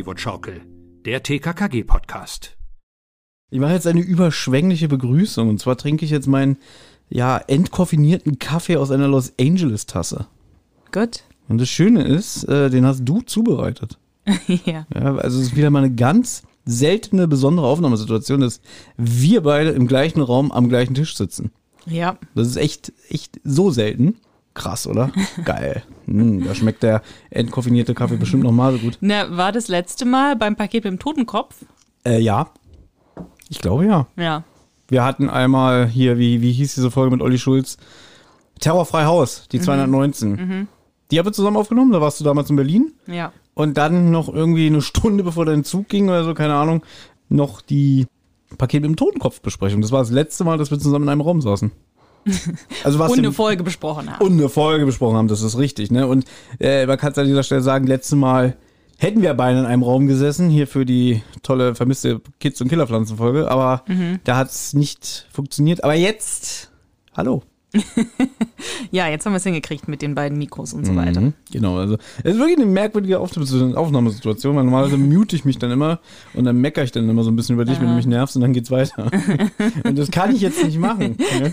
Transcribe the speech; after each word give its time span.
Hollywood-Schaukel, 0.00 0.62
der 1.04 1.22
TKKG-Podcast. 1.22 2.56
Ich 3.50 3.60
mache 3.60 3.74
jetzt 3.74 3.86
eine 3.86 4.00
überschwängliche 4.00 4.88
Begrüßung 4.88 5.50
und 5.50 5.60
zwar 5.60 5.76
trinke 5.76 6.06
ich 6.06 6.10
jetzt 6.10 6.26
meinen 6.26 6.56
ja 7.10 7.36
entkoffinierten 7.36 8.38
Kaffee 8.38 8.78
aus 8.78 8.90
einer 8.90 9.08
Los 9.08 9.34
Angeles 9.38 9.84
Tasse. 9.84 10.26
Gut. 10.90 11.24
Und 11.50 11.60
das 11.60 11.68
Schöne 11.68 12.04
ist, 12.04 12.44
äh, 12.44 12.70
den 12.70 12.86
hast 12.86 13.04
du 13.04 13.20
zubereitet. 13.20 13.98
ja. 14.64 14.86
Ja, 14.94 15.16
also 15.16 15.38
es 15.38 15.48
ist 15.48 15.56
wieder 15.56 15.68
mal 15.68 15.84
eine 15.84 15.94
ganz 15.94 16.44
seltene, 16.64 17.28
besondere 17.28 17.66
Aufnahmesituation, 17.66 18.40
dass 18.40 18.62
wir 18.96 19.42
beide 19.42 19.70
im 19.70 19.86
gleichen 19.86 20.22
Raum 20.22 20.50
am 20.50 20.70
gleichen 20.70 20.94
Tisch 20.94 21.14
sitzen. 21.14 21.52
Ja. 21.84 22.16
Das 22.34 22.46
ist 22.46 22.56
echt, 22.56 22.94
echt 23.10 23.38
so 23.44 23.70
selten. 23.70 24.16
Krass, 24.54 24.86
oder? 24.86 25.10
Geil. 25.44 25.82
Hm, 26.06 26.44
da 26.44 26.54
schmeckt 26.54 26.82
der 26.82 27.02
entkoffinierte 27.30 27.94
Kaffee 27.94 28.16
bestimmt 28.16 28.42
nochmal 28.42 28.72
so 28.72 28.78
gut. 28.78 28.98
Na, 29.00 29.36
war 29.36 29.52
das 29.52 29.68
letzte 29.68 30.04
Mal 30.04 30.36
beim 30.36 30.56
Paket 30.56 30.84
mit 30.84 30.92
dem 30.92 30.98
Totenkopf? 30.98 31.54
Äh, 32.04 32.20
ja. 32.20 32.50
Ich 33.48 33.60
glaube 33.60 33.86
ja. 33.86 34.06
Ja. 34.16 34.44
Wir 34.88 35.04
hatten 35.04 35.28
einmal 35.28 35.86
hier, 35.86 36.18
wie, 36.18 36.40
wie 36.40 36.52
hieß 36.52 36.74
diese 36.74 36.90
Folge 36.90 37.12
mit 37.12 37.22
Olli 37.22 37.38
Schulz? 37.38 37.76
Terrorfrei 38.58 39.04
Haus, 39.04 39.46
die 39.50 39.60
219. 39.60 40.68
Die 41.10 41.18
haben 41.18 41.26
wir 41.26 41.32
zusammen 41.32 41.56
aufgenommen, 41.56 41.92
da 41.92 42.00
warst 42.00 42.20
du 42.20 42.24
damals 42.24 42.50
in 42.50 42.56
Berlin. 42.56 42.92
Ja. 43.06 43.32
Und 43.54 43.76
dann 43.76 44.10
noch 44.10 44.28
irgendwie 44.32 44.66
eine 44.66 44.82
Stunde 44.82 45.24
bevor 45.24 45.44
dein 45.44 45.64
Zug 45.64 45.88
ging 45.88 46.08
oder 46.08 46.24
so, 46.24 46.34
keine 46.34 46.54
Ahnung, 46.54 46.84
noch 47.28 47.60
die 47.60 48.06
Paket 48.58 48.82
mit 48.82 48.90
dem 48.90 48.96
Totenkopf-Besprechung. 48.96 49.80
Das 49.80 49.92
war 49.92 50.00
das 50.00 50.10
letzte 50.10 50.44
Mal, 50.44 50.58
dass 50.58 50.70
wir 50.70 50.78
zusammen 50.78 51.04
in 51.04 51.08
einem 51.08 51.20
Raum 51.20 51.40
saßen. 51.40 51.70
Also 52.84 52.98
was 52.98 53.12
Und 53.12 53.18
eine 53.18 53.32
Folge 53.32 53.62
besprochen 53.62 54.10
haben. 54.10 54.24
und 54.24 54.32
eine 54.32 54.48
Folge 54.48 54.86
besprochen 54.86 55.16
haben, 55.16 55.28
das 55.28 55.42
ist 55.42 55.58
richtig, 55.58 55.90
ne? 55.90 56.06
Und 56.06 56.24
äh, 56.58 56.86
man 56.86 56.98
kann 56.98 57.12
es 57.12 57.18
an 57.18 57.26
dieser 57.26 57.42
Stelle 57.42 57.62
sagen, 57.62 57.86
letztes 57.86 58.16
Mal 58.16 58.56
hätten 58.98 59.22
wir 59.22 59.32
beide 59.34 59.58
in 59.60 59.64
einem 59.64 59.82
Raum 59.82 60.06
gesessen, 60.06 60.50
hier 60.50 60.66
für 60.66 60.84
die 60.84 61.22
tolle 61.42 61.74
vermisste 61.74 62.20
Kids- 62.38 62.60
und 62.60 62.68
Killerpflanzen-Folge, 62.68 63.50
aber 63.50 63.84
da 64.24 64.36
hat 64.36 64.50
es 64.50 64.74
nicht 64.74 65.26
funktioniert. 65.32 65.82
Aber 65.84 65.94
jetzt, 65.94 66.70
hallo. 67.16 67.42
Ja, 68.90 69.08
jetzt 69.08 69.24
haben 69.24 69.32
wir 69.32 69.36
es 69.38 69.44
hingekriegt 69.44 69.88
mit 69.88 70.02
den 70.02 70.14
beiden 70.14 70.36
Mikros 70.38 70.72
und 70.72 70.84
so 70.84 70.94
weiter. 70.96 71.20
Mhm, 71.20 71.34
Genau, 71.52 71.78
also 71.78 71.96
es 72.24 72.32
ist 72.34 72.38
wirklich 72.38 72.56
eine 72.56 72.66
merkwürdige 72.66 73.18
Aufnahmesituation- 73.20 74.54
weil 74.56 74.64
normalerweise 74.64 74.96
mute 74.98 75.36
ich 75.36 75.44
mich 75.44 75.58
dann 75.58 75.70
immer 75.70 76.00
und 76.34 76.44
dann 76.44 76.56
meckere 76.56 76.84
ich 76.84 76.92
dann 76.92 77.08
immer 77.08 77.22
so 77.22 77.30
ein 77.30 77.36
bisschen 77.36 77.54
über 77.54 77.64
dich, 77.64 77.80
wenn 77.80 77.88
du 77.88 77.94
mich 77.94 78.06
nervst 78.06 78.36
und 78.36 78.42
dann 78.42 78.52
geht's 78.52 78.70
weiter. 78.70 79.10
und 79.84 79.98
das 79.98 80.10
kann 80.10 80.34
ich 80.34 80.40
jetzt 80.42 80.62
nicht 80.64 80.78
machen. 80.78 81.16
Ne? 81.40 81.52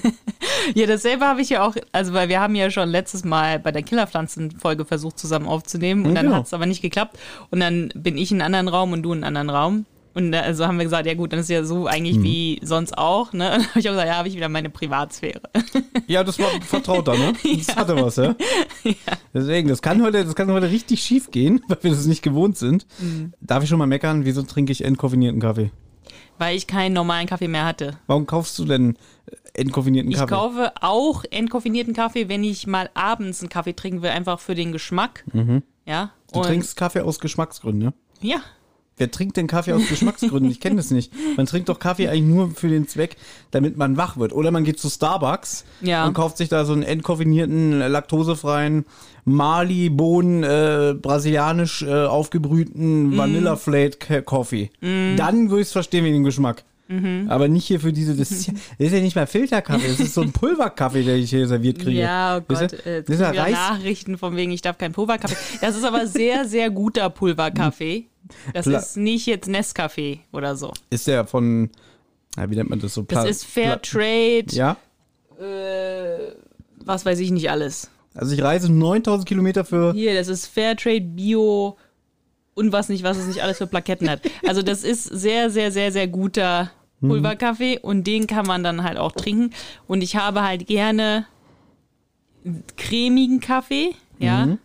Ja, 0.74 0.86
dasselbe 0.88 1.26
habe 1.26 1.42
ich 1.42 1.50
ja 1.50 1.66
auch, 1.66 1.76
also 1.92 2.14
weil 2.14 2.30
wir 2.30 2.40
haben 2.40 2.56
ja 2.56 2.70
schon 2.72 2.90
letztes 2.90 3.24
Mal 3.24 3.60
bei 3.60 3.72
der 3.72 3.84
Killerpflanzen-Folge 3.84 4.86
versucht, 4.86 5.20
zusammen 5.20 5.46
aufzunehmen 5.48 6.02
und 6.06 6.10
Ja, 6.10 6.16
dann 6.16 6.26
genau. 6.28 6.38
hat 6.38 6.48
es 6.48 6.54
aber 6.54 6.66
nicht 6.66 6.82
geklappt. 6.82 7.18
Und 7.52 7.60
dann 7.60 7.90
bin 7.96 8.18
ich 8.18 8.32
in 8.32 8.42
einen 8.42 8.56
anderen 8.56 8.68
Raum 8.74 8.92
und 8.94 9.04
du 9.04 9.14
in 9.14 9.24
einen 9.24 9.38
anderen 9.38 9.50
Raum. 9.50 9.86
Und 10.18 10.32
da- 10.32 10.40
also 10.42 10.66
haben 10.66 10.78
wir 10.78 10.84
gesagt, 10.86 11.06
ja 11.06 11.14
gut, 11.14 11.32
dann 11.32 11.40
ist 11.40 11.50
ja 11.50 11.64
so 11.64 11.86
eigentlich 11.88 12.22
wie 12.24 12.60
sonst 12.64 12.98
auch. 12.98 13.34
Ne? 13.34 13.46
Und 13.46 13.52
dann 13.62 13.68
habe 13.70 13.80
ich 13.80 13.88
auch 13.88 13.94
gesagt, 13.94 14.08
ja, 14.08 14.16
habe 14.18 14.28
ich 14.28 14.36
wieder 14.36 14.50
meine 14.50 14.70
Privatsphäre. 14.70 15.42
Ja, 16.10 16.24
das 16.24 16.40
war 16.40 16.48
vertrauter, 16.62 17.18
ne? 17.18 17.34
Das 17.68 17.76
hatte 17.76 18.02
was, 18.02 18.16
ja? 18.16 18.34
Deswegen, 19.34 19.68
das 19.68 19.82
kann 19.82 20.02
heute, 20.02 20.24
das 20.24 20.36
kann 20.36 20.50
heute 20.52 20.70
richtig 20.72 21.02
schief 21.04 21.32
gehen, 21.32 21.62
weil 21.68 21.78
wir 21.82 21.92
das 21.92 22.06
nicht 22.06 22.22
gewohnt 22.22 22.58
sind. 22.58 22.88
Darf 23.42 23.64
ich 23.64 23.70
schon 23.70 23.78
mal 23.80 23.88
meckern, 23.88 24.24
wieso 24.24 24.44
trinke 24.44 24.72
ich 24.72 24.84
entkoffinierten 24.86 25.42
Kaffee? 25.42 25.72
weil 26.40 26.56
ich 26.56 26.68
keinen 26.68 26.94
normalen 26.94 27.26
Kaffee 27.28 27.48
mehr 27.48 27.66
hatte. 27.66 27.98
Warum 28.06 28.28
kaufst 28.28 28.58
du 28.60 28.66
denn 28.66 28.96
äh, 29.26 29.62
entkoffinierten 29.62 30.12
Ich 30.12 30.18
Kaffee? 30.18 30.36
kaufe 30.36 30.72
auch 30.82 31.24
entkoffinierten 31.32 31.94
Kaffee, 31.96 32.30
wenn 32.30 32.44
ich 32.44 32.68
mal 32.68 32.92
abends 32.94 33.42
einen 33.42 33.50
Kaffee 33.50 33.74
trinken 33.74 34.04
will, 34.04 34.12
einfach 34.12 34.40
für 34.40 34.54
den 34.54 34.72
Geschmack. 34.72 35.26
Ja. 35.86 36.12
du 36.32 36.42
trinkst 36.42 36.78
Kaffee 36.78 37.02
aus 37.02 37.20
Geschmacksgründen, 37.20 37.88
ne? 37.88 37.94
Ja. 38.22 38.38
Wer 38.98 39.12
trinkt 39.12 39.38
denn 39.38 39.48
Kaffee 39.48 39.74
aus 39.74 39.88
Geschmacksgründen? 39.88 40.50
Ich 40.52 40.60
kenne 40.60 40.78
das 40.78 40.90
nicht. 40.92 41.14
Man 41.38 41.46
trinkt 41.46 41.70
doch 41.70 41.78
Kaffee 41.80 42.08
eigentlich 42.10 42.24
nur 42.24 42.50
für 42.52 42.68
den 42.68 42.88
Zweck, 42.88 43.16
damit 43.52 43.78
man 43.78 43.96
wach 43.96 44.18
wird. 44.18 44.34
Oder 44.34 44.50
man 44.52 44.64
geht 44.64 44.80
zu 44.80 44.90
Starbucks 44.90 45.66
Ja. 45.82 46.06
und 46.08 46.14
kauft 46.14 46.38
sich 46.38 46.50
da 46.50 46.66
so 46.66 46.74
einen 46.74 46.84
entkoffinierten, 46.84 47.80
laktosefreien 47.80 48.86
Mali-Bohnen, 49.26 50.44
äh, 50.44 50.96
brasilianisch 51.00 51.84
äh, 51.84 52.06
aufgebrühten 52.06 53.12
Mhm. 53.12 53.18
Vanilla-Flake-Coffee. 53.18 54.70
Dann 54.82 55.50
würde 55.50 55.62
ich 55.62 55.68
es 55.68 55.72
verstehen 55.74 56.04
wegen 56.06 56.16
dem 56.16 56.24
Geschmack. 56.24 56.64
Mhm. 56.90 57.26
Aber 57.30 57.50
nicht 57.50 57.66
hier 57.66 57.82
für 57.82 57.92
diese, 57.92 58.16
das 58.16 58.32
ist, 58.32 58.48
ja, 58.48 58.54
das 58.80 58.88
ist 58.88 58.94
ja 58.94 59.02
nicht 59.02 59.16
mal 59.18 59.28
Filterkaffee, 59.28 59.90
das 59.90 60.00
ist 60.00 60.14
so 60.14 60.22
ein 60.22 60.32
Pulverkaffee, 60.32 61.04
der 61.04 61.18
ich 61.18 61.30
hier 61.30 61.46
serviert 61.46 61.80
kriege. 61.80 62.00
Ja, 62.00 62.38
oh 62.38 62.42
Gott, 62.48 62.72
äh, 62.86 63.04
das 63.04 63.16
ist 63.16 63.20
ja 63.20 63.34
Nachrichten 63.50 64.18
von 64.18 64.38
wegen, 64.38 64.52
ich 64.54 64.62
darf 64.62 64.78
keinen 64.78 64.94
Pulverkaffee. 64.94 65.36
Das 65.60 65.76
ist 65.76 65.84
aber 65.84 66.08
sehr, 66.08 66.46
sehr 66.48 66.70
guter 66.70 67.10
Pulverkaffee. 67.10 68.06
Das 68.54 68.66
Pla- 68.66 68.80
ist 68.80 68.98
nicht 68.98 69.26
jetzt 69.26 69.48
Nescafé 69.50 70.20
oder 70.34 70.56
so. 70.56 70.74
ist 70.90 71.08
der 71.08 71.26
von, 71.26 71.70
ja, 72.38 72.50
wie 72.50 72.56
nennt 72.56 72.70
man 72.70 72.80
das 72.80 72.94
so? 72.94 73.02
Das 73.04 73.22
Pla- 73.24 73.30
ist 73.30 73.46
Fair 73.46 73.78
Pla- 73.78 74.00
Trade, 74.00 74.46
Ja, 74.52 74.78
äh, 75.40 76.34
was 76.80 77.06
weiß 77.06 77.20
ich 77.20 77.32
nicht 77.32 77.50
alles. 77.52 77.90
also 78.16 78.34
ich 78.34 78.42
reise 78.42 78.72
9000 78.72 79.28
Kilometer 79.28 79.66
für 79.66 79.94
Hier, 79.94 80.14
das 80.16 80.28
ist 80.28 80.48
Fair 80.48 80.76
Trade 80.76 81.02
Bio 81.02 81.78
und 82.56 82.72
was 82.72 82.90
nicht, 82.90 83.04
was 83.04 83.18
es 83.18 83.28
nicht 83.28 83.44
alles 83.44 83.58
für 83.60 83.68
Plaketten 83.68 84.10
hat. 84.10 84.22
Also 84.48 84.62
das 84.64 84.84
ist 84.84 85.04
sehr, 85.04 85.50
sehr, 85.50 85.72
sehr, 85.72 85.92
sehr 85.92 86.08
guter 86.08 86.72
Pulverkaffee 87.02 87.78
und 87.80 88.06
den 88.08 88.26
kann 88.26 88.48
man 88.48 88.64
dann 88.64 88.84
halt 88.84 88.98
auch 88.98 89.12
trinken. 89.12 89.52
Und 89.88 90.02
ich 90.02 90.16
habe 90.16 90.42
halt 90.42 90.66
gerne 90.66 91.28
cremigen 92.78 93.40
Kaffee, 93.40 93.94
ja, 94.20 94.58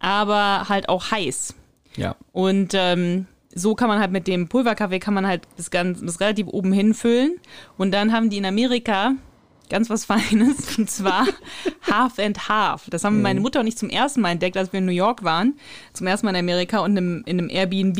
aber 0.00 0.68
halt 0.68 0.88
auch 0.88 1.10
heiß. 1.10 1.54
Ja. 1.96 2.16
Und 2.32 2.72
ähm, 2.74 3.26
so 3.54 3.74
kann 3.74 3.88
man 3.88 3.98
halt 3.98 4.12
mit 4.12 4.26
dem 4.26 4.48
Pulverkaffee 4.48 5.00
kann 5.00 5.14
man 5.14 5.26
halt 5.26 5.42
bis 5.56 5.70
ganz 5.70 6.00
bis 6.00 6.20
relativ 6.20 6.46
oben 6.48 6.72
hinfüllen. 6.72 7.36
Und 7.76 7.92
dann 7.92 8.12
haben 8.12 8.30
die 8.30 8.38
in 8.38 8.44
Amerika 8.44 9.12
ganz 9.68 9.90
was 9.90 10.04
Feines 10.06 10.78
und 10.78 10.90
zwar 10.90 11.26
Half 11.90 12.18
and 12.18 12.48
Half. 12.48 12.88
Das 12.90 13.04
haben 13.04 13.22
meine 13.22 13.40
Mutter 13.40 13.60
und 13.60 13.66
ich 13.66 13.76
zum 13.76 13.88
ersten 13.88 14.20
Mal 14.20 14.30
entdeckt, 14.30 14.56
als 14.56 14.72
wir 14.72 14.78
in 14.78 14.86
New 14.86 14.92
York 14.92 15.24
waren, 15.24 15.54
zum 15.92 16.06
ersten 16.06 16.26
Mal 16.26 16.32
in 16.32 16.40
Amerika 16.40 16.80
und 16.80 16.92
in 16.92 16.98
einem, 16.98 17.22
in 17.26 17.38
einem 17.38 17.50
Airbnb. 17.50 17.98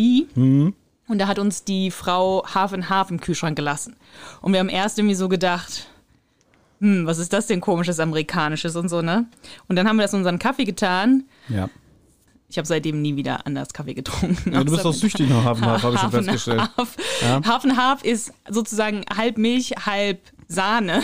Und 1.08 1.18
da 1.18 1.26
hat 1.26 1.38
uns 1.40 1.64
die 1.64 1.90
Frau 1.90 2.44
Half 2.54 2.72
and 2.72 2.88
Half 2.88 3.10
im 3.10 3.20
Kühlschrank 3.20 3.56
gelassen. 3.56 3.96
Und 4.42 4.52
wir 4.52 4.60
haben 4.60 4.68
erst 4.68 4.98
irgendwie 4.98 5.16
so 5.16 5.28
gedacht, 5.28 5.88
hm, 6.80 7.04
was 7.06 7.18
ist 7.18 7.32
das 7.32 7.46
denn 7.46 7.60
komisches 7.60 7.98
Amerikanisches 7.98 8.76
und 8.76 8.88
so, 8.88 9.02
ne? 9.02 9.26
Und 9.68 9.76
dann 9.76 9.88
haben 9.88 9.96
wir 9.96 10.02
das 10.02 10.12
in 10.12 10.20
unseren 10.20 10.38
Kaffee 10.38 10.64
getan. 10.64 11.24
Ja. 11.48 11.68
Ich 12.50 12.58
habe 12.58 12.66
seitdem 12.66 13.00
nie 13.00 13.14
wieder 13.16 13.46
anders 13.46 13.72
Kaffee 13.72 13.94
getrunken. 13.94 14.52
ja 14.52 14.64
du 14.64 14.72
bist 14.72 14.84
auch 14.84 14.92
süchtig 14.92 15.28
nach 15.30 15.44
Hafenhaft, 15.44 15.84
habe 15.84 15.94
ich 15.94 16.00
schon 16.00 16.10
festgestellt. 16.10 16.62
Half. 16.76 16.96
Ja. 17.22 17.98
Ist 18.02 18.32
sozusagen 18.48 19.04
halb 19.16 19.38
Milch, 19.38 19.70
halb 19.86 20.20
Sahne. 20.48 21.02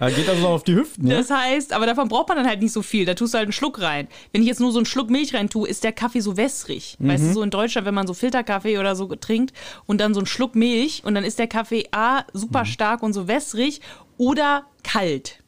Ja, 0.00 0.10
geht 0.10 0.28
also 0.28 0.48
auf 0.48 0.64
die 0.64 0.74
Hüften, 0.74 1.06
ja? 1.06 1.18
Das 1.18 1.30
heißt, 1.30 1.72
aber 1.72 1.86
davon 1.86 2.08
braucht 2.08 2.28
man 2.28 2.36
dann 2.36 2.46
halt 2.46 2.60
nicht 2.60 2.72
so 2.72 2.82
viel. 2.82 3.04
Da 3.06 3.14
tust 3.14 3.32
du 3.34 3.38
halt 3.38 3.46
einen 3.46 3.52
Schluck 3.52 3.80
rein. 3.80 4.08
Wenn 4.32 4.42
ich 4.42 4.48
jetzt 4.48 4.60
nur 4.60 4.72
so 4.72 4.78
einen 4.78 4.86
Schluck 4.86 5.08
Milch 5.10 5.34
rein 5.34 5.48
tue, 5.48 5.68
ist 5.68 5.84
der 5.84 5.92
Kaffee 5.92 6.20
so 6.20 6.36
wässrig. 6.36 6.96
Weißt 6.98 7.22
Mhm. 7.22 7.28
du, 7.28 7.34
so 7.34 7.42
in 7.42 7.50
Deutschland, 7.50 7.86
wenn 7.86 7.94
man 7.94 8.06
so 8.06 8.14
Filterkaffee 8.14 8.78
oder 8.78 8.94
so 8.96 9.06
trinkt 9.14 9.54
und 9.86 10.00
dann 10.00 10.14
so 10.14 10.20
einen 10.20 10.26
Schluck 10.26 10.54
Milch 10.54 11.02
und 11.04 11.14
dann 11.14 11.24
ist 11.24 11.38
der 11.38 11.46
Kaffee 11.48 11.86
A, 11.92 12.18
Mhm. 12.20 12.22
super 12.34 12.64
stark 12.64 13.02
und 13.02 13.12
so 13.12 13.28
wässrig 13.28 13.80
oder 14.16 14.64
kalt. 14.82 15.38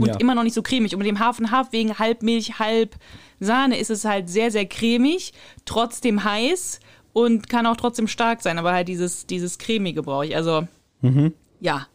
Und 0.00 0.06
Ja. 0.08 0.16
immer 0.16 0.34
noch 0.34 0.44
nicht 0.44 0.54
so 0.54 0.62
cremig. 0.62 0.92
Und 0.94 0.98
mit 0.98 1.08
dem 1.08 1.18
Half 1.18 1.38
and 1.40 1.50
Half 1.50 1.72
wegen 1.72 1.98
halb 1.98 2.22
Milch, 2.22 2.58
halb 2.58 2.94
Sahne 3.40 3.78
ist 3.78 3.90
es 3.90 4.04
halt 4.04 4.28
sehr, 4.28 4.50
sehr 4.50 4.66
cremig, 4.66 5.32
trotzdem 5.64 6.22
heiß 6.24 6.80
und 7.12 7.48
kann 7.48 7.66
auch 7.66 7.76
trotzdem 7.76 8.06
stark 8.06 8.42
sein. 8.42 8.58
Aber 8.58 8.72
halt 8.72 8.88
dieses, 8.88 9.26
dieses 9.26 9.58
cremige 9.58 10.02
brauche 10.02 10.26
ich. 10.26 10.36
Also, 10.36 10.66
Mhm. 11.02 11.32
ja. 11.60 11.86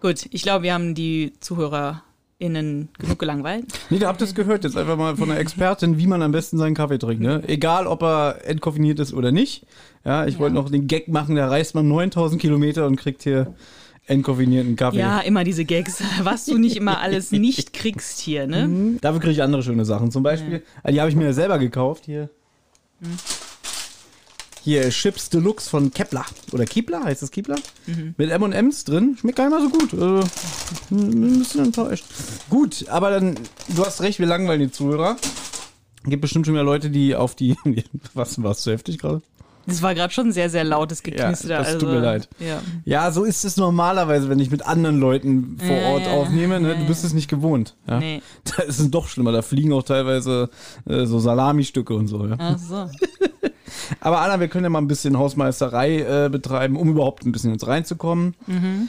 Gut, 0.00 0.26
ich 0.30 0.42
glaube, 0.42 0.62
wir 0.64 0.74
haben 0.74 0.94
die 0.94 1.32
Zuhörer 1.40 2.02
HörerInnen 2.40 2.88
genug 2.98 3.18
gelangweilt? 3.18 3.66
Nee, 3.90 3.98
da 3.98 4.06
habt 4.08 4.20
ihr 4.22 4.24
es 4.24 4.34
gehört. 4.34 4.62
Jetzt 4.64 4.76
einfach 4.76 4.96
mal 4.96 5.16
von 5.16 5.28
einer 5.30 5.40
Expertin, 5.40 5.98
wie 5.98 6.06
man 6.06 6.22
am 6.22 6.30
besten 6.30 6.56
seinen 6.56 6.74
Kaffee 6.76 6.98
trinkt. 6.98 7.20
Ne? 7.20 7.42
Egal, 7.48 7.86
ob 7.88 8.02
er 8.02 8.44
entkoffiniert 8.44 9.00
ist 9.00 9.12
oder 9.12 9.32
nicht. 9.32 9.66
Ja, 10.04 10.24
ich 10.24 10.38
wollte 10.38 10.54
noch 10.54 10.70
den 10.70 10.86
Gag 10.86 11.08
machen, 11.08 11.34
da 11.34 11.48
reist 11.48 11.74
man 11.74 11.88
9000 11.88 12.40
Kilometer 12.40 12.86
und 12.86 12.94
kriegt 12.96 13.24
hier 13.24 13.54
entkoffinierten 14.08 14.76
Kaffee. 14.76 14.98
Ja, 14.98 15.20
immer 15.20 15.44
diese 15.44 15.64
Gags, 15.64 16.02
was 16.22 16.46
du 16.46 16.58
nicht 16.58 16.76
immer 16.76 17.00
alles 17.00 17.30
nicht 17.30 17.72
kriegst 17.72 18.18
hier, 18.18 18.46
ne? 18.46 18.66
Mhm. 18.66 19.00
Dafür 19.00 19.20
kriege 19.20 19.32
ich 19.32 19.42
andere 19.42 19.62
schöne 19.62 19.84
Sachen. 19.84 20.10
Zum 20.10 20.22
Beispiel, 20.22 20.62
ah, 20.82 20.90
die 20.90 21.00
habe 21.00 21.10
ich 21.10 21.16
mir 21.16 21.24
ja 21.26 21.32
selber 21.32 21.58
gekauft. 21.58 22.06
Hier. 22.06 22.30
Hier 24.62 24.88
Chips 24.90 25.30
Deluxe 25.30 25.70
von 25.70 25.92
Kepler. 25.92 26.24
Oder 26.52 26.64
Kiepler, 26.64 27.04
heißt 27.04 27.22
das 27.22 27.30
Kiepler? 27.30 27.56
Mit 28.16 28.30
M&M's 28.30 28.84
drin. 28.84 29.16
Schmeckt 29.20 29.38
gar 29.38 29.48
nicht 29.48 29.58
mal 29.58 29.62
so 29.62 29.70
gut. 29.70 29.94
Also, 29.94 30.28
ein 30.90 31.38
bisschen 31.38 31.66
enttäuscht. 31.66 32.04
Gut, 32.50 32.86
aber 32.88 33.10
dann, 33.10 33.38
du 33.68 33.84
hast 33.84 34.00
recht, 34.02 34.18
wir 34.18 34.26
langweilen 34.26 34.60
die 34.60 34.70
Zuhörer. 34.70 35.16
Gibt 36.04 36.22
bestimmt 36.22 36.46
schon 36.46 36.54
wieder 36.54 36.64
Leute, 36.64 36.90
die 36.90 37.14
auf 37.14 37.34
die. 37.34 37.56
Was 38.14 38.42
war 38.42 38.52
es 38.52 38.60
zu 38.60 38.72
heftig 38.72 38.98
gerade? 38.98 39.22
Das 39.68 39.82
war 39.82 39.94
gerade 39.94 40.12
schon 40.12 40.32
sehr, 40.32 40.48
sehr 40.50 40.64
lautes 40.64 41.02
Ja, 41.04 41.10
Geknister. 41.12 41.48
das 41.58 41.66
also, 41.68 41.78
tut 41.80 41.88
mir 41.90 42.00
leid. 42.00 42.28
Ja. 42.40 42.60
Ja, 42.84 43.10
so 43.12 43.24
ist 43.24 43.44
es 43.44 43.56
normalerweise, 43.56 44.28
wenn 44.28 44.40
ich 44.40 44.50
mit 44.50 44.66
anderen 44.66 44.98
Leuten 44.98 45.58
vor 45.58 45.76
Ja, 45.76 45.88
Ort 45.88 46.06
ja, 46.06 46.12
aufnehme. 46.12 46.58
Ne? 46.60 46.72
ja, 46.72 46.74
Du 46.80 46.86
bist 46.86 47.02
ja. 47.02 47.08
es 47.08 47.14
nicht 47.14 47.28
gewohnt. 47.28 47.76
Ja? 47.86 47.98
Nee. 47.98 48.22
Da 48.56 48.62
ist 48.62 48.80
es 48.80 48.90
doch 48.90 49.08
schlimmer. 49.08 49.30
Da 49.32 49.42
fliegen 49.42 49.72
auch 49.72 49.82
teilweise 49.82 50.48
äh, 50.86 51.04
so 51.04 51.18
Salami-Stücke 51.18 51.94
und 51.94 52.08
so. 52.08 52.26
Ja? 52.26 52.36
Ach 52.38 52.58
so. 52.58 52.88
Aber 54.00 54.20
Anna, 54.22 54.40
wir 54.40 54.48
können 54.48 54.64
ja 54.64 54.70
mal 54.70 54.78
ein 54.80 54.88
bisschen 54.88 55.18
Hausmeisterei 55.18 56.00
äh, 56.26 56.28
betreiben, 56.30 56.76
um 56.76 56.88
überhaupt 56.88 57.24
ein 57.26 57.32
bisschen 57.32 57.52
ins 57.52 57.66
reinzukommen. 57.66 58.34
Mhm. 58.46 58.88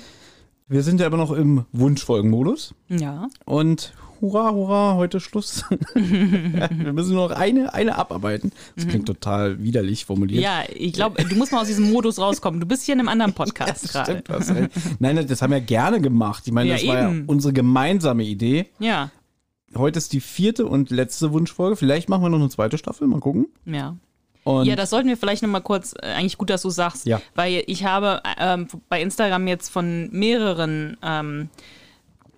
Wir 0.67 0.83
sind 0.83 0.99
ja 1.01 1.07
aber 1.07 1.17
noch 1.17 1.31
im 1.31 1.65
Wunschfolgenmodus. 1.71 2.75
Ja. 2.89 3.27
Und 3.45 3.91
hurra, 4.21 4.51
hurra, 4.51 4.95
heute 4.95 5.19
Schluss. 5.19 5.63
ja, 5.95 6.69
wir 6.71 6.93
müssen 6.93 7.13
nur 7.13 7.29
noch 7.29 7.35
eine, 7.35 7.73
eine 7.73 7.97
abarbeiten. 7.97 8.51
Das 8.75 8.87
klingt 8.87 9.05
total 9.07 9.61
widerlich 9.63 10.05
formuliert. 10.05 10.39
Mhm. 10.39 10.43
Ja, 10.43 10.63
ich 10.73 10.93
glaube, 10.93 11.23
du 11.23 11.35
musst 11.35 11.51
mal 11.51 11.61
aus 11.61 11.67
diesem 11.67 11.91
Modus 11.91 12.19
rauskommen. 12.19 12.59
Du 12.59 12.65
bist 12.65 12.83
hier 12.83 12.93
in 12.93 12.99
einem 12.99 13.09
anderen 13.09 13.33
Podcast 13.35 13.83
das 13.85 13.91
gerade. 13.93 14.23
stimmt. 14.43 14.71
Nein, 14.99 15.27
das 15.27 15.41
haben 15.41 15.51
wir 15.51 15.61
gerne 15.61 16.01
gemacht. 16.01 16.43
Ich 16.45 16.53
meine, 16.53 16.69
Ja, 16.69 16.75
das 16.77 16.87
war 16.87 16.95
ja 16.95 17.09
eben. 17.09 17.25
unsere 17.27 17.53
gemeinsame 17.53 18.23
Idee. 18.23 18.67
Ja, 18.79 19.09
Heute 19.77 19.99
ist 19.99 20.13
die 20.13 20.19
vierte 20.19 20.65
und 20.65 20.89
letzte 20.89 21.31
Wunschfolge. 21.31 21.75
Vielleicht 21.75 22.09
machen 22.09 22.23
wir 22.23 22.29
noch 22.29 22.39
eine 22.39 22.49
zweite 22.49 22.79
Staffel. 22.79 23.07
Mal 23.07 23.19
gucken. 23.19 23.45
ja. 23.65 23.95
Und 24.45 24.65
Ja, 24.65 24.75
das 24.75 24.89
sollten 24.89 25.09
wir 25.09 25.17
vielleicht 25.17 25.43
nochmal 25.43 25.61
kurz, 25.61 25.93
äh, 26.01 26.07
eigentlich 26.07 26.37
gut, 26.39 26.49
dass 26.49 26.63
du 26.63 26.69
sagst, 26.71 27.05
Ja. 27.05 27.21
weil 27.35 27.61
ich 27.67 27.83
habe 27.83 28.21
ähm, 28.39 28.67
bei 28.87 28.99
Instagram 28.99 29.47
jetzt 29.47 29.69
von 29.69 30.09
mehreren 30.11 30.97
ähm, 31.03 31.49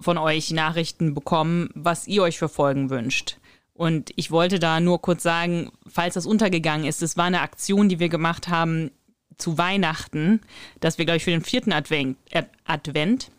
von 0.01 0.18
euch 0.18 0.51
Nachrichten 0.51 1.13
bekommen, 1.13 1.69
was 1.74 2.07
ihr 2.07 2.24
euch 2.24 2.38
für 2.38 2.50
Folgen 2.50 2.89
wünscht. 2.89 3.38
Und 3.74 4.12
ich 4.15 4.31
wollte 4.31 4.59
da 4.59 4.80
nur 4.80 5.01
kurz 5.01 5.24
sagen, 5.24 5.71
falls 5.88 6.15
das 6.15 6.25
untergegangen 6.25 6.86
ist, 6.86 7.01
es 7.01 7.18
war 7.18 7.25
eine 7.25 7.42
Aktion, 7.42 7.89
die 7.89 8.00
wir 8.00 8.09
gemacht 8.09 8.48
haben 8.48 8.92
zu 9.38 9.57
Weihnachten, 9.57 10.42
dass 10.80 10.98
wir, 10.98 11.06
glaube 11.06 11.18
ich, 11.18 11.24
für 11.24 11.31
den 11.31 11.44
vierten 11.44 11.74
Advent, 11.74 12.18
äh, 12.30 12.44
Advent 12.65 13.31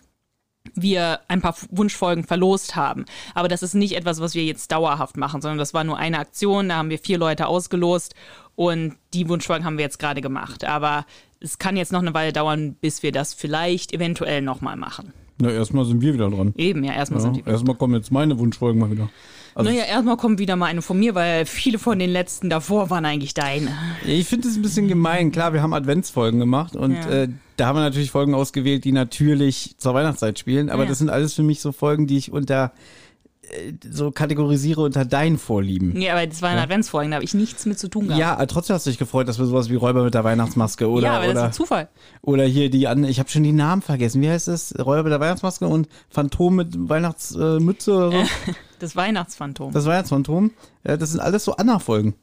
wir 0.75 1.20
ein 1.29 1.43
paar 1.43 1.56
Wunschfolgen 1.70 2.25
verlost 2.25 2.76
haben. 2.76 3.05
Aber 3.35 3.49
das 3.49 3.62
ist 3.62 3.75
nicht 3.75 3.97
etwas, 3.97 4.20
was 4.20 4.35
wir 4.35 4.44
jetzt 4.44 4.70
dauerhaft 4.73 5.17
machen, 5.17 5.43
sondern 5.43 5.58
das 5.58 5.75
war 5.75 5.85
nur 5.85 5.99
eine 5.99 6.19
Aktion. 6.19 6.69
Da 6.69 6.76
haben 6.76 6.91
wir 6.91 6.99
vier 6.99 7.19
Leute 7.19 7.47
ausgelost 7.47 8.15
und 8.55 8.97
die 9.12 9.29
Wunschfolgen 9.29 9.65
haben 9.65 9.79
wir 9.79 9.85
jetzt 9.85 9.99
gerade 9.99 10.20
gemacht. 10.20 10.65
Aber 10.65 11.05
es 11.41 11.58
kann 11.58 11.76
jetzt 11.76 11.93
noch 11.93 12.00
eine 12.00 12.15
Weile 12.15 12.32
dauern, 12.32 12.75
bis 12.75 13.03
wir 13.03 13.12
das 13.12 13.35
vielleicht 13.35 13.93
eventuell 13.93 14.41
nochmal 14.41 14.76
machen. 14.76 15.12
Na, 15.40 15.50
erstmal 15.50 15.84
sind 15.84 16.00
wir 16.02 16.14
wieder 16.14 16.31
dran. 16.31 16.52
Eben, 16.56 16.84
ja, 16.84 16.93
erstmal 16.93 17.20
Ja, 17.20 17.32
sind 17.32 17.37
die. 17.46 17.50
erstmal 17.50 17.76
kommen 17.76 17.94
jetzt 17.94 18.11
meine 18.12 18.38
Wunschfolgen 18.38 18.81
mal 18.81 18.90
wieder. 18.90 19.08
Also, 19.55 19.70
Naja, 19.70 19.84
erstmal 19.84 20.17
kommt 20.17 20.38
wieder 20.38 20.56
mal 20.56 20.67
eine 20.67 20.81
von 20.81 20.99
mir, 20.99 21.14
weil 21.14 21.44
viele 21.44 21.79
von 21.79 21.99
den 21.99 22.08
letzten 22.11 22.49
davor 22.49 22.88
waren 22.88 23.05
eigentlich 23.05 23.34
deine. 23.34 23.70
Ich 24.06 24.26
finde 24.26 24.49
es 24.49 24.56
ein 24.56 24.62
bisschen 24.62 24.88
gemein. 24.88 25.31
Klar, 25.31 25.52
wir 25.52 25.61
haben 25.62 25.75
Adventsfolgen 25.75 26.40
gemacht 26.40 26.75
und 26.75 26.93
Ja. 26.94 27.11
äh, 27.11 27.29
da 27.58 27.67
haben 27.67 27.76
wir 27.76 27.82
natürlich 27.82 28.11
Folgen 28.11 28.34
ausgewählt, 28.34 28.84
die 28.84 28.93
natürlich 28.93 29.75
zur 29.76 29.93
Weihnachtszeit 29.93 30.38
spielen. 30.38 30.70
Aber 30.70 30.84
Ja. 30.84 30.88
das 30.88 30.99
sind 31.00 31.11
alles 31.11 31.34
für 31.34 31.43
mich 31.43 31.61
so 31.61 31.73
Folgen, 31.73 32.06
die 32.06 32.17
ich 32.17 32.32
unter 32.32 32.73
so 33.90 34.10
kategorisiere 34.10 34.81
unter 34.81 35.04
deinen 35.04 35.38
Vorlieben. 35.38 36.00
Ja, 36.00 36.12
aber 36.14 36.26
das 36.26 36.40
waren 36.43 36.58
Adventsfolgen, 36.58 37.10
da 37.10 37.16
habe 37.16 37.25
ich 37.25 37.34
nichts 37.34 37.66
mit 37.66 37.78
zu 37.78 37.88
tun 37.88 38.04
gehabt. 38.06 38.20
Ja, 38.20 38.34
aber 38.34 38.46
trotzdem 38.46 38.75
hast 38.75 38.87
du 38.87 38.90
dich 38.90 38.99
gefreut, 38.99 39.28
dass 39.28 39.38
wir 39.38 39.46
sowas 39.46 39.69
wie 39.69 39.75
Räuber 39.76 40.04
mit 40.04 40.14
der 40.14 40.25
Weihnachtsmaske 40.25 40.88
oder 40.88 41.06
ja 41.06 41.16
aber 41.16 41.26
das 41.26 41.32
ist 41.34 41.37
oder, 41.38 41.44
ein 41.46 41.52
Zufall. 41.52 41.88
oder 42.22 42.44
hier 42.44 42.70
die 42.70 42.88
an, 42.88 43.04
ich 43.04 43.19
habe 43.19 43.28
schon 43.28 43.43
die 43.43 43.52
Namen 43.52 43.82
vergessen. 43.82 44.22
Wie 44.22 44.31
heißt 44.31 44.49
es? 44.49 44.75
Räuber 44.78 45.02
mit 45.04 45.12
der 45.12 45.20
Weihnachtsmaske 45.20 45.66
und 45.66 45.88
Phantom 46.08 46.56
mit 46.56 46.88
Weihnachtsmütze 46.88 47.90
äh, 47.90 47.94
oder 47.94 48.10
so. 48.25 48.26
Das 48.78 48.96
Weihnachtsphantom. 48.96 49.72
Das 49.72 49.84
Weihnachtsphantom. 49.87 50.50
Ja, 50.84 50.96
das 50.96 51.12
sind 51.12 51.20
alles 51.20 51.44
so 51.44 51.55
Anna-Folgen. 51.55 52.14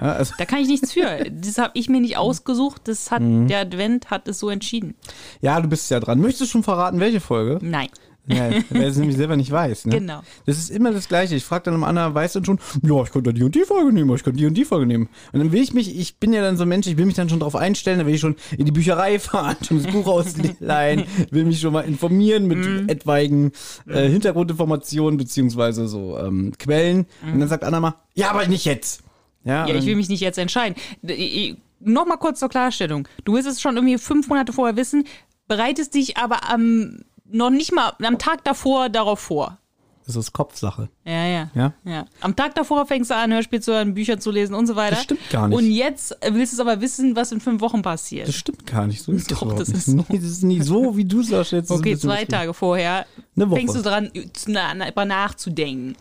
Ja, 0.00 0.12
also, 0.12 0.34
Da 0.38 0.44
kann 0.44 0.60
ich 0.60 0.68
nichts 0.68 0.92
für. 0.92 1.24
Das 1.30 1.58
habe 1.58 1.72
ich 1.74 1.88
mir 1.88 2.00
nicht 2.00 2.16
ausgesucht. 2.16 2.82
Das 2.84 3.10
hat 3.10 3.22
Mhm. 3.22 3.48
der 3.48 3.58
Advent 3.62 4.08
hat 4.10 4.28
es 4.28 4.38
so 4.38 4.50
entschieden. 4.50 4.94
ja, 5.40 5.60
du 5.60 5.68
bist 5.68 5.90
ja 5.90 5.98
dran. 5.98 6.20
Möchtest 6.20 6.42
du 6.42 6.46
schon 6.46 6.62
verraten, 6.62 7.00
welche 7.00 7.18
Folge? 7.20 7.58
Nein. 7.60 7.88
Ja, 8.32 8.50
weil 8.70 8.82
es 8.84 8.96
nämlich 8.96 9.16
selber 9.16 9.36
nicht 9.36 9.50
weiß. 9.50 9.86
Ne? 9.86 9.98
Genau. 9.98 10.20
Das 10.46 10.56
ist 10.58 10.70
immer 10.70 10.92
das 10.92 11.08
Gleiche. 11.08 11.34
Ich 11.34 11.44
frage 11.44 11.64
dann 11.64 11.74
immer 11.74 11.86
Anna, 11.88 12.14
weiß 12.14 12.34
dann 12.34 12.44
schon, 12.44 12.58
ja, 12.82 13.02
ich 13.02 13.10
könnte 13.10 13.32
die 13.34 13.42
und 13.42 13.54
die 13.54 13.64
Folge 13.64 13.92
nehmen, 13.92 14.14
ich 14.14 14.22
könnte 14.22 14.38
die 14.38 14.46
und 14.46 14.54
die 14.54 14.64
Folge 14.64 14.86
nehmen. 14.86 15.08
Und 15.32 15.38
dann 15.40 15.52
will 15.52 15.62
ich 15.62 15.72
mich, 15.74 15.98
ich 15.98 16.16
bin 16.18 16.32
ja 16.32 16.40
dann 16.42 16.56
so 16.56 16.62
ein 16.62 16.68
Mensch, 16.68 16.86
ich 16.86 16.96
will 16.96 17.06
mich 17.06 17.14
dann 17.16 17.28
schon 17.28 17.40
drauf 17.40 17.56
einstellen, 17.56 17.98
dann 17.98 18.06
will 18.06 18.14
ich 18.14 18.20
schon 18.20 18.36
in 18.56 18.64
die 18.66 18.72
Bücherei 18.72 19.18
fahren, 19.18 19.56
schon 19.66 19.82
das 19.82 19.92
Buch 19.92 20.06
ausleihen, 20.06 21.04
will 21.30 21.44
mich 21.44 21.60
schon 21.60 21.72
mal 21.72 21.80
informieren 21.82 22.46
mit 22.46 22.58
Mhm. 22.58 22.88
etwaigen 22.88 23.52
äh, 23.88 24.08
Hintergrundinformationen 24.08 25.16
beziehungsweise 25.16 25.88
so 25.88 26.18
ähm, 26.18 26.52
Quellen. 26.58 27.06
Und 27.32 27.40
dann 27.40 27.48
sagt 27.48 27.64
Anna 27.64 27.80
mal, 27.80 27.94
ja, 28.14 28.30
aber 28.30 28.46
nicht 28.46 28.64
jetzt. 28.64 29.02
Ja, 29.44 29.66
Ja, 29.66 29.74
ich 29.74 29.86
will 29.86 29.96
mich 29.96 30.08
nicht 30.10 30.20
jetzt 30.20 30.38
entscheiden. 30.38 30.74
Nochmal 31.82 32.18
kurz 32.18 32.40
zur 32.40 32.48
Klarstellung. 32.50 33.08
Du 33.24 33.34
willst 33.34 33.48
es 33.48 33.60
schon 33.60 33.76
irgendwie 33.76 33.96
fünf 33.96 34.28
Monate 34.28 34.52
vorher 34.52 34.76
wissen, 34.76 35.04
bereitest 35.48 35.94
dich 35.94 36.18
aber 36.18 36.50
am, 36.50 36.98
noch 37.32 37.50
nicht 37.50 37.72
mal 37.72 37.92
am 38.02 38.18
Tag 38.18 38.44
davor 38.44 38.88
darauf 38.88 39.20
vor. 39.20 39.58
das 40.06 40.16
ist 40.16 40.32
Kopfsache. 40.32 40.88
Ja, 41.04 41.26
ja. 41.26 41.50
Ja? 41.54 41.72
ja. 41.84 42.06
Am 42.20 42.34
Tag 42.34 42.54
davor 42.54 42.86
fängst 42.86 43.10
du 43.10 43.16
an, 43.16 43.32
Hörspiel 43.32 43.60
zu 43.60 43.72
hören, 43.72 43.94
Bücher 43.94 44.18
zu 44.18 44.30
lesen 44.30 44.54
und 44.54 44.66
so 44.66 44.74
weiter. 44.76 44.96
Das 44.96 45.04
stimmt 45.04 45.30
gar 45.30 45.48
nicht. 45.48 45.56
Und 45.56 45.70
jetzt 45.70 46.16
willst 46.30 46.52
du 46.52 46.56
es 46.56 46.60
aber 46.60 46.80
wissen, 46.80 47.14
was 47.14 47.32
in 47.32 47.40
fünf 47.40 47.60
Wochen 47.60 47.82
passiert. 47.82 48.26
Das 48.26 48.34
stimmt 48.34 48.66
gar 48.66 48.86
nicht. 48.86 49.02
So 49.02 49.12
ist 49.12 49.30
das 49.30 49.38
Doch, 49.38 49.54
das 49.54 49.68
nicht. 49.68 49.78
ist 49.78 49.86
so. 49.86 50.04
Nee, 50.08 50.18
das 50.18 50.24
ist 50.24 50.42
nie 50.42 50.60
so, 50.60 50.96
wie 50.96 51.04
du 51.04 51.20
es 51.20 51.28
darstellst. 51.28 51.70
Das 51.70 51.78
okay, 51.78 51.96
zwei. 51.96 52.24
Tage 52.24 52.54
vorher 52.54 53.06
fängst 53.36 53.76
du 53.76 53.82
dran, 53.82 54.10
über 54.12 55.04
nachzudenken. 55.04 55.96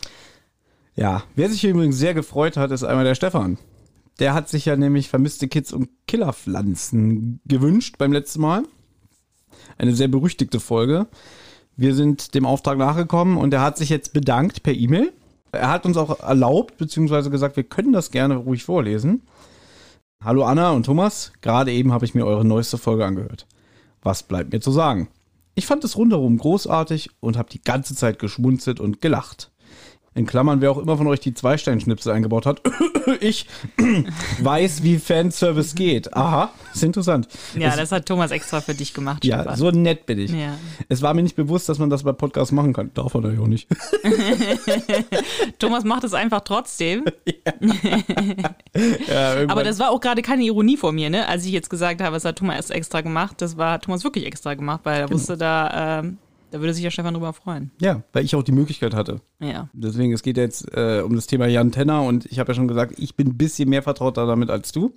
Ja, 0.96 1.24
wer 1.36 1.50
sich 1.50 1.62
hier 1.62 1.70
übrigens 1.70 1.98
sehr 1.98 2.14
gefreut 2.14 2.58
hat, 2.58 2.72
ist 2.72 2.84
einmal 2.84 3.06
der 3.06 3.16
Stefan. 3.16 3.58
Der 4.20 4.34
hat 4.34 4.50
sich 4.50 4.66
ja 4.66 4.76
nämlich 4.76 5.08
vermisste 5.08 5.48
Kids 5.48 5.72
und 5.72 5.90
Killerpflanzen 6.08 7.40
gewünscht 7.46 7.96
beim 7.98 8.12
letzten 8.12 8.42
Mal. 8.42 8.64
Eine 9.78 9.94
sehr 9.96 10.08
berüchtigte 10.08 10.60
Folge. 10.60 11.08
Wir 11.78 11.96
sind 11.96 12.36
dem 12.36 12.46
Auftrag 12.46 12.78
nachgekommen 12.78 13.38
und 13.38 13.54
er 13.54 13.62
hat 13.62 13.78
sich 13.78 13.90
jetzt 13.90 14.14
bedankt 14.14 14.64
per 14.64 14.74
E-Mail. 14.74 15.14
Er 15.52 15.70
hat 15.70 15.86
uns 15.86 15.98
auch 15.98 16.20
erlaubt, 16.20 16.78
beziehungsweise 16.78 17.30
gesagt, 17.30 17.56
wir 17.56 17.64
können 17.64 17.94
das 17.94 18.12
gerne 18.12 18.36
ruhig 18.36 18.64
vorlesen. 18.64 19.24
Hallo 20.24 20.44
Anna 20.44 20.72
und 20.72 20.86
Thomas, 20.86 21.32
gerade 21.42 21.72
eben 21.72 21.94
habe 21.94 22.04
ich 22.04 22.14
mir 22.14 22.26
eure 22.26 22.44
neueste 22.44 22.78
Folge 22.78 23.06
angehört. 23.06 23.48
Was 24.02 24.24
bleibt 24.24 24.52
mir 24.52 24.60
zu 24.60 24.72
sagen? 24.72 25.08
Ich 25.56 25.66
fand 25.66 25.84
es 25.84 25.98
rundherum 25.98 26.38
großartig 26.38 27.12
und 27.20 27.38
habe 27.38 27.50
die 27.50 27.62
ganze 27.62 27.96
Zeit 27.96 28.20
geschmunzelt 28.20 28.80
und 28.80 29.02
gelacht. 29.02 29.52
In 30.16 30.26
Klammern, 30.26 30.60
wer 30.60 30.72
auch 30.72 30.80
immer 30.80 30.98
von 30.98 31.06
euch 31.08 31.20
die 31.20 31.34
Zweisteinschnipsel 31.34 32.12
eingebaut 32.12 32.46
hat, 32.46 32.62
ich 33.22 33.46
weiß, 34.42 34.82
wie 34.84 34.98
Fanservice 34.98 35.76
geht. 35.76 36.14
Aha, 36.16 36.50
ist 36.74 36.84
interessant. 36.84 37.28
Ja, 37.56 37.70
es, 37.70 37.76
das 37.78 37.92
hat 37.92 38.06
Thomas 38.08 38.32
extra 38.32 38.60
für 38.60 38.74
dich 38.74 38.94
gemacht. 38.94 39.24
ja, 39.24 39.42
Stefan. 39.42 39.56
so 39.58 39.72
nett 39.72 40.06
bin 40.08 40.20
ich. 40.20 40.32
Ja. 40.32 40.56
Es 40.90 41.02
war 41.02 41.14
mir 41.14 41.22
nicht 41.24 41.36
bewusst, 41.36 41.70
dass 41.70 41.78
man 41.80 41.90
das 41.90 42.04
bei 42.04 42.12
Podcasts 42.12 42.52
machen 42.52 42.74
kann. 42.74 42.92
Darf 42.96 43.14
man 43.14 43.34
ja 43.36 43.40
auch 43.42 43.48
nicht. 43.48 43.68
Thomas 45.60 45.84
macht 45.84 46.04
es 46.04 46.14
einfach 46.14 46.42
trotzdem. 46.42 47.06
Ja, 49.08 49.34
irgendwann- 49.36 49.50
Aber 49.50 49.64
das 49.64 49.80
war 49.80 49.90
auch 49.90 50.00
gerade 50.00 50.22
keine 50.22 50.44
Ironie 50.44 50.78
von 50.78 50.94
mir, 50.96 51.10
ne? 51.10 51.28
Als 51.28 51.46
ich 51.46 51.52
jetzt 51.52 51.70
gesagt 51.70 52.02
habe, 52.02 52.16
es 52.16 52.24
hat 52.26 52.38
Thomas 52.38 52.70
extra 52.70 53.02
gemacht, 53.02 53.36
das 53.42 53.58
war 53.58 53.80
Thomas 53.82 54.04
wirklich 54.04 54.26
extra 54.26 54.54
gemacht, 54.54 54.82
weil 54.84 55.00
er 55.02 55.08
Genau. 55.08 55.20
wusste, 55.20 55.38
da, 55.38 56.00
ähm, 56.00 56.18
da 56.52 56.60
würde 56.60 56.74
sich 56.74 56.84
ja 56.84 56.92
Stefan 56.92 57.14
drüber 57.14 57.34
freuen. 57.34 57.72
ja, 57.82 58.04
weil 58.14 58.26
ich 58.26 58.36
auch 58.36 58.44
die 58.44 58.52
Möglichkeit 58.52 58.94
hatte. 58.94 59.22
Ja. 59.40 59.70
Deswegen, 59.74 60.12
es 60.14 60.24
geht 60.24 60.38
jetzt 60.38 60.66
äh, 60.76 61.02
um 61.06 61.16
das 61.16 61.28
Thema 61.28 61.48
Jan 61.48 61.72
Tenner 61.72 62.04
und 62.04 62.26
ich 62.26 62.40
habe 62.40 62.52
ja 62.52 62.56
schon 62.56 62.68
gesagt, 62.68 62.96
ich 62.98 63.16
bin 63.16 63.28
ein 63.30 63.38
bisschen 63.38 63.70
mehr 63.70 63.84
vertrauter 63.84 64.26
damit 64.26 64.50
als 64.50 64.72
du. 64.72 64.94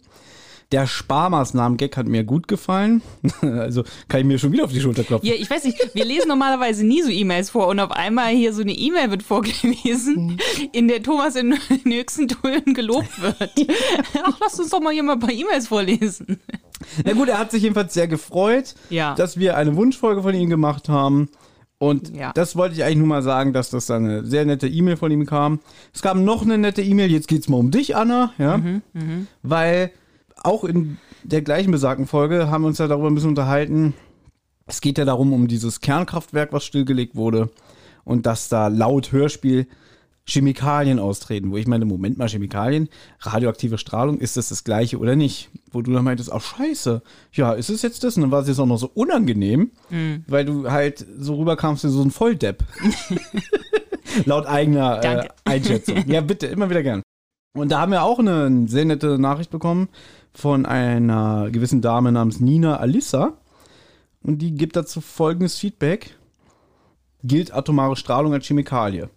Der 0.71 0.87
Sparmaßnahmen-Gag 0.87 1.97
hat 1.99 2.07
mir 2.09 2.25
gut 2.25 2.49
gefallen. 2.49 3.03
also 3.43 3.85
kann 4.09 4.21
ich 4.21 4.27
mir 4.27 4.39
schon 4.39 4.53
wieder 4.53 4.65
auf 4.65 4.73
die 4.73 4.81
Schulter 4.81 5.05
klopfen. 5.05 5.29
Ja, 5.29 5.35
ich 5.35 5.51
weiß 5.51 5.65
nicht, 5.65 5.79
wir 5.95 6.05
lesen 6.07 6.29
normalerweise 6.29 6.87
nie 6.87 7.03
so 7.03 7.11
E-Mails 7.11 7.51
vor 7.51 7.67
und 7.69 7.79
auf 7.79 7.91
einmal 7.91 8.33
hier 8.35 8.55
so 8.55 8.63
eine 8.63 8.73
E-Mail 8.73 9.11
wird 9.11 9.21
Mhm. 9.21 9.27
vorgelesen, 9.27 10.39
in 10.73 10.89
der 10.89 11.03
Thomas 11.03 11.37
in 11.37 11.51
den 11.85 11.93
höchsten 11.93 12.27
Tönen 12.29 12.73
gelobt 12.73 13.21
wird. 13.21 13.51
Ach, 14.25 14.39
lass 14.41 14.59
uns 14.59 14.71
doch 14.71 14.81
mal 14.81 14.93
hier 14.95 15.03
mal 15.03 15.15
ein 15.15 15.21
paar 15.21 15.31
E-Mails 15.33 15.69
vorlesen. 15.69 16.41
Na 17.05 17.13
gut, 17.13 17.29
er 17.29 17.39
hat 17.39 17.51
sich 17.51 17.63
jedenfalls 17.63 17.93
sehr 17.95 18.09
gefreut, 18.09 18.75
Ja. 18.91 19.15
dass 19.15 19.39
wir 19.39 19.57
eine 19.59 19.77
Wunschfolge 19.77 20.23
von 20.23 20.35
ihm 20.35 20.49
gemacht 20.49 20.89
haben. 20.89 21.29
Und 21.83 22.15
Ja. 22.15 22.33
das 22.33 22.55
wollte 22.55 22.77
ich 22.77 22.85
eigentlich 22.85 22.99
nur 22.99 23.09
mal 23.09 23.23
sagen, 23.23 23.53
dass 23.53 23.71
das 23.71 23.87
dann 23.87 24.05
eine 24.05 24.25
sehr 24.25 24.45
nette 24.45 24.69
E-Mail 24.69 24.97
von 24.97 25.11
ihm 25.11 25.27
kam. 25.27 25.59
Es 25.93 26.01
kam 26.01 26.25
noch 26.25 26.43
eine 26.43 26.57
nette 26.57 26.81
E-Mail, 26.81 27.11
jetzt 27.11 27.27
geht's 27.27 27.49
mal 27.49 27.57
um 27.57 27.73
dich, 27.73 27.97
Anna, 27.97 28.33
ja. 28.39 28.63
Weil 29.43 29.91
auch 30.45 30.63
in 30.63 30.99
der 31.25 31.43
gleichen 31.43 31.73
besagten 31.73 32.07
Folge 32.07 32.49
haben 32.51 32.63
wir 32.63 32.69
uns 32.69 32.79
ja 32.79 32.87
darüber 32.87 33.09
ein 33.11 33.15
bisschen 33.17 33.31
unterhalten. 33.31 33.95
Es 34.67 34.81
geht 34.81 34.97
ja 34.97 35.05
darum, 35.05 35.33
um 35.33 35.49
dieses 35.49 35.81
Kernkraftwerk, 35.81 36.53
was 36.53 36.65
stillgelegt 36.65 37.17
wurde. 37.17 37.51
Und 38.05 38.27
dass 38.27 38.49
da 38.49 38.69
laut 38.69 39.11
Hörspiel 39.11 39.67
Chemikalien 40.25 40.99
austreten, 40.99 41.51
wo 41.51 41.57
ich 41.57 41.67
meine, 41.67 41.85
Moment 41.85 42.17
mal, 42.17 42.29
Chemikalien, 42.29 42.89
radioaktive 43.21 43.77
Strahlung, 43.77 44.19
ist 44.19 44.37
das 44.37 44.51
das 44.51 44.63
gleiche 44.65 44.99
oder 44.99 45.17
nicht? 45.17 45.51
Wo 45.71 45.83
du 45.83 45.93
dann 45.93 46.05
meintest, 46.05 46.33
ach 46.33 46.41
scheiße, 46.41 47.03
ja, 47.33 47.53
ist 47.53 47.71
es 47.71 47.83
jetzt 47.83 48.05
das? 48.05 48.17
Und 48.17 48.23
dann 48.23 48.31
war 48.31 48.43
es 48.43 48.49
jetzt 48.49 48.61
auch 48.61 48.67
noch 48.67 48.79
so 48.79 48.91
unangenehm, 48.95 49.73
weil 50.29 50.45
du 50.45 50.71
halt 50.71 51.05
so 51.19 51.37
rüberkamst 51.37 51.85
wie 51.85 51.89
so 51.89 52.03
ein 52.03 52.11
Volldepp. 52.11 52.65
Laut 54.27 54.47
eigener 54.47 55.03
äh. 55.03 55.29
Einschätzung. 55.45 56.05
Ja, 56.07 56.21
bitte, 56.21 56.47
immer 56.47 56.71
wieder 56.71 56.83
gern. 56.83 57.03
Und 57.55 57.71
da 57.71 57.81
haben 57.81 57.93
wir 57.93 58.03
auch 58.03 58.19
eine 58.19 58.69
sehr 58.69 58.85
nette 58.85 59.19
Nachricht 59.19 59.51
bekommen 59.51 59.89
von 60.33 60.65
einer 60.65 61.51
gewissen 61.51 61.83
Dame 61.83 62.13
namens 62.13 62.41
Nina 62.41 62.77
Alissa. 62.77 63.35
Und 64.23 64.39
die 64.39 64.55
gibt 64.55 64.77
dazu 64.77 65.01
folgendes 65.01 65.59
Feedback. 65.59 66.17
Gilt 67.25 67.53
atomare 67.53 67.97
Strahlung 67.97 68.33
als 68.33 68.47
Chemikalie? 68.47 69.11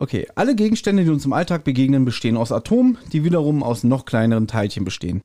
Okay, 0.00 0.28
alle 0.36 0.54
Gegenstände, 0.54 1.02
die 1.02 1.10
uns 1.10 1.24
im 1.24 1.32
Alltag 1.32 1.64
begegnen, 1.64 2.04
bestehen 2.04 2.36
aus 2.36 2.52
Atomen, 2.52 2.98
die 3.12 3.24
wiederum 3.24 3.64
aus 3.64 3.82
noch 3.82 4.04
kleineren 4.04 4.46
Teilchen 4.46 4.84
bestehen. 4.84 5.22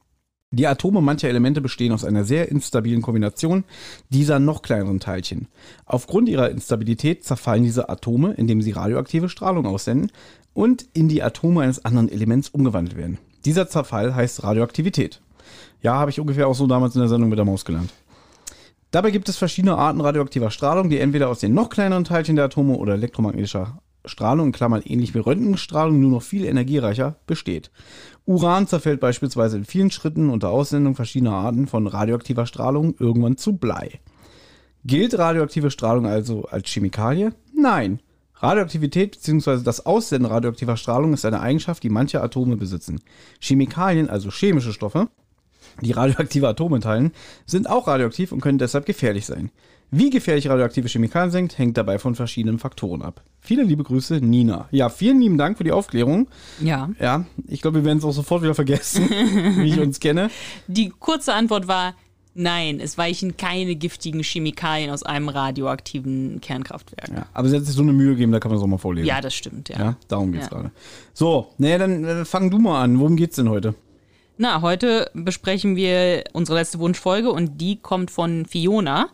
Die 0.50 0.65
Atome 0.65 1.00
mancher 1.00 1.30
Elemente 1.30 1.62
bestehen 1.62 1.92
aus 1.92 2.03
einer 2.03 2.24
sehr 2.24 2.50
instabilen 2.50 3.03
Kombination 3.03 3.65
dieser 4.10 4.39
noch 4.39 4.63
kleineren 4.63 5.00
Teilchen. 5.00 5.48
Aufgrund 5.86 6.27
ihrer 6.27 6.50
Instabilität 6.50 7.24
zerfallen 7.24 7.62
diese 7.62 7.88
Atome, 7.88 8.34
indem 8.34 8.63
sie 8.63 8.72
radioaktive 8.72 9.30
Strahlung 9.30 9.68
aussenden 9.68 10.12
und 10.56 10.88
in 10.94 11.08
die 11.08 11.22
Atome 11.22 11.62
eines 11.62 11.86
anderen 11.86 12.10
Elements 12.10 12.50
umgewandelt 12.50 12.98
werden. 12.98 13.20
Dieser 13.46 13.70
Zerfall 13.70 14.15
heißt 14.15 14.42
Radioaktivität. 14.42 15.22
Ja, 15.84 15.94
habe 15.94 16.10
ich 16.10 16.20
ungefähr 16.20 16.48
auch 16.48 16.56
so 16.56 16.65
damals 16.65 16.96
in 16.96 17.01
der 17.01 17.10
Sendung 17.10 17.30
mit 17.30 17.38
der 17.38 17.46
Maus 17.46 17.63
gelernt. 17.63 17.94
Dabei 18.89 19.12
gibt 19.12 19.30
es 19.30 19.38
verschiedene 19.38 19.77
Arten 19.77 20.01
radioaktiver 20.01 20.50
Strahlung, 20.50 20.89
die 20.89 21.00
entweder 21.00 21.30
aus 21.30 21.39
den 21.39 21.53
noch 21.53 21.70
kleineren 21.70 22.06
Teilchen 22.06 22.36
der 22.36 22.46
Atome 22.46 22.75
oder 22.75 22.94
elektromagnetischer 22.94 23.77
Strahlung, 24.05 24.48
in 24.48 24.51
Klammern 24.51 24.81
ähnlich 24.86 25.13
wie 25.13 25.19
Röntgenstrahlung, 25.19 26.00
nur 26.00 26.12
noch 26.12 26.22
viel 26.22 26.45
energiereicher 26.45 27.17
besteht. 27.25 27.72
Uran 28.25 28.67
zerfällt 28.67 29.00
beispielsweise 29.00 29.57
in 29.57 29.65
vielen 29.65 29.91
Schritten 29.91 30.29
unter 30.29 30.50
Aussendung 30.50 30.95
verschiedener 30.95 31.33
Arten 31.33 31.67
von 31.67 31.88
radioaktiver 31.88 32.45
Strahlung 32.45 32.95
irgendwann 33.00 33.38
zu 33.38 33.57
Blei. 33.57 34.00
Gilt 34.86 35.17
radioaktive 35.17 35.72
Strahlung 35.72 36.05
also 36.05 36.43
als 36.43 36.69
Chemikalie? 36.69 37.33
Nein. 37.55 38.01
Radioaktivität 38.36 39.12
bzw. 39.12 39.63
das 39.63 39.86
Aussenden 39.86 40.29
radioaktiver 40.29 40.75
Strahlung 40.75 41.13
ist 41.13 41.24
eine 41.24 41.39
Eigenschaft, 41.39 41.81
die 41.83 41.89
manche 41.89 42.22
Atome 42.22 42.57
besitzen. 42.57 43.00
Chemikalien, 43.39 44.10
also 44.10 44.29
chemische 44.29 44.74
Stoffe, 44.74 45.07
die 45.81 45.93
radioaktive 45.93 46.50
Atome 46.50 46.75
enthalten, 46.75 47.13
sind 47.45 47.69
auch 47.69 47.88
radioaktiv 47.88 48.33
und 48.33 48.41
können 48.41 48.57
deshalb 48.57 48.86
gefährlich 48.86 49.25
sein. 49.25 49.50
Wie 49.96 50.10
gefährlich 50.10 50.50
radioaktive 50.50 50.88
Chemikalien 50.88 51.30
sind, 51.30 51.58
hängt 51.60 51.78
dabei 51.78 52.00
von 52.00 52.16
verschiedenen 52.16 52.58
Faktoren 52.58 53.04
ab. 53.04 53.22
Viele 53.42 53.62
liebe 53.62 53.84
Grüße, 53.84 54.16
Nina. 54.22 54.68
Ja, 54.72 54.90
vielen 54.90 55.22
lieben 55.22 55.38
Dank 55.38 55.58
für 55.60 55.64
die 55.64 55.72
Aufklärung. 55.72 56.28
Ja. 56.60 56.90
Ja, 57.00 57.26
ich 57.48 57.62
glaube, 57.62 57.80
wir 57.82 57.86
werden 57.86 58.00
es 58.00 58.04
auch 58.04 58.12
sofort 58.12 58.42
wieder 58.42 58.56
vergessen, 58.56 59.08
wie 59.10 59.68
ich 59.70 59.80
uns 59.80 60.00
kenne. 60.00 60.32
Die 60.68 60.90
kurze 60.90 61.34
Antwort 61.36 61.68
war, 61.68 61.94
nein, 62.34 62.80
es 62.80 62.98
weichen 62.98 63.38
keine 63.38 63.76
giftigen 63.76 64.24
Chemikalien 64.24 64.90
aus 64.90 65.04
einem 65.04 65.30
radioaktiven 65.30 66.42
Kernkraftwerk. 66.42 67.10
Ja, 67.10 67.16
Ja, 67.16 67.26
aber 67.34 67.50
sie 67.50 67.56
hat 67.58 67.64
sich 67.66 67.76
so 67.76 67.84
eine 67.84 67.94
Mühe 67.94 68.14
gegeben, 68.14 68.32
da 68.32 68.40
kann 68.40 68.50
man 68.50 68.58
es 68.58 68.64
auch 68.64 68.68
mal 68.68 68.80
vorlesen. 68.80 69.06
das 69.22 69.36
stimmt, 69.36 69.70
ja. 69.70 69.78
Ja, 69.78 69.96
darum 70.08 70.32
geht's 70.32 70.46
Ja. 70.46 70.58
gerade. 70.58 70.72
So, 71.14 71.50
naja, 71.60 71.78
dann 71.78 72.04
äh, 72.04 72.26
fang 72.26 72.50
du 72.50 72.58
mal 72.58 72.82
an. 72.82 72.98
Worum 73.00 73.16
geht's 73.16 73.36
denn 73.36 73.48
heute? 73.50 73.76
Na, 74.38 74.62
heute 74.62 75.10
besprechen 75.13 75.75
wir 75.75 76.24
unsere 76.34 76.58
letzte 76.58 76.80
Wunschfolge 76.80 77.32
und 77.32 77.62
die 77.62 77.75
kommt 77.78 78.10
von 78.10 78.46
Fiona. 78.46 79.10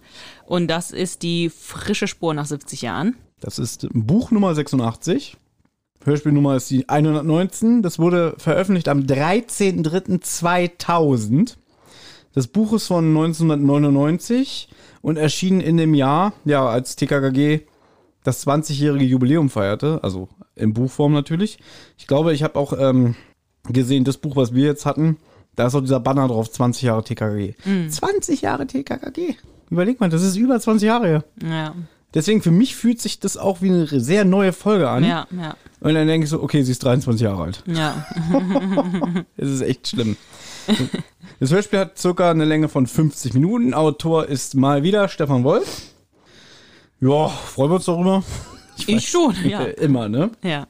Und 0.46 0.70
das 0.70 0.92
ist 0.92 1.24
die 1.24 1.50
frische 1.50 2.08
Spur 2.08 2.34
nach 2.34 2.46
70 2.46 2.84
Jahren. 2.84 3.18
Das 3.42 3.60
ist 3.60 3.90
Buch 3.92 4.32
Nummer 4.32 4.56
86. 4.56 5.36
Hörspielnummer 6.06 6.56
ist 6.56 6.70
die 6.70 6.88
119. 6.88 7.82
Das 7.82 8.00
wurde 8.00 8.36
veröffentlicht 8.38 8.88
am 8.88 9.02
13.03.2000. 9.02 11.58
Das 12.34 12.48
Buch 12.48 12.72
ist 12.74 12.88
von 12.88 13.06
1999 13.06 14.70
und 15.02 15.18
erschien 15.18 15.60
in 15.60 15.76
dem 15.76 15.94
Jahr, 15.94 16.32
ja, 16.46 16.66
als 16.66 16.96
TKKG 16.96 17.66
das 18.24 18.48
20-jährige 18.48 19.04
Jubiläum 19.06 19.50
feierte, 19.50 20.00
also 20.02 20.30
in 20.56 20.74
Buchform 20.74 21.12
natürlich. 21.14 21.60
Ich 21.98 22.08
glaube, 22.08 22.34
ich 22.34 22.44
habe 22.44 22.60
auch 22.60 22.74
ähm, 22.78 23.16
gesehen, 23.74 24.04
das 24.04 24.18
Buch, 24.18 24.36
was 24.36 24.54
wir 24.54 24.66
jetzt 24.66 24.86
hatten, 24.86 25.18
da 25.56 25.68
ist 25.68 25.76
auch 25.76 25.82
dieser 25.82 26.00
Banner 26.00 26.28
drauf, 26.28 26.52
20 26.52 26.84
Jahre 26.84 27.04
TKKG. 27.04 27.54
20 27.90 28.42
Jahre 28.42 28.66
TKKG. 28.68 29.36
Überleg 29.70 30.00
mal, 30.00 30.10
das 30.10 30.24
ist 30.24 30.36
über 30.36 30.60
20 30.60 30.88
Jahre 30.88 31.08
her. 31.08 31.24
Ja, 31.44 31.76
Deswegen 32.14 32.42
für 32.42 32.50
mich 32.52 32.76
fühlt 32.76 33.00
sich 33.00 33.20
das 33.20 33.38
auch 33.38 33.62
wie 33.62 33.70
eine 33.70 33.86
sehr 34.00 34.26
neue 34.26 34.52
Folge 34.52 34.90
an. 34.90 35.04
ja, 35.04 35.28
ja, 35.32 35.56
Und 35.80 35.94
dann 35.94 36.08
denke 36.08 36.24
ich 36.24 36.32
so, 36.32 36.42
okay, 36.42 36.64
sie 36.64 36.72
ist 36.72 36.84
23 36.84 37.22
Jahre 37.22 37.44
alt. 37.44 37.64
ja. 37.68 38.06
Es 39.38 39.50
ist 39.50 39.62
echt 39.62 39.90
schlimm. 39.90 40.18
Das 41.40 41.52
Hörspiel 41.52 41.80
hat 41.80 41.98
circa 41.98 42.32
eine 42.32 42.46
Länge 42.46 42.68
von 42.68 42.88
50 42.88 43.34
Minuten. 43.34 43.74
Autor 43.74 44.26
ist 44.28 44.56
mal 44.56 44.84
wieder 44.84 45.08
Stefan 45.08 45.44
Wolf. 45.44 45.82
Ja, 47.00 47.28
freuen 47.28 47.72
wir 47.72 47.76
uns 47.76 47.86
darüber. 47.86 48.24
Ich 48.88 49.10
schon, 49.10 49.36
ja. 49.46 49.62
Immer, 49.78 50.10
ne? 50.10 50.32
Ja. 50.44 50.68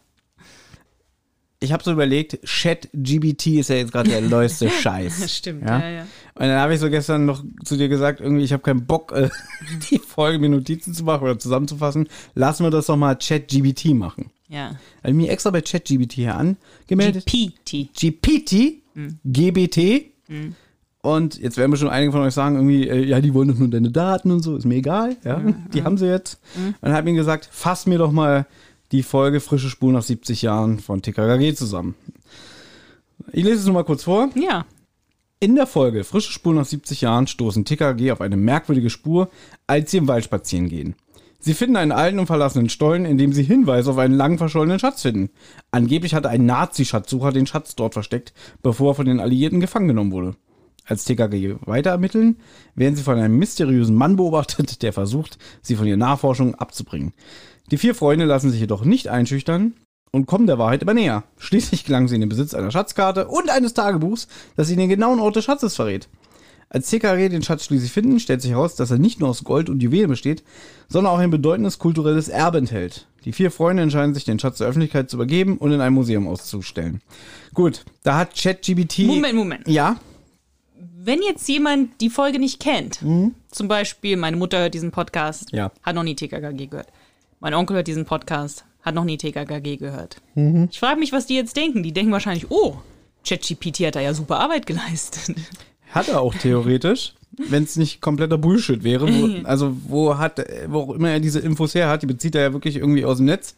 Ich 1.62 1.74
habe 1.74 1.84
so 1.84 1.92
überlegt, 1.92 2.39
Chat-GBT 2.46 3.48
ist 3.60 3.70
ja 3.70 3.75
jetzt 3.75 3.92
gerade 3.92 4.10
der 4.10 4.22
neueste 4.22 4.70
Scheiß. 4.82 5.36
Stimmt, 5.36 5.63
Ja? 5.63 5.80
ja, 5.80 5.89
ja. 5.89 6.01
Und 6.36 6.42
dann 6.48 6.60
habe 6.60 6.74
ich 6.74 6.80
so 6.80 6.89
gestern 6.89 7.25
noch 7.25 7.44
zu 7.66 7.75
dir 7.75 7.89
gesagt, 7.89 8.22
irgendwie, 8.22 8.44
ich 8.44 8.54
habe 8.54 8.63
keinen 8.63 8.86
Bock, 8.86 9.12
äh, 9.12 9.30
die 9.92 10.00
Folge 10.00 10.39
mir 10.39 10.48
Notizen 10.50 10.94
zu 10.94 11.04
machen 11.04 11.24
oder 11.24 11.38
zusammenzufassen. 11.38 12.08
Lassen 12.34 12.63
wir 12.63 12.72
das 12.72 12.86
doch 12.86 12.96
mal 12.96 13.18
Chat-GBT 13.18 13.94
machen. 13.94 14.32
Ja. 14.48 14.72
Habe 15.04 15.13
mir 15.13 15.30
extra 15.32 15.51
bei 15.51 15.62
ChatGBT 15.62 16.13
hier 16.13 16.36
angemeldet. 16.36 17.25
GPT. 17.25 17.89
GPT, 17.94 18.82
GBT. 19.24 20.06
Und 21.01 21.39
jetzt 21.39 21.58
werden 21.58 21.72
bestimmt 21.72 21.92
einige 21.92 22.12
von 22.12 22.22
euch 22.22 22.34
sagen, 22.34 22.56
irgendwie, 22.56 22.88
äh, 22.88 23.06
ja, 23.06 23.22
die 23.22 23.34
wollen 23.34 23.48
doch 23.50 23.58
nur 23.58 23.70
deine 23.70 23.92
Daten 23.92 24.32
und 24.32 24.42
so, 24.42 24.58
ist 24.58 24.66
mir 24.66 24.75
egal, 24.75 25.16
ja, 25.24 25.42
die 25.74 25.84
haben 25.84 25.98
sie 25.98 26.08
jetzt. 26.08 26.39
Und 26.82 26.92
habe 26.92 27.10
ihm 27.10 27.16
gesagt, 27.16 27.48
fass 27.51 27.86
mir 27.86 27.98
doch 27.98 28.12
mal 28.12 28.48
die 28.91 29.03
Folge 29.03 29.39
Frische 29.39 29.69
Spur 29.69 29.91
nach 29.91 30.03
70 30.03 30.41
Jahren 30.41 30.79
von 30.79 31.01
TKKG 31.01 31.53
zusammen. 31.53 31.96
Ich 33.31 33.43
lese 33.43 33.60
es 33.60 33.65
nur 33.65 33.75
mal 33.75 33.84
kurz 33.84 34.03
vor. 34.03 34.29
Ja. 34.36 34.65
In 35.39 35.55
der 35.55 35.67
Folge 35.67 36.03
Frische 36.03 36.31
Spur 36.31 36.53
nach 36.53 36.65
70 36.65 37.01
Jahren 37.01 37.27
stoßen 37.27 37.65
TKG 37.65 38.12
auf 38.12 38.22
eine 38.22 38.38
merkwürdige 38.38 38.89
Spur, 38.89 39.29
als 39.67 39.91
sie 39.91 39.98
im 39.98 40.08
Wald 40.08 40.25
spazieren 40.25 40.69
gehen. 40.69 40.96
Sie 41.41 41.53
finden 41.53 41.77
einen 41.77 41.93
alten 41.93 42.19
und 42.19 42.27
verlassenen 42.27 42.67
Stollen, 42.67 43.05
in 43.05 43.17
dem 43.17 43.31
sie 43.31 43.43
Hinweise 43.43 43.91
auf 43.91 43.98
einen 43.98 44.15
lang 44.15 44.38
verschollenen 44.38 44.79
Schatz 44.79 45.03
finden. 45.03 45.29
Angeblich 45.72 46.13
hatte 46.13 46.27
ein 46.27 46.46
Nazi-Schatzsucher 46.46 47.31
den 47.31 47.48
Schatz 47.48 47.75
dort 47.75 47.93
versteckt, 47.93 48.34
bevor 48.62 48.91
er 48.91 48.96
von 48.96 49.05
den 49.05 49.22
Alliierten 49.22 49.62
gefangen 49.62 49.88
genommen 49.88 50.12
wurde. 50.12 50.36
Als 50.86 51.05
TKG 51.05 51.55
weiter 51.62 51.91
ermitteln, 51.91 52.38
werden 52.75 52.96
sie 52.96 53.03
von 53.03 53.17
einem 53.17 53.38
mysteriösen 53.38 53.96
Mann 53.96 54.17
beobachtet, 54.17 54.81
der 54.81 54.91
versucht, 54.91 55.38
sie 55.62 55.75
von 55.75 55.88
ihren 55.88 56.00
Nachforschungen 56.00 56.55
abzubringen. 56.55 57.13
Die 57.71 57.77
vier 57.77 57.95
Freunde 57.95 58.25
lassen 58.25 58.49
sich 58.51 58.59
jedoch 58.59 58.83
nicht 58.83 59.07
einschüchtern 59.07 59.73
und 60.11 60.25
kommen 60.25 60.47
der 60.47 60.57
Wahrheit 60.57 60.81
immer 60.81 60.93
näher. 60.93 61.23
Schließlich 61.38 61.83
gelangen 61.85 62.07
sie 62.07 62.15
in 62.15 62.21
den 62.21 62.29
Besitz 62.29 62.53
einer 62.53 62.71
Schatzkarte 62.71 63.27
und 63.27 63.49
eines 63.49 63.73
Tagebuchs, 63.73 64.27
das 64.55 64.69
ihnen 64.69 64.79
den 64.79 64.89
genauen 64.89 65.19
Ort 65.19 65.35
des 65.35 65.45
Schatzes 65.45 65.75
verrät. 65.75 66.07
Als 66.71 66.89
TKG 66.89 67.29
den 67.29 67.41
Schatz 67.41 67.65
schließlich 67.65 67.91
finden, 67.91 68.19
stellt 68.19 68.41
sich 68.41 68.51
heraus, 68.51 68.75
dass 68.75 68.91
er 68.91 68.99
nicht 68.99 69.19
nur 69.19 69.29
aus 69.29 69.43
Gold 69.43 69.69
und 69.69 69.81
Juwelen 69.81 70.09
besteht, 70.09 70.43
sondern 70.88 71.13
auch 71.13 71.17
ein 71.19 71.31
bedeutendes 71.31 71.79
kulturelles 71.79 72.27
Erbe 72.27 72.59
enthält. 72.59 73.07
Die 73.25 73.33
vier 73.33 73.49
Freunde 73.51 73.81
entscheiden 73.83 74.13
sich, 74.13 74.23
den 74.23 74.38
Schatz 74.39 74.59
der 74.59 74.67
Öffentlichkeit 74.67 75.09
zu 75.09 75.17
übergeben 75.17 75.57
und 75.57 75.71
in 75.71 75.81
einem 75.81 75.95
Museum 75.95 76.27
auszustellen. 76.27 77.01
Gut, 77.55 77.85
da 78.03 78.17
hat 78.17 78.35
ChatGBT. 78.35 78.99
Moment, 79.07 79.35
Moment. 79.35 79.67
Ja, 79.67 79.95
Wenn 81.01 81.21
jetzt 81.23 81.47
jemand 81.49 82.01
die 82.01 82.09
Folge 82.09 82.39
nicht 82.39 82.59
kennt, 82.59 82.99
zum 83.51 83.67
Beispiel 83.67 84.15
meine 84.17 84.38
Mutter 84.38 84.59
hört 84.59 84.73
diesen 84.73 84.91
Podcast, 84.91 85.51
Ja. 85.51 85.71
hat 85.81 85.95
noch 85.95 86.03
nie 86.03 86.15
TKKG 86.15 86.67
gehört. 86.67 86.88
Mein 87.41 87.53
Onkel 87.53 87.77
hört 87.77 87.88
diesen 87.88 88.03
Podcast, 88.03 88.65
hat 88.81 88.96
noch 88.96 89.05
nie 89.05 89.15
TKKG 89.15 89.77
gehört. 89.77 90.17
Ich 90.69 90.79
frage 90.79 91.00
mich, 91.00 91.13
was 91.13 91.25
die 91.25 91.36
jetzt 91.36 91.55
denken. 91.55 91.84
Die 91.84 91.93
denken 91.93 92.12
wahrscheinlich, 92.12 92.51
oh, 92.51 92.75
ChatGPT 93.25 93.88
hat 93.88 93.96
da 93.96 94.01
ja 94.01 94.13
super 94.13 94.39
Arbeit 94.41 94.65
geleistet. 94.65 95.38
Hat 95.89 96.10
er 96.10 96.19
auch 96.19 96.36
theoretisch, 96.36 97.13
wenn 97.31 97.63
es 97.63 97.77
nicht 97.77 98.01
kompletter 98.01 98.38
Bullshit 98.38 98.84
wäre. 98.84 99.08
Wo, 99.08 99.29
also 99.48 99.74
wo 99.88 100.17
hat, 100.17 100.46
wo 100.67 100.79
auch 100.79 100.93
immer 100.93 101.12
er 101.12 101.22
diese 101.22 101.39
Infos 101.39 101.75
her 101.75 101.88
hat, 101.88 102.01
die 102.01 102.08
bezieht 102.08 102.36
er 102.36 102.41
ja 102.41 102.53
wirklich 102.53 102.75
irgendwie 102.75 103.05
aus 103.05 103.17
dem 103.17 103.27
Netz. 103.27 103.55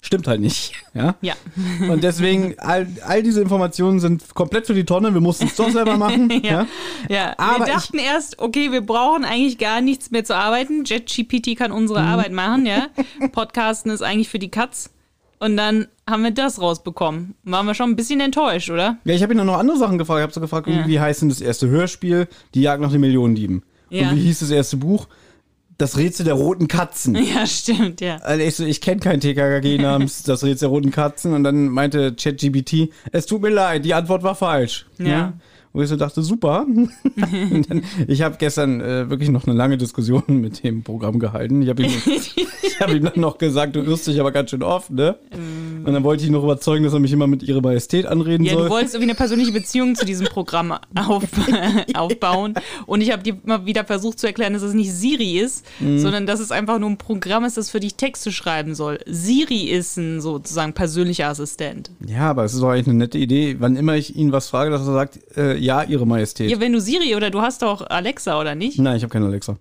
Stimmt 0.00 0.26
halt 0.26 0.40
nicht. 0.40 0.72
Ja. 0.94 1.14
Ja. 1.20 1.34
Und 1.88 2.04
deswegen, 2.04 2.54
all, 2.58 2.86
all 3.06 3.22
diese 3.22 3.40
Informationen 3.40 4.00
sind 4.00 4.34
komplett 4.34 4.66
für 4.66 4.74
die 4.74 4.84
Tonne. 4.84 5.12
Wir 5.12 5.20
mussten 5.20 5.46
es 5.46 5.56
doch 5.56 5.70
selber 5.70 5.96
machen. 5.96 6.30
ja. 6.42 6.50
ja. 6.50 6.66
ja. 7.08 7.34
Aber 7.38 7.66
wir 7.66 7.72
dachten 7.72 7.98
erst, 7.98 8.38
okay, 8.38 8.72
wir 8.72 8.80
brauchen 8.80 9.24
eigentlich 9.24 9.58
gar 9.58 9.80
nichts 9.80 10.10
mehr 10.10 10.24
zu 10.24 10.34
arbeiten. 10.34 10.84
JetGPT 10.84 11.56
kann 11.56 11.72
unsere 11.72 12.00
Mhm. 12.00 12.08
Arbeit 12.08 12.32
machen, 12.32 12.66
ja. 12.66 12.86
Podcasten 13.32 13.90
ist 13.90 14.02
eigentlich 14.02 14.28
für 14.28 14.38
die 14.38 14.50
Katz. 14.50 14.90
Und 15.40 15.56
dann 15.56 15.86
haben 16.08 16.24
wir 16.24 16.32
das 16.32 16.60
rausbekommen. 16.60 17.34
Waren 17.44 17.66
wir 17.66 17.74
schon 17.74 17.90
ein 17.90 17.96
bisschen 17.96 18.20
enttäuscht, 18.20 18.70
oder? 18.70 18.98
Ja, 19.04 19.14
ich 19.14 19.22
habe 19.22 19.34
ihn 19.34 19.38
dann 19.38 19.46
noch 19.46 19.58
andere 19.58 19.78
Sachen 19.78 19.98
gefragt. 19.98 20.18
Ich 20.18 20.22
habe 20.22 20.32
so 20.32 20.40
gefragt, 20.40 20.66
wie 20.68 20.98
heißt 20.98 21.22
denn 21.22 21.28
das 21.28 21.40
erste 21.40 21.68
Hörspiel? 21.68 22.26
Die 22.54 22.62
Jagd 22.62 22.82
nach 22.82 22.90
den 22.90 23.00
Millionendieben. 23.00 23.62
Ja. 23.90 24.10
Und 24.10 24.16
wie 24.16 24.22
hieß 24.22 24.40
das 24.40 24.50
erste 24.50 24.76
Buch? 24.78 25.06
Das 25.78 25.96
Rätsel 25.96 26.24
der 26.24 26.34
roten 26.34 26.68
Katzen. 26.68 27.14
Ja, 27.34 27.46
stimmt, 27.46 28.00
ja. 28.00 28.16
Also 28.16 28.44
ich, 28.44 28.56
so, 28.56 28.64
ich 28.64 28.80
kenne 28.80 29.00
kein 29.00 29.20
TKKG 29.20 29.78
namens 29.78 30.22
Das 30.24 30.42
Rätsel 30.42 30.66
der 30.66 30.68
roten 30.68 30.90
Katzen. 30.90 31.32
Und 31.34 31.44
dann 31.44 31.68
meinte 31.68 32.14
ChatGPT, 32.14 32.92
es 33.12 33.26
tut 33.26 33.42
mir 33.42 33.50
leid, 33.50 33.84
die 33.84 33.94
Antwort 33.94 34.22
war 34.22 34.34
falsch. 34.34 34.86
Ja. 34.98 35.34
Wo 35.72 35.82
ich 35.82 35.88
so 35.88 35.96
dachte, 35.96 36.22
super. 36.22 36.66
dann, 37.16 37.82
ich 38.06 38.22
habe 38.22 38.36
gestern 38.38 38.80
äh, 38.80 39.10
wirklich 39.10 39.28
noch 39.30 39.46
eine 39.46 39.56
lange 39.56 39.76
Diskussion 39.76 40.22
mit 40.28 40.64
dem 40.64 40.82
Programm 40.82 41.18
gehalten. 41.18 41.62
Ich 41.62 41.68
habe 41.68 41.82
ihm, 41.82 41.90
ich 42.62 42.80
hab 42.80 42.90
ihm 42.92 43.04
dann 43.04 43.20
noch 43.20 43.38
gesagt, 43.38 43.76
du 43.76 43.80
irrst 43.80 44.06
dich 44.06 44.18
aber 44.20 44.32
ganz 44.32 44.50
schön 44.50 44.62
oft, 44.62 44.90
ne? 44.90 45.16
Und 45.84 45.92
dann 45.92 46.02
wollte 46.04 46.22
ich 46.22 46.28
ihn 46.28 46.32
noch 46.32 46.42
überzeugen, 46.44 46.84
dass 46.84 46.92
er 46.92 47.00
mich 47.00 47.12
immer 47.12 47.26
mit 47.26 47.42
ihrer 47.42 47.60
Majestät 47.60 48.06
anreden 48.06 48.44
Ja, 48.44 48.54
soll. 48.54 48.64
du 48.64 48.70
wolltest 48.70 48.94
irgendwie 48.94 49.10
eine 49.10 49.16
persönliche 49.16 49.52
Beziehung 49.52 49.94
zu 49.94 50.04
diesem 50.04 50.26
Programm 50.26 50.72
auf, 50.94 51.24
aufbauen. 51.94 52.54
Und 52.86 53.00
ich 53.00 53.12
habe 53.12 53.22
dir 53.22 53.36
immer 53.44 53.66
wieder 53.66 53.84
versucht 53.84 54.18
zu 54.18 54.26
erklären, 54.26 54.52
dass 54.52 54.62
es 54.62 54.74
nicht 54.74 54.92
Siri 54.92 55.38
ist, 55.38 55.64
Mhm. 55.80 55.98
sondern 55.98 56.26
dass 56.26 56.40
es 56.40 56.50
einfach 56.50 56.78
nur 56.78 56.88
ein 56.90 56.96
Programm 56.98 57.44
ist, 57.44 57.56
das 57.56 57.70
für 57.70 57.80
dich 57.80 57.94
Texte 57.94 58.32
schreiben 58.32 58.74
soll. 58.74 58.98
Siri 59.06 59.64
ist 59.68 59.96
ein 59.96 60.20
sozusagen 60.20 60.72
persönlicher 60.72 61.28
Assistent. 61.28 61.90
Ja, 62.06 62.30
aber 62.30 62.44
es 62.44 62.54
ist 62.54 62.60
doch 62.62 62.70
eigentlich 62.70 62.88
eine 62.88 62.96
nette 62.98 63.18
Idee, 63.18 63.56
wann 63.58 63.76
immer 63.76 63.94
ich 63.96 64.16
ihn 64.16 64.32
was 64.32 64.48
frage, 64.48 64.70
dass 64.70 64.80
er 64.82 64.92
sagt, 64.92 65.18
äh, 65.36 65.56
ja, 65.58 65.82
Ihre 65.82 66.06
Majestät. 66.06 66.50
Ja, 66.50 66.60
wenn 66.60 66.72
du 66.72 66.80
Siri 66.80 67.14
oder 67.16 67.30
du 67.30 67.40
hast 67.40 67.62
doch 67.62 67.88
Alexa 67.88 68.40
oder 68.40 68.54
nicht? 68.54 68.78
Nein, 68.78 68.96
ich 68.96 69.02
habe 69.02 69.12
keine 69.12 69.26
Alexa. 69.26 69.56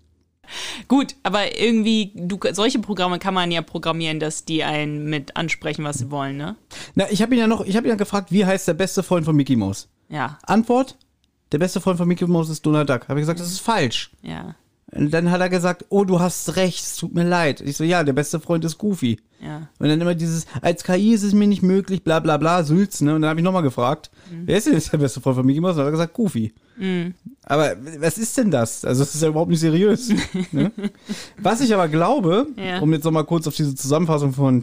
Gut, 0.87 1.15
aber 1.23 1.59
irgendwie, 1.59 2.11
du, 2.15 2.39
solche 2.53 2.79
Programme 2.79 3.19
kann 3.19 3.33
man 3.33 3.51
ja 3.51 3.61
programmieren, 3.61 4.19
dass 4.19 4.45
die 4.45 4.63
einen 4.63 5.09
mit 5.09 5.35
ansprechen, 5.35 5.83
was 5.83 5.97
sie 5.97 6.09
wollen, 6.09 6.37
ne? 6.37 6.55
Na, 6.95 7.05
ich 7.11 7.21
habe 7.21 7.33
ihn 7.35 7.39
ja 7.39 7.47
noch, 7.47 7.65
ich 7.65 7.75
habe 7.75 7.87
ihn 7.87 7.89
ja 7.89 7.95
gefragt, 7.95 8.31
wie 8.31 8.45
heißt 8.45 8.67
der 8.67 8.73
beste 8.73 9.03
Freund 9.03 9.25
von 9.25 9.35
Mickey 9.35 9.55
Mouse? 9.57 9.89
Ja, 10.09 10.39
Antwort: 10.43 10.95
Der 11.51 11.57
beste 11.57 11.81
Freund 11.81 11.97
von 11.97 12.07
Mickey 12.07 12.25
Mouse 12.25 12.49
ist 12.49 12.65
Donald 12.65 12.89
Duck. 12.89 13.09
Habe 13.09 13.19
ich 13.19 13.23
gesagt, 13.23 13.41
das 13.41 13.51
ist 13.51 13.59
falsch. 13.59 14.11
ja, 14.21 14.55
Und 14.91 15.11
dann 15.13 15.31
hat 15.31 15.41
er 15.41 15.49
gesagt, 15.49 15.85
oh, 15.89 16.05
du 16.05 16.21
hast 16.21 16.55
recht, 16.55 16.81
es 16.83 16.95
tut 16.95 17.13
mir 17.13 17.25
leid. 17.27 17.59
Ich 17.59 17.75
so, 17.75 17.83
ja, 17.83 18.03
der 18.05 18.13
beste 18.13 18.39
Freund 18.39 18.63
ist 18.63 18.77
Goofy. 18.77 19.19
ja. 19.43 19.67
Und 19.79 19.89
dann 19.89 19.99
immer 19.99 20.15
dieses, 20.15 20.45
als 20.61 20.83
KI 20.85 21.11
ist 21.13 21.23
es 21.23 21.33
mir 21.33 21.45
nicht 21.47 21.61
möglich, 21.61 22.03
bla 22.05 22.21
bla 22.21 22.37
bla, 22.37 22.63
Sülz, 22.63 23.01
ne? 23.01 23.13
Und 23.15 23.21
dann 23.23 23.29
habe 23.29 23.39
ich 23.39 23.43
nochmal 23.43 23.63
gefragt, 23.63 24.09
wer 24.45 24.57
ist 24.57 24.65
denn 24.67 24.73
jetzt 24.75 24.93
der 24.93 24.99
beste 24.99 25.19
Freund 25.19 25.35
von 25.35 25.45
Mickey 25.45 25.59
Mouse? 25.59 25.71
Und 25.71 25.77
dann 25.79 25.85
hat 25.87 25.89
er 25.89 25.97
gesagt, 25.97 26.13
Goofy. 26.13 26.53
Aber 27.43 27.75
was 27.99 28.17
ist 28.17 28.37
denn 28.37 28.51
das? 28.51 28.85
Also 28.85 29.03
das 29.03 29.13
ist 29.15 29.21
ja 29.21 29.27
überhaupt 29.29 29.49
nicht 29.51 29.59
seriös. 29.59 30.09
ne? 30.51 30.71
Was 31.37 31.59
ich 31.59 31.73
aber 31.73 31.89
glaube, 31.89 32.47
Ja. 32.55 32.79
um 32.79 32.93
jetzt 32.93 33.03
nochmal 33.03 33.25
kurz 33.25 33.47
auf 33.47 33.55
diese 33.55 33.75
Zusammenfassung 33.75 34.31
von 34.31 34.61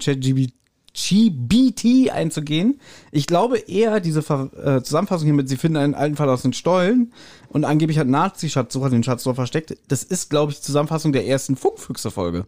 ChatGPT 0.95 2.11
einzugehen, 2.13 2.81
ich 3.11 3.27
glaube 3.27 3.59
eher 3.59 4.01
diese 4.01 4.23
Ver 4.23 4.51
äh, 4.79 4.83
Zusammenfassung 4.83 5.27
hier 5.27 5.35
mit, 5.35 5.49
sie 5.49 5.57
finden 5.57 5.77
einen 5.77 5.95
alten 5.95 6.17
Fall 6.17 6.29
aus 6.29 6.43
den 6.43 6.53
Stollen 6.53 7.13
und 7.55 7.65
angeblich 7.65 7.99
hat 7.99 8.09
Nazi-Schatzsucher 8.09 8.91
den 8.91 9.05
Schatz 9.05 9.23
dort 9.23 9.37
versteckt. 9.37 9.77
Das 9.87 10.03
ist, 10.03 10.29
glaube 10.29 10.51
ich, 10.51 10.59
die 10.59 10.65
Zusammenfassung 10.65 11.13
der 11.13 11.25
ersten 11.27 11.55
Funkfüchse-Folge. 11.55 12.47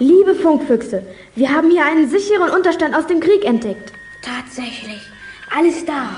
Liebe 0.00 0.34
Funkfüchse, 0.34 1.06
wir 1.36 1.50
haben 1.50 1.70
hier 1.70 1.86
einen 1.86 2.10
sicheren 2.10 2.50
Unterstand 2.50 2.96
aus 2.96 3.06
dem 3.06 3.20
Krieg 3.20 3.44
entdeckt. 3.44 3.92
Tatsächlich. 4.22 5.00
Alles 5.56 5.84
da. 5.86 6.10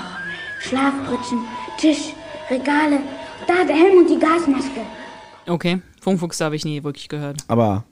Schlafpritschen, 0.61 1.37
Tisch, 1.77 2.13
Regale. 2.49 2.99
Da 3.47 3.63
der 3.65 3.75
Helm 3.75 3.99
und 3.99 4.09
die 4.09 4.17
Gasmaske. 4.17 4.81
Okay, 5.45 5.79
Funkfuchs 6.01 6.41
habe 6.41 6.55
ich 6.55 6.65
nie 6.65 6.83
wirklich 6.83 7.07
gehört. 7.07 7.43
Aber 7.47 7.83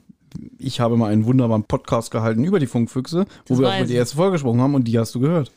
ich 0.58 0.80
habe 0.80 0.96
mal 0.96 1.12
einen 1.12 1.24
wunderbaren 1.24 1.62
Podcast 1.62 2.10
gehalten 2.10 2.42
über 2.42 2.58
die 2.58 2.66
Funkfüchse, 2.66 3.26
wo 3.46 3.54
Das 3.54 3.58
wir 3.60 3.68
auch 3.68 3.76
über 3.78 3.86
die 3.86 3.94
erste 3.94 4.16
Folge 4.16 4.32
gesprochen 4.32 4.60
haben 4.60 4.74
und 4.74 4.88
die 4.88 4.98
hast 4.98 5.14
du 5.14 5.20
gehört. 5.20 5.52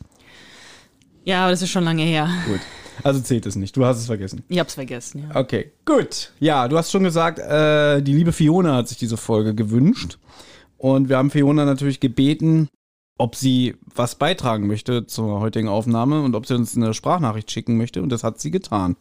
Ja, 1.30 1.44
aber 1.44 1.52
das 1.52 1.62
ist 1.62 1.70
schon 1.70 1.84
lange 1.84 2.02
her. 2.02 2.28
Gut. 2.48 2.60
Also 3.04 3.20
zählt 3.20 3.46
es 3.46 3.56
nicht. 3.56 3.78
Du 3.78 3.86
hast 3.86 4.00
es 4.00 4.08
vergessen. 4.08 4.44
Ich 4.48 4.58
hab's 4.58 4.74
vergessen, 4.74 5.30
ja. 5.30 5.40
Okay, 5.40 5.72
gut. 5.86 6.34
Ja, 6.40 6.68
du 6.68 6.76
hast 6.76 6.90
schon 6.90 7.04
gesagt, 7.04 7.38
äh, 7.38 8.02
die 8.02 8.16
liebe 8.16 8.32
Fiona 8.32 8.78
hat 8.78 8.88
sich 8.88 8.98
diese 8.98 9.16
Folge 9.16 9.54
gewünscht. 9.54 10.18
Und 10.80 11.08
wir 11.08 11.18
haben 11.18 11.30
Fiona 11.30 11.66
natürlich 11.66 12.00
gebeten, 12.00 12.68
ob 13.20 13.36
sie 13.36 13.76
was 13.94 14.16
beitragen 14.16 14.66
möchte 14.66 15.06
zur 15.06 15.40
heutigen 15.40 15.68
Aufnahme 15.68 16.24
und 16.24 16.34
ob 16.34 16.48
sie 16.48 16.56
uns 16.56 16.76
eine 16.76 16.96
Sprachnachricht 16.96 17.52
schicken 17.52 17.78
möchte. 17.78 18.02
Und 18.02 18.10
das 18.10 18.24
hat 18.24 18.40
sie 18.40 18.50
getan. 18.50 18.96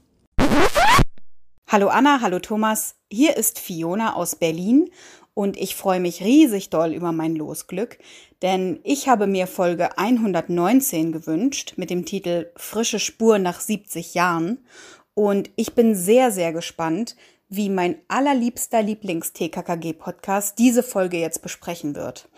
Hallo 1.66 1.88
Anna, 1.88 2.20
hallo 2.20 2.40
Thomas. 2.40 2.96
Hier 3.10 3.38
ist 3.38 3.58
Fiona 3.58 4.12
aus 4.12 4.36
Berlin 4.36 4.90
und 5.38 5.56
ich 5.56 5.76
freue 5.76 6.00
mich 6.00 6.24
riesig 6.24 6.68
doll 6.68 6.92
über 6.92 7.12
mein 7.12 7.36
Losglück, 7.36 7.98
denn 8.42 8.80
ich 8.82 9.08
habe 9.08 9.28
mir 9.28 9.46
Folge 9.46 9.96
119 9.96 11.12
gewünscht 11.12 11.74
mit 11.76 11.90
dem 11.90 12.04
Titel 12.04 12.50
Frische 12.56 12.98
Spur 12.98 13.38
nach 13.38 13.60
70 13.60 14.14
Jahren 14.14 14.58
und 15.14 15.48
ich 15.54 15.76
bin 15.76 15.94
sehr, 15.94 16.32
sehr 16.32 16.52
gespannt, 16.52 17.14
wie 17.48 17.70
mein 17.70 17.98
allerliebster 18.08 18.82
Lieblings-TKKG-Podcast 18.82 20.58
diese 20.58 20.82
Folge 20.82 21.18
jetzt 21.18 21.40
besprechen 21.40 21.94
wird. 21.94 22.28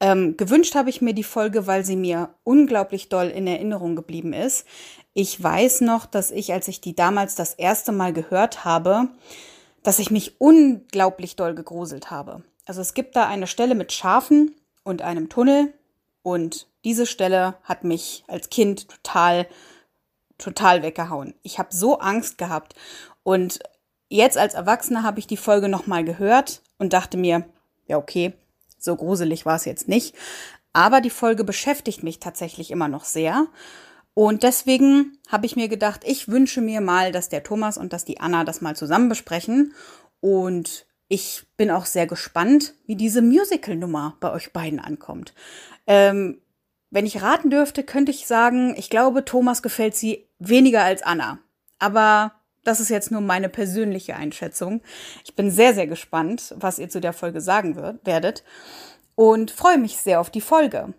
Ähm, 0.00 0.38
gewünscht 0.38 0.74
habe 0.74 0.88
ich 0.88 1.02
mir 1.02 1.12
die 1.12 1.24
Folge, 1.24 1.66
weil 1.66 1.84
sie 1.84 1.96
mir 1.96 2.30
unglaublich 2.44 3.10
doll 3.10 3.26
in 3.26 3.46
Erinnerung 3.46 3.94
geblieben 3.94 4.32
ist. 4.32 4.64
Ich 5.12 5.42
weiß 5.42 5.82
noch, 5.82 6.06
dass 6.06 6.30
ich, 6.30 6.54
als 6.54 6.66
ich 6.68 6.80
die 6.80 6.96
damals 6.96 7.34
das 7.34 7.52
erste 7.52 7.92
Mal 7.92 8.14
gehört 8.14 8.64
habe, 8.64 9.10
dass 9.88 10.00
ich 10.00 10.10
mich 10.10 10.38
unglaublich 10.38 11.34
doll 11.34 11.54
gegruselt 11.54 12.10
habe. 12.10 12.42
Also 12.66 12.82
es 12.82 12.92
gibt 12.92 13.16
da 13.16 13.26
eine 13.26 13.46
Stelle 13.46 13.74
mit 13.74 13.90
Schafen 13.90 14.54
und 14.82 15.00
einem 15.00 15.30
Tunnel 15.30 15.72
und 16.20 16.66
diese 16.84 17.06
Stelle 17.06 17.54
hat 17.62 17.84
mich 17.84 18.22
als 18.28 18.50
Kind 18.50 18.90
total, 18.90 19.48
total 20.36 20.82
weggehauen. 20.82 21.32
Ich 21.42 21.58
habe 21.58 21.74
so 21.74 22.00
Angst 22.00 22.36
gehabt 22.36 22.74
und 23.22 23.60
jetzt 24.10 24.36
als 24.36 24.52
Erwachsener 24.52 25.04
habe 25.04 25.20
ich 25.20 25.26
die 25.26 25.38
Folge 25.38 25.70
nochmal 25.70 26.04
gehört 26.04 26.60
und 26.76 26.92
dachte 26.92 27.16
mir, 27.16 27.48
ja 27.86 27.96
okay, 27.96 28.34
so 28.78 28.94
gruselig 28.94 29.46
war 29.46 29.56
es 29.56 29.64
jetzt 29.64 29.88
nicht. 29.88 30.14
Aber 30.74 31.00
die 31.00 31.08
Folge 31.08 31.44
beschäftigt 31.44 32.02
mich 32.02 32.20
tatsächlich 32.20 32.70
immer 32.70 32.88
noch 32.88 33.06
sehr. 33.06 33.46
Und 34.18 34.42
deswegen 34.42 35.16
habe 35.28 35.46
ich 35.46 35.54
mir 35.54 35.68
gedacht, 35.68 36.00
ich 36.04 36.26
wünsche 36.26 36.60
mir 36.60 36.80
mal, 36.80 37.12
dass 37.12 37.28
der 37.28 37.44
Thomas 37.44 37.78
und 37.78 37.92
dass 37.92 38.04
die 38.04 38.18
Anna 38.18 38.42
das 38.42 38.60
mal 38.60 38.74
zusammen 38.74 39.08
besprechen. 39.08 39.74
Und 40.18 40.86
ich 41.06 41.46
bin 41.56 41.70
auch 41.70 41.86
sehr 41.86 42.08
gespannt, 42.08 42.74
wie 42.86 42.96
diese 42.96 43.22
Musical-Nummer 43.22 44.16
bei 44.18 44.32
euch 44.32 44.52
beiden 44.52 44.80
ankommt. 44.80 45.34
Ähm, 45.86 46.40
wenn 46.90 47.06
ich 47.06 47.22
raten 47.22 47.48
dürfte, 47.48 47.84
könnte 47.84 48.10
ich 48.10 48.26
sagen, 48.26 48.74
ich 48.76 48.90
glaube, 48.90 49.24
Thomas 49.24 49.62
gefällt 49.62 49.94
sie 49.94 50.26
weniger 50.40 50.82
als 50.82 51.04
Anna. 51.04 51.38
Aber 51.78 52.32
das 52.64 52.80
ist 52.80 52.88
jetzt 52.88 53.12
nur 53.12 53.20
meine 53.20 53.48
persönliche 53.48 54.16
Einschätzung. 54.16 54.80
Ich 55.24 55.36
bin 55.36 55.52
sehr, 55.52 55.74
sehr 55.74 55.86
gespannt, 55.86 56.56
was 56.58 56.80
ihr 56.80 56.88
zu 56.88 57.00
der 57.00 57.12
Folge 57.12 57.40
sagen 57.40 57.76
werdet 58.02 58.42
und 59.14 59.52
freue 59.52 59.78
mich 59.78 59.96
sehr 59.98 60.18
auf 60.20 60.30
die 60.30 60.40
Folge. 60.40 60.92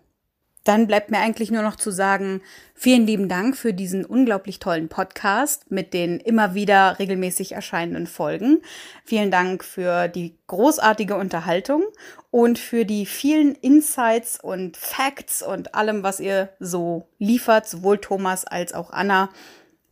Dann 0.64 0.86
bleibt 0.86 1.10
mir 1.10 1.18
eigentlich 1.18 1.50
nur 1.50 1.62
noch 1.62 1.76
zu 1.76 1.90
sagen, 1.90 2.42
vielen 2.74 3.06
lieben 3.06 3.28
Dank 3.28 3.56
für 3.56 3.72
diesen 3.72 4.04
unglaublich 4.04 4.58
tollen 4.58 4.88
Podcast 4.88 5.70
mit 5.70 5.94
den 5.94 6.20
immer 6.20 6.54
wieder 6.54 6.98
regelmäßig 6.98 7.52
erscheinenden 7.52 8.06
Folgen. 8.06 8.60
Vielen 9.04 9.30
Dank 9.30 9.64
für 9.64 10.08
die 10.08 10.36
großartige 10.48 11.16
Unterhaltung 11.16 11.84
und 12.30 12.58
für 12.58 12.84
die 12.84 13.06
vielen 13.06 13.54
Insights 13.54 14.38
und 14.38 14.76
Facts 14.76 15.42
und 15.42 15.74
allem, 15.74 16.02
was 16.02 16.20
ihr 16.20 16.50
so 16.60 17.08
liefert, 17.18 17.66
sowohl 17.66 17.98
Thomas 17.98 18.44
als 18.44 18.74
auch 18.74 18.90
Anna. 18.90 19.30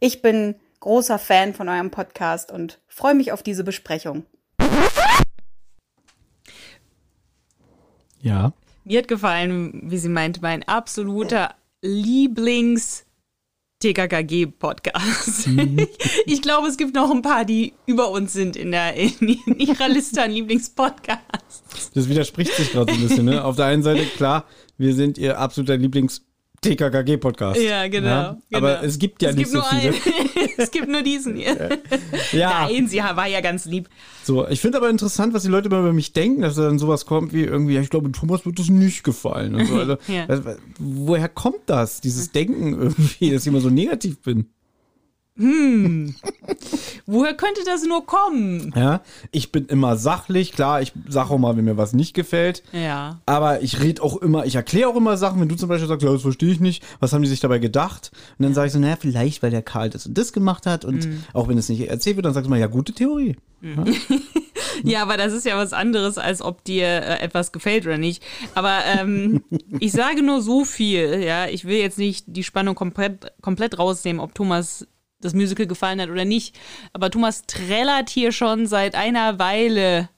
Ich 0.00 0.20
bin 0.20 0.54
großer 0.80 1.18
Fan 1.18 1.54
von 1.54 1.68
eurem 1.68 1.90
Podcast 1.90 2.52
und 2.52 2.78
freue 2.86 3.14
mich 3.14 3.32
auf 3.32 3.42
diese 3.42 3.64
Besprechung. 3.64 4.26
Ja. 8.20 8.52
Mir 8.88 9.00
hat 9.00 9.08
gefallen, 9.08 9.82
wie 9.84 9.98
sie 9.98 10.08
meint, 10.08 10.40
mein 10.40 10.62
absoluter 10.62 11.54
Lieblings- 11.84 13.04
TKKG-Podcast. 13.80 15.46
Mhm. 15.46 15.86
Ich 16.26 16.42
glaube, 16.42 16.66
es 16.66 16.76
gibt 16.76 16.94
noch 16.94 17.10
ein 17.12 17.22
paar, 17.22 17.44
die 17.44 17.74
über 17.86 18.10
uns 18.10 18.32
sind 18.32 18.56
in, 18.56 18.72
der, 18.72 18.94
in 18.96 19.38
ihrer 19.58 19.88
Liste 19.88 20.22
an 20.22 20.32
Lieblingspodcasts. 20.32 21.92
Das 21.94 22.08
widerspricht 22.08 22.52
sich 22.54 22.72
gerade 22.72 22.92
so 22.92 22.98
ein 22.98 23.06
bisschen, 23.06 23.26
ne? 23.26 23.44
Auf 23.44 23.54
der 23.56 23.66
einen 23.66 23.82
Seite, 23.84 24.04
klar, 24.04 24.46
wir 24.78 24.94
sind 24.94 25.16
ihr 25.16 25.38
absoluter 25.38 25.76
Lieblings 25.76 26.22
TKKG-Podcast. 26.76 27.60
Ja, 27.60 27.88
genau, 27.88 28.36
Aber 28.52 28.74
genau. 28.74 28.82
es 28.82 28.98
gibt 28.98 29.22
ja 29.22 29.30
es 29.30 29.36
nicht 29.36 29.52
gibt 29.52 29.64
so 29.64 29.70
nur 29.72 29.80
viele. 29.80 29.94
einen. 29.94 30.48
es 30.58 30.70
gibt 30.70 30.88
nur 30.88 31.02
diesen 31.02 31.36
hier. 31.38 31.78
Ja, 32.32 32.66
Nein, 32.68 32.86
sie 32.88 32.98
war 32.98 33.26
ja 33.26 33.40
ganz 33.40 33.64
lieb. 33.64 33.88
so. 34.24 34.46
Ich 34.48 34.60
finde 34.60 34.78
aber 34.78 34.90
interessant, 34.90 35.34
was 35.34 35.42
die 35.42 35.48
Leute 35.48 35.68
immer 35.68 35.80
über 35.80 35.92
mich 35.92 36.12
denken, 36.12 36.42
dass 36.42 36.54
dann 36.56 36.78
sowas 36.78 37.06
kommt 37.06 37.32
wie 37.32 37.42
irgendwie, 37.44 37.74
ja, 37.74 37.80
ich 37.80 37.90
glaube, 37.90 38.10
Thomas 38.12 38.44
wird 38.46 38.58
das 38.58 38.68
nicht 38.68 39.04
gefallen. 39.04 39.64
So. 39.66 39.78
Also, 39.78 39.96
Ja. 40.08 40.26
woher 40.78 41.28
kommt 41.28 41.60
das, 41.66 42.00
dieses 42.00 42.32
Denken 42.32 42.72
irgendwie, 42.80 43.30
dass 43.30 43.42
ich 43.42 43.46
immer 43.48 43.60
so 43.60 43.70
negativ 43.70 44.20
bin? 44.22 44.46
Woher 47.06 47.34
könnte 47.34 47.62
das 47.64 47.84
nur 47.84 48.04
kommen? 48.06 48.72
Ja, 48.76 49.00
ich 49.30 49.52
bin 49.52 49.66
immer 49.66 49.96
sachlich, 49.96 50.52
klar, 50.52 50.82
ich 50.82 50.92
sage 51.08 51.30
auch 51.30 51.38
mal, 51.38 51.56
wenn 51.56 51.64
mir 51.64 51.76
was 51.76 51.92
nicht 51.92 52.14
gefällt. 52.14 52.62
Ja. 52.72 53.20
Aber 53.26 53.62
ich 53.62 53.80
rede 53.80 54.02
auch 54.02 54.16
immer, 54.18 54.44
ich 54.46 54.54
erkläre 54.56 54.88
auch 54.90 54.96
immer 54.96 55.16
Sachen, 55.16 55.40
wenn 55.40 55.48
du 55.48 55.54
zum 55.56 55.68
Beispiel 55.68 55.88
sagst, 55.88 56.02
ja, 56.04 56.12
das 56.12 56.22
verstehe 56.22 56.50
ich 56.52 56.60
nicht, 56.60 56.84
was 57.00 57.12
haben 57.12 57.22
die 57.22 57.28
sich 57.28 57.40
dabei 57.40 57.58
gedacht? 57.58 58.10
Und 58.38 58.44
dann 58.44 58.54
sage 58.54 58.66
ich 58.68 58.72
so, 58.72 58.78
naja, 58.78 58.96
vielleicht, 58.98 59.42
weil 59.42 59.50
der 59.50 59.62
Karl 59.62 59.90
das 59.90 60.06
und 60.06 60.16
das 60.18 60.32
gemacht 60.32 60.66
hat 60.66 60.84
und 60.84 60.98
Mhm. 61.06 61.22
auch 61.32 61.46
wenn 61.48 61.56
es 61.58 61.68
nicht 61.68 61.88
erzählt 61.88 62.16
wird, 62.16 62.26
dann 62.26 62.34
sagst 62.34 62.46
du 62.46 62.50
mal, 62.50 62.58
ja, 62.58 62.66
gute 62.66 62.92
Theorie. 62.92 63.36
Ja, 64.84 65.02
aber 65.02 65.16
das 65.16 65.32
ist 65.32 65.44
ja 65.44 65.56
was 65.56 65.72
anderes, 65.72 66.18
als 66.18 66.40
ob 66.40 66.62
dir 66.62 66.86
äh, 66.86 67.18
etwas 67.20 67.50
gefällt 67.50 67.84
oder 67.84 67.98
nicht. 67.98 68.22
Aber 68.54 68.78
ähm, 68.86 69.42
ich 69.80 69.90
sage 69.90 70.22
nur 70.22 70.40
so 70.40 70.64
viel, 70.64 71.20
ja. 71.20 71.48
Ich 71.48 71.64
will 71.64 71.78
jetzt 71.78 71.98
nicht 71.98 72.26
die 72.28 72.44
Spannung 72.44 72.76
komplett, 72.76 73.32
komplett 73.42 73.76
rausnehmen, 73.78 74.20
ob 74.20 74.36
Thomas 74.36 74.86
das 75.20 75.34
Musical 75.34 75.66
gefallen 75.66 76.00
hat 76.00 76.10
oder 76.10 76.24
nicht. 76.24 76.58
Aber 76.92 77.10
Thomas 77.10 77.42
trällert 77.46 78.08
hier 78.10 78.32
schon 78.32 78.66
seit 78.66 78.94
einer 78.94 79.38
Weile. 79.38 80.08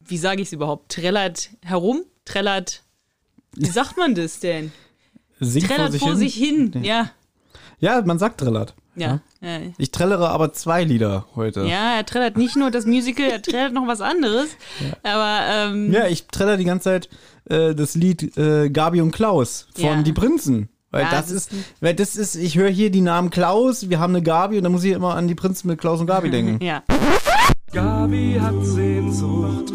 Wie 0.00 0.18
sage 0.18 0.42
ich 0.42 0.48
es 0.48 0.52
überhaupt? 0.52 0.92
Trällert 0.92 1.50
herum? 1.64 2.02
Trällert. 2.24 2.82
Wie 3.54 3.66
sagt 3.66 3.96
man 3.96 4.14
das 4.14 4.40
denn? 4.40 4.72
Singt 5.40 5.68
Trällert 5.68 5.94
vor 5.96 6.16
sich 6.16 6.34
hin. 6.34 6.72
Ja. 6.82 7.10
Ja, 7.80 8.02
man 8.02 8.18
sagt 8.18 8.40
trällert. 8.40 8.74
Ja. 8.96 9.20
Ja. 9.40 9.60
Ich 9.78 9.92
trällere 9.92 10.30
aber 10.30 10.52
zwei 10.52 10.82
Lieder 10.82 11.26
heute. 11.36 11.60
ja, 11.60 11.94
er 11.96 12.04
trällert 12.04 12.36
nicht 12.36 12.56
nur 12.56 12.72
das 12.72 12.86
Musical, 12.86 13.26
er 13.30 13.40
trällert 13.40 13.72
noch 13.72 13.86
was 13.86 14.00
anderes. 14.00 14.48
Aber 15.04 15.40
ähm, 15.48 15.92
Ja, 15.92 16.08
ich 16.08 16.26
trällere 16.26 16.56
die 16.58 16.64
ganze 16.64 16.84
Zeit 16.84 17.08
äh, 17.48 17.74
das 17.76 17.94
Lied 17.94 18.36
äh, 18.36 18.68
Gabi 18.68 19.00
und 19.00 19.12
Klaus 19.12 19.68
von 19.74 19.84
Ja. 19.84 20.02
Die 20.02 20.12
Prinzen. 20.12 20.68
Weil 20.98 21.04
Ja, 21.04 21.10
das, 21.12 21.26
das 21.26 21.32
ist, 21.32 21.50
weil 21.80 21.94
das 21.94 22.16
ist, 22.16 22.34
ich 22.34 22.56
höre 22.58 22.70
hier 22.70 22.90
die 22.90 23.00
Namen 23.00 23.30
Klaus, 23.30 23.88
wir 23.88 24.00
haben 24.00 24.16
eine 24.16 24.22
Gabi 24.22 24.56
und 24.56 24.64
dann 24.64 24.72
muss 24.72 24.82
ich 24.82 24.90
immer 24.90 25.14
an 25.14 25.28
die 25.28 25.36
Prinzen 25.36 25.68
mit 25.68 25.78
Klaus 25.80 26.00
und 26.00 26.08
Gabi 26.08 26.28
denken. 26.28 26.58
ja. 26.64 26.82
Gabi 27.72 28.36
hat 28.40 28.64
Sehnsucht, 28.64 29.72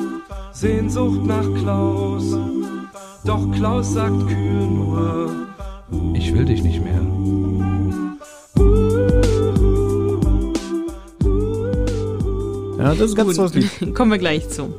Sehnsucht 0.52 1.26
nach 1.26 1.46
Klaus. 1.62 2.26
Doch 3.24 3.50
Klaus 3.54 3.94
sagt 3.94 4.28
kühl 4.28 4.68
nur, 4.68 5.32
Ich 6.14 6.34
will 6.34 6.44
dich 6.44 6.62
nicht 6.62 6.84
mehr. 6.84 7.00
Ja, 12.80 12.96
das 12.96 13.12
ist 13.12 13.16
ganz 13.16 13.34
tolles 13.38 13.54
Lied. 13.80 13.96
Kommen 13.96 14.12
wir 14.12 14.18
gleich 14.18 14.50
zu. 14.50 14.76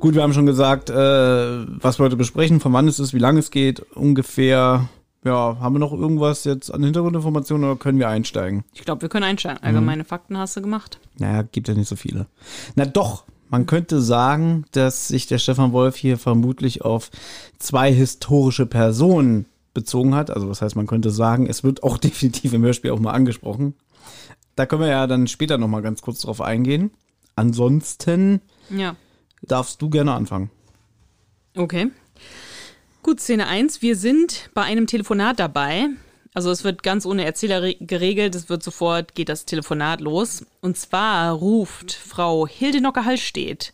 Gut, 0.00 0.14
wir 0.14 0.22
haben 0.22 0.32
schon 0.32 0.46
gesagt, 0.46 0.90
äh, 0.90 0.94
was 0.94 2.00
wir 2.00 2.04
heute 2.04 2.16
besprechen, 2.16 2.58
von 2.58 2.72
wann 2.72 2.88
es 2.88 2.98
ist, 2.98 3.14
wie 3.14 3.18
lange 3.18 3.38
es 3.38 3.52
geht, 3.52 3.80
ungefähr. 3.94 4.88
Ja, 5.26 5.56
haben 5.58 5.74
wir 5.74 5.80
noch 5.80 5.92
irgendwas 5.92 6.44
jetzt 6.44 6.72
an 6.72 6.84
Hintergrundinformationen 6.84 7.68
oder 7.68 7.76
können 7.76 7.98
wir 7.98 8.08
einsteigen? 8.08 8.62
Ich 8.74 8.84
glaube, 8.84 9.02
wir 9.02 9.08
können 9.08 9.24
einsteigen. 9.24 9.60
Allgemeine 9.60 10.04
Fakten 10.04 10.38
hast 10.38 10.56
du 10.56 10.62
gemacht. 10.62 11.00
Naja, 11.18 11.42
gibt 11.42 11.66
ja 11.66 11.74
nicht 11.74 11.88
so 11.88 11.96
viele. 11.96 12.26
Na 12.76 12.84
doch, 12.86 13.24
man 13.48 13.66
könnte 13.66 14.00
sagen, 14.00 14.66
dass 14.70 15.08
sich 15.08 15.26
der 15.26 15.38
Stefan 15.38 15.72
Wolf 15.72 15.96
hier 15.96 16.16
vermutlich 16.16 16.82
auf 16.84 17.10
zwei 17.58 17.92
historische 17.92 18.66
Personen 18.66 19.46
bezogen 19.74 20.14
hat. 20.14 20.30
Also 20.30 20.48
was 20.48 20.62
heißt, 20.62 20.76
man 20.76 20.86
könnte 20.86 21.10
sagen, 21.10 21.48
es 21.48 21.64
wird 21.64 21.82
auch 21.82 21.98
definitiv 22.08 22.52
im 22.52 22.62
Hörspiel 22.62 22.92
auch 22.92 23.00
mal 23.00 23.10
angesprochen. 23.12 23.74
Da 24.54 24.64
können 24.64 24.82
wir 24.82 24.88
ja 24.88 25.08
dann 25.08 25.26
später 25.26 25.58
noch 25.58 25.66
mal 25.68 25.82
ganz 25.82 26.02
kurz 26.02 26.20
drauf 26.20 26.40
eingehen. 26.40 26.92
Ansonsten 27.34 28.40
Ja. 28.70 28.94
darfst 29.42 29.82
du 29.82 29.90
gerne 29.90 30.12
anfangen. 30.12 30.50
Okay. 31.56 31.88
Gut, 33.06 33.20
Szene 33.20 33.46
1. 33.46 33.82
Wir 33.82 33.94
sind 33.94 34.50
bei 34.52 34.62
einem 34.62 34.88
Telefonat 34.88 35.38
dabei. 35.38 35.90
Also 36.34 36.50
es 36.50 36.64
wird 36.64 36.82
ganz 36.82 37.06
ohne 37.06 37.24
Erzähler 37.24 37.62
re- 37.62 37.76
geregelt. 37.78 38.34
Es 38.34 38.48
wird 38.48 38.64
sofort, 38.64 39.14
geht 39.14 39.28
das 39.28 39.44
Telefonat 39.44 40.00
los. 40.00 40.44
Und 40.60 40.76
zwar 40.76 41.30
ruft 41.30 41.92
Frau 41.92 42.48
Hilde 42.48 42.80
Nocker-Hallstedt 42.80 43.72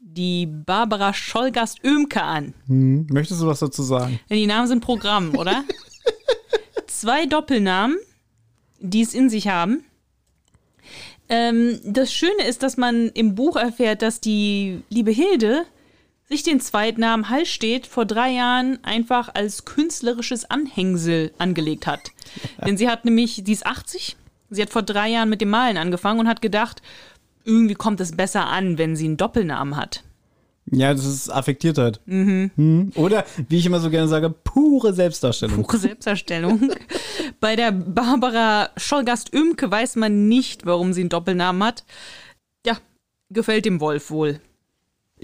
die 0.00 0.46
Barbara 0.46 1.14
Schollgast-Ömke 1.14 2.20
an. 2.20 2.52
Hm, 2.66 3.06
möchtest 3.10 3.40
du 3.42 3.46
was 3.46 3.60
dazu 3.60 3.84
sagen? 3.84 4.18
Denn 4.28 4.38
die 4.38 4.46
Namen 4.48 4.66
sind 4.66 4.80
Programm, 4.80 5.36
oder? 5.36 5.62
Zwei 6.88 7.26
Doppelnamen, 7.26 7.96
die 8.80 9.02
es 9.02 9.14
in 9.14 9.30
sich 9.30 9.46
haben. 9.46 9.84
Ähm, 11.28 11.78
das 11.84 12.12
Schöne 12.12 12.44
ist, 12.48 12.64
dass 12.64 12.76
man 12.76 13.10
im 13.10 13.36
Buch 13.36 13.54
erfährt, 13.54 14.02
dass 14.02 14.20
die 14.20 14.82
liebe 14.88 15.12
Hilde 15.12 15.64
sich 16.28 16.42
den 16.42 16.60
Zweitnamen 16.60 17.28
Hallstedt 17.28 17.86
vor 17.86 18.06
drei 18.06 18.30
Jahren 18.30 18.82
einfach 18.82 19.34
als 19.34 19.64
künstlerisches 19.64 20.50
Anhängsel 20.50 21.32
angelegt 21.38 21.86
hat. 21.86 22.12
Denn 22.66 22.76
sie 22.76 22.88
hat 22.88 23.04
nämlich, 23.04 23.44
die 23.44 23.52
ist 23.52 23.66
80, 23.66 24.16
sie 24.50 24.62
hat 24.62 24.70
vor 24.70 24.82
drei 24.82 25.08
Jahren 25.08 25.28
mit 25.28 25.40
dem 25.40 25.50
Malen 25.50 25.76
angefangen 25.76 26.20
und 26.20 26.28
hat 26.28 26.42
gedacht, 26.42 26.82
irgendwie 27.44 27.74
kommt 27.74 28.00
es 28.00 28.12
besser 28.16 28.46
an, 28.46 28.78
wenn 28.78 28.96
sie 28.96 29.04
einen 29.04 29.16
Doppelnamen 29.16 29.76
hat. 29.76 30.02
Ja, 30.70 30.94
das 30.94 31.04
ist 31.04 31.28
Affektiertheit. 31.28 32.00
Mhm. 32.06 32.92
Oder, 32.94 33.26
wie 33.48 33.58
ich 33.58 33.66
immer 33.66 33.80
so 33.80 33.90
gerne 33.90 34.08
sage, 34.08 34.30
pure 34.30 34.94
Selbstdarstellung. 34.94 35.62
pure 35.62 35.76
Selbstdarstellung. 35.76 36.70
Bei 37.40 37.54
der 37.54 37.70
Barbara 37.70 38.70
Schollgast-Ömke 38.76 39.70
weiß 39.70 39.96
man 39.96 40.26
nicht, 40.28 40.64
warum 40.64 40.94
sie 40.94 41.02
einen 41.02 41.10
Doppelnamen 41.10 41.62
hat. 41.62 41.84
Ja, 42.64 42.78
gefällt 43.28 43.66
dem 43.66 43.80
Wolf 43.80 44.10
wohl. 44.10 44.40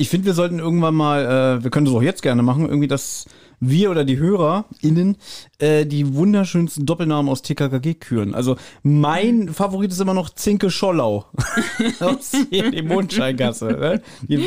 Ich 0.00 0.08
finde, 0.08 0.24
wir 0.24 0.32
sollten 0.32 0.60
irgendwann 0.60 0.94
mal, 0.94 1.58
äh, 1.58 1.62
wir 1.62 1.70
können 1.70 1.84
das 1.84 1.94
auch 1.94 2.00
jetzt 2.00 2.22
gerne 2.22 2.42
machen, 2.42 2.66
irgendwie, 2.66 2.88
dass 2.88 3.26
wir 3.60 3.90
oder 3.90 4.06
die 4.06 4.16
HörerInnen 4.16 5.18
äh, 5.58 5.84
die 5.84 6.14
wunderschönsten 6.14 6.86
Doppelnamen 6.86 7.30
aus 7.30 7.42
TKKG 7.42 7.92
küren. 7.92 8.34
Also 8.34 8.56
mein 8.82 9.50
Favorit 9.50 9.92
ist 9.92 10.00
immer 10.00 10.14
noch 10.14 10.30
Zinke 10.30 10.70
Schollau. 10.70 11.26
aus 12.00 12.32
hier 12.48 12.70
die 12.70 12.80
Mondscheingasse. 12.80 13.66
Ne? 13.66 14.02
Die. 14.22 14.42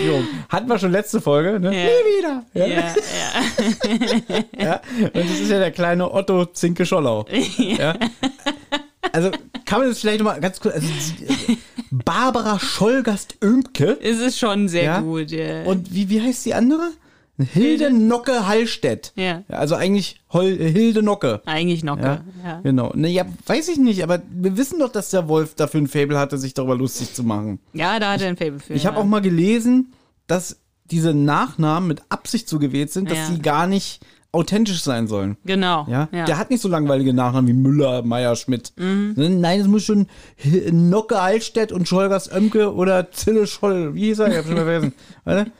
Hatten 0.49 0.67
wir 0.67 0.79
schon 0.79 0.91
letzte 0.91 1.21
Folge, 1.21 1.59
ne? 1.59 1.67
Ja. 1.67 1.83
Nie 1.83 2.17
wieder. 2.17 2.43
Ja? 2.55 2.65
Ja, 2.65 2.95
ja. 4.25 4.43
Ja? 4.65 4.81
Und 5.03 5.15
das 5.15 5.39
ist 5.39 5.51
ja 5.51 5.59
der 5.59 5.69
kleine 5.69 6.11
Otto 6.11 6.45
Zinke 6.45 6.87
Schollau. 6.87 7.25
Ja? 7.59 7.93
Also 9.11 9.31
kann 9.65 9.79
man 9.79 9.89
das 9.89 9.99
vielleicht 9.99 10.19
nochmal 10.19 10.39
ganz 10.39 10.59
kurz, 10.59 10.75
also 10.75 10.87
äh, 10.87 11.55
Barbara 11.91 12.59
Schollgast-Ömke. 12.59 13.97
Es 14.01 14.19
ist 14.19 14.39
schon 14.39 14.67
sehr 14.69 14.83
Ja. 14.83 15.01
gut. 15.01 15.31
Ja. 15.31 15.63
Und 15.63 15.93
wie, 15.93 16.09
wie 16.09 16.21
heißt 16.21 16.45
die 16.45 16.53
andere? 16.53 16.91
Hilde 17.39 17.91
Nocke 17.91 18.45
Hallstedt. 18.47 19.11
Ja. 19.15 19.41
Also 19.47 19.73
eigentlich 19.75 20.21
Hol 20.31 20.45
Hilde 20.55 21.01
Nocke. 21.01 21.41
Eigentlich 21.45 21.83
noch. 21.83 21.97
Ja, 21.97 22.23
Ja. 22.43 22.59
genau. 22.61 22.91
Naja, 22.95 23.25
weiß 23.47 23.69
ich 23.69 23.77
nicht, 23.77 24.03
aber 24.03 24.21
wir 24.31 24.55
wissen 24.55 24.79
doch, 24.79 24.91
dass 24.91 25.09
der 25.09 25.27
Wolf 25.27 25.55
dafür 25.55 25.81
ein 25.81 25.87
Fable 25.87 26.17
hatte, 26.19 26.37
sich 26.37 26.53
darüber 26.53 26.75
lustig 26.77 27.13
zu 27.13 27.23
machen. 27.23 27.59
ja, 27.73 27.99
da 27.99 28.13
hat 28.13 28.21
er 28.21 28.27
ein 28.29 28.37
Fable 28.37 28.59
für. 28.59 28.73
Ich 28.73 28.83
ja. 28.83 28.91
habe 28.91 28.99
auch 29.01 29.05
mal 29.05 29.21
gelesen, 29.21 29.93
dass 30.27 30.57
diese 30.91 31.13
Nachnamen 31.15 31.87
mit 31.87 32.03
Absicht 32.09 32.47
so 32.47 32.59
gewählt 32.59 32.91
sind, 32.91 33.09
dass 33.09 33.27
sie 33.29 33.39
gar 33.39 33.65
nicht 33.65 34.01
authentisch 34.33 34.81
sein 34.81 35.07
sollen. 35.07 35.37
Genau. 35.45 35.85
Ja? 35.89 36.09
ja. 36.11 36.25
Der 36.25 36.37
hat 36.37 36.49
nicht 36.49 36.61
so 36.61 36.67
langweilige 36.67 37.13
Nachnamen 37.13 37.47
wie 37.47 37.53
Müller, 37.53 38.01
Meier, 38.01 38.35
Schmidt. 38.35 38.73
Mhm. 38.77 39.13
Nein, 39.15 39.61
es 39.61 39.67
muss 39.67 39.83
schon 39.83 40.07
Nocke 40.71 41.21
Hallstedt 41.21 41.71
und 41.71 41.87
Scholgers 41.87 42.31
Ömke 42.31 42.73
oder 42.73 43.11
Zille 43.11 43.47
Scholl. 43.47 43.93
Wie 43.95 44.05
hieß 44.05 44.19
er? 44.19 44.27
Ich 44.29 44.37
hab 44.37 44.45
schon 44.45 44.55
mal 44.55 44.65
vergessen. 44.65 44.93
Warte. 45.23 45.51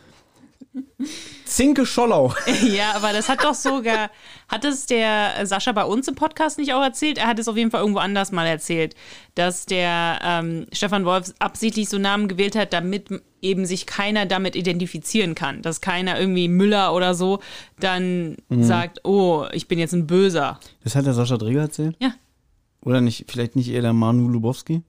Zinke 1.53 1.85
Schollau. 1.85 2.33
Ja, 2.63 2.93
aber 2.95 3.13
das 3.13 3.29
hat 3.29 3.43
doch 3.43 3.53
sogar, 3.53 4.09
hat 4.47 4.65
es 4.65 4.85
der 4.87 5.45
Sascha 5.45 5.71
bei 5.71 5.83
uns 5.83 6.07
im 6.07 6.15
Podcast 6.15 6.57
nicht 6.57 6.73
auch 6.73 6.81
erzählt? 6.81 7.17
Er 7.19 7.27
hat 7.27 7.37
es 7.37 7.47
auf 7.47 7.55
jeden 7.57 7.69
Fall 7.69 7.81
irgendwo 7.81 7.99
anders 7.99 8.31
mal 8.31 8.45
erzählt, 8.47 8.95
dass 9.35 9.65
der 9.65 10.19
ähm, 10.23 10.65
Stefan 10.71 11.05
Wolf 11.05 11.31
absichtlich 11.39 11.89
so 11.89 11.97
Namen 11.99 12.27
gewählt 12.27 12.55
hat, 12.55 12.73
damit 12.73 13.07
eben 13.41 13.65
sich 13.65 13.85
keiner 13.85 14.25
damit 14.25 14.55
identifizieren 14.55 15.35
kann. 15.35 15.61
Dass 15.61 15.79
keiner 15.81 16.19
irgendwie 16.19 16.47
Müller 16.47 16.93
oder 16.95 17.13
so 17.13 17.39
dann 17.79 18.37
Mhm. 18.49 18.63
sagt, 18.63 19.01
oh, 19.05 19.45
ich 19.53 19.67
bin 19.67 19.77
jetzt 19.79 19.93
ein 19.93 20.07
Böser. 20.07 20.59
Das 20.83 20.95
hat 20.95 21.05
der 21.05 21.13
Sascha 21.13 21.37
Dreger 21.37 21.61
erzählt? 21.61 21.95
Ja. 21.99 22.13
Oder 22.81 22.99
nicht, 23.01 23.25
vielleicht 23.29 23.55
nicht 23.55 23.69
eher 23.69 23.81
der 23.81 23.93
Manu 23.93 24.27
Lubowski? 24.27 24.81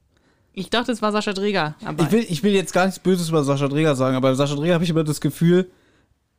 Ich 0.52 0.70
dachte, 0.70 0.92
es 0.92 1.02
war 1.02 1.12
Sascha 1.12 1.32
Dreger. 1.32 1.74
Ich 1.98 2.10
will, 2.12 2.26
ich 2.28 2.42
will 2.42 2.52
jetzt 2.52 2.72
gar 2.72 2.86
nichts 2.86 3.00
Böses 3.00 3.28
über 3.28 3.42
Sascha 3.44 3.68
Dreger 3.68 3.94
sagen, 3.96 4.16
aber 4.16 4.34
Sascha 4.34 4.54
Dreger 4.54 4.74
habe 4.74 4.84
ich 4.84 4.90
immer 4.90 5.04
das 5.04 5.20
Gefühl, 5.20 5.68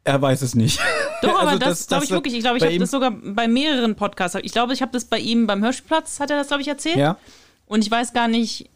er 0.05 0.21
weiß 0.21 0.41
es 0.43 0.55
nicht. 0.55 0.79
Doch, 1.21 1.37
aber 1.41 1.49
Also 1.49 1.59
das, 1.59 1.87
glaube 1.87 2.05
ich 2.05 2.11
wirklich. 2.11 2.33
Ich 2.35 2.41
glaube, 2.41 2.57
ich 2.57 2.63
habe 2.63 2.77
das 2.77 2.91
sogar 2.91 3.11
bei 3.11 3.47
mehreren 3.47 3.95
Podcasts. 3.95 4.37
Ich 4.41 4.53
glaube, 4.53 4.71
ich 4.73 4.81
habe 4.81 4.91
das 4.93 5.05
bei 5.05 5.19
ihm 5.19 5.47
beim 5.47 5.61
Hörspielplatz, 5.63 6.19
hat 6.19 6.31
er 6.31 6.37
das, 6.37 6.47
glaube 6.47 6.61
ich, 6.61 6.67
erzählt. 6.69 6.95
Ja. 6.97 7.17
Und 7.65 7.83
ich 7.83 7.91
weiß 7.91 8.13
gar 8.13 8.27
nicht, 8.27 8.69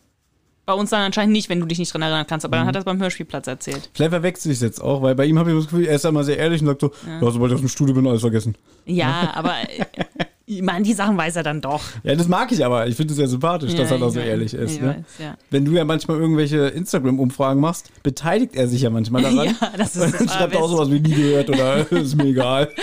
bei 0.65 0.74
uns 0.74 0.89
dann 0.92 1.02
anscheinend 1.02 1.34
nicht, 1.34 1.50
wenn 1.50 1.60
du 1.60 1.65
dich 1.65 1.80
nicht 1.80 1.92
dran 1.94 2.02
erinnern 2.04 2.28
kannst, 2.28 2.46
aber 2.46 2.58
Mhm. 2.58 2.60
dann 2.62 2.68
hat 2.68 2.76
er 2.76 2.80
es 2.80 2.86
beim 2.86 3.00
Hörspielplatz 3.02 3.48
erzählt. 3.48 3.89
Vielleicht 3.94 4.12
verwechsel 4.12 4.52
ich 4.52 4.58
es 4.58 4.62
jetzt 4.62 4.82
auch, 4.82 5.02
weil 5.02 5.15
bei 5.15 5.26
ihm 5.26 5.39
habe 5.39 5.50
ich 5.52 5.58
das 5.58 5.65
Gefühl, 5.65 5.86
er 5.88 5.96
ist 5.96 6.06
immer 6.06 6.24
sehr 6.24 6.38
ehrlich 6.38 6.62
und 6.62 6.68
sagt 6.68 6.82
so, 6.82 6.92
ja. 7.08 7.20
sobald 7.32 7.52
ich 7.52 7.56
aus 7.56 7.62
dem 7.62 7.70
Studio 7.70 7.96
bin, 7.96 8.06
alles 8.08 8.22
vergessen. 8.22 8.56
Ja, 8.86 9.32
aber 9.36 9.56
Ich 10.52 10.64
meine, 10.64 10.84
die 10.84 10.94
Sachen 10.94 11.16
weiß 11.16 11.36
er 11.36 11.44
dann 11.44 11.62
doch. 11.62 11.84
Ja, 12.02 12.16
das 12.16 12.28
mag 12.28 12.52
ich 12.52 12.66
aber. 12.66 12.88
Ich 12.88 12.96
finde 12.96 13.14
es 13.14 13.20
ja 13.20 13.28
sympathisch, 13.28 13.76
dass 13.76 13.92
Ja, 13.92 13.98
er 13.98 14.00
da 14.00 14.10
so 14.10 14.20
weiß. 14.20 14.26
ehrlich 14.26 14.54
ist. 14.56 14.82
Ne? 14.82 14.88
weiß, 14.98 15.24
ja. 15.24 15.38
Wenn 15.52 15.64
du 15.64 15.74
ja 15.74 15.86
manchmal 15.86 16.18
irgendwelche 16.18 16.70
Instagram-Umfragen 16.70 17.62
machst, 17.62 17.92
beteiligt 18.02 18.56
er 18.56 18.68
sich 18.68 18.82
ja 18.82 18.90
manchmal 18.90 19.22
daran. 19.22 19.56
Ja, 19.62 19.72
das 19.78 19.96
ist 19.96 20.20
das 20.20 20.34
schreibt 20.34 20.56
auch 20.56 20.68
sowas 20.68 20.90
wie 20.90 21.00
nie 21.00 21.14
gehört 21.14 21.50
oder 21.50 21.92
ist 21.92 22.16
mir 22.16 22.26
egal. 22.26 22.74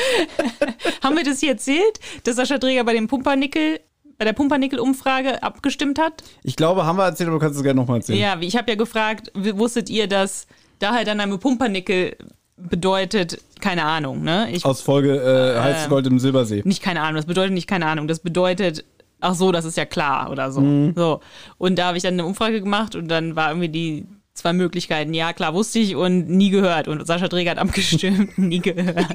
Haben 1.03 1.17
wir 1.17 1.25
das 1.25 1.41
hier 1.41 1.51
erzählt, 1.51 1.99
dass 2.23 2.37
Sascha 2.37 2.59
Träger 2.59 2.85
bei 2.85 2.93
dem 2.93 3.09
Pumpernickel, 3.09 3.81
bei 4.17 4.25
der 4.25 4.33
Pumpernickel-Umfrage 4.33 5.43
abgestimmt 5.43 5.99
hat? 5.99 6.23
Ich 6.45 6.55
glaube, 6.55 6.87
haben 6.87 6.97
wir 6.99 7.05
erzählt, 7.07 7.29
aber 7.29 7.39
du 7.39 7.45
kannst 7.45 7.57
es 7.57 7.65
gerne 7.65 7.81
nochmal 7.81 7.97
erzählen. 7.99 8.21
Ja, 8.21 8.37
ich 8.41 8.57
habe 8.57 8.71
ja 8.71 8.77
gefragt, 8.77 9.33
wusstet 9.35 9.91
ihr, 9.91 10.07
dass 10.07 10.47
daher 10.79 11.05
dann 11.05 11.19
einmal 11.19 11.39
Pumpernickel 11.39 12.17
bedeutet, 12.57 13.41
keine 13.61 13.85
Ahnung, 13.85 14.23
ne? 14.23 14.49
Ich, 14.51 14.65
Aus 14.65 14.81
Folge 14.81 15.17
äh, 15.17 15.61
Heiß 15.61 15.89
Gold 15.89 16.07
im 16.07 16.19
Silbersee. 16.19 16.63
nicht 16.65 16.83
keine 16.83 17.03
Ahnung, 17.03 17.17
das 17.17 17.27
bedeutet 17.27 17.53
nicht 17.53 17.67
keine 17.69 17.87
Ahnung, 17.87 18.09
das 18.09 18.21
bedeutet, 18.21 18.85
ach 19.21 19.35
so, 19.35 19.53
das 19.53 19.65
ist 19.65 19.77
ja 19.77 19.85
klar 19.85 20.31
oder 20.31 20.51
so. 20.51 20.61
Mhm. 20.61 20.95
So. 20.97 21.21
Und 21.59 21.79
da 21.79 21.87
habe 21.89 21.97
ich 21.97 22.03
dann 22.03 22.15
eine 22.15 22.25
Umfrage 22.25 22.61
gemacht 22.61 22.95
und 22.95 23.09
dann 23.09 23.37
war 23.37 23.51
irgendwie 23.51 23.69
die 23.69 24.07
zwei 24.35 24.53
Möglichkeiten, 24.53 25.15
ja 25.15 25.33
klar, 25.33 25.55
wusste 25.55 25.79
ich 25.79 25.97
und 25.97 26.29
nie 26.29 26.51
gehört. 26.51 26.89
Und 26.89 27.07
Sascha 27.07 27.29
Träger 27.29 27.53
hat 27.53 27.59
abgestimmt, 27.67 28.37
nie 28.39 28.61
gehört. 28.61 29.07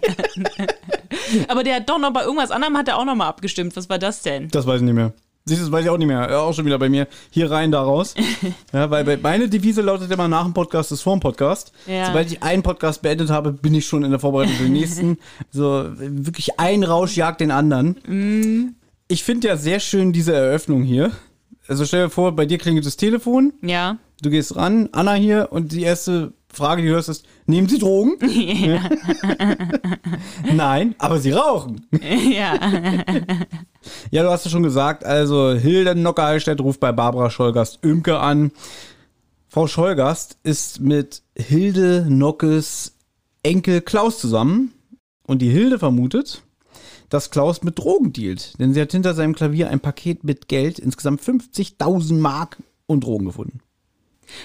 Aber 1.47 1.63
der 1.63 1.75
hat 1.75 1.89
doch 1.89 1.99
noch 1.99 2.11
bei 2.11 2.23
irgendwas 2.23 2.51
anderem 2.51 2.77
hat 2.77 2.87
er 2.87 2.97
auch 2.97 3.05
noch 3.05 3.15
mal 3.15 3.27
abgestimmt. 3.27 3.75
Was 3.75 3.89
war 3.89 3.99
das 3.99 4.21
denn? 4.21 4.49
Das 4.49 4.65
weiß 4.65 4.77
ich 4.77 4.85
nicht 4.85 4.95
mehr. 4.95 5.13
Siehst 5.45 5.59
du, 5.61 5.65
das 5.65 5.71
weiß 5.71 5.85
ich 5.85 5.89
auch 5.89 5.97
nicht 5.97 6.07
mehr. 6.07 6.29
Ja, 6.29 6.39
auch 6.39 6.53
schon 6.53 6.65
wieder 6.65 6.77
bei 6.77 6.87
mir. 6.89 7.07
Hier 7.31 7.49
rein, 7.49 7.71
da 7.71 7.81
raus. 7.81 8.13
ja, 8.73 8.91
weil 8.91 9.17
meine 9.23 9.49
Devise 9.49 9.81
lautet 9.81 10.11
immer 10.11 10.27
nach 10.27 10.43
dem 10.43 10.53
Podcast 10.53 10.91
ist 10.91 11.01
vor 11.01 11.15
dem 11.15 11.19
Podcast. 11.19 11.71
Ja. 11.87 12.05
Sobald 12.05 12.31
ich 12.31 12.43
einen 12.43 12.61
Podcast 12.61 13.01
beendet 13.01 13.29
habe, 13.31 13.51
bin 13.51 13.73
ich 13.73 13.87
schon 13.87 14.03
in 14.03 14.11
der 14.11 14.19
Vorbereitung 14.19 14.53
für 14.55 14.63
den 14.63 14.73
nächsten. 14.73 15.17
So, 15.51 15.85
wirklich 15.97 16.59
ein 16.59 16.83
Rausch 16.83 17.17
jagt 17.17 17.41
den 17.41 17.51
anderen. 17.51 17.97
Mm. 18.07 18.75
Ich 19.07 19.23
finde 19.23 19.47
ja 19.49 19.57
sehr 19.57 19.79
schön 19.79 20.13
diese 20.13 20.33
Eröffnung 20.33 20.83
hier. 20.83 21.11
Also 21.67 21.85
stell 21.85 22.05
dir 22.05 22.09
vor, 22.09 22.35
bei 22.35 22.45
dir 22.45 22.57
klingelt 22.57 22.85
das 22.85 22.95
Telefon, 22.97 23.53
Ja. 23.61 23.97
du 24.21 24.29
gehst 24.29 24.55
ran, 24.55 24.89
Anna 24.91 25.13
hier 25.13 25.49
und 25.51 25.71
die 25.71 25.81
erste 25.83 26.33
Frage, 26.53 26.81
die 26.81 26.87
du 26.89 26.93
hörst, 26.93 27.09
ist, 27.09 27.25
nehmen 27.45 27.67
Sie 27.67 27.79
Drogen? 27.79 28.17
Nein, 30.53 30.95
aber 30.97 31.19
Sie 31.19 31.31
rauchen. 31.31 31.87
ja. 32.33 32.53
Ja, 34.11 34.23
du 34.23 34.29
hast 34.29 34.45
es 34.45 34.51
schon 34.51 34.63
gesagt, 34.63 35.05
also 35.05 35.53
Hilde 35.53 35.95
Nocker-Hallstedt 35.95 36.61
ruft 36.61 36.79
bei 36.79 36.91
Barbara 36.91 37.29
Scholgast-Oemke 37.29 38.19
an. 38.19 38.51
Frau 39.47 39.67
Scholgast 39.67 40.37
ist 40.43 40.79
mit 40.79 41.23
Hilde 41.35 42.05
Nockes 42.09 42.97
Enkel 43.43 43.81
Klaus 43.81 44.19
zusammen 44.19 44.73
und 45.25 45.41
die 45.41 45.49
Hilde 45.49 45.79
vermutet, 45.79 46.43
dass 47.09 47.31
Klaus 47.31 47.63
mit 47.63 47.79
Drogen 47.79 48.13
dealt, 48.13 48.59
denn 48.59 48.73
sie 48.73 48.81
hat 48.81 48.91
hinter 48.91 49.13
seinem 49.13 49.35
Klavier 49.35 49.69
ein 49.69 49.79
Paket 49.79 50.23
mit 50.23 50.47
Geld, 50.47 50.79
insgesamt 50.79 51.21
50.000 51.21 52.13
Mark 52.13 52.57
und 52.85 53.03
Drogen 53.03 53.25
gefunden. 53.25 53.60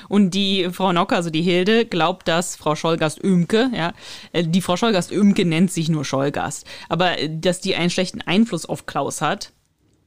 Und 0.08 0.30
die 0.30 0.68
Frau 0.70 0.92
Nocker, 0.92 1.16
also 1.16 1.30
die 1.30 1.42
Hilde, 1.42 1.86
glaubt, 1.86 2.28
dass 2.28 2.56
Frau 2.56 2.74
Scholgast-Oemke, 2.74 3.70
ja, 3.74 3.92
äh, 4.32 4.44
die 4.44 4.60
Frau 4.60 4.76
Scholgast-Oemke 4.76 5.44
nennt 5.44 5.72
sich 5.72 5.88
nur 5.88 6.04
Scholgast, 6.04 6.66
aber 6.88 7.18
äh, 7.18 7.28
dass 7.30 7.60
die 7.60 7.74
einen 7.76 7.90
schlechten 7.90 8.20
Einfluss 8.20 8.66
auf 8.66 8.86
Klaus 8.86 9.20
hat 9.20 9.52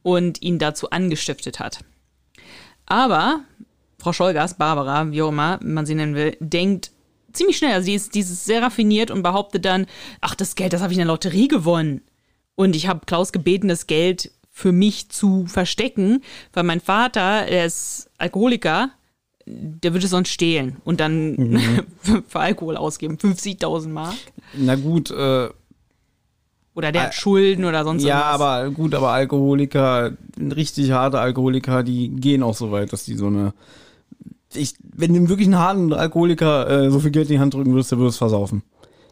und 0.02 0.42
ihn 0.42 0.58
dazu 0.58 0.90
angestiftet 0.90 1.60
hat. 1.60 1.80
Aber 2.86 3.40
Frau 3.98 4.12
Scholgast, 4.12 4.58
Barbara, 4.58 5.10
wie 5.10 5.22
auch 5.22 5.28
immer 5.28 5.60
man 5.62 5.86
sie 5.86 5.94
nennen 5.94 6.14
will, 6.14 6.36
denkt 6.40 6.90
ziemlich 7.32 7.58
schnell, 7.58 7.74
also 7.74 7.86
sie 7.86 7.94
ist 7.94 8.14
dieses 8.14 8.44
sehr 8.44 8.62
raffiniert 8.62 9.10
und 9.10 9.22
behauptet 9.22 9.64
dann, 9.64 9.86
ach, 10.20 10.34
das 10.34 10.54
Geld, 10.54 10.72
das 10.72 10.82
habe 10.82 10.92
ich 10.92 10.98
in 10.98 11.04
der 11.04 11.12
Lotterie 11.12 11.48
gewonnen. 11.48 12.02
Und 12.54 12.76
ich 12.76 12.88
habe 12.88 13.06
Klaus 13.06 13.32
gebeten, 13.32 13.68
das 13.68 13.86
Geld 13.86 14.32
für 14.50 14.72
mich 14.72 15.08
zu 15.08 15.46
verstecken, 15.46 16.22
weil 16.52 16.64
mein 16.64 16.80
Vater, 16.80 17.46
der 17.46 17.64
ist 17.64 18.10
Alkoholiker, 18.18 18.90
der 19.50 19.92
würde 19.92 20.06
sonst 20.06 20.30
stehlen 20.30 20.76
und 20.84 21.00
dann 21.00 21.60
für 22.28 22.40
Alkohol 22.40 22.76
ausgeben. 22.76 23.16
50.000 23.16 23.88
Mark. 23.88 24.14
Na 24.56 24.76
gut, 24.76 25.10
äh, 25.10 25.48
Oder 26.74 26.92
der 26.92 27.02
hat 27.04 27.14
Schulden 27.14 27.64
oder 27.64 27.84
sonst 27.84 28.04
ja, 28.04 28.32
irgendwas. 28.32 28.40
aber 28.40 28.70
gut, 28.70 28.94
aber 28.94 29.10
Alkoholiker, 29.10 30.12
richtig 30.38 30.92
harte 30.92 31.18
Alkoholiker, 31.20 31.82
die 31.82 32.08
gehen 32.10 32.42
auch 32.42 32.54
so 32.54 32.70
weit, 32.70 32.92
dass 32.92 33.04
die 33.04 33.16
so 33.16 33.26
eine. 33.26 33.52
Ich, 34.54 34.74
wenn 34.82 35.14
du 35.14 35.28
wirklich 35.28 35.46
einen 35.46 35.58
harten 35.58 35.92
Alkoholiker 35.92 36.68
äh, 36.68 36.90
so 36.90 36.98
viel 37.00 37.12
Geld 37.12 37.28
in 37.28 37.36
die 37.36 37.40
Hand 37.40 37.54
drücken 37.54 37.72
würdest, 37.72 37.92
der 37.92 37.98
würde 37.98 38.08
es 38.10 38.16
versaufen. 38.16 38.62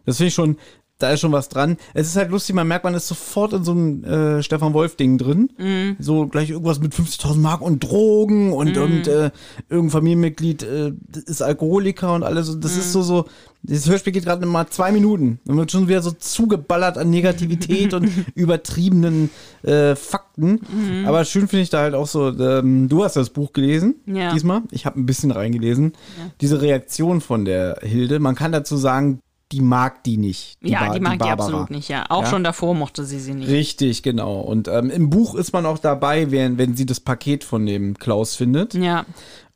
Das 0.05 0.16
finde 0.16 0.29
ich 0.29 0.35
schon, 0.35 0.57
da 0.98 1.12
ist 1.12 1.20
schon 1.20 1.32
was 1.32 1.48
dran. 1.48 1.76
Es 1.94 2.08
ist 2.08 2.16
halt 2.16 2.30
lustig, 2.30 2.54
man 2.54 2.66
merkt, 2.66 2.84
man 2.84 2.94
ist 2.94 3.06
sofort 3.08 3.52
in 3.52 3.62
so 3.64 3.70
einem 3.72 4.02
äh, 4.04 4.42
Stefan 4.42 4.74
Wolf-Ding 4.74 5.16
drin. 5.18 5.50
Mhm. 5.56 5.96
So 6.00 6.26
gleich 6.26 6.50
irgendwas 6.50 6.80
mit 6.80 6.92
50.000 6.94 7.37
Mark 7.37 7.61
und 7.61 7.84
Drogen 7.84 8.52
und, 8.52 8.76
Mhm. 8.76 8.82
und 8.82 9.06
äh, 9.06 9.30
irgendein 9.68 9.90
Familienmitglied 9.90 10.62
äh, 10.64 10.92
ist 11.26 11.40
Alkoholiker 11.42 12.14
und 12.14 12.22
alles. 12.24 12.46
Das 12.61 12.74
Mhm. 12.74 12.80
ist 12.80 12.92
so, 12.92 13.02
so, 13.02 13.24
das 13.62 13.88
Hörspiel 13.88 14.12
geht 14.12 14.24
gerade 14.24 14.44
mal 14.46 14.66
zwei 14.68 14.90
Minuten. 14.92 15.40
Dann 15.44 15.56
wird 15.56 15.70
schon 15.72 15.88
wieder 15.88 16.02
so 16.02 16.11
zugeballert 16.12 16.98
an 16.98 17.11
Negativität 17.11 17.94
und 17.94 18.08
übertriebenen 18.34 19.30
äh, 19.62 19.94
Fakten. 19.94 20.61
Mhm. 20.72 21.04
Aber 21.06 21.24
schön 21.24 21.48
finde 21.48 21.62
ich 21.62 21.70
da 21.70 21.80
halt 21.80 21.94
auch 21.94 22.06
so, 22.06 22.28
ähm, 22.38 22.88
du 22.88 23.04
hast 23.04 23.14
das 23.16 23.30
Buch 23.30 23.52
gelesen 23.52 23.96
Ja. 24.06 24.32
diesmal. 24.32 24.62
Ich 24.70 24.87
habe 24.87 24.98
ein 25.00 25.06
bisschen 25.06 25.30
reingelesen. 25.30 25.92
Diese 26.40 26.61
Reaktion 26.61 27.20
von 27.20 27.44
der 27.44 27.78
Hilde, 27.82 28.18
man 28.18 28.34
kann 28.34 28.52
dazu 28.52 28.76
sagen, 28.76 29.20
die 29.52 29.61
mag 29.62 30.04
die 30.04 30.16
nicht. 30.18 30.58
ja, 30.62 30.87
Ba- 30.88 30.94
die 30.94 31.00
mag 31.00 31.12
die, 31.14 31.18
Barbara. 31.20 31.46
absolut 31.48 31.70
nicht, 31.70 31.88
ja. 31.88 32.04
Auch 32.11 32.24
Ja? 32.24 32.28
schon 32.30 32.44
davor 32.44 32.74
mochte 32.74 33.04
sie 33.04 33.18
sie 33.18 33.32
nicht. 33.34 33.48
Richtig, 33.48 34.02
genau. 34.02 34.40
Und 34.40 34.68
ähm, 34.68 34.90
im 34.90 35.08
Buch 35.11 35.34
ist 35.34 35.52
man 35.52 35.64
auch 35.64 35.78
dabei, 35.78 36.30
wenn, 36.30 36.58
wenn 36.58 36.76
sie 36.76 36.84
das 36.87 37.00
Paket 37.00 37.44
von 37.44 37.64
dem 37.64 37.98
Klaus 37.98 38.34
findet. 38.34 38.74
Ja. 38.74 39.06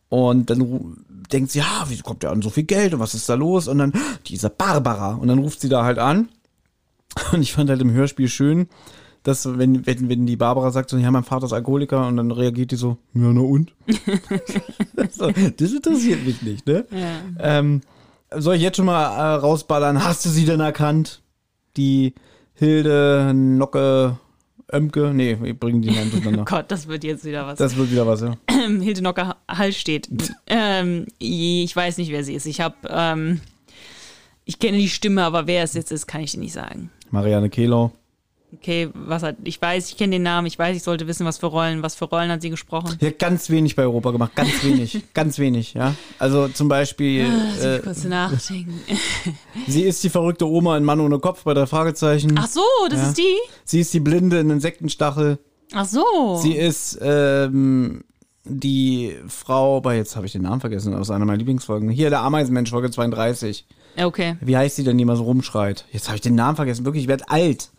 Und 0.08 0.48
dann 0.50 0.96
denkt 1.32 1.50
sie, 1.50 1.58
ja, 1.58 1.84
wieso 1.88 2.02
kommt 2.02 2.22
der 2.22 2.30
an 2.30 2.40
so 2.42 2.50
viel 2.50 2.64
Geld 2.64 2.94
und 2.94 3.00
was 3.00 3.14
ist 3.14 3.28
da 3.28 3.34
los? 3.34 3.68
Und 3.68 3.78
dann, 3.78 3.92
diese 4.26 4.48
Barbara. 4.50 5.14
Und 5.14 5.28
dann 5.28 5.38
ruft 5.38 5.60
sie 5.60 5.68
da 5.68 5.84
halt 5.84 5.98
an. 5.98 6.28
Und 7.32 7.42
ich 7.42 7.52
fand 7.52 7.68
halt 7.68 7.80
im 7.82 7.92
Hörspiel 7.92 8.28
schön, 8.28 8.68
dass 9.24 9.46
wenn, 9.58 9.86
wenn, 9.86 10.08
wenn 10.08 10.24
die 10.26 10.36
Barbara 10.36 10.70
sagt, 10.70 10.88
so, 10.90 10.96
ja, 10.96 11.10
mein 11.10 11.22
Vater 11.24 11.44
ist 11.46 11.52
Alkoholiker 11.52 12.06
und 12.08 12.16
dann 12.16 12.30
reagiert 12.30 12.70
die 12.70 12.76
so, 12.76 12.96
ja, 13.14 13.30
na 13.32 13.40
und? 13.42 13.72
so, 15.12 15.30
das 15.56 15.72
interessiert 15.72 16.24
mich 16.26 16.42
nicht, 16.42 16.66
ne? 16.66 16.86
Ähm, 17.38 17.82
soll 18.36 18.56
ich 18.56 18.62
jetzt 18.62 18.76
schon 18.76 18.86
mal 18.86 19.04
äh, 19.04 19.34
rausballern? 19.36 20.02
Hast 20.04 20.24
du 20.24 20.28
sie 20.28 20.44
denn 20.44 20.60
erkannt? 20.60 21.22
Die 21.76 22.14
Hilde 22.54 23.32
Nocke 23.34 24.18
Ömke? 24.72 25.12
Nee, 25.14 25.38
wir 25.40 25.54
bringen 25.54 25.82
die 25.82 25.90
Namen 25.90 26.10
durcheinander. 26.10 26.44
Gott, 26.48 26.70
das 26.70 26.88
wird 26.88 27.04
jetzt 27.04 27.24
wieder 27.24 27.46
was. 27.46 27.58
Das 27.58 27.76
wird 27.76 27.90
wieder 27.90 28.06
was, 28.06 28.22
ja. 28.22 28.36
Hilde 28.50 29.02
Nocker 29.02 29.36
Hall 29.48 29.72
steht. 29.72 30.08
ähm, 30.46 31.06
ich 31.18 31.74
weiß 31.74 31.98
nicht, 31.98 32.10
wer 32.10 32.24
sie 32.24 32.34
ist. 32.34 32.46
Ich 32.46 32.60
habe, 32.60 32.76
ähm, 32.88 33.40
ich 34.44 34.58
kenne 34.58 34.78
die 34.78 34.88
Stimme, 34.88 35.24
aber 35.24 35.46
wer 35.46 35.62
es 35.62 35.74
jetzt 35.74 35.92
ist, 35.92 36.06
kann 36.06 36.22
ich 36.22 36.32
dir 36.32 36.40
nicht 36.40 36.52
sagen. 36.52 36.90
Marianne 37.10 37.50
Kehlau. 37.50 37.92
Okay, 38.54 38.90
was 38.94 39.22
hat, 39.22 39.36
ich 39.44 39.60
weiß, 39.60 39.88
ich 39.88 39.96
kenne 39.96 40.10
den 40.16 40.22
Namen, 40.22 40.46
ich 40.46 40.58
weiß, 40.58 40.76
ich 40.76 40.82
sollte 40.82 41.06
wissen, 41.06 41.24
was 41.24 41.38
für 41.38 41.46
Rollen, 41.46 41.82
was 41.82 41.94
für 41.94 42.04
Rollen 42.04 42.30
hat 42.30 42.42
sie 42.42 42.50
gesprochen. 42.50 42.98
Hat 43.02 43.18
ganz 43.18 43.48
wenig 43.48 43.76
bei 43.76 43.82
Europa 43.82 44.10
gemacht, 44.10 44.34
ganz 44.34 44.62
wenig, 44.62 45.02
ganz 45.14 45.38
wenig, 45.38 45.72
ja. 45.74 45.94
Also 46.18 46.48
zum 46.48 46.68
Beispiel, 46.68 47.28
mich 47.28 47.64
äh, 47.64 47.78
kurz 47.82 48.04
nachdenken. 48.04 48.78
sie 49.66 49.82
ist 49.84 50.04
die 50.04 50.10
verrückte 50.10 50.46
Oma 50.46 50.76
in 50.76 50.84
Mann 50.84 51.00
ohne 51.00 51.18
Kopf 51.18 51.44
bei 51.44 51.54
der 51.54 51.66
Fragezeichen. 51.66 52.34
Ach 52.38 52.46
so, 52.46 52.60
das 52.90 53.00
Ja. 53.00 53.08
ist 53.08 53.18
die? 53.18 53.36
Sie 53.64 53.80
ist 53.80 53.94
die 53.94 54.00
Blinde 54.00 54.38
in 54.40 54.50
Insektenstachel. 54.50 55.38
Ach 55.72 55.86
so. 55.86 56.38
Sie 56.42 56.52
ist 56.52 56.98
ähm, 57.00 58.04
die 58.44 59.16
Frau, 59.28 59.80
bei 59.80 59.96
jetzt 59.96 60.14
habe 60.16 60.26
ich 60.26 60.32
den 60.32 60.42
Namen 60.42 60.60
vergessen, 60.60 60.94
aus 60.94 61.10
einer 61.10 61.24
meiner 61.24 61.38
Lieblingsfolgen. 61.38 61.88
Hier, 61.88 62.10
der 62.10 62.20
Ameisenmensch, 62.20 62.68
Folge 62.70 62.90
32. 62.90 63.66
okay. 64.02 64.36
Wie 64.42 64.56
heißt 64.56 64.76
sie 64.76 64.84
denn, 64.84 64.98
die 64.98 65.02
immer 65.02 65.16
so 65.16 65.22
rumschreit? 65.24 65.86
Jetzt 65.90 66.08
habe 66.08 66.16
ich 66.16 66.22
den 66.22 66.34
Namen 66.34 66.56
vergessen, 66.56 66.84
wirklich, 66.84 67.04
ich 67.04 67.08
werde 67.08 67.28
alt. 67.30 67.70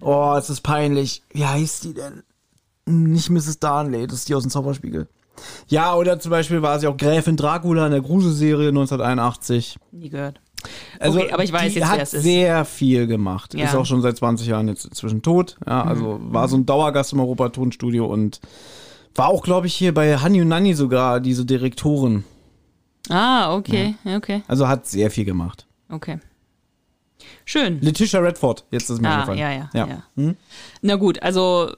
Oh, 0.00 0.34
es 0.38 0.50
ist 0.50 0.62
peinlich. 0.62 1.22
Wie 1.32 1.44
heißt 1.46 1.84
die 1.84 1.94
denn? 1.94 2.22
Nicht 2.86 3.30
Mrs. 3.30 3.58
Darnley, 3.60 4.06
das 4.06 4.20
ist 4.20 4.28
die 4.28 4.34
aus 4.34 4.42
dem 4.42 4.50
Zauberspiegel. 4.50 5.08
Ja, 5.68 5.94
oder 5.94 6.18
zum 6.18 6.30
Beispiel 6.30 6.60
war 6.62 6.78
sie 6.80 6.86
auch 6.86 6.96
Gräfin 6.96 7.36
Dracula 7.36 7.86
in 7.86 7.92
der 7.92 8.00
Gruselserie 8.00 8.68
1981. 8.68 9.76
Nie 9.92 10.08
gehört. 10.10 10.40
Also, 10.98 11.20
Okay, 11.20 11.32
aber 11.32 11.44
ich 11.44 11.52
weiß 11.52 11.72
die 11.72 11.78
jetzt, 11.78 11.88
hat 11.88 11.96
wer 11.96 12.02
es 12.02 12.12
ist. 12.14 12.22
sehr 12.22 12.64
viel 12.66 13.06
gemacht. 13.06 13.54
Ja. 13.54 13.60
Mhm. 13.60 13.66
Ist 13.66 13.74
auch 13.76 13.86
schon 13.86 14.02
seit 14.02 14.16
20 14.16 14.46
Jahren 14.48 14.68
jetzt 14.68 14.84
inzwischen 14.84 15.22
tot. 15.22 15.56
Ja, 15.66 15.82
also 15.84 16.18
war 16.22 16.48
so 16.48 16.56
ein 16.56 16.66
Dauergast 16.66 17.12
im 17.14 17.20
Europa-Tonstudio 17.20 18.04
und 18.06 18.40
war 19.14 19.28
auch, 19.28 19.42
glaube 19.42 19.66
ich, 19.66 19.74
hier 19.74 19.94
bei 19.94 20.18
Hani 20.18 20.42
und 20.42 20.48
Nanni 20.48 20.74
sogar 20.74 21.20
diese 21.20 21.44
Direktorin. 21.46 22.24
Ah, 23.08 23.54
okay, 23.54 23.94
okay, 24.04 24.42
Also 24.46 24.68
hat 24.68 24.86
sehr 24.86 25.10
viel 25.10 25.24
gemacht. 25.24 25.66
okay. 25.88 26.18
Schön. 27.44 27.80
Letitia 27.80 28.20
Redford, 28.20 28.64
jetzt 28.70 28.90
ist 28.90 29.00
mir 29.00 29.08
Ah, 29.08 29.14
eingefallen. 29.14 29.38
ja, 29.38 29.50
ja, 29.52 29.70
ja. 29.74 29.86
ja. 29.86 30.02
Hm? 30.16 30.36
Na 30.82 30.96
gut, 30.96 31.22
also 31.22 31.72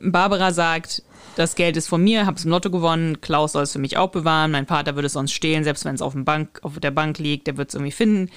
Barbara 0.00 0.52
sagt, 0.52 1.02
das 1.36 1.54
Geld 1.54 1.76
ist 1.76 1.88
von 1.88 2.02
mir, 2.02 2.26
hab's 2.26 2.44
im 2.44 2.50
Lotto 2.50 2.70
gewonnen, 2.70 3.20
Klaus 3.20 3.52
soll 3.52 3.62
es 3.62 3.72
für 3.72 3.78
mich 3.78 3.96
auch 3.96 4.10
bewahren, 4.10 4.50
mein 4.50 4.66
Vater 4.66 4.94
würde 4.94 5.06
es 5.06 5.12
sonst 5.12 5.32
stehlen, 5.32 5.64
selbst 5.64 5.84
wenn 5.84 5.94
es 5.94 6.02
auf, 6.02 6.14
auf 6.62 6.80
der 6.80 6.90
Bank 6.90 7.18
liegt, 7.18 7.46
der 7.46 7.56
wird 7.56 7.68
es 7.68 7.74
irgendwie 7.74 7.92
finden. 7.92 8.30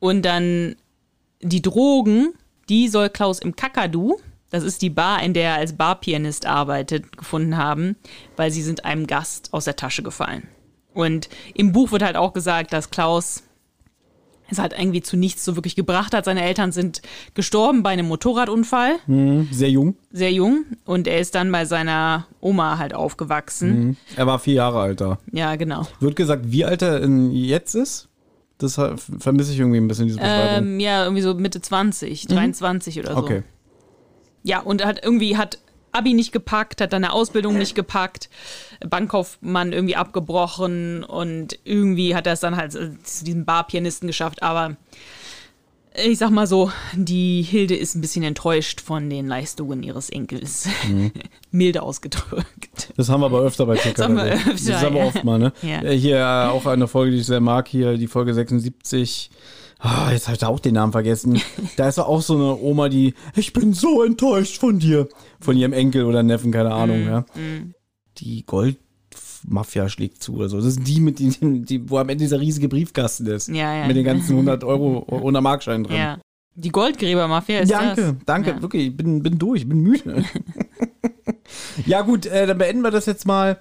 Und 0.00 0.22
dann 0.22 0.76
die 1.40 1.62
Drogen, 1.62 2.34
die 2.68 2.88
soll 2.88 3.08
Klaus 3.08 3.38
im 3.38 3.56
Kakadu, 3.56 4.18
das 4.50 4.62
ist 4.62 4.82
die 4.82 4.90
Bar, 4.90 5.22
in 5.22 5.34
der 5.34 5.50
er 5.50 5.56
als 5.56 5.76
Barpianist 5.76 6.46
arbeitet, 6.46 7.16
gefunden 7.16 7.56
haben, 7.56 7.96
weil 8.36 8.50
sie 8.50 8.62
sind 8.62 8.84
einem 8.84 9.06
Gast 9.06 9.52
aus 9.52 9.64
der 9.64 9.76
Tasche 9.76 10.02
gefallen. 10.02 10.46
Und 10.94 11.28
im 11.54 11.72
Buch 11.72 11.92
wird 11.92 12.02
halt 12.02 12.16
auch 12.16 12.32
gesagt, 12.32 12.72
dass 12.72 12.90
Klaus 12.90 13.42
es 14.48 14.58
halt 14.58 14.74
irgendwie 14.78 15.02
zu 15.02 15.16
nichts 15.16 15.44
so 15.44 15.56
wirklich 15.56 15.74
gebracht 15.76 16.14
hat. 16.14 16.24
Seine 16.24 16.42
Eltern 16.42 16.72
sind 16.72 17.02
gestorben 17.34 17.82
bei 17.82 17.90
einem 17.90 18.06
Motorradunfall, 18.06 18.96
Sehr 19.50 19.70
jung. 19.70 19.96
sehr 20.12 20.32
jung. 20.32 20.64
Und 20.84 21.06
er 21.08 21.18
ist 21.20 21.34
dann 21.34 21.50
bei 21.52 21.64
seiner 21.64 22.26
Oma 22.40 22.78
halt 22.78 22.94
aufgewachsen. 22.94 23.96
Er 24.16 24.26
war 24.26 24.38
vier 24.38 24.54
Jahre 24.54 24.80
alt 24.80 25.00
da. 25.00 25.18
Ja, 25.32 25.56
genau. 25.56 25.86
Wird 26.00 26.16
gesagt, 26.16 26.50
wie 26.52 26.64
alt 26.64 26.82
er 26.82 27.06
jetzt 27.06 27.74
ist? 27.74 28.08
Das 28.58 28.74
vermisse 29.18 29.52
ich 29.52 29.58
irgendwie 29.58 29.78
ein 29.78 29.88
bisschen, 29.88 30.06
diese 30.06 30.18
Beschreibung. 30.18 30.68
Ähm, 30.68 30.80
ja, 30.80 31.02
irgendwie 31.04 31.22
so 31.22 31.34
Mitte 31.34 31.60
20, 31.60 32.26
23 32.26 32.98
oder 33.00 33.12
so. 33.12 33.18
okay. 33.18 33.42
Ja, 34.42 34.60
und 34.60 34.84
hat 34.84 35.02
irgendwie 35.02 35.36
hat 35.36 35.58
Abi 35.92 36.12
nicht 36.14 36.32
gepackt, 36.32 36.80
hat 36.80 36.92
dann 36.92 37.04
eine 37.04 37.12
Ausbildung 37.12 37.56
nicht 37.58 37.74
gepackt, 37.74 38.28
Bankkaufmann 38.88 39.72
irgendwie 39.72 39.96
abgebrochen 39.96 41.04
und 41.04 41.58
irgendwie 41.64 42.14
hat 42.14 42.26
er 42.26 42.34
es 42.34 42.40
dann 42.40 42.56
halt 42.56 42.74
äh, 42.74 42.90
zu 43.02 43.24
diesem 43.24 43.44
Barpianisten 43.44 44.06
geschafft, 44.06 44.42
aber 44.42 44.76
ich 46.04 46.18
sag 46.18 46.30
mal 46.30 46.46
so, 46.46 46.70
die 46.92 47.40
Hilde 47.42 47.74
ist 47.74 47.94
ein 47.94 48.02
bisschen 48.02 48.22
enttäuscht 48.22 48.82
von 48.82 49.08
den 49.08 49.26
Leistungen 49.26 49.82
ihres 49.82 50.10
Enkels. 50.10 50.68
Milde 51.50 51.82
ausgedrückt. 51.82 52.92
Das 52.96 53.08
haben 53.08 53.20
wir 53.22 53.26
aber 53.26 53.40
öfter 53.40 53.64
bei 53.64 53.76
TKKG. 53.76 54.02
haben 54.02 54.16
wir 54.16 54.24
öfter, 54.24 54.52
Das 54.52 54.82
haben 54.82 54.94
wir 54.94 55.00
ja. 55.02 55.06
oft 55.08 55.24
mal, 55.24 55.38
ne? 55.38 55.52
Ja. 55.62 55.82
Äh, 55.82 55.96
Hier 55.98 56.50
auch 56.52 56.66
eine 56.66 56.86
Folge, 56.86 57.12
die 57.12 57.18
ich 57.18 57.26
sehr 57.26 57.40
mag, 57.40 57.66
hier 57.68 57.96
die 57.96 58.08
Folge 58.08 58.34
76. 58.34 59.30
Ah, 59.88 60.10
jetzt 60.10 60.26
habe 60.26 60.34
ich 60.34 60.40
da 60.40 60.48
auch 60.48 60.58
den 60.60 60.74
Namen 60.74 60.90
vergessen. 60.92 61.40
Da 61.76 61.88
ist 61.88 61.98
auch 61.98 62.20
so 62.20 62.34
eine 62.34 62.56
Oma, 62.60 62.88
die, 62.88 63.14
ich 63.36 63.52
bin 63.52 63.72
so 63.72 64.02
enttäuscht 64.02 64.58
von 64.58 64.78
dir. 64.80 65.08
Von 65.40 65.56
ihrem 65.56 65.72
Enkel 65.72 66.04
oder 66.04 66.22
Neffen, 66.24 66.50
keine 66.50 66.72
Ahnung, 66.74 67.02
Mhm, 67.04 67.06
ja. 67.08 67.24
Die 68.18 68.44
Goldmafia 68.46 69.88
schlägt 69.88 70.22
zu 70.22 70.34
oder 70.36 70.48
so. 70.48 70.56
Das 70.56 70.66
ist 70.66 70.86
die, 70.88 71.00
mit 71.00 71.20
den, 71.20 71.64
die, 71.64 71.88
wo 71.88 71.98
am 71.98 72.08
Ende 72.08 72.24
dieser 72.24 72.40
riesige 72.40 72.68
Briefkasten 72.68 73.26
ist. 73.26 73.48
Ja, 73.48 73.74
ja. 73.76 73.86
Mit 73.86 73.96
den 73.96 74.04
ganzen 74.04 74.32
100 74.36 74.64
Euro, 74.64 75.06
100 75.10 75.42
Markscheinen 75.42 75.84
drin. 75.84 75.96
Ja. 75.96 76.18
Die 76.58 76.70
Goldgräbermafia 76.70 77.60
ist 77.60 77.70
Danke, 77.70 78.02
das. 78.02 78.14
danke, 78.24 78.50
Ja. 78.50 78.62
wirklich, 78.62 78.86
ich 78.88 78.96
bin, 78.96 79.22
bin 79.22 79.38
durch, 79.38 79.60
ich 79.62 79.68
bin 79.68 79.80
müde. 79.80 80.24
ja 81.86 82.00
gut, 82.02 82.26
äh, 82.26 82.46
dann 82.46 82.58
beenden 82.58 82.82
wir 82.82 82.90
das 82.90 83.06
jetzt 83.06 83.26
mal. 83.26 83.58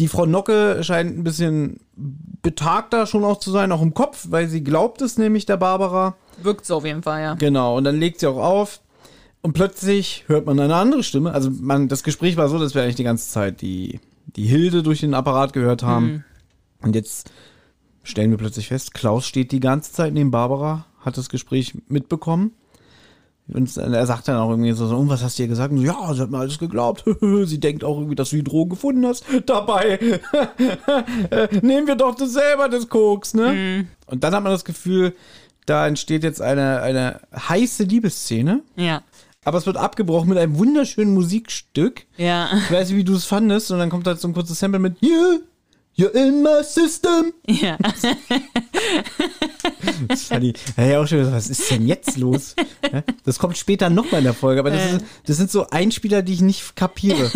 Die 0.00 0.08
Frau 0.08 0.24
Nocke 0.24 0.82
scheint 0.82 1.16
ein 1.16 1.24
bisschen 1.24 1.80
betagter 1.94 3.06
schon 3.06 3.22
auch 3.22 3.38
zu 3.38 3.50
sein, 3.50 3.70
auch 3.70 3.82
im 3.82 3.92
Kopf, 3.92 4.28
weil 4.30 4.48
sie 4.48 4.64
glaubt 4.64 5.02
es 5.02 5.18
nämlich 5.18 5.44
der 5.44 5.58
Barbara. 5.58 6.16
Wirkt 6.42 6.64
so 6.64 6.76
auf 6.76 6.86
jeden 6.86 7.02
Fall, 7.02 7.20
ja. 7.20 7.34
Genau, 7.34 7.76
und 7.76 7.84
dann 7.84 8.00
legt 8.00 8.18
sie 8.18 8.26
auch 8.26 8.38
auf 8.38 8.80
und 9.42 9.52
plötzlich 9.52 10.24
hört 10.26 10.46
man 10.46 10.58
eine 10.58 10.74
andere 10.74 11.02
Stimme. 11.02 11.32
Also 11.32 11.50
man, 11.50 11.88
das 11.88 12.02
Gespräch 12.02 12.38
war 12.38 12.48
so, 12.48 12.58
dass 12.58 12.74
wir 12.74 12.82
eigentlich 12.82 12.96
die 12.96 13.04
ganze 13.04 13.28
Zeit 13.28 13.60
die, 13.60 14.00
die 14.36 14.46
Hilde 14.46 14.82
durch 14.82 15.00
den 15.00 15.12
Apparat 15.12 15.52
gehört 15.52 15.82
haben. 15.82 16.24
Und 16.80 16.94
jetzt 16.94 17.30
stellen 18.02 18.30
wir 18.30 18.38
plötzlich 18.38 18.68
fest, 18.68 18.94
Klaus 18.94 19.26
steht 19.26 19.52
die 19.52 19.60
ganze 19.60 19.92
Zeit 19.92 20.14
neben 20.14 20.30
Barbara, 20.30 20.86
hat 21.00 21.18
das 21.18 21.28
Gespräch 21.28 21.74
mitbekommen. 21.88 22.52
Und 23.52 23.76
er 23.76 24.06
sagt 24.06 24.28
dann 24.28 24.36
auch 24.36 24.50
irgendwie 24.50 24.72
so, 24.72 24.84
oh, 24.86 25.08
was 25.08 25.22
hast 25.22 25.38
du 25.38 25.42
ihr 25.42 25.48
gesagt? 25.48 25.74
So, 25.74 25.82
ja, 25.82 26.14
sie 26.14 26.22
hat 26.22 26.30
mir 26.30 26.38
alles 26.38 26.58
geglaubt. 26.58 27.04
sie 27.44 27.60
denkt 27.60 27.84
auch 27.84 27.96
irgendwie, 27.98 28.14
dass 28.14 28.30
du 28.30 28.36
die 28.36 28.44
Drogen 28.44 28.70
gefunden 28.70 29.06
hast. 29.06 29.24
Dabei 29.46 29.98
nehmen 31.62 31.86
wir 31.86 31.96
doch 31.96 32.14
das 32.14 32.32
selber, 32.32 32.68
das 32.68 32.88
Koks, 32.88 33.34
ne? 33.34 33.86
Und 34.06 34.24
dann 34.24 34.34
hat 34.34 34.42
man 34.42 34.52
das 34.52 34.64
Gefühl, 34.64 35.14
da 35.66 35.86
entsteht 35.86 36.24
jetzt 36.24 36.40
eine, 36.40 36.82
eine 36.82 37.20
heiße 37.34 37.84
Liebesszene. 37.84 38.62
Ja. 38.76 39.02
Aber 39.44 39.58
es 39.58 39.66
wird 39.66 39.76
abgebrochen 39.76 40.28
mit 40.28 40.38
einem 40.38 40.58
wunderschönen 40.58 41.14
Musikstück. 41.14 42.06
Ja. 42.16 42.50
Ich 42.56 42.70
weiß 42.70 42.88
nicht, 42.88 42.98
wie 42.98 43.04
du 43.04 43.14
es 43.14 43.24
fandest. 43.24 43.70
Und 43.70 43.78
dann 43.78 43.88
kommt 43.88 44.06
halt 44.06 44.20
so 44.20 44.28
ein 44.28 44.34
kurzes 44.34 44.58
Sample 44.58 44.80
mit 44.80 45.02
Yeah, 45.02 45.38
you're 46.00 46.12
in 46.14 46.42
my 46.42 46.62
system. 46.62 47.32
Ja. 47.46 47.76
Das 50.08 50.24
fand 50.24 50.44
ich, 50.44 50.54
ja, 50.76 50.84
ja, 50.84 51.00
auch 51.00 51.06
schon, 51.06 51.30
was 51.32 51.48
ist 51.50 51.70
denn 51.70 51.86
jetzt 51.86 52.16
los? 52.16 52.54
Das 53.24 53.38
kommt 53.38 53.56
später 53.58 53.90
nochmal 53.90 54.18
in 54.20 54.24
der 54.24 54.34
Folge, 54.34 54.60
aber 54.60 54.70
das, 54.70 54.92
ist, 54.94 55.04
das 55.26 55.36
sind 55.36 55.50
so 55.50 55.68
Einspieler, 55.70 56.22
die 56.22 56.32
ich 56.34 56.40
nicht 56.40 56.74
kapiere. 56.76 57.30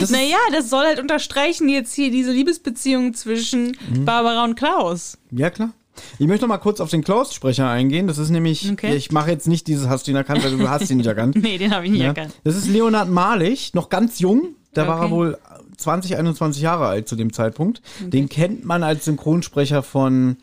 Das 0.00 0.10
Naja, 0.10 0.36
das 0.52 0.70
soll 0.70 0.84
halt 0.86 0.98
unterstreichen 1.00 1.68
jetzt 1.68 1.94
hier 1.94 2.10
diese 2.10 2.32
Liebesbeziehung 2.32 3.14
zwischen 3.14 3.76
Mhm. 3.90 4.04
Barbara 4.04 4.44
und 4.44 4.54
Klaus. 4.56 5.18
ja, 5.30 5.50
klar. 5.50 5.70
Ich 6.18 6.26
möchte 6.26 6.42
noch 6.42 6.48
mal 6.48 6.58
kurz 6.58 6.80
auf 6.80 6.90
den 6.90 7.04
Klaus-Sprecher 7.04 7.68
eingehen. 7.70 8.08
Das 8.08 8.18
ist 8.18 8.30
nämlich, 8.30 8.68
Okay. 8.72 8.96
ich 8.96 9.12
mache 9.12 9.30
jetzt 9.30 9.46
nicht 9.46 9.68
dieses, 9.68 9.88
hast 9.88 10.06
du 10.06 10.10
ihn 10.10 10.16
erkannt, 10.16 10.42
weil 10.42 10.56
du 10.56 10.68
hast 10.68 10.90
ihn 10.90 10.96
nicht 10.96 11.06
erkannt. 11.06 11.36
Nee, 11.40 11.56
den 11.56 11.72
habe 11.72 11.84
ich 11.86 11.92
nicht 11.92 12.00
Ja. 12.00 12.08
erkannt. 12.08 12.34
Das 12.42 12.56
ist 12.56 12.66
Leonard 12.66 13.08
Malich, 13.08 13.74
noch 13.74 13.88
ganz 13.90 14.18
jung. 14.18 14.56
Da 14.72 14.88
war 14.88 14.98
er 14.98 15.02
Okay. 15.04 15.12
wohl 15.12 15.38
20, 15.76 16.16
21 16.16 16.62
Jahre 16.62 16.86
alt 16.86 17.08
zu 17.08 17.16
dem 17.16 17.32
Zeitpunkt. 17.32 17.82
Den 18.00 18.28
kennt 18.28 18.64
man 18.64 18.82
als 18.82 19.04
Synchronsprecher 19.04 19.82
von 19.82 20.36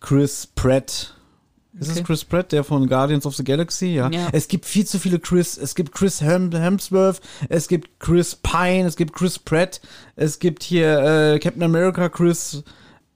Chris 0.00 0.46
Pratt. 0.54 1.14
Ist 1.78 1.88
es 1.88 1.96
Okay. 1.98 2.02
Chris 2.04 2.24
Pratt, 2.24 2.50
der 2.52 2.64
von 2.64 2.88
Guardians 2.88 3.26
of 3.26 3.36
the 3.36 3.44
Galaxy? 3.44 3.86
Ja. 3.86 4.10
Ja. 4.10 4.28
Es 4.32 4.48
gibt 4.48 4.66
viel 4.66 4.84
zu 4.86 4.98
viele 4.98 5.20
Chris. 5.20 5.56
Es 5.56 5.74
gibt 5.74 5.92
Chris 5.92 6.20
Hem 6.20 6.50
Hemsworth, 6.50 7.20
es 7.48 7.68
gibt 7.68 8.00
Chris 8.00 8.34
Pine, 8.34 8.86
es 8.88 8.96
gibt 8.96 9.12
Chris 9.12 9.38
Pratt, 9.38 9.80
es 10.16 10.40
gibt 10.40 10.62
hier 10.64 10.98
äh, 11.34 11.38
Captain 11.38 11.62
America 11.62 12.08
Chris. 12.08 12.64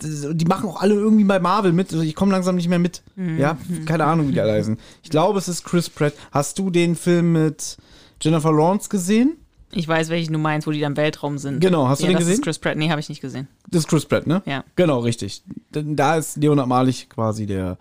Die 0.02 0.44
machen 0.44 0.68
auch 0.68 0.80
alle 0.80 0.94
irgendwie 0.94 1.24
bei 1.24 1.38
Marvel 1.40 1.72
mit. 1.72 1.92
Also 1.92 2.04
ich 2.04 2.14
komme 2.14 2.32
langsam 2.32 2.56
nicht 2.56 2.68
mehr 2.68 2.78
mit. 2.78 3.02
Mhm. 3.16 3.38
Ja, 3.38 3.56
keine 3.86 4.04
Ahnung, 4.04 4.28
wie 4.28 4.32
die 4.32 4.40
alle 4.40 4.52
heißen. 4.52 4.78
Ich 5.02 5.10
glaube, 5.10 5.38
es 5.38 5.48
ist 5.48 5.64
Chris 5.64 5.88
Pratt. 5.90 6.12
Hast 6.30 6.58
du 6.58 6.70
den 6.70 6.94
Film 6.94 7.32
mit 7.32 7.76
Jennifer 8.20 8.52
Lawrence 8.52 8.88
gesehen? 8.88 9.36
Ich 9.74 9.88
weiß, 9.88 10.08
welchen 10.08 10.32
du 10.32 10.38
meinst, 10.38 10.66
wo 10.66 10.70
die 10.70 10.80
dann 10.80 10.92
im 10.92 10.96
Weltraum 10.96 11.38
sind. 11.38 11.60
Genau, 11.60 11.88
hast 11.88 12.00
du 12.00 12.04
ja, 12.04 12.10
den 12.10 12.14
das 12.14 12.20
gesehen? 12.20 12.34
Ist 12.34 12.42
Chris 12.44 12.58
Pratt. 12.58 12.76
Nee, 12.76 12.90
habe 12.90 13.00
ich 13.00 13.08
nicht 13.08 13.20
gesehen. 13.20 13.48
Das 13.70 13.80
ist 13.80 13.88
Chris 13.88 14.04
Pratt, 14.06 14.26
ne? 14.26 14.42
Ja. 14.46 14.64
Genau, 14.76 15.00
richtig. 15.00 15.42
Da 15.70 16.16
ist 16.16 16.36
Leonard 16.36 16.68
Malich 16.68 17.08
quasi 17.08 17.46
der 17.46 17.76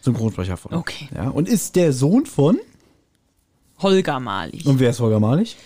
Synchronsprecher 0.00 0.56
von. 0.56 0.74
Okay. 0.74 1.08
Ja, 1.14 1.28
und 1.30 1.48
ist 1.48 1.76
der 1.76 1.92
Sohn 1.92 2.26
von? 2.26 2.58
Holger 3.80 4.20
Malig. 4.20 4.66
Und 4.66 4.78
wer 4.80 4.90
ist 4.90 5.00
Holger 5.00 5.20
Malich? 5.20 5.56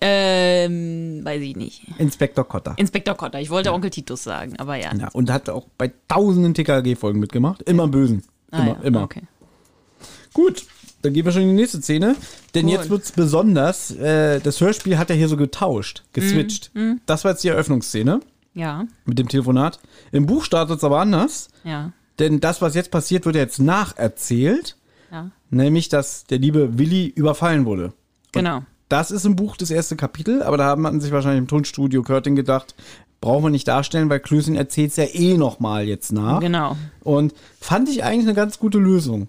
Ähm, 0.00 1.20
weiß 1.24 1.42
ich 1.42 1.56
nicht. 1.56 1.82
Inspektor 1.98 2.46
Kotter. 2.46 2.74
Inspektor 2.76 3.16
Kotter. 3.16 3.40
Ich 3.40 3.50
wollte 3.50 3.72
Onkel 3.72 3.90
Titus 3.90 4.22
sagen, 4.22 4.54
aber 4.58 4.76
ja. 4.76 4.94
Ja, 4.94 5.08
und 5.12 5.30
hat 5.30 5.48
auch 5.50 5.66
bei 5.76 5.92
tausenden 6.06 6.54
TKG-Folgen 6.54 7.18
mitgemacht. 7.18 7.62
Immer 7.62 7.84
im 7.84 7.90
Bösen. 7.90 8.22
Ah, 8.50 8.58
Immer, 8.58 8.68
ja. 8.68 8.82
immer. 8.82 9.02
Okay. 9.02 9.22
Gut, 10.32 10.64
dann 11.02 11.12
gehen 11.12 11.24
wir 11.24 11.32
schon 11.32 11.42
in 11.42 11.48
die 11.48 11.54
nächste 11.54 11.80
Szene. 11.80 12.16
Denn 12.54 12.66
Cool. 12.66 12.72
jetzt 12.72 12.90
wird's 12.90 13.12
besonders. 13.12 13.90
Äh, 13.92 14.40
das 14.40 14.60
Hörspiel 14.60 14.98
hat 14.98 15.10
er 15.10 15.16
hier 15.16 15.28
so 15.28 15.36
getauscht, 15.36 16.02
geswitcht. 16.12 16.70
Mhm, 16.74 17.00
Das 17.06 17.24
war 17.24 17.32
jetzt 17.32 17.44
die 17.44 17.48
Eröffnungsszene 17.48 18.20
Ja, 18.54 18.86
mit 19.04 19.18
dem 19.18 19.28
Telefonat. 19.28 19.78
Im 20.12 20.26
Buch 20.26 20.44
startet 20.44 20.78
es 20.78 20.84
aber 20.84 21.00
anders. 21.00 21.48
ja, 21.64 21.92
Denn 22.18 22.40
das, 22.40 22.60
was 22.62 22.74
jetzt 22.74 22.90
passiert, 22.90 23.26
wird 23.26 23.36
jetzt 23.36 23.60
nacherzählt. 23.60 24.76
ja. 25.12 25.30
Nämlich, 25.50 25.88
dass 25.88 26.24
der 26.24 26.38
liebe 26.38 26.78
Willi 26.78 27.06
überfallen 27.06 27.64
wurde. 27.64 27.92
Genau. 28.32 28.62
Das 28.90 29.10
ist 29.10 29.24
im 29.24 29.34
Buch 29.36 29.56
das 29.56 29.70
erste 29.70 29.96
Kapitel, 29.96 30.42
aber 30.42 30.56
da 30.58 30.64
haben 30.64 30.82
man 30.82 31.00
sich 31.00 31.10
wahrscheinlich 31.12 31.38
im 31.40 31.46
Tonstudio 31.48 32.02
Körting 32.02 32.36
gedacht, 32.36 32.74
brauchen 33.20 33.44
wir 33.44 33.50
nicht 33.50 33.66
darstellen, 33.66 34.08
weil 34.10 34.20
Klößing 34.20 34.54
erzählt 34.54 34.90
es 34.90 34.96
ja 34.96 35.04
eh 35.04 35.36
nochmal 35.36 35.86
jetzt 35.86 36.12
nach. 36.12 36.40
Genau. 36.40 36.76
Und 37.02 37.34
fand 37.60 37.88
ich 37.88 38.04
eigentlich 38.04 38.26
eine 38.26 38.34
ganz 38.34 38.58
gute 38.58 38.78
Lösung. 38.78 39.26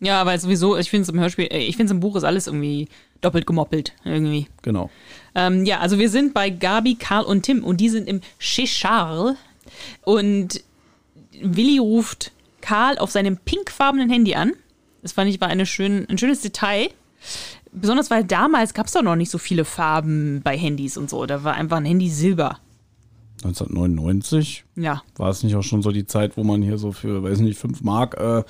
Ja, 0.00 0.24
weil 0.24 0.38
sowieso, 0.38 0.76
ich 0.76 0.88
finde 0.88 1.02
es 1.02 1.08
im 1.10 1.20
Hörspiel, 1.20 1.46
äh, 1.50 1.58
ich 1.58 1.76
finde 1.76 1.86
es 1.86 1.90
im 1.92 2.00
Buch 2.00 2.16
ist 2.16 2.24
alles 2.24 2.46
irgendwie 2.46 2.88
doppelt 3.20 3.46
gemoppelt. 3.46 3.92
Irgendwie. 4.04 4.46
Genau. 4.62 4.90
Ähm, 5.34 5.64
ja, 5.66 5.80
also 5.80 5.98
wir 5.98 6.08
sind 6.08 6.32
bei 6.32 6.48
Gabi, 6.50 6.94
Karl 6.94 7.24
und 7.24 7.42
Tim 7.42 7.62
und 7.62 7.80
die 7.80 7.90
sind 7.90 8.08
im 8.08 8.20
Chez 8.38 8.70
Charles 8.70 9.36
und 10.02 10.62
Willi 11.42 11.78
ruft 11.78 12.32
Karl 12.62 12.98
auf 12.98 13.10
seinem 13.10 13.36
pinkfarbenen 13.36 14.08
Handy 14.08 14.34
an. 14.34 14.52
Das 15.02 15.12
fand 15.12 15.30
ich 15.30 15.40
war 15.40 15.48
eine 15.48 15.66
schön, 15.66 16.06
ein 16.08 16.18
schönes 16.18 16.40
Detail. 16.40 16.88
Besonders 17.72 18.10
weil 18.10 18.24
damals 18.24 18.72
gab 18.72 18.86
es 18.86 18.92
doch 18.92 19.02
noch 19.02 19.16
nicht 19.16 19.30
so 19.30 19.38
viele 19.38 19.66
Farben 19.66 20.40
bei 20.42 20.56
Handys 20.56 20.96
und 20.96 21.10
so. 21.10 21.26
Da 21.26 21.44
war 21.44 21.54
einfach 21.54 21.76
ein 21.76 21.84
Handy 21.84 22.08
silber. 22.08 22.58
1999 23.44 24.64
Ja, 24.76 25.02
war 25.16 25.30
es 25.30 25.42
nicht 25.42 25.54
auch 25.56 25.62
schon 25.62 25.82
so 25.82 25.90
die 25.90 26.06
Zeit, 26.06 26.36
wo 26.36 26.44
man 26.44 26.62
hier 26.62 26.78
so 26.78 26.92
für, 26.92 27.22
weiß 27.22 27.40
nicht, 27.40 27.58
5 27.58 27.82
Mark 27.82 28.16
äh, 28.18 28.42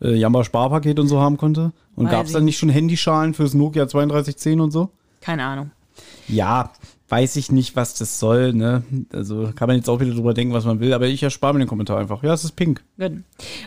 äh, 0.00 0.14
Jamba-Sparpaket 0.16 0.98
und 0.98 1.08
so 1.08 1.20
haben 1.20 1.36
konnte? 1.36 1.72
Und 1.94 2.08
gab 2.10 2.26
es 2.26 2.32
dann 2.32 2.44
nicht 2.44 2.58
schon 2.58 2.68
Handyschalen 2.70 3.34
fürs 3.34 3.54
Nokia 3.54 3.86
3210 3.86 4.60
und 4.60 4.70
so? 4.70 4.90
keine 5.20 5.44
Ahnung. 5.44 5.70
Ja, 6.28 6.72
weiß 7.12 7.36
ich 7.36 7.52
nicht, 7.52 7.76
was 7.76 7.92
das 7.92 8.18
soll, 8.18 8.54
ne? 8.54 8.84
Also 9.12 9.52
kann 9.54 9.68
man 9.68 9.76
jetzt 9.76 9.90
auch 9.90 10.00
wieder 10.00 10.14
drüber 10.14 10.32
denken, 10.32 10.54
was 10.54 10.64
man 10.64 10.80
will, 10.80 10.94
aber 10.94 11.08
ich 11.08 11.22
erspare 11.22 11.52
mir 11.52 11.58
den 11.58 11.68
Kommentar 11.68 11.98
einfach. 11.98 12.22
Ja, 12.22 12.32
es 12.32 12.42
ist 12.42 12.56
pink. 12.56 12.82
Gut. 12.98 13.12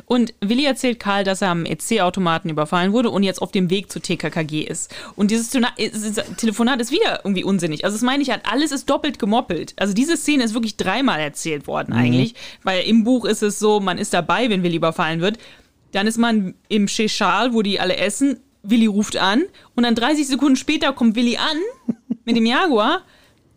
Und 0.08 0.34
Willi 0.42 0.66
erzählt 0.66 1.00
Karl, 1.00 1.24
dass 1.24 1.44
er 1.44 1.50
am 1.50 1.64
EC-Automaten 1.64 2.50
überfallen 2.50 2.92
wurde 2.92 3.12
und 3.12 3.22
jetzt 3.22 3.44
auf 3.44 3.52
dem 3.52 3.70
Weg 3.70 3.92
zu 3.92 4.00
TKKG 4.00 4.64
ist. 4.64 4.92
Und 5.16 5.30
dieses 5.30 5.52
dieses 5.78 6.16
Telefonat 6.38 6.82
ist 6.82 6.92
wieder 6.92 7.20
irgendwie 7.24 7.44
unsinnig. 7.44 7.86
Also 7.86 7.96
das 7.96 8.02
meine 8.02 8.24
ich 8.24 8.32
halt, 8.32 8.42
alles 8.52 8.72
ist 8.72 8.90
doppelt 8.90 9.20
gemoppelt. 9.20 9.76
Also 9.78 9.94
diese 9.94 10.18
Szene 10.18 10.44
ist 10.44 10.56
wirklich 10.56 10.76
dreimal 10.76 11.20
erzählt 11.20 11.68
worden 11.68 11.94
eigentlich, 11.94 12.34
weil 12.64 12.82
im 12.86 13.04
Buch 13.04 13.26
ist 13.26 13.44
es 13.44 13.60
so, 13.60 13.80
man 13.80 14.00
ist 14.00 14.12
dabei, 14.16 14.50
wenn 14.50 14.64
Willi 14.64 14.78
überfallen 14.78 15.22
wird. 15.22 15.38
Dann 15.92 16.08
ist 16.08 16.18
man 16.18 16.56
im 16.68 16.88
Chez 16.88 17.14
Charles, 17.14 17.54
wo 17.54 17.62
die 17.62 17.80
alle 17.80 17.98
essen. 17.98 18.40
Willi 18.64 18.88
ruft 18.88 19.18
an 19.18 19.44
und 19.76 19.84
dann 19.84 19.94
30 19.94 20.28
Sekunden 20.28 20.56
später 20.56 20.94
kommt 20.94 21.16
Willi 21.16 21.38
an 21.38 21.60
mit 22.26 22.36
dem 22.36 22.48
Jaguar 22.48 23.04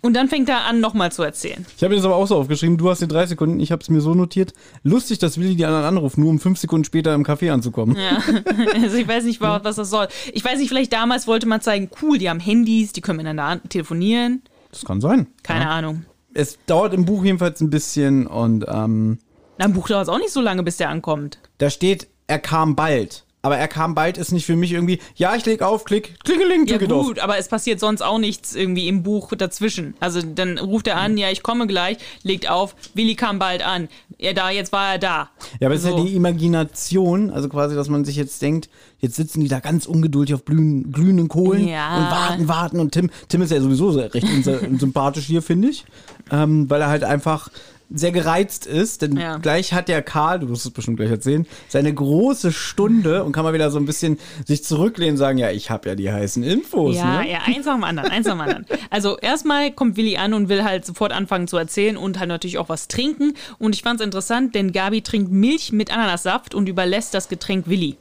und 0.03 0.15
dann 0.15 0.29
fängt 0.29 0.49
er 0.49 0.65
an, 0.67 0.81
nochmal 0.81 1.11
zu 1.13 1.23
erzählen. 1.23 1.65
Ich 1.77 1.83
habe 1.83 1.95
das 1.97 2.05
aber 2.05 2.17
auch 2.17 2.27
so 2.27 2.37
aufgeschrieben, 2.37 2.77
du 2.79 2.89
hast 2.91 3.01
die 3.03 3.09
drei 3.09 3.27
Sekunden, 3.27 3.61
ich 3.61 3.73
habe 3.73 3.83
es 3.83 3.89
mir 3.91 4.01
so 4.01 4.15
notiert. 4.15 4.53
Lustig, 4.83 5.19
dass 5.19 5.39
Willi 5.39 5.57
die 5.57 5.65
anderen 5.67 5.85
anruft, 5.85 6.19
nur 6.19 6.31
um 6.31 6.39
fünf 6.39 6.59
Sekunden 6.59 6.85
später 6.85 7.15
im 7.15 7.25
Café 7.25 7.51
anzukommen. 7.53 7.97
Ja. 7.97 8.23
Also 8.83 8.97
ich 8.97 9.09
weiß 9.09 9.25
nicht, 9.25 9.41
was 9.41 9.77
das 9.77 9.91
soll. 9.91 10.09
Ich 10.33 10.45
weiß 10.45 10.59
nicht, 10.59 10.69
vielleicht 10.69 10.93
damals 10.93 11.27
wollte 11.27 11.47
man 11.47 11.61
zeigen, 11.61 11.91
cool, 12.03 12.19
die 12.19 12.29
haben 12.31 12.41
Handys, 12.41 12.93
die 12.93 13.01
können 13.01 13.17
miteinander 13.19 13.45
an- 13.45 13.69
telefonieren. 13.69 14.43
Das 14.71 14.85
kann 14.85 15.01
sein. 15.01 15.27
Keine 15.43 15.65
ja. 15.65 15.71
Ahnung. 15.71 16.05
Es 16.35 16.59
dauert 16.67 16.95
im 16.95 17.05
Buch 17.05 17.25
jedenfalls 17.25 17.61
ein 17.61 17.71
bisschen 17.71 18.27
und 18.27 18.65
ähm, 18.69 19.19
Na, 19.59 19.65
Im 19.67 19.73
Buch 19.73 19.89
dauert 19.89 20.05
es 20.05 20.09
auch 20.09 20.19
nicht 20.19 20.31
so 20.31 20.41
lange, 20.41 20.63
bis 20.63 20.77
der 20.77 20.89
ankommt. 20.91 21.39
da 21.59 21.71
steht, 21.71 22.07
er 22.27 22.39
kam 22.39 22.77
bald. 22.77 23.25
Aber 23.41 23.57
er 23.57 23.69
kam 23.69 23.95
bald 23.95 24.19
ist 24.19 24.33
nicht 24.33 24.45
für 24.47 24.57
mich 24.57 24.73
irgendwie, 24.73 24.99
ja, 25.15 25.37
ich 25.37 25.47
leg 25.47 25.63
auf, 25.63 25.85
klick, 25.85 26.19
klingeling, 26.25 26.67
Ja 26.67 26.77
Tür 26.77 26.79
geht 26.89 26.93
auf. 26.93 27.07
gut, 27.07 27.19
aber 27.21 27.39
es 27.39 27.47
passiert 27.49 27.79
sonst 27.79 28.03
auch 28.03 28.19
nichts 28.19 28.55
irgendwie 28.57 28.89
im 28.89 29.05
Buch 29.05 29.33
dazwischen. 29.37 29.95
Also 30.01 30.21
dann 30.23 30.59
ruft 30.59 30.89
er 30.89 30.97
an, 30.97 31.17
ja, 31.17 31.31
ich 31.31 31.45
komme 31.45 31.69
gleich, 31.69 31.99
legt 32.25 32.51
auf, 32.51 32.75
Willi 32.95 33.15
kam 33.15 33.39
bald 33.39 33.65
an. 33.65 33.89
Er 34.19 34.35
da, 34.35 34.51
jetzt 34.51 34.73
war 34.73 34.93
er 34.95 34.99
da. 34.99 35.31
Ja, 35.61 35.69
aber 35.69 35.77
es 35.77 35.85
ist 35.85 35.91
So. 35.91 35.99
ja 35.99 36.05
die 36.05 36.17
Imagination, 36.17 37.31
also 37.31 37.49
quasi, 37.49 37.77
dass 37.77 37.89
man 37.89 38.05
sich 38.05 38.17
jetzt 38.17 38.43
denkt, 38.43 38.69
jetzt 38.99 39.15
sitzen 39.15 39.41
die 39.41 39.49
da 39.49 39.61
ganz 39.61 39.87
ungeduldig 39.87 40.35
auf 40.35 40.45
glühen, 40.45 40.91
glühenden 40.93 41.29
Kohlen 41.29 41.69
Ja. 41.69 41.97
und 41.97 42.11
warten, 42.11 42.49
warten. 42.49 42.81
Und 42.81 42.93
Tim, 42.93 43.11
Tim 43.29 43.43
ist 43.43 43.53
ja 43.53 43.61
sowieso 43.61 43.91
recht 43.91 44.27
sympathisch 44.81 45.27
hier, 45.27 45.43
finde 45.43 45.69
ich, 45.69 45.85
ähm, 46.33 46.69
weil 46.69 46.81
er 46.81 46.89
halt 46.89 47.05
einfach 47.05 47.51
sehr 47.91 48.13
gereizt 48.13 48.67
ist, 48.67 49.01
denn 49.03 49.17
Ja. 49.17 49.39
gleich 49.39 49.73
hat 49.73 49.89
der 49.89 50.03
Karl, 50.03 50.41
du 50.41 50.49
wirst 50.51 50.67
es 50.67 50.71
bestimmt 50.73 50.99
gleich 50.99 51.11
erzählen, 51.11 51.47
seine 51.69 51.93
große 51.93 52.53
Stunde 52.53 53.25
und 53.25 53.33
kann 53.33 53.45
mal 53.45 53.55
wieder 53.55 53.71
so 53.71 53.79
ein 53.79 53.87
bisschen 53.87 54.19
sich 54.47 54.63
zurücklehnen 54.63 55.15
und 55.15 55.19
sagen, 55.19 55.39
ja, 55.39 55.51
ich 55.51 55.71
habe 55.71 55.89
ja 55.89 55.95
die 55.95 56.13
heißen 56.13 56.43
Infos. 56.43 56.97
Ja, 56.97 57.23
ne? 57.23 57.31
ja, 57.31 57.39
eins 57.47 57.65
nach 57.65 57.75
dem 57.75 57.85
anderen, 57.85 58.11
eins 58.11 58.27
nach 58.27 58.35
dem 58.35 58.41
anderen. 58.43 58.67
Also 58.91 59.17
erstmal 59.19 59.73
kommt 59.73 59.97
Willi 59.97 60.17
an 60.19 60.35
und 60.35 60.49
will 60.51 60.65
halt 60.65 60.85
sofort 60.85 61.13
anfangen 61.13 61.49
zu 61.49 61.57
erzählen 61.57 61.97
und 61.97 62.19
halt 62.19 62.29
natürlich 62.29 62.59
auch 62.59 62.69
was 62.69 62.89
trinken. 62.89 63.35
Und 63.59 63.75
ich 63.75 63.83
fand 63.83 64.01
es 64.01 64.05
interessant, 64.05 64.55
denn 64.55 64.73
Gabi 64.73 65.01
trinkt 65.01 65.33
Milch 65.33 65.73
mit 65.73 65.91
Ananassaft 65.93 66.55
und 66.55 66.69
überlässt 66.69 67.15
das 67.15 67.29
Getränk 67.29 67.69
Willi. 67.69 67.97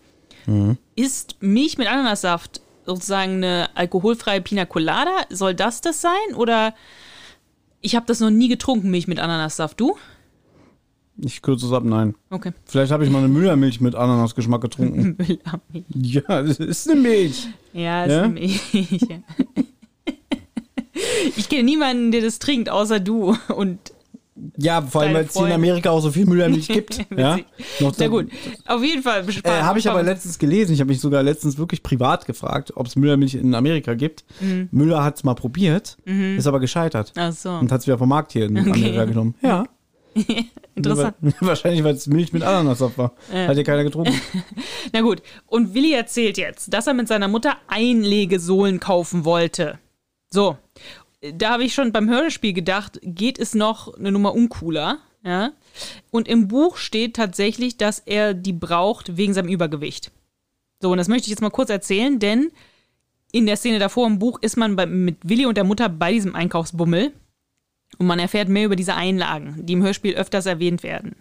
Ist 0.95 1.35
Milch 1.41 1.77
mit 1.77 1.87
Ananassaft 1.87 2.61
sozusagen 2.85 3.35
eine 3.43 3.69
alkoholfreie 3.75 4.39
Pina 4.41 4.65
Colada? 4.65 5.11
Soll 5.29 5.53
das 5.53 5.81
das 5.81 5.99
sein? 6.01 6.35
Oder 6.35 6.73
ich 7.81 7.95
habe 7.95 8.05
das 8.05 8.19
noch 8.19 8.29
nie 8.29 8.47
getrunken, 8.49 8.89
Milch 8.91 9.07
mit 9.07 9.19
Ananassaft. 9.19 9.79
Du? 9.79 9.95
Ich 11.19 11.41
kürze 11.41 11.65
es 11.65 11.71
ab, 11.71 11.83
nein. 11.83 12.13
Okay. 12.29 12.51
Vielleicht 12.65 12.91
habe 12.91 13.03
ich 13.03 13.09
mal 13.09 13.19
eine 13.19 13.27
Müllermilch 13.27 13.81
mit 13.81 13.95
Ananasgeschmack 13.95 14.61
getrunken. 14.61 15.15
Müllermilch. 15.17 15.85
ja, 15.95 16.41
das 16.43 16.59
ist 16.59 16.89
eine 16.89 17.01
Milch. 17.01 17.47
Ja, 17.73 18.05
ist 18.05 18.11
Ja? 18.11 18.23
eine 18.23 18.33
Milch. 18.33 18.61
Ich 21.35 21.47
kenne 21.49 21.63
niemanden, 21.63 22.11
der 22.11 22.21
das 22.21 22.39
trinkt, 22.39 22.69
außer 22.69 22.99
du. 22.99 23.35
Und 23.55 23.79
Ja, 24.57 24.81
vor 24.81 25.01
allem, 25.01 25.13
weil 25.13 25.25
es 25.25 25.33
hier 25.33 25.47
in. 25.47 25.51
Amerika 25.51 25.89
auch 25.89 25.99
so 25.99 26.11
viel 26.11 26.25
Müllermilch 26.25 26.67
gibt. 26.67 27.05
ja? 27.17 27.39
Noch 27.79 27.93
Na 27.97 28.07
gut, 28.07 28.29
auf 28.65 28.83
jeden 28.83 29.03
Fall. 29.03 29.25
Äh, 29.43 29.49
Habe 29.49 29.79
ich 29.79 29.89
aber 29.89 30.03
letztens 30.03 30.37
gelesen. 30.39 30.73
Ich 30.73 30.79
habe 30.79 30.89
mich 30.89 30.99
sogar 30.99 31.23
letztens 31.23 31.57
wirklich 31.57 31.83
privat 31.83 32.25
gefragt, 32.25 32.73
ob 32.75 32.87
es 32.87 32.95
Müllermilch 32.95 33.35
in 33.35 33.55
Amerika 33.55 33.93
gibt. 33.93 34.25
Mhm. 34.39 34.69
Müller 34.71 35.03
hat 35.03 35.17
es 35.17 35.23
mal 35.23 35.35
probiert, 35.35 35.97
ist 36.05 36.47
aber 36.47 36.59
gescheitert. 36.59 37.13
Ach 37.15 37.31
so, 37.31 37.49
Und 37.51 37.71
hat 37.71 37.81
es 37.81 37.87
wieder 37.87 37.97
vom 37.97 38.09
Markt 38.09 38.33
hier 38.33 38.45
in 38.45 38.57
Amerika 38.57 39.05
genommen. 39.05 39.35
Ja. 39.41 39.65
interessant. 40.75 41.15
Wahrscheinlich, 41.39 41.83
weil 41.83 41.95
es 41.95 42.07
Milch 42.07 42.33
mit 42.33 42.43
Ananassaft 42.43 42.97
war. 42.97 43.13
Hat 43.31 43.57
ja 43.57 43.63
keiner 43.63 43.83
getrunken. 43.83 44.19
Na 44.93 45.01
gut, 45.01 45.21
und 45.45 45.73
Willi 45.73 45.93
erzählt 45.93 46.37
jetzt, 46.37 46.73
dass 46.73 46.87
er 46.87 46.93
mit 46.93 47.07
seiner 47.07 47.27
Mutter 47.27 47.57
Einlegesohlen 47.67 48.79
kaufen 48.79 49.25
wollte. 49.25 49.79
So, 50.29 50.57
da 51.33 51.51
habe 51.51 51.63
ich 51.63 51.73
schon 51.73 51.91
beim 51.91 52.09
Hörspiel 52.09 52.53
gedacht, 52.53 52.99
geht 53.03 53.39
es 53.39 53.55
noch 53.55 53.93
eine 53.95 54.11
Nummer 54.11 54.33
uncooler, 54.33 54.99
ja? 55.23 55.51
Und 56.11 56.27
im 56.27 56.47
Buch 56.47 56.77
steht 56.77 57.15
tatsächlich, 57.15 57.77
dass 57.77 57.99
er 57.99 58.33
die 58.33 58.53
braucht 58.53 59.17
wegen 59.17 59.33
seinem 59.33 59.49
Übergewicht. 59.49 60.11
So, 60.81 60.91
und 60.91 60.97
das 60.97 61.07
möchte 61.07 61.25
ich 61.25 61.31
jetzt 61.31 61.41
mal 61.41 61.49
kurz 61.49 61.69
erzählen, 61.69 62.19
denn 62.19 62.51
in 63.31 63.45
der 63.45 63.57
Szene 63.57 63.79
davor 63.79 64.07
im 64.07 64.19
Buch 64.19 64.39
ist 64.41 64.57
man 64.57 64.75
bei, 64.75 64.85
mit 64.85 65.17
Willi 65.23 65.45
und 65.45 65.57
der 65.57 65.63
Mutter 65.63 65.89
bei 65.89 66.13
diesem 66.13 66.35
Einkaufsbummel 66.35 67.11
und 67.97 68.07
man 68.07 68.19
erfährt 68.19 68.49
mehr 68.49 68.65
über 68.65 68.75
diese 68.75 68.95
Einlagen, 68.95 69.65
die 69.65 69.73
im 69.73 69.83
Hörspiel 69.83 70.15
öfters 70.15 70.45
erwähnt 70.45 70.83
werden. 70.83 71.15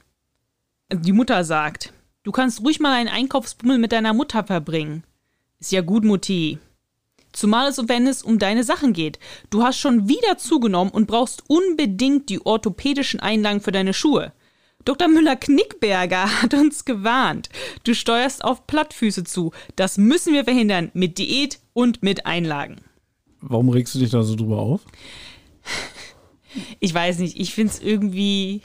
Die 0.93 1.13
Mutter 1.13 1.43
sagt, 1.45 1.93
du 2.23 2.33
kannst 2.33 2.61
ruhig 2.63 2.81
mal 2.81 2.93
einen 2.93 3.09
Einkaufsbummel 3.09 3.79
mit 3.79 3.93
deiner 3.93 4.13
Mutter 4.13 4.45
verbringen. 4.45 5.05
Ist 5.59 5.73
ja 5.73 5.81
gut, 5.81 6.05
Mutti. 6.05 6.59
Zumal 7.37 7.69
es, 7.69 7.77
wenn 7.87 8.07
es 8.07 8.23
um 8.23 8.39
deine 8.39 8.65
Sachen 8.65 8.95
geht. 8.95 9.19
Du 9.51 9.63
hast 9.63 9.79
schon 9.79 10.09
wieder 10.09 10.39
zugenommen 10.39 10.91
und 10.91 11.07
brauchst 11.07 11.45
unbedingt 11.49 12.31
die 12.31 12.45
orthopädischen 12.45 13.21
Einlagen 13.21 13.61
für 13.61 13.73
deine 13.73 13.93
Schuhe. 13.93 14.33
Dr. 14.87 15.09
Müller-Knickberger 15.09 16.31
hat 16.43 16.55
uns 16.55 16.87
gewarnt. 16.87 17.51
Du 17.85 17.95
steuerst 17.95 18.43
auf 18.43 18.67
Plattfüße 18.67 19.25
zu. 19.25 19.53
Das 19.77 19.99
müssen 19.99 20.33
wir 20.33 20.45
verhindern. 20.45 20.91
Mit 20.95 21.19
Diät 21.19 21.61
und 21.75 22.03
mit 22.03 22.25
Einlagen. 22.25 22.77
Warum 23.43 23.69
regst 23.69 23.95
du 23.95 23.99
dich 23.99 24.11
da 24.11 24.23
so 24.23 24.35
drüber 24.35 24.59
auf? 24.59 24.81
Ich 26.81 26.95
weiß 26.95 27.19
nicht, 27.19 27.39
ich 27.39 27.53
finde 27.53 27.75
es 27.75 27.83
irgendwie 27.83 28.63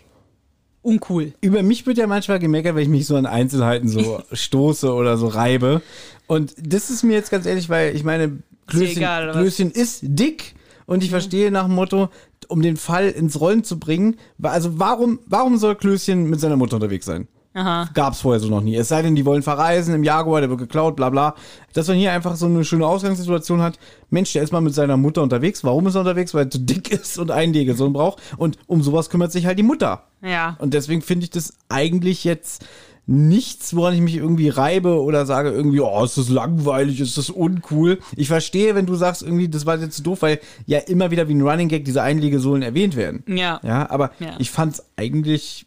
uncool. 0.82 1.34
Über 1.42 1.62
mich 1.62 1.86
wird 1.86 1.98
ja 1.98 2.08
manchmal 2.08 2.40
gemeckert, 2.40 2.76
wenn 2.76 2.84
ich 2.84 2.90
mich 2.90 3.06
so 3.06 3.18
an 3.18 3.26
Einzelheiten 3.26 3.90
so 3.90 4.24
stoße 4.32 4.94
oder 4.94 5.18
so 5.18 5.28
reibe. 5.28 5.82
Und 6.26 6.54
das 6.58 6.90
ist 6.90 7.04
mir 7.04 7.14
jetzt 7.14 7.32
ganz 7.32 7.46
ehrlich, 7.46 7.68
weil 7.68 7.94
ich 7.96 8.06
meine, 8.06 8.42
Klößchen, 8.72 8.98
egal? 8.98 9.32
Klößchen 9.32 9.72
ist 9.72 10.00
dick 10.04 10.56
und 10.86 11.04
ich 11.04 11.10
verstehe 11.10 11.52
nach 11.52 11.66
dem 11.66 11.76
Motto, 11.76 12.10
um 12.48 12.62
den 12.62 12.78
Fall 12.78 13.10
ins 13.10 13.40
Rollen 13.40 13.64
zu 13.64 13.80
bringen, 13.80 14.18
also 14.42 14.80
warum, 14.80 15.20
warum 15.26 15.58
soll 15.58 15.76
Klößchen 15.76 16.30
mit 16.30 16.40
seiner 16.40 16.58
Mutter 16.58 16.76
unterwegs 16.76 17.06
sein? 17.06 17.28
Aha. 17.54 17.90
Gab's 17.94 18.22
vorher 18.22 18.40
so 18.40 18.48
noch 18.48 18.62
nie. 18.62 18.76
Es 18.78 18.88
sei 18.88 19.02
denn, 19.02 19.16
die 19.16 19.26
wollen 19.26 19.44
verreisen 19.44 19.94
im 19.94 20.04
Jaguar, 20.04 20.40
der 20.40 20.50
wird 20.50 20.60
geklaut, 20.60 20.96
bla 20.96 21.10
bla. 21.10 21.36
Dass 21.74 21.88
man 21.88 21.98
hier 21.98 22.14
einfach 22.14 22.38
so 22.38 22.46
eine 22.46 22.64
schöne 22.64 22.88
Ausgangssituation 22.88 23.62
hat. 23.62 23.78
Mensch, 24.10 24.32
der 24.32 24.44
ist 24.44 24.54
mal 24.54 24.62
mit 24.62 24.74
seiner 24.74 24.96
Mutter 24.96 25.22
unterwegs. 25.22 25.64
Warum 25.64 25.86
ist 25.88 25.96
er 25.96 26.02
unterwegs? 26.02 26.34
Weil 26.34 26.46
er 26.46 26.50
zu 26.50 26.60
dick 26.60 26.92
ist 26.92 27.18
und 27.18 27.30
Einlegesohn 27.30 27.92
braucht. 27.92 28.22
Und 28.38 28.58
um 28.68 28.82
sowas 28.82 29.10
kümmert 29.10 29.34
sich 29.34 29.46
halt 29.46 29.60
die 29.60 29.64
Mutter. 29.64 30.04
Ja. 30.22 30.56
Und 30.60 30.74
deswegen 30.74 31.02
finde 31.02 31.26
ich 31.26 31.30
das 31.30 31.54
eigentlich 31.68 32.24
jetzt 32.24 32.66
nichts, 33.12 33.76
woran 33.76 33.94
ich 33.94 34.02
mich 34.02 34.16
irgendwie 34.16 34.50
reibe 34.50 35.02
oder 35.02 35.26
sage 35.26 35.50
irgendwie, 35.50 35.82
oh, 35.82 36.04
ist 36.04 36.18
das 36.18 36.30
langweilig, 36.30 37.00
ist 37.00 37.18
das 37.18 37.30
uncool. 37.30 38.00
Ich 38.16 38.28
verstehe, 38.28 38.74
wenn 38.76 38.86
du 38.86 38.96
sagst 38.96 39.22
irgendwie, 39.22 39.50
das 39.50 39.66
war 39.66 39.78
jetzt 39.78 40.06
doof, 40.06 40.22
weil 40.22 40.40
ja 40.66 40.80
immer 40.80 41.12
wieder 41.12 41.28
wie 41.28 41.34
ein 41.36 41.42
Running 41.42 41.68
Gag 41.68 41.86
diese 41.86 42.02
Einlegesohlen 42.02 42.64
erwähnt 42.64 42.96
werden. 42.96 43.24
Ja. 43.28 43.60
Ja, 43.64 43.90
aber 43.90 44.12
Ja. 44.20 44.36
ich 44.40 44.50
fand's 44.50 44.84
eigentlich, 44.96 45.66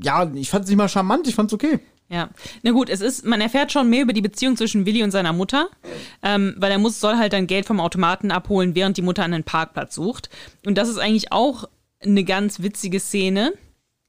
ja, 0.00 0.30
ich 0.34 0.48
fand's 0.50 0.68
nicht 0.68 0.76
mal 0.76 0.88
charmant, 0.88 1.26
ich 1.26 1.34
fand's 1.34 1.52
okay. 1.52 1.80
Ja, 2.08 2.30
na 2.62 2.70
gut, 2.70 2.88
es 2.88 3.00
ist, 3.00 3.26
man 3.26 3.40
erfährt 3.40 3.72
schon 3.72 3.90
mehr 3.90 4.02
über 4.02 4.12
die 4.12 4.22
Beziehung 4.22 4.56
zwischen 4.56 4.86
Willi 4.86 5.02
und 5.02 5.10
seiner 5.10 5.32
Mutter, 5.32 5.68
ähm, 6.22 6.54
weil 6.56 6.70
er 6.70 6.78
muss, 6.78 7.00
soll 7.00 7.16
halt 7.16 7.32
dann 7.32 7.48
Geld 7.48 7.66
vom 7.66 7.80
Automaten 7.80 8.30
abholen, 8.30 8.76
während 8.76 8.96
die 8.96 9.02
Mutter 9.02 9.24
einen 9.24 9.42
Parkplatz 9.42 9.96
sucht. 9.96 10.30
Und 10.64 10.78
das 10.78 10.88
ist 10.88 10.98
eigentlich 10.98 11.32
auch 11.32 11.64
eine 12.00 12.22
ganz 12.22 12.62
witzige 12.62 13.00
Szene, 13.00 13.54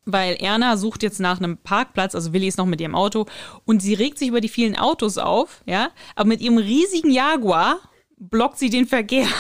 weil 0.08 0.36
Erna 0.36 0.78
sucht 0.78 1.04
jetzt 1.04 1.20
nach 1.20 1.38
einem 1.38 1.58
Parkplatz, 1.58 2.16
also 2.16 2.34
Willi 2.34 2.48
ist 2.48 2.58
noch 2.58 2.66
mit 2.66 2.82
ihrem 2.82 2.96
Auto 2.96 3.26
und 3.66 3.82
sie 3.82 3.94
regt 3.94 4.18
sich 4.18 4.30
über 4.30 4.42
die 4.42 4.50
vielen 4.50 4.76
Autos 4.76 5.18
auf, 5.18 5.62
ja, 5.66 5.90
aber 6.16 6.30
mit 6.30 6.42
ihrem 6.42 6.58
riesigen 6.58 7.12
Jaguar 7.12 7.80
blockt 8.18 8.58
sie 8.58 8.70
den 8.70 8.88
Verkehr. 8.88 9.28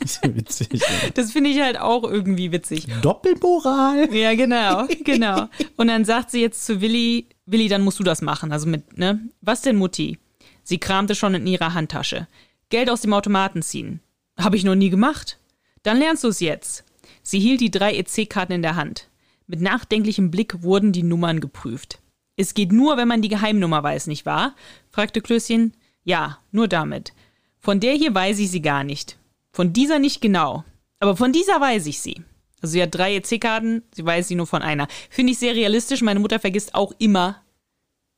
Das 0.00 0.20
witzig. 0.22 0.68
ja. 0.72 1.10
Das 1.14 1.32
finde 1.32 1.50
ich 1.50 1.60
halt 1.60 1.78
auch 1.78 2.02
irgendwie 2.02 2.50
witzig. 2.50 2.86
Doppelmoral. 3.02 4.12
Ja, 4.14 4.34
genau, 4.34 4.86
genau. 5.04 5.48
Und 5.76 5.88
dann 5.88 6.04
sagt 6.04 6.30
sie 6.30 6.40
jetzt 6.40 6.64
zu 6.66 6.80
Willi, 6.80 7.28
Willi, 7.46 7.68
dann 7.68 7.82
musst 7.82 7.98
du 7.98 8.04
das 8.04 8.22
machen. 8.22 8.50
Also 8.52 8.66
mit, 8.66 8.96
ne? 8.96 9.20
Was 9.40 9.62
denn, 9.62 9.76
Mutti? 9.76 10.18
Sie 10.62 10.78
kramte 10.78 11.14
schon 11.14 11.34
in 11.34 11.46
ihrer 11.46 11.74
Handtasche. 11.74 12.26
Geld 12.70 12.90
aus 12.90 13.02
dem 13.02 13.12
Automaten 13.12 13.62
ziehen. 13.62 14.00
Habe 14.38 14.56
ich 14.56 14.64
noch 14.64 14.74
nie 14.74 14.90
gemacht. 14.90 15.38
Dann 15.82 15.98
lernst 15.98 16.24
du 16.24 16.28
es 16.28 16.40
jetzt. 16.40 16.84
Sie 17.22 17.40
hielt 17.40 17.60
die 17.60 17.70
drei 17.70 17.94
EC-Karten 17.94 18.52
in 18.52 18.62
der 18.62 18.76
Hand. 18.76 19.08
Mit 19.48 19.62
nachdenklichem 19.62 20.30
Blick 20.30 20.62
wurden 20.62 20.92
die 20.92 21.02
Nummern 21.02 21.40
geprüft. 21.40 22.00
Es 22.36 22.54
geht 22.54 22.70
nur, 22.70 22.98
wenn 22.98 23.08
man 23.08 23.22
die 23.22 23.30
Geheimnummer 23.30 23.82
weiß, 23.82 24.06
nicht 24.06 24.26
wahr? 24.26 24.54
fragte 24.90 25.22
Klößchen. 25.22 25.72
Ja, 26.04 26.38
nur 26.52 26.68
damit. 26.68 27.14
Von 27.58 27.80
der 27.80 27.94
hier 27.94 28.14
weiß 28.14 28.38
ich 28.38 28.50
sie 28.50 28.62
gar 28.62 28.84
nicht. 28.84 29.18
Von 29.50 29.72
dieser 29.72 29.98
nicht 29.98 30.20
genau. 30.20 30.64
Aber 31.00 31.16
von 31.16 31.32
dieser 31.32 31.60
weiß 31.60 31.86
ich 31.86 32.00
sie. 32.00 32.22
Also 32.60 32.72
sie 32.72 32.82
hat 32.82 32.94
drei 32.94 33.16
EC-Karten, 33.16 33.82
sie 33.92 34.04
weiß 34.04 34.28
sie 34.28 34.34
nur 34.34 34.46
von 34.46 34.62
einer. 34.62 34.86
Finde 35.08 35.32
ich 35.32 35.38
sehr 35.38 35.54
realistisch. 35.54 36.02
Meine 36.02 36.20
Mutter 36.20 36.38
vergisst 36.38 36.74
auch 36.74 36.92
immer 36.98 37.42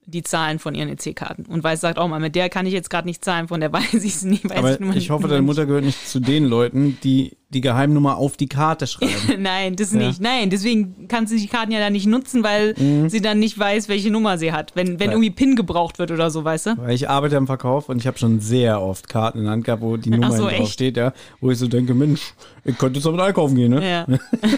die 0.06 0.24
Zahlen 0.24 0.58
von 0.58 0.74
ihren 0.74 0.88
EC-Karten 0.88 1.46
und 1.46 1.62
weiß, 1.62 1.80
sagt 1.80 1.98
auch 1.98 2.08
mal, 2.08 2.18
mit 2.20 2.34
der 2.34 2.48
kann 2.48 2.66
ich 2.66 2.72
jetzt 2.72 2.90
gerade 2.90 3.06
nicht 3.06 3.24
zahlen, 3.24 3.46
von 3.48 3.60
der 3.60 3.72
weiß 3.72 3.94
ich 3.94 4.14
es 4.16 4.24
nie. 4.24 4.40
Weiß 4.42 4.58
Aber 4.58 4.78
nur 4.80 4.96
ich 4.96 5.10
hoffe, 5.10 5.28
deine. 5.28 5.42
Mutter 5.42 5.66
gehört 5.66 5.84
nicht 5.84 6.08
zu 6.08 6.18
den 6.18 6.44
Leuten, 6.46 6.98
die 7.04 7.36
die 7.52 7.60
Geheimnummer 7.60 8.16
auf 8.16 8.36
die 8.36 8.46
Karte 8.48 8.86
schreiben. 8.86 9.12
Nein, 9.42 9.74
das 9.74 9.90
nicht. 9.92 10.20
Nein, 10.20 10.50
deswegen 10.50 11.08
kann 11.08 11.26
sie 11.26 11.36
die 11.36 11.48
Karten 11.48 11.72
ja 11.72 11.80
dann 11.80 11.92
nicht 11.92 12.06
nutzen, 12.06 12.44
weil 12.44 12.74
sie 13.08 13.20
dann 13.20 13.40
nicht 13.40 13.58
weiß, 13.58 13.88
welche 13.88 14.10
Nummer 14.10 14.38
sie 14.38 14.52
hat. 14.52 14.76
Wenn, 14.76 15.00
wenn 15.00 15.08
Ja. 15.10 15.16
irgendwie 15.16 15.30
PIN 15.30 15.56
gebraucht 15.56 15.98
wird 15.98 16.12
oder 16.12 16.30
so, 16.30 16.44
weißt 16.44 16.66
du? 16.66 16.78
Weil 16.78 16.94
ich 16.94 17.08
arbeite 17.10 17.34
im 17.36 17.46
Verkauf 17.48 17.88
und 17.88 17.98
ich 17.98 18.06
habe 18.06 18.18
schon 18.18 18.38
sehr 18.40 18.80
oft 18.80 19.08
Karten 19.08 19.38
in 19.38 19.44
der 19.44 19.52
Hand 19.52 19.64
gehabt, 19.64 19.82
wo 19.82 19.96
die 19.96 20.10
Nummer 20.10 20.30
so, 20.30 20.48
drauf 20.48 20.70
steht, 20.70 20.96
ja, 20.96 21.12
wo 21.40 21.50
ich 21.50 21.58
so 21.58 21.66
denke, 21.66 21.92
Mensch, 21.92 22.34
ich 22.64 22.78
könnte 22.78 22.98
jetzt 22.98 23.06
damit 23.06 23.20
einkaufen 23.20 23.56
gehen, 23.56 23.72
ne? 23.72 23.88
Ja. 23.90 24.06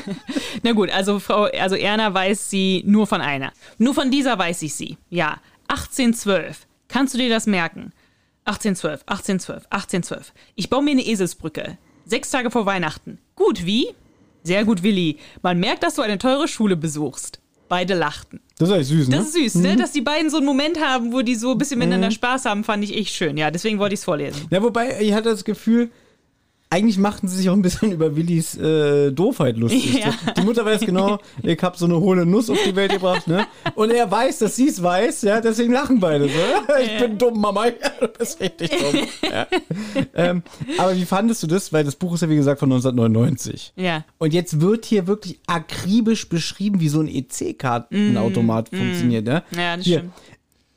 Na 0.63 0.73
gut, 0.73 0.91
also 0.91 1.19
Frau, 1.19 1.45
also 1.45 1.77
Erna 1.77 2.13
weiß 2.13 2.51
sie 2.51 2.83
nur 2.87 3.07
von 3.07 3.21
einer. 3.23 3.53
Nur 3.79 3.95
von 3.95 4.11
dieser 4.11 4.39
weiß 4.39 4.61
ich 4.63 4.75
sie. 4.75 4.99
Ja, 5.09 5.39
1812. 5.69 6.67
Kannst 6.89 7.15
du 7.15 7.19
dir 7.19 7.31
das 7.31 7.47
merken? 7.47 7.93
1812, 8.45 9.01
1812, 9.07 9.65
1812. 9.71 10.35
Ich 10.57 10.69
baue 10.69 10.83
mir 10.83 10.91
eine 10.91 11.03
Eselsbrücke. 11.07 11.79
Sechs 12.05 12.31
Tage 12.31 12.51
vor 12.51 12.67
Weihnachten. 12.67 13.19
Gut, 13.37 13.65
wie? 13.65 13.89
Sehr 14.43 14.65
gut, 14.65 14.83
Willi. 14.83 15.19
Man 15.43 15.61
merkt, 15.61 15.83
dass 15.83 15.95
du 15.95 16.03
eine 16.03 16.19
teure 16.19 16.49
Schule 16.49 16.77
besuchst. 16.77 17.41
Beide 17.69 17.95
lachten. 17.95 18.41
Das 18.59 18.69
ist 18.69 18.75
eigentlich 18.75 18.89
süß, 18.89 19.09
ne? 19.09 19.17
Das 19.17 19.27
ist 19.27 19.33
süß, 19.35 19.55
ne? 19.57 19.77
Dass 19.77 19.93
die 19.93 20.03
beiden 20.03 20.31
so 20.31 20.37
einen 20.37 20.47
Moment 20.47 20.79
haben, 20.81 21.13
wo 21.13 21.23
die 21.23 21.35
so 21.37 21.53
ein 21.53 21.59
bisschen 21.59 21.79
miteinander 21.79 22.11
Spaß 22.11 22.45
haben, 22.45 22.65
fand 22.65 22.85
ich 22.85 22.97
echt 22.97 23.15
schön. 23.15 23.37
Ja, 23.37 23.51
deswegen 23.51 23.79
wollte 23.79 23.95
ich 23.95 24.01
es 24.01 24.05
vorlesen. 24.05 24.47
Ja, 24.51 24.63
wobei, 24.63 25.01
ich 25.01 25.15
hatte 25.15 25.31
das 25.31 25.45
Gefühl, 25.45 25.91
eigentlich 26.73 26.97
machten 26.97 27.29
sie 27.29 27.37
sich 27.37 27.51
auch 27.51 27.55
ein 27.55 27.61
bisschen 27.61 27.93
über 27.93 28.17
Willis 28.17 28.57
äh, 28.57 29.13
Doofheit 29.13 29.59
lustig. 29.59 30.03
Ja. 30.03 30.15
Die 30.35 30.41
Mutter 30.41 30.65
weiß 30.65 30.81
genau, 30.81 31.19
ich 31.43 31.63
habe 31.63 31.77
so 31.77 31.85
eine 31.85 32.01
hohle 32.01 32.25
Nuss 32.25 32.49
auf 32.49 32.59
die 32.67 32.75
Welt 32.75 32.93
gebracht, 32.93 33.27
ne? 33.27 33.47
Und 33.75 33.91
er 33.91 34.11
weiß, 34.11 34.39
dass 34.39 34.57
sie 34.57 34.69
es 34.69 34.83
weiß, 34.83 35.23
ja, 35.23 35.43
deswegen 35.43 35.73
lachen 35.73 36.01
beide 36.01 36.29
so. 36.29 36.33
Ich 36.83 36.99
bin 36.99 37.19
dumm, 37.19 37.41
Mama, 37.41 37.67
du 38.01 38.09
bist 38.09 38.41
richtig 38.41 38.71
dumm. 38.71 39.07
Ja. 39.31 39.47
ähm, 40.15 40.43
aber 40.79 40.97
wie 40.97 41.05
fandest 41.05 41.43
du 41.43 41.47
das? 41.47 41.73
Weil 41.73 41.85
das 41.85 41.95
Buch 41.95 42.15
ist 42.15 42.23
ja, 42.23 42.31
wie 42.31 42.37
gesagt, 42.37 42.59
von 42.59 42.73
1999. 42.73 43.75
Ja. 43.77 44.05
Und 44.19 44.33
jetzt 44.33 44.61
wird 44.61 44.87
hier 44.87 45.07
wirklich 45.07 45.41
akribisch 45.47 46.29
beschrieben, 46.31 46.81
wie 46.81 46.89
so 46.89 47.01
ein 47.01 47.09
EC-Kartenautomat 47.09 48.71
funktioniert. 48.71 49.27
Ne? 49.27 49.43
Ja, 49.55 49.77
das 49.77 49.85
hier, 49.85 49.99
stimmt. 49.99 50.13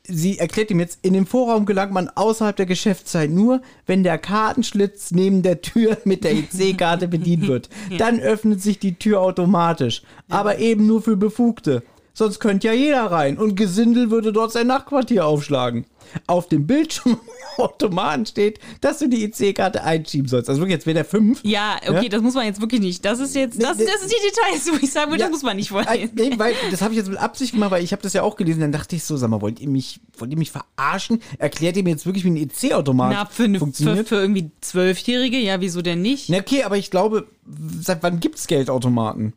Sie 0.08 0.38
erklärt 0.38 0.70
ihm 0.70 0.80
jetzt, 0.80 0.98
in 1.02 1.12
den 1.12 1.26
Vorraum 1.26 1.66
gelangt 1.66 1.92
man 1.92 2.08
außerhalb 2.08 2.56
der 2.56 2.66
Geschäftszeit 2.66 3.30
nur, 3.30 3.60
wenn 3.86 4.02
der 4.02 4.18
Kartenschlitz 4.18 5.10
neben 5.10 5.42
der 5.42 5.60
Tür 5.60 5.98
mit 6.04 6.24
der 6.24 6.32
EC-Karte 6.32 7.08
bedient 7.08 7.46
wird. 7.48 7.68
Dann 7.98 8.20
öffnet 8.20 8.62
sich 8.62 8.78
die 8.78 8.94
Tür 8.94 9.20
automatisch. 9.20 10.02
Aber 10.28 10.58
eben 10.58 10.86
nur 10.86 11.02
für 11.02 11.16
Befugte. 11.16 11.82
Sonst 12.18 12.40
könnte 12.40 12.68
ja 12.68 12.72
jeder 12.72 13.10
rein 13.10 13.36
und 13.36 13.56
Gesindel 13.56 14.10
würde 14.10 14.32
dort 14.32 14.50
sein 14.50 14.68
Nachtquartier 14.68 15.26
aufschlagen. 15.26 15.84
Auf 16.26 16.48
dem 16.48 16.66
Bildschirm 16.66 17.20
Automaten 17.58 18.24
steht, 18.24 18.58
dass 18.80 19.00
du 19.00 19.06
die 19.08 19.22
EC-Karte 19.24 19.84
einschieben 19.84 20.26
sollst. 20.26 20.48
Also 20.48 20.62
wirklich, 20.62 20.76
jetzt 20.76 20.86
wäre 20.86 20.94
der 20.94 21.04
5. 21.04 21.40
Ja, 21.42 21.76
okay, 21.86 22.04
Ja? 22.04 22.08
das 22.08 22.22
muss 22.22 22.32
man 22.32 22.46
jetzt 22.46 22.58
wirklich 22.62 22.80
nicht. 22.80 23.04
Das 23.04 23.20
ist 23.20 23.34
jetzt, 23.34 23.62
das, 23.62 23.76
Nee, 23.76 23.84
das 23.84 24.00
sind 24.00 24.12
die 24.12 24.28
Details, 24.30 24.72
wo 24.72 24.82
ich 24.82 24.90
sagen 24.90 25.10
würde, 25.10 25.24
das 25.24 25.30
muss 25.30 25.42
man 25.42 25.56
nicht 25.58 25.70
Äh, 25.72 25.74
wollen. 25.74 26.10
Nee, 26.14 26.30
weil, 26.38 26.54
das 26.70 26.80
habe 26.80 26.94
ich 26.94 26.98
jetzt 26.98 27.10
mit 27.10 27.18
Absicht 27.18 27.52
gemacht, 27.52 27.70
weil 27.70 27.84
ich 27.84 27.92
habe 27.92 28.00
das 28.00 28.14
ja 28.14 28.22
auch 28.22 28.36
gelesen. 28.36 28.60
Dann 28.62 28.72
dachte 28.72 28.96
ich 28.96 29.04
so, 29.04 29.18
sag 29.18 29.28
mal, 29.28 29.42
wollt 29.42 29.60
ihr 29.60 29.68
mich, 29.68 30.00
wollt 30.16 30.30
ihr 30.30 30.38
mich 30.38 30.52
verarschen? 30.52 31.20
Erklärt 31.36 31.76
ihr 31.76 31.82
mir 31.82 31.90
jetzt 31.90 32.06
wirklich, 32.06 32.24
wie 32.24 32.30
ein 32.30 32.36
EC-Automat 32.38 33.12
Na, 33.12 33.26
für, 33.26 33.44
eine, 33.44 33.58
für, 33.58 34.04
für 34.06 34.16
irgendwie 34.16 34.50
Zwölfjährige, 34.62 35.36
ja, 35.36 35.60
wieso 35.60 35.82
denn 35.82 36.00
nicht? 36.00 36.30
Na 36.30 36.38
okay, 36.38 36.62
aber 36.62 36.78
ich 36.78 36.90
glaube, 36.90 37.26
seit 37.78 38.02
wann 38.02 38.20
gibt's 38.20 38.46
Geldautomaten? 38.46 39.34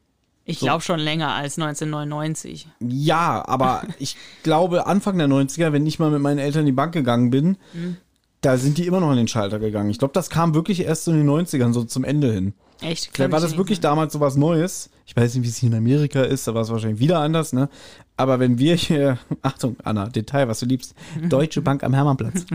Ich 0.50 0.60
glaube 0.60 0.82
schon 0.82 1.00
länger 1.00 1.30
als 1.34 1.58
1999. 1.60 2.68
Ja, 2.80 3.44
aber 3.48 3.84
ich 4.00 4.16
glaube, 4.44 4.88
Anfang 4.88 5.18
der 5.18 5.28
90er, 5.28 5.72
wenn 5.72 5.86
ich 5.86 6.00
mal 6.00 6.10
mit 6.12 6.22
meinen 6.22 6.40
Eltern 6.40 6.62
in 6.62 6.66
die 6.68 6.72
Bank 6.72 6.94
gegangen 6.94 7.30
bin, 7.30 7.58
Mhm. 7.74 7.98
da 8.42 8.58
sind 8.58 8.78
die 8.78 8.88
immer 8.88 9.00
noch 9.00 9.10
an 9.10 9.18
den 9.18 9.28
Schalter 9.28 9.60
gegangen. 9.60 9.90
Ich 9.90 10.00
glaube, 10.00 10.14
das 10.14 10.30
kam 10.30 10.54
wirklich 10.56 10.82
erst 10.84 11.04
so 11.06 11.12
in 11.12 11.18
den 11.18 11.28
90ern, 11.30 11.72
so 11.74 11.84
zum 11.84 12.04
Ende 12.04 12.32
hin. 12.34 12.54
Echt? 12.82 13.10
Vielleicht 13.14 13.32
war 13.34 13.42
das 13.42 13.58
wirklich 13.58 13.80
damals 13.82 14.14
so 14.14 14.22
was 14.22 14.38
Neues. 14.38 14.90
Ich 15.06 15.16
weiß 15.16 15.36
nicht, 15.36 15.44
wie 15.44 15.50
es 15.50 15.58
hier 15.58 15.70
in 15.70 15.76
Amerika 15.76 16.22
ist, 16.22 16.48
da 16.48 16.54
war 16.54 16.62
es 16.62 16.70
wahrscheinlich 16.70 17.00
wieder 17.00 17.20
anders, 17.20 17.52
ne? 17.52 17.68
Aber 18.16 18.40
wenn 18.40 18.58
wir 18.58 18.76
hier, 18.76 19.18
Achtung, 19.42 19.76
Anna, 19.84 20.08
Detail, 20.08 20.48
was 20.48 20.62
du 20.62 20.66
liebst, 20.66 20.96
Deutsche 21.28 21.62
Bank 21.62 21.84
am 21.84 21.94
Hermannplatz. 21.94 22.46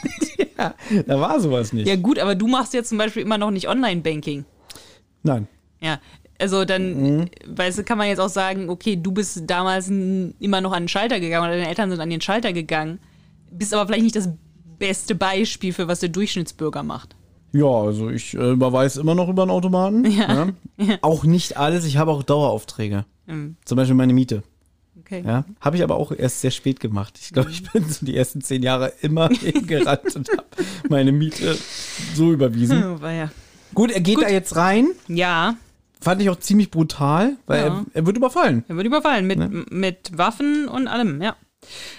ja, 0.58 0.74
da 1.06 1.20
war 1.20 1.38
sowas 1.40 1.72
nicht. 1.72 1.86
Oh 1.86 1.90
Ja, 1.90 1.96
gut, 1.96 2.18
aber 2.18 2.34
du 2.34 2.46
machst 2.48 2.72
jetzt 2.74 2.88
zum 2.88 2.98
Beispiel 2.98 3.22
immer 3.22 3.36
noch 3.38 3.50
nicht 3.50 3.68
Online-Banking. 3.68 4.44
Nein. 5.22 5.46
Ja. 5.80 5.98
Also 6.44 6.66
dann, 6.66 7.16
Mhm. 7.20 7.24
weißt 7.46 7.78
du, 7.78 7.84
kann 7.84 7.96
man 7.96 8.06
jetzt 8.08 8.18
auch 8.18 8.28
sagen, 8.28 8.68
okay, 8.68 8.96
du 8.96 9.12
bist 9.12 9.42
damals 9.46 9.88
immer 9.88 10.60
noch 10.60 10.72
an 10.72 10.82
den 10.82 10.88
Schalter 10.88 11.18
gegangen 11.18 11.46
oder 11.46 11.56
deine 11.56 11.68
Eltern 11.68 11.88
sind 11.90 12.00
an 12.00 12.10
den 12.10 12.20
Schalter 12.20 12.52
gegangen, 12.52 12.98
bist 13.50 13.72
aber 13.72 13.86
vielleicht 13.86 14.02
nicht 14.04 14.16
das 14.16 14.28
beste 14.78 15.14
Beispiel 15.14 15.72
für 15.72 15.88
was 15.88 16.00
der 16.00 16.10
Durchschnittsbürger 16.10 16.82
macht. 16.82 17.16
Ja, 17.52 17.64
also 17.66 18.10
ich 18.10 18.34
äh, 18.34 18.50
überweise 18.50 19.00
immer 19.00 19.14
noch 19.14 19.30
über 19.30 19.42
einen 19.42 19.50
Automaten. 19.52 20.04
Ja. 20.10 20.48
Ja. 20.76 20.98
Auch 21.00 21.24
nicht 21.24 21.56
alles, 21.56 21.86
ich 21.86 21.96
habe 21.96 22.10
auch 22.10 22.22
Daueraufträge. 22.22 23.06
Mhm. 23.26 23.56
Zum 23.64 23.76
Beispiel 23.76 23.94
meine 23.94 24.12
Miete. 24.12 24.42
Okay. 25.00 25.22
Ja, 25.24 25.44
habe 25.60 25.76
ich 25.78 25.82
aber 25.82 25.96
auch 25.96 26.12
erst 26.12 26.42
sehr 26.42 26.50
spät 26.50 26.78
gemacht. 26.80 27.18
Ich 27.22 27.30
glaube, 27.32 27.50
ich 27.50 27.62
bin 27.72 27.88
so 27.88 28.04
die 28.04 28.16
ersten 28.16 28.42
zehn 28.42 28.62
Jahre 28.62 28.92
immer 29.00 29.28
hingerannt 29.40 30.14
und 30.16 30.28
habe 30.30 30.44
meine 30.90 31.10
Miete 31.12 31.56
so 32.14 32.32
überwiesen. 32.32 32.84
Oh, 32.84 33.00
war 33.00 33.12
ja. 33.12 33.30
Gut, 33.72 33.90
er 33.90 34.00
geht 34.00 34.20
da 34.20 34.28
jetzt 34.28 34.54
rein. 34.56 34.88
ja, 35.08 35.56
Fand 36.04 36.22
ich 36.22 36.30
auch 36.30 36.38
ziemlich 36.38 36.70
brutal, 36.70 37.36
weil 37.46 37.60
Ja. 37.60 37.66
er, 37.66 37.84
er 37.94 38.06
wird 38.06 38.16
überfallen. 38.16 38.64
er 38.68 38.76
wird 38.76 38.86
überfallen 38.86 39.26
mit, 39.26 39.40
m- 39.40 39.66
mit 39.70 40.16
Waffen 40.16 40.68
und 40.68 40.86
allem, 40.86 41.20
ja. 41.22 41.36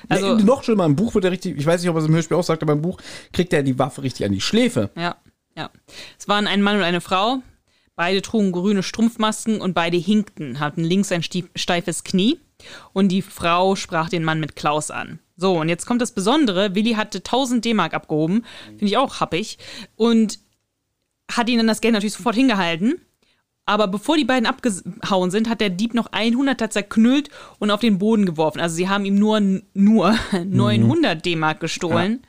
Also, 0.10 0.28
Also, 0.28 0.45
noch 0.45 0.64
schlimmer, 0.64 0.86
im 0.86 0.95
Buch 0.95 1.16
wird 1.16 1.26
er 1.26 1.32
richtig, 1.32 1.58
ich 1.58 1.66
weiß 1.66 1.82
nicht, 1.82 1.89
ob 1.89 1.95
er 1.95 2.01
es 2.03 2.08
im 2.08 2.14
Hörspiel 2.14 2.38
auch 2.38 2.43
sagt, 2.43 2.62
aber 2.62 2.74
im 2.74 2.82
Buch 2.84 2.99
kriegt 3.34 3.51
er 3.51 3.64
die 3.64 3.78
Waffe 3.80 4.03
richtig 4.03 4.26
an 4.26 4.32
die 4.32 4.41
Schläfe. 4.41 4.91
Ja, 4.95 5.16
ja. 5.58 5.70
Es 6.20 6.28
waren 6.28 6.45
ein 6.47 6.62
Mann 6.62 6.78
und 6.78 6.84
eine 6.84 7.01
Frau. 7.01 7.39
Beide 7.95 8.22
trugen 8.22 8.51
grüne 8.51 8.84
Strumpfmasken 8.84 9.62
und 9.62 9.74
beide 9.74 9.95
hinkten, 9.97 10.60
hatten 10.60 10.84
links 10.84 11.12
ein 11.12 11.24
stief- 11.24 11.49
steifes 11.56 12.03
Knie. 12.03 12.39
Und 12.93 13.08
die 13.10 13.22
Frau 13.22 13.76
sprach 13.76 14.10
den 14.10 14.24
Mann 14.24 14.39
mit 14.39 14.56
Klaus 14.56 14.91
an. 14.91 15.20
So, 15.38 15.60
und 15.60 15.68
jetzt 15.70 15.86
kommt 15.86 16.01
das 16.01 16.12
Besondere. 16.14 16.76
Willi 16.76 16.93
hatte 16.93 17.20
1000 17.24 17.64
D-Mark 17.66 17.93
abgehoben. 17.93 18.45
Finde 18.68 18.86
ich 18.86 18.97
auch 18.97 19.20
happig. 19.20 19.58
Und 19.95 20.39
hat 21.32 21.49
ihnen 21.49 21.68
das 21.68 21.82
Geld 21.82 21.93
natürlich 21.93 22.14
sofort 22.14 22.36
hingehalten. 22.36 23.01
Aber 23.66 23.88
bevor 23.88 24.16
die 24.16 24.26
beiden 24.26 24.45
abgehauen 24.45 25.32
sind, 25.32 25.49
hat 25.49 25.59
der 25.59 25.72
Dieb 25.72 25.95
noch 25.95 26.11
100er 26.11 26.70
zerknüllt 26.70 27.30
und 27.57 27.72
auf 27.72 27.80
den 27.80 27.97
Boden 27.97 28.26
geworfen. 28.26 28.59
Also 28.59 28.76
sie 28.76 28.89
haben 28.89 29.05
ihm 29.05 29.16
nur, 29.16 29.39
nur 29.74 30.16
900 30.34 31.26
D-Mark 31.26 31.59
gestohlen. 31.59 32.22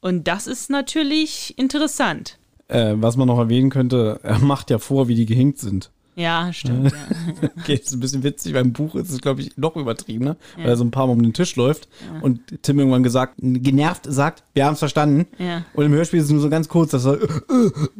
Und 0.00 0.26
das 0.26 0.46
ist 0.46 0.70
natürlich 0.70 1.56
interessant. 1.58 2.38
Äh, 2.68 2.94
was 2.96 3.16
man 3.16 3.28
noch 3.28 3.38
erwähnen 3.38 3.70
könnte, 3.70 4.20
er 4.22 4.38
macht 4.38 4.70
ja 4.70 4.78
vor, 4.78 5.08
wie 5.08 5.14
die 5.14 5.26
gehinkt 5.26 5.58
sind. 5.58 5.90
Ja, 6.16 6.52
stimmt. 6.52 6.92
Ja. 6.92 7.48
Okay, 7.60 7.74
ist 7.74 7.92
ein 7.92 8.00
bisschen 8.00 8.22
witzig, 8.22 8.52
beim 8.52 8.72
Buch 8.72 8.94
ist 8.94 9.10
es, 9.10 9.20
glaube 9.20 9.40
ich, 9.42 9.56
noch 9.56 9.76
übertriebener, 9.76 10.36
weil 10.56 10.66
er 10.66 10.76
so 10.76 10.84
ein 10.84 10.90
paar 10.90 11.06
Mal 11.06 11.12
um 11.12 11.22
den 11.22 11.32
Tisch 11.32 11.56
läuft 11.56 11.88
und 12.20 12.40
Tim 12.62 12.78
irgendwann 12.78 13.02
gesagt, 13.02 13.34
genervt 13.38 14.06
sagt, 14.08 14.42
wir 14.54 14.64
haben 14.66 14.72
es 14.74 14.78
verstanden. 14.80 15.26
Ja. 15.38 15.64
Und 15.74 15.84
im 15.86 15.92
Hörspiel 15.92 16.18
ist 16.18 16.26
es 16.26 16.30
nur 16.32 16.40
so 16.40 16.50
ganz 16.50 16.68
kurz, 16.68 16.90
dass 16.90 17.04
er 17.06 17.20
äh, 17.20 17.26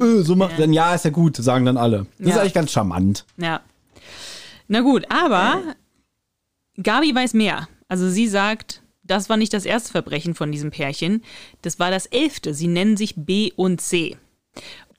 äh, 0.00 0.04
äh, 0.04 0.22
so 0.22 0.34
macht, 0.36 0.58
dann 0.58 0.72
ja, 0.72 0.94
ist 0.94 1.04
ja 1.04 1.10
gut, 1.10 1.36
sagen 1.36 1.64
dann 1.66 1.76
alle. 1.76 2.06
Das 2.18 2.28
ist 2.28 2.34
Ja. 2.34 2.40
eigentlich 2.40 2.54
ganz 2.54 2.72
charmant. 2.72 3.24
ja. 3.36 3.60
Na 4.68 4.80
gut, 4.82 5.04
aber 5.10 5.62
Gabi 6.82 7.14
weiß 7.14 7.34
mehr. 7.34 7.68
Also 7.88 8.08
sie 8.08 8.28
sagt, 8.28 8.82
das 9.02 9.28
war 9.28 9.36
nicht 9.36 9.52
das 9.52 9.64
erste 9.64 9.90
Verbrechen 9.90 10.34
von 10.36 10.52
diesem 10.52 10.70
Pärchen. 10.70 11.22
Das 11.62 11.78
war 11.80 11.90
das 11.90 12.06
elfte. 12.06 12.54
Sie 12.54 12.68
nennen 12.68 12.96
sich 12.96 13.14
B 13.16 13.50
und 13.56 13.80
C. 13.80 14.16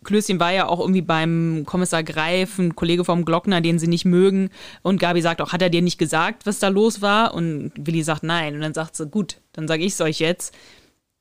Klößchen 0.03 0.39
war 0.39 0.51
ja 0.51 0.67
auch 0.67 0.79
irgendwie 0.79 1.01
beim 1.01 1.63
Kommissar 1.65 2.03
Greif, 2.03 2.57
ein 2.57 2.75
Kollege 2.75 3.05
vom 3.05 3.23
Glockner, 3.23 3.61
den 3.61 3.77
sie 3.77 3.87
nicht 3.87 4.05
mögen. 4.05 4.49
Und 4.81 4.99
Gabi 4.99 5.21
sagt 5.21 5.41
auch, 5.41 5.53
hat 5.53 5.61
er 5.61 5.69
dir 5.69 5.81
nicht 5.81 5.99
gesagt, 5.99 6.45
was 6.45 6.59
da 6.59 6.69
los 6.69 7.01
war? 7.01 7.33
Und 7.33 7.71
Willi 7.77 8.01
sagt 8.01 8.23
nein. 8.23 8.55
Und 8.55 8.61
dann 8.61 8.73
sagt 8.73 8.95
sie, 8.95 9.07
gut, 9.07 9.41
dann 9.53 9.67
sage 9.67 9.83
ich 9.83 9.93
es 9.93 10.01
euch 10.01 10.19
jetzt. 10.19 10.55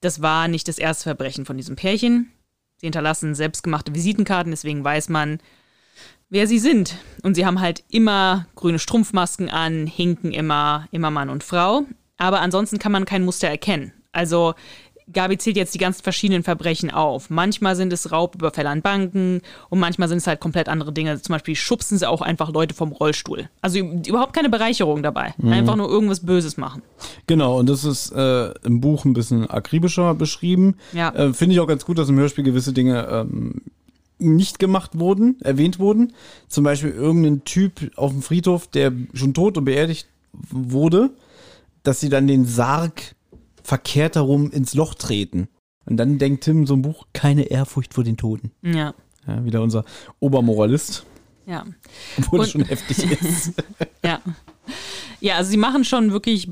Das 0.01 0.23
war 0.23 0.49
nicht 0.49 0.67
das 0.67 0.79
erste 0.79 1.05
Verbrechen 1.05 1.45
von 1.45 1.59
diesem 1.59 1.77
Pärchen. 1.77 2.33
Sie 2.79 2.87
hinterlassen 2.87 3.35
selbstgemachte 3.35 3.95
Visitenkarten, 3.95 4.51
deswegen 4.51 4.83
weiß 4.83 5.11
man, 5.11 5.39
wer 6.31 6.47
sie 6.47 6.59
sind. 6.59 6.97
Und 7.23 7.35
sie 7.35 7.45
haben 7.45 7.61
halt 7.61 7.85
immer 7.91 8.47
grüne 8.55 8.79
Strumpfmasken 8.79 9.51
an, 9.51 9.87
hinken 9.87 10.33
immer, 10.33 10.89
immer 10.91 11.11
Mann 11.11 11.29
und 11.29 11.45
Frau. 11.45 11.83
Aber 12.17 12.41
ansonsten 12.41 12.79
kann 12.79 12.93
man 12.93 13.05
kein 13.05 13.25
Muster 13.25 13.49
erkennen. 13.49 13.93
Also 14.13 14.55
Gabi 15.13 15.39
zählt 15.39 15.57
jetzt 15.57 15.75
die 15.75 15.79
ganzen 15.79 16.03
verschiedenen 16.03 16.43
Verbrechen 16.43 16.91
auf. 16.91 17.31
Manchmal 17.31 17.77
sind 17.77 17.93
es 17.93 18.13
Raubüberfälle 18.13 18.69
an 18.69 18.83
Banken 18.83 19.41
und 19.69 19.79
manchmal 19.79 20.09
sind 20.09 20.19
es 20.19 20.27
halt 20.27 20.41
komplett 20.41 20.69
andere 20.69 20.93
Dinge. 20.93 21.21
Zum 21.21 21.33
Beispiel 21.33 21.55
schubsen 21.55 21.99
sie 21.99 22.09
auch 22.09 22.23
einfach 22.23 22.53
Leute 22.53 22.75
vom 22.75 22.93
Rollstuhl. 22.93 23.49
Also 23.61 23.79
überhaupt 23.79 24.33
keine 24.33 24.49
Bereicherung 24.49 25.03
dabei. 25.03 25.35
Einfach 25.43 25.77
nur 25.77 25.89
irgendwas 25.89 26.21
Böses 26.21 26.57
machen. 26.57 26.83
Genau, 27.27 27.59
und 27.59 27.69
das 27.69 27.85
ist 27.85 28.13
äh, 28.13 28.51
im 28.63 28.81
Buch 28.81 29.05
ein 29.05 29.13
bisschen 29.13 29.49
akribischer 29.49 30.15
beschrieben. 30.15 30.77
Ja. 30.93 31.11
Äh, 31.15 31.33
Finde 31.33 31.55
ich 31.55 31.61
auch 31.61 31.67
ganz 31.67 31.85
gut, 31.85 31.99
dass 31.99 32.09
im 32.09 32.19
Hörspiel 32.19 32.45
gewisse 32.45 32.73
Dinge 32.73 33.07
ähm, 33.09 33.63
nicht 34.19 34.59
gemacht 34.59 34.99
wurden, 34.99 35.37
erwähnt 35.41 35.79
wurden. 35.79 36.13
Zum 36.49 36.65
Beispiel 36.65 36.91
irgendein 36.91 37.45
Typ 37.45 37.91
auf 37.97 38.13
dem 38.13 38.23
Friedhof, 38.23 38.67
der 38.67 38.93
schon 39.15 39.35
tot 39.35 39.57
und 39.57 39.65
beerdigt 39.65 40.07
wurde, 40.51 41.11
dass 41.83 42.01
sie 42.01 42.09
dann 42.09 42.27
den 42.27 42.45
Sarg 42.45 43.15
verkehrt 43.63 44.17
herum 44.17 44.51
ins 44.51 44.75
Loch 44.75 44.95
treten. 44.95 45.49
Und 45.87 45.97
dann 45.97 46.19
denkt 46.19 46.45
Tim 46.45 46.67
so 46.67 46.75
ein 46.75 46.83
Buch, 46.83 47.07
keine 47.13 47.45
Ehrfurcht 47.45 47.95
vor 47.95 48.05
den 48.05 48.17
Toten. 48.17 48.53
Ja. 48.63 48.95
Ja, 49.27 49.45
wieder 49.45 49.61
unser 49.63 49.85
Obermoralist, 50.19 51.05
Ja. 51.47 51.65
obwohl 52.19 52.41
es 52.41 52.51
schon 52.51 52.65
heftig 52.65 53.11
ist. 53.21 53.53
Ja. 54.05 54.21
Ja, 55.21 55.37
also 55.37 55.51
sie 55.51 55.57
machen 55.57 55.85
schon 55.85 56.13
wirklich 56.13 56.49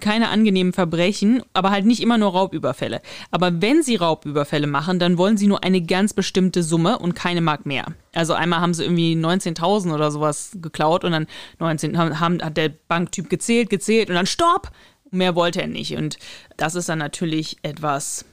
keine 0.00 0.28
angenehmen 0.28 0.72
Verbrechen, 0.72 1.42
aber 1.54 1.70
halt 1.70 1.84
nicht 1.84 2.00
immer 2.00 2.18
nur 2.18 2.30
Raubüberfälle. 2.30 3.00
Aber 3.32 3.60
wenn 3.60 3.82
sie 3.82 3.96
Raubüberfälle 3.96 4.68
machen, 4.68 5.00
dann 5.00 5.18
wollen 5.18 5.36
sie 5.36 5.48
nur 5.48 5.64
eine 5.64 5.82
ganz 5.82 6.12
bestimmte 6.14 6.62
Summe 6.62 6.98
und 7.00 7.14
keine 7.16 7.40
Mark 7.40 7.66
mehr. 7.66 7.86
Also 8.12 8.34
einmal 8.34 8.60
haben 8.60 8.74
sie 8.74 8.84
irgendwie 8.84 9.14
19.000 9.14 9.92
oder 9.92 10.12
sowas 10.12 10.52
geklaut 10.60 11.04
und 11.04 11.10
dann 11.12 11.26
19 11.58 11.98
haben, 11.98 12.20
haben, 12.20 12.40
hat 12.42 12.56
der 12.56 12.68
Banktyp 12.68 13.28
gezählt, 13.28 13.70
gezählt 13.70 14.08
und 14.08 14.14
dann 14.14 14.26
Stopp! 14.26 14.70
Mehr 15.10 15.34
wollte 15.34 15.60
er 15.62 15.68
nicht. 15.68 15.96
Und 15.96 16.18
das 16.56 16.74
ist 16.74 16.88
dann 16.88 16.98
natürlich 16.98 17.58
etwas 17.62 18.24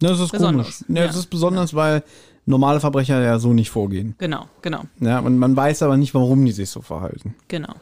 Das 0.00 0.18
ist 0.20 0.32
Besonders, 0.32 0.78
komisch. 0.78 0.84
Ja, 0.88 1.02
ja. 1.02 1.06
Das 1.06 1.16
ist 1.16 1.26
besonders, 1.30 1.74
weil 1.74 2.02
normale 2.46 2.80
Verbrecher 2.80 3.22
ja 3.22 3.38
so 3.38 3.52
nicht 3.52 3.70
vorgehen. 3.70 4.14
Genau, 4.18 4.48
genau, 4.62 4.84
Ja, 5.00 5.20
und 5.20 5.38
man 5.38 5.56
weiß 5.56 5.82
aber 5.82 5.96
nicht, 5.96 6.14
warum 6.14 6.44
die 6.44 6.52
sich 6.52 6.70
so 6.70 6.82
verhalten. 6.82 7.34
genau. 7.48 7.74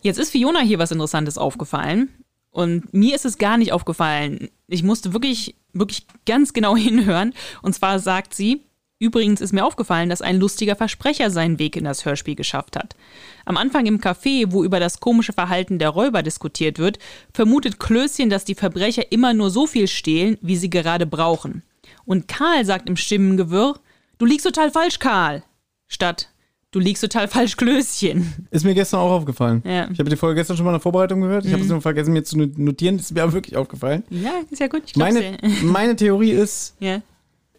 Jetzt 0.00 0.18
ist 0.18 0.30
Fiona 0.30 0.60
hier 0.60 0.78
was 0.78 0.92
Interessantes 0.92 1.36
aufgefallen. 1.36 2.08
Und 2.50 2.94
mir 2.94 3.14
ist 3.14 3.26
es 3.26 3.36
gar 3.36 3.58
nicht 3.58 3.72
aufgefallen. 3.72 4.48
Ich 4.66 4.82
musste 4.82 5.12
wirklich, 5.12 5.56
wirklich 5.74 6.06
ganz 6.24 6.54
genau 6.54 6.74
hinhören. 6.76 7.34
Und 7.60 7.74
zwar 7.74 7.98
sagt 7.98 8.32
sie, 8.32 8.62
übrigens 8.98 9.40
ist 9.40 9.52
mir 9.52 9.64
aufgefallen, 9.64 10.08
dass 10.08 10.22
ein 10.22 10.38
lustiger 10.38 10.76
Versprecher 10.76 11.30
seinen 11.30 11.58
Weg 11.58 11.76
in 11.76 11.84
das 11.84 12.04
Hörspiel 12.04 12.34
geschafft 12.34 12.76
hat. 12.76 12.96
Am 13.44 13.56
Anfang 13.56 13.86
im 13.86 14.00
Café, 14.00 14.46
wo 14.50 14.64
über 14.64 14.80
das 14.80 15.00
komische 15.00 15.32
Verhalten 15.32 15.78
der 15.78 15.90
Räuber 15.90 16.22
diskutiert 16.22 16.78
wird, 16.78 16.98
vermutet 17.32 17.78
Klößchen, 17.78 18.30
dass 18.30 18.44
die 18.44 18.54
Verbrecher 18.54 19.10
immer 19.12 19.34
nur 19.34 19.50
so 19.50 19.66
viel 19.66 19.88
stehlen, 19.88 20.38
wie 20.40 20.56
sie 20.56 20.70
gerade 20.70 21.06
brauchen. 21.06 21.62
Und 22.04 22.28
Karl 22.28 22.64
sagt 22.64 22.88
im 22.88 22.96
Stimmengewirr, 22.96 23.78
du 24.18 24.26
liegst 24.26 24.46
total 24.46 24.70
falsch, 24.70 24.98
Karl. 24.98 25.42
Statt, 25.86 26.28
du 26.70 26.80
liegst 26.80 27.02
total 27.02 27.28
falsch, 27.28 27.56
Klößchen. 27.56 28.46
Ist 28.50 28.64
mir 28.64 28.74
gestern 28.74 29.00
auch 29.00 29.10
aufgefallen. 29.12 29.62
Ja. 29.64 29.86
Mhm. 29.86 29.92
Ich 29.92 29.98
habe 30.00 30.10
die 30.10 30.16
Folge 30.16 30.40
gestern 30.40 30.56
schon 30.56 30.64
mal 30.66 30.72
in 30.72 30.76
der 30.76 30.80
Vorbereitung 30.82 31.20
gehört. 31.20 31.46
Ich 31.46 31.52
habe 31.52 31.62
es 31.62 31.68
nur 31.68 31.80
vergessen, 31.80 32.12
mir 32.12 32.24
zu 32.24 32.36
notieren. 32.36 32.96
Das 32.96 33.06
ist 33.06 33.12
mir 33.14 33.22
aber 33.22 33.32
wirklich 33.34 33.56
aufgefallen. 33.56 34.02
Ja, 34.10 34.32
ist 34.50 34.58
ja 34.60 34.66
gut. 34.66 34.82
Ich 34.86 34.96
Meine, 34.96 35.38
meine 35.62 35.96
Theorie 35.96 36.32
ist, 36.32 36.74
Ja. 36.80 37.00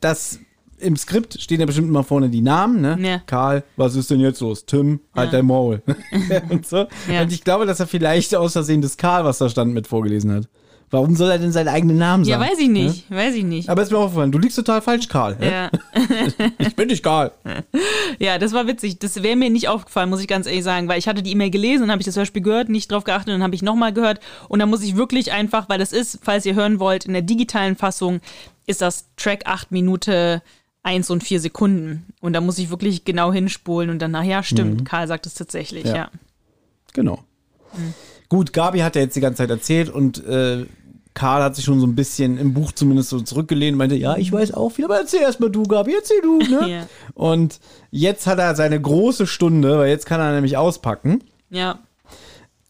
dass 0.02 0.40
im 0.80 0.96
Skript 0.98 1.40
stehen 1.42 1.60
ja 1.60 1.66
bestimmt 1.66 1.88
immer 1.90 2.04
vorne 2.04 2.30
die 2.30 2.42
Namen, 2.42 2.82
ne? 2.82 2.98
Ja. 3.02 3.22
Karl, 3.26 3.64
was 3.78 3.96
ist 3.96 4.10
denn 4.10 4.20
jetzt 4.20 4.40
los? 4.42 4.66
Tim, 4.66 5.00
halt 5.16 5.32
Ja. 5.32 5.40
dein 5.40 5.46
Maul. 5.46 5.82
und 6.50 6.66
so. 6.66 6.88
Ja. 7.12 7.22
Und 7.22 7.32
ich 7.32 7.44
glaube, 7.44 7.66
dass 7.66 7.80
er 7.80 7.88
vielleicht 7.88 8.34
aus 8.36 8.54
Versehen 8.54 8.82
das 8.82 8.98
Karl, 8.98 9.26
was 9.26 9.38
da 9.38 9.50
stand, 9.50 9.74
mit 9.74 9.88
vorgelesen 9.88 10.32
hat. 10.34 10.48
Warum 10.92 11.16
soll 11.16 11.30
er 11.30 11.38
denn 11.38 11.52
seinen 11.52 11.68
eigenen 11.68 12.00
Namen 12.00 12.24
Ja, 12.24 12.40
sagen? 12.40 12.50
weiß 12.52 12.60
ich 12.62 12.68
nicht. 12.70 13.12
Weiß 13.12 13.36
ich 13.36 13.44
nicht. 13.44 13.70
Aber 13.70 13.84
ist 13.84 13.92
mir 13.92 14.00
aufgefallen, 14.00 14.32
du 14.32 14.40
liegst 14.40 14.56
total 14.58 14.82
falsch, 14.82 15.08
Karl. 15.08 15.38
hä? 15.40 15.52
Ja. 15.52 15.70
Ich 16.58 16.76
bin 16.76 16.88
nicht 16.88 17.04
Karl. 17.04 17.32
ja, 18.18 18.40
das 18.40 18.54
war 18.54 18.66
witzig. 18.66 18.98
Das 18.98 19.22
wäre 19.22 19.36
mir 19.36 19.52
nicht 19.52 19.68
aufgefallen, 19.68 20.10
muss 20.10 20.20
ich 20.22 20.28
ganz 20.28 20.48
ehrlich 20.48 20.64
sagen, 20.64 20.88
weil 20.88 20.98
ich 20.98 21.08
hatte 21.08 21.22
die 21.22 21.32
E-Mail 21.32 21.52
gelesen 21.52 21.84
und 21.84 21.92
habe 21.92 22.02
ich 22.02 22.08
das 22.08 22.16
Hörspiel 22.16 22.42
gehört, 22.42 22.70
nicht 22.70 22.92
drauf 22.92 23.04
geachtet 23.04 23.28
und 23.28 23.34
dann 23.36 23.44
habe 23.44 23.54
ich 23.54 23.62
nochmal 23.62 23.94
gehört. 23.94 24.20
Und 24.48 24.60
dann 24.60 24.70
muss 24.70 24.82
ich 24.82 24.96
wirklich 24.96 25.32
einfach, 25.32 25.70
weil 25.70 25.78
das 25.78 25.94
ist, 25.94 26.20
falls 26.24 26.46
ihr 26.48 26.56
hören 26.56 26.80
wollt, 26.80 27.06
in 27.06 27.14
der 27.14 27.22
digitalen 27.22 27.76
Fassung 27.76 28.20
ist 28.66 28.82
das 28.82 29.06
Track 29.16 29.44
8 29.46 29.72
Minute 29.72 30.42
1 30.90 31.10
und 31.12 31.24
4 31.24 31.40
Sekunden. 31.40 32.06
Und 32.20 32.34
da 32.34 32.42
muss 32.42 32.58
ich 32.58 32.72
wirklich 32.72 33.06
genau 33.06 33.32
hinspulen 33.32 33.92
und 33.92 34.00
dann, 34.02 34.16
ach 34.16 34.24
ja, 34.24 34.42
stimmt, 34.42 34.86
Karl 34.86 35.08
sagt 35.08 35.28
es 35.28 35.36
tatsächlich, 35.36 35.86
Ja. 35.86 35.96
ja. 35.96 36.10
Genau. 36.94 37.20
Gut, 38.28 38.52
Gabi 38.52 38.80
hat 38.80 38.96
ja 38.96 39.04
jetzt 39.04 39.16
die 39.16 39.22
ganze 39.22 39.38
Zeit 39.38 39.52
erzählt 39.52 39.90
und 39.90 40.26
äh, 40.26 40.66
Karl 41.14 41.44
hat 41.44 41.56
sich 41.56 41.66
schon 41.66 41.80
so 41.80 41.86
ein 41.86 41.96
bisschen 41.96 42.40
im 42.40 42.54
Buch 42.56 42.72
zumindest 42.72 43.10
so 43.10 43.20
zurückgelehnt 43.20 43.74
und 43.74 43.78
meinte, 43.78 43.96
ja, 43.96 44.18
ich 44.18 44.32
weiß 44.32 44.54
auch 44.56 44.70
viel, 44.70 44.86
aber 44.86 44.98
erzähl 44.98 45.22
erst 45.22 45.40
mal 45.40 45.50
du, 45.52 45.64
Gabi, 45.64 45.94
erzähl 45.94 46.22
du, 46.22 46.40
ne? 46.40 46.68
Ja. 46.70 46.88
Und 47.14 47.60
jetzt 47.92 48.26
hat 48.26 48.40
er 48.40 48.56
seine 48.56 48.82
große 48.82 49.28
Stunde, 49.28 49.78
weil 49.78 49.90
jetzt 49.90 50.08
kann 50.08 50.20
er 50.20 50.34
nämlich 50.34 50.58
auspacken. 50.58 51.24
Ja. 51.52 51.80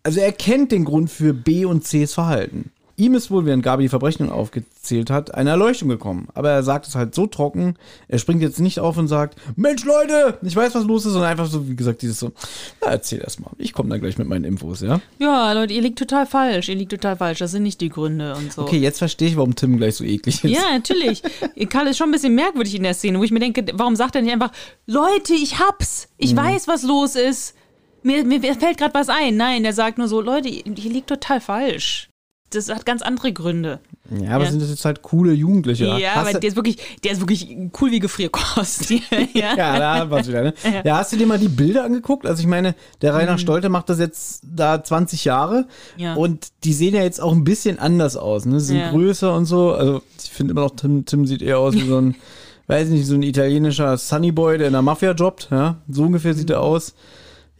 Also 0.03 0.19
er 0.19 0.33
kennt 0.33 0.71
den 0.73 0.83
Grund 0.83 1.09
für 1.09 1.33
B 1.33 1.63
und 1.65 1.83
Cs 1.85 2.13
Verhalten. 2.13 2.71
Ihm 2.99 3.15
ist 3.15 3.31
wohl, 3.31 3.45
während 3.45 3.63
Gabi 3.63 3.83
die 3.83 3.89
Verbrechung 3.89 4.29
aufgezählt 4.29 5.09
hat, 5.09 5.33
eine 5.33 5.51
Erleuchtung 5.51 5.87
gekommen. 5.87 6.27
Aber 6.33 6.49
er 6.49 6.63
sagt 6.63 6.85
es 6.85 6.95
halt 6.95 7.15
so 7.15 7.27
trocken, 7.27 7.75
er 8.09 8.19
springt 8.19 8.41
jetzt 8.41 8.59
nicht 8.59 8.81
auf 8.81 8.97
und 8.97 9.07
sagt, 9.07 9.39
Mensch 9.55 9.85
Leute, 9.85 10.37
ich 10.41 10.53
weiß, 10.53 10.75
was 10.75 10.83
los 10.83 11.05
ist, 11.05 11.13
sondern 11.13 11.31
einfach 11.31 11.45
so, 11.45 11.69
wie 11.69 11.77
gesagt, 11.77 12.01
dieses 12.01 12.19
so, 12.19 12.33
na 12.81 12.91
erzähl 12.91 13.21
erst 13.21 13.39
mal, 13.39 13.51
ich 13.57 13.71
komme 13.71 13.87
dann 13.87 14.01
gleich 14.01 14.17
mit 14.17 14.27
meinen 14.27 14.43
Infos, 14.43 14.81
ja? 14.81 14.99
Ja, 15.17 15.53
Leute, 15.53 15.71
ihr 15.73 15.81
liegt 15.81 15.97
total 15.97 16.25
falsch. 16.25 16.67
Ihr 16.67 16.75
liegt 16.75 16.91
total 16.91 17.15
falsch. 17.15 17.39
Das 17.39 17.51
sind 17.51 17.63
nicht 17.63 17.79
die 17.79 17.87
Gründe 17.87 18.35
und 18.35 18.51
so. 18.51 18.63
Okay, 18.63 18.79
jetzt 18.79 18.97
verstehe 18.97 19.29
ich, 19.29 19.37
warum 19.37 19.55
Tim 19.55 19.77
gleich 19.77 19.95
so 19.95 20.03
eklig 20.03 20.43
ist. 20.43 20.51
Ja, 20.51 20.69
natürlich. 20.73 21.23
Karl 21.69 21.87
ist 21.87 21.97
schon 21.97 22.09
ein 22.09 22.11
bisschen 22.11 22.35
merkwürdig 22.35 22.75
in 22.75 22.83
der 22.83 22.95
Szene, 22.95 23.17
wo 23.17 23.23
ich 23.23 23.31
mir 23.31 23.39
denke, 23.39 23.65
warum 23.75 23.95
sagt 23.95 24.15
er 24.15 24.21
nicht 24.23 24.33
einfach, 24.33 24.51
Leute, 24.87 25.33
ich 25.35 25.57
hab's, 25.57 26.09
ich 26.17 26.35
weiß, 26.35 26.67
was 26.67 26.83
los 26.83 27.15
ist. 27.15 27.55
Mir, 28.03 28.25
mir 28.25 28.41
fällt 28.41 28.77
gerade 28.77 28.93
was 28.93 29.07
ein. 29.07 29.37
Nein, 29.37 29.63
er 29.63 29.73
sagt 29.73 29.97
nur 29.97 30.09
so, 30.09 30.19
Leute, 30.19 30.49
ihr 30.49 30.65
liegt 30.65 31.07
total 31.07 31.39
falsch. 31.39 32.08
Das 32.51 32.67
hat 32.69 32.85
ganz 32.85 33.01
andere 33.03 33.31
Gründe. 33.31 33.79
Ja, 34.09 34.31
aber 34.31 34.45
Ja. 34.45 34.49
sind 34.51 34.61
das 34.61 34.69
jetzt 34.69 34.83
halt 34.85 35.01
coole 35.03 35.33
Jugendliche? 35.33 35.85
Ja, 35.85 36.15
Hast 36.15 36.29
aber 36.29 36.39
der 36.39 36.49
ist 36.49 36.55
wirklich, 36.55 36.77
der 37.03 37.11
ist 37.11 37.19
wirklich 37.21 37.55
cool 37.79 37.91
wie 37.91 37.99
Gefrierkost. 37.99 38.89
ja. 39.33 39.55
Ja, 39.55 39.77
da 39.77 40.09
war's 40.09 40.27
wieder, 40.27 40.41
ne? 40.43 40.53
Ja. 40.83 40.97
hast 40.97 41.11
du 41.13 41.17
dir 41.17 41.27
mal 41.27 41.37
die 41.37 41.47
Bilder 41.47 41.83
angeguckt? 41.83 42.25
Also 42.25 42.41
ich 42.41 42.47
meine, 42.47 42.73
der 43.01 43.13
Rainer 43.13 43.37
Stolte 43.37 43.69
macht 43.69 43.89
das 43.89 43.99
jetzt 43.99 44.41
da 44.43 44.83
20 44.83 45.25
Jahre 45.25 45.67
Mhm. 45.97 46.01
Ja. 46.03 46.13
und 46.15 46.47
die 46.63 46.73
sehen 46.73 46.95
ja 46.95 47.03
jetzt 47.03 47.21
auch 47.21 47.33
ein 47.33 47.43
bisschen 47.43 47.77
anders 47.77 48.17
aus, 48.17 48.45
ne? 48.45 48.59
Sie 48.59 48.67
sind 48.67 48.77
Ja. 48.79 48.89
größer 48.91 49.33
und 49.35 49.45
so. 49.45 49.73
Also 49.73 50.01
ich 50.23 50.31
finde 50.31 50.51
immer 50.51 50.61
noch, 50.61 50.75
Tim, 50.75 51.05
Tim 51.05 51.27
sieht 51.27 51.41
eher 51.43 51.59
aus 51.59 51.75
wie 51.75 51.87
so 51.87 51.99
ein, 51.99 52.15
weiß 52.67 52.89
nicht, 52.89 53.05
so 53.05 53.13
ein 53.15 53.23
italienischer 53.23 53.95
Sunnyboy, 53.97 54.57
der 54.57 54.67
in 54.67 54.73
der 54.73 54.81
Mafia 54.81 55.11
jobbt, 55.11 55.49
ja? 55.51 55.77
So 55.87 56.03
ungefähr 56.03 56.33
sieht 56.33 56.49
Mhm. 56.49 56.55
er 56.55 56.61
aus. 56.61 56.95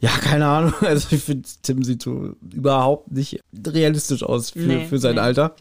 Ja, 0.00 0.10
keine 0.10 0.46
Ahnung. 0.46 0.72
Also 0.80 1.08
ich 1.14 1.22
finde, 1.22 1.48
Tim 1.62 1.82
sieht 1.84 2.02
so 2.02 2.34
überhaupt 2.52 3.12
nicht 3.12 3.40
realistisch 3.66 4.22
aus 4.22 4.50
für, 4.50 4.58
Nee, 4.60 4.86
für 4.86 4.98
sein 4.98 5.14
nee. 5.16 5.20
Alter. 5.20 5.54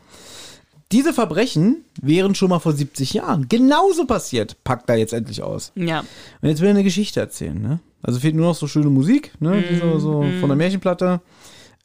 Diese 0.91 1.13
Verbrechen 1.13 1.83
wären 2.01 2.33
schon 2.33 2.49
mal 2.49 2.57
vor 2.59 2.73
70 2.73 3.13
Jahren 3.13 3.47
genauso 3.47 4.05
passiert, 4.05 4.55
packt 4.63 4.89
er 4.89 4.95
jetzt 4.97 5.13
endlich 5.13 5.43
aus. 5.43 5.71
ja. 5.75 5.99
Und 6.41 6.49
jetzt 6.49 6.61
will 6.61 6.69
er 6.69 6.71
eine 6.71 6.83
Geschichte 6.83 7.19
erzählen, 7.19 7.61
ne? 7.61 7.79
Also 8.01 8.19
fehlt 8.21 8.33
nur 8.33 8.45
noch 8.47 8.55
so 8.55 8.65
schöne 8.65 8.89
Musik, 8.89 9.33
ne? 9.39 9.61
Die 9.69 9.75
so, 9.75 9.99
so 9.99 10.23
Mhm. 10.23 10.39
von 10.39 10.49
der 10.49 10.55
Märchenplatte. 10.55 11.19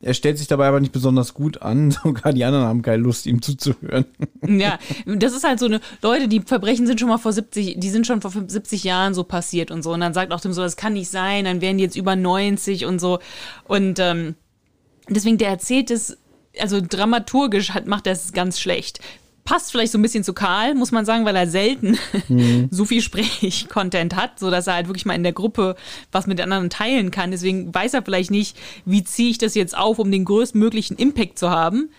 Er 0.05 0.13
stellt 0.13 0.37
sich 0.37 0.49
dabei 0.49 0.69
aber 0.69 0.81
nicht 0.81 0.93
besonders 0.93 1.33
gut 1.33 1.63
an. 1.63 1.91
Sogar 2.05 2.35
die 2.35 2.45
anderen 2.45 2.67
haben 2.67 2.83
keine 2.83 3.03
Lust, 3.03 3.25
ihm 3.27 3.41
zuzuhören. 3.41 4.05
Ja, 4.47 4.79
das 5.07 5.33
ist 5.33 5.45
halt 5.45 5.59
so 5.59 5.65
eine, 5.65 5.81
Leute, 6.03 6.29
die 6.29 6.41
Verbrechen 6.41 6.87
sind 6.87 7.01
schon 7.01 7.09
mal 7.09 7.17
vor 7.17 7.33
70, 7.33 7.77
die 7.79 7.91
sind 7.91 8.07
schon 8.07 8.21
vor 8.21 8.31
70 8.31 8.85
Jahren 8.85 9.15
so 9.15 9.25
passiert 9.25 9.71
und 9.71 9.83
so. 9.83 9.93
Und 9.93 10.01
dann 10.01 10.13
sagt 10.13 10.33
auch 10.33 10.41
dem 10.41 10.53
so, 10.53 10.61
das 10.61 10.77
kann 10.77 10.93
nicht 10.93 11.11
sein, 11.11 11.47
dann 11.47 11.63
wären 11.63 11.79
die 11.79 11.85
jetzt 11.85 11.97
über 11.97 12.17
90 12.17 12.85
und 12.85 13.01
so. 13.01 13.19
Und 13.67 13.99
ähm, 13.99 14.35
deswegen, 15.09 15.39
der 15.39 15.49
erzählt 15.49 15.91
es, 15.91 16.19
also 16.61 16.81
dramaturgisch 16.87 17.71
hat, 17.71 17.87
macht 17.87 18.07
er 18.07 18.13
es 18.13 18.33
ganz 18.35 18.61
schlecht. 18.61 19.01
Passt 19.45 19.71
vielleicht 19.71 19.93
so 19.93 19.99
ein 19.99 20.03
bisschen 20.03 20.25
zu 20.25 20.33
Karl, 20.33 20.75
muss 20.75 20.91
man 20.91 21.05
sagen, 21.05 21.27
weil 21.27 21.37
er 21.37 21.47
selten 21.47 21.99
so 22.71 22.85
viel 22.87 23.03
Sprech-Content 23.03 24.17
hat, 24.17 24.39
so 24.39 24.51
dass 24.51 24.67
er 24.67 24.75
halt 24.75 24.89
wirklich 24.89 25.05
mal 25.05 25.15
in 25.15 25.23
der 25.23 25.33
Gruppe 25.33 25.77
was 26.13 26.27
mit 26.27 26.39
den 26.39 26.45
anderen 26.45 26.71
teilen 26.71 27.11
kann. 27.11 27.31
Deswegen 27.31 27.75
weiß 27.75 27.93
er 27.95 28.03
vielleicht 28.03 28.31
nicht, 28.31 28.57
wie 28.87 29.05
ziehe 29.05 29.31
ich 29.31 29.39
das 29.39 29.55
jetzt 29.55 29.77
auf, 29.77 29.99
um 29.99 30.11
den 30.11 30.25
größtmöglichen 30.25 30.97
Impact 30.97 31.39
zu 31.39 31.51
haben. 31.51 31.91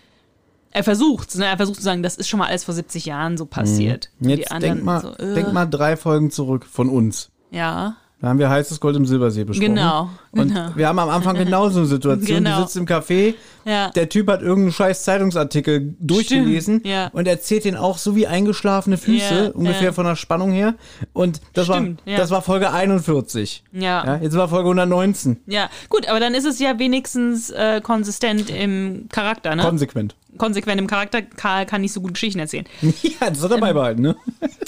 Er 0.71 0.83
versucht, 0.83 1.35
ne? 1.35 1.45
er 1.45 1.55
versucht 1.55 1.77
zu 1.77 1.83
sagen, 1.83 2.03
das 2.03 2.17
ist 2.17 2.27
schon 2.27 2.39
mal 2.39 2.47
alles 2.47 2.63
vor 2.63 2.73
70 2.73 3.05
Jahren 3.05 3.37
so 3.37 3.45
passiert. 3.45 4.09
Und 4.19 4.27
die 4.27 4.35
Jetzt 4.35 4.51
denk 4.61 4.83
mal, 4.83 5.01
so, 5.01 5.13
äh, 5.13 5.35
denk 5.35 5.53
mal 5.53 5.65
drei 5.65 5.95
Folgen 5.95 6.31
zurück 6.31 6.65
von 6.65 6.89
uns. 6.89 7.29
Ja, 7.51 7.95
Da 8.21 8.29
haben 8.29 8.39
wir 8.39 8.49
heißes 8.49 8.79
Gold 8.79 8.95
im 8.95 9.05
Silbersee 9.05 9.43
besprochen. 9.43 9.75
Genau, 9.75 10.09
Und 10.31 10.47
genau. 10.47 10.69
wir 10.75 10.87
haben 10.87 10.99
am 10.99 11.09
Anfang 11.09 11.35
genauso 11.35 11.79
eine 11.79 11.87
Situation. 11.87 12.43
Genau. 12.43 12.55
Die 12.55 12.61
sitzt 12.63 12.77
im 12.77 12.85
Café, 12.85 13.33
Ja. 13.65 13.89
der 13.89 14.07
Typ 14.07 14.29
hat 14.29 14.41
irgendeinen 14.41 14.71
scheiß 14.71 15.03
Zeitungsartikel 15.03 15.95
durchgelesen 15.99 16.81
ja. 16.85 17.09
und 17.13 17.27
erzählt 17.27 17.65
den 17.65 17.75
auch 17.75 17.97
so 17.97 18.15
wie 18.15 18.25
eingeschlafene 18.25 18.97
Füße, 18.97 19.45
Ja, 19.45 19.51
ungefähr 19.51 19.91
von 19.91 20.05
der 20.05 20.15
Spannung 20.15 20.51
her. 20.53 20.75
Und 21.11 21.41
das, 21.53 21.65
Stimmt, 21.65 22.05
war, 22.05 22.17
das 22.17 22.31
war 22.31 22.41
Folge 22.41 22.71
41. 22.71 23.63
Ja. 23.73 24.05
Ja, 24.05 24.15
jetzt 24.17 24.35
war 24.37 24.47
Folge 24.47 24.69
119. 24.69 25.41
ja. 25.47 25.69
Gut, 25.89 26.07
aber 26.07 26.19
dann 26.21 26.33
ist 26.33 26.45
es 26.45 26.59
ja 26.59 26.79
wenigstens 26.79 27.49
äh, 27.49 27.81
konsistent 27.81 28.49
im 28.49 29.07
Charakter, 29.11 29.55
ne? 29.55 29.61
Konsequent. 29.63 30.15
Konsequent 30.37 30.79
im 30.79 30.87
Charakter. 30.87 31.21
Karl 31.21 31.65
kann 31.65 31.81
nicht 31.81 31.93
so 31.93 32.01
gut 32.01 32.13
Geschichten 32.13 32.39
erzählen. 32.39 32.65
Ja, 33.01 33.29
das 33.29 33.43
hat 33.43 33.51
er 33.51 33.57
beibehalten, 33.59 34.01
ne? 34.01 34.15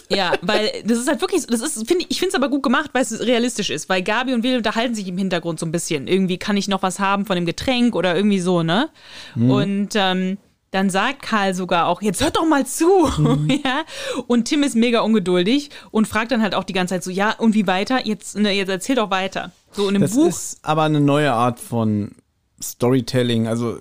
Ja, 0.09 0.33
weil 0.41 0.71
das 0.85 0.97
ist 0.99 1.07
halt 1.07 1.21
wirklich, 1.21 1.45
das 1.47 1.61
ist, 1.61 1.87
finde 1.87 2.03
ich, 2.03 2.11
ich 2.11 2.19
finde 2.19 2.29
es 2.29 2.35
aber 2.35 2.49
gut 2.49 2.63
gemacht, 2.63 2.91
weil 2.93 3.01
es 3.01 3.19
realistisch 3.19 3.69
ist. 3.69 3.89
Weil 3.89 4.03
Gabi 4.03 4.33
und 4.33 4.43
Will 4.43 4.57
unterhalten 4.57 4.95
sich 4.95 5.07
im 5.07 5.17
Hintergrund 5.17 5.59
so 5.59 5.65
ein 5.65 5.71
bisschen. 5.71 6.07
Irgendwie 6.07 6.37
kann 6.37 6.55
ich 6.57 6.67
noch 6.67 6.81
was 6.81 6.99
haben 6.99 7.25
von 7.25 7.35
dem 7.35 7.45
Getränk 7.45 7.95
oder 7.95 8.15
irgendwie 8.15 8.39
so, 8.39 8.63
ne? 8.63 8.89
Und 9.35 9.89
ähm, 9.95 10.37
dann 10.71 10.89
sagt 10.89 11.21
Karl 11.21 11.53
sogar 11.53 11.87
auch, 11.87 12.01
jetzt 12.01 12.21
hört 12.21 12.37
doch 12.37 12.45
mal 12.45 12.65
zu. 12.65 13.07
ja? 13.65 13.83
Und 14.27 14.45
Tim 14.45 14.63
ist 14.63 14.75
mega 14.75 14.99
ungeduldig 15.01 15.69
und 15.91 16.07
fragt 16.07 16.31
dann 16.31 16.41
halt 16.41 16.55
auch 16.55 16.63
die 16.65 16.73
ganze 16.73 16.95
Zeit 16.95 17.03
so, 17.03 17.11
ja, 17.11 17.31
und 17.31 17.53
wie 17.53 17.67
weiter? 17.67 18.05
Jetzt, 18.05 18.37
ne, 18.37 18.51
jetzt 18.51 18.69
erzähl 18.69 18.95
doch 18.95 19.09
weiter. 19.09 19.51
So 19.71 19.87
in 19.87 19.93
dem 19.95 20.01
Das 20.01 20.13
Buch. 20.13 20.27
ist 20.27 20.59
aber 20.63 20.83
eine 20.83 20.99
neue 21.01 21.33
Art 21.33 21.59
von 21.59 22.11
Storytelling. 22.61 23.47
Also 23.47 23.77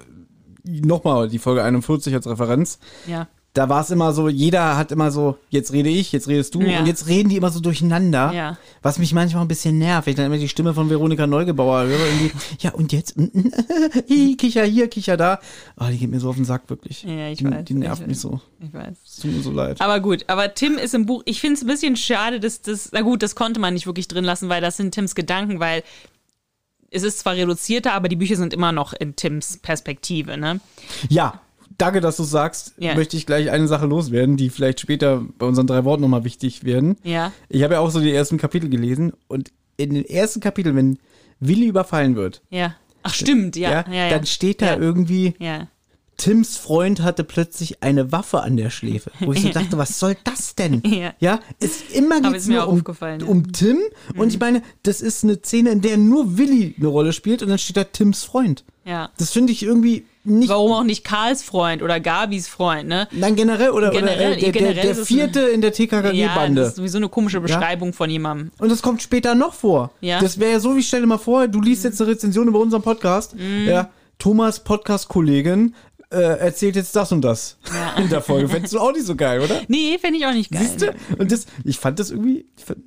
nochmal 0.67 1.29
die 1.29 1.39
Folge 1.39 1.63
41 1.63 2.15
als 2.15 2.27
Referenz. 2.27 2.79
ja. 3.07 3.29
da 3.55 3.71
war 3.71 3.81
es 3.81 3.91
immer 3.91 4.13
so, 4.13 4.29
jeder 4.29 4.77
hat 4.77 4.93
immer 4.93 5.11
so, 5.11 5.39
jetzt 5.49 5.73
rede 5.73 5.89
ich, 5.89 6.13
jetzt 6.13 6.29
redest 6.29 6.55
du 6.55 6.61
Ja. 6.61 6.81
und 6.81 6.87
jetzt 6.87 7.07
reden 7.07 7.31
die 7.31 7.37
immer 7.39 7.49
so 7.51 7.61
durcheinander, 7.61 8.31
Ja. 8.35 8.59
was 8.83 8.99
mich 8.99 9.15
manchmal 9.15 9.41
ein 9.43 9.49
bisschen 9.49 9.79
nervt, 9.79 10.05
wenn 10.07 10.11
ich 10.11 10.17
dann 10.19 10.27
immer 10.27 10.37
die 10.37 10.49
Stimme 10.51 10.75
von 10.75 10.91
Veronika 10.91 11.27
Neugebauer 11.27 11.85
höre, 11.87 12.07
irgendwie, 12.07 12.33
ja 12.61 12.73
und 12.75 12.93
jetzt, 12.93 13.15
kicher 14.39 14.65
hier, 14.65 14.89
kicher 14.89 15.17
da, 15.17 15.41
oh, 15.81 15.85
die 15.91 15.97
geht 15.99 16.11
mir 16.11 16.21
so 16.21 16.29
auf 16.29 16.37
den 16.37 16.45
Sack, 16.45 16.69
wirklich. 16.69 17.03
Ja, 17.05 17.29
ich 17.31 17.39
die, 17.39 17.51
weiß, 17.51 17.65
Die 17.65 17.75
nervt 17.75 18.03
ich 18.03 18.07
mich 18.09 18.17
weiß. 18.17 18.21
so, 18.23 18.41
Ich 18.61 18.75
weiß. 18.75 18.97
es 19.07 19.17
tut 19.17 19.33
mir 19.33 19.41
so 19.43 19.51
leid. 19.53 19.81
Aber 19.81 20.01
gut, 20.01 20.25
aber 20.29 20.53
Tim 20.55 20.77
ist 20.77 20.95
im 20.95 21.07
Buch, 21.07 21.23
ich 21.25 21.41
finde 21.41 21.55
es 21.55 21.63
ein 21.63 21.67
bisschen 21.67 21.97
schade, 21.97 22.41
dass 22.41 22.61
das, 22.61 22.91
na 22.93 23.01
gut, 23.01 23.23
das 23.23 23.35
konnte 23.35 23.59
man 23.59 23.75
nicht 23.75 23.87
wirklich 23.87 24.09
drin 24.09 24.25
lassen, 24.25 24.49
weil 24.49 24.61
das 24.61 24.77
sind 24.77 24.93
Tims 24.95 25.15
Gedanken, 25.15 25.61
weil 25.61 25.83
es 26.91 27.03
ist 27.03 27.19
zwar 27.21 27.35
reduzierter, 27.35 27.93
aber 27.93 28.09
die 28.09 28.17
Bücher 28.17 28.37
sind 28.37 28.55
immer 28.55 28.73
noch 28.73 28.93
in 28.93 29.17
Tims 29.17 29.59
Perspektive, 29.59 30.37
ne? 30.37 30.61
Ja, 31.09 31.41
danke, 31.79 32.01
dass 32.01 32.17
du 32.17 32.23
sagst. 32.23 32.75
Ja. 32.79 32.95
Möchte 32.95 33.17
ich 33.17 33.27
gleich 33.27 33.51
eine 33.51 33.69
Sache 33.69 33.87
loswerden, 33.87 34.37
die 34.37 34.51
vielleicht 34.51 34.81
später 34.81 35.23
bei 35.39 35.47
unseren 35.47 35.67
drei 35.67 35.85
Worten 35.85 36.03
nochmal 36.03 36.25
wichtig 36.25 36.65
werden. 36.65 36.97
Ja. 37.03 37.33
Ich 37.49 37.63
habe 37.63 37.75
ja 37.75 37.81
auch 37.81 37.91
so 37.91 38.01
die 38.01 38.13
ersten 38.13 38.39
Kapitel 38.39 38.69
gelesen 38.71 39.13
und 39.29 39.53
in 39.77 39.95
den 39.95 40.05
ersten 40.05 40.41
Kapiteln, 40.41 40.77
wenn 40.77 40.99
Willi 41.41 41.67
überfallen 41.67 42.17
wird, 42.17 42.43
Ja. 42.51 42.75
Ach, 43.03 43.15
stimmt, 43.15 43.55
ja. 43.55 43.71
ja, 43.71 43.93
ja, 43.93 44.11
dann 44.11 44.27
steht 44.27 44.61
da 44.61 44.77
irgendwie, 44.77 45.35
Ja. 45.39 45.69
Tims 46.17 46.57
Freund 46.57 47.03
hatte 47.03 47.25
plötzlich 47.25 47.83
eine 47.83 48.11
Waffe 48.13 48.43
an 48.43 48.57
der 48.57 48.71
Schläfe. 48.71 49.11
Wo 49.21 49.33
ich 49.33 49.43
so 49.43 49.49
dachte, 49.53 49.79
was 49.79 49.99
soll 49.99 50.17
das 50.25 50.55
denn? 50.55 50.83
Ja. 51.21 51.41
ist 51.61 51.91
immer 51.93 52.21
geht's 52.21 52.47
nur 52.47 52.69
um, 52.69 52.83
ja. 53.01 53.27
um 53.27 53.53
Tim 53.53 53.79
und 54.17 54.29
ich 54.29 54.39
meine, 54.41 54.63
das 54.83 55.01
ist 55.01 55.25
eine 55.25 55.37
Szene, 55.37 55.71
in 55.71 55.81
der 55.83 55.97
nur 55.97 56.39
Willi 56.39 56.75
eine 56.79 56.89
Rolle 56.89 57.13
spielt 57.13 57.43
und 57.43 57.49
dann 57.49 57.59
steht 57.59 57.77
da 57.77 57.85
Tims 57.85 58.25
Freund. 58.25 58.65
ja. 58.85 59.11
Das 59.19 59.31
finde 59.33 59.53
ich 59.53 59.63
irgendwie 59.63 60.05
nicht 60.25 60.49
Warum 60.49 60.73
auch 60.73 60.83
nicht 60.83 61.05
Karls 61.05 61.43
Freund 61.45 61.83
oder 61.83 62.01
Gabis 62.01 62.49
Freund, 62.49 62.89
ne? 62.89 63.07
Nein, 63.13 63.37
generell 63.37 63.71
oder, 63.71 63.91
Generell- 63.91 64.33
oder 64.33 64.37
äh, 64.39 64.41
der, 64.41 64.53
generell 64.53 64.75
der, 64.75 64.95
der 64.95 65.05
vierte 65.05 65.41
in 65.41 65.61
der 65.61 65.71
Ja, 65.71 65.77
das 65.77 65.89
TKKG-Bande. 66.03 66.63
ist 66.63 66.77
sowieso 66.77 66.99
eine 66.99 67.09
komische 67.09 67.41
Beschreibung 67.41 67.93
von 67.93 68.11
jemandem. 68.11 68.51
und 68.59 68.69
das 68.69 68.83
kommt 68.83 69.03
später 69.03 69.37
noch 69.37 69.55
vor. 69.55 69.93
Ja. 70.01 70.21
Das 70.21 70.41
wäre 70.41 70.53
ja 70.53 70.61
so, 70.61 70.75
wie 70.75 70.83
stell 70.83 71.03
dir 71.03 71.07
mal 71.07 71.19
vor, 71.19 71.47
du 71.47 71.61
liest 71.61 71.85
jetzt 71.85 72.01
eine 72.01 72.11
Rezension 72.11 72.49
über 72.49 72.59
unseren 72.59 72.83
Podcast. 72.83 73.37
Mhm. 73.37 73.67
Ja, 73.69 73.91
Thomas 74.19 74.61
Podcast-Kollegin 74.65 75.75
äh, 76.11 76.39
erzählt 76.39 76.77
jetzt 76.77 76.95
das 76.95 77.11
und 77.13 77.23
das 77.23 77.59
in 77.99 78.09
der 78.09 78.23
Folge. 78.23 78.49
Fändest 78.49 78.75
du 78.75 78.79
auch 78.79 78.93
nicht 78.93 79.07
so 79.07 79.17
geil, 79.17 79.41
oder? 79.41 79.63
Nee, 79.69 79.99
fände 79.99 80.19
ich 80.19 80.27
auch 80.27 80.33
nicht 80.33 80.51
geil. 80.51 80.63
Siehst 80.63 80.83
du? 80.83 80.95
Und 81.19 81.33
das, 81.33 81.47
ich 81.65 81.79
fand 81.79 81.99
das 81.99 82.11
irgendwie, 82.11 82.47
ich, 82.57 82.65
fand, 82.65 82.79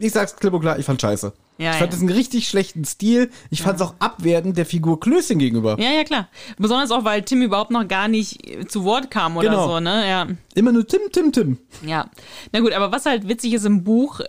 ich 0.00 0.12
sag's 0.12 0.36
klipp 0.36 0.52
und 0.52 0.60
klar, 0.60 0.78
ich 0.78 0.84
fand 0.84 1.00
scheiße. 1.00 1.32
Ja, 1.58 1.72
ich 1.72 1.76
fand 1.78 1.92
ja. 1.92 1.98
das 1.98 2.00
einen 2.00 2.10
richtig 2.10 2.48
schlechten 2.48 2.84
Stil. 2.84 3.30
Ich 3.50 3.62
fand 3.62 3.76
es 3.76 3.82
auch 3.86 3.94
abwertend 3.98 4.56
der 4.56 4.66
Figur 4.66 5.00
Klößchen 5.00 5.38
gegenüber. 5.38 5.76
Ja, 5.80 5.90
ja, 5.90 6.04
klar. 6.04 6.28
Besonders 6.56 6.90
auch, 6.90 7.04
weil 7.04 7.22
Tim 7.22 7.42
überhaupt 7.42 7.70
noch 7.70 7.86
gar 7.86 8.08
nicht 8.08 8.46
äh, 8.48 8.66
zu 8.66 8.84
Wort 8.84 9.10
kam 9.10 9.36
oder 9.36 9.50
Genau. 9.50 9.68
so, 9.68 9.80
ne? 9.80 10.08
Ja. 10.08 10.26
Immer 10.54 10.72
nur 10.72 10.86
Tim, 10.86 11.00
Tim, 11.12 11.32
Tim. 11.32 11.58
Ja. 11.84 12.10
Na 12.52 12.60
gut, 12.60 12.72
aber 12.72 12.92
was 12.92 13.06
halt 13.06 13.28
witzig 13.28 13.54
ist 13.54 13.64
im 13.64 13.82
Buch, 13.84 14.20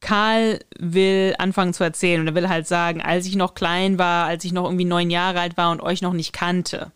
Karl 0.00 0.60
will 0.78 1.34
anfangen 1.38 1.74
zu 1.74 1.82
erzählen 1.82 2.20
und 2.20 2.28
er 2.28 2.34
will 2.34 2.48
halt 2.48 2.66
sagen, 2.66 3.02
als 3.02 3.26
ich 3.26 3.34
noch 3.34 3.54
klein 3.54 3.98
war, 3.98 4.26
als 4.26 4.44
ich 4.44 4.52
noch 4.52 4.64
irgendwie 4.64 4.84
neun 4.84 5.10
Jahre 5.10 5.40
alt 5.40 5.56
war 5.56 5.72
und 5.72 5.80
euch 5.80 6.02
noch 6.02 6.12
nicht 6.12 6.32
kannte. 6.32 6.92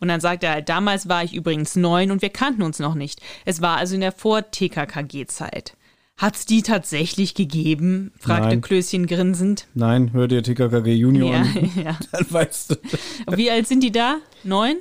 Und 0.00 0.08
dann 0.08 0.20
sagt 0.20 0.44
er 0.44 0.52
halt, 0.52 0.68
damals 0.68 1.08
war 1.08 1.24
ich 1.24 1.34
übrigens 1.34 1.76
neun 1.76 2.10
und 2.10 2.22
wir 2.22 2.30
kannten 2.30 2.62
uns 2.62 2.78
noch 2.78 2.94
nicht. 2.94 3.20
Es 3.44 3.60
war 3.62 3.76
also 3.76 3.94
in 3.94 4.00
der 4.00 4.12
Vor-TKKG-Zeit. 4.12 5.74
Hat's 6.18 6.46
die 6.46 6.62
tatsächlich 6.62 7.34
gegeben? 7.34 8.12
fragte 8.18 8.48
Nein. 8.48 8.60
Klößchen 8.60 9.06
grinsend. 9.06 9.66
Nein, 9.74 10.12
hör 10.12 10.28
dir 10.28 10.42
TKKG 10.42 10.92
Junior 10.94 11.30
Ja, 11.32 11.40
an. 11.40 11.70
ja. 11.84 11.98
Dann 12.12 12.26
weißt 12.28 12.70
du. 12.70 13.36
Wie 13.36 13.50
alt 13.50 13.66
sind 13.66 13.82
die 13.82 13.92
da? 13.92 14.18
Neun? 14.44 14.76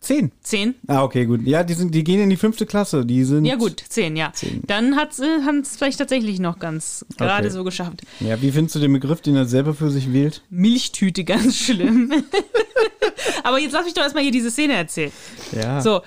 Zehn. 0.00 0.32
Zehn? 0.42 0.74
Ah, 0.86 1.02
okay, 1.02 1.24
gut. 1.24 1.46
Ja, 1.46 1.64
die, 1.64 1.72
sind, 1.72 1.94
die 1.94 2.04
gehen 2.04 2.20
in 2.20 2.28
die 2.28 2.36
fünfte 2.36 2.66
Klasse. 2.66 3.06
Die 3.06 3.24
sind. 3.24 3.46
Ja 3.46 3.54
gut, 3.56 3.82
zehn, 3.88 4.16
ja. 4.16 4.32
Dann 4.66 4.96
hat 4.96 5.18
es 5.18 5.76
vielleicht 5.76 5.98
tatsächlich 5.98 6.40
noch 6.40 6.58
ganz 6.58 7.06
gerade 7.16 7.46
Okay. 7.46 7.54
so 7.54 7.64
geschafft. 7.64 8.02
Ja, 8.20 8.42
wie 8.42 8.50
findest 8.50 8.74
du 8.74 8.80
den 8.80 8.92
Begriff, 8.92 9.22
den 9.22 9.34
er 9.34 9.46
selber 9.46 9.72
für 9.72 9.90
sich 9.90 10.12
wählt? 10.12 10.42
Milchtüte, 10.50 11.24
ganz 11.24 11.56
schlimm. 11.56 12.12
Aber 13.42 13.58
jetzt 13.58 13.72
lass 13.72 13.84
mich 13.84 13.94
doch 13.94 14.02
erstmal 14.02 14.22
hier 14.22 14.32
diese 14.32 14.50
Szene 14.50 14.74
erzählen. 14.74 15.12
Ja. 15.52 15.80
So, 15.80 16.02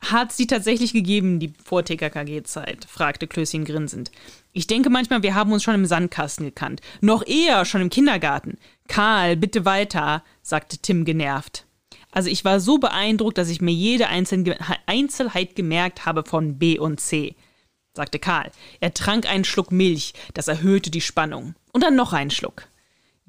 hat 0.00 0.32
sie 0.32 0.46
tatsächlich 0.46 0.92
gegeben, 0.92 1.40
die 1.40 1.52
Vor-TKKG-Zeit? 1.64 2.86
fragte 2.88 3.26
Klößchen 3.26 3.64
grinsend. 3.64 4.10
Ich 4.52 4.66
denke 4.66 4.90
manchmal, 4.90 5.22
wir 5.22 5.34
haben 5.34 5.52
uns 5.52 5.62
schon 5.62 5.74
im 5.74 5.86
Sandkasten 5.86 6.46
gekannt. 6.46 6.80
Noch 7.00 7.26
eher 7.26 7.64
schon 7.64 7.80
im 7.80 7.90
Kindergarten. 7.90 8.58
Karl, 8.86 9.36
bitte 9.36 9.64
weiter, 9.64 10.22
sagte 10.42 10.78
Tim 10.78 11.04
genervt. 11.04 11.66
Also 12.10 12.30
ich 12.30 12.44
war 12.44 12.60
so 12.60 12.78
beeindruckt, 12.78 13.38
dass 13.38 13.50
ich 13.50 13.60
mir 13.60 13.72
jede 13.72 14.08
Einzel 14.08 14.56
Einzelheit 14.86 15.56
gemerkt 15.56 16.06
habe 16.06 16.24
von 16.24 16.58
B 16.58 16.78
und 16.78 17.00
C, 17.00 17.36
sagte 17.94 18.18
Karl. 18.18 18.50
Er 18.80 18.94
trank 18.94 19.28
einen 19.28 19.44
Schluck 19.44 19.72
Milch, 19.72 20.14
das 20.32 20.48
erhöhte 20.48 20.90
die 20.90 21.02
Spannung. 21.02 21.54
Und 21.72 21.82
dann 21.82 21.96
noch 21.96 22.12
einen 22.12 22.30
Schluck. 22.30 22.68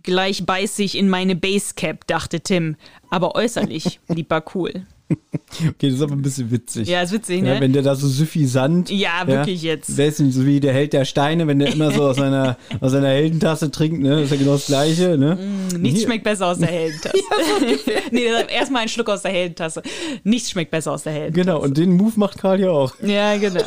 Gleich 0.04 0.46
beiß 0.46 0.80
ich 0.80 0.98
in 0.98 1.10
meine 1.10 1.36
Basecap, 1.36 2.08
dachte 2.08 2.40
Tim, 2.42 2.76
aber 3.10 3.36
äußerlich 3.36 4.00
blieb 4.08 4.32
er 4.32 4.44
cool. 4.56 4.86
Okay, 5.12 5.74
das 5.90 5.94
ist 5.94 6.02
aber 6.04 6.14
ein 6.14 6.22
bisschen 6.22 6.52
witzig. 6.52 6.88
Ja, 6.88 7.02
ist 7.02 7.12
witzig, 7.12 7.42
ne? 7.42 7.56
Ja, 7.56 7.60
wenn 7.60 7.74
der 7.74 7.82
da 7.82 7.96
so 7.96 8.08
suffisant. 8.08 8.92
Ja, 8.92 9.26
wirklich 9.26 9.64
jetzt. 9.64 9.98
Wer 9.98 10.12
so 10.12 10.46
wie 10.46 10.60
der 10.60 10.72
Held 10.72 10.94
der 10.94 11.04
Steine, 11.04 11.48
wenn 11.48 11.58
der 11.58 11.74
immer 11.74 11.92
so 11.92 12.04
aus 12.04 12.18
seiner, 12.18 12.58
aus 12.80 12.92
seiner 12.92 13.08
Heldentasse 13.08 13.72
trinkt, 13.72 14.02
ne? 14.04 14.18
Das 14.18 14.26
ist 14.26 14.32
ja 14.34 14.38
genau 14.38 14.52
das 14.54 14.68
Gleiche, 14.68 15.18
ne? 15.18 15.36
Nichts 15.80 16.00
Hier- 16.02 16.08
schmeckt 16.08 16.24
besser 16.24 16.46
aus 16.46 16.60
der 16.60 16.68
Heldentasse. 16.72 17.18
nee, 18.12 18.24
der 18.26 18.34
sagt 18.38 18.52
erstmal 18.52 18.82
einen 18.82 18.90
Schluck 18.90 19.10
aus 19.10 19.24
der 19.24 19.32
Heldentasse. 19.32 19.82
Nichts 20.24 20.52
schmeckt 20.52 20.70
besser 20.70 20.92
aus 20.92 21.02
der 21.02 21.14
Heldentasse. 21.14 21.44
Genau, 21.44 21.60
und 21.60 21.76
den 21.76 21.94
Move 21.94 22.14
macht 22.18 22.38
Karl 22.38 22.60
ja 22.62 22.70
auch. 22.70 22.94
Ja, 23.02 23.36
genau. 23.38 23.64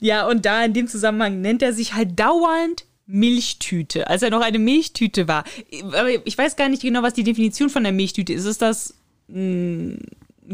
ja, 0.00 0.28
und 0.28 0.44
da 0.44 0.64
in 0.64 0.74
dem 0.74 0.88
Zusammenhang 0.88 1.40
nennt 1.40 1.62
er 1.62 1.72
sich 1.72 1.94
halt 1.94 2.18
dauernd 2.20 2.84
Milchtüte, 3.10 4.08
als 4.08 4.22
er 4.22 4.30
noch 4.30 4.40
eine 4.40 4.58
Milchtüte 4.58 5.28
war. 5.28 5.44
Aber 5.82 6.08
ich 6.26 6.36
weiß 6.36 6.56
gar 6.56 6.68
nicht 6.68 6.82
genau, 6.82 7.02
was 7.02 7.14
die 7.14 7.24
Definition 7.24 7.70
von 7.70 7.82
der 7.82 7.92
Milchtüte 7.92 8.32
ist. 8.32 8.44
Ist 8.44 8.62
das 8.62 8.94
ein 9.28 9.98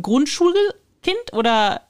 Grundschulkind 0.00 1.32
oder 1.32 1.82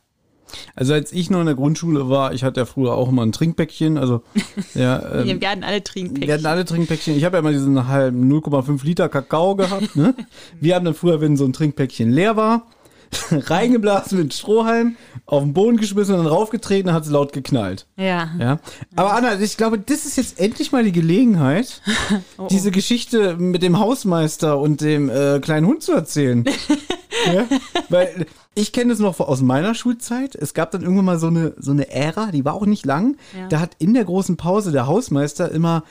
Also 0.75 0.95
als 0.95 1.13
ich 1.13 1.31
noch 1.31 1.41
in 1.41 1.47
der 1.47 1.55
Grundschule 1.55 2.09
war, 2.09 2.33
ich 2.33 2.45
hatte 2.45 2.61
ja 2.61 2.67
früher 2.67 2.95
auch 2.95 3.09
immer 3.09 3.25
ein 3.25 3.33
Trinkpäckchen, 3.33 3.99
also 3.99 4.23
ja, 4.75 5.23
ähm, 5.23 5.41
wir 5.41 5.51
hatten 5.51 5.65
alle 5.65 5.83
Trinkpäckchen? 5.83 6.27
wir 6.29 6.35
hatten 6.35 6.47
alle 6.47 6.65
Trinkpäckchen. 6.65 7.17
Ich 7.17 7.25
habe 7.25 7.37
ja 7.37 7.41
immer 7.41 7.53
diesen 7.53 7.89
halben 7.89 8.31
0,5 8.33 8.85
Liter 8.85 9.09
Kakao 9.09 9.57
gehabt. 9.57 9.97
Ne? 9.97 10.15
Wir 10.61 10.75
haben 10.75 10.85
dann 10.85 10.95
früher, 10.95 11.21
wenn 11.21 11.37
so 11.37 11.45
ein 11.45 11.53
Trinkpäckchen 11.53 12.11
leer 12.11 12.37
war, 12.37 12.67
reingeblasen 13.31 14.19
mit 14.19 14.35
Strohhalm, 14.35 14.97
auf 15.27 15.43
den 15.43 15.53
Boden 15.53 15.77
geschmissen 15.77 16.15
und 16.15 16.25
dann 16.25 16.33
raufgetreten, 16.33 16.93
hat 16.93 17.05
es 17.05 17.11
laut 17.11 17.33
geknallt. 17.33 17.87
ja. 17.97 18.31
Ja. 18.39 18.59
Aber 18.95 19.15
Anna, 19.15 19.41
ich 19.41 19.57
glaube, 19.57 19.79
das 19.79 20.05
ist 20.07 20.17
jetzt 20.17 20.39
endlich 20.39 20.73
mal 20.73 20.85
die 20.85 20.93
Gelegenheit, 20.93 21.81
Oh, 22.39 22.49
diese 22.51 22.71
Geschichte 22.71 23.37
mit 23.37 23.63
dem 23.63 23.79
Hausmeister 23.79 24.59
und 24.59 24.81
dem 24.81 25.09
äh, 25.09 25.41
kleinen 25.41 25.67
Hund 25.67 25.83
zu 25.83 25.93
erzählen. 25.93 26.45
ja? 27.33 27.45
Weil 27.89 28.27
ich 28.55 28.73
kenne 28.73 28.91
das 28.91 28.99
noch 28.99 29.21
aus 29.21 29.43
meiner 29.43 29.75
Schulzeit. 29.75 30.35
Es 30.35 30.55
gab 30.55 30.71
dann 30.71 30.83
irgendwann 30.83 31.05
mal 31.05 31.19
so 31.19 31.27
eine, 31.27 31.55
so 31.59 31.73
eine 31.73 31.91
Ära, 31.91 32.31
die 32.31 32.45
war 32.45 32.55
auch 32.55 32.67
nicht 32.67 32.87
lang. 32.87 33.17
Ja. 33.39 33.49
Da 33.49 33.61
hat 33.61 33.73
in 33.79 33.95
der 33.95 34.05
großen 34.05 34.37
Pause 34.37 34.73
der 34.73 34.87
Hausmeister 34.87 35.51
immer 35.51 35.83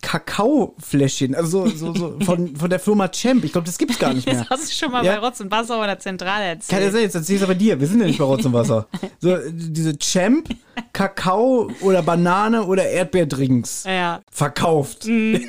Kakaofläschchen, 0.00 1.34
also 1.34 1.66
so, 1.68 1.92
so, 1.92 1.94
so 1.94 2.18
von, 2.24 2.54
von 2.56 2.70
der 2.70 2.78
Firma 2.78 3.08
Champ. 3.08 3.44
Ich 3.44 3.52
glaube, 3.52 3.66
das 3.66 3.78
gibt's 3.78 3.98
gar 3.98 4.14
nicht 4.14 4.26
mehr. 4.26 4.36
Das 4.40 4.50
hast 4.50 4.68
du 4.70 4.72
schon 4.74 4.92
mal 4.92 5.04
Ja. 5.04 5.18
bei 5.18 5.26
Rotz 5.26 5.40
und 5.40 5.50
Wasser 5.50 5.80
oder 5.82 5.98
Zentrale 5.98 6.44
erzählt. 6.44 6.68
Kann 6.70 6.82
ja 6.86 6.92
sein, 6.92 7.02
jetzt 7.02 7.14
erzähl 7.14 7.36
ich 7.36 7.42
es 7.42 7.44
aber 7.48 7.54
dir. 7.54 7.78
Wir 7.80 7.86
sind 7.86 8.00
ja 8.00 8.06
nicht 8.06 8.18
bei 8.18 8.24
Rotz 8.24 8.44
und 8.44 8.52
Wasser. 8.52 8.86
So, 9.20 9.36
diese 9.52 9.98
Champ, 9.98 10.48
Kakao 10.92 11.70
oder 11.80 12.02
Banane 12.02 12.62
oder 12.64 12.88
Erdbeerdrinks 12.88 13.82
Ja. 13.84 14.20
verkauft. 14.30 15.06
Mhm. 15.06 15.40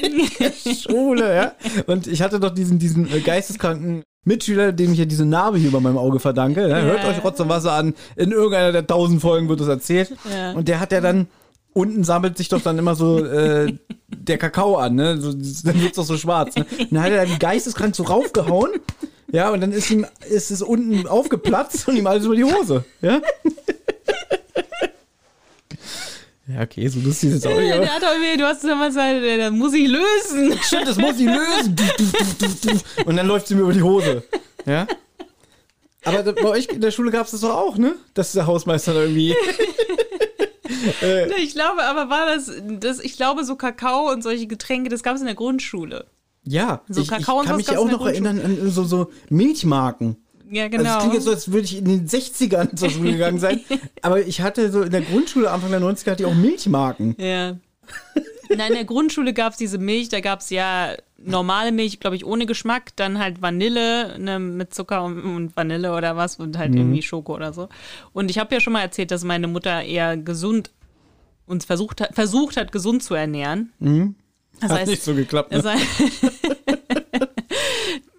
Schule, 0.82 1.34
ja. 1.36 1.52
Und 1.86 2.06
ich 2.06 2.22
hatte 2.22 2.40
doch 2.40 2.50
diesen, 2.50 2.78
diesen 2.78 3.10
äh, 3.12 3.20
geisteskranken 3.20 4.02
Mitschüler, 4.24 4.72
dem 4.72 4.92
ich 4.92 4.98
ja 4.98 5.04
diese 5.04 5.24
Narbe 5.26 5.58
hier 5.58 5.68
über 5.68 5.80
meinem 5.80 5.98
Auge 5.98 6.20
verdanke. 6.20 6.68
Ja, 6.68 6.80
hört 6.80 7.04
euch 7.04 7.22
Rotz 7.24 7.40
und 7.40 7.48
Wasser 7.48 7.72
an. 7.72 7.94
In 8.16 8.32
irgendeiner 8.32 8.72
der 8.72 8.86
tausend 8.86 9.20
Folgen 9.20 9.48
wird 9.48 9.60
das 9.60 9.68
erzählt. 9.68 10.12
Und 10.54 10.68
der 10.68 10.80
hat 10.80 10.92
ja 10.92 11.00
dann, 11.00 11.28
unten 11.78 12.04
sammelt 12.04 12.36
sich 12.36 12.48
doch 12.48 12.60
dann 12.62 12.78
immer 12.78 12.94
so 12.94 13.24
äh, 13.24 13.72
der 14.08 14.38
Kakao 14.38 14.76
an, 14.76 14.94
ne? 14.96 15.18
So, 15.20 15.32
dann 15.32 15.80
wird's 15.80 15.96
doch 15.96 16.04
so 16.04 16.16
schwarz. 16.18 16.54
Ne? 16.56 16.66
Und 16.78 16.92
dann 16.92 17.02
hat 17.02 17.12
er 17.12 17.26
dann 17.26 17.38
geisteskrank 17.38 17.94
so 17.96 18.02
raufgehauen. 18.02 18.72
Ja, 19.30 19.50
und 19.50 19.60
dann 19.60 19.72
ist 19.72 19.90
ihm, 19.90 20.06
ist 20.30 20.50
es 20.50 20.62
unten 20.62 21.06
aufgeplatzt 21.06 21.86
und 21.88 21.96
ihm 21.96 22.06
alles 22.06 22.24
über 22.24 22.34
die 22.36 22.44
Hose. 22.44 22.84
Ja? 23.02 23.20
Ja, 26.50 26.62
okay, 26.62 26.88
so 26.88 26.98
lustig 27.00 27.28
ist 27.28 27.36
es 27.36 27.46
auch 27.46 27.58
nicht. 27.58 27.70
aber- 27.74 27.84
Der 27.84 27.94
hat 27.94 28.02
doch 28.02 28.08
weh, 28.18 28.34
du 28.38 28.44
hast 28.46 28.64
halt, 28.64 29.22
äh, 29.22 29.36
das 29.36 29.50
muss 29.52 29.74
ich 29.74 29.86
lösen. 29.86 30.58
Stimmt, 30.62 30.88
das 30.88 30.96
muss 30.96 31.18
sie 31.18 31.26
lösen. 31.26 31.76
Und 33.04 33.16
dann 33.16 33.26
läuft 33.26 33.48
sie 33.48 33.54
mir 33.54 33.60
über 33.62 33.74
die 33.74 33.82
Hose. 33.82 34.22
Ja? 34.64 34.86
Aber 36.04 36.22
bei 36.32 36.44
euch 36.48 36.68
in 36.68 36.80
der 36.80 36.90
Schule 36.90 37.10
gab 37.10 37.26
es 37.26 37.32
das 37.32 37.42
doch 37.42 37.54
auch, 37.54 37.76
ne? 37.76 37.96
Dass 38.14 38.32
der 38.32 38.46
Hausmeister 38.46 38.94
da 38.94 39.02
irgendwie. 39.02 39.34
Ich 41.38 41.54
glaube, 41.54 41.82
aber 41.84 42.10
war 42.10 42.26
das, 42.26 42.50
das, 42.80 43.00
ich 43.00 43.16
glaube, 43.16 43.44
so 43.44 43.56
Kakao 43.56 44.10
und 44.12 44.22
solche 44.22 44.46
Getränke, 44.46 44.90
das 44.90 45.02
gab 45.02 45.14
es 45.14 45.20
in 45.20 45.26
der 45.26 45.34
Grundschule. 45.34 46.06
Ja, 46.44 46.82
So 46.88 47.02
ich, 47.02 47.08
Kakao 47.08 47.36
und 47.36 47.42
ich 47.44 47.48
kann 47.48 47.56
mich 47.56 47.76
auch 47.76 47.90
noch 47.90 48.06
erinnern 48.06 48.40
an 48.42 48.70
so, 48.70 48.84
so 48.84 49.10
Milchmarken. 49.28 50.16
Ja, 50.50 50.64
Also 50.64 50.78
genau. 50.78 50.90
es 50.90 50.98
klingt 50.98 51.14
jetzt 51.14 51.24
so, 51.24 51.30
als 51.30 51.52
würde 51.52 51.64
ich 51.64 51.76
in 51.76 51.84
den 51.84 52.08
60ern 52.08 52.74
zur 52.74 52.90
Schule 52.90 53.12
gegangen 53.12 53.38
sein. 53.38 53.60
aber 54.02 54.26
ich 54.26 54.40
hatte 54.40 54.72
so 54.72 54.82
in 54.82 54.90
der 54.90 55.02
Grundschule, 55.02 55.50
Anfang 55.50 55.70
der 55.70 55.80
90er, 55.80 56.10
hatte 56.10 56.22
ich 56.22 56.28
auch 56.28 56.34
Milchmarken. 56.34 57.16
Ja. 57.18 57.56
Na, 58.56 58.66
in 58.66 58.72
der 58.74 58.84
Grundschule 58.84 59.34
gab 59.34 59.52
es 59.52 59.58
diese 59.58 59.76
Milch, 59.78 60.08
da 60.08 60.20
gab 60.20 60.40
es 60.40 60.48
ja 60.50 60.94
normale 61.18 61.70
Milch, 61.70 62.00
glaube 62.00 62.16
ich, 62.16 62.24
ohne 62.24 62.46
Geschmack, 62.46 62.96
dann 62.96 63.18
halt 63.18 63.42
Vanille 63.42 64.18
ne, 64.18 64.38
mit 64.38 64.72
Zucker 64.72 65.04
und, 65.04 65.54
Vanille 65.54 65.94
oder 65.94 66.16
was 66.16 66.36
und 66.36 66.56
halt 66.56 66.70
Mhm. 66.72 66.78
irgendwie 66.78 67.02
Schoko 67.02 67.34
oder 67.34 67.52
so. 67.52 67.68
Und 68.14 68.30
ich 68.30 68.38
habe 68.38 68.54
ja 68.54 68.60
schon 68.60 68.72
mal 68.72 68.80
erzählt, 68.82 69.10
dass 69.10 69.22
meine 69.24 69.48
Mutter 69.48 69.82
eher 69.82 70.16
gesund 70.16 70.70
uns 71.46 71.64
versucht 71.66 72.00
hat, 72.00 72.14
versucht 72.14 72.56
hat, 72.56 72.72
gesund 72.72 73.02
zu 73.02 73.14
ernähren. 73.14 73.72
Das 73.78 73.88
Mhm. 73.90 74.14
Hat 74.62 74.70
heißt, 74.70 74.90
nicht 74.90 75.02
so 75.02 75.14
geklappt. 75.14 75.50
Ne? 75.52 75.60
das 75.62 75.66
heißt, 75.74 75.88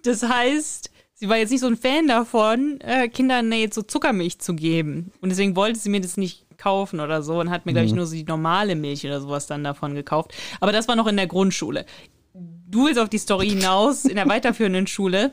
das 0.04 0.22
heißt, 0.22 0.90
sie 1.14 1.28
war 1.28 1.36
jetzt 1.36 1.50
nicht 1.50 1.60
so 1.60 1.66
ein 1.66 1.76
Fan 1.76 2.06
davon, 2.08 2.80
äh, 2.80 3.08
Kindern 3.08 3.52
jetzt 3.52 3.74
so 3.74 3.82
Zuckermilch 3.82 4.38
zu 4.38 4.54
geben. 4.54 5.12
Und 5.20 5.30
deswegen 5.30 5.56
wollte 5.56 5.78
sie 5.78 5.90
mir 5.90 6.00
das 6.00 6.16
nicht 6.16 6.44
kaufen 6.60 7.00
oder 7.00 7.22
so 7.22 7.40
und 7.40 7.50
hat 7.50 7.66
mir, 7.66 7.72
glaube 7.72 7.86
ich, 7.86 7.94
nur 7.94 8.06
so 8.06 8.14
die 8.14 8.24
normale 8.24 8.76
Milch 8.76 9.04
oder 9.04 9.20
sowas 9.20 9.46
dann 9.46 9.64
davon 9.64 9.94
gekauft. 9.94 10.32
Aber 10.60 10.72
das 10.72 10.86
war 10.88 10.96
noch 10.96 11.06
in 11.06 11.16
der 11.16 11.26
Grundschule. 11.26 11.86
Du 12.68 12.86
willst 12.86 13.00
auf 13.00 13.08
die 13.08 13.18
Story 13.18 13.48
hinaus, 13.48 14.04
in 14.04 14.16
der 14.16 14.28
weiterführenden 14.28 14.86
Schule 14.86 15.32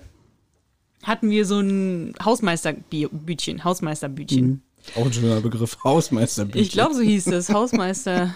hatten 1.04 1.30
wir 1.30 1.46
so 1.46 1.60
ein 1.60 2.16
Hausmeisterbütchen, 2.24 3.64
Hausmeisterbütchen. 3.64 4.64
Auch 4.96 5.06
ein 5.06 5.14
schöner 5.14 5.42
Begriff. 5.42 5.78
Hausmeisterbücher. 5.84 6.60
Ich 6.60 6.72
glaube, 6.72 6.96
so 6.96 7.02
hieß 7.02 7.26
das. 7.26 7.50
Hausmeister. 7.50 8.34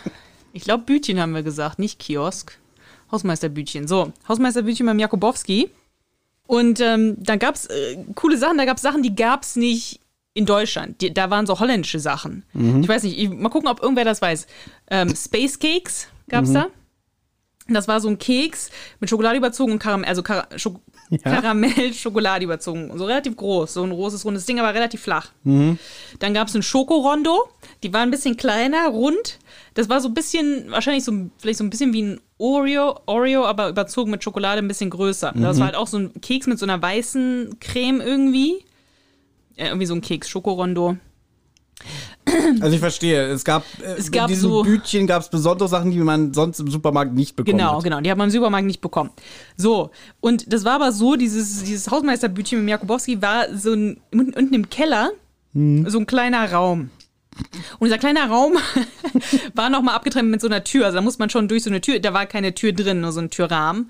Ich 0.53 0.63
glaube, 0.63 0.83
Bütchen 0.83 1.19
haben 1.19 1.33
wir 1.33 1.43
gesagt, 1.43 1.79
nicht 1.79 1.99
Kiosk. 1.99 2.59
Hausmeisterbütchen. 3.11 3.87
So, 3.87 4.11
Hausmeisterbütchen 4.27 4.85
beim 4.85 4.99
Jakubowski. 4.99 5.69
Und 6.47 6.79
ähm, 6.81 7.15
da 7.19 7.35
gab 7.37 7.55
es 7.55 7.67
äh, 7.67 7.97
coole 8.15 8.37
Sachen. 8.37 8.57
Da 8.57 8.65
gab 8.65 8.77
es 8.77 8.83
Sachen, 8.83 9.03
die 9.03 9.15
gab 9.15 9.43
es 9.43 9.55
nicht 9.55 10.01
in 10.33 10.45
Deutschland. 10.45 11.01
Die, 11.01 11.13
da 11.13 11.29
waren 11.29 11.45
so 11.45 11.59
holländische 11.59 11.99
Sachen. 11.99 12.43
Ich 12.81 12.87
weiß 12.89 13.03
nicht, 13.03 13.17
ich, 13.19 13.29
mal 13.29 13.49
gucken, 13.49 13.69
ob 13.69 13.81
irgendwer 13.81 14.05
das 14.05 14.21
weiß. 14.21 14.47
Ähm, 14.89 15.13
Space 15.15 15.59
Cakes 15.59 16.07
gab 16.29 16.45
es 16.45 16.53
da. 16.53 16.67
Das 17.67 17.87
war 17.87 18.01
so 18.01 18.09
ein 18.09 18.17
Keks 18.17 18.69
mit 18.99 19.09
Schokolade 19.09 19.37
überzogen 19.37 19.71
und 19.73 19.79
Karamell, 19.79 20.09
also 20.09 20.23
Kar 20.23 20.47
Schok 20.55 20.81
Karamell, 21.23 21.93
Schokolade 21.93 22.45
überzogen. 22.45 22.91
So 22.97 23.05
relativ 23.05 23.35
groß, 23.35 23.73
so 23.73 23.83
ein 23.83 23.91
großes, 23.91 24.23
rundes 24.25 24.45
Ding, 24.45 24.59
aber 24.59 24.73
relativ 24.73 25.01
flach. 25.01 25.31
Dann 26.19 26.33
gab 26.33 26.47
es 26.47 26.55
ein 26.55 26.63
Schokorondo, 26.63 27.49
die 27.83 27.91
war 27.93 28.01
ein 28.01 28.11
bisschen 28.11 28.37
kleiner, 28.37 28.87
rund. 28.87 29.37
Das 29.73 29.89
war 29.89 29.99
so 30.01 30.07
ein 30.07 30.13
bisschen, 30.13 30.71
wahrscheinlich 30.71 31.03
so, 31.03 31.11
vielleicht 31.37 31.59
so 31.59 31.63
ein 31.65 31.69
bisschen 31.69 31.91
wie 31.93 32.01
ein 32.01 32.21
Oreo, 32.37 32.99
Oreo, 33.05 33.45
aber 33.45 33.69
überzogen 33.69 34.09
mit 34.11 34.23
Schokolade 34.23 34.59
ein 34.59 34.67
bisschen 34.67 34.89
größer. 34.89 35.33
Das 35.35 35.59
war 35.59 35.65
halt 35.67 35.75
auch 35.75 35.87
so 35.87 35.97
ein 35.97 36.13
Keks 36.21 36.47
mit 36.47 36.59
so 36.59 36.65
einer 36.65 36.81
weißen 36.81 37.57
Creme 37.59 38.01
irgendwie. 38.01 38.65
Irgendwie 39.67 39.85
so 39.85 39.93
ein 39.95 40.01
Keks, 40.01 40.29
Schokorondo. 40.29 40.97
Also 42.61 42.73
ich 42.75 42.79
verstehe, 42.79 43.27
es 43.29 43.43
gab, 43.43 43.63
äh, 43.81 43.93
Es 43.97 44.11
gab 44.11 44.29
in 44.29 44.35
diesem 44.35 44.49
so- 44.51 44.61
Bütchen 44.63 45.07
gab 45.07 45.21
es 45.23 45.29
besondere 45.29 45.67
Sachen, 45.67 45.89
die 45.91 45.97
man 45.97 46.33
sonst 46.33 46.59
im 46.59 46.69
Supermarkt 46.69 47.13
nicht 47.13 47.35
bekommt. 47.35 47.57
Genau, 47.57 47.79
genau. 47.79 47.99
Die 47.99 48.11
hat 48.11 48.17
man 48.17 48.29
im 48.29 48.31
Supermarkt 48.31 48.67
nicht 48.67 48.81
bekommen. 48.81 49.09
So, 49.57 49.89
und 50.19 50.51
das 50.53 50.63
war 50.63 50.73
aber 50.75 50.91
so, 50.91 51.15
dieses, 51.15 51.63
dieses 51.63 51.89
Hausmeisterbütchen 51.89 52.59
mit 52.59 52.69
Jakubowski 52.69 53.21
war 53.21 53.45
so 53.57 53.73
ein, 53.73 53.99
unten 54.13 54.53
im 54.53 54.69
Keller 54.69 55.11
so 55.53 55.99
ein 55.99 56.05
kleiner 56.05 56.51
Raum. 56.51 56.91
Und 57.79 57.85
dieser 57.85 57.97
kleine 57.97 58.27
Raum 58.27 58.57
war 59.53 59.69
nochmal 59.69 59.95
abgetrennt 59.95 60.29
mit 60.29 60.41
so 60.41 60.47
einer 60.47 60.63
Tür. 60.63 60.85
Also 60.85 60.97
da 60.97 61.01
muss 61.01 61.17
man 61.17 61.29
schon 61.29 61.47
durch 61.47 61.63
so 61.63 61.69
eine 61.69 61.81
Tür, 61.81 61.99
da 61.99 62.13
war 62.13 62.25
keine 62.25 62.53
Tür 62.53 62.73
drin, 62.73 63.01
nur 63.01 63.11
so 63.11 63.21
ein 63.21 63.29
Türrahmen. 63.29 63.89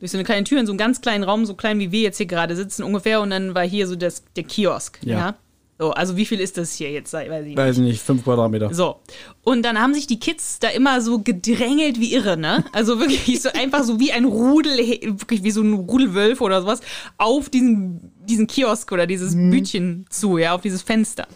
Durch 0.00 0.10
so 0.10 0.18
eine 0.18 0.24
kleine 0.24 0.44
Tür 0.44 0.60
in 0.60 0.66
so 0.66 0.72
einem 0.72 0.78
ganz 0.78 1.00
kleinen 1.00 1.24
Raum, 1.24 1.46
so 1.46 1.54
klein 1.54 1.78
wie 1.78 1.92
wir 1.92 2.00
jetzt 2.00 2.16
hier 2.18 2.26
gerade 2.26 2.56
sitzen 2.56 2.82
ungefähr. 2.82 3.20
Und 3.20 3.30
dann 3.30 3.54
war 3.54 3.62
hier 3.64 3.86
so 3.86 3.96
das, 3.96 4.24
der 4.36 4.44
Kiosk. 4.44 4.98
Ja. 5.02 5.18
Ja. 5.18 5.34
So, 5.80 5.92
also 5.92 6.14
wie 6.18 6.26
viel 6.26 6.40
ist 6.40 6.58
das 6.58 6.74
hier 6.74 6.90
jetzt? 6.90 7.14
Weiß 7.14 7.40
ich 7.40 7.46
nicht. 7.46 7.56
Weiß 7.56 7.78
ich 7.78 7.82
nicht, 7.82 8.02
fünf 8.02 8.22
Quadratmeter. 8.22 8.74
So. 8.74 8.96
Und 9.42 9.62
dann 9.62 9.80
haben 9.80 9.94
sich 9.94 10.06
die 10.06 10.20
Kids 10.20 10.58
da 10.58 10.68
immer 10.68 11.00
so 11.00 11.20
gedrängelt 11.20 11.98
wie 11.98 12.12
irre, 12.12 12.36
ne? 12.36 12.66
Also 12.72 13.00
wirklich 13.00 13.40
so 13.40 13.48
einfach 13.48 13.82
so 13.82 13.98
wie 13.98 14.12
ein 14.12 14.26
Rudel, 14.26 14.76
wirklich 14.76 15.42
wie 15.42 15.50
so 15.50 15.62
ein 15.62 15.72
Rudelwölf 15.72 16.42
oder 16.42 16.60
sowas, 16.60 16.82
auf 17.16 17.48
diesen, 17.48 18.12
diesen 18.26 18.46
Kiosk 18.46 18.92
oder 18.92 19.06
dieses 19.06 19.34
Bütchen 19.34 20.04
zu, 20.10 20.36
ja, 20.36 20.54
auf 20.54 20.60
dieses 20.60 20.82
Fenster. 20.82 21.26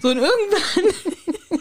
So 0.00 0.08
und 0.08 0.16
irgendwann. 0.16 0.94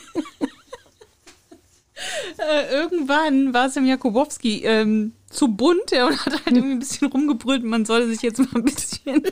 äh, 2.37 2.73
irgendwann 2.73 3.53
war 3.53 3.65
es 3.65 3.73
dem 3.73 3.85
Jakubowski 3.85 4.63
ähm, 4.63 5.11
zu 5.29 5.49
bunt 5.49 5.91
ja, 5.91 6.07
und 6.07 6.25
hat 6.25 6.33
halt 6.33 6.47
irgendwie 6.47 6.73
ein 6.73 6.79
bisschen 6.79 7.07
rumgebrüllt, 7.09 7.63
man 7.63 7.85
solle 7.85 8.07
sich 8.07 8.21
jetzt 8.21 8.39
mal 8.39 8.47
ein 8.55 8.63
bisschen 8.63 9.23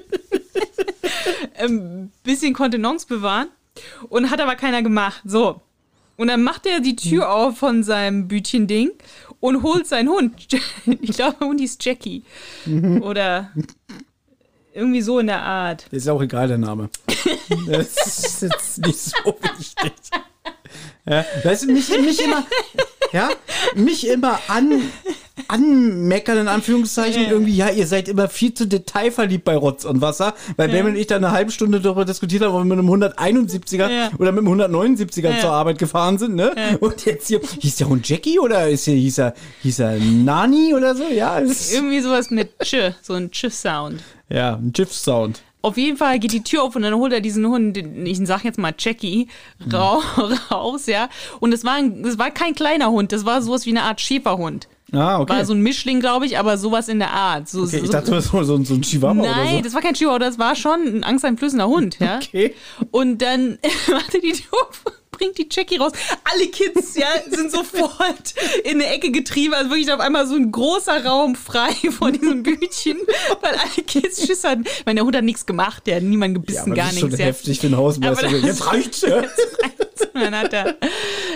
ähm, 1.58 2.12
bisschen 2.24 2.54
Kontenance 2.54 3.08
bewahren. 3.08 3.50
Und 4.10 4.32
hat 4.32 4.42
aber 4.42 4.56
keiner 4.56 4.82
gemacht. 4.82 5.22
So. 5.24 5.62
Und 6.16 6.30
dann 6.30 6.44
macht 6.44 6.66
er 6.66 6.80
die 6.80 6.96
Tür 6.96 7.32
auf 7.32 7.60
von 7.60 7.84
seinem 7.84 8.28
Bütchen-Ding 8.28 8.92
und 9.40 9.62
holt 9.62 9.86
seinen 9.86 10.10
Hund. 10.10 10.34
Ich 11.02 11.12
glaube, 11.12 11.38
der 11.40 11.48
Hund 11.48 11.60
hieß 11.60 11.78
Jackie. 11.82 12.24
Oder 13.02 13.52
irgendwie 14.74 15.02
so 15.02 15.20
in 15.20 15.28
der 15.28 15.44
Art. 15.44 15.86
Ist 15.92 16.08
ja 16.08 16.14
auch 16.14 16.22
egal, 16.22 16.48
der 16.48 16.58
Name. 16.58 16.90
Das 17.68 17.96
ist 18.08 18.42
jetzt 18.42 18.78
nicht 18.80 19.00
so 19.00 19.38
wichtig. 19.58 19.94
Ja, 21.10 21.26
weißt 21.44 21.64
du, 21.64 21.72
mich, 21.72 21.90
mich 21.90 22.22
immer, 22.24 22.46
ja, 23.14 23.30
mich 23.76 24.08
immer 24.08 24.40
an, 24.50 24.82
anmeckern, 25.48 26.38
in 26.40 26.48
Anführungszeichen, 26.48 27.30
irgendwie, 27.30 27.56
ja, 27.56 27.70
ihr 27.70 27.88
seid 27.88 28.08
immer 28.10 28.28
viel 28.28 28.54
zu 28.54 28.68
detailverliebt 28.68 29.46
bei 29.46 29.56
Rotz 29.56 29.86
und 29.86 30.02
Wasser, 30.02 30.34
weil 30.58 30.70
Ben 30.70 30.86
und 30.86 30.96
ich 30.96 31.08
da 31.08 31.16
eine 31.16 31.32
halbe 31.32 31.52
Stunde 31.52 31.80
darüber 31.80 32.04
diskutiert 32.06 32.44
haben, 32.44 32.54
ob 32.54 32.60
wir 32.60 32.66
mit 32.66 32.78
einem 32.80 32.90
171er 32.90 33.90
Ja. 33.90 34.12
oder 34.18 34.32
mit 34.32 34.40
einem 34.46 34.48
179er 34.62 35.30
Ja. 35.36 35.40
zur 35.40 35.52
Arbeit 35.52 35.78
gefahren 35.78 36.18
sind, 36.18 36.36
ne? 36.36 36.54
Und 36.82 37.06
jetzt 37.06 37.28
hier, 37.28 37.40
hieß 37.60 37.78
der 37.78 37.88
Hund 37.90 38.08
Jackie 38.08 38.40
oder 38.40 38.68
ist 38.68 38.86
hier, 38.86 38.96
hieß 38.96 39.20
er, 39.20 39.34
hieß 39.64 39.80
er 39.80 39.98
Nani 40.00 40.74
oder 40.74 40.96
so? 40.96 41.04
Ja, 41.10 41.40
ist, 41.40 41.74
Irgendwie 41.74 42.02
sowas 42.02 42.30
mit 42.32 42.50
Tsch, 42.62 42.76
so 43.02 43.14
ein 43.14 43.32
Tsch-Sound. 43.32 44.02
ja, 44.30 44.56
ein 44.56 44.74
Jiff-Sound. 44.76 45.42
Auf 45.68 45.78
jeden 45.78 45.98
Fall 45.98 46.18
geht 46.20 46.32
die 46.32 46.44
Tür 46.44 46.64
auf 46.64 46.76
und 46.78 46.84
dann 46.84 46.96
holt 46.96 47.12
er 47.12 47.20
diesen 47.20 47.46
Hund, 47.46 47.78
ich 47.78 48.20
sag 48.24 48.46
jetzt 48.46 48.58
mal 48.58 48.74
Jackie, 48.78 49.28
rau 49.72 50.02
raus, 50.50 50.86
ja. 50.86 51.10
Und 51.42 51.54
es 51.54 51.66
war, 51.66 51.74
ein, 51.74 52.06
es 52.06 52.18
war 52.18 52.32
kein 52.32 52.56
kleiner 52.56 52.90
Hund, 52.90 53.12
das 53.12 53.26
war 53.26 53.42
sowas 53.42 53.66
wie 53.66 53.72
eine 53.72 53.84
Art 53.84 54.00
Schäferhund. 54.00 54.70
Ah, 54.94 55.20
okay. 55.20 55.34
War 55.34 55.46
so 55.46 55.54
ein 55.54 55.60
Mischling, 55.60 56.00
glaube 56.00 56.26
ich, 56.26 56.40
aber 56.40 56.58
sowas 56.58 56.88
in 56.88 57.00
der 57.00 57.12
Art. 57.12 57.50
So, 57.50 57.64
okay, 57.64 57.82
ich 57.84 57.90
dachte, 57.90 58.12
das 58.12 58.32
war 58.32 58.46
so, 58.46 58.64
so 58.64 58.76
ein 58.76 58.82
Chihuahua 58.82 59.22
oder 59.22 59.30
Nein, 59.30 59.58
so. 59.58 59.64
das 59.64 59.74
war 59.74 59.82
kein 59.82 59.94
Chihuahua, 59.94 60.20
das 60.20 60.40
war 60.40 60.56
schon 60.56 60.80
ein 60.82 61.04
angsteinflößender 61.04 61.68
Hund, 61.68 62.00
ja. 62.00 62.20
Okay. 62.28 62.54
Und 62.92 63.22
dann 63.22 63.58
macht 63.92 64.16
er 64.16 64.22
die 64.22 64.32
Tür 64.32 64.58
bringt 65.18 65.38
die 65.38 65.48
Jackie 65.52 65.78
raus. 65.78 65.92
Alle 66.24 66.48
Kids, 66.48 66.96
ja, 66.96 67.08
sind 67.30 67.52
sofort 67.52 68.34
in 68.64 68.76
eine 68.76 68.88
Ecke 68.88 69.12
getrieben. 69.12 69.54
Also 69.54 69.70
wirklich 69.72 69.92
auf 69.92 70.00
einmal 70.00 70.28
so 70.28 70.36
ein 70.36 70.52
großer 70.52 71.04
Raum 71.06 71.36
frei 71.36 71.72
vor 71.92 72.12
diesem 72.12 72.44
Bütchen, 72.44 72.98
weil 73.42 73.52
alle 73.56 73.84
Kids 73.86 74.26
Schiss 74.26 74.44
hatten. 74.44 74.64
Ich 74.66 74.86
meine, 74.86 74.98
der 74.98 75.06
Hund 75.06 75.16
hat 75.16 75.24
nichts 75.24 75.46
gemacht, 75.46 75.84
der 75.88 75.98
hat 75.98 76.04
niemand 76.04 76.36
Ja, 76.36 76.40
gebissen, 76.42 76.62
aber 76.72 76.76
gar 76.76 76.86
das 76.86 76.94
ist 76.94 77.00
schon 77.00 77.10
nichts. 77.10 77.20
ja. 77.20 77.26
heftig 77.26 77.60
für 77.60 77.68
einen 77.68 77.78
Hausmeister. 77.78 78.28
Jetzt 78.30 78.66
reicht's 78.66 79.02
ja. 79.02 79.24
Und 80.14 80.22
dann 80.22 80.36
hat 80.36 80.54
er, 80.54 80.76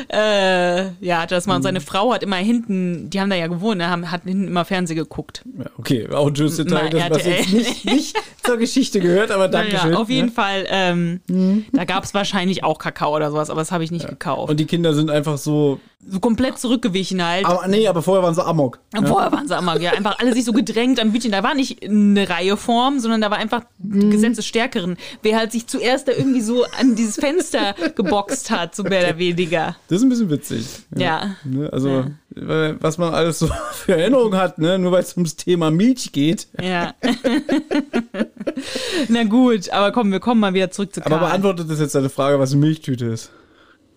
äh, 0.09 0.89
ja, 1.05 1.21
hat 1.21 1.31
das 1.31 1.45
mal, 1.47 1.55
und 1.55 1.61
Mhm. 1.61 1.63
seine 1.63 1.81
Frau 1.81 2.13
hat 2.13 2.23
immer 2.23 2.35
hinten, 2.37 3.09
die 3.09 3.19
haben 3.19 3.29
da 3.29 3.35
ja 3.35 3.47
gewohnt, 3.47 3.77
ne, 3.77 3.89
haben, 3.89 4.09
hat 4.11 4.23
hinten 4.23 4.47
immer 4.47 4.65
Fernsehen 4.65 4.97
geguckt. 4.97 5.43
Ja, 5.57 5.65
Okay, 5.77 6.07
auch 6.09 6.27
ein 6.27 6.35
schönes 6.35 6.57
Detail, 6.57 6.89
das 6.89 7.09
was 7.09 7.25
jetzt 7.25 7.51
nicht, 7.53 7.85
nicht 7.85 8.15
zur 8.43 8.57
Geschichte 8.57 8.99
gehört, 8.99 9.31
aber 9.31 9.47
danke 9.47 9.77
schön. 9.81 9.93
Ja, 9.93 9.97
auf 9.99 10.09
jeden 10.09 10.27
ne? 10.27 10.31
Fall, 10.33 10.65
ähm, 10.69 11.65
da 11.73 11.85
gab 11.85 12.03
es 12.03 12.13
wahrscheinlich 12.13 12.63
auch 12.63 12.77
Kakao 12.79 13.15
oder 13.15 13.31
sowas, 13.31 13.49
aber 13.49 13.61
das 13.71 13.73
habe 13.73 13.83
ich 13.85 13.91
nicht 13.91 14.07
gekauft. 14.07 14.49
Und 14.49 14.59
die 14.59 14.65
Kinder 14.65 14.93
sind 14.93 15.09
einfach 15.09 15.37
so, 15.37 15.79
so 16.05 16.19
komplett 16.19 16.59
zurückgewichen 16.59 17.25
halt. 17.25 17.45
aber 17.45 17.67
nee, 17.67 17.87
aber 17.87 18.01
vorher 18.01 18.21
waren 18.21 18.35
sie 18.35 18.43
Amok. 18.43 18.79
Und 18.97 19.07
Vorher 19.07 19.31
waren 19.31 19.47
sie 19.47 19.55
immer, 19.55 19.79
ja, 19.79 19.91
einfach 19.91 20.19
alle 20.19 20.33
sich 20.33 20.43
so 20.43 20.51
gedrängt 20.51 20.99
am 20.99 21.13
Bütchen. 21.13 21.31
Da 21.31 21.41
war 21.41 21.53
nicht 21.53 21.83
eine 21.83 22.29
Reihe 22.29 22.57
Form, 22.57 22.99
sondern 22.99 23.21
da 23.21 23.31
war 23.31 23.37
einfach 23.37 23.61
Mhm. 23.83 24.11
Gesetz 24.11 24.35
des 24.35 24.45
Stärkeren. 24.45 24.97
Wer 25.23 25.37
halt 25.37 25.51
sich 25.51 25.67
zuerst 25.67 26.07
da 26.07 26.11
irgendwie 26.11 26.41
so 26.41 26.65
an 26.79 26.95
dieses 26.95 27.15
Fenster 27.15 27.73
geboxt 27.95 28.51
hat, 28.51 28.75
so 28.75 28.83
mehr 28.83 29.09
oder 29.09 29.17
weniger. 29.17 29.75
Das 29.87 29.97
ist 29.97 30.03
ein 30.03 30.09
bisschen 30.09 30.29
witzig. 30.29 30.65
Ja. 30.95 31.35
Ne? 31.43 31.69
Also, 31.71 32.05
was 32.35 32.97
man 32.97 33.13
alles 33.13 33.39
so 33.39 33.49
für 33.71 33.95
Erinnerungen 33.95 34.39
hat, 34.39 34.59
ne? 34.59 34.77
nur 34.77 34.91
weil 34.91 35.03
es 35.03 35.15
ums 35.15 35.35
Thema 35.35 35.71
Milch 35.71 36.11
geht. 36.11 36.47
Ja. 36.61 36.93
Na 39.07 39.23
gut, 39.23 39.69
aber 39.71 39.91
komm, 39.91 40.11
wir 40.11 40.19
kommen 40.19 40.41
mal 40.41 40.53
wieder 40.53 40.71
zurück 40.71 40.93
zu 40.93 41.01
Karl. 41.01 41.13
Aber 41.13 41.27
beantwortet 41.27 41.69
das 41.69 41.79
jetzt 41.79 41.95
deine 41.95 42.09
Frage, 42.09 42.39
was 42.39 42.51
eine 42.51 42.61
Milchtüte 42.61 43.05
ist? 43.05 43.31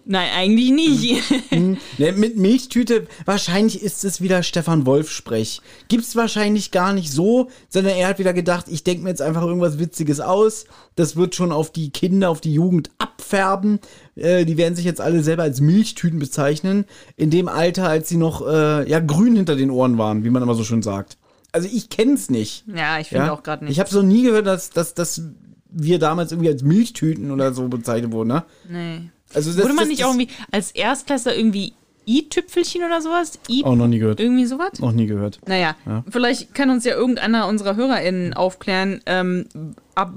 Nein, 0.07 0.29
eigentlich 0.37 0.71
nicht. 0.71 1.23
Ne, 1.99 2.13
mit 2.13 2.37
Milchtüte, 2.37 3.07
wahrscheinlich 3.25 3.81
ist 3.83 4.05
es 4.05 4.21
wieder 4.21 4.43
Stefan 4.43 4.85
Wolf-Sprech. 4.87 5.61
Gibt's 5.89 6.15
wahrscheinlich 6.17 6.73
gar 6.73 6.93
nicht 6.93 7.11
so, 7.13 7.49
sondern 7.69 7.95
er 7.95 8.09
hat 8.09 8.19
wieder 8.19 8.33
gedacht, 8.33 8.67
ich 8.69 8.83
denke 8.85 9.05
mir 9.05 9.11
jetzt 9.11 9.23
einfach 9.23 9.43
irgendwas 9.43 9.79
Witziges 9.79 10.21
aus. 10.21 10.65
Das 10.97 11.17
wird 11.17 11.35
schon 11.35 11.53
auf 11.53 11.71
die 11.73 11.91
Kinder, 11.91 12.29
auf 12.31 12.41
die 12.41 12.53
Jugend 12.53 12.91
abfärben. 12.99 13.79
Äh, 14.17 14.45
die 14.45 14.57
werden 14.57 14.75
sich 14.75 14.85
jetzt 14.85 15.01
alle 15.01 15.23
selber 15.23 15.45
als 15.45 15.61
Milchtüten 15.61 16.19
bezeichnen. 16.19 16.85
In 17.17 17.31
dem 17.31 17.49
Alter, 17.49 17.89
als 17.89 18.09
sie 18.09 18.17
noch 18.17 18.47
äh, 18.47 18.89
ja 18.91 19.01
grün 19.01 19.37
hinter 19.37 19.57
den 19.57 19.71
Ohren 19.71 19.97
waren, 19.97 20.25
wie 20.25 20.31
man 20.31 20.43
immer 20.43 20.55
so 20.55 20.65
schön 20.65 20.83
sagt. 20.83 21.17
also 21.53 21.69
ich 21.73 21.89
kenn's 21.89 22.29
nicht. 22.31 22.65
Ja, 22.67 22.99
ich 22.99 23.09
finde 23.09 23.27
Ja? 23.27 23.33
auch 23.33 23.43
gerade 23.45 23.65
nicht. 23.65 23.73
Ich 23.73 23.81
habe 23.81 23.89
so 23.91 24.03
nie 24.03 24.25
gehört, 24.25 24.47
dass, 24.47 24.71
dass, 24.71 24.95
dass 24.95 25.23
wir 25.71 25.99
damals 25.99 26.33
irgendwie 26.33 26.51
als 26.51 26.63
Milchtüten 26.63 27.31
oder 27.31 27.55
so 27.55 27.69
bezeichnet 27.69 28.13
wurden, 28.13 28.29
ne? 28.29 28.45
nee. 28.69 29.11
Also 29.35 29.51
das, 29.53 29.63
Wurde 29.63 29.75
man 29.75 29.85
das, 29.85 29.89
nicht 29.89 30.01
das, 30.01 30.09
auch 30.09 30.13
irgendwie 30.15 30.33
als 30.51 30.71
Erstklässler 30.73 31.37
irgendwie 31.37 31.73
I-Tüpfelchen 32.07 32.85
oder 32.85 33.01
sowas? 33.01 33.39
I 33.49 33.65
Auch 33.65 33.77
noch 33.77 33.87
nie 33.87 33.99
gehört. 33.99 34.21
irgendwie 34.21 34.45
sowas? 34.47 34.79
Noch 34.79 34.93
nie 34.93 35.07
gehört. 35.07 35.41
Naja, 35.47 35.75
vielleicht 36.11 36.55
kann 36.55 36.71
uns 36.71 36.85
ja 36.85 36.95
irgendeiner 36.95 37.49
unserer 37.49 37.77
HörerInnen 37.77 38.35
aufklären, 38.35 39.01
ähm, 39.07 39.47
ab 39.95 40.13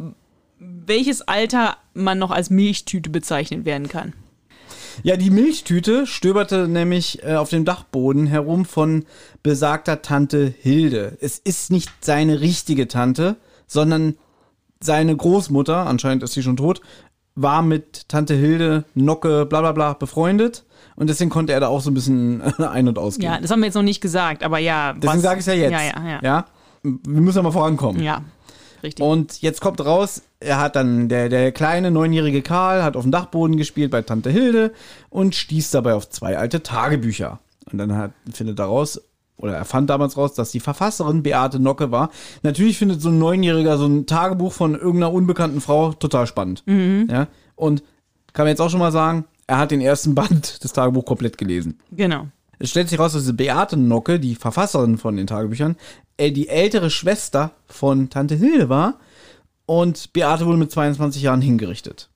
welches 0.59 1.21
Alter 1.21 1.77
man 1.93 2.17
noch 2.17 2.31
als 2.31 2.49
Milchtüte 2.49 3.09
bezeichnet 3.09 3.65
werden 3.65 3.89
kann. 3.89 4.13
Ja, 5.03 5.15
die 5.15 5.29
Milchtüte 5.29 6.07
stöberte 6.07 6.67
nämlich 6.67 7.23
äh, 7.23 7.35
auf 7.35 7.49
dem 7.49 7.65
Dachboden 7.65 8.25
herum 8.25 8.65
von 8.65 9.05
besagter 9.43 10.01
Tante 10.01 10.51
Hilde. 10.59 11.17
Es 11.21 11.37
ist 11.37 11.69
nicht 11.69 11.91
seine 12.01 12.41
richtige 12.41 12.87
Tante, 12.87 13.35
sondern 13.67 14.15
seine 14.79 15.15
Großmutter, 15.15 15.85
anscheinend 15.85 16.23
ist 16.23 16.33
sie 16.33 16.43
schon 16.43 16.57
tot, 16.57 16.81
war 17.37 17.61
mit 17.61 18.09
Tante 18.09 18.33
Hilde, 18.33 18.83
Nocke, 18.95 19.45
bla 19.45 19.61
bla 19.61 19.71
bla 19.71 19.93
befreundet. 19.93 20.65
Und 20.95 21.07
deswegen 21.09 21.29
konnte 21.29 21.53
er 21.53 21.59
da 21.59 21.67
auch 21.67 21.81
so 21.81 21.91
ein 21.91 21.93
bisschen 21.93 22.41
ein- 22.57 22.87
und 22.87 22.97
ausgehen. 22.97 23.31
Ja, 23.31 23.39
das 23.39 23.51
haben 23.51 23.59
wir 23.59 23.67
jetzt 23.67 23.75
noch 23.75 23.83
nicht 23.83 24.01
gesagt, 24.01 24.43
aber 24.43 24.57
ja. 24.57 24.93
deswegen 24.93 25.21
sage 25.21 25.39
ich 25.39 25.45
ja 25.45 25.53
jetzt. 25.53 25.71
Ja, 25.71 25.81
ja, 25.81 26.09
ja. 26.09 26.19
ja? 26.21 26.45
Wir 26.83 27.21
müssen 27.21 27.37
ja 27.37 27.43
mal 27.43 27.51
vorankommen. 27.51 28.01
Ja, 28.01 28.23
richtig. 28.83 29.05
Und 29.05 29.41
jetzt 29.41 29.61
kommt 29.61 29.83
raus, 29.85 30.23
er 30.39 30.59
hat 30.59 30.75
dann, 30.75 31.07
der, 31.07 31.29
der 31.29 31.51
kleine 31.51 31.91
neunjährige 31.91 32.41
Karl 32.41 32.83
hat 32.83 32.95
auf 32.95 33.03
dem 33.03 33.11
Dachboden 33.11 33.57
gespielt 33.57 33.91
bei 33.91 34.01
Tante 34.01 34.31
Hilde 34.31 34.73
und 35.09 35.35
stieß 35.35 35.71
dabei 35.71 35.93
auf 35.93 36.09
zwei 36.09 36.37
alte 36.37 36.63
Tagebücher. 36.63 37.39
Und 37.71 37.77
dann 37.77 37.95
hat, 37.95 38.11
findet 38.33 38.57
er 38.59 38.65
raus, 38.65 39.01
oder 39.37 39.55
er 39.55 39.65
fand 39.65 39.89
damals 39.89 40.17
raus, 40.17 40.33
dass 40.33 40.51
die 40.51 40.59
Verfasserin 40.59 41.23
Beate 41.23 41.59
Nocke 41.59 41.91
war. 41.91 42.09
Natürlich 42.43 42.77
findet 42.77 43.01
so 43.01 43.09
ein 43.09 43.19
Neunjähriger 43.19 43.77
so 43.77 43.85
ein 43.85 44.05
Tagebuch 44.05 44.51
von 44.51 44.73
irgendeiner 44.73 45.13
unbekannten 45.13 45.61
Frau 45.61 45.93
total 45.93 46.27
spannend. 46.27 46.63
Ja? 47.09 47.27
Und 47.55 47.83
kann 48.33 48.45
man 48.45 48.49
jetzt 48.49 48.61
auch 48.61 48.69
schon 48.69 48.79
mal 48.79 48.91
sagen, 48.91 49.25
er 49.45 49.59
hat 49.59 49.71
den 49.71 49.81
ersten 49.81 50.15
Band 50.15 50.63
des 50.63 50.73
Tagebuchs 50.73 51.07
komplett 51.07 51.37
gelesen. 51.37 51.79
genau. 51.91 52.27
Es 52.59 52.71
stellt 52.71 52.89
sich 52.89 52.97
raus, 52.97 53.13
dass 53.13 53.21
diese 53.21 53.35
Beate 53.35 53.77
Nocke, 53.77 54.19
die 54.19 54.33
Verfasserin 54.33 54.97
von 54.97 55.15
den 55.15 55.27
Tagebüchern, 55.27 55.75
äh, 56.17 56.31
die 56.31 56.49
ältere 56.49 56.89
Schwester 56.89 57.51
von 57.67 58.09
Tante 58.09 58.33
Hilde 58.33 58.67
war. 58.67 58.95
Und 59.67 60.11
Beate 60.13 60.47
wurde 60.47 60.57
mit 60.57 60.71
22 60.71 61.21
Jahren 61.21 61.41
hingerichtet. 61.41 62.09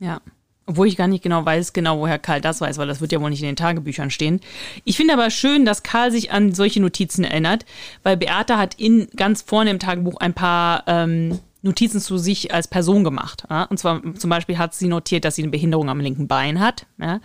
Ja. 0.00 0.20
Obwohl 0.66 0.88
ich 0.88 0.96
gar 0.96 1.06
nicht 1.06 1.22
genau 1.22 1.44
weiß, 1.44 1.72
genau 1.72 2.00
woher 2.00 2.18
Karl 2.18 2.40
das 2.40 2.60
weiß, 2.60 2.78
weil 2.78 2.88
das 2.88 3.00
wird 3.00 3.12
ja 3.12 3.20
wohl 3.20 3.30
nicht 3.30 3.40
in 3.40 3.46
den 3.46 3.56
Tagebüchern 3.56 4.10
stehen. 4.10 4.40
Ich 4.84 4.96
finde 4.96 5.14
aber 5.14 5.30
schön, 5.30 5.64
dass 5.64 5.84
Karl 5.84 6.10
sich 6.10 6.32
an 6.32 6.54
solche 6.54 6.80
Notizen 6.80 7.24
erinnert, 7.24 7.64
weil 8.02 8.16
Beate 8.16 8.58
hat 8.58 8.74
in 8.74 9.08
ganz 9.14 9.42
vorne 9.42 9.70
im 9.70 9.78
Tagebuch 9.78 10.16
ein 10.18 10.34
paar 10.34 10.82
ähm, 10.88 11.38
Notizen 11.62 12.00
zu 12.00 12.18
sich 12.18 12.52
als 12.52 12.66
Person 12.68 13.04
gemacht. 13.04 13.44
Ja? 13.48 13.64
Und 13.64 13.78
zwar 13.78 14.02
zum 14.14 14.30
Beispiel 14.30 14.58
hat 14.58 14.74
sie 14.74 14.88
notiert, 14.88 15.24
dass 15.24 15.36
sie 15.36 15.42
eine 15.42 15.50
Behinderung 15.50 15.88
am 15.88 16.00
linken 16.00 16.26
Bein 16.26 16.58
hat. 16.58 16.86
Ja? 16.98 17.20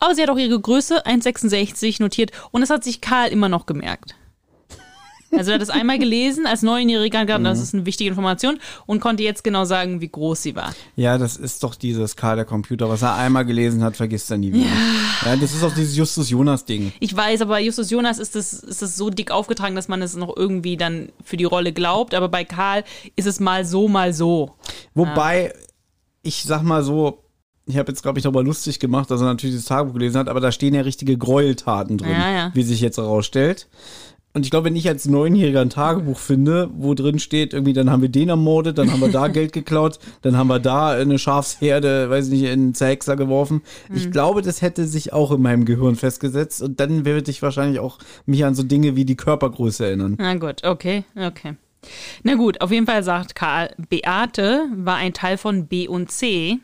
Aber 0.00 0.14
sie 0.14 0.22
hat 0.22 0.30
auch 0.30 0.38
ihre 0.38 0.60
Größe, 0.60 1.04
1,66, 1.04 2.00
notiert. 2.00 2.30
Und 2.52 2.60
das 2.60 2.70
hat 2.70 2.84
sich 2.84 3.00
Karl 3.00 3.30
immer 3.30 3.48
noch 3.48 3.66
gemerkt. 3.66 4.14
Also 5.30 5.50
er 5.50 5.56
hat 5.56 5.62
es 5.62 5.70
einmal 5.70 5.98
gelesen 5.98 6.46
als 6.46 6.62
Neunjähriger, 6.62 7.36
und 7.36 7.44
das 7.44 7.60
ist 7.60 7.74
eine 7.74 7.84
wichtige 7.84 8.08
Information 8.10 8.58
und 8.86 9.00
konnte 9.00 9.22
jetzt 9.22 9.44
genau 9.44 9.64
sagen, 9.64 10.00
wie 10.00 10.08
groß 10.08 10.42
sie 10.42 10.56
war. 10.56 10.74
Ja, 10.96 11.18
das 11.18 11.36
ist 11.36 11.62
doch 11.62 11.74
dieses 11.74 12.16
Karl 12.16 12.36
der 12.36 12.44
Computer, 12.44 12.88
was 12.88 13.02
er 13.02 13.14
einmal 13.14 13.44
gelesen 13.44 13.82
hat, 13.84 13.96
vergisst 13.96 14.30
er 14.30 14.38
nie 14.38 14.52
wieder. 14.52 14.66
Ja, 15.26 15.36
das 15.36 15.54
ist 15.54 15.62
auch 15.62 15.74
dieses 15.74 15.96
Justus-Jonas-Ding. 15.96 16.92
Ich 17.00 17.14
weiß, 17.14 17.42
aber 17.42 17.50
bei 17.54 17.62
Justus 17.62 17.90
Jonas 17.90 18.18
ist 18.18 18.36
es 18.36 18.52
ist 18.54 18.82
es 18.82 18.96
so 18.96 19.10
dick 19.10 19.30
aufgetragen, 19.30 19.74
dass 19.74 19.88
man 19.88 20.00
es 20.02 20.16
noch 20.16 20.34
irgendwie 20.36 20.76
dann 20.76 21.10
für 21.22 21.36
die 21.36 21.44
Rolle 21.44 21.72
glaubt. 21.72 22.14
Aber 22.14 22.28
bei 22.28 22.44
Karl 22.44 22.84
ist 23.16 23.26
es 23.26 23.40
mal 23.40 23.64
so, 23.64 23.88
mal 23.88 24.12
so. 24.14 24.54
Wobei, 24.94 25.52
ich 26.22 26.44
sag 26.44 26.62
mal 26.62 26.82
so, 26.82 27.24
ich 27.66 27.76
habe 27.76 27.92
jetzt, 27.92 28.02
glaube 28.02 28.18
ich, 28.18 28.22
darüber 28.22 28.42
lustig 28.42 28.80
gemacht, 28.80 29.10
dass 29.10 29.20
er 29.20 29.26
natürlich 29.26 29.56
das 29.56 29.66
Tagebuch 29.66 29.92
gelesen 29.94 30.18
hat, 30.18 30.28
aber 30.28 30.40
da 30.40 30.50
stehen 30.52 30.72
ja 30.74 30.80
richtige 30.80 31.18
Gräueltaten 31.18 31.98
drin, 31.98 32.12
Ja, 32.12 32.30
ja. 32.32 32.50
wie 32.54 32.62
sich 32.62 32.80
jetzt 32.80 32.96
herausstellt. 32.96 33.68
Und 34.34 34.44
ich 34.44 34.50
glaube, 34.50 34.66
wenn 34.66 34.76
ich 34.76 34.88
als 34.88 35.06
Neunjähriger 35.06 35.62
ein 35.62 35.70
Tagebuch 35.70 36.18
finde, 36.18 36.70
wo 36.76 36.94
drin 36.94 37.18
steht, 37.18 37.54
irgendwie, 37.54 37.72
dann 37.72 37.90
haben 37.90 38.02
wir 38.02 38.08
den 38.08 38.28
ermordet, 38.28 38.78
dann 38.78 38.92
haben 38.92 39.00
wir 39.00 39.10
da 39.10 39.28
Geld 39.28 39.52
geklaut, 39.52 39.98
dann 40.22 40.36
haben 40.36 40.48
wir 40.48 40.58
da 40.58 40.90
eine 40.90 41.18
Schafsherde, 41.18 42.10
weiß 42.10 42.28
nicht, 42.28 42.42
in 42.42 42.50
einen 42.50 42.74
Zerhexer 42.74 43.16
geworfen. 43.16 43.62
Ich 43.92 44.10
glaube, 44.10 44.42
das 44.42 44.62
hätte 44.62 44.86
sich 44.86 45.12
auch 45.12 45.32
in 45.32 45.42
meinem 45.42 45.64
Gehirn 45.64 45.96
festgesetzt 45.96 46.62
und 46.62 46.78
dann 46.78 47.04
würde 47.04 47.30
ich 47.30 47.42
wahrscheinlich 47.42 47.80
auch 47.80 47.98
mich 48.26 48.44
an 48.44 48.54
so 48.54 48.62
Dinge 48.62 48.96
wie 48.96 49.04
die 49.04 49.16
Körpergröße 49.16 49.86
erinnern. 49.86 50.16
Na 50.18 50.34
gut, 50.34 50.62
okay, 50.64 51.04
okay. 51.16 51.54
Na 52.22 52.34
gut, 52.34 52.60
auf 52.60 52.70
jeden 52.70 52.86
Fall 52.86 53.02
sagt 53.02 53.34
Karl, 53.34 53.74
Beate 53.88 54.66
war 54.74 54.96
ein 54.96 55.14
Teil 55.14 55.38
von 55.38 55.66
B 55.66 55.88
und 55.88 56.10
C. 56.10 56.58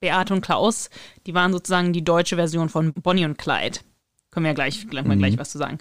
Beate 0.00 0.34
und 0.34 0.42
Klaus, 0.42 0.90
die 1.26 1.34
waren 1.34 1.52
sozusagen 1.52 1.92
die 1.92 2.04
deutsche 2.04 2.36
Version 2.36 2.68
von 2.68 2.92
Bonnie 2.92 3.24
und 3.24 3.38
Clyde. 3.38 3.78
Können 4.30 4.44
wir 4.44 4.50
ja 4.50 4.54
gleich, 4.54 4.86
gleich 4.88 5.06
mal 5.06 5.16
gleich 5.16 5.38
was 5.38 5.50
zu 5.50 5.58
sagen. 5.58 5.78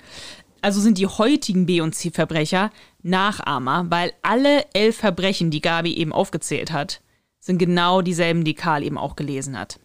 Also 0.65 0.81
sind 0.81 0.97
die 0.97 1.05
heutigen 1.05 1.67
B- 1.67 1.81
und 1.81 1.93
C-Verbrecher 1.93 2.71
Nachahmer, 3.03 3.85
weil 3.89 4.13
alle 4.23 4.65
elf 4.73 4.97
Verbrechen, 4.97 5.51
die 5.51 5.61
Gabi 5.61 5.93
eben 5.93 6.11
aufgezählt 6.11 6.71
hat, 6.71 7.01
sind 7.39 7.59
genau 7.59 8.01
dieselben, 8.01 8.43
die 8.43 8.55
Karl 8.55 8.81
eben 8.81 8.97
auch 8.97 9.15
gelesen 9.15 9.59
hat. 9.59 9.79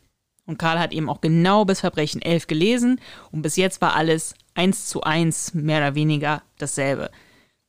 Und 0.47 0.59
Karl 0.59 0.78
hat 0.78 0.95
eben 0.95 1.11
auch 1.11 1.20
genau 1.20 1.66
bis 1.66 1.81
Verbrechen 1.81 2.22
11 2.22 2.47
gelesen 2.47 2.99
und 3.31 3.43
bis 3.43 3.57
jetzt 3.57 3.83
war 3.83 3.95
alles 3.95 4.33
eins 4.55 4.87
zu 4.87 5.03
eins 5.03 5.53
mehr 5.53 5.81
oder 5.81 5.95
weniger 5.97 6.41
dasselbe. 6.57 7.11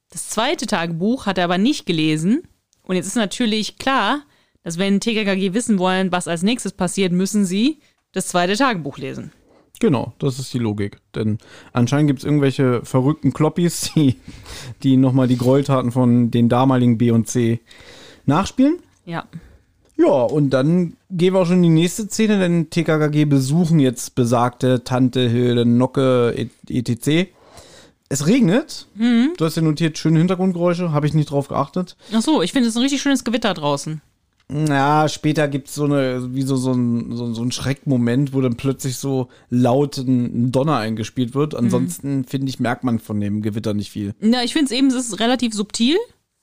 Das 0.10 0.30
zweite 0.30 0.66
Tagebuch 0.66 1.26
hat 1.26 1.38
er 1.38 1.44
aber 1.44 1.58
nicht 1.58 1.86
gelesen. 1.86 2.44
Und 2.84 2.96
jetzt 2.96 3.08
ist 3.08 3.18
natürlich 3.18 3.76
klar, 3.76 4.22
dass 4.64 4.78
wenn 4.78 5.02
TKKG 5.02 5.54
wissen 5.54 5.80
wollen, 5.80 6.14
was 6.14 6.30
als 6.30 6.44
nächstes 6.44 6.72
passiert, 6.72 7.12
müssen 7.12 7.44
sie 7.44 7.82
das 8.14 8.30
zweite 8.30 8.56
Tagebuch 8.56 8.98
lesen. 8.98 9.34
Genau, 9.82 10.14
das 10.20 10.38
ist 10.38 10.54
die 10.54 10.60
Logik. 10.60 11.00
Denn 11.16 11.40
anscheinend 11.74 12.08
gibt 12.08 12.20
es 12.20 12.24
irgendwelche 12.26 12.86
verrückten 12.86 13.34
Kloppis, 13.34 13.92
die, 13.96 14.16
die 14.84 14.96
nochmal 14.96 15.28
die 15.28 15.38
Gräueltaten 15.40 15.92
von 15.92 16.30
den 16.32 16.48
damaligen 16.50 16.98
B 17.00 17.10
und 17.12 17.28
C 17.28 17.60
nachspielen. 18.26 18.78
Ja. 19.06 19.26
Ja, 19.98 20.06
und 20.24 20.52
dann 20.52 20.94
gehen 21.10 21.34
wir 21.34 21.42
auch 21.42 21.46
schon 21.48 21.58
in 21.58 21.64
die 21.64 21.70
nächste 21.82 22.08
Szene, 22.08 22.40
denn 22.40 22.70
TKKG 22.70 23.26
besuchen 23.26 23.80
jetzt 23.80 24.14
besagte 24.16 24.84
Tante 24.84 25.28
Hilde 25.28 25.66
Nocke 25.66 26.34
et- 26.38 26.52
etc. 26.70 27.30
Es 28.10 28.28
regnet. 28.28 28.88
Du 29.38 29.46
hast 29.46 29.56
ja 29.56 29.62
notiert, 29.64 29.98
schöne 29.98 30.20
Hintergrundgeräusche, 30.20 30.92
habe 30.92 31.08
ich 31.08 31.14
nicht 31.14 31.32
drauf 31.32 31.48
geachtet. 31.48 31.98
Ach 32.14 32.22
so, 32.22 32.42
ich 32.42 32.52
finde 32.52 32.68
es 32.70 32.76
ein 32.76 32.82
richtig 32.82 33.02
schönes 33.02 33.24
Gewitter 33.24 33.54
draußen. 33.54 34.02
Ja, 34.52 35.08
später 35.08 35.48
gibt 35.48 35.70
es 35.70 35.76
so 35.76 35.86
eine, 35.86 36.34
wie 36.36 36.42
so, 36.42 36.58
so, 36.58 36.74
ein, 36.74 37.16
so, 37.16 37.34
so 37.34 37.42
ein 37.42 37.52
Schreckmoment, 37.52 38.34
wo 38.34 38.42
dann 38.42 38.56
plötzlich 38.56 38.98
so 38.98 39.30
laut 39.50 39.98
ein 39.98 40.52
Donner 40.52 40.78
eingespielt 40.78 41.34
wird. 41.34 41.56
Ansonsten, 41.56 42.26
finde 42.26 42.50
ich, 42.50 42.60
merkt 42.60 42.84
man 42.84 43.00
von 43.00 43.20
dem 43.22 43.42
Gewitter 43.42 43.74
nicht 43.74 43.92
viel. 43.92 44.14
Na, 44.20 44.44
ich 44.44 44.54
finde 44.54 44.66
es 44.66 44.72
eben, 44.72 44.88
es 44.88 44.96
ist 44.96 45.20
relativ 45.20 45.54
subtil. 45.54 45.96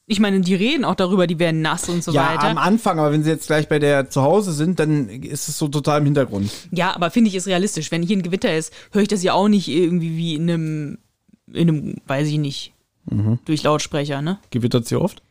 Ich 0.07 0.21
meine, 0.21 0.41
die 0.41 0.55
reden 0.55 0.87
auch 0.87 0.95
darüber, 0.95 1.27
die 1.27 1.39
werden 1.39 1.61
nass 1.61 1.87
und 1.91 2.03
so 2.03 2.13
ja, 2.13 2.31
weiter. 2.31 2.49
am 2.49 2.57
Anfang, 2.57 2.99
aber 2.99 3.13
wenn 3.13 3.23
sie 3.23 3.31
jetzt 3.31 3.47
gleich 3.47 3.69
bei 3.69 3.79
der 3.79 4.09
zu 4.09 4.23
Hause 4.23 4.53
sind, 4.53 4.81
dann 4.81 5.11
ist 5.11 5.49
es 5.49 5.59
so 5.59 5.69
total 5.69 5.99
im 5.99 6.07
Hintergrund. 6.07 6.51
Ja, 6.71 6.97
aber 6.97 7.11
finde 7.11 7.29
ich 7.29 7.35
ist 7.35 7.47
realistisch. 7.47 7.91
Wenn 7.91 8.03
hier 8.03 8.17
ein 8.17 8.23
Gewitter 8.23 8.57
ist, 8.57 8.73
höre 8.91 9.03
ich 9.03 9.09
das 9.09 9.23
ja 9.23 9.35
auch 9.35 9.49
nicht 9.49 9.69
irgendwie 9.69 10.17
wie 10.17 10.35
in 10.35 10.51
einem, 10.51 10.99
in 11.53 11.69
einem, 11.69 11.95
weiß 12.07 12.27
ich 12.29 12.39
nicht, 12.39 12.73
durch 13.45 13.63
Lautsprecher, 13.63 14.23
ne? 14.23 14.39
Gewittert 14.51 14.87
sie 14.87 14.97
oft? 14.97 15.23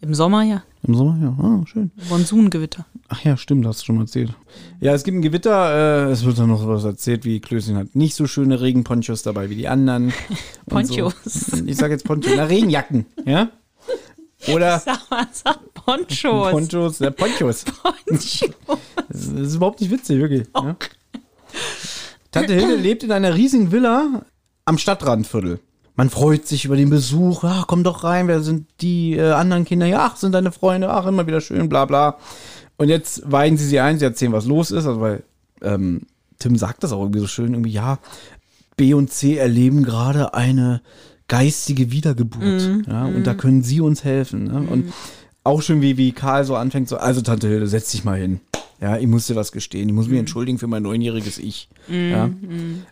Im 0.00 0.14
Sommer 0.14 0.44
ja. 0.44 0.62
Im 0.86 0.94
Sommer, 0.94 1.18
ja. 1.20 1.36
Ah, 1.42 1.66
schön. 1.66 1.90
Monsungewitter. 2.10 2.84
Ach 3.08 3.24
ja, 3.24 3.38
stimmt, 3.38 3.66
hast 3.66 3.80
du 3.80 3.86
schon 3.86 3.96
mal 3.96 4.02
erzählt. 4.02 4.34
Ja, 4.80 4.92
es 4.92 5.02
gibt 5.02 5.16
ein 5.16 5.22
Gewitter, 5.22 6.08
äh, 6.08 6.10
es 6.10 6.24
wird 6.24 6.38
dann 6.38 6.50
noch 6.50 6.66
was 6.66 6.84
erzählt, 6.84 7.24
wie 7.24 7.40
Klößchen 7.40 7.76
hat 7.76 7.94
nicht 7.94 8.14
so 8.14 8.26
schöne 8.26 8.60
Regenponchos 8.60 9.22
dabei 9.22 9.48
wie 9.48 9.56
die 9.56 9.68
anderen. 9.68 10.12
Ponchos. 10.66 11.14
So. 11.24 11.64
Ich 11.64 11.76
sag 11.76 11.90
jetzt 11.90 12.04
Ponchos, 12.04 12.32
na 12.36 12.44
Regenjacken, 12.44 13.06
ja? 13.24 13.50
Oder 14.52 14.78
Sag 14.84 15.10
mal, 15.10 15.26
sag 15.32 15.58
Ponchos. 15.72 16.50
Ponchos, 16.50 17.00
äh, 17.00 17.10
Ponchos. 17.10 17.64
Ponchos. 17.82 18.50
Das 19.08 19.26
ist 19.26 19.54
überhaupt 19.54 19.80
nicht 19.80 19.90
witzig, 19.90 20.18
wirklich. 20.18 20.46
Ja? 20.54 20.76
Tante 22.30 22.52
Hilde 22.52 22.74
lebt 22.74 23.02
in 23.04 23.12
einer 23.12 23.34
riesigen 23.34 23.72
Villa 23.72 24.26
am 24.66 24.76
Stadtrandviertel. 24.76 25.60
Man 25.96 26.10
freut 26.10 26.46
sich 26.46 26.64
über 26.64 26.76
den 26.76 26.90
Besuch. 26.90 27.44
Ach, 27.44 27.66
komm 27.66 27.84
doch 27.84 28.02
rein, 28.02 28.26
wer 28.26 28.40
sind 28.40 28.66
die 28.80 29.16
äh, 29.16 29.30
anderen 29.30 29.64
Kinder? 29.64 29.86
Ja, 29.86 30.06
ach, 30.06 30.16
sind 30.16 30.32
deine 30.32 30.50
Freunde. 30.50 30.90
Ach, 30.90 31.06
immer 31.06 31.26
wieder 31.26 31.40
schön, 31.40 31.68
bla 31.68 31.84
bla. 31.84 32.18
Und 32.76 32.88
jetzt 32.88 33.30
weiden 33.30 33.56
sie 33.56 33.66
sie 33.66 33.78
ein, 33.78 33.98
sie 33.98 34.04
erzählen, 34.04 34.32
was 34.32 34.46
los 34.46 34.70
ist. 34.72 34.86
Also, 34.86 35.00
weil 35.00 35.22
ähm, 35.62 36.02
Tim 36.38 36.56
sagt 36.56 36.82
das 36.82 36.92
auch 36.92 37.00
irgendwie 37.00 37.20
so 37.20 37.28
schön, 37.28 37.54
irgendwie, 37.54 37.70
ja, 37.70 37.98
B 38.76 38.94
und 38.94 39.12
C 39.12 39.36
erleben 39.36 39.84
gerade 39.84 40.34
eine 40.34 40.80
geistige 41.28 41.92
Wiedergeburt. 41.92 42.86
Ja, 42.88 43.04
und 43.06 43.24
da 43.24 43.34
können 43.34 43.62
sie 43.62 43.80
uns 43.80 44.02
helfen. 44.02 44.44
Ne? 44.44 44.66
Und 44.68 44.92
auch 45.44 45.62
schön, 45.62 45.80
wie, 45.80 45.96
wie 45.96 46.12
Karl 46.12 46.44
so 46.44 46.56
anfängt, 46.56 46.88
so, 46.88 46.96
also 46.96 47.20
Tante 47.20 47.46
Hilde, 47.46 47.68
setz 47.68 47.92
dich 47.92 48.04
mal 48.04 48.18
hin. 48.18 48.40
Ja, 48.80 48.98
ich 48.98 49.06
muss 49.06 49.28
dir 49.28 49.36
was 49.36 49.52
gestehen. 49.52 49.88
Ich 49.88 49.94
muss 49.94 50.08
mich 50.08 50.18
entschuldigen 50.18 50.58
für 50.58 50.66
mein 50.66 50.82
neunjähriges 50.82 51.38
Ich. 51.38 51.68
Ja. 51.88 52.30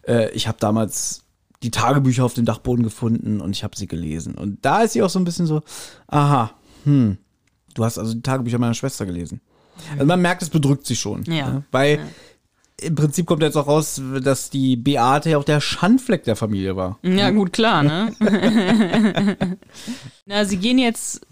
Äh, 0.06 0.30
ich 0.30 0.46
habe 0.46 0.58
damals 0.60 1.22
die 1.62 1.70
Tagebücher 1.70 2.24
auf 2.24 2.34
dem 2.34 2.44
Dachboden 2.44 2.82
gefunden 2.82 3.40
und 3.40 3.52
ich 3.52 3.64
habe 3.64 3.76
sie 3.76 3.86
gelesen. 3.86 4.34
Und 4.34 4.64
da 4.64 4.82
ist 4.82 4.92
sie 4.92 5.02
auch 5.02 5.10
so 5.10 5.18
ein 5.18 5.24
bisschen 5.24 5.46
so, 5.46 5.62
aha, 6.08 6.52
hm, 6.84 7.18
du 7.74 7.84
hast 7.84 7.98
also 7.98 8.14
die 8.14 8.22
Tagebücher 8.22 8.58
meiner 8.58 8.74
Schwester 8.74 9.06
gelesen. 9.06 9.40
Also 9.92 10.04
man 10.04 10.20
merkt, 10.20 10.42
es 10.42 10.50
bedrückt 10.50 10.86
sie 10.86 10.96
schon. 10.96 11.24
Ja. 11.24 11.50
Ne? 11.50 11.64
Weil 11.70 12.00
im 12.80 12.94
Prinzip 12.94 13.26
kommt 13.26 13.42
jetzt 13.42 13.56
auch 13.56 13.68
raus, 13.68 14.00
dass 14.22 14.50
die 14.50 14.76
Beate 14.76 15.30
ja 15.30 15.38
auch 15.38 15.44
der 15.44 15.60
Schandfleck 15.60 16.24
der 16.24 16.36
Familie 16.36 16.76
war. 16.76 16.98
Ja, 17.02 17.30
gut, 17.30 17.52
klar, 17.52 17.82
ne? 17.82 18.12
Na, 20.26 20.44
sie 20.44 20.56
gehen 20.56 20.78
jetzt 20.78 21.24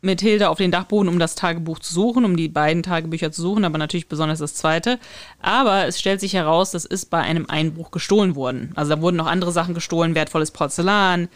mit 0.00 0.20
Hilde 0.20 0.48
auf 0.48 0.58
den 0.58 0.70
Dachboden, 0.70 1.08
um 1.08 1.18
das 1.18 1.34
Tagebuch 1.34 1.80
zu 1.80 1.92
suchen, 1.92 2.24
um 2.24 2.36
die 2.36 2.48
beiden 2.48 2.82
Tagebücher 2.82 3.32
zu 3.32 3.42
suchen, 3.42 3.64
aber 3.64 3.78
natürlich 3.78 4.08
besonders 4.08 4.38
das 4.38 4.54
zweite. 4.54 4.98
Aber 5.40 5.86
es 5.86 5.98
stellt 5.98 6.20
sich 6.20 6.34
heraus, 6.34 6.70
das 6.70 6.84
ist 6.84 7.06
bei 7.06 7.18
einem 7.18 7.46
Einbruch 7.46 7.90
gestohlen 7.90 8.36
worden. 8.36 8.72
Also 8.76 8.94
da 8.94 9.00
wurden 9.00 9.16
noch 9.16 9.26
andere 9.26 9.52
Sachen 9.52 9.74
gestohlen, 9.74 10.14
wertvolles 10.14 10.52
Porzellan. 10.52 11.28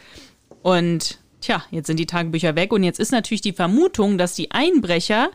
Und 0.62 1.18
tja, 1.40 1.64
jetzt 1.70 1.88
sind 1.88 1.98
die 1.98 2.06
Tagebücher 2.06 2.54
weg. 2.54 2.72
Und 2.72 2.84
jetzt 2.84 3.00
ist 3.00 3.10
natürlich 3.10 3.40
die 3.40 3.52
Vermutung, 3.52 4.16
dass 4.16 4.34
die 4.34 4.52
Einbrecher 4.52 5.30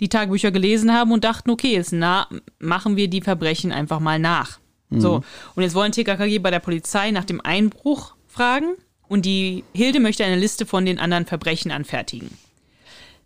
die 0.00 0.08
Tagebücher 0.08 0.50
gelesen 0.50 0.92
haben 0.92 1.12
und 1.12 1.22
dachten, 1.22 1.50
okay, 1.50 1.74
jetzt 1.74 1.92
na 1.92 2.26
machen 2.58 2.96
wir 2.96 3.08
die 3.08 3.20
Verbrechen 3.20 3.70
einfach 3.70 4.00
mal 4.00 4.18
nach. 4.18 4.58
So, 4.94 5.22
und 5.54 5.62
jetzt 5.62 5.74
wollen 5.74 5.92
TKKG 5.92 6.38
bei 6.40 6.50
der 6.50 6.58
Polizei 6.58 7.12
nach 7.12 7.24
dem 7.24 7.40
Einbruch 7.40 8.14
fragen 8.26 8.74
und 9.08 9.24
die 9.24 9.64
Hilde 9.72 10.00
möchte 10.00 10.22
eine 10.22 10.36
Liste 10.36 10.66
von 10.66 10.84
den 10.84 10.98
anderen 10.98 11.24
Verbrechen 11.24 11.70
anfertigen. 11.70 12.30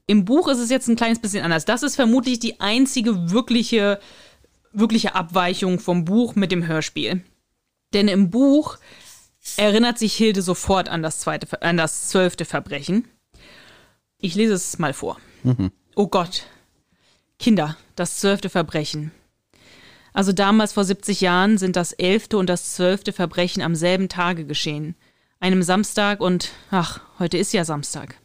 Im 0.06 0.24
Buch 0.24 0.48
ist 0.48 0.58
es 0.58 0.70
jetzt 0.70 0.88
ein 0.88 0.96
kleines 0.96 1.18
bisschen 1.18 1.44
anders. 1.44 1.64
Das 1.64 1.82
ist 1.82 1.96
vermutlich 1.96 2.38
die 2.38 2.60
einzige 2.60 3.30
wirkliche, 3.30 3.98
wirkliche 4.72 5.14
Abweichung 5.14 5.80
vom 5.80 6.04
Buch 6.04 6.36
mit 6.36 6.52
dem 6.52 6.66
Hörspiel. 6.66 7.22
Denn 7.92 8.08
im 8.08 8.30
Buch 8.30 8.78
erinnert 9.56 9.98
sich 9.98 10.14
Hilde 10.14 10.42
sofort 10.42 10.88
an 10.88 11.02
das, 11.02 11.20
zweite, 11.20 11.60
an 11.62 11.76
das 11.76 12.08
zwölfte 12.08 12.44
Verbrechen. 12.44 13.08
Ich 14.18 14.34
lese 14.34 14.54
es 14.54 14.78
mal 14.78 14.92
vor. 14.92 15.18
Oh 15.94 16.06
Gott. 16.06 16.46
Kinder, 17.38 17.76
das 17.96 18.18
zwölfte 18.18 18.48
Verbrechen. 18.48 19.12
Also 20.12 20.32
damals 20.32 20.72
vor 20.72 20.84
70 20.84 21.20
Jahren 21.20 21.58
sind 21.58 21.76
das 21.76 21.92
elfte 21.92 22.38
und 22.38 22.48
das 22.48 22.74
zwölfte 22.74 23.12
Verbrechen 23.12 23.62
am 23.62 23.74
selben 23.74 24.08
Tage 24.08 24.46
geschehen. 24.46 24.94
Einem 25.40 25.62
Samstag 25.62 26.20
und, 26.20 26.50
ach, 26.70 27.00
heute 27.18 27.36
ist 27.36 27.52
ja 27.52 27.64
Samstag. 27.64 28.16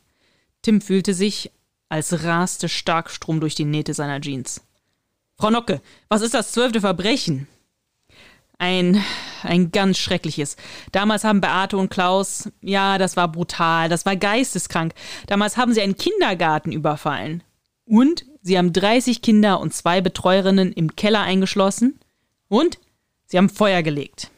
Tim 0.62 0.80
fühlte 0.80 1.14
sich, 1.14 1.52
als 1.92 2.24
raste 2.24 2.70
Starkstrom 2.70 3.42
durch 3.42 3.54
die 3.54 3.66
Nähte 3.66 3.94
seiner 3.94 4.22
Jeans. 4.22 4.62
Frau 5.38 5.50
Nocke, 5.50 5.82
was 6.08 6.22
ist 6.22 6.34
das 6.34 6.54
zwölfte 6.54 6.80
Verbrechen? 6.80 7.48
Ein, 8.58 9.04
ein 9.44 9.72
ganz 9.72 9.98
schreckliches. 9.98 10.56
Damals 10.94 11.26
haben 11.26 11.42
Beate 11.42 11.76
und 11.76 11.90
Klaus, 11.90 12.50
ja, 12.62 12.98
das 12.98 13.18
war 13.18 13.28
brutal, 13.30 13.90
das 13.90 14.06
war 14.06 14.16
geisteskrank. 14.16 14.94
Damals 15.28 15.58
haben 15.58 15.74
sie 15.74 15.82
einen 15.82 15.98
Kindergarten 15.98 16.72
überfallen. 16.72 17.44
Und 17.86 18.26
sie 18.42 18.58
haben 18.58 18.72
30 18.72 19.22
Kinder 19.22 19.60
und 19.60 19.74
zwei 19.74 20.00
Betreuerinnen 20.00 20.72
im 20.72 20.96
Keller 20.96 21.22
eingeschlossen. 21.22 22.00
Und 22.48 22.80
sie 23.26 23.38
haben 23.38 23.50
Feuer 23.50 23.82
gelegt. 23.82 24.31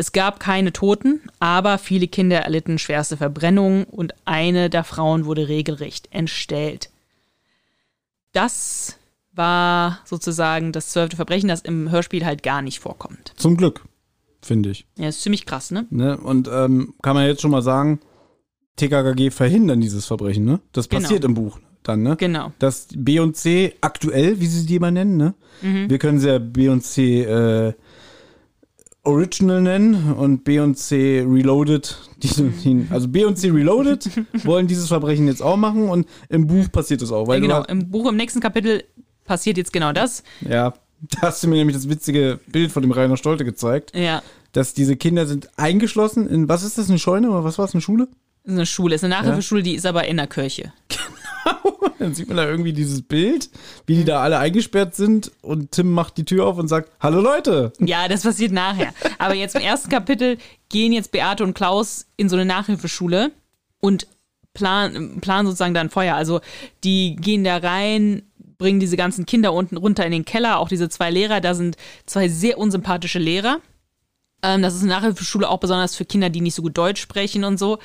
Es 0.00 0.12
gab 0.12 0.38
keine 0.38 0.72
Toten, 0.72 1.20
aber 1.40 1.76
viele 1.76 2.06
Kinder 2.06 2.38
erlitten 2.38 2.78
schwerste 2.78 3.16
Verbrennungen 3.16 3.82
und 3.84 4.14
eine 4.24 4.70
der 4.70 4.84
Frauen 4.84 5.24
wurde 5.24 5.48
regelrecht 5.48 6.08
entstellt. 6.12 6.88
Das 8.32 8.96
war 9.32 9.98
sozusagen 10.04 10.70
das 10.72 10.90
zwölfte 10.90 11.16
Verbrechen, 11.16 11.48
das 11.48 11.62
im 11.62 11.90
Hörspiel 11.90 12.24
halt 12.24 12.44
gar 12.44 12.62
nicht 12.62 12.78
vorkommt. 12.78 13.32
Zum 13.36 13.56
Glück, 13.56 13.84
finde 14.40 14.70
ich. 14.70 14.86
Ja, 14.96 15.08
ist 15.08 15.22
ziemlich 15.22 15.46
krass, 15.46 15.72
ne? 15.72 15.86
Ne? 15.90 16.16
Und 16.16 16.48
ähm, 16.52 16.94
kann 17.02 17.14
man 17.16 17.26
jetzt 17.26 17.42
schon 17.42 17.50
mal 17.50 17.62
sagen, 17.62 17.98
TKKG 18.76 19.30
verhindern 19.30 19.80
dieses 19.80 20.06
Verbrechen, 20.06 20.44
ne? 20.44 20.60
Das 20.72 20.88
Genau. 20.88 21.02
passiert 21.02 21.24
im 21.24 21.34
Buch 21.34 21.58
dann, 21.82 22.04
ne? 22.04 22.14
Genau. 22.16 22.52
dass 22.60 22.86
B 22.94 23.18
und 23.18 23.36
C 23.36 23.74
aktuell, 23.80 24.40
wie 24.40 24.46
sie 24.46 24.64
die 24.64 24.76
immer 24.76 24.92
nennen, 24.92 25.16
ne? 25.16 25.34
Mhm. 25.62 25.90
Wir 25.90 25.98
können 25.98 26.20
sie 26.20 26.28
ja 26.28 26.38
B 26.38 26.68
und 26.68 26.82
C 26.82 27.22
äh, 27.24 27.72
Original 29.08 29.60
nennen 29.62 30.12
und 30.12 30.44
B 30.44 30.60
und 30.60 30.76
C 30.78 31.24
Reloaded. 31.26 31.96
Die, 32.22 32.42
Mhm. 32.42 32.54
die, 32.62 32.86
also 32.90 33.08
B 33.08 33.24
und 33.24 33.36
C 33.38 33.48
Reloaded 33.50 34.08
wollen 34.44 34.66
dieses 34.66 34.88
Verbrechen 34.88 35.26
jetzt 35.26 35.42
auch 35.42 35.56
machen 35.56 35.88
und 35.88 36.06
im 36.28 36.46
Buch 36.46 36.70
passiert 36.70 37.00
es 37.02 37.10
auch. 37.10 37.26
Weil 37.26 37.42
Ja, 37.42 37.60
genau. 37.60 37.64
Im 37.64 37.90
Buch 37.90 38.08
im 38.08 38.16
nächsten 38.16 38.40
Kapitel 38.40 38.84
passiert 39.24 39.56
jetzt 39.56 39.72
genau 39.72 39.92
das. 39.92 40.22
ja, 40.40 40.74
da 41.00 41.20
hast 41.22 41.42
du 41.42 41.48
mir 41.48 41.54
nämlich 41.56 41.76
das 41.76 41.88
witzige 41.88 42.40
Bild 42.48 42.70
von 42.72 42.82
dem 42.82 42.90
Rainer 42.92 43.16
Stolte 43.16 43.44
gezeigt, 43.44 43.96
Ja. 43.96 44.22
dass 44.52 44.74
diese 44.74 44.96
Kinder 44.96 45.26
sind 45.26 45.48
eingeschlossen 45.56 46.28
in, 46.28 46.48
was 46.48 46.62
ist 46.64 46.76
das, 46.76 46.88
eine 46.90 46.98
Scheune 46.98 47.30
oder 47.30 47.44
was 47.44 47.56
war 47.58 47.64
es, 47.64 47.72
eine 47.74 47.80
Schule? 47.80 48.08
Eine 48.46 48.66
Schule, 48.66 48.94
ist 48.96 49.04
eine 49.04 49.14
Nachhilfeschule, 49.14 49.62
die 49.62 49.74
ist 49.74 49.86
aber 49.86 50.06
in 50.08 50.16
der 50.16 50.26
Kirche. 50.26 50.72
Dann 51.98 52.14
sieht 52.14 52.28
man 52.28 52.36
da 52.36 52.48
irgendwie 52.48 52.72
dieses 52.72 53.02
Bild, 53.02 53.50
wie 53.86 53.96
die 53.96 54.04
da 54.04 54.20
alle 54.20 54.38
eingesperrt 54.38 54.94
sind 54.94 55.32
und 55.42 55.72
Tim 55.72 55.90
macht 55.90 56.16
die 56.16 56.24
Tür 56.24 56.46
auf 56.46 56.58
und 56.58 56.68
sagt, 56.68 56.90
hallo 57.00 57.20
Leute. 57.20 57.72
Ja, 57.80 58.08
das 58.08 58.22
passiert 58.22 58.52
nachher. 58.52 58.92
Aber 59.18 59.34
jetzt 59.34 59.54
im 59.54 59.62
ersten 59.62 59.88
Kapitel 59.88 60.38
gehen 60.68 60.92
jetzt 60.92 61.12
Beate 61.12 61.44
und 61.44 61.54
Klaus 61.54 62.06
in 62.16 62.28
so 62.28 62.36
eine 62.36 62.44
Nachhilfeschule 62.44 63.32
und 63.80 64.06
planen 64.54 65.20
plan 65.20 65.46
sozusagen 65.46 65.74
dann 65.74 65.90
Feuer. 65.90 66.14
Also 66.14 66.40
die 66.84 67.16
gehen 67.16 67.44
da 67.44 67.58
rein, 67.58 68.22
bringen 68.58 68.80
diese 68.80 68.96
ganzen 68.96 69.24
Kinder 69.24 69.52
unten 69.52 69.76
runter 69.76 70.04
in 70.04 70.12
den 70.12 70.24
Keller, 70.24 70.58
auch 70.58 70.68
diese 70.68 70.88
zwei 70.88 71.10
Lehrer. 71.10 71.40
Da 71.40 71.54
sind 71.54 71.76
zwei 72.06 72.28
sehr 72.28 72.58
unsympathische 72.58 73.18
Lehrer. 73.18 73.60
Ähm, 74.42 74.62
das 74.62 74.74
ist 74.74 74.82
eine 74.82 74.90
Nachhilfeschule 74.90 75.48
auch 75.48 75.58
besonders 75.58 75.96
für 75.96 76.04
Kinder, 76.04 76.30
die 76.30 76.40
nicht 76.40 76.54
so 76.54 76.62
gut 76.62 76.76
Deutsch 76.76 77.00
sprechen 77.00 77.44
und 77.44 77.58
so. 77.58 77.78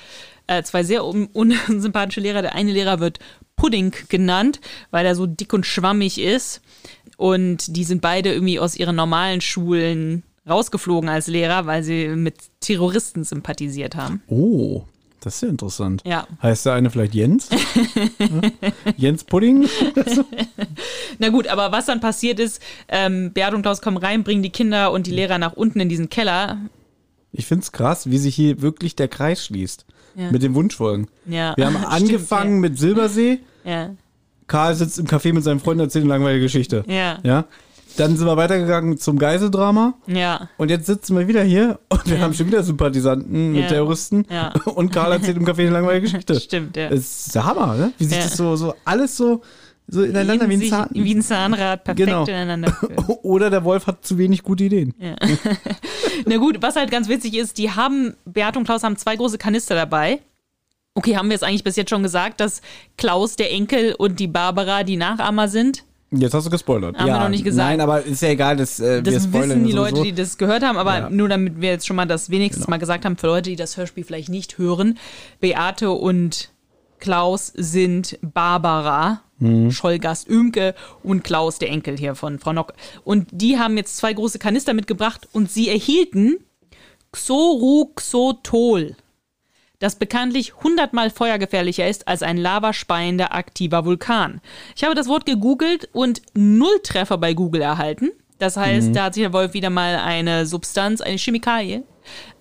Äh, 0.47 0.64
zwei 0.64 0.84
sehr 0.84 1.05
un 1.05 1.28
unsympathische 1.68 2.22
Lehrer. 2.22 2.41
Der 2.41 2.55
eine 2.55 2.72
Lehrer 2.72 2.99
wird 2.99 3.20
Pudding 3.56 3.93
genannt, 4.10 4.60
weil 4.91 5.06
er 5.06 5.16
so 5.16 5.26
dick 5.26 5.54
und 5.54 5.66
schwammig 5.66 6.20
ist. 6.20 6.62
Und 7.18 7.76
die 7.76 7.84
sind 7.84 8.01
beide 8.01 8.34
irgendwie 8.34 8.60
aus 8.60 8.76
ihren 8.76 8.95
normalen 8.95 9.41
Schulen 9.41 10.24
rausgeflogen 10.49 11.10
als 11.10 11.28
Lehrer, 11.28 11.66
weil 11.66 11.84
sie 11.84 12.08
mit 12.10 12.36
Terroristen 12.60 13.24
sympathisiert 13.24 13.95
haben. 13.95 14.22
Oh, 14.28 14.84
das 15.24 15.36
ist 15.36 15.41
ja 15.41 15.47
interessant. 15.47 16.01
Ja. 16.06 16.28
Heißt 16.41 16.66
der 16.66 16.74
eine 16.74 16.89
vielleicht 16.89 17.16
Jens? 17.16 17.49
Jens 18.97 19.24
Pudding? 19.24 19.70
Na 21.20 21.30
gut, 21.30 21.47
aber 21.47 21.72
was 21.72 21.86
dann 21.86 22.01
passiert 22.01 22.39
ist, 22.41 22.62
ähm, 22.89 23.32
Beat 23.32 23.54
und 23.54 23.62
Klaus 23.62 23.82
kommen 23.82 23.97
rein, 23.97 24.24
bringen 24.24 24.43
die 24.43 24.49
Kinder 24.49 24.91
und 24.91 25.08
die 25.08 25.12
Lehrer 25.12 25.38
nach 25.38 25.54
unten 25.54 25.80
in 25.80 25.88
diesen 25.88 26.10
Keller. 26.10 26.58
Ich 27.32 27.45
find's 27.45 27.72
krass, 27.72 28.10
wie 28.10 28.18
sich 28.18 28.36
hier 28.36 28.62
wirklich 28.62 28.95
der 28.97 29.08
Kreis 29.08 29.45
schließt. 29.45 29.86
Ja. 30.16 30.32
Mit 30.32 30.43
den 30.43 30.53
Wunschfolgen. 30.55 31.07
Ja. 31.26 31.53
Wir 31.55 31.66
haben 31.66 31.76
Stimmt, 31.78 31.91
angefangen 31.91 32.59
mit 32.59 32.78
Silbersee. 32.78 33.39
Ja. 33.64 33.72
ja. 33.72 33.89
Karl 34.47 34.76
sitzt 34.76 34.99
im 34.99 35.07
Café 35.07 35.34
mit 35.34 35.43
seinem 35.43 35.59
Freund 35.59 35.80
und 35.80 35.86
erzählt 35.88 36.03
eine 36.03 36.14
langweilige 36.14 36.43
Geschichte. 36.43 36.84
Ja. 36.88 37.18
Ja. 37.24 37.45
Dann 37.95 38.18
sind 38.18 38.26
wir 38.26 38.36
weitergegangen 38.38 38.97
zum 38.97 39.20
Geiseldrama. 39.20 39.93
Ja. 40.07 40.49
Und 40.57 40.70
jetzt 40.72 40.88
sitzen 40.88 41.16
wir 41.16 41.28
wieder 41.28 41.43
hier 41.43 41.80
und 41.89 42.09
wir 42.09 42.20
haben 42.22 42.34
schon 42.34 42.47
wieder 42.47 42.64
Sympathisanten 42.64 43.51
mit 43.51 43.61
Ja. 43.64 43.68
Terroristen. 43.68 44.26
Ja. 44.32 44.51
Und 44.66 44.91
Karl 44.91 45.11
erzählt 45.11 45.38
im 45.38 45.45
Café 45.45 45.61
eine 45.61 45.70
langweilige 45.72 46.07
Geschichte. 46.07 46.34
Stimmt, 46.39 46.76
ja. 46.76 46.89
Das 46.89 46.99
ist 46.99 47.36
der 47.36 47.45
Hammer, 47.45 47.76
ne? 47.76 47.93
Wie 47.99 48.05
sich 48.05 48.18
Ja. 48.18 48.24
das 48.24 48.36
so, 48.36 48.55
so 48.55 48.74
alles 48.84 49.16
so, 49.16 49.41
so 49.88 50.04
ineinander 50.04 50.48
wie 50.50 50.54
ein 50.54 50.60
sich- 50.60 50.70
Zahn. 50.70 50.90
wie 50.94 51.14
ein 51.14 51.22
Zahnrad 51.22 51.84
perfekt 51.84 52.06
Genau. 52.08 52.24
ineinander. 52.26 52.76
Oder 53.24 53.50
der 53.50 53.64
Wolf 53.64 53.86
hat 53.88 54.06
zu 54.06 54.18
wenig 54.18 54.44
gute 54.44 54.64
Ideen. 54.66 54.94
Ja. 55.00 55.16
Na 56.26 56.38
gut, 56.38 56.62
was 56.62 56.76
halt 56.76 56.90
ganz 56.92 57.08
witzig 57.10 57.36
ist, 57.38 57.58
die 57.58 57.72
haben, 57.72 58.16
Beat 58.26 58.58
und 58.58 58.64
Klaus 58.66 58.84
haben 58.84 58.98
zwei 58.98 59.16
große 59.16 59.38
Kanister 59.38 59.76
dabei. 59.76 60.20
Okay, 60.96 61.18
haben 61.18 61.30
wir 61.30 61.36
es 61.36 61.44
eigentlich 61.44 61.64
bis 61.64 61.76
jetzt 61.76 61.90
schon 61.90 62.04
gesagt, 62.04 62.40
dass 62.40 62.62
Klaus 62.98 63.36
der 63.36 63.52
Enkel 63.52 63.96
und 63.98 64.20
die 64.20 64.28
Barbara 64.28 64.84
die 64.84 64.96
Nachahmer 64.98 65.48
sind? 65.48 65.84
Jetzt 66.12 66.36
hast 66.36 66.46
du 66.46 66.52
gespoilert. 66.52 66.96
Haben 66.96 67.08
wir 67.08 67.20
noch 67.20 67.30
nicht 67.30 67.44
gesagt. 67.44 67.68
Nein, 67.68 67.82
aber 67.82 68.04
ist 68.04 68.22
ja 68.22 68.30
egal, 68.30 68.56
das, 68.56 68.80
äh, 68.80 69.04
wir 69.04 69.14
Das 69.14 69.24
spoilern 69.24 69.50
wissen 69.50 69.64
die 69.64 69.72
ja 69.72 69.76
Leute, 69.76 69.96
sowieso. 69.96 70.04
die 70.04 70.14
das 70.22 70.38
gehört 70.38 70.62
haben, 70.64 70.78
aber 70.78 70.98
Ja. 71.00 71.10
nur 71.10 71.28
damit 71.28 71.60
wir 71.60 71.70
jetzt 71.72 71.88
schon 71.88 71.96
mal 71.96 72.06
das 72.06 72.30
wenigstens 72.30 72.68
mal 72.68 72.78
gesagt 72.78 73.04
haben, 73.05 73.18
für 73.18 73.26
Leute, 73.26 73.50
die 73.50 73.55
das 73.55 73.76
Hörspiel 73.78 74.04
vielleicht 74.04 74.30
nicht 74.30 74.60
hören, 74.60 75.00
Beate 75.39 75.89
und 75.89 76.51
Klaus 77.04 77.51
sind 77.54 78.17
Barbara, 78.21 79.24
Schollgast 79.71 80.30
Ümke 80.30 80.74
und 81.04 81.25
Klaus, 81.25 81.59
der 81.59 81.70
Enkel 81.70 81.97
hier 81.97 82.16
von 82.16 82.39
Frau 82.39 82.54
Nock. 82.54 82.74
Und 83.04 83.28
die 83.34 83.59
haben 83.59 83.75
jetzt 83.75 83.97
zwei 83.97 84.13
große 84.13 84.39
Kanister 84.39 84.74
mitgebracht 84.74 85.28
und 85.34 85.51
sie 85.51 85.67
erhielten 85.67 86.38
Xoroxotol, 87.12 88.96
das 89.80 89.97
bekanntlich 89.97 90.63
hundertmal 90.63 91.09
feuergefährlicher 91.09 91.89
ist 91.89 92.08
als 92.08 92.24
ein 92.24 92.38
lavaspeiender 92.38 93.36
aktiver 93.36 93.84
Vulkan. 93.84 94.39
Ich 94.78 94.86
habe 94.86 94.96
das 94.96 95.09
Wort 95.09 95.25
gegoogelt 95.25 95.89
und 95.92 96.21
null 96.34 96.80
Treffer 96.84 97.17
bei 97.17 97.34
Google 97.34 97.63
erhalten. 97.63 98.12
Das 98.39 98.55
heißt, 98.55 98.96
da 98.96 99.04
hat 99.05 99.16
sich 99.16 99.24
der 99.24 99.34
Wolf 99.34 99.54
wieder 99.54 99.70
mal 99.70 99.97
eine 99.97 100.46
Substanz, 100.46 101.01
eine 101.01 101.17
Chemikalie 101.17 101.84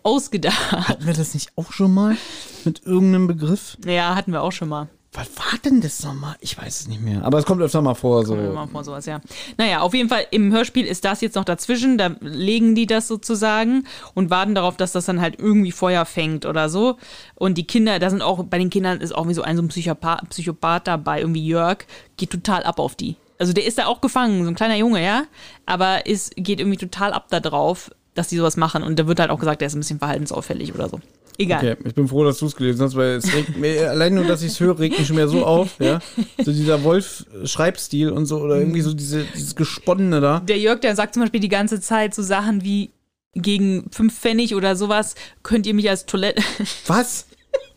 ausgedacht. 0.04 0.72
Hatten 0.72 1.06
wir 1.06 1.14
das 1.14 1.34
nicht 1.34 1.52
auch 1.56 1.72
schon 1.72 1.92
mal 1.92 2.16
mit 2.64 2.84
irgendeinem 2.84 3.26
Begriff? 3.26 3.76
Ja, 3.84 4.14
hatten 4.14 4.32
wir 4.32 4.42
auch 4.42 4.52
schon 4.52 4.68
mal. 4.68 4.88
Was 5.14 5.28
war 5.36 5.58
denn 5.62 5.82
das 5.82 6.02
nochmal? 6.02 6.36
Ich 6.40 6.56
weiß 6.56 6.80
es 6.80 6.88
nicht 6.88 7.02
mehr. 7.02 7.22
Aber 7.22 7.36
es 7.36 7.44
kommt 7.44 7.60
öfter 7.60 7.82
mal 7.82 7.94
vor. 7.94 8.24
So. 8.24 8.34
Mal 8.34 8.66
vor 8.66 8.82
sowas, 8.82 9.04
ja. 9.04 9.20
Naja, 9.58 9.80
auf 9.80 9.92
jeden 9.92 10.08
Fall 10.08 10.26
im 10.30 10.50
Hörspiel 10.52 10.86
ist 10.86 11.04
das 11.04 11.20
jetzt 11.20 11.34
noch 11.34 11.44
dazwischen. 11.44 11.98
Da 11.98 12.16
legen 12.20 12.74
die 12.74 12.86
das 12.86 13.08
sozusagen 13.08 13.84
und 14.14 14.30
warten 14.30 14.54
darauf, 14.54 14.78
dass 14.78 14.92
das 14.92 15.04
dann 15.04 15.20
halt 15.20 15.38
irgendwie 15.38 15.70
Feuer 15.70 16.06
fängt 16.06 16.46
oder 16.46 16.70
so. 16.70 16.96
Und 17.34 17.58
die 17.58 17.66
Kinder, 17.66 17.98
da 17.98 18.08
sind 18.08 18.22
auch, 18.22 18.42
bei 18.44 18.56
den 18.56 18.70
Kindern 18.70 19.02
ist 19.02 19.14
auch 19.14 19.28
wie 19.28 19.34
so 19.34 19.42
ein 19.42 19.56
so 19.56 19.62
ein 19.62 19.68
Psychopath, 19.68 20.30
Psychopath 20.30 20.86
dabei, 20.86 21.20
irgendwie 21.20 21.46
Jörg, 21.46 21.84
geht 22.16 22.30
total 22.30 22.62
ab 22.62 22.78
auf 22.78 22.94
die. 22.94 23.16
Also 23.38 23.52
der 23.52 23.66
ist 23.66 23.76
da 23.76 23.86
auch 23.86 24.00
gefangen, 24.00 24.44
so 24.44 24.48
ein 24.48 24.54
kleiner 24.54 24.76
Junge, 24.76 25.04
ja. 25.04 25.24
Aber 25.66 26.06
ist, 26.06 26.34
geht 26.36 26.58
irgendwie 26.58 26.78
total 26.78 27.12
ab 27.12 27.26
da 27.28 27.40
drauf, 27.40 27.90
dass 28.14 28.28
die 28.28 28.36
sowas 28.36 28.56
machen. 28.56 28.82
Und 28.82 28.98
da 28.98 29.06
wird 29.06 29.20
halt 29.20 29.30
auch 29.30 29.39
gesagt, 29.39 29.60
der 29.60 29.66
ist 29.66 29.74
ein 29.74 29.80
bisschen 29.80 29.98
verhaltensauffällig 29.98 30.74
oder 30.74 30.89
so. 30.89 31.01
Egal. 31.39 31.59
Okay, 31.59 31.76
ich 31.86 31.94
bin 31.94 32.09
froh, 32.09 32.24
dass 32.24 32.39
du 32.39 32.47
es 32.47 32.56
gelesen 32.56 32.82
hast, 32.82 32.94
weil 32.94 33.16
es 33.16 33.32
regt 33.32 33.56
mir, 33.56 33.90
allein 33.90 34.14
nur, 34.14 34.24
dass 34.24 34.43
ich 34.43 34.52
es 34.52 34.60
höre, 34.60 34.78
regt 34.78 34.98
mich 34.98 35.06
schon 35.06 35.16
mehr 35.16 35.28
so 35.28 35.47
auf, 35.47 35.76
ja. 35.80 36.01
So 36.39 36.52
dieser 36.52 36.84
Wolf-Schreibstil 36.84 38.10
und 38.10 38.26
so, 38.26 38.40
oder 38.40 38.59
irgendwie 38.59 38.82
so 38.82 38.93
diese, 38.93 39.24
dieses 39.24 39.56
Gesponnene 39.56 40.20
da. 40.20 40.40
Der 40.40 40.59
Jörg, 40.59 40.80
der 40.80 40.94
sagt 40.94 41.14
zum 41.14 41.22
Beispiel 41.22 41.40
die 41.40 41.48
ganze 41.48 41.80
Zeit 41.80 42.14
so 42.14 42.22
Sachen 42.22 42.62
wie 42.62 42.90
gegen 43.34 43.90
fünf 43.90 44.18
Pfennig 44.18 44.55
oder 44.55 44.76
sowas 44.76 45.14
könnt 45.43 45.66
ihr 45.66 45.72
mich 45.72 45.89
als 45.89 46.05
Toilette. 46.05 46.43
Was? 46.86 47.26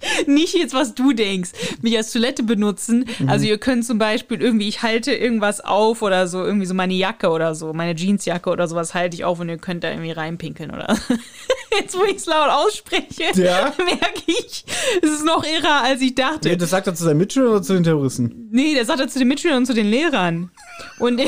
Nicht 0.27 0.55
jetzt, 0.55 0.73
was 0.73 0.93
du 0.95 1.13
denkst, 1.13 1.51
mich 1.81 1.95
als 1.97 2.11
Toilette 2.11 2.43
benutzen. 2.43 3.05
Also 3.27 3.45
ihr 3.45 3.57
könnt 3.57 3.85
zum 3.85 3.97
Beispiel 3.97 4.41
irgendwie, 4.41 4.67
ich 4.67 4.81
halte 4.83 5.13
irgendwas 5.13 5.61
auf 5.61 6.01
oder 6.01 6.27
so, 6.27 6.43
irgendwie 6.43 6.65
so 6.65 6.73
meine 6.73 6.93
Jacke 6.93 7.29
oder 7.29 7.55
so, 7.55 7.73
meine 7.73 7.95
Jeansjacke 7.95 8.49
oder 8.49 8.67
sowas 8.67 8.93
halte 8.93 9.15
ich 9.15 9.23
auf 9.25 9.39
und 9.39 9.49
ihr 9.49 9.57
könnt 9.57 9.83
da 9.83 9.89
irgendwie 9.89 10.11
reinpinkeln 10.11 10.71
oder. 10.71 10.97
Jetzt, 11.79 11.97
wo 11.97 12.03
ich 12.05 12.17
es 12.17 12.25
laut 12.25 12.49
ausspreche, 12.49 13.23
Ja. 13.35 13.73
merke 13.85 14.21
ich, 14.27 14.63
es 15.01 15.09
ist 15.09 15.25
noch 15.25 15.43
irrer, 15.43 15.83
als 15.83 16.01
ich 16.01 16.15
dachte. 16.15 16.47
Nee, 16.49 16.55
das 16.55 16.69
sagt 16.69 16.87
er 16.87 16.95
zu 16.95 17.03
seinen 17.03 17.17
Mitschülern 17.17 17.51
oder 17.51 17.61
zu 17.61 17.73
den 17.73 17.83
Terroristen? 17.83 18.47
Nee, 18.51 18.73
der 18.75 18.85
sagt 18.85 18.99
er 19.01 19.07
zu 19.09 19.19
den 19.19 19.27
Mitschülern 19.27 19.57
und 19.57 19.65
zu 19.65 19.73
den 19.73 19.87
Lehrern. 19.87 20.51
Und 20.99 21.21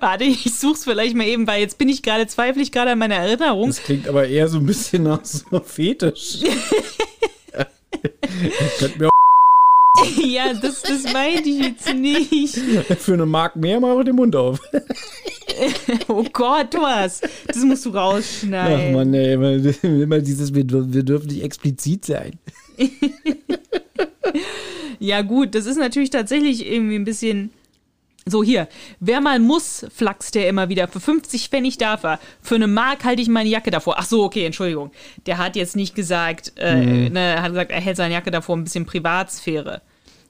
warte, 0.00 0.24
ich 0.24 0.54
such's 0.54 0.84
vielleicht 0.84 1.16
mal 1.16 1.26
eben, 1.26 1.46
weil 1.46 1.60
jetzt 1.60 1.78
bin 1.78 1.88
ich 1.88 2.02
gerade, 2.02 2.26
zweifle 2.26 2.62
ich 2.62 2.72
gerade 2.72 2.92
an 2.92 2.98
meiner 2.98 3.16
Erinnerung. 3.16 3.68
Das 3.68 3.82
klingt 3.82 4.08
aber 4.08 4.28
eher 4.28 4.48
so 4.48 4.58
ein 4.58 4.66
bisschen 4.66 5.02
nach 5.04 5.24
so 5.24 5.60
Fetisch. 5.60 6.38
Könnt 8.78 8.98
mir 8.98 9.08
ja, 10.22 10.54
das, 10.54 10.82
das 10.82 11.12
meinte 11.12 11.48
ich 11.48 11.60
jetzt 11.60 11.94
nicht. 11.94 12.56
für 12.98 13.14
eine 13.14 13.26
Mark 13.26 13.56
mehr 13.56 13.80
mal 13.80 14.02
den 14.04 14.16
Mund 14.16 14.34
auf. 14.36 14.60
Oh 16.06 16.24
Gott, 16.32 16.74
was? 16.74 17.20
Das 17.48 17.56
musst 17.64 17.84
du 17.84 17.90
Ach 17.90 17.96
rausschneiden. 17.96 18.92
man, 18.92 19.12
ey, 19.12 19.32
immer, 19.32 19.50
immer 19.82 20.20
dieses, 20.20 20.54
wir, 20.54 20.64
wir 20.68 21.02
dürfen 21.02 21.26
nicht 21.26 21.42
explizit 21.42 22.04
sein. 22.04 22.38
Ja, 25.00 25.22
gut, 25.22 25.56
das 25.56 25.66
ist 25.66 25.78
natürlich 25.78 26.10
tatsächlich 26.10 26.64
irgendwie 26.64 26.94
ein 26.94 27.04
bisschen. 27.04 27.50
So, 28.30 28.42
hier. 28.42 28.68
Wer 29.00 29.20
mal 29.20 29.38
muss, 29.38 29.86
flachst 29.94 30.34
der 30.34 30.48
immer 30.48 30.68
wieder. 30.68 30.88
Für 30.88 31.00
50 31.00 31.48
Pfennig 31.48 31.78
darf 31.78 32.04
er. 32.04 32.18
Für 32.42 32.54
eine 32.56 32.66
Mark 32.66 33.04
halte 33.04 33.22
ich 33.22 33.28
meine 33.28 33.48
Jacke 33.48 33.70
davor. 33.70 33.96
Ach 33.98 34.04
so, 34.06 34.24
okay, 34.24 34.44
Entschuldigung. 34.44 34.90
Der 35.26 35.38
hat 35.38 35.56
jetzt 35.56 35.76
nicht 35.76 35.94
gesagt, 35.94 36.52
äh, 36.56 37.08
ne, 37.10 37.20
er 37.20 37.42
hat 37.42 37.50
gesagt, 37.50 37.70
er 37.70 37.80
hält 37.80 37.96
seine 37.96 38.14
Jacke 38.14 38.30
davor 38.30 38.56
ein 38.56 38.64
bisschen 38.64 38.86
Privatsphäre. 38.86 39.80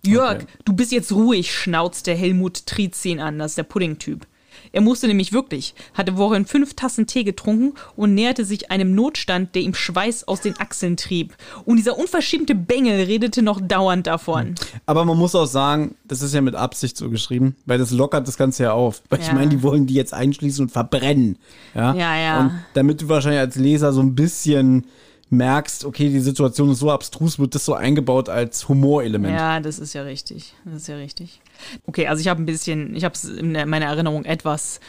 Jörg, 0.07 0.37
Okay. 0.37 0.47
du 0.65 0.73
bist 0.75 0.93
jetzt 0.93 1.11
ruhig, 1.11 1.53
schnauzt 1.53 2.07
der 2.07 2.15
Helmut 2.15 2.66
Trizin 2.66 3.19
an. 3.19 3.39
Das 3.41 3.53
ist 3.53 3.59
der 3.59 3.65
Pudding-Typ. 3.65 4.27
Er 4.73 4.81
musste 4.81 5.07
nämlich 5.07 5.32
wirklich, 5.32 5.74
hatte 5.95 6.15
vorhin 6.16 6.47
fünf 6.47 6.74
Tassen 6.74 7.07
Tee 7.07 7.24
getrunken 7.24 7.74
und 7.97 8.15
näherte 8.15 8.45
sich 8.45 8.70
einem 8.70 8.95
Notstand, 8.95 9.55
der 9.55 9.62
ihm 9.62 9.74
Schweiß 9.74 10.27
aus 10.28 10.40
den 10.40 10.59
Achseln 10.61 10.97
trieb. 10.97 11.35
Und 11.65 11.77
dieser 11.77 11.99
unverschämte 11.99 12.55
Bengel 12.55 13.03
redete 13.05 13.43
noch 13.43 13.61
dauernd 13.61 14.07
davon. 14.07 14.55
Aber 14.86 15.05
man 15.05 15.16
muss 15.19 15.35
auch 15.35 15.47
sagen, 15.47 15.95
das 16.07 16.23
ist 16.23 16.35
ja 16.35 16.40
mit 16.40 16.55
Absicht 16.55 16.97
so 16.97 17.11
geschrieben, 17.11 17.57
weil 17.66 17.78
das 17.78 17.90
lockert 17.90 18.27
das 18.28 18.36
Ganze 18.36 18.65
ja 18.65 18.73
auf. 18.73 19.03
Weil 19.09 19.20
ich 19.20 19.27
Ja. 19.28 19.35
meine, 19.35 19.49
die 19.49 19.62
wollen 19.62 19.86
die 19.86 19.95
jetzt 19.95 20.15
einschließen 20.15 20.65
und 20.66 20.70
verbrennen. 20.70 21.39
Ja, 21.74 21.95
Ja, 21.95 22.16
ja. 22.16 22.40
Und 22.40 22.53
damit 22.74 23.01
du 23.01 23.09
wahrscheinlich 23.09 23.40
als 23.40 23.57
Leser 23.57 23.93
so 23.93 24.01
ein 24.01 24.15
bisschen 24.15 24.85
merkst, 25.31 25.85
okay, 25.85 26.09
die 26.09 26.20
Situation 26.20 26.70
ist 26.70 26.78
so 26.78 26.90
abstrus, 26.90 27.39
wird 27.39 27.55
das 27.55 27.65
so 27.65 27.74
eingebaut 27.74 28.28
als 28.28 28.69
Humorelement. 28.69 29.35
Ja, 29.35 29.61
das 29.61 29.78
ist 29.78 29.93
ja 29.93 30.03
richtig. 30.03 30.55
Das 30.65 30.77
ist 30.82 30.89
ja 30.89 30.97
richtig. 30.97 31.40
Okay, 31.86 32.06
also 32.06 32.20
ich 32.20 32.28
habe 32.28 32.43
ein 32.43 32.47
bisschen, 32.47 32.94
ich 32.94 33.05
habe 33.05 33.14
es 33.14 33.24
in 33.24 33.52
meiner 33.52 33.86
Erinnerung 33.86 34.24
etwas, 34.24 34.80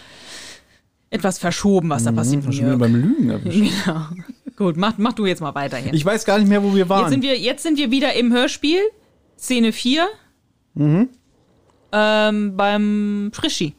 etwas 1.09 1.39
verschoben, 1.39 1.89
was 1.89 2.03
da 2.03 2.11
passiert. 2.11 2.43
Schon 2.43 2.53
wieder 2.53 2.77
beim 2.77 2.95
Lügen 2.95 3.29
erwischt. 3.29 3.83
Genau. 3.85 4.01
Gut, 4.55 4.75
mach, 4.75 4.97
mach 4.97 5.13
du 5.13 5.25
jetzt 5.25 5.41
mal 5.41 5.55
weiter 5.55 5.77
hier. 5.77 5.93
Ich 5.93 6.05
weiß 6.05 6.25
gar 6.25 6.37
nicht 6.37 6.49
mehr, 6.49 6.61
wo 6.61 6.75
wir 6.75 6.89
waren. 6.89 7.03
Jetzt 7.03 7.11
sind 7.11 7.23
wir, 7.23 7.37
jetzt 7.37 7.63
sind 7.63 7.77
wir 7.77 7.91
wieder 7.91 8.13
im 8.13 8.33
Hörspiel, 8.33 8.81
Szene 9.37 9.71
4. 9.71 10.05
Mhm. 10.73 11.09
Ähm, 11.91 12.57
beim 12.57 13.31
Frischi. 13.33 13.73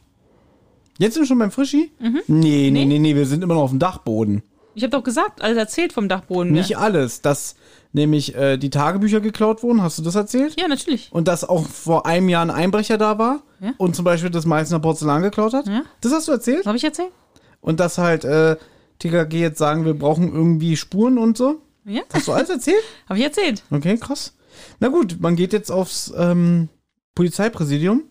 Jetzt 0.97 1.13
sind 1.13 1.23
wir 1.23 1.27
schon 1.27 1.39
beim 1.39 1.51
Frischi? 1.51 1.91
Mhm. 1.99 2.21
Nee, 2.27 2.69
nee, 2.71 2.85
nee, 2.85 2.99
nee, 2.99 3.15
wir 3.15 3.25
sind 3.25 3.43
immer 3.43 3.53
noch 3.53 3.61
auf 3.61 3.69
dem 3.69 3.79
Dachboden. 3.79 4.43
Ich 4.73 4.83
habe 4.83 4.91
doch 4.91 5.03
gesagt, 5.03 5.41
alles 5.41 5.57
erzählt 5.57 5.93
vom 5.93 6.07
Dachboden. 6.07 6.51
Nicht 6.51 6.77
alles, 6.77 7.21
dass 7.21 7.55
nämlich 7.93 8.35
äh, 8.35 8.57
die 8.57 8.69
Tagebücher 8.69 9.19
geklaut 9.21 9.63
wurden. 9.63 9.81
Hast 9.81 9.97
du 9.99 10.03
das 10.03 10.15
erzählt? 10.15 10.59
Ja, 10.59 10.67
natürlich. 10.67 11.09
Und 11.11 11.27
dass 11.27 11.43
auch 11.47 11.65
vor 11.67 12.05
einem 12.05 12.29
Jahr 12.29 12.41
ein 12.43 12.51
Einbrecher 12.51 12.97
da 12.97 13.17
war 13.17 13.41
Ja. 13.59 13.73
und 13.77 13.95
zum 13.95 14.05
Beispiel 14.05 14.29
das 14.29 14.45
Meißner 14.45 14.79
Porzellan 14.79 15.21
geklaut 15.21 15.53
hat. 15.53 15.67
Ja. 15.67 15.81
Das 16.01 16.11
hast 16.13 16.27
du 16.27 16.31
erzählt? 16.31 16.65
Habe 16.65 16.77
ich 16.77 16.83
erzählt? 16.83 17.11
Und 17.59 17.79
dass 17.79 17.97
halt 17.97 18.23
äh, 18.25 18.55
TKG 18.99 19.39
jetzt 19.39 19.57
sagen, 19.59 19.85
wir 19.85 19.93
brauchen 19.93 20.31
irgendwie 20.33 20.75
Spuren 20.77 21.17
und 21.17 21.37
so. 21.37 21.61
Ja, 21.85 22.01
Hast 22.13 22.27
du 22.27 22.31
alles 22.33 22.49
erzählt? 22.49 22.83
habe 23.09 23.17
ich 23.19 23.25
erzählt. 23.25 23.63
Okay, 23.71 23.97
krass. 23.97 24.33
Na 24.79 24.89
gut, 24.89 25.17
man 25.19 25.35
geht 25.35 25.53
jetzt 25.53 25.71
aufs 25.71 26.13
ähm, 26.15 26.69
Polizeipräsidium. 27.15 28.03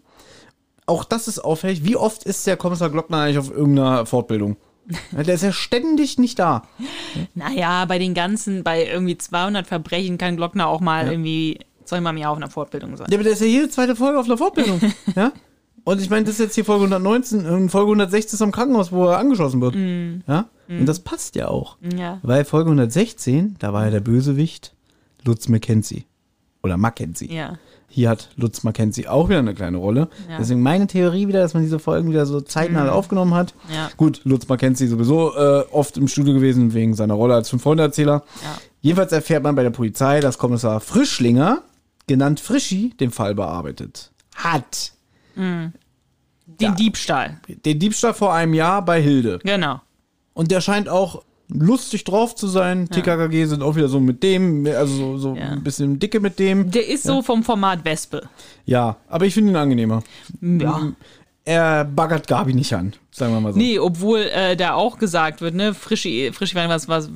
Auch 0.86 1.05
das 1.05 1.28
ist 1.28 1.39
auffällig. 1.39 1.85
Wie 1.85 1.97
oft 1.97 2.24
ist 2.24 2.47
der 2.47 2.57
Kommissar 2.57 2.90
Glockner 2.90 3.19
eigentlich 3.19 3.39
auf 3.39 3.51
irgendeiner 3.51 4.07
Fortbildung? 4.07 4.57
Ja, 5.12 5.23
Der 5.23 5.35
ist 5.35 5.43
ja 5.43 5.53
ständig 5.53 6.19
nicht 6.19 6.39
da. 6.39 6.62
Naja, 7.35 7.85
bei 7.85 7.99
den 7.99 8.15
ganzen, 8.15 8.62
bei 8.65 8.87
irgendwie 8.87 9.17
200 9.17 9.67
Verbrechen 9.67 10.19
kann 10.19 10.37
Glockner 10.37 10.67
auch 10.67 10.81
mal 10.81 11.09
irgendwie 11.09 11.61
zweimal 11.85 12.12
im 12.12 12.19
Jahr 12.19 12.33
auf 12.33 12.37
einer 12.37 12.51
Fortbildung 12.51 12.97
sein. 12.97 13.09
Ja, 13.11 13.17
aber 13.17 13.25
der 13.25 13.33
ist 13.33 13.41
ja 13.41 13.47
jede 13.47 13.69
zweite 13.69 13.97
Folge 13.97 14.19
auf 14.19 14.27
einer 14.27 14.39
Fortbildung. 14.39 14.81
ja? 15.17 15.33
Und 15.85 16.01
ich 16.01 16.11
meine, 16.11 16.25
das 16.25 16.35
ist 16.35 16.41
jetzt 16.41 16.55
hier 16.55 16.65
Folge 16.65 16.85
119 16.85 17.47
und 17.47 17.71
Folge 17.71 17.87
160 17.89 18.35
ist 18.35 18.43
am 18.43 18.53
Krankenhaus, 18.53 18.93
wo 18.93 19.07
er 19.07 19.19
angeschossen 19.19 19.61
wird. 19.61 19.75
Ja? 20.29 20.49
Und 20.69 20.87
das 20.87 21.01
passt 21.01 21.35
ja 21.37 21.49
auch. 21.49 21.79
Ja. 21.97 22.21
Weil 22.23 22.45
Folge 22.45 22.69
116, 22.71 23.57
da 23.59 23.73
war 23.73 23.87
ja 23.87 23.91
der 23.91 24.01
Bösewicht 24.01 24.75
Lutz 25.25 25.49
McKenzie. 25.49 26.05
Oder 26.62 26.77
Mackenzie. 26.77 27.35
Ja. 27.35 27.59
Hier 27.93 28.09
hat 28.09 28.29
Lutz 28.37 28.62
Mackenzie 28.62 29.09
auch 29.09 29.29
wieder 29.29 29.41
eine 29.41 29.53
kleine 29.53 29.77
Rolle. 29.79 30.09
Ja. 30.29 30.39
Deswegen 30.39 30.62
meine 30.62 30.87
Theorie 30.87 31.27
wieder, 31.27 31.41
dass 31.41 31.55
man 31.55 31.65
diese 31.65 31.81
Folgen 31.81 32.09
wieder 32.11 32.25
so 32.25 32.41
zeitnah 32.41 32.91
aufgenommen 32.93 33.35
hat. 33.35 33.53
Ja. 33.75 33.91
Gut, 33.97 34.21
Lutz 34.25 34.47
Mackenzie 34.47 34.87
sowieso 34.87 35.35
äh, 35.35 35.65
oft 35.73 35.97
im 35.97 36.07
Studio 36.07 36.33
gewesen 36.35 36.73
wegen 36.73 36.95
seiner 36.95 37.15
Rolle 37.15 37.35
als 37.35 37.51
Fünf-Freunde-Erzähler. 37.51 38.23
Ja. 38.43 38.59
Jedenfalls 38.81 39.11
erfährt 39.12 39.43
man 39.43 39.57
bei 39.57 39.65
der 39.65 39.71
Polizei, 39.71 40.21
dass 40.21 40.39
Kommissar 40.39 40.81
Frischlinger, 40.81 41.62
genannt 42.07 42.39
Frischi, 42.39 42.95
den 43.01 43.11
Fall 43.11 43.35
bearbeitet 43.35 44.12
hat. 44.37 44.93
Den 45.37 45.73
Ja. 46.61 46.71
Diebstahl. 46.73 47.41
Den 47.65 47.79
Diebstahl 47.81 48.15
vor 48.15 48.33
einem 48.35 48.55
Jahr 48.55 48.85
bei 48.85 49.03
Hilde. 49.03 49.41
Genau. 49.43 49.81
Und 50.33 50.51
der 50.53 50.61
scheint 50.61 50.89
auch 50.89 51.23
lustig 51.52 52.05
drauf 52.05 52.35
zu 52.35 52.47
sein. 52.48 52.89
TKKG 52.89 53.44
sind 53.47 53.62
auch 53.62 53.77
wieder 53.77 53.89
so 53.89 54.01
mit 54.01 54.22
dem, 54.22 54.66
also 54.66 55.18
so, 55.18 55.35
Ja. 55.36 55.51
ein 55.51 55.62
bisschen 55.62 55.98
dicke 55.98 56.20
mit 56.20 56.39
dem. 56.39 56.70
Der 56.70 56.89
ist 56.89 57.05
so 57.05 57.22
vom 57.22 57.43
Format 57.43 57.85
Wespe. 57.85 58.28
Ja, 58.66 58.97
aber 59.09 59.27
ich 59.27 59.35
finde 59.35 59.52
ihn 59.52 59.56
angenehmer. 59.56 60.02
Ja. 60.40 60.93
Er 61.44 61.85
baggert 61.85 62.28
Gabi 62.28 62.52
nicht 62.55 62.72
an, 62.74 62.93
sagen 63.10 63.32
wir 63.32 63.40
mal 63.40 63.52
so. 63.52 63.59
Nee, 63.59 63.78
obwohl 63.78 64.20
äh, 64.20 64.56
da 64.56 64.74
auch 64.74 64.98
gesagt 64.98 65.40
wird, 65.40 65.55
ne, 65.55 65.74
Frischi, 65.74 66.31
Frischi 66.32 66.55
war 66.55 66.68
was, 66.68 66.86
was. 66.86 67.09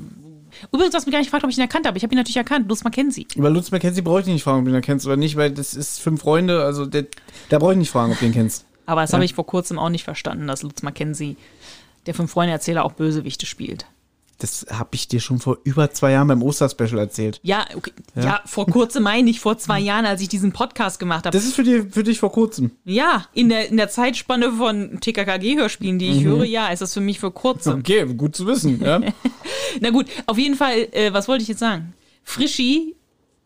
Übrigens, 0.72 0.92
du 0.92 0.96
hast 0.96 1.06
mich 1.06 1.12
gar 1.12 1.18
nicht 1.18 1.26
gefragt, 1.28 1.44
ob 1.44 1.50
ich 1.50 1.58
ihn 1.58 1.62
erkannt 1.62 1.86
habe. 1.86 1.96
Ich 1.98 2.04
habe 2.04 2.14
ihn 2.14 2.18
natürlich 2.18 2.36
erkannt. 2.36 2.68
Lutz 2.68 2.84
Mackenzie. 2.84 3.26
Über 3.36 3.50
Lutz 3.50 3.70
McKenzie 3.70 4.02
brauche 4.02 4.20
ich 4.20 4.26
nicht 4.26 4.42
fragen, 4.42 4.60
ob 4.60 4.64
du 4.64 4.74
ihn 4.74 4.80
kennst 4.80 5.04
oder 5.06 5.16
nicht, 5.16 5.36
weil 5.36 5.50
das 5.50 5.74
ist 5.74 6.00
fünf 6.00 6.22
Freunde, 6.22 6.62
also 6.64 6.86
der, 6.86 7.06
da 7.50 7.58
brauche 7.58 7.72
ich 7.72 7.78
nicht 7.78 7.90
fragen, 7.90 8.12
ob 8.12 8.18
du 8.18 8.24
ihn 8.26 8.32
kennst. 8.32 8.64
Aber 8.86 9.00
das 9.02 9.12
habe 9.12 9.24
ich 9.24 9.34
vor 9.34 9.46
kurzem 9.46 9.78
auch 9.78 9.88
nicht 9.88 10.04
verstanden, 10.04 10.46
dass 10.46 10.62
Lutz 10.62 10.82
Mackenzie, 10.82 11.36
der 12.06 12.14
Fünf-Freunde-Erzähler, 12.14 12.84
auch 12.84 12.92
Bösewichte 12.92 13.46
spielt. 13.46 13.86
Das 14.38 14.66
habe 14.70 14.90
ich 14.94 15.08
dir 15.08 15.20
schon 15.20 15.38
vor 15.38 15.58
über 15.64 15.90
zwei 15.92 16.12
Jahren 16.12 16.28
beim 16.28 16.42
Osterspecial 16.42 16.98
erzählt. 16.98 17.40
Ja, 17.42 17.64
okay. 17.76 17.92
ja. 18.16 18.40
vor 18.46 18.66
kurzem 18.66 19.04
meine 19.04 19.30
ich, 19.30 19.40
vor 19.40 19.58
zwei 19.58 19.78
Jahren, 19.80 20.06
als 20.06 20.20
ich 20.20 20.28
diesen 20.28 20.52
Podcast 20.52 20.98
gemacht 20.98 21.26
habe. 21.26 21.36
Das 21.36 21.44
ist 21.44 21.54
für, 21.54 21.62
die, 21.62 21.82
für 21.82 22.02
dich 22.02 22.18
vor 22.18 22.32
kurzem. 22.32 22.72
Ja, 22.84 23.26
in 23.32 23.48
der, 23.48 23.68
in 23.68 23.76
der 23.76 23.88
Zeitspanne 23.88 24.52
von 24.52 24.98
TKKG-Hörspielen, 25.00 25.98
die 25.98 26.08
ich 26.10 26.24
höre, 26.24 26.44
ja, 26.44 26.68
ist 26.68 26.82
das 26.82 26.94
für 26.94 27.00
mich 27.00 27.20
für 27.20 27.30
kurzem. 27.30 27.78
Okay, 27.80 28.04
gut 28.14 28.34
zu 28.34 28.46
wissen. 28.46 28.80
Ja? 28.82 29.00
Na 29.80 29.90
gut, 29.90 30.06
auf 30.26 30.38
jeden 30.38 30.56
Fall, 30.56 30.88
äh, 30.92 31.12
was 31.12 31.28
wollte 31.28 31.42
ich 31.42 31.48
jetzt 31.48 31.60
sagen? 31.60 31.94
Frischi 32.22 32.96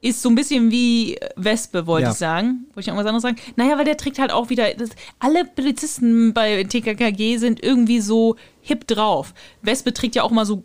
ist 0.01 0.23
so 0.23 0.29
ein 0.29 0.35
bisschen 0.37 0.71
wie 0.71 1.19
Wespe, 1.37 1.87
wollte 1.87 2.05
Ja. 2.07 2.13
ich 2.13 2.19
sagen. 2.19 2.67
Wollte 2.75 2.81
ich 2.81 2.87
noch 2.87 2.97
was 2.97 3.07
anderes 3.07 3.23
sagen? 3.23 3.37
Naja, 3.57 3.77
weil 3.77 3.85
der 3.85 3.97
trägt 3.97 4.19
halt 4.19 4.31
auch 4.31 4.49
wieder. 4.49 4.73
Das, 4.75 4.91
alle 5.19 5.45
Polizisten 5.45 6.33
bei 6.33 6.63
TKKG 6.65 7.39
sind 7.39 7.63
irgendwie 7.63 8.01
so 8.01 8.37
hip 8.61 8.87
drauf. 8.87 9.35
Wespe 9.63 9.93
trägt 9.93 10.15
ja 10.15 10.23
auch 10.23 10.31
immer 10.31 10.47
so 10.47 10.63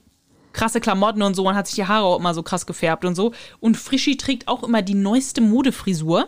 krasse 0.54 0.80
Klamotten 0.80 1.22
und 1.22 1.36
so 1.36 1.48
und 1.48 1.56
hat 1.56 1.68
sich 1.68 1.76
die 1.76 1.86
Haare 1.86 2.06
auch 2.06 2.20
immer 2.20 2.34
so 2.34 2.44
krass 2.44 2.66
gefärbt 2.66 3.06
und 3.06 3.16
so. 3.16 3.34
Und 3.60 3.76
Frischi 3.76 4.18
trägt 4.18 4.48
auch 4.48 4.64
immer 4.64 4.82
die 4.82 4.96
neueste 4.96 5.42
Modefrisur. 5.42 6.28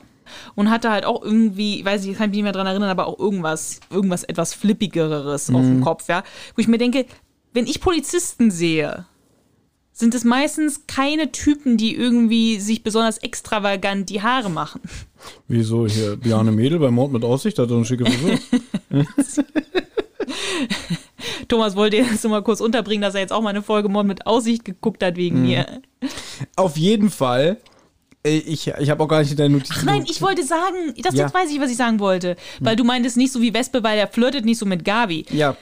und 0.56 0.72
hatte 0.72 0.89
halt 0.89 1.06
auch 1.06 1.22
irgendwie, 1.22 1.80
ich 1.80 1.85
weiß 1.85 2.02
nicht, 2.02 2.14
ich 2.14 2.18
kann 2.18 2.31
mich 2.31 2.38
nicht 2.38 2.43
mehr 2.43 2.52
dran 2.52 2.65
erinnern, 2.65 2.89
aber 2.89 3.06
auch 3.06 3.19
irgendwas, 3.19 3.80
irgendwas 3.91 4.23
etwas 4.23 4.56
Flippigeres 4.56 5.52
auf 5.52 5.61
dem 5.61 5.81
Kopf, 5.81 6.07
ja. 6.10 6.23
Wo 6.56 6.61
ich 6.61 6.68
mir 6.68 6.80
denke, 6.80 7.06
wenn 7.53 7.68
ich 7.68 7.80
Polizisten 7.80 8.49
sehe, 8.49 9.06
sind 9.91 10.14
es 10.14 10.23
meistens 10.26 10.88
keine 10.88 11.31
Typen, 11.31 11.77
die 11.77 11.95
irgendwie 11.95 12.60
sich 12.60 12.84
besonders 12.84 13.19
extravagant 13.19 14.10
die 14.10 14.22
Haare 14.22 14.49
machen. 14.49 14.81
Wieso 15.47 15.88
hier? 15.88 16.18
Bjarne 16.18 16.52
Mädel 16.52 16.80
bei 16.80 16.91
Mord 16.91 17.14
mit 17.14 17.23
Aussicht 17.23 17.57
hat 17.60 17.69
doch 17.69 17.77
eine 17.77 17.85
schicke 17.85 18.06
Frisur. 18.06 18.39
Thomas 21.47 21.76
wollte 21.76 21.97
jetzt 21.97 22.23
nur 22.23 22.31
mal 22.31 22.43
kurz 22.43 22.59
unterbringen, 22.61 23.01
dass 23.01 23.15
er 23.15 23.22
jetzt 23.22 23.34
auch 23.34 23.41
mal 23.41 23.49
eine 23.49 23.61
Folge 23.61 23.89
Mord 23.89 24.05
mit 24.07 24.26
Aussicht 24.27 24.65
geguckt 24.65 25.03
hat 25.03 25.15
wegen 25.15 25.41
mir. 25.43 25.65
Auf 26.55 26.77
jeden 26.77 27.09
Fall. 27.09 27.57
äh, 28.26 28.38
Ich, 28.38 28.67
ich 28.67 28.89
habe 28.89 29.03
auch 29.03 29.07
gar 29.07 29.19
nicht 29.22 29.31
in 29.31 29.38
deinen 29.38 29.53
Notizen. 29.53 29.76
Ach 29.80 29.84
nein, 29.84 30.05
ich 30.09 30.22
wollte 30.22 30.43
sagen, 30.43 30.93
das 31.01 31.15
Ja. 31.15 31.23
jetzt 31.26 31.34
weiß 31.34 31.51
ich, 31.51 31.59
was 31.59 31.69
ich 31.72 31.77
sagen 31.77 31.99
wollte. 31.99 32.35
Weil 32.59 32.76
du 32.76 32.84
meintest 32.84 33.17
nicht 33.17 33.31
so 33.31 33.41
wie 33.41 33.53
Wespe, 33.53 33.84
weil 33.84 33.97
er 33.97 34.07
flirtet 34.07 34.45
nicht 34.45 34.57
so 34.57 34.65
mit 34.65 34.84
Gabi. 34.85 35.26
Ja, 35.31 35.55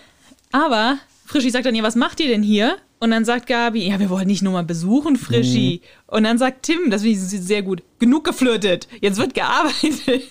Aber 0.51 0.97
Frischi 1.26 1.49
sagt 1.49 1.65
dann, 1.65 1.76
ja, 1.76 1.84
was 1.84 1.95
macht 1.95 2.19
ihr 2.19 2.27
denn 2.27 2.43
hier? 2.43 2.77
Und 2.99 3.11
dann 3.11 3.26
sagt 3.26 3.47
Gabi, 3.47 3.85
ja, 3.89 3.99
wir 3.99 4.10
wollen 4.10 4.27
nicht 4.27 4.43
nur 4.43 4.53
mal 4.53 4.64
besuchen, 4.64 5.18
Frischi. 5.18 5.81
Mhm. 5.84 6.15
Und 6.15 6.23
dann 6.23 6.38
sagt 6.38 6.64
Tim, 6.64 6.89
das 6.89 7.01
finde 7.01 7.18
ich 7.18 7.19
sehr 7.22 7.61
gut, 7.61 7.84
genug 7.99 8.23
geflirtet, 8.23 8.88
jetzt 9.01 9.18
wird 9.18 9.34
gearbeitet. 9.34 10.22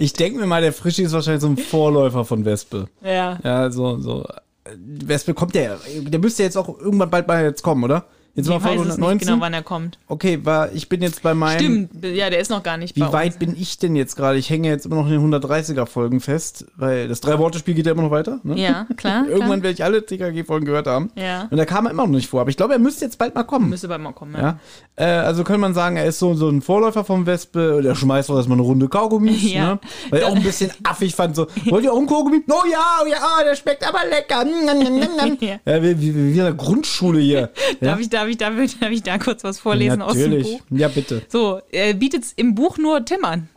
ich 0.00 0.12
denke 0.14 0.38
mir 0.40 0.46
mal, 0.46 0.62
der 0.62 0.72
Frischi 0.72 1.02
ist 1.02 1.12
wahrscheinlich 1.12 1.42
so 1.42 1.48
ein 1.48 1.58
Vorläufer 1.58 2.24
von 2.24 2.44
Wespe. 2.46 2.88
ja. 3.02 3.38
Ja, 3.44 3.70
so, 3.70 3.98
so. 3.98 4.24
Äh, 4.70 4.76
Wespe 5.08 5.34
kommt 5.34 5.54
der. 5.54 5.78
Der 6.00 6.20
müsste 6.20 6.42
jetzt 6.42 6.56
auch 6.56 6.68
irgendwann 6.80 7.10
bald 7.10 7.26
mal 7.26 7.44
jetzt 7.44 7.62
kommen, 7.62 7.84
oder? 7.84 8.06
Jetzt 8.36 8.46
Ich 8.46 8.52
mal 8.52 8.60
Folge 8.60 8.80
weiß 8.80 8.88
es 8.88 8.96
nicht 8.98 9.04
119. 9.04 9.28
genau, 9.28 9.40
wann 9.40 9.54
er 9.54 9.62
kommt. 9.62 9.98
okay, 10.08 10.38
war, 10.44 10.70
ich 10.72 10.88
bin 10.90 11.00
jetzt 11.00 11.22
bei 11.22 11.32
meinem. 11.34 11.58
Stimmt, 11.58 12.04
ja, 12.04 12.28
der 12.28 12.38
ist 12.38 12.50
noch 12.50 12.62
gar 12.62 12.76
nicht 12.76 12.94
Wie 12.94 13.00
weit 13.00 13.32
uns. 13.32 13.38
bin 13.38 13.56
ich 13.58 13.78
denn 13.78 13.96
jetzt 13.96 14.14
gerade? 14.14 14.36
Ich 14.36 14.50
hänge 14.50 14.68
jetzt 14.68 14.84
immer 14.84 14.96
noch 14.96 15.06
in 15.06 15.12
den 15.12 15.34
130er 15.34 15.86
Folgen 15.86 16.20
fest, 16.20 16.66
weil 16.76 17.08
das 17.08 17.22
Drei-Worte-Spiel 17.22 17.74
geht 17.74 17.86
ja 17.86 17.92
immer 17.92 18.02
noch 18.02 18.10
weiter. 18.10 18.40
Ne? 18.42 18.60
Ja, 18.60 18.86
klar. 18.96 19.26
Irgendwann 19.28 19.62
werde 19.62 19.72
ich 19.72 19.82
alle 19.82 20.04
TKG-Folgen 20.04 20.66
gehört 20.66 20.86
haben. 20.86 21.10
Ja. 21.16 21.48
Und 21.50 21.56
da 21.56 21.64
kam 21.64 21.86
er 21.86 21.92
immer 21.92 22.02
noch 22.04 22.12
nicht 22.12 22.28
vor. 22.28 22.42
Aber 22.42 22.50
ich 22.50 22.56
glaube, 22.58 22.74
er 22.74 22.78
müsste 22.78 23.06
jetzt 23.06 23.16
bald 23.16 23.34
mal 23.34 23.44
kommen. 23.44 23.70
Müsste 23.70 23.88
bald 23.88 24.02
mal 24.02 24.12
kommen, 24.12 24.34
ja. 24.34 24.40
Ja. 24.42 24.58
Äh, 24.96 25.04
also 25.24 25.42
könnte 25.42 25.60
man 25.60 25.72
sagen, 25.72 25.96
er 25.96 26.04
ist 26.04 26.18
so, 26.18 26.34
so 26.34 26.48
ein 26.50 26.60
Vorläufer 26.60 27.04
vom 27.04 27.24
Wespe. 27.24 27.80
Der 27.82 27.94
schmeißt 27.94 28.30
auch 28.30 28.36
erstmal 28.36 28.56
eine 28.58 28.66
Runde 28.66 28.88
Kaugummis. 28.88 29.42
Ja. 29.56 29.74
Ne? 29.74 29.80
Weil 30.10 30.20
ich 30.20 30.26
auch 30.26 30.36
ein 30.36 30.42
bisschen 30.42 30.70
affig 30.84 31.14
fand. 31.14 31.36
So, 31.36 31.46
wollt 31.66 31.84
ihr 31.84 31.92
auch 31.92 31.96
einen 31.98 32.06
Kaugummi? 32.06 32.42
Oh 32.50 32.66
ja, 32.70 32.78
oh 33.02 33.06
ja, 33.06 33.16
ah, 33.20 33.42
der 33.44 33.54
schmeckt 33.56 33.86
aber 33.88 34.00
lecker. 34.10 34.44
Njam, 34.44 34.78
njam, 34.78 34.98
njam. 34.98 35.38
Ja. 35.40 35.82
wie, 35.82 35.98
wie, 36.00 36.14
wie 36.14 36.30
in 36.30 36.36
der 36.36 36.52
Grundschule 36.52 37.20
hier. 37.20 37.50
ja? 37.80 37.92
Darf, 37.92 38.00
ich, 38.00 38.10
darf, 38.34 38.56
ich, 38.58 38.72
ich, 38.74 38.78
darf 38.80 38.90
ich 38.90 39.02
da 39.02 39.18
kurz 39.18 39.44
was 39.44 39.58
vorlesen 39.58 40.02
aus 40.02 40.14
dem 40.14 40.30
Natürlich. 40.30 40.58
Buch? 40.58 40.60
Ja, 40.70 40.88
bitte. 40.88 41.22
So, 41.28 41.60
er 41.70 41.94
bietet 41.94 42.24
im 42.36 42.54
Buch 42.54 42.78
nur 42.78 43.04
Tim 43.04 43.24
an. 43.24 43.48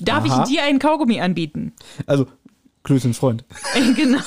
Darf 0.00 0.24
Aha. 0.24 0.42
ich 0.42 0.50
dir 0.50 0.62
einen 0.62 0.78
Kaugummi 0.78 1.20
anbieten? 1.20 1.72
Also, 2.06 2.26
Klößens 2.86 3.18
Freund. 3.18 3.44
genau. 3.96 4.22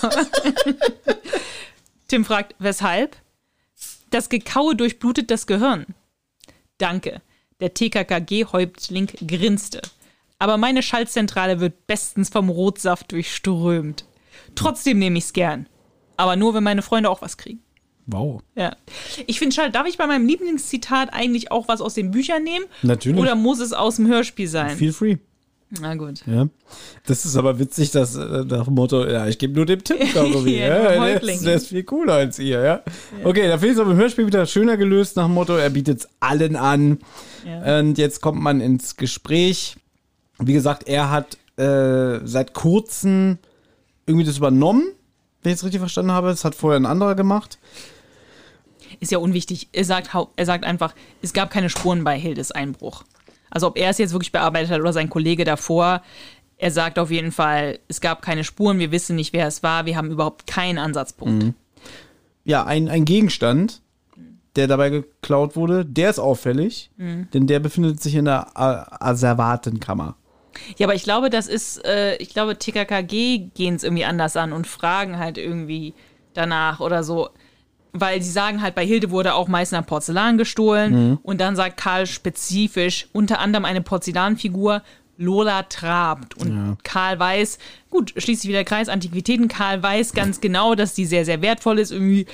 Tim 2.10 2.26
fragt, 2.26 2.56
weshalb? 2.60 3.16
Das 4.10 4.28
Gekaue 4.28 4.76
durchblutet 4.76 5.32
das 5.32 5.48
Gehirn. 5.48 5.86
Danke. 6.78 7.22
Der 7.62 7.74
TKKG-Häuptling 7.74 9.08
grinste. 9.26 9.82
Aber 10.40 10.58
meine 10.58 10.84
Schaltzentrale 10.84 11.62
wird 11.62 11.88
bestens 11.88 12.28
vom 12.28 12.50
Rotsaft 12.50 13.14
durchströmt. 13.14 14.04
Trotzdem 14.56 15.00
nehme 15.00 15.20
ich's 15.20 15.32
gern. 15.32 15.68
Aber 16.18 16.36
nur, 16.36 16.54
wenn 16.54 16.64
meine 16.64 16.82
Freunde 16.82 17.10
auch 17.10 17.22
was 17.22 17.38
kriegen. 17.38 17.64
Wow. 18.12 18.42
Ja. 18.56 18.76
Ich 19.28 19.40
finde 19.40 19.56
schade, 19.56 19.72
darf 19.72 19.88
ich 19.88 19.98
bei 19.98 20.08
meinem 20.08 20.26
Lieblingszitat 20.26 21.14
eigentlich 21.14 21.52
auch 21.52 21.68
was 21.68 21.82
aus 21.82 21.94
den 21.94 22.12
Büchern 22.12 22.44
nehmen? 22.44 22.66
Natürlich. 22.82 23.20
Oder 23.20 23.36
muss 23.36 23.60
es 23.60 23.74
aus 23.74 23.98
dem 23.98 24.08
Hörspiel 24.08 24.48
sein? 24.48 24.78
Feel 24.78 24.94
free. 24.94 25.18
Na 25.80 25.94
gut. 25.94 26.24
Ja. 26.26 26.48
Das 27.06 27.26
ist 27.26 27.36
aber 27.36 27.60
witzig, 27.60 27.92
dass 27.92 28.16
äh, 28.16 28.44
nach 28.46 28.66
dem 28.66 28.74
Motto, 28.74 29.06
ja, 29.06 29.28
ich 29.28 29.38
gebe 29.38 29.54
nur 29.54 29.68
dem 29.68 29.84
Tipp 29.84 30.00
Kaugummi. 30.14 30.58
Ja, 30.58 30.94
ja, 30.94 31.06
der, 31.06 31.22
ist, 31.22 31.46
der 31.46 31.56
ist 31.56 31.68
viel 31.68 31.84
cooler 31.84 32.14
als 32.14 32.40
ihr, 32.40 32.60
ja. 32.62 32.84
Okay, 33.24 33.48
da 33.48 33.60
finde 33.60 33.68
ich 33.68 33.74
es 33.74 33.80
aber 33.80 33.92
im 33.92 33.98
Hörspiel 33.98 34.26
wieder 34.26 34.48
schöner 34.48 34.78
gelöst 34.78 35.16
nach 35.16 35.26
dem 35.26 35.36
Motto, 35.36 35.56
er 35.56 35.70
bietet 35.70 36.00
es 36.00 36.10
allen 36.20 36.56
an. 36.56 36.98
Ja. 37.46 37.80
Und 37.80 38.00
jetzt 38.00 38.22
kommt 38.22 38.42
man 38.42 38.62
ins 38.62 38.96
Gespräch. 38.96 39.76
Wie 40.40 40.54
gesagt, 40.54 40.88
er 40.88 41.12
hat 41.12 41.38
äh, 41.58 42.26
seit 42.26 42.54
kurzem 42.56 43.38
irgendwie 44.08 44.26
das 44.26 44.38
übernommen, 44.38 44.84
wenn 45.44 45.52
ich 45.52 45.60
es 45.60 45.64
richtig 45.64 45.80
verstanden 45.80 46.12
habe. 46.12 46.30
Das 46.30 46.46
hat 46.46 46.56
vorher 46.56 46.80
ein 46.80 46.88
anderer 46.88 47.14
gemacht. 47.14 47.60
Ist 49.00 49.12
ja 49.12 49.18
unwichtig. 49.18 49.70
Er 49.72 49.86
sagt, 49.86 50.10
er 50.36 50.46
sagt 50.46 50.66
einfach, 50.66 50.94
es 51.22 51.34
gab 51.34 51.52
keine 51.52 51.70
Spuren 51.70 52.04
bei 52.04 52.20
Hildes 52.20 52.52
Einbruch. 52.52 53.04
Also 53.50 53.68
ob 53.68 53.78
er 53.78 53.90
es 53.90 53.98
jetzt 53.98 54.12
wirklich 54.12 54.32
bearbeitet 54.32 54.72
hat 54.72 54.80
oder 54.82 54.94
sein 54.94 55.10
Kollege 55.10 55.44
davor, 55.44 56.02
er 56.58 56.72
sagt 56.72 57.00
auf 57.00 57.10
jeden 57.10 57.32
Fall, 57.32 57.80
es 57.88 58.02
gab 58.02 58.22
keine 58.22 58.44
Spuren, 58.44 58.80
wir 58.80 58.92
wissen 58.92 59.16
nicht, 59.16 59.32
wer 59.34 59.48
es 59.48 59.64
war, 59.64 59.86
wir 59.86 59.96
haben 59.96 60.12
überhaupt 60.12 60.46
keinen 60.46 60.78
Ansatzpunkt. 60.78 61.54
Ja, 62.44 62.66
ein, 62.66 62.90
ein 62.90 63.06
Gegenstand, 63.06 63.82
der 64.56 64.68
dabei 64.68 64.90
geklaut 64.90 65.56
wurde, 65.56 65.86
der 65.86 66.10
ist 66.10 66.20
auffällig, 66.20 66.92
denn 66.98 67.48
der 67.48 67.60
befindet 67.60 68.02
sich 68.02 68.16
in 68.16 68.26
der 68.26 68.50
Asservatenkammer. 68.56 70.16
Ja, 70.78 70.88
aber 70.88 70.96
ich 70.96 71.04
glaube, 71.04 71.30
das 71.30 71.48
ist, 71.48 71.86
äh, 71.86 72.18
ich 72.18 72.30
glaube, 72.30 72.58
TKKG 72.58 73.50
gehen 73.54 73.76
es 73.76 73.84
irgendwie 73.84 74.04
anders 74.06 74.36
an 74.36 74.52
und 74.52 74.68
fragen 74.68 75.18
halt 75.18 75.38
irgendwie 75.38 75.94
danach 76.34 76.80
oder 76.82 77.04
so. 77.04 77.30
Weil 77.92 78.22
sie 78.22 78.30
sagen 78.30 78.62
halt, 78.62 78.76
bei 78.76 78.86
Hilde 78.86 79.10
wurde 79.10 79.34
auch 79.34 79.48
Meißner 79.48 79.82
Porzellan 79.82 80.38
gestohlen 80.38 81.18
und 81.24 81.42
dann 81.42 81.56
sagt 81.56 81.78
Karl 81.78 82.06
spezifisch, 82.06 83.08
unter 83.14 83.40
anderem 83.40 83.66
eine 83.66 83.82
Porzellanfigur, 83.82 84.84
Lola 85.18 85.64
trabt. 85.64 86.38
Und 86.38 86.78
Karl 86.84 87.20
weiß, 87.20 87.58
gut, 87.90 88.14
schließt 88.16 88.42
sich 88.42 88.50
wieder 88.50 88.64
Kreis, 88.64 88.90
Antiquitäten, 88.90 89.48
Karl 89.48 89.82
weiß 89.84 90.14
ganz 90.14 90.40
genau, 90.40 90.76
dass 90.76 90.94
die 90.94 91.06
sehr, 91.06 91.26
sehr 91.26 91.42
wertvoll 91.42 91.80
ist, 91.80 91.92
irgendwie 91.92 92.26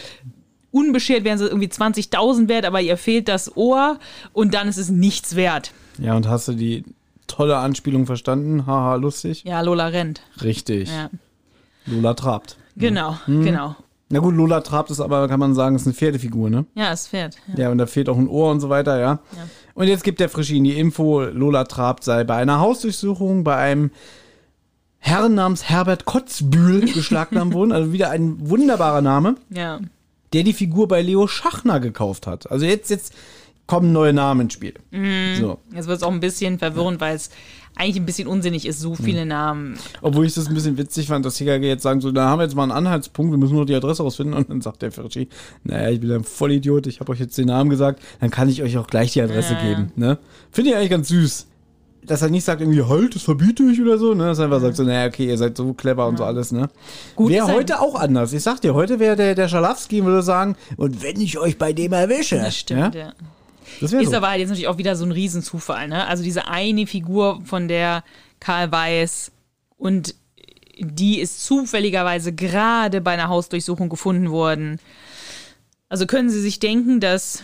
unbeschert 0.71 1.23
wären 1.23 1.37
sie 1.37 1.45
irgendwie 1.45 1.69
20.000 1.69 2.49
wert, 2.49 2.65
aber 2.65 2.81
ihr 2.81 2.97
fehlt 2.97 3.29
das 3.29 3.55
Ohr 3.55 3.97
und 4.33 4.53
dann 4.53 4.67
ist 4.67 4.77
es 4.77 4.89
nichts 4.89 5.37
wert. 5.37 5.71
Ja, 5.99 6.15
und 6.15 6.27
hast 6.27 6.49
du 6.49 6.53
die 6.53 6.83
tolle 7.27 7.57
Anspielung 7.57 8.05
verstanden? 8.05 8.65
Haha, 8.65 8.95
lustig. 8.95 9.45
Ja, 9.45 9.61
Lola 9.61 9.87
rennt. 9.87 10.21
Richtig. 10.43 10.89
Ja, 10.89 11.09
Lola 11.85 12.13
trabt. 12.13 12.57
genau, 12.75 13.17
genau. 13.25 13.77
Na 14.09 14.19
gut, 14.19 14.35
Lola 14.35 14.61
trabt 14.61 14.91
ist 14.91 14.99
aber, 14.99 15.27
kann 15.27 15.39
man 15.39 15.55
sagen, 15.55 15.75
ist 15.75 15.87
eine 15.87 15.95
Pferdefigur, 15.95 16.49
ne? 16.49 16.65
Ja, 16.75 16.91
es 16.91 17.07
fährt. 17.07 17.37
Ja. 17.47 17.63
Ja, 17.63 17.71
und 17.71 17.79
da 17.79 17.87
fehlt 17.87 18.07
auch 18.07 18.17
ein 18.17 18.27
Ohr 18.27 18.51
und 18.51 18.59
so 18.59 18.69
weiter, 18.69 18.99
ja. 18.99 19.19
Und 19.73 19.87
jetzt 19.87 20.03
gibt 20.03 20.19
der 20.19 20.29
Frischin 20.29 20.63
die 20.63 20.77
Info, 20.77 21.23
Lola 21.23 21.63
Trabt 21.63 22.03
sei 22.03 22.23
bei 22.23 22.35
einer 22.35 22.59
Hausdurchsuchung 22.59 23.43
bei 23.43 23.55
einem 23.55 23.89
Herrn 24.99 25.33
namens 25.35 25.69
Herbert 25.69 26.05
Kotzbühl 26.05 26.91
beschlagnahmt 26.93 27.53
worden. 27.55 27.71
Also 27.71 27.93
wieder 27.93 28.11
ein 28.11 28.47
wunderbarer 28.47 29.01
Name, 29.01 29.35
ja. 29.49 29.79
der 30.33 30.43
die 30.43 30.53
Figur 30.53 30.87
bei 30.87 31.01
Leo 31.01 31.27
Schachner 31.27 31.79
gekauft 31.79 32.27
hat. 32.27 32.49
Also 32.51 32.65
jetzt, 32.65 32.89
jetzt 32.91 33.13
kommen 33.67 33.91
neue 33.91 34.13
Namen 34.13 34.41
ins 34.41 34.53
Spiel. 34.53 34.75
So. 35.39 35.59
Jetzt 35.73 35.87
wird 35.87 35.97
es 35.97 36.03
auch 36.03 36.11
ein 36.11 36.19
bisschen 36.19 36.59
verwirrend, 36.59 37.01
weil 37.01 37.15
es 37.15 37.31
eigentlich 37.77 37.97
ein 37.97 38.05
bisschen 38.05 38.27
unsinnig 38.27 38.65
ist, 38.65 38.79
so 38.79 38.95
viele 38.95 39.25
Namen. 39.25 39.77
Obwohl 40.01 40.25
ich 40.25 40.33
das 40.33 40.47
ein 40.47 40.53
bisschen 40.53 40.77
witzig 40.77 41.07
fand, 41.07 41.25
dass 41.25 41.35
TKG 41.35 41.63
jetzt 41.67 41.83
sagen 41.83 42.01
so, 42.01 42.11
da 42.11 42.29
haben 42.29 42.39
wir 42.39 42.43
jetzt 42.43 42.55
mal 42.55 42.63
einen 42.63 42.71
Anhaltspunkt, 42.71 43.31
wir 43.31 43.37
müssen 43.37 43.55
nur 43.55 43.65
die 43.65 43.75
Adresse 43.75 44.03
rausfinden. 44.03 44.33
Und 44.35 44.49
dann 44.49 44.61
sagt 44.61 44.81
der 44.81 44.91
Frischi, 44.91 45.27
naja, 45.63 45.89
ich 45.89 45.99
bin 45.99 46.11
ein 46.11 46.23
Vollidiot, 46.23 46.87
ich 46.87 46.99
habe 46.99 47.11
euch 47.11 47.19
jetzt 47.19 47.37
den 47.37 47.47
Namen 47.47 47.69
gesagt, 47.69 48.01
dann 48.21 48.29
kann 48.31 48.47
ich 48.49 48.61
euch 48.63 48.77
auch 48.77 48.87
gleich 48.87 49.13
die 49.13 49.21
Adresse 49.21 49.53
Ja, 49.53 49.61
geben. 49.61 49.91
Ne? 49.95 50.17
Finde 50.51 50.71
ich 50.71 50.75
eigentlich 50.77 50.89
ganz 50.89 51.07
süß. 51.09 51.47
Dass 52.07 52.21
er 52.21 52.29
nicht 52.29 52.43
sagt 52.43 52.61
irgendwie, 52.61 52.83
halt, 52.83 53.15
das 53.15 53.23
verbiete 53.23 53.63
ich 53.63 53.81
oder 53.81 53.97
so, 53.97 54.13
ne? 54.13 54.25
Dass 54.25 54.37
er 54.37 54.45
einfach 54.45 54.61
sagt 54.61 54.75
so, 54.75 54.83
naja, 54.83 55.07
okay, 55.07 55.25
ihr 55.27 55.37
seid 55.39 55.57
so 55.57 55.73
clever 55.73 56.07
und 56.07 56.17
so 56.19 56.23
alles, 56.23 56.51
ne? 56.51 56.69
Gut, 57.15 57.31
Wäre 57.31 57.47
ein- 57.47 57.55
heute 57.55 57.81
auch 57.81 57.95
anders. 57.95 58.31
Ich 58.31 58.43
sag 58.43 58.61
dir, 58.61 58.75
heute 58.75 58.99
wäre 58.99 59.15
der, 59.15 59.33
der 59.33 59.47
Schalafsky 59.47 60.01
und 60.01 60.05
würde 60.05 60.21
sagen, 60.21 60.55
und 60.77 61.01
wenn 61.01 61.19
ich 61.19 61.39
euch 61.39 61.57
bei 61.57 61.73
dem 61.73 61.93
erwische. 61.93 62.35
Das 62.37 62.55
stimmt, 62.57 62.93
ja? 62.93 63.01
ja. 63.07 63.13
Ist 63.81 63.91
so. 63.91 64.15
aber 64.15 64.29
halt 64.29 64.39
jetzt 64.39 64.49
natürlich 64.49 64.67
auch 64.67 64.77
wieder 64.77 64.95
so 64.95 65.05
ein 65.05 65.11
Riesenzufall, 65.11 65.87
ne? 65.87 66.07
Also 66.07 66.23
diese 66.23 66.47
eine 66.47 66.87
Figur, 66.87 67.41
von 67.45 67.67
der 67.67 68.03
Karl 68.39 68.71
weiß 68.71 69.31
und 69.77 70.15
die 70.77 71.19
ist 71.19 71.45
zufälligerweise 71.45 72.33
gerade 72.33 73.01
bei 73.01 73.11
einer 73.11 73.29
Hausdurchsuchung 73.29 73.89
gefunden 73.89 74.29
worden. 74.29 74.79
Also 75.89 76.05
können 76.05 76.29
Sie 76.29 76.41
sich 76.41 76.59
denken, 76.59 76.99
dass 76.99 77.43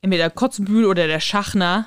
entweder 0.00 0.30
Kotzbühl 0.30 0.84
oder 0.84 1.06
der 1.06 1.20
Schachner 1.20 1.86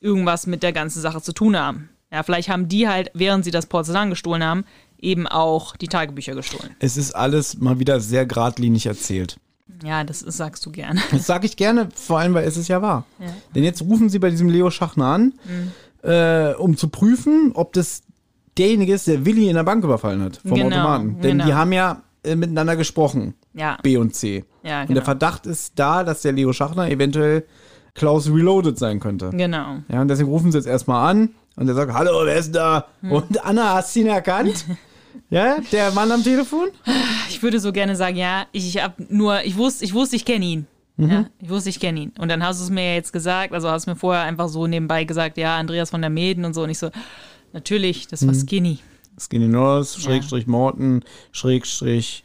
irgendwas 0.00 0.46
mit 0.46 0.62
der 0.62 0.72
ganzen 0.72 1.00
Sache 1.00 1.20
zu 1.20 1.32
tun 1.32 1.56
haben. 1.56 1.90
Ja, 2.12 2.22
vielleicht 2.22 2.48
haben 2.48 2.68
die 2.68 2.88
halt, 2.88 3.10
während 3.14 3.44
sie 3.44 3.50
das 3.50 3.66
Porzellan 3.66 4.10
gestohlen 4.10 4.42
haben, 4.42 4.64
eben 4.98 5.26
auch 5.26 5.76
die 5.76 5.88
Tagebücher 5.88 6.34
gestohlen. 6.34 6.74
Es 6.80 6.96
ist 6.96 7.12
alles 7.12 7.58
mal 7.58 7.78
wieder 7.78 8.00
sehr 8.00 8.26
geradlinig 8.26 8.86
erzählt. 8.86 9.38
Ja, 9.84 10.04
das 10.04 10.20
sagst 10.20 10.64
du 10.66 10.70
gerne. 10.70 11.00
Das 11.10 11.26
sage 11.26 11.46
ich 11.46 11.56
gerne, 11.56 11.88
vor 11.94 12.18
allem, 12.18 12.34
weil 12.34 12.46
es 12.46 12.56
ist 12.56 12.68
ja 12.68 12.82
wahr. 12.82 13.04
Denn 13.54 13.64
jetzt 13.64 13.82
rufen 13.82 14.08
sie 14.08 14.18
bei 14.18 14.30
diesem 14.30 14.48
Leo 14.48 14.70
Schachner 14.70 15.06
an, 15.06 15.34
äh, 16.02 16.52
um 16.54 16.76
zu 16.76 16.88
prüfen, 16.88 17.52
ob 17.54 17.72
das 17.72 18.02
derjenige 18.58 18.92
ist, 18.94 19.06
der 19.06 19.24
Willi 19.24 19.48
in 19.48 19.54
der 19.54 19.64
Bank 19.64 19.84
überfallen 19.84 20.22
hat, 20.22 20.36
vom 20.38 20.54
Genau, 20.54 20.66
Automaten. 20.76 21.20
Denn 21.20 21.32
genau. 21.38 21.46
die 21.46 21.54
haben 21.54 21.72
ja 21.72 22.02
äh, 22.24 22.36
miteinander 22.36 22.76
gesprochen, 22.76 23.34
Ja, 23.54 23.78
B 23.82 23.96
und 23.96 24.14
C. 24.14 24.44
ja 24.62 24.82
Und 24.82 24.88
der 24.90 24.96
genau. 24.96 25.04
Verdacht 25.04 25.46
ist 25.46 25.72
da, 25.78 26.04
dass 26.04 26.22
der 26.22 26.32
Leo 26.32 26.52
Schachner 26.52 26.90
eventuell 26.90 27.44
Klaus 27.94 28.28
Reloaded 28.28 28.78
sein 28.78 29.00
könnte. 29.00 29.30
Genau. 29.30 29.78
Ja, 29.88 30.00
und 30.00 30.08
deswegen 30.08 30.28
rufen 30.28 30.52
sie 30.52 30.58
jetzt 30.58 30.66
erstmal 30.66 31.10
an 31.10 31.30
Und 31.56 31.68
er 31.68 31.74
sagt, 31.74 31.92
hallo, 31.92 32.20
wer 32.24 32.36
ist 32.36 32.54
da? 32.54 32.86
Und 33.02 33.44
Anna, 33.44 33.74
hast 33.74 33.94
du 33.96 34.00
ihn 34.00 34.06
erkannt? 34.06 34.64
ja, 35.30 35.58
der 35.72 35.92
Mann 35.92 36.10
am 36.10 36.22
Telefon? 36.22 36.68
Ich 37.28 37.42
würde 37.42 37.60
so 37.60 37.72
gerne 37.72 37.96
sagen, 37.96 38.16
ja, 38.16 38.46
ich, 38.52 38.66
ich 38.66 38.82
hab 38.82 38.98
nur, 39.10 39.42
ich 39.44 39.56
wusste, 39.56 39.84
ich 39.84 39.94
wusste, 39.94 40.16
ich 40.16 40.24
kenne 40.24 40.44
ihn. 40.44 40.66
Ja, 40.96 41.26
ich 41.38 41.48
wusste, 41.48 41.70
ich 41.70 41.80
kenne 41.80 42.00
ihn. 42.00 42.12
Und 42.18 42.28
dann 42.28 42.44
hast 42.44 42.60
du 42.60 42.64
es 42.64 42.70
mir 42.70 42.84
ja 42.84 42.94
jetzt 42.94 43.12
gesagt, 43.12 43.54
also 43.54 43.70
hast 43.70 43.86
du 43.86 43.92
mir 43.92 43.96
vorher 43.96 44.24
einfach 44.24 44.48
so 44.48 44.66
nebenbei 44.66 45.04
gesagt, 45.04 45.38
ja, 45.38 45.56
Andreas 45.56 45.90
von 45.90 46.02
der 46.02 46.10
Mäden 46.10 46.44
und 46.44 46.52
so. 46.52 46.62
Und 46.62 46.70
ich 46.70 46.78
so, 46.78 46.90
natürlich, 47.52 48.06
das 48.06 48.26
war 48.26 48.34
Skinny. 48.34 48.80
Skinny 49.18 49.48
Norris, 49.48 49.96
Schrägstrich 49.96 50.46
Morton, 50.46 51.02
Schrägstrich 51.32 52.22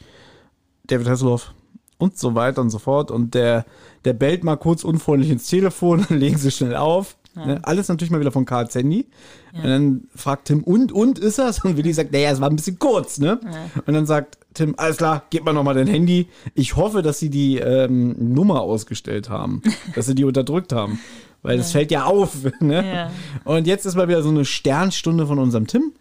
David 0.87 1.07
Hasselhoff 1.07 1.53
und 1.97 2.17
so 2.17 2.35
weiter 2.35 2.61
und 2.61 2.69
so 2.69 2.79
fort. 2.79 3.11
Und 3.11 3.33
der, 3.33 3.65
der 4.03 4.13
bellt 4.13 4.43
mal 4.43 4.57
kurz 4.57 4.83
unfreundlich 4.83 5.31
ins 5.31 5.47
Telefon, 5.47 6.05
dann 6.07 6.19
legen 6.19 6.37
sie 6.37 6.51
schnell 6.51 6.75
auf. 6.75 7.17
Ne? 7.35 7.59
Alles 7.63 7.87
natürlich 7.87 8.11
mal 8.11 8.19
wieder 8.19 8.31
von 8.31 8.45
Karls 8.45 8.75
Handy. 8.75 9.07
Und 9.53 9.63
dann 9.63 10.07
fragt 10.15 10.45
Tim, 10.47 10.63
und, 10.63 10.91
und 10.91 11.19
ist 11.19 11.39
das? 11.39 11.63
Und 11.63 11.77
Willi 11.77 11.93
sagt, 11.93 12.11
naja, 12.11 12.31
es 12.31 12.41
war 12.41 12.49
ein 12.49 12.55
bisschen 12.55 12.79
kurz, 12.79 13.19
ne? 13.19 13.39
Und 13.85 13.93
dann 13.93 14.05
sagt 14.05 14.37
Tim, 14.53 14.73
alles 14.77 14.97
klar, 14.97 15.23
gib 15.29 15.45
mal 15.45 15.53
nochmal 15.53 15.75
dein 15.75 15.87
Handy. 15.87 16.27
Ich 16.53 16.75
hoffe, 16.75 17.01
dass 17.01 17.19
sie 17.19 17.29
die 17.29 17.57
ähm, 17.57 18.15
Nummer 18.33 18.61
ausgestellt 18.61 19.29
haben, 19.29 19.61
dass 19.95 20.05
sie 20.07 20.15
die 20.15 20.23
unterdrückt 20.23 20.73
haben. 20.73 20.99
Weil 21.41 21.57
das 21.57 21.73
fällt 21.73 21.91
ja 21.91 22.05
auf, 22.05 22.37
ne? 22.59 22.85
Ja. 22.85 23.11
Und 23.43 23.67
jetzt 23.67 23.85
ist 23.85 23.95
mal 23.95 24.07
wieder 24.07 24.23
so 24.23 24.29
eine 24.29 24.45
Sternstunde 24.45 25.27
von 25.27 25.37
unserem 25.39 25.67
Tim. 25.67 25.93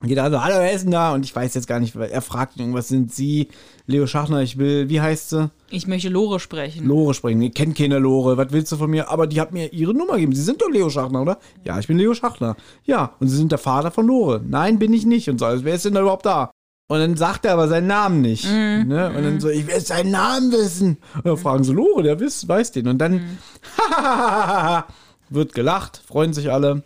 Und 0.00 0.08
Jeder 0.08 0.22
also, 0.22 0.44
hallo, 0.44 0.54
wer 0.58 0.72
ist 0.72 0.84
denn 0.84 0.92
da? 0.92 1.12
Und 1.12 1.24
ich 1.24 1.34
weiß 1.34 1.54
jetzt 1.54 1.66
gar 1.66 1.80
nicht, 1.80 1.96
weil 1.96 2.10
er 2.10 2.22
fragt 2.22 2.56
ihn 2.56 2.60
irgendwas, 2.60 2.86
sind 2.86 3.12
Sie? 3.12 3.48
Leo 3.86 4.06
Schachner, 4.06 4.42
ich 4.42 4.56
will, 4.56 4.88
wie 4.88 5.00
heißt 5.00 5.30
sie? 5.30 5.50
Ich 5.70 5.88
möchte 5.88 6.08
Lore 6.08 6.38
sprechen. 6.38 6.86
Lore 6.86 7.14
sprechen. 7.14 7.42
Ich 7.42 7.54
kenne 7.54 7.74
keine 7.74 7.98
Lore. 7.98 8.36
Was 8.36 8.52
willst 8.52 8.70
du 8.70 8.76
von 8.76 8.90
mir? 8.90 9.10
Aber 9.10 9.26
die 9.26 9.40
hat 9.40 9.52
mir 9.52 9.72
ihre 9.72 9.94
Nummer 9.94 10.14
gegeben. 10.14 10.34
Sie 10.34 10.42
sind 10.42 10.62
doch 10.62 10.70
Leo 10.70 10.88
Schachner, 10.88 11.22
oder? 11.22 11.38
Ja, 11.64 11.80
ich 11.80 11.88
bin 11.88 11.98
Leo 11.98 12.14
Schachner. 12.14 12.54
Ja, 12.84 13.14
und 13.18 13.28
Sie 13.28 13.36
sind 13.36 13.50
der 13.50 13.58
Vater 13.58 13.90
von 13.90 14.06
Lore. 14.06 14.40
Nein, 14.46 14.78
bin 14.78 14.92
ich 14.92 15.04
nicht. 15.04 15.28
Und 15.30 15.38
so, 15.38 15.46
also, 15.46 15.64
wer 15.64 15.74
ist 15.74 15.84
denn 15.84 15.94
da 15.94 16.02
überhaupt 16.02 16.26
da? 16.26 16.52
Und 16.90 17.00
dann 17.00 17.16
sagt 17.16 17.44
er 17.44 17.54
aber 17.54 17.66
seinen 17.66 17.88
Namen 17.88 18.20
nicht. 18.20 18.44
Ne? 18.44 19.12
Und 19.14 19.22
dann 19.22 19.40
so, 19.40 19.48
ich 19.48 19.66
will 19.66 19.80
seinen 19.80 20.12
Namen 20.12 20.52
wissen. 20.52 20.98
Und 21.16 21.26
dann 21.26 21.36
fragen 21.36 21.64
sie 21.64 21.72
Lore, 21.72 22.02
der 22.04 22.20
weiß, 22.20 22.46
weiß 22.46 22.72
den. 22.72 22.86
Und 22.88 22.98
dann 22.98 23.38
wird 25.28 25.54
gelacht, 25.54 26.02
freuen 26.06 26.32
sich 26.32 26.52
alle. 26.52 26.82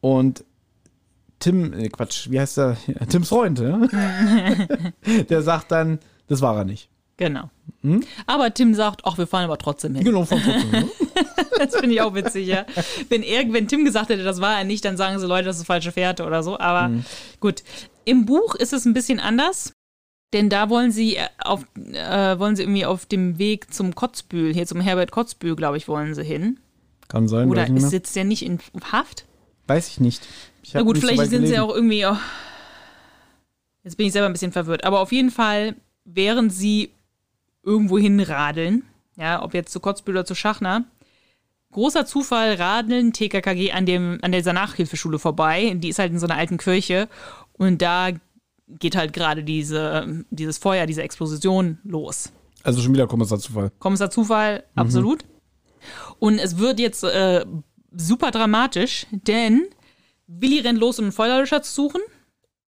Und 0.00 0.44
Tim, 1.38 1.72
äh, 1.72 1.88
Quatsch, 1.88 2.30
wie 2.30 2.40
heißt 2.40 2.58
er? 2.58 2.76
Tims 3.08 3.28
Freund, 3.28 3.58
ja? 3.60 3.80
der 5.28 5.42
sagt 5.42 5.70
dann, 5.70 5.98
das 6.26 6.40
war 6.40 6.56
er 6.56 6.64
nicht. 6.64 6.88
Genau. 7.16 7.50
Aber 8.26 8.54
Tim 8.54 8.74
sagt, 8.74 9.00
ach, 9.04 9.18
wir 9.18 9.26
fahren 9.26 9.44
aber 9.44 9.58
trotzdem 9.58 9.94
hin. 9.96 10.04
Genau, 10.04 10.24
von 10.24 10.40
trotzdem, 10.40 10.70
ne? 10.70 10.88
Das 11.58 11.74
finde 11.74 11.92
ich 11.96 12.00
auch 12.00 12.14
witzig, 12.14 12.46
ja. 12.46 12.64
Wenn, 13.08 13.24
er, 13.24 13.52
wenn 13.52 13.66
Tim 13.66 13.84
gesagt 13.84 14.10
hätte, 14.10 14.22
das 14.22 14.40
war 14.40 14.58
er 14.58 14.64
nicht, 14.64 14.84
dann 14.84 14.96
sagen 14.96 15.18
sie 15.18 15.26
Leute, 15.26 15.46
das 15.46 15.58
ist 15.58 15.66
falsche 15.66 15.90
Fährte 15.90 16.24
oder 16.24 16.44
so. 16.44 16.58
Aber 16.60 16.92
gut. 17.40 17.64
Im 18.04 18.24
Buch 18.24 18.54
ist 18.54 18.72
es 18.72 18.84
ein 18.84 18.94
bisschen 18.94 19.18
anders, 19.18 19.72
denn 20.32 20.48
da 20.48 20.70
wollen 20.70 20.92
sie 20.92 21.16
äh, 21.16 21.26
auf, 21.38 21.64
äh, 21.74 22.38
wollen 22.38 22.54
sie 22.54 22.62
irgendwie 22.62 22.86
auf 22.86 23.06
dem 23.06 23.38
Weg 23.38 23.72
zum 23.74 23.94
Kotzbühl, 23.94 24.54
hier 24.54 24.66
zum 24.66 24.80
Herbert 24.80 25.10
Kotzbühl, 25.10 25.56
glaube 25.56 25.76
ich, 25.76 25.88
wollen 25.88 26.14
sie 26.14 26.24
hin. 26.24 26.60
Kann 27.08 27.26
sein, 27.26 27.48
Oder 27.48 27.66
sitzt 27.80 28.14
der 28.16 28.24
nicht 28.24 28.44
in 28.44 28.60
Haft? 28.92 29.24
Weiß 29.66 29.88
ich 29.88 30.00
nicht. 30.00 30.26
Na 30.74 30.82
gut, 30.82 30.96
so 30.96 31.00
vielleicht 31.02 31.18
weit 31.18 31.30
sind 31.30 31.46
sie 31.46 31.52
gelesen. 31.52 31.70
auch 31.70 31.74
irgendwie. 31.74 32.06
Oh, 32.06 32.16
jetzt 33.84 33.96
bin 33.96 34.06
ich 34.06 34.12
selber 34.12 34.26
ein 34.26 34.32
bisschen 34.32 34.52
verwirrt. 34.52 34.84
Aber 34.84 35.00
auf 35.00 35.12
jeden 35.12 35.30
Fall, 35.30 35.76
während 36.04 36.52
sie 36.52 36.90
irgendwo 37.62 37.98
hinradeln, 37.98 38.84
ja, 39.16 39.42
ob 39.42 39.54
jetzt 39.54 39.72
zu 39.72 39.80
Kotzbühl 39.80 40.14
oder 40.14 40.24
zu 40.24 40.34
Schachner, 40.34 40.84
großer 41.72 42.06
Zufall 42.06 42.54
radeln 42.54 43.12
TKKG 43.12 43.72
an, 43.72 43.86
dem, 43.86 44.18
an 44.22 44.32
dieser 44.32 44.52
Nachhilfeschule 44.52 45.18
vorbei. 45.18 45.74
Die 45.76 45.88
ist 45.88 45.98
halt 45.98 46.12
in 46.12 46.18
so 46.18 46.26
einer 46.26 46.36
alten 46.36 46.56
Kirche. 46.56 47.08
Und 47.52 47.82
da 47.82 48.10
geht 48.68 48.96
halt 48.96 49.12
gerade 49.12 49.42
diese, 49.42 50.24
dieses 50.30 50.58
Feuer, 50.58 50.86
diese 50.86 51.02
Explosion 51.02 51.78
los. 51.84 52.32
Also 52.62 52.80
schon 52.82 52.92
wieder 52.92 53.06
Kommissar-Zufall. 53.06 53.72
Kommissar 53.78 54.10
Zufall, 54.10 54.64
absolut. 54.74 55.24
Und 56.18 56.38
es 56.38 56.58
wird 56.58 56.80
jetzt 56.80 57.04
äh, 57.04 57.44
super 57.96 58.30
dramatisch, 58.30 59.06
denn 59.10 59.66
Willi 60.28 60.60
rennt 60.60 60.78
los, 60.78 60.98
um 60.98 61.06
einen 61.06 61.12
Feuerlöscher 61.12 61.62
zu 61.62 61.72
suchen 61.72 62.00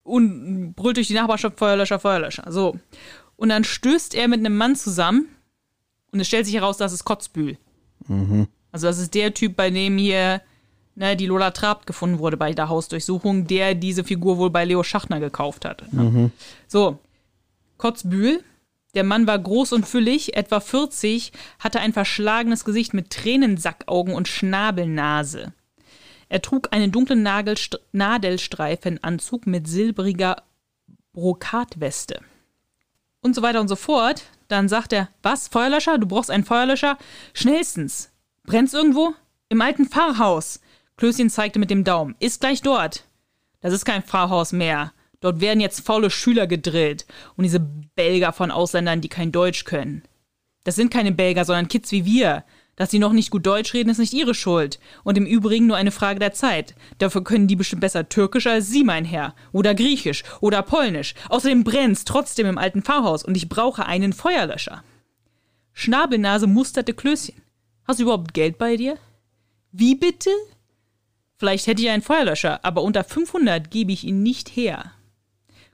und 0.03 0.73
brüllt 0.75 0.97
durch 0.97 1.07
die 1.07 1.13
Nachbarschaft 1.13 1.57
Feuerlöscher, 1.57 1.99
Feuerlöscher. 1.99 2.51
So. 2.51 2.77
Und 3.37 3.49
dann 3.49 3.63
stößt 3.63 4.13
er 4.15 4.27
mit 4.27 4.39
einem 4.39 4.57
Mann 4.57 4.75
zusammen 4.75 5.27
und 6.11 6.19
es 6.19 6.27
stellt 6.27 6.45
sich 6.45 6.55
heraus, 6.55 6.77
das 6.77 6.91
ist 6.91 7.05
Kotzbühl. 7.05 7.57
Also 8.71 8.87
das 8.87 8.97
ist 8.99 9.13
der 9.13 9.33
Typ, 9.33 9.55
bei 9.55 9.69
dem 9.69 9.97
hier 9.97 10.41
ne, 10.95 11.15
die 11.15 11.27
Lola 11.27 11.51
Trapp 11.51 11.85
gefunden 11.85 12.19
wurde 12.19 12.35
bei 12.37 12.51
der 12.53 12.67
Hausdurchsuchung, 12.67 13.47
der 13.47 13.75
diese 13.75 14.03
Figur 14.03 14.37
wohl 14.37 14.49
bei 14.49 14.65
Leo 14.65 14.83
Schachtner 14.83 15.19
gekauft 15.19 15.63
hat. 15.65 15.83
So, 16.67 16.99
Kotzbühl. 17.77 18.43
Der 18.93 19.05
Mann 19.05 19.25
war 19.25 19.39
groß 19.39 19.71
und 19.71 19.87
füllig, 19.87 20.35
etwa 20.35 20.59
40, 20.59 21.31
hatte 21.59 21.79
ein 21.79 21.93
verschlagenes 21.93 22.65
Gesicht 22.65 22.93
mit 22.93 23.09
Tränensackaugen 23.09 24.13
und 24.13 24.27
Schnabelnase. 24.27 25.53
Er 26.31 26.41
trug 26.41 26.69
einen 26.71 26.93
dunklen 26.93 27.23
Nagelst 27.23 27.77
Nadelstreifenanzug 27.91 29.47
mit 29.47 29.67
silbriger 29.67 30.43
Brokatweste. 31.11 32.21
Und 33.19 33.35
so 33.35 33.41
weiter 33.41 33.59
und 33.59 33.67
so 33.67 33.75
fort. 33.75 34.23
Dann 34.47 34.69
sagt 34.69 34.93
er, 34.93 35.09
was, 35.23 35.49
Feuerlöscher? 35.49 35.97
Du 35.97 36.07
brauchst 36.07 36.31
einen 36.31 36.45
Feuerlöscher? 36.45 36.97
Schnellstens. 37.33 38.13
Brennt's 38.45 38.73
irgendwo? 38.73 39.13
Im 39.49 39.59
alten 39.59 39.87
Pfarrhaus. 39.87 40.61
Klößchen 40.95 41.29
zeigte 41.29 41.59
mit 41.59 41.69
dem 41.69 41.83
Daumen. 41.83 42.15
Ist 42.19 42.39
gleich 42.39 42.61
dort. 42.61 43.03
Das 43.59 43.73
ist 43.73 43.83
kein 43.83 44.01
Pfarrhaus 44.01 44.53
mehr. 44.53 44.93
Dort 45.19 45.41
werden 45.41 45.59
jetzt 45.59 45.85
faule 45.85 46.09
Schüler 46.09 46.47
gedrillt. 46.47 47.05
Und 47.35 47.43
diese 47.43 47.59
Belger 47.59 48.31
von 48.31 48.51
Ausländern, 48.51 49.01
die 49.01 49.09
kein 49.09 49.33
Deutsch 49.33 49.65
können. 49.65 50.03
Das 50.63 50.77
sind 50.77 50.93
keine 50.93 51.11
Belger, 51.11 51.43
sondern 51.43 51.67
Kids 51.67 51.91
wie 51.91 52.05
wir. 52.05 52.45
Dass 52.81 52.89
sie 52.89 52.97
noch 52.97 53.13
nicht 53.13 53.29
gut 53.29 53.45
Deutsch 53.45 53.75
reden, 53.75 53.91
ist 53.91 53.99
nicht 53.99 54.11
ihre 54.11 54.33
Schuld. 54.33 54.79
Und 55.03 55.15
im 55.15 55.27
Übrigen 55.27 55.67
nur 55.67 55.77
eine 55.77 55.91
Frage 55.91 56.17
der 56.17 56.33
Zeit. 56.33 56.73
Dafür 56.97 57.23
können 57.23 57.45
die 57.45 57.55
bestimmt 57.55 57.81
besser 57.81 58.09
Türkisch 58.09 58.47
als 58.47 58.69
Sie, 58.69 58.83
mein 58.83 59.05
Herr. 59.05 59.35
Oder 59.51 59.75
Griechisch. 59.75 60.23
Oder 60.39 60.63
Polnisch. 60.63 61.13
Außerdem 61.29 61.63
brennt's 61.63 62.05
trotzdem 62.05 62.47
im 62.47 62.57
alten 62.57 62.81
Pfarrhaus 62.81 63.23
und 63.23 63.37
ich 63.37 63.49
brauche 63.49 63.85
einen 63.85 64.13
Feuerlöscher. 64.13 64.83
Schnabelnase 65.73 66.47
musterte 66.47 66.95
Klößchen. 66.95 67.39
Hast 67.83 67.99
du 67.99 68.03
überhaupt 68.05 68.33
Geld 68.33 68.57
bei 68.57 68.77
dir? 68.77 68.97
Wie 69.71 69.93
bitte? 69.93 70.31
Vielleicht 71.37 71.67
hätte 71.67 71.83
ich 71.83 71.89
einen 71.91 72.01
Feuerlöscher, 72.01 72.65
aber 72.65 72.81
unter 72.81 73.03
500 73.03 73.69
gebe 73.69 73.91
ich 73.91 74.05
ihn 74.05 74.23
nicht 74.23 74.55
her. 74.55 74.91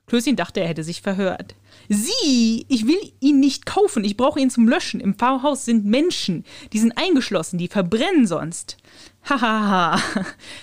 Klößchen 0.04 0.36
dachte, 0.36 0.60
er 0.60 0.68
hätte 0.68 0.84
sich 0.84 1.00
verhört. 1.00 1.54
Sie, 1.88 2.66
ich 2.68 2.86
will 2.86 3.00
ihn 3.20 3.40
nicht 3.40 3.64
kaufen, 3.64 4.04
ich 4.04 4.16
brauche 4.16 4.38
ihn 4.38 4.50
zum 4.50 4.68
Löschen. 4.68 5.00
Im 5.00 5.14
Pfarrhaus 5.14 5.64
sind 5.64 5.86
Menschen, 5.86 6.44
die 6.72 6.78
sind 6.78 6.98
eingeschlossen, 6.98 7.58
die 7.58 7.68
verbrennen 7.68 8.26
sonst. 8.26 8.76
Hahaha, 9.28 10.00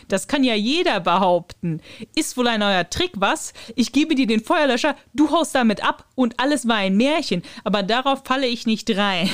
das 0.07 0.27
kann 0.27 0.43
ja 0.43 0.53
jeder 0.53 0.99
behaupten. 0.99 1.81
Ist 2.15 2.37
wohl 2.37 2.47
ein 2.47 2.59
neuer 2.59 2.89
Trick, 2.89 3.13
was? 3.15 3.53
Ich 3.75 3.91
gebe 3.91 4.13
dir 4.15 4.27
den 4.27 4.43
Feuerlöscher, 4.43 4.95
du 5.13 5.31
haust 5.31 5.55
damit 5.55 5.83
ab 5.83 6.05
und 6.15 6.39
alles 6.39 6.67
war 6.67 6.77
ein 6.77 6.97
Märchen, 6.97 7.41
aber 7.63 7.81
darauf 7.81 8.21
falle 8.23 8.47
ich 8.47 8.65
nicht 8.67 8.95
rein. 8.95 9.29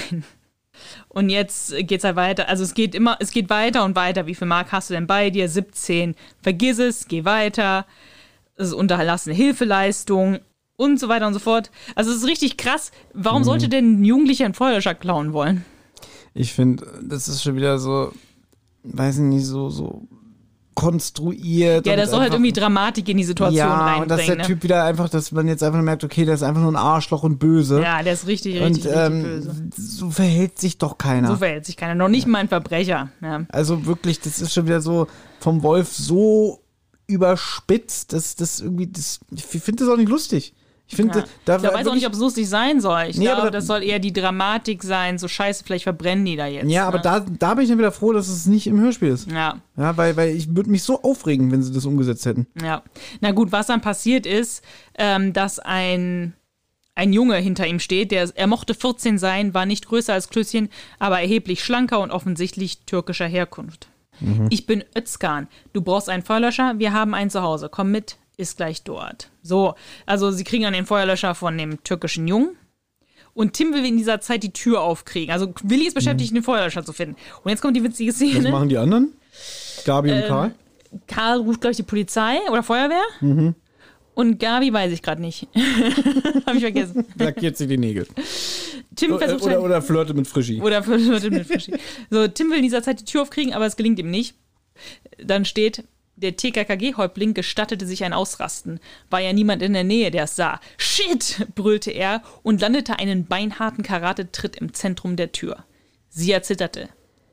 Und 1.09 1.29
jetzt 1.29 1.75
geht's 1.79 2.03
halt 2.03 2.15
weiter. 2.15 2.47
Also 2.47 2.63
es 2.63 2.73
geht 2.73 2.95
immer, 2.95 3.17
es 3.19 3.31
geht 3.31 3.49
weiter 3.49 3.83
und 3.83 3.95
weiter. 3.95 4.25
Wie 4.25 4.35
viel 4.35 4.47
Mark 4.47 4.71
hast 4.71 4.89
du 4.89 4.93
denn 4.93 5.07
bei 5.07 5.29
dir? 5.29 5.47
17. 5.47 6.15
Vergiss 6.41 6.79
es, 6.79 7.07
geh 7.07 7.25
weiter. 7.25 7.85
Es 8.55 8.67
ist 8.67 8.73
unterlassene 8.73 9.35
Hilfeleistung 9.35 10.39
und 10.81 10.99
so 10.99 11.07
weiter 11.09 11.27
und 11.27 11.33
so 11.33 11.39
fort. 11.39 11.69
Also 11.95 12.11
es 12.11 12.17
ist 12.17 12.27
richtig 12.27 12.57
krass. 12.57 12.91
Warum 13.13 13.43
sollte 13.43 13.69
denn 13.69 14.01
ein 14.01 14.03
Jugendlicher 14.03 14.45
einen 14.45 14.53
Feuerlöscher 14.55 14.95
klauen 14.95 15.31
wollen? 15.33 15.63
Ich 16.33 16.53
finde, 16.53 16.85
das 17.03 17.27
ist 17.27 17.43
schon 17.43 17.55
wieder 17.55 17.77
so, 17.77 18.11
weiß 18.83 19.17
ich 19.17 19.23
nicht, 19.23 19.45
so, 19.45 19.69
so 19.69 20.07
konstruiert. 20.73 21.85
Ja, 21.85 21.93
und 21.93 21.99
das 21.99 22.09
soll 22.09 22.21
halt 22.21 22.33
irgendwie 22.33 22.53
Dramatik 22.53 23.07
in 23.09 23.17
die 23.17 23.23
Situation 23.23 23.55
Ja, 23.57 23.75
reinbringen. 23.75 24.01
und 24.03 24.07
dass 24.09 24.25
der 24.25 24.37
ne? 24.37 24.43
Typ 24.43 24.63
wieder 24.63 24.83
einfach, 24.83 25.09
dass 25.09 25.31
man 25.31 25.47
jetzt 25.47 25.61
einfach 25.61 25.77
nur 25.77 25.85
merkt, 25.85 26.03
okay, 26.03 26.25
der 26.25 26.33
ist 26.33 26.43
einfach 26.43 26.61
nur 26.61 26.71
ein 26.71 26.77
Arschloch 26.77 27.23
und 27.23 27.37
böse. 27.37 27.81
ja, 27.81 28.01
der 28.01 28.13
ist 28.13 28.25
richtig, 28.25 28.57
und 28.57 28.69
richtig, 28.69 28.85
richtig 28.85 29.01
ähm, 29.01 29.21
böse. 29.21 29.69
so 29.77 30.09
verhält 30.09 30.57
sich 30.57 30.77
doch 30.77 30.97
keiner. 30.97 31.27
So 31.27 31.35
verhält 31.35 31.65
sich 31.65 31.77
keiner. 31.77 31.93
Noch 31.93 32.07
nicht 32.07 32.25
mal 32.25 32.39
ein 32.39 32.47
Verbrecher. 32.47 33.09
Ja. 33.21 33.45
Also 33.49 33.85
wirklich, 33.85 34.21
das 34.21 34.41
ist 34.41 34.53
schon 34.53 34.65
wieder 34.65 34.81
so 34.81 35.07
vom 35.39 35.61
Wolf 35.61 35.93
so 35.93 36.63
überspitzt, 37.07 38.13
dass 38.13 38.35
das 38.35 38.61
irgendwie, 38.61 38.87
das, 38.87 39.19
ich 39.31 39.43
finde 39.43 39.83
das 39.83 39.93
auch 39.93 39.97
nicht 39.97 40.09
lustig. 40.09 40.53
Ich 40.91 40.97
finde, 40.97 41.19
Ja. 41.19 41.25
da 41.45 41.55
Ich 41.55 41.63
weiß 41.63 41.87
auch 41.87 41.93
nicht, 41.95 42.05
ob 42.05 42.11
es 42.13 42.19
lustig 42.19 42.49
sein 42.49 42.81
soll. 42.81 43.03
Ich 43.07 43.17
Nee, 43.17 43.23
glaube, 43.25 43.43
aber- 43.43 43.51
das 43.51 43.65
soll 43.65 43.81
eher 43.81 43.99
die 43.99 44.11
Dramatik 44.11 44.83
sein. 44.83 45.17
So 45.17 45.27
scheiße, 45.29 45.63
vielleicht 45.63 45.83
verbrennen 45.83 46.25
die 46.25 46.35
da 46.35 46.47
jetzt. 46.47 46.69
Ja, 46.69 46.85
aber 46.87 46.97
ne? 46.97 47.03
da, 47.03 47.19
da 47.39 47.53
bin 47.53 47.63
ich 47.63 47.69
dann 47.69 47.77
wieder 47.79 47.93
froh, 47.93 48.11
dass 48.11 48.27
es 48.27 48.45
nicht 48.45 48.67
im 48.67 48.79
Hörspiel 48.79 49.07
ist. 49.09 49.31
Ja, 49.31 49.55
Ja, 49.77 49.95
weil, 49.95 50.17
weil 50.17 50.35
ich 50.35 50.53
würde 50.55 50.69
mich 50.69 50.83
so 50.83 51.01
aufregen, 51.01 51.49
wenn 51.51 51.63
sie 51.63 51.71
das 51.71 51.85
umgesetzt 51.85 52.25
hätten. 52.25 52.45
ja. 52.61 52.83
Na 53.21 53.31
gut, 53.31 53.51
was 53.53 53.67
dann 53.67 53.79
passiert 53.81 54.25
ist, 54.25 54.63
ähm, 54.97 55.31
dass 55.31 55.59
ein, 55.59 56.33
ein 56.93 57.13
Junge 57.13 57.37
hinter 57.37 57.65
ihm 57.67 57.79
steht, 57.79 58.11
der, 58.11 58.29
er 58.35 58.47
mochte 58.47 58.73
14 58.73 59.17
sein, 59.17 59.53
war 59.53 59.65
nicht 59.65 59.87
größer 59.87 60.13
als 60.13 60.27
Klößchen, 60.27 60.67
aber 60.99 61.21
erheblich 61.21 61.63
schlanker 61.63 62.01
und 62.01 62.11
offensichtlich 62.11 62.79
türkischer 62.85 63.27
Herkunft. 63.27 63.87
Ich 64.49 64.67
bin 64.67 64.83
Özkan. 64.95 65.47
Du 65.73 65.81
brauchst 65.81 66.07
einen 66.09 66.21
Feuerlöscher, 66.21 66.75
wir 66.77 66.93
haben 66.93 67.15
einen 67.15 67.31
zu 67.31 67.41
Hause. 67.41 67.69
Komm 67.71 67.89
mit, 67.91 68.17
ist 68.37 68.57
gleich 68.57 68.83
dort. 68.83 69.29
So, 69.43 69.75
also 70.05 70.31
sie 70.31 70.43
kriegen 70.43 70.63
dann 70.63 70.73
den 70.73 70.85
Feuerlöscher 70.85 71.35
von 71.35 71.57
dem 71.57 71.83
türkischen 71.83 72.27
Jungen. 72.27 72.55
Und 73.33 73.53
Tim 73.53 73.73
will 73.73 73.85
in 73.85 73.97
dieser 73.97 74.19
Zeit 74.19 74.43
die 74.43 74.51
Tür 74.51 74.81
aufkriegen. 74.81 75.31
Also 75.33 75.53
Willi 75.63 75.87
ist 75.87 75.93
beschäftigt, 75.93 76.35
den 76.35 76.43
Feuerlöscher 76.43 76.83
zu 76.83 76.91
finden. 76.91 77.15
Und 77.43 77.49
jetzt 77.49 77.61
kommt 77.61 77.77
die 77.77 77.83
witzige 77.83 78.09
Was 78.11 78.17
Szene. 78.17 78.51
machen 78.51 78.67
die 78.67 78.77
anderen? 78.77 79.13
Gabi 79.85 80.09
Ähm, 80.11 80.21
und 80.21 80.27
Karl? 80.27 80.55
Karl 81.07 81.39
ruft, 81.39 81.61
glaube 81.61 81.71
ich, 81.71 81.77
die 81.77 81.83
Polizei 81.83 82.39
oder 82.49 82.61
Feuerwehr. 82.63 83.03
Mhm. 83.21 83.55
Und 84.13 84.39
Gabi 84.39 84.73
weiß 84.73 84.91
ich 84.91 85.01
gerade 85.01 85.21
nicht. 85.21 85.47
Habe 86.45 86.57
ich 86.57 86.61
vergessen. 86.61 87.05
Lackiert 87.17 87.55
sich 87.55 87.69
die 87.69 87.77
Nägel. 87.77 88.05
Tim 88.97 89.13
Oder, 89.13 89.19
versucht 89.29 89.43
oder, 89.43 89.53
halt- 89.53 89.63
oder 89.63 89.81
flirte 89.81 90.13
mit 90.13 90.27
Frischi. 90.27 90.61
Oder 90.61 90.83
für 90.83 90.97
Leute 90.97 91.31
mit 91.31 91.47
Frischi. 91.47 91.73
So, 92.09 92.27
Tim 92.27 92.49
will 92.49 92.57
in 92.57 92.63
dieser 92.63 92.83
Zeit 92.83 92.99
die 92.99 93.05
Tür 93.05 93.21
aufkriegen, 93.21 93.53
aber 93.53 93.65
es 93.65 93.77
gelingt 93.77 93.97
ihm 93.99 94.11
nicht. 94.11 94.35
Dann 95.23 95.45
steht, 95.45 95.85
der 96.21 96.35
TKKG-Häuptling 96.35 97.33
gestattete 97.33 97.85
sich 97.85 98.03
ein 98.03 98.13
Ausrasten. 98.13 98.79
War 99.09 99.19
ja 99.19 99.33
niemand 99.33 99.61
in 99.61 99.73
der 99.73 99.83
Nähe, 99.83 100.11
der 100.11 100.23
es 100.23 100.35
sah. 100.35 100.59
Shit! 100.77 101.47
brüllte 101.55 101.91
er 101.91 102.21
und 102.43 102.61
landete 102.61 102.99
einen 102.99 103.25
beinharten 103.25 103.83
Karatetritt 103.83 104.55
im 104.55 104.73
Zentrum 104.73 105.15
der 105.15 105.31
Tür. 105.31 105.65
Sie 106.09 106.31
erzitterte. 106.31 106.89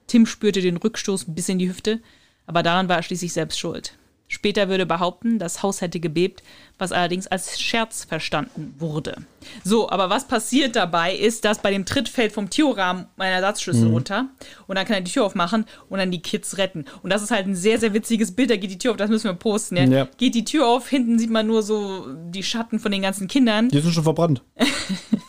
Tim 0.06 0.26
spürte 0.26 0.62
den 0.62 0.78
Rückstoß 0.78 1.26
bis 1.28 1.48
in 1.48 1.58
die 1.58 1.68
Hüfte, 1.68 2.00
aber 2.46 2.62
daran 2.62 2.88
war 2.88 2.96
er 2.96 3.02
schließlich 3.02 3.32
selbst 3.32 3.58
schuld. 3.58 3.98
Später 4.28 4.68
würde 4.68 4.84
behaupten, 4.84 5.38
das 5.38 5.62
Haus 5.62 5.80
hätte 5.80 6.00
gebebt, 6.00 6.42
was 6.76 6.92
allerdings 6.92 7.26
als 7.26 7.58
Scherz 7.60 8.04
verstanden 8.04 8.74
wurde. 8.78 9.16
So, 9.64 9.88
aber 9.88 10.10
was 10.10 10.28
passiert 10.28 10.76
dabei 10.76 11.14
ist, 11.14 11.46
dass 11.46 11.62
bei 11.62 11.70
dem 11.70 11.86
Tritt 11.86 12.10
fällt 12.10 12.32
vom 12.32 12.50
Türrahmen 12.50 13.06
ein 13.16 13.32
Ersatzschlüssel 13.32 13.88
runter 13.88 14.26
und 14.66 14.76
dann 14.76 14.86
kann 14.86 14.96
er 14.96 15.00
die 15.00 15.10
Tür 15.10 15.24
aufmachen 15.24 15.64
und 15.88 15.98
dann 15.98 16.10
die 16.10 16.20
Kids 16.20 16.58
retten. 16.58 16.84
Und 17.02 17.10
das 17.10 17.22
ist 17.22 17.30
halt 17.30 17.46
ein 17.46 17.54
sehr, 17.56 17.80
sehr 17.80 17.94
witziges 17.94 18.32
Bild, 18.32 18.50
da 18.50 18.56
geht 18.56 18.70
die 18.70 18.78
Tür 18.78 18.90
auf, 18.90 18.96
das 18.98 19.08
müssen 19.08 19.24
wir 19.24 19.34
posten. 19.34 19.76
Ja? 19.76 19.84
Ja. 19.84 20.08
Geht 20.18 20.34
die 20.34 20.44
Tür 20.44 20.66
auf, 20.68 20.88
hinten 20.88 21.18
sieht 21.18 21.30
man 21.30 21.46
nur 21.46 21.62
so 21.62 22.06
die 22.30 22.42
Schatten 22.42 22.78
von 22.78 22.92
den 22.92 23.02
ganzen 23.02 23.28
Kindern. 23.28 23.70
Die 23.70 23.80
sind 23.80 23.92
schon 23.92 24.04
verbrannt. 24.04 24.42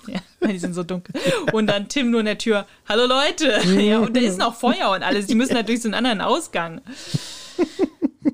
Ja, 0.08 0.22
weil 0.40 0.54
die 0.54 0.60
sind 0.60 0.74
so 0.74 0.82
dunkel. 0.82 1.14
Und 1.52 1.68
dann 1.68 1.88
Tim 1.88 2.10
nur 2.10 2.22
in 2.22 2.26
der 2.26 2.40
Tür, 2.40 2.66
hallo 2.88 3.06
Leute. 3.06 3.60
Ja, 3.80 4.00
und 4.00 4.16
da 4.16 4.20
ist 4.20 4.40
noch 4.40 4.56
Feuer 4.56 4.90
und 4.90 5.04
alles. 5.04 5.28
Die 5.28 5.36
müssen 5.36 5.54
natürlich 5.54 5.84
so 5.84 5.88
einen 5.88 5.94
anderen 5.94 6.22
Ausgang. 6.22 6.82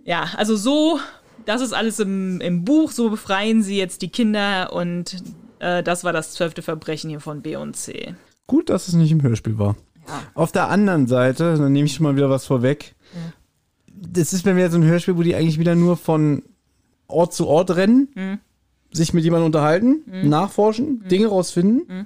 Ja, 0.06 0.30
also 0.38 0.56
so, 0.56 1.00
das 1.46 1.62
ist 1.62 1.74
alles 1.74 2.00
im, 2.00 2.40
im 2.40 2.64
Buch. 2.64 2.92
So 2.92 3.10
befreien 3.10 3.62
sie 3.64 3.78
jetzt 3.78 4.02
die 4.02 4.10
Kinder 4.10 4.72
und 4.72 5.18
äh, 5.60 5.84
das 5.84 6.04
war 6.04 6.14
das 6.14 6.32
zwölfte 6.34 6.62
Verbrechen 6.62 7.10
hier 7.10 7.20
von 7.20 7.42
B 7.42 7.56
und 7.58 7.76
C. 7.76 8.16
Gut, 8.48 8.70
dass 8.70 8.88
es 8.88 8.94
nicht 8.94 9.12
im 9.12 9.22
Hörspiel 9.24 9.58
war. 9.58 9.76
Auf 10.36 10.52
der 10.52 10.70
anderen 10.70 11.08
Seite, 11.08 11.56
dann 11.58 11.74
nehme 11.74 11.88
ich 11.88 11.96
schon 11.96 12.04
mal 12.04 12.16
wieder 12.16 12.30
was 12.30 12.46
vorweg. 12.46 12.94
Das 13.88 14.34
ist 14.34 14.44
bei 14.44 14.54
mir 14.54 14.70
so 14.70 14.78
ein 14.78 14.84
Hörspiel, 14.84 15.18
wo 15.18 15.24
die 15.24 15.34
eigentlich 15.36 15.58
wieder 15.58 15.74
nur 15.74 15.98
von 15.98 16.44
Ort 17.08 17.34
zu 17.34 17.48
Ort 17.48 17.76
rennen, 17.76 18.10
Mhm. 18.14 18.40
sich 18.92 19.14
mit 19.14 19.24
jemandem 19.24 19.48
unterhalten, 19.48 20.04
nachforschen, 20.30 21.08
Dinge 21.08 21.28
rausfinden. 21.28 21.82
Mhm. 21.88 22.06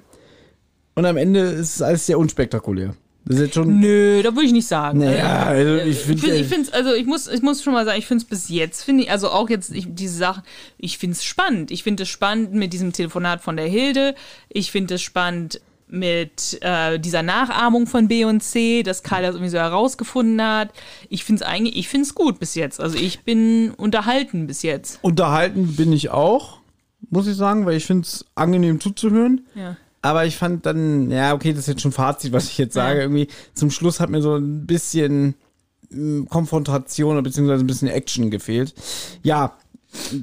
Und 0.94 1.04
am 1.04 1.18
Ende 1.18 1.40
ist 1.40 1.76
es 1.76 1.82
alles 1.82 2.06
sehr 2.06 2.18
unspektakulär. 2.18 2.94
Das 3.24 3.36
ist 3.36 3.42
jetzt 3.42 3.54
schon. 3.54 3.78
Nö, 3.80 4.22
da 4.22 4.34
würde 4.34 4.46
ich 4.46 4.52
nicht 4.52 4.66
sagen. 4.66 4.98
Naja, 4.98 5.44
also 5.44 5.76
ich 5.76 5.88
Ich 5.90 5.98
finde. 6.04 6.22
finde, 6.22 6.36
ich 6.38 6.46
find's, 6.46 6.72
also 6.72 6.94
ich 6.94 7.06
muss, 7.06 7.28
ich 7.28 7.42
muss 7.42 7.62
schon 7.62 7.72
mal 7.74 7.84
sagen, 7.84 7.98
ich 7.98 8.06
finde 8.06 8.22
es 8.22 8.28
bis 8.28 8.48
jetzt, 8.48 8.82
finde 8.82 9.04
ich, 9.04 9.10
also 9.10 9.28
auch 9.30 9.48
jetzt 9.50 9.70
ich, 9.72 9.86
diese 9.88 10.16
Sachen, 10.16 10.42
ich 10.78 10.98
finde 10.98 11.14
es 11.14 11.24
spannend. 11.24 11.70
Ich 11.70 11.82
finde 11.82 12.04
es 12.04 12.08
spannend 12.08 12.54
mit 12.54 12.72
diesem 12.72 12.92
Telefonat 12.92 13.42
von 13.42 13.56
der 13.56 13.66
Hilde. 13.66 14.14
Ich 14.48 14.70
finde 14.72 14.94
es 14.94 15.02
spannend 15.02 15.60
mit 15.92 16.58
äh, 16.62 16.98
dieser 17.00 17.22
Nachahmung 17.22 17.86
von 17.88 18.06
B 18.08 18.24
und 18.24 18.42
C, 18.42 18.82
dass 18.84 19.02
Karl 19.02 19.22
das 19.22 19.34
irgendwie 19.34 19.50
so 19.50 19.58
herausgefunden 19.58 20.40
hat. 20.40 20.70
Ich 21.08 21.24
finde 21.24 21.42
es 21.42 21.48
eigentlich, 21.50 21.76
ich 21.76 21.88
finde 21.88 22.06
es 22.06 22.14
gut 22.14 22.38
bis 22.38 22.54
jetzt. 22.54 22.80
Also 22.80 22.96
ich 22.96 23.20
bin 23.24 23.72
unterhalten 23.76 24.46
bis 24.46 24.62
jetzt. 24.62 24.98
Unterhalten 25.02 25.74
bin 25.76 25.92
ich 25.92 26.10
auch, 26.10 26.58
muss 27.10 27.26
ich 27.26 27.36
sagen, 27.36 27.66
weil 27.66 27.76
ich 27.76 27.86
finde 27.86 28.06
es 28.06 28.24
angenehm 28.36 28.80
zuzuhören. 28.80 29.46
Ja. 29.56 29.76
Aber 30.02 30.24
ich 30.24 30.36
fand 30.36 30.64
dann, 30.64 31.10
ja, 31.10 31.34
okay, 31.34 31.52
das 31.52 31.60
ist 31.60 31.68
jetzt 31.68 31.82
schon 31.82 31.92
Fazit, 31.92 32.32
was 32.32 32.46
ich 32.46 32.58
jetzt 32.58 32.74
sage. 32.74 32.98
Ja. 32.98 33.04
Irgendwie 33.04 33.28
zum 33.54 33.70
Schluss 33.70 34.00
hat 34.00 34.10
mir 34.10 34.22
so 34.22 34.36
ein 34.36 34.66
bisschen 34.66 35.34
mm, 35.90 36.24
Konfrontation 36.24 37.12
oder 37.12 37.22
beziehungsweise 37.22 37.64
ein 37.64 37.66
bisschen 37.66 37.88
Action 37.88 38.30
gefehlt. 38.30 38.74
Ja, 39.22 39.56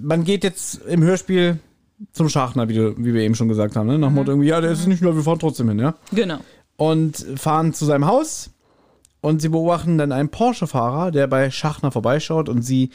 man 0.02 0.24
geht 0.24 0.44
jetzt 0.44 0.82
im 0.88 1.04
Hörspiel 1.04 1.60
zum 2.12 2.30
Schachner, 2.30 2.70
wie, 2.70 2.74
du, 2.74 2.96
wie 2.98 3.14
wir 3.14 3.22
eben 3.22 3.36
schon 3.36 3.48
gesagt 3.48 3.76
haben, 3.76 3.88
ne? 3.88 3.98
Nach 3.98 4.10
dem 4.10 4.16
Motto 4.16 4.32
irgendwie, 4.32 4.50
ja, 4.50 4.62
der 4.62 4.72
ist 4.72 4.80
es 4.80 4.88
nicht 4.88 5.02
mehr, 5.02 5.16
wir 5.16 5.24
fahren 5.24 5.40
trotzdem 5.40 5.70
hin, 5.70 5.80
ja. 5.80 5.96
Genau. 6.12 6.38
Und 6.76 7.26
fahren 7.36 7.74
zu 7.74 7.86
seinem 7.86 8.06
Haus 8.06 8.52
und 9.22 9.42
sie 9.42 9.50
beobachten 9.50 9.98
dann 9.98 10.12
einen 10.12 10.30
Porsche-Fahrer, 10.30 11.12
der 11.12 11.28
bei 11.28 11.50
Schachner 11.50 11.92
vorbeischaut 11.92 12.50
und 12.50 12.62
sie, 12.62 12.92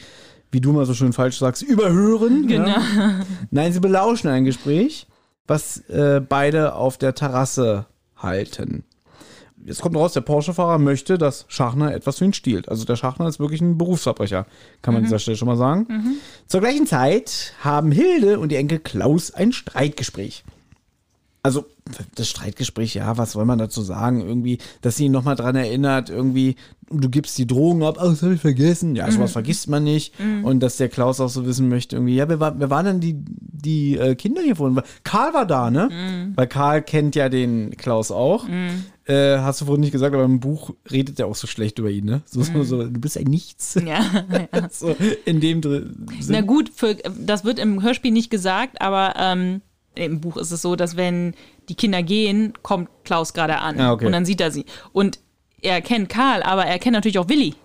wie 0.51 0.61
du 0.61 0.71
mal 0.71 0.85
so 0.85 0.93
schön 0.93 1.13
falsch 1.13 1.37
sagst, 1.37 1.61
überhören. 1.63 2.47
Genau. 2.47 2.67
Ja? 2.67 3.25
Nein, 3.51 3.73
sie 3.73 3.81
belauschen 3.81 4.29
ein 4.29 4.45
Gespräch, 4.45 5.07
was 5.47 5.77
äh, 5.89 6.21
beide 6.21 6.75
auf 6.75 6.97
der 6.97 7.15
Terrasse 7.15 7.85
halten. 8.15 8.83
Jetzt 9.65 9.81
kommt 9.81 9.95
raus, 9.95 10.11
der 10.13 10.21
Porsche-Fahrer 10.21 10.77
möchte, 10.77 11.17
dass 11.17 11.45
Schachner 11.47 11.93
etwas 11.93 12.17
für 12.17 12.25
ihn 12.25 12.33
stiehlt. 12.33 12.67
Also 12.67 12.83
der 12.83 12.97
Schachner 12.97 13.27
ist 13.27 13.39
wirklich 13.39 13.61
ein 13.61 13.77
Berufsverbrecher, 13.77 14.45
kann 14.81 14.93
man 14.93 15.03
an 15.03 15.05
dieser 15.05 15.19
Stelle 15.19 15.37
schon 15.37 15.47
mal 15.47 15.55
sagen. 15.55 15.87
Zur 16.47 16.59
gleichen 16.59 16.85
Zeit 16.85 17.53
haben 17.61 17.91
Hilde 17.91 18.39
und 18.39 18.51
ihr 18.51 18.59
Enkel 18.59 18.79
Klaus 18.79 19.31
ein 19.31 19.53
Streitgespräch. 19.53 20.43
Also 21.43 21.65
das 22.15 22.29
Streitgespräch, 22.29 22.93
ja, 22.93 23.17
was 23.17 23.33
soll 23.33 23.43
man 23.43 23.59
dazu 23.59 23.81
sagen? 23.81 24.21
Irgendwie, 24.21 24.59
dass 24.81 24.95
sie 24.95 25.05
ihn 25.05 25.11
nochmal 25.11 25.35
dran 25.35 25.57
erinnert, 25.57 26.09
irgendwie, 26.09 26.55
du 26.89 27.09
gibst 27.09 27.37
die 27.37 27.45
Drogen 27.45 27.83
ab, 27.83 27.97
oh, 28.01 28.09
das 28.09 28.23
habe 28.23 28.35
ich 28.35 28.41
vergessen. 28.41 28.95
Ja, 28.95 29.11
sowas 29.11 29.33
vergisst 29.33 29.67
man 29.67 29.83
nicht. 29.83 30.13
Und 30.43 30.61
dass 30.61 30.77
der 30.77 30.87
Klaus 30.87 31.19
auch 31.19 31.27
so 31.27 31.45
wissen 31.45 31.67
möchte, 31.67 31.97
irgendwie, 31.97 32.15
ja, 32.15 32.29
wer, 32.29 32.39
war, 32.39 32.57
wer 32.59 32.69
waren 32.69 32.85
denn 32.85 32.99
die, 33.01 33.15
die 33.17 33.97
äh, 33.97 34.15
Kinder 34.15 34.41
hier 34.41 34.55
vorhin? 34.55 34.81
Karl 35.03 35.33
war 35.33 35.45
da, 35.45 35.69
ne? 35.69 36.31
Weil 36.35 36.47
Karl 36.47 36.81
kennt 36.81 37.15
ja 37.15 37.27
den 37.27 37.71
Klaus 37.75 38.09
auch. 38.09 38.47
Äh, 39.05 39.39
hast 39.39 39.59
du 39.59 39.65
vorhin 39.65 39.81
nicht 39.81 39.91
gesagt, 39.91 40.15
aber 40.15 40.23
im 40.23 40.39
Buch 40.39 40.71
redet 40.89 41.19
er 41.19 41.27
auch 41.27 41.35
so 41.35 41.45
schlecht 41.45 41.77
über 41.77 41.89
ihn, 41.89 42.05
ne? 42.05 42.21
So, 42.25 42.41
so, 42.41 42.63
so 42.63 42.83
du 42.83 42.99
bist 43.01 43.17
ein 43.17 43.25
Nichts. 43.25 43.75
Ja. 43.75 43.99
ja. 44.53 44.69
so, 44.71 44.95
in 45.25 45.41
dem 45.41 45.59
drin. 45.59 46.07
Na 46.29 46.39
gut, 46.39 46.71
für, 46.73 46.95
das 46.95 47.43
wird 47.43 47.59
im 47.59 47.83
Hörspiel 47.83 48.11
nicht 48.11 48.29
gesagt, 48.29 48.81
aber 48.81 49.15
ähm, 49.17 49.61
im 49.95 50.21
Buch 50.21 50.37
ist 50.37 50.51
es 50.51 50.61
so, 50.61 50.75
dass 50.75 50.97
wenn 50.97 51.33
die 51.69 51.75
Kinder 51.75 52.01
gehen, 52.03 52.53
kommt 52.61 52.89
Klaus 53.03 53.33
gerade 53.33 53.59
an 53.59 53.79
Ah, 53.79 53.93
okay. 53.93 54.05
und 54.05 54.11
dann 54.11 54.25
sieht 54.25 54.41
er 54.41 54.51
sie. 54.51 54.65
Und 54.91 55.19
er 55.61 55.81
kennt 55.81 56.09
Karl, 56.09 56.43
aber 56.43 56.65
er 56.65 56.79
kennt 56.79 56.93
natürlich 56.93 57.19
auch 57.19 57.29
Willi. 57.29 57.55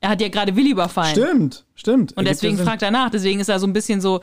Er 0.00 0.10
hat 0.10 0.20
ja 0.20 0.28
gerade 0.28 0.54
Willi 0.56 0.70
überfallen. 0.70 1.14
Stimmt, 1.14 1.64
stimmt. 1.74 2.16
Und 2.16 2.26
deswegen 2.26 2.56
ja 2.58 2.64
fragt 2.64 2.82
er 2.82 2.90
nach. 2.90 3.10
Deswegen 3.10 3.40
ist 3.40 3.48
er 3.48 3.58
so 3.58 3.66
ein 3.66 3.72
bisschen 3.72 4.00
so, 4.00 4.20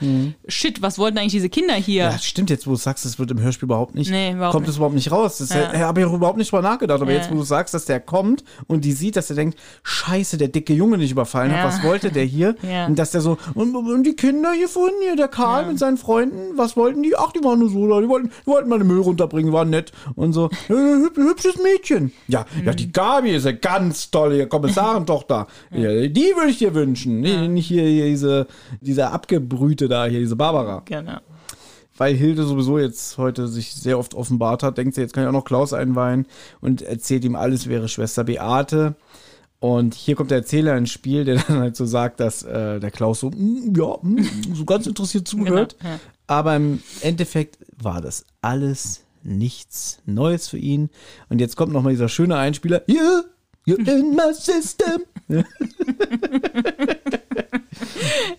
shit, 0.47 0.81
was 0.81 0.97
wollten 0.97 1.17
eigentlich 1.17 1.31
diese 1.33 1.49
Kinder 1.49 1.73
hier? 1.75 2.03
Ja, 2.05 2.17
stimmt, 2.17 2.49
jetzt 2.49 2.65
wo 2.67 2.71
du 2.71 2.77
sagst, 2.77 3.05
das 3.05 3.19
wird 3.19 3.29
im 3.31 3.39
Hörspiel 3.41 3.65
überhaupt 3.67 3.95
nicht, 3.95 4.09
Nee, 4.09 4.31
überhaupt 4.31 4.53
kommt 4.53 4.67
es 4.67 4.77
überhaupt 4.77 4.95
nicht 4.95 5.11
raus. 5.11 5.37
Das 5.39 5.49
Ja. 5.49 5.73
ja. 5.73 5.79
habe 5.79 6.01
ich 6.01 6.05
auch 6.05 6.13
überhaupt 6.13 6.37
nicht 6.37 6.51
drüber 6.51 6.61
nachgedacht. 6.61 7.01
Aber 7.01 7.11
Ja. 7.11 7.17
jetzt, 7.17 7.31
wo 7.31 7.35
du 7.35 7.43
sagst, 7.43 7.73
dass 7.73 7.85
der 7.85 7.99
kommt 7.99 8.43
und 8.67 8.85
die 8.85 8.91
sieht, 8.93 9.15
dass 9.15 9.29
er 9.29 9.35
denkt, 9.35 9.57
scheiße, 9.83 10.37
der 10.37 10.47
dicke 10.47 10.73
Junge 10.73 10.97
nicht 10.97 11.11
überfallen 11.11 11.51
Ja. 11.51 11.57
hat, 11.59 11.67
was 11.67 11.83
wollte 11.83 12.11
der 12.11 12.23
hier? 12.25 12.55
Ja. 12.71 12.85
Und 12.87 12.97
dass 12.97 13.11
der 13.11 13.21
so, 13.21 13.37
und, 13.53 13.75
und 13.75 14.03
die 14.03 14.15
Kinder 14.15 14.51
hier 14.53 14.67
vorhin, 14.69 14.95
hier, 15.01 15.15
der 15.15 15.27
Karl 15.27 15.65
mit 15.67 15.77
seinen 15.79 15.97
Freunden, 15.97 16.57
was 16.57 16.77
wollten 16.77 17.03
die? 17.03 17.15
Ach, 17.17 17.31
die 17.31 17.43
waren 17.43 17.59
nur 17.59 17.69
so 17.69 17.87
da, 17.87 17.99
die 18.01 18.07
wollten, 18.07 18.29
die 18.43 18.47
wollten 18.47 18.69
mal 18.69 18.77
den 18.79 18.87
Müll 18.87 19.01
runterbringen, 19.01 19.51
waren 19.51 19.69
nett. 19.69 19.91
Und 20.15 20.33
so, 20.33 20.45
äh, 20.69 20.73
hüb, 20.73 21.17
hübsches 21.17 21.57
Mädchen. 21.61 22.11
Ja, 22.27 22.45
ja, 22.65 22.71
Mhm. 22.71 22.75
die 22.77 22.91
Gabi 22.91 23.31
ist 23.35 23.45
ja 23.45 23.51
ganz 23.51 24.09
tolle 24.11 24.47
Kommissarentochter. 24.47 25.47
ja, 25.71 26.07
die 26.07 26.31
würde 26.35 26.49
ich 26.51 26.57
dir 26.59 26.73
wünschen. 26.73 27.19
Nee, 27.21 27.40
nicht 27.47 27.67
hier, 27.67 27.83
hier 27.83 28.05
diese, 28.05 28.47
diese 28.81 29.09
Abgebrühte 29.09 29.87
da, 29.87 30.05
hier, 30.05 30.19
diese 30.19 30.35
Barbara 30.35 30.81
Genau. 30.85 31.17
weil 31.97 32.15
Hilde 32.15 32.43
sowieso 32.43 32.79
jetzt 32.79 33.17
heute 33.17 33.47
sich 33.47 33.73
sehr 33.73 33.97
oft 33.99 34.13
offenbart 34.13 34.63
hat, 34.63 34.77
denkt 34.77 34.95
sie, 34.95 35.01
jetzt 35.01 35.13
kann 35.13 35.23
ich 35.23 35.29
auch 35.29 35.33
noch 35.33 35.45
Klaus 35.45 35.73
einweihen 35.73 36.25
und 36.61 36.81
erzählt 36.81 37.23
ihm 37.25 37.35
alles, 37.35 37.67
wäre 37.67 37.87
Schwester 37.87 38.23
Beate. 38.23 38.95
Und 39.59 39.93
hier 39.93 40.15
kommt 40.15 40.31
der 40.31 40.39
Erzähler 40.39 40.75
ins 40.75 40.89
Spiel, 40.89 41.23
der 41.23 41.35
dann 41.47 41.59
halt 41.59 41.75
so 41.75 41.85
sagt, 41.85 42.19
dass 42.19 42.41
äh, 42.41 42.79
der 42.79 42.89
Klaus 42.89 43.19
so, 43.19 43.29
"Mm, 43.29 43.75
ja, 43.77 43.95
mm", 44.01 44.55
so 44.55 44.65
ganz 44.65 44.87
interessiert 44.87 45.27
zuhört. 45.27 45.75
Genau, 45.79 45.91
ja. 45.93 45.99
Aber 46.25 46.55
im 46.55 46.81
Endeffekt 47.01 47.59
war 47.77 48.01
das 48.01 48.25
alles 48.41 49.01
nichts 49.21 49.99
Neues 50.07 50.47
für 50.47 50.57
ihn. 50.57 50.89
Und 51.29 51.39
jetzt 51.39 51.55
kommt 51.57 51.73
nochmal 51.73 51.93
dieser 51.93 52.09
schöne 52.09 52.37
Einspieler. 52.37 52.81
Yeah, 52.89 53.21
you're 53.67 53.87
in 53.87 54.15
my 54.15 54.33
system. 54.33 55.03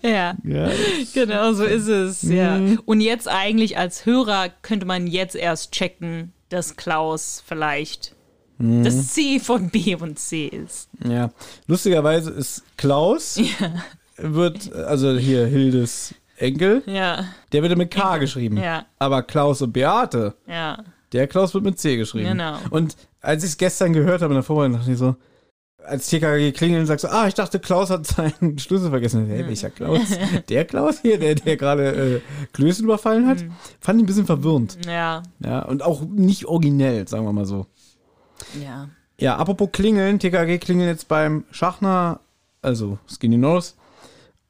Ja, 0.03 0.35
Ja, 0.43 0.69
genau 1.13 1.53
so 1.53 1.63
ist 1.63 1.87
es. 1.87 2.21
Ja. 2.23 2.57
Mhm. 2.57 2.81
Und 2.85 3.01
jetzt 3.01 3.27
eigentlich 3.27 3.77
als 3.77 4.05
Hörer 4.05 4.49
könnte 4.61 4.85
man 4.85 5.07
jetzt 5.07 5.35
erst 5.35 5.71
checken, 5.71 6.33
dass 6.49 6.75
Klaus 6.75 7.41
vielleicht 7.45 8.13
Mhm. 8.59 8.83
das 8.83 9.07
C 9.13 9.39
von 9.39 9.69
B 9.69 9.95
und 9.95 10.19
C 10.19 10.45
ist. 10.47 10.87
Ja, 11.07 11.31
lustigerweise 11.67 12.29
ist 12.29 12.63
Klaus, 12.77 13.39
wird, 14.17 14.71
also 14.73 15.17
hier 15.17 15.45
Hildes 15.47 16.13
Enkel, 16.37 16.83
Ja, 16.85 17.25
der 17.51 17.63
wird 17.63 17.77
mit 17.77 17.89
K 17.91 18.17
geschrieben. 18.17 18.57
Ja. 18.57 18.85
Aber 18.99 19.23
Klaus 19.23 19.61
und 19.61 19.71
Beate, 19.73 20.35
ja. 20.47 20.83
der 21.13 21.27
Klaus 21.27 21.53
wird 21.53 21.63
mit 21.63 21.79
C 21.79 21.95
geschrieben. 21.97 22.29
Genau. 22.29 22.57
Und 22.69 22.95
als 23.21 23.43
ich 23.43 23.51
es 23.51 23.57
gestern 23.57 23.93
gehört 23.93 24.21
habe 24.21 24.33
in 24.33 24.37
der 24.37 24.43
Vorbereitung, 24.43 24.77
dachte 24.77 24.91
ich 24.91 24.97
so, 24.97 25.15
als 25.85 26.07
TKG 26.09 26.51
klingeln 26.53 26.85
sagst 26.85 27.03
du, 27.05 27.11
ah, 27.11 27.27
ich 27.27 27.33
dachte, 27.33 27.59
Klaus 27.59 27.89
hat 27.89 28.07
seinen 28.07 28.57
Schlüssel 28.59 28.89
vergessen. 28.89 29.27
Hey, 29.27 29.45
welcher 29.47 29.69
Klaus? 29.69 30.01
Der 30.49 30.65
Klaus 30.65 30.99
hier, 31.01 31.19
der, 31.19 31.35
der 31.35 31.57
gerade 31.57 32.15
äh, 32.15 32.21
Klößel 32.53 32.85
überfallen 32.85 33.27
hat? 33.27 33.43
Fand 33.79 33.99
ich 33.99 34.03
ein 34.03 34.07
bisschen 34.07 34.25
verwirrend. 34.25 34.77
Ja, 34.85 35.23
Ja, 35.39 35.63
und 35.63 35.83
auch 35.83 36.01
nicht 36.01 36.45
originell, 36.45 37.07
sagen 37.07 37.25
wir 37.25 37.33
mal 37.33 37.45
so. 37.45 37.65
ja. 38.61 38.89
Ja, 39.19 39.37
apropos 39.37 39.69
klingeln, 39.71 40.17
TKG 40.19 40.57
klingeln 40.57 40.89
jetzt 40.89 41.07
beim 41.07 41.45
Schachner, 41.51 42.19
also 42.63 42.97
Skinny 43.07 43.37
Nose. 43.37 43.73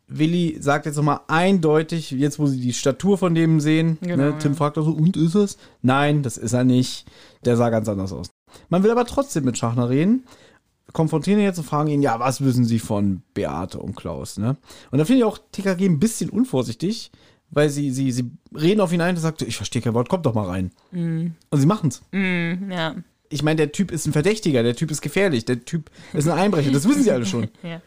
Willi 0.08 0.58
sagt 0.60 0.86
jetzt 0.86 0.96
nochmal 0.96 1.20
eindeutig, 1.28 2.12
jetzt 2.12 2.40
wo 2.40 2.48
sie 2.48 2.60
die 2.62 2.74
Statur 2.74 3.18
von 3.18 3.36
dem 3.36 3.60
sehen, 3.60 3.98
Genau, 4.02 4.16
ne, 4.32 4.38
Tim 4.40 4.56
fragt 4.56 4.78
auch 4.78 4.86
so, 4.86 4.92
und 4.92 5.18
ist 5.18 5.36
es? 5.36 5.58
Nein, 5.82 6.24
das 6.24 6.38
ist 6.38 6.54
er 6.54 6.64
nicht. 6.64 7.06
Der 7.46 7.58
sah 7.58 7.70
ganz 7.70 7.90
anders 7.90 8.14
aus. 8.14 8.30
Man 8.70 8.84
will 8.84 8.92
aber 8.92 9.06
trotzdem 9.06 9.44
mit 9.44 9.58
Schachner 9.58 9.90
reden, 9.90 10.24
konfrontieren 10.94 11.40
ihn 11.40 11.46
jetzt 11.46 11.58
und 11.58 11.66
fragen 11.66 11.90
ihn, 11.90 12.02
ja, 12.02 12.20
was 12.20 12.42
wissen 12.44 12.66
sie 12.66 12.80
von 12.80 13.22
Beate 13.34 13.80
und 13.80 13.96
Klaus, 13.96 14.38
ne? 14.38 14.56
Und 14.92 15.00
da 15.00 15.06
finde 15.06 15.20
ich 15.20 15.24
auch 15.26 15.40
TKG 15.52 15.86
ein 15.86 16.00
bisschen 16.00 16.30
unvorsichtig, 16.30 17.12
weil 17.50 17.70
sie, 17.70 17.92
sie, 17.92 18.12
sie 18.12 18.32
reden 18.56 18.82
auf 18.82 18.94
ihn 18.94 19.02
ein 19.02 19.16
und 19.16 19.22
sagt, 19.22 19.42
ich 19.42 19.58
verstehe 19.58 19.82
kein 19.82 19.94
Wort, 19.94 20.10
kommt 20.10 20.26
doch 20.26 20.34
mal 20.34 20.46
rein. 20.48 20.72
Und 20.92 21.34
sie 21.52 21.66
machen's 21.66 22.02
Ja. 22.12 22.96
ich 23.30 23.44
meine, 23.44 23.58
der 23.58 23.72
Typ 23.72 23.92
ist 23.92 24.06
ein 24.08 24.14
Verdächtiger, 24.14 24.64
der 24.64 24.76
Typ 24.76 24.90
ist 24.92 25.02
gefährlich, 25.02 25.46
der 25.46 25.66
Typ 25.66 25.90
ist 26.14 26.28
ein 26.28 26.38
Einbrecher, 26.38 26.72
das 26.72 26.88
wissen 26.88 27.04
sie 27.04 27.12
alle 27.12 27.26
schon. 27.26 27.50
Ja. 27.64 27.82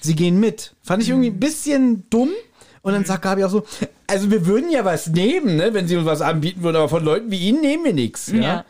Sie 0.00 0.14
gehen 0.14 0.38
mit. 0.38 0.76
Fand 0.82 1.02
ich 1.02 1.08
irgendwie 1.08 1.30
ein 1.30 1.40
bisschen 1.40 2.08
dumm. 2.10 2.30
Und 2.88 2.94
dann 2.94 3.04
sagt 3.04 3.20
Gabi 3.20 3.44
auch 3.44 3.50
so, 3.50 3.66
also 4.06 4.30
wir 4.30 4.46
würden 4.46 4.70
ja 4.70 4.82
was 4.82 5.08
nehmen, 5.08 5.56
ne, 5.56 5.74
wenn 5.74 5.86
sie 5.86 5.94
uns 5.94 6.06
was 6.06 6.22
anbieten 6.22 6.62
würden, 6.62 6.76
aber 6.76 6.88
von 6.88 7.04
Leuten 7.04 7.30
wie 7.30 7.36
Ihnen 7.36 7.60
nehmen 7.60 7.84
wir 7.84 7.92
nichts. 7.92 8.32
Ja. 8.32 8.40
Ja? 8.40 8.64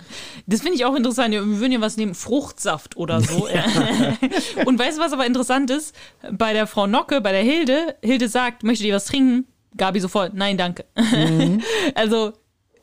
Das 0.48 0.62
finde 0.62 0.74
ich 0.74 0.84
auch 0.84 0.96
interessant. 0.96 1.30
Wir 1.30 1.46
würden 1.46 1.70
ja 1.70 1.80
was 1.80 1.96
nehmen, 1.96 2.16
Fruchtsaft 2.16 2.96
oder 2.96 3.20
so. 3.20 3.46
Und 4.64 4.76
weißt 4.76 4.98
du, 4.98 5.02
was 5.02 5.12
aber 5.12 5.24
interessant 5.24 5.70
ist? 5.70 5.94
Bei 6.32 6.52
der 6.52 6.66
Frau 6.66 6.88
Nocke, 6.88 7.20
bei 7.20 7.30
der 7.30 7.42
Hilde, 7.42 7.94
Hilde 8.02 8.28
sagt, 8.28 8.64
möchte 8.64 8.82
die 8.82 8.92
was 8.92 9.04
trinken? 9.04 9.46
Gabi 9.76 10.00
sofort, 10.00 10.34
nein, 10.34 10.58
danke. 10.58 10.84
also, 11.94 12.28
äh, 12.28 12.32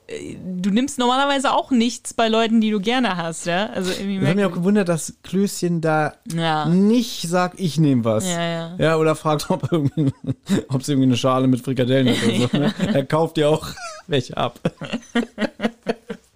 du 0.08 0.70
nimmst 0.70 1.00
normalerweise 1.00 1.52
auch 1.52 1.72
nichts 1.72 2.14
bei 2.14 2.28
Leuten, 2.28 2.62
die 2.62 2.70
du 2.70 2.80
gerne 2.80 3.18
hast, 3.18 3.46
ja? 3.46 3.68
Also 3.68 3.92
irgendwie 3.92 4.18
Ich 4.18 4.26
habe 4.26 4.36
mich 4.36 4.46
auch 4.46 4.52
gewundert, 4.54 4.88
dass 4.90 5.16
Klößchen 5.24 5.82
da 5.82 6.14
Ja. 6.34 6.66
nicht 6.66 7.24
sagt, 7.28 7.60
ich 7.60 7.80
nehme 7.80 8.04
was. 8.06 8.26
Ja, 8.28 8.42
ja. 8.42 8.76
Ja, 8.78 8.98
oder 8.98 9.16
fragt, 9.16 9.50
ob, 9.50 9.72
irgendwie, 9.72 10.12
ob 10.70 10.84
sie 10.84 10.92
irgendwie 10.94 11.08
eine 11.08 11.18
Schale 11.18 11.48
mit 11.48 11.62
Frikadellen 11.62 12.10
hat 12.10 12.24
oder 12.24 12.48
so. 12.50 12.58
Ne? 12.58 12.74
Er 12.94 13.06
kauft 13.06 13.38
ja 13.38 13.48
auch 13.50 13.68
welche 14.08 14.38
ab. 14.38 14.60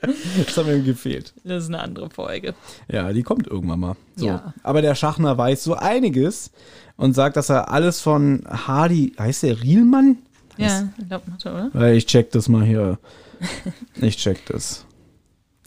Das 0.02 0.58
hat 0.58 0.66
mir 0.66 0.72
irgendwie 0.72 0.92
gefehlt. 0.92 1.34
Das 1.44 1.64
ist 1.64 1.70
eine 1.70 1.82
andere 1.82 2.10
Folge. 2.10 2.56
Ja, 2.90 3.12
die 3.12 3.22
kommt 3.22 3.48
irgendwann 3.48 3.82
mal. 3.82 3.96
So. 4.16 4.28
Ja. 4.28 4.54
Aber 4.64 4.82
der 4.82 4.96
Schachner 4.96 5.38
weiß 5.38 5.64
so 5.64 5.76
einiges 5.76 6.52
und 6.96 7.14
sagt, 7.14 7.36
dass 7.36 7.50
er 7.50 7.70
alles 7.70 8.00
von 8.00 8.44
Hardy, 8.50 9.14
heißt 9.20 9.44
der 9.44 9.62
Rielmann? 9.62 10.18
Ja, 10.58 10.88
ich 10.98 11.08
glaube, 11.08 11.72
oder? 11.74 11.92
Ich 11.92 12.06
check 12.06 12.32
das 12.32 12.48
mal 12.48 12.64
hier. 12.64 12.98
Ich 14.02 14.18
check 14.18 14.46
das. 14.48 14.86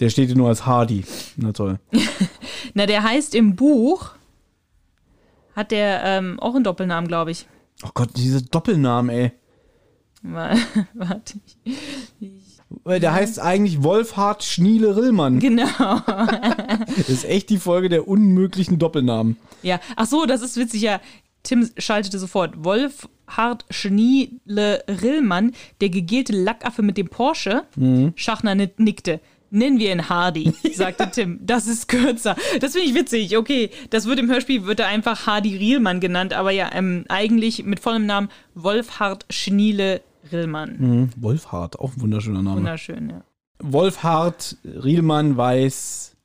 Der 0.01 0.09
steht 0.11 0.29
hier 0.29 0.37
nur 0.37 0.49
als 0.49 0.67
Hardy. 0.67 1.05
Na 1.37 1.53
toll. 1.53 1.79
Na, 2.75 2.87
der 2.87 3.03
heißt 3.03 3.35
im 3.35 3.55
Buch, 3.57 4.11
hat 5.55 5.71
der 5.71 6.03
ähm, 6.05 6.41
auch 6.41 6.55
einen 6.55 6.65
Doppelnamen, 6.65 7.09
glaube 7.09 7.31
ich. 7.31 7.47
Oh 7.85 7.91
Gott, 7.95 8.11
diese 8.17 8.43
Doppelnamen, 8.43 9.11
ey. 9.11 9.33
Wa- 10.23 10.57
Warte. 10.95 11.39
Weil 12.85 13.01
Der 13.01 13.13
heißt 13.13 13.39
eigentlich 13.39 13.83
Wolfhard 13.83 14.43
Schniele 14.45 14.97
Rillmann. 14.97 15.41
Genau. 15.41 16.01
Das 16.07 17.09
ist 17.11 17.25
echt 17.27 17.51
die 17.51 17.59
Folge 17.59 17.89
der 17.91 18.09
unmöglichen 18.09 18.79
Doppelnamen. 18.79 19.37
Ja, 19.63 19.79
ach 19.97 20.07
so, 20.07 20.25
das 20.25 20.41
ist 20.43 20.57
witzig, 20.57 20.83
ja. 20.83 21.01
Tim 21.43 21.69
schaltete 21.79 22.19
sofort. 22.19 22.65
Wolfhard 22.65 23.65
Schniele 23.71 24.85
Rillmann, 24.89 25.53
der 25.81 25.89
gegelte 25.91 26.33
Lackaffe 26.33 26.83
mit 26.83 26.97
dem 26.97 27.09
Porsche. 27.09 27.65
Schachner 28.17 28.55
nick- 28.55 28.79
nickte. 28.79 29.21
Nennen 29.55 29.79
wir 29.79 29.93
ihn 29.93 30.09
Hardy, 30.09 30.55
sagte 30.75 31.11
Tim. 31.11 31.39
Das 31.43 31.67
ist 31.67 31.87
kürzer. 31.87 32.37
Das 32.61 32.73
finde 32.73 32.89
ich 32.89 32.95
witzig. 32.95 33.37
Okay, 33.37 33.69
das 33.91 34.07
wird 34.07 34.19
im 34.19 34.31
Hörspiel 34.31 34.65
wird 34.65 34.81
er 34.81 34.87
einfach 34.87 35.27
Hardy 35.27 35.55
Rielmann 35.57 36.01
genannt, 36.01 36.33
aber 36.33 36.53
ja, 36.53 36.71
ähm, 36.73 37.05
eigentlich 37.09 37.63
mit 37.65 37.79
vollem 37.81 38.07
Namen 38.07 38.31
Wolfhard 38.55 39.27
Schniele 39.29 40.01
Rillmann. 40.33 41.11
Wolfhard, 41.17 41.79
auch 41.79 41.95
ein 41.95 42.01
wunderschöner 42.01 42.41
Name. 42.41 42.57
Wunderschön, 42.59 43.11
ja. 43.11 43.25
Wolfhard 43.59 44.57
Rielmann 44.65 45.37
weiß. 45.37 46.17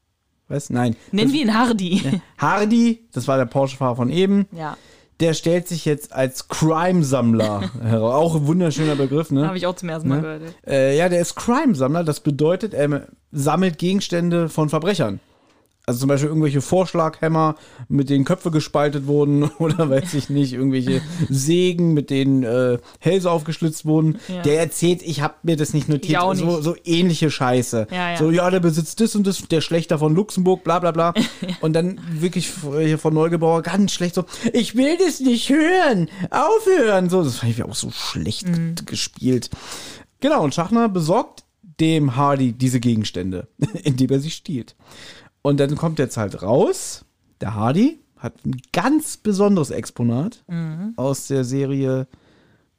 Was? 0.47 0.69
Nein. 0.69 0.95
Nennen 1.11 1.33
wir 1.33 1.41
ihn 1.41 1.53
Hardy. 1.53 2.01
Hardy, 2.37 3.01
das 3.11 3.27
war 3.27 3.37
der 3.37 3.45
Porsche-Fahrer 3.45 3.97
von 3.97 4.09
eben. 4.09 4.45
Ja, 4.53 4.77
Der 5.19 5.33
stellt 5.33 5.67
sich 5.67 5.85
jetzt 5.85 6.13
als 6.13 6.47
Crime-Sammler 6.47 7.71
heraus. 7.81 8.13
Auch 8.13 8.35
ein 8.35 8.47
wunderschöner 8.47 8.95
Begriff, 8.95 9.31
ne? 9.31 9.47
habe 9.47 9.57
ich 9.57 9.65
auch 9.65 9.75
zum 9.75 9.89
ersten 9.89 10.09
Mal 10.09 10.15
Ne? 10.17 10.21
gehört. 10.21 10.41
Äh, 10.67 10.97
ja, 10.97 11.09
der 11.09 11.21
ist 11.21 11.35
Crime-Sammler. 11.35 12.03
Das 12.03 12.19
bedeutet, 12.19 12.73
er 12.73 13.07
sammelt 13.31 13.77
Gegenstände 13.79 14.47
von 14.49 14.69
Verbrechern. 14.69 15.19
Also 15.89 16.01
zum 16.01 16.09
Beispiel 16.09 16.27
irgendwelche 16.27 16.59
Vorschlaghämmer, 16.59 17.55
mit 17.87 18.09
denen 18.09 18.25
Köpfe 18.25 18.51
gespaltet 18.51 19.07
wurden 19.07 19.43
oder 19.57 19.89
weiß 19.89 20.15
ich 20.15 20.29
nicht, 20.29 20.51
irgendwelche 20.51 21.01
Sägen, 21.29 21.93
mit 21.93 22.09
denen 22.09 22.43
äh, 22.43 22.77
Hälse 22.99 23.31
aufgeschlitzt 23.31 23.85
wurden. 23.85 24.19
Ja. 24.27 24.41
Der 24.41 24.59
erzählt, 24.59 25.01
ich 25.01 25.21
habe 25.21 25.35
mir 25.43 25.55
das 25.55 25.73
nicht 25.73 25.87
notiert, 25.87 26.09
Ich 26.11 26.17
auch 26.17 26.35
So, 26.35 26.45
nicht. 26.45 26.63
so 26.63 26.75
ähnliche 26.83 27.31
Scheiße. 27.31 27.87
Ja, 27.89 28.11
ja. 28.11 28.17
So, 28.17 28.31
ja, 28.31 28.49
der 28.51 28.59
besitzt 28.59 28.99
das 28.99 29.15
und 29.15 29.25
das, 29.25 29.41
der 29.47 29.61
Schlechter 29.61 29.97
von 29.97 30.13
Luxemburg, 30.13 30.65
bla 30.65 30.79
bla 30.79 30.91
bla. 30.91 31.13
Und 31.61 31.71
dann 31.71 32.01
wirklich 32.11 32.51
hier 32.81 32.99
von 32.99 33.13
Neugebauer 33.13 33.61
ganz 33.61 33.93
schlecht 33.93 34.15
so, 34.15 34.25
ich 34.51 34.75
will 34.75 34.97
das 34.97 35.21
nicht 35.21 35.49
hören, 35.49 36.09
aufhören. 36.31 37.09
So, 37.09 37.23
das 37.23 37.37
fand 37.37 37.53
ich 37.53 37.63
auch 37.63 37.75
so 37.75 37.91
schlecht 37.91 38.45
Mhm. 38.49 38.75
gespielt. 38.85 39.49
Genau, 40.19 40.43
und 40.43 40.53
Schachner 40.53 40.89
besorgt 40.89 41.45
dem 41.79 42.17
Hardy 42.17 42.51
diese 42.51 42.81
Gegenstände, 42.81 43.47
indem 43.83 44.09
er 44.11 44.19
sie 44.19 44.31
stiehlt. 44.31 44.75
Und 45.47 45.61
dann 45.61 45.77
kommt 45.77 45.97
jetzt 45.97 46.17
halt 46.17 46.41
raus, 46.41 47.05
der 47.39 47.55
Hardy 47.55 48.01
hat 48.17 48.33
ein 48.45 48.59
ganz 48.73 49.15
besonderes 49.15 49.69
Exponat 49.69 50.43
Mhm. 50.49 50.91
aus 50.97 51.27
der 51.27 51.45
Serie 51.45 52.05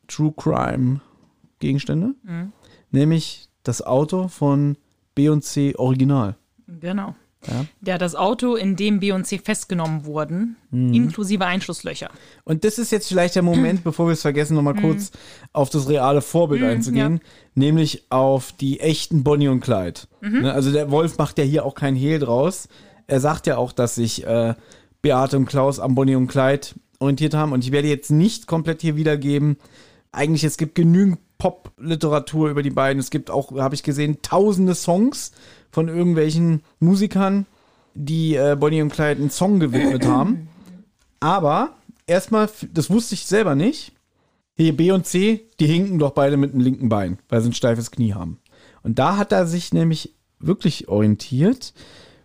True 0.07 0.35
Crime 0.37 1.01
Gegenstände, 1.61 2.15
Mhm. 2.23 2.53
nämlich 2.91 3.49
das 3.63 3.81
Auto 3.81 4.29
von 4.29 4.77
B&C 5.15 5.77
Original. 5.77 6.37
Genau. 6.67 7.15
Ja. 7.47 7.65
Der 7.81 7.95
hat 7.95 8.03
das 8.03 8.15
Auto, 8.17 8.57
in 8.57 8.75
dem 8.75 8.99
B 8.99 9.13
und 9.13 9.25
C 9.25 9.39
festgenommen 9.39 10.05
wurden, 10.05 10.57
Mhm. 10.71 10.93
inklusive 10.93 11.47
Einschusslöcher. 11.47 12.11
Und 12.45 12.65
das 12.65 12.79
ist 12.79 12.91
jetzt 12.91 13.07
vielleicht 13.09 13.37
der 13.37 13.43
Moment, 13.43 13.83
bevor 13.85 14.07
wir 14.07 14.13
es 14.13 14.23
vergessen, 14.23 14.55
nochmal 14.55 14.75
kurz 14.75 15.13
auf 15.53 15.71
das 15.71 15.89
reale 15.89 16.21
Vorbild 16.21 16.63
einzugehen, 16.65 17.21
nämlich 17.55 18.05
auf 18.11 18.53
die 18.53 18.81
echten 18.81 19.23
Bonnie 19.23 19.49
und 19.49 19.61
Clyde. 19.61 20.01
Ne, 20.21 20.53
also 20.53 20.73
der 20.73 20.91
Wolf 20.91 21.17
macht 21.19 21.39
ja 21.39 21.45
hier 21.45 21.65
auch 21.65 21.75
kein 21.77 21.95
Hehl 21.95 22.19
draus. 22.19 22.69
Er 23.07 23.21
sagt 23.21 23.47
ja 23.47 23.57
auch, 23.57 23.73
dass 23.73 23.95
sich 23.95 24.27
äh, 24.27 24.55
Beate 25.01 25.37
und 25.37 25.47
Klaus 25.47 25.79
am 25.79 25.95
Bonnie 25.95 26.17
und 26.17 26.27
Clyde 26.27 26.67
orientiert 26.99 27.35
haben. 27.35 27.53
Und 27.53 27.65
ich 27.65 27.71
werde 27.71 27.87
jetzt 27.89 28.11
nicht 28.11 28.47
komplett 28.49 28.83
hier 28.83 28.97
wiedergeben. 28.97 29.57
Eigentlich, 30.11 30.43
es 30.45 30.57
gibt 30.57 30.75
genügend 30.75 31.19
Pop-Literatur 31.39 32.51
über 32.51 32.63
die 32.63 32.71
beiden. 32.71 33.01
Es 33.01 33.11
gibt 33.11 33.31
auch, 33.31 33.53
habe 33.59 33.75
ich 33.75 33.83
gesehen, 33.83 34.19
tausende 34.23 34.75
Songs 34.75 35.33
von 35.71 35.89
irgendwelchen 35.89 36.63
Musikern, 36.81 37.47
die 37.95 38.35
äh, 38.35 38.57
Bonnie 38.59 38.83
und 38.83 38.93
Clyde 38.93 39.21
einen 39.21 39.31
Song 39.31 39.61
gewidmet 39.61 40.07
haben. 40.07 40.49
Aber 41.21 41.75
erstmal, 42.07 42.49
das 42.73 42.91
wusste 42.91 43.15
ich 43.15 43.27
selber 43.27 43.55
nicht. 43.55 43.93
Hier 44.57 44.77
B 44.77 44.91
und 44.91 45.07
C, 45.07 45.47
die 45.61 45.67
hinken 45.67 46.01
doch 46.01 46.11
beide 46.11 46.37
mit 46.37 46.53
dem 46.53 46.61
linken 46.61 46.89
Bein, 46.89 47.19
weil 47.29 47.41
sie 47.41 47.51
ein 47.51 47.55
steifes 47.55 47.93
Knie 47.93 48.15
haben. 48.15 48.39
Und 48.83 48.99
da 48.99 49.17
hat 49.17 49.31
er 49.31 49.47
sich 49.47 49.73
nämlich 49.73 50.15
wirklich 50.41 50.89
orientiert. 50.89 51.75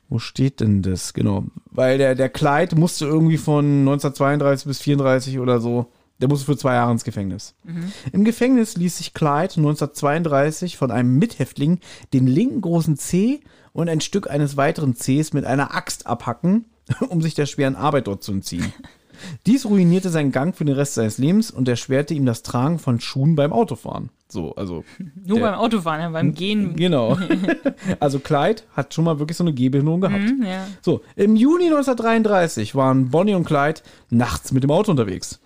Wo 0.09 0.17
steht 0.17 0.59
denn 0.59 0.81
das? 0.81 1.13
Genau. 1.13 1.45
Weil 1.69 1.97
der, 1.99 2.15
der 2.15 2.29
Clyde 2.29 2.75
musste 2.75 3.05
irgendwie 3.05 3.37
von 3.37 3.65
1932 3.81 4.67
bis 4.67 4.79
34 4.81 5.39
oder 5.39 5.59
so, 5.59 5.91
der 6.23 6.29
musste 6.29 6.45
für 6.45 6.55
zwei 6.55 6.75
Jahre 6.75 6.93
ins 6.93 7.03
Gefängnis. 7.03 7.53
Im 8.13 8.23
Gefängnis 8.23 8.77
ließ 8.77 8.97
sich 8.97 9.13
Clyde 9.13 9.55
1932 9.57 10.77
von 10.77 10.89
einem 10.89 11.17
Mithäftling 11.19 11.79
den 12.13 12.27
linken 12.27 12.61
großen 12.61 12.95
C 12.95 13.41
und 13.73 13.89
ein 13.89 13.99
Stück 13.99 14.29
eines 14.29 14.55
weiteren 14.55 14.95
Cs 14.95 15.33
mit 15.33 15.43
einer 15.43 15.75
Axt 15.75 16.07
abhacken, 16.07 16.63
um 17.09 17.21
sich 17.21 17.33
der 17.33 17.45
schweren 17.45 17.75
Arbeit 17.75 18.07
dort 18.07 18.23
zu 18.23 18.31
entziehen. 18.31 18.71
Dies 19.45 19.65
ruinierte 19.65 20.09
seinen 20.09 20.31
Gang 20.31 20.55
für 20.55 20.63
den 20.63 20.75
Rest 20.75 20.93
seines 20.93 21.17
Lebens 21.17 21.51
und 21.51 21.67
erschwerte 21.67 22.13
ihm 22.13 22.25
das 22.25 22.41
Tragen 22.41 22.79
von 22.79 23.01
Schuhen 23.01 23.35
beim 23.35 23.51
Autofahren. 23.51 24.09
So, 24.29 24.55
also. 24.55 24.83
Nur 25.25 25.39
Der- 25.39 25.45
beim 25.51 25.59
Autofahren, 25.59 26.01
ja, 26.01 26.09
beim 26.09 26.33
Gehen. 26.33 26.75
Genau. 26.77 27.17
Also 27.99 28.19
Clyde 28.19 28.63
hat 28.75 28.93
schon 28.93 29.03
mal 29.05 29.19
wirklich 29.19 29.37
so 29.37 29.43
eine 29.43 29.53
Gehbehinderung 29.53 30.01
gehabt. 30.01 30.33
Ja. 30.41 30.65
So, 30.81 31.01
im 31.15 31.35
Juni 31.35 31.65
1933 31.65 32.75
waren 32.75 33.09
Bonnie 33.09 33.35
und 33.35 33.45
Clyde 33.45 33.81
nachts 34.09 34.51
mit 34.53 34.63
dem 34.63 34.71
Auto 34.71 34.91
unterwegs. 34.91 35.39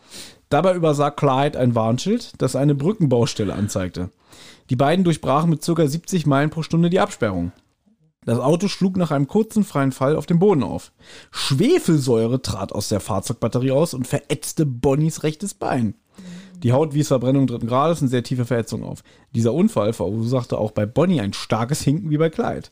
Dabei 0.50 0.76
übersah 0.76 1.12
Clyde 1.12 1.60
ein 1.60 1.76
Warnschild, 1.76 2.34
das 2.42 2.56
eine 2.56 2.76
Brückenbaustelle 2.76 3.54
anzeigte. 3.54 4.12
Die 4.70 4.76
beiden 4.76 5.04
durchbrachen 5.04 5.50
mit 5.50 5.66
ca. 5.66 5.88
70 5.88 6.26
Meilen 6.26 6.50
pro 6.50 6.64
Stunde 6.64 6.90
die 6.90 7.00
Absperrung. 7.00 7.52
Das 8.26 8.40
Auto 8.40 8.68
schlug 8.68 8.98
nach 8.98 9.12
einem 9.12 9.28
kurzen 9.28 9.64
freien 9.64 9.94
Fall 9.94 10.16
auf 10.18 10.26
dem 10.26 10.40
Boden 10.40 10.64
auf. 10.64 10.92
Schwefelsäure 11.32 12.42
trat 12.42 12.74
aus 12.74 12.90
der 12.90 13.00
Fahrzeugbatterie 13.00 13.72
aus 13.72 13.94
und 13.94 14.06
verätzte 14.06 14.66
Bonnies 14.66 15.24
rechtes 15.24 15.54
Bein. 15.54 15.96
Die 16.64 16.72
Haut 16.72 16.94
wies 16.94 17.08
Verbrennung 17.10 17.48
dritten 17.48 17.68
Grades 17.68 18.02
und 18.02 18.08
sehr 18.08 18.24
tiefe 18.24 18.46
Verletzungen 18.46 18.84
auf. 18.84 19.04
Dieser 19.36 19.54
Unfall 19.54 19.94
verursachte 19.94 20.58
auch 20.58 20.72
bei 20.72 20.86
Bonnie 20.86 21.22
ein 21.22 21.34
starkes 21.34 21.82
Hinken 21.82 22.10
wie 22.10 22.18
bei 22.18 22.30
Clyde. 22.30 22.70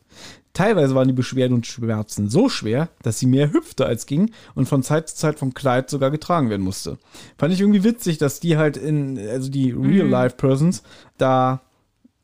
Teilweise 0.53 0.95
waren 0.95 1.07
die 1.07 1.13
Beschwerden 1.13 1.53
und 1.53 1.67
Schmerzen 1.67 2.29
so 2.29 2.47
schwer, 2.49 2.89
dass 3.03 3.19
sie 3.19 3.25
mehr 3.27 3.51
hüpfte 3.51 3.85
als 3.85 4.05
ging 4.05 4.31
und 4.55 4.67
von 4.69 4.83
Zeit 4.83 5.09
zu 5.09 5.15
Zeit 5.15 5.37
von 5.37 5.53
Clyde 5.53 5.87
sogar 5.89 6.11
getragen 6.11 6.49
werden 6.49 6.61
musste. 6.61 6.97
Fand 7.37 7.53
ich 7.53 7.59
irgendwie 7.59 7.83
witzig, 7.83 8.17
dass 8.17 8.39
die 8.39 8.57
halt 8.57 8.77
in, 8.77 9.19
also 9.19 9.49
die 9.49 9.71
Real-Life-Persons 9.71 10.81
da 11.17 11.61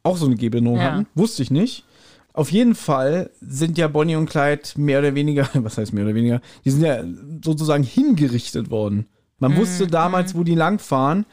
auch 0.04 0.18
so 0.18 0.26
eine 0.26 0.36
Gehbehinderung 0.36 0.80
Ja. 0.80 0.84
hatten. 0.94 1.08
Wusste 1.14 1.44
ich 1.44 1.52
nicht. 1.52 1.86
Auf 2.34 2.52
jeden 2.52 2.76
Fall 2.76 3.30
sind 3.42 3.78
ja 3.78 3.90
Bonnie 3.90 4.16
und 4.16 4.30
Clyde 4.30 4.62
mehr 4.78 5.00
oder 5.00 5.14
weniger, 5.14 5.50
was 5.54 5.78
heißt 5.78 5.92
mehr 5.94 6.06
oder 6.06 6.16
weniger, 6.16 6.42
die 6.64 6.72
sind 6.72 6.84
ja 6.84 7.04
sozusagen 7.44 7.84
hingerichtet 7.84 8.72
worden. 8.72 9.08
Man 9.40 9.58
wusste 9.58 9.88
damals, 9.88 10.36
wo 10.36 10.44
die 10.44 10.54
langfahren, 10.54 11.26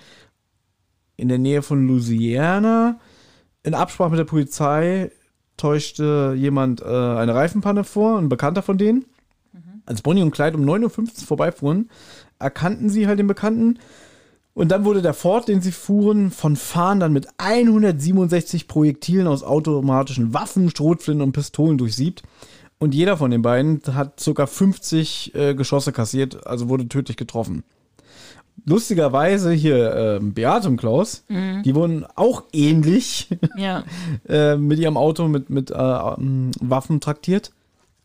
in 1.19 1.29
der 1.29 1.39
Nähe 1.39 1.61
von 1.61 1.87
Louisiana. 1.87 2.99
In 3.63 3.75
Absprache 3.75 4.11
mit 4.11 4.19
der 4.19 4.25
Polizei 4.25 5.11
täuschte 5.59 6.35
jemand 6.37 6.81
äh, 6.81 6.85
eine 6.87 7.35
Reifenpanne 7.35 7.85
vor, 7.85 8.19
ein 8.19 8.31
Bekannter 8.31 8.63
von 8.63 8.79
denen. 8.79 9.05
Als 9.85 10.03
Bonnie 10.03 10.23
und 10.23 10.31
Clyde 10.31 10.57
um 10.57 10.65
9.15 10.65 11.23
Uhr 11.23 11.27
vorbeifuhren, 11.27 11.91
erkannten 12.39 12.89
sie 12.89 13.07
halt 13.07 13.19
den 13.19 13.27
Bekannten. 13.27 13.79
Und 14.55 14.69
dann 14.71 14.85
wurde 14.85 15.03
der 15.03 15.15
Ford, 15.15 15.49
den 15.49 15.61
sie 15.61 15.73
fuhren, 15.73 16.31
von 16.31 16.57
Fahndern 16.57 17.13
mit 17.13 17.27
167 17.39 18.69
Projektilen 18.69 19.27
aus 19.27 19.43
automatischen 19.43 20.35
Waffen, 20.35 20.71
Schrotflinten 20.71 21.23
und 21.23 21.33
Pistolen 21.33 21.79
durchsiebt. 21.79 22.23
Und 22.79 22.95
jeder 22.95 23.17
von 23.17 23.31
den 23.31 23.43
beiden 23.43 23.81
hat 23.93 24.23
ca. 24.25 24.47
50 24.47 25.35
äh, 25.35 25.55
Geschosse 25.55 25.93
kassiert, 25.93 26.47
also 26.47 26.69
wurde 26.69 26.89
tödlich 26.89 27.17
getroffen. 27.17 27.65
Lustigerweise 28.67 29.53
hier 29.53 29.95
ähm, 29.95 30.35
Beate 30.35 30.69
und 30.69 30.77
Klaus, 30.77 31.25
die 31.29 31.75
wurden 31.75 32.05
auch 32.17 32.45
ähnlich 32.53 33.29
Ja. 33.57 33.85
äh, 34.29 34.57
mit 34.57 34.79
ihrem 34.79 34.97
Auto 34.97 35.27
mit, 35.29 35.49
mit 35.51 35.71
äh, 35.71 35.75
ähm, 35.75 36.51
Waffen 36.61 37.01
traktiert. 37.01 37.51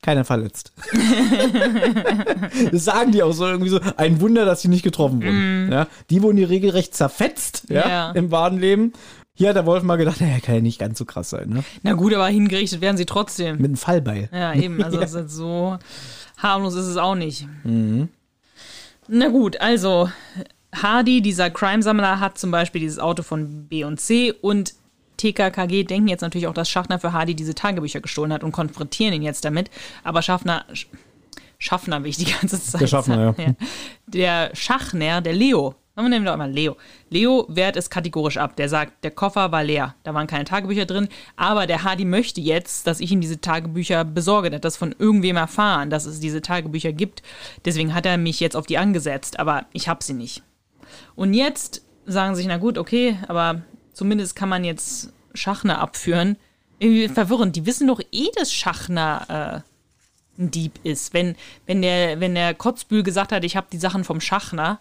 Keiner 0.01 0.25
verletzt. 0.25 0.73
das 2.71 2.83
sagen 2.83 3.11
die 3.13 3.23
auch 3.23 3.31
so 3.31 3.45
irgendwie 3.47 3.69
so. 3.69 3.79
Ein 3.95 4.19
Wunder, 4.19 4.43
dass 4.45 4.61
sie 4.61 4.67
nicht 4.67 4.83
getroffen 4.83 5.23
wurden. 5.23 5.69
Ja, 5.71 5.87
die 6.09 6.21
wurden 6.21 6.35
die 6.35 6.43
regelrecht 6.43 6.93
zerfetzt 6.93 7.65
ja, 7.69 7.87
Ja. 7.87 8.11
im 8.11 8.29
wahren 8.29 8.59
Leben. 8.59 8.91
Hier 9.33 9.49
hat 9.49 9.55
der 9.55 9.65
Wolf 9.65 9.81
mal 9.83 9.95
gedacht, 9.95 10.19
naja, 10.21 10.39
kann 10.41 10.55
ja 10.55 10.61
nicht 10.61 10.77
ganz 10.77 10.99
so 10.99 11.05
krass 11.05 11.29
sein. 11.29 11.49
Ne? 11.49 11.63
Na 11.81 11.93
gut, 11.93 12.13
aber 12.13 12.27
hingerichtet 12.27 12.81
werden 12.81 12.97
sie 12.97 13.05
trotzdem. 13.05 13.55
Mit 13.55 13.65
einem 13.65 13.77
Fallbeil. 13.77 14.29
Ja, 14.31 14.53
eben. 14.53 14.83
Also 14.83 14.99
das 14.99 15.13
ist 15.13 15.31
so 15.31 15.77
harmlos 16.37 16.75
ist 16.75 16.85
es 16.87 16.97
auch 16.97 17.15
nicht. 17.15 17.47
Na 19.07 19.27
gut, 19.29 19.59
also 19.59 20.09
Hardy, 20.73 21.21
dieser 21.21 21.49
Crime-Sammler, 21.49 22.19
hat 22.19 22.37
zum 22.37 22.51
Beispiel 22.51 22.81
dieses 22.81 22.99
Auto 22.99 23.23
von 23.23 23.67
B 23.67 23.83
und 23.83 23.99
C 23.99 24.31
und 24.31 24.73
TKKG 25.17 25.83
denken 25.83 26.07
jetzt 26.07 26.21
natürlich 26.21 26.47
auch, 26.47 26.53
dass 26.53 26.69
Schaffner 26.69 26.99
für 26.99 27.13
Hardy 27.13 27.35
diese 27.35 27.53
Tagebücher 27.53 28.01
gestohlen 28.01 28.33
hat 28.33 28.43
und 28.43 28.51
konfrontieren 28.51 29.13
ihn 29.13 29.21
jetzt 29.21 29.45
damit. 29.45 29.69
Aber 30.03 30.21
Schaffner, 30.21 30.65
Sch- 30.73 30.87
Schaffner 31.59 32.03
will 32.03 32.09
ich 32.09 32.17
die 32.17 32.25
ganze 32.31 32.61
Zeit 32.61 32.81
Der 32.81 32.87
Schaffner, 32.87 33.15
sagen. 33.35 33.55
ja. 33.59 33.67
Der 34.07 34.55
Schachner, 34.55 35.21
der 35.21 35.33
Leo, 35.33 35.75
wir 36.01 36.09
nehmen 36.09 36.25
doch 36.25 36.35
mal 36.37 36.51
Leo. 36.51 36.75
Leo 37.09 37.45
wehrt 37.49 37.77
es 37.77 37.89
kategorisch 37.89 38.37
ab. 38.37 38.55
Der 38.55 38.67
sagt, 38.67 39.03
der 39.03 39.11
Koffer 39.11 39.51
war 39.51 39.63
leer. 39.63 39.95
Da 40.03 40.13
waren 40.13 40.25
keine 40.25 40.43
Tagebücher 40.43 40.85
drin. 40.85 41.07
Aber 41.35 41.67
der 41.67 41.83
Hardy 41.83 42.03
möchte 42.03 42.41
jetzt, 42.41 42.87
dass 42.87 42.99
ich 42.99 43.11
ihm 43.11 43.21
diese 43.21 43.41
Tagebücher 43.41 44.03
besorge. 44.03 44.49
Der 44.49 44.57
hat 44.57 44.65
das 44.65 44.75
von 44.75 44.95
irgendwem 44.97 45.37
erfahren, 45.37 45.91
dass 45.91 46.05
es 46.05 46.19
diese 46.19 46.41
Tagebücher 46.41 46.93
gibt. 46.93 47.21
Deswegen 47.63 47.93
hat 47.93 48.07
er 48.07 48.17
mich 48.17 48.39
jetzt 48.39 48.55
auf 48.55 48.65
die 48.65 48.79
angesetzt. 48.79 49.39
Aber 49.39 49.67
ich 49.71 49.87
habe 49.87 50.03
sie 50.03 50.13
nicht. 50.13 50.41
Und 51.15 51.35
jetzt 51.35 51.83
sagen 52.05 52.35
sich, 52.35 52.47
na 52.47 52.57
gut, 52.57 52.79
okay, 52.79 53.17
aber 53.27 53.61
zumindest 53.93 54.35
kann 54.35 54.49
man 54.49 54.63
jetzt 54.63 55.13
Schachner 55.35 55.79
abführen. 55.79 56.37
Irgendwie 56.79 57.07
verwirrend. 57.07 57.55
Die 57.55 57.67
wissen 57.67 57.87
doch 57.87 58.01
eh, 58.11 58.29
dass 58.35 58.51
Schachner 58.51 59.63
äh, 60.39 60.41
ein 60.41 60.49
Dieb 60.49 60.79
ist. 60.83 61.13
Wenn, 61.13 61.35
wenn, 61.67 61.83
der, 61.83 62.19
wenn 62.19 62.33
der 62.33 62.55
Kotzbühl 62.55 63.03
gesagt 63.03 63.31
hat, 63.31 63.43
ich 63.43 63.55
habe 63.55 63.67
die 63.71 63.77
Sachen 63.77 64.03
vom 64.03 64.19
Schachner, 64.19 64.79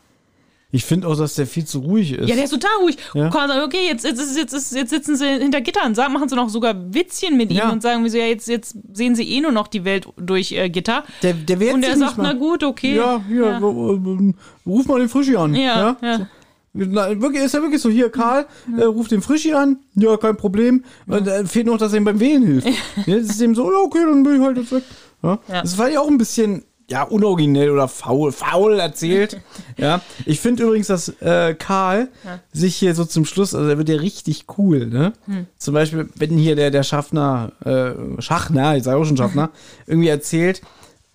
Ich 0.74 0.85
finde 0.86 1.07
auch, 1.07 1.16
dass 1.16 1.35
der 1.35 1.47
viel 1.47 1.66
zu 1.66 1.81
ruhig 1.81 2.12
ist. 2.15 2.28
ja, 2.28 2.35
der 2.35 2.44
ist 2.44 2.51
total 2.51 2.70
ruhig. 2.81 2.97
Ja. 3.15 3.27
Und 3.27 3.31
kann 3.31 3.47
sagen, 3.49 3.62
okay, 3.65 3.86
jetzt, 3.86 4.05
jetzt, 4.05 4.19
ist- 4.20 4.36
jetzt, 4.36 4.73
jetzt 4.74 4.90
sitzen 4.90 5.16
sie 5.16 5.27
hinter 5.28 5.61
Gittern, 5.61 5.94
sagen, 5.94 6.12
machen 6.15 6.28
sie 6.31 6.35
noch 6.35 6.49
sogar 6.49 6.74
Witzchen 6.94 7.36
mit 7.36 7.51
ihm 7.51 7.59
Ja. 7.59 7.70
und 7.70 7.82
sagen, 7.82 8.09
so, 8.09 8.16
ja, 8.16 8.24
jetzt, 8.24 8.49
jetzt 8.49 8.74
sehen 8.94 9.15
sie 9.15 9.28
eh 9.28 9.40
nur 9.43 9.53
noch 9.53 9.69
die 9.69 9.85
Welt 9.85 10.09
durch 10.16 10.53
äh, 10.53 10.70
Gitter. 10.70 11.05
der, 11.23 11.35
der 11.35 11.61
wehrt 11.61 11.74
und 11.74 11.82
er 11.85 11.97
sagt, 11.99 12.16
na 12.16 12.32
gut, 12.32 12.65
okay. 12.65 12.97
Ja, 12.97 13.20
hier, 13.28 13.44
Ja. 13.47 13.61
wo- 13.61 14.32
ruf 14.66 14.86
mal 14.86 14.99
den 14.99 15.09
Frischi 15.11 15.36
an. 15.36 15.55
Ja, 15.55 15.97
ja. 16.03 16.27
Na, 16.74 17.20
wirklich, 17.20 17.43
ist 17.44 17.53
ja 17.53 17.61
wirklich 17.61 17.82
so. 17.82 17.90
Hier, 17.90 18.09
Karl, 18.09 18.47
äh, 18.78 18.85
ruft 18.85 19.11
den 19.11 19.20
Frischi 19.20 19.53
an. 19.53 19.81
Ja, 19.94 20.16
kein 20.16 20.39
Problem. 20.39 20.85
Und, 21.07 21.27
äh, 21.28 21.44
fehlt 21.44 21.66
noch, 21.66 21.77
dass 21.77 21.93
er 21.93 21.99
ihm 21.99 22.05
beim 22.05 22.19
Wählen 22.19 22.43
hilft. 22.47 22.66
Ja, 23.07 23.16
das 23.19 23.27
ist 23.28 23.43
eben 23.43 23.55
so, 23.55 23.70
ja, 23.70 23.77
okay, 23.77 23.99
dann 24.07 24.23
bin 24.23 24.36
ich 24.36 24.40
halt 24.40 24.57
jetzt 24.57 24.73
weg. 24.73 24.82
Ja. 25.23 25.39
Ja. 25.49 25.61
Das 25.61 25.77
war 25.77 25.90
ja 25.90 26.01
auch 26.01 26.09
ein 26.09 26.16
bisschen, 26.16 26.65
ja, 26.93 27.05
unoriginell 27.05 27.70
oder 27.70 27.89
faul, 27.89 28.32
faul 28.32 28.78
erzählt. 28.78 29.40
ja. 29.78 30.02
Ich 30.27 30.40
finde 30.40 30.64
übrigens, 30.64 30.89
dass 30.89 31.09
äh, 31.23 31.55
Karl 31.55 32.09
sich 32.52 32.77
hier 32.77 32.94
so 32.94 33.06
zum 33.06 33.24
Schluss, 33.24 33.55
also 33.55 33.66
er 33.66 33.78
wird 33.78 33.89
ja 33.89 33.97
richtig 33.97 34.44
cool, 34.59 34.86
ne? 34.89 35.14
Hm. 35.24 35.47
Zum 35.56 35.73
Beispiel, 35.73 36.10
wenn 36.16 36.36
hier 36.36 36.55
der, 36.55 36.70
der 36.70 36.82
Schaffner, 36.82 37.52
äh, 37.64 38.20
Schachner, 38.20 38.77
ich 38.77 38.82
sage 38.82 38.98
auch 38.98 39.06
schon 39.06 39.16
Schaffner, 39.16 39.51
irgendwie 39.86 40.09
erzählt 40.09 40.60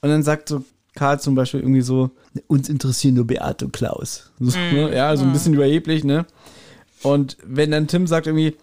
und 0.02 0.10
dann 0.10 0.24
sagt 0.24 0.50
so 0.50 0.64
Karl 0.96 1.20
zum 1.20 1.36
Beispiel 1.36 1.60
irgendwie 1.60 1.82
so, 1.82 2.10
uns 2.48 2.70
interessieren 2.70 3.14
nur 3.14 3.28
Beate 3.28 3.66
und 3.66 3.72
Klaus. 3.72 4.32
So, 4.40 4.58
ne? 4.58 4.96
Ja, 4.96 5.16
so 5.16 5.26
ein 5.26 5.32
bisschen 5.32 5.54
überheblich, 5.54 6.04
ne? 6.04 6.26
Und 7.04 7.38
wenn 7.46 7.70
dann 7.70 7.86
Tim 7.86 8.08
sagt 8.08 8.26
irgendwie, 8.26 8.56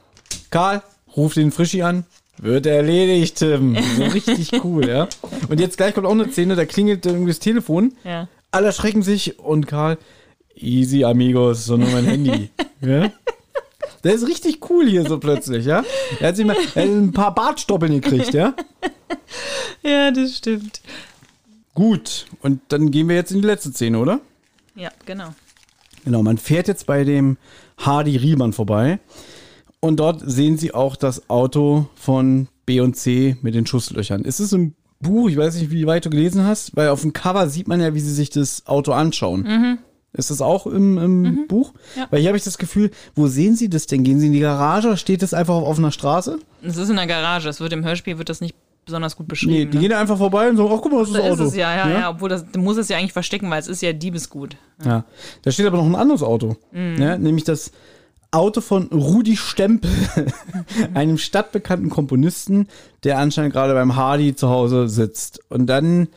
Karl, 0.50 0.82
ruf 1.16 1.34
den 1.34 1.52
Frischi 1.52 1.82
an, 1.82 2.06
wird 2.38 2.66
erledigt, 2.66 3.36
Tim. 3.36 3.76
So 3.96 4.04
richtig 4.04 4.64
cool, 4.64 4.88
ja. 4.88 5.08
Und 5.48 5.60
jetzt 5.60 5.76
gleich 5.76 5.94
kommt 5.94 6.06
auch 6.06 6.12
eine 6.12 6.30
Szene, 6.30 6.56
da 6.56 6.64
klingelt 6.64 7.06
irgendwie 7.06 7.30
das 7.30 7.38
Telefon, 7.38 7.92
Ja. 8.04 8.28
alle 8.50 8.66
erschrecken 8.66 9.02
sich 9.02 9.38
und 9.38 9.66
Karl, 9.66 9.98
easy 10.54 11.04
amigos, 11.04 11.64
sondern 11.64 11.92
mein 11.92 12.04
Handy. 12.04 12.50
ja? 12.80 13.12
Der 14.02 14.14
ist 14.14 14.26
richtig 14.26 14.68
cool 14.68 14.86
hier 14.86 15.06
so 15.06 15.18
plötzlich, 15.18 15.64
ja. 15.64 15.82
Er 16.20 16.28
hat 16.28 16.36
sich 16.36 16.44
mal 16.44 16.56
er 16.74 16.82
hat 16.82 16.90
ein 16.90 17.12
paar 17.12 17.34
Bartstoppeln 17.34 18.00
gekriegt, 18.00 18.34
ja. 18.34 18.54
ja, 19.82 20.10
das 20.10 20.36
stimmt. 20.36 20.80
Gut, 21.74 22.26
und 22.42 22.60
dann 22.68 22.90
gehen 22.90 23.08
wir 23.08 23.16
jetzt 23.16 23.32
in 23.32 23.40
die 23.40 23.46
letzte 23.46 23.72
Szene, 23.72 23.98
oder? 23.98 24.20
Ja, 24.76 24.90
genau. 25.06 25.34
Genau, 26.04 26.22
man 26.22 26.38
fährt 26.38 26.68
jetzt 26.68 26.86
bei 26.86 27.02
dem 27.04 27.36
Hardy 27.78 28.16
Riemann 28.16 28.52
vorbei 28.52 28.98
und 29.84 29.96
dort 30.00 30.22
sehen 30.24 30.56
sie 30.58 30.72
auch 30.74 30.96
das 30.96 31.28
Auto 31.28 31.86
von 31.94 32.48
B 32.66 32.80
und 32.80 32.96
C 32.96 33.36
mit 33.42 33.54
den 33.54 33.66
Schusslöchern. 33.66 34.22
Ist 34.22 34.40
es 34.40 34.52
ein 34.52 34.74
Buch? 35.00 35.28
Ich 35.28 35.36
weiß 35.36 35.56
nicht, 35.56 35.70
wie 35.70 35.86
weit 35.86 36.06
du 36.06 36.10
gelesen 36.10 36.44
hast, 36.46 36.74
weil 36.76 36.88
auf 36.88 37.02
dem 37.02 37.12
Cover 37.12 37.48
sieht 37.48 37.68
man 37.68 37.80
ja, 37.80 37.94
wie 37.94 38.00
sie 38.00 38.12
sich 38.12 38.30
das 38.30 38.66
Auto 38.66 38.92
anschauen. 38.92 39.78
Ist 40.14 40.30
das 40.30 40.40
auch 40.40 40.66
im, 40.66 40.96
im 40.96 41.46
Buch? 41.48 41.74
Ja. 41.96 42.06
Weil 42.10 42.20
hier 42.20 42.28
habe 42.28 42.38
ich 42.38 42.44
das 42.44 42.56
Gefühl, 42.56 42.90
wo 43.14 43.26
sehen 43.26 43.56
sie 43.56 43.68
das 43.68 43.86
denn? 43.86 44.04
Gehen 44.04 44.20
sie 44.20 44.28
in 44.28 44.32
die 44.32 44.40
Garage 44.40 44.86
oder 44.88 44.96
steht 44.96 45.22
das 45.22 45.34
einfach 45.34 45.54
auf 45.54 45.66
offener 45.68 45.90
Straße? 45.92 46.38
Es 46.62 46.76
ist 46.76 46.88
in 46.88 46.96
der 46.96 47.06
Garage. 47.06 47.48
Es 47.48 47.60
wird 47.60 47.72
im 47.72 47.84
Hörspiel 47.84 48.16
wird 48.16 48.28
das 48.28 48.40
nicht 48.40 48.54
besonders 48.86 49.16
gut 49.16 49.26
Nee, 49.26 49.30
beschrieben. 49.30 49.70
die 49.72 49.76
ne? 49.78 49.82
gehen 49.88 49.92
einfach 49.92 50.16
vorbei 50.18 50.48
und 50.48 50.56
sagen, 50.56 50.70
ach 50.72 50.80
guck 50.82 50.92
mal, 50.92 51.00
das 51.00 51.08
ist 51.08 51.14
da 51.16 51.20
das 51.20 51.28
ist 51.34 51.40
Auto. 51.40 51.48
es 51.48 51.56
ja, 51.56 51.74
ja, 51.76 51.90
ja, 52.00 52.10
Obwohl 52.10 52.28
das 52.28 52.44
du 52.50 52.60
musst 52.60 52.78
es 52.78 52.88
ja 52.88 52.96
eigentlich 52.98 53.12
verstecken, 53.14 53.50
weil 53.50 53.58
es 53.60 53.66
ist 53.66 53.82
ja 53.82 53.92
Diebesgut. 53.92 54.56
Ja, 54.84 55.04
da 55.42 55.50
steht 55.50 55.66
aber 55.66 55.78
noch 55.78 55.86
ein 55.86 55.94
anderes 55.94 56.22
Auto, 56.22 56.56
ne? 56.72 57.18
nämlich 57.18 57.44
das 57.44 57.72
Auto 58.34 58.60
von 58.60 58.88
Rudi 58.88 59.36
Stempel, 59.36 59.90
einem 60.94 61.18
stadtbekannten 61.18 61.90
Komponisten, 61.90 62.68
der 63.04 63.18
anscheinend 63.18 63.52
gerade 63.52 63.74
beim 63.74 63.96
Hardy 63.96 64.34
zu 64.34 64.48
Hause 64.48 64.88
sitzt. 64.88 65.40
Und 65.50 65.66
dann 65.66 66.08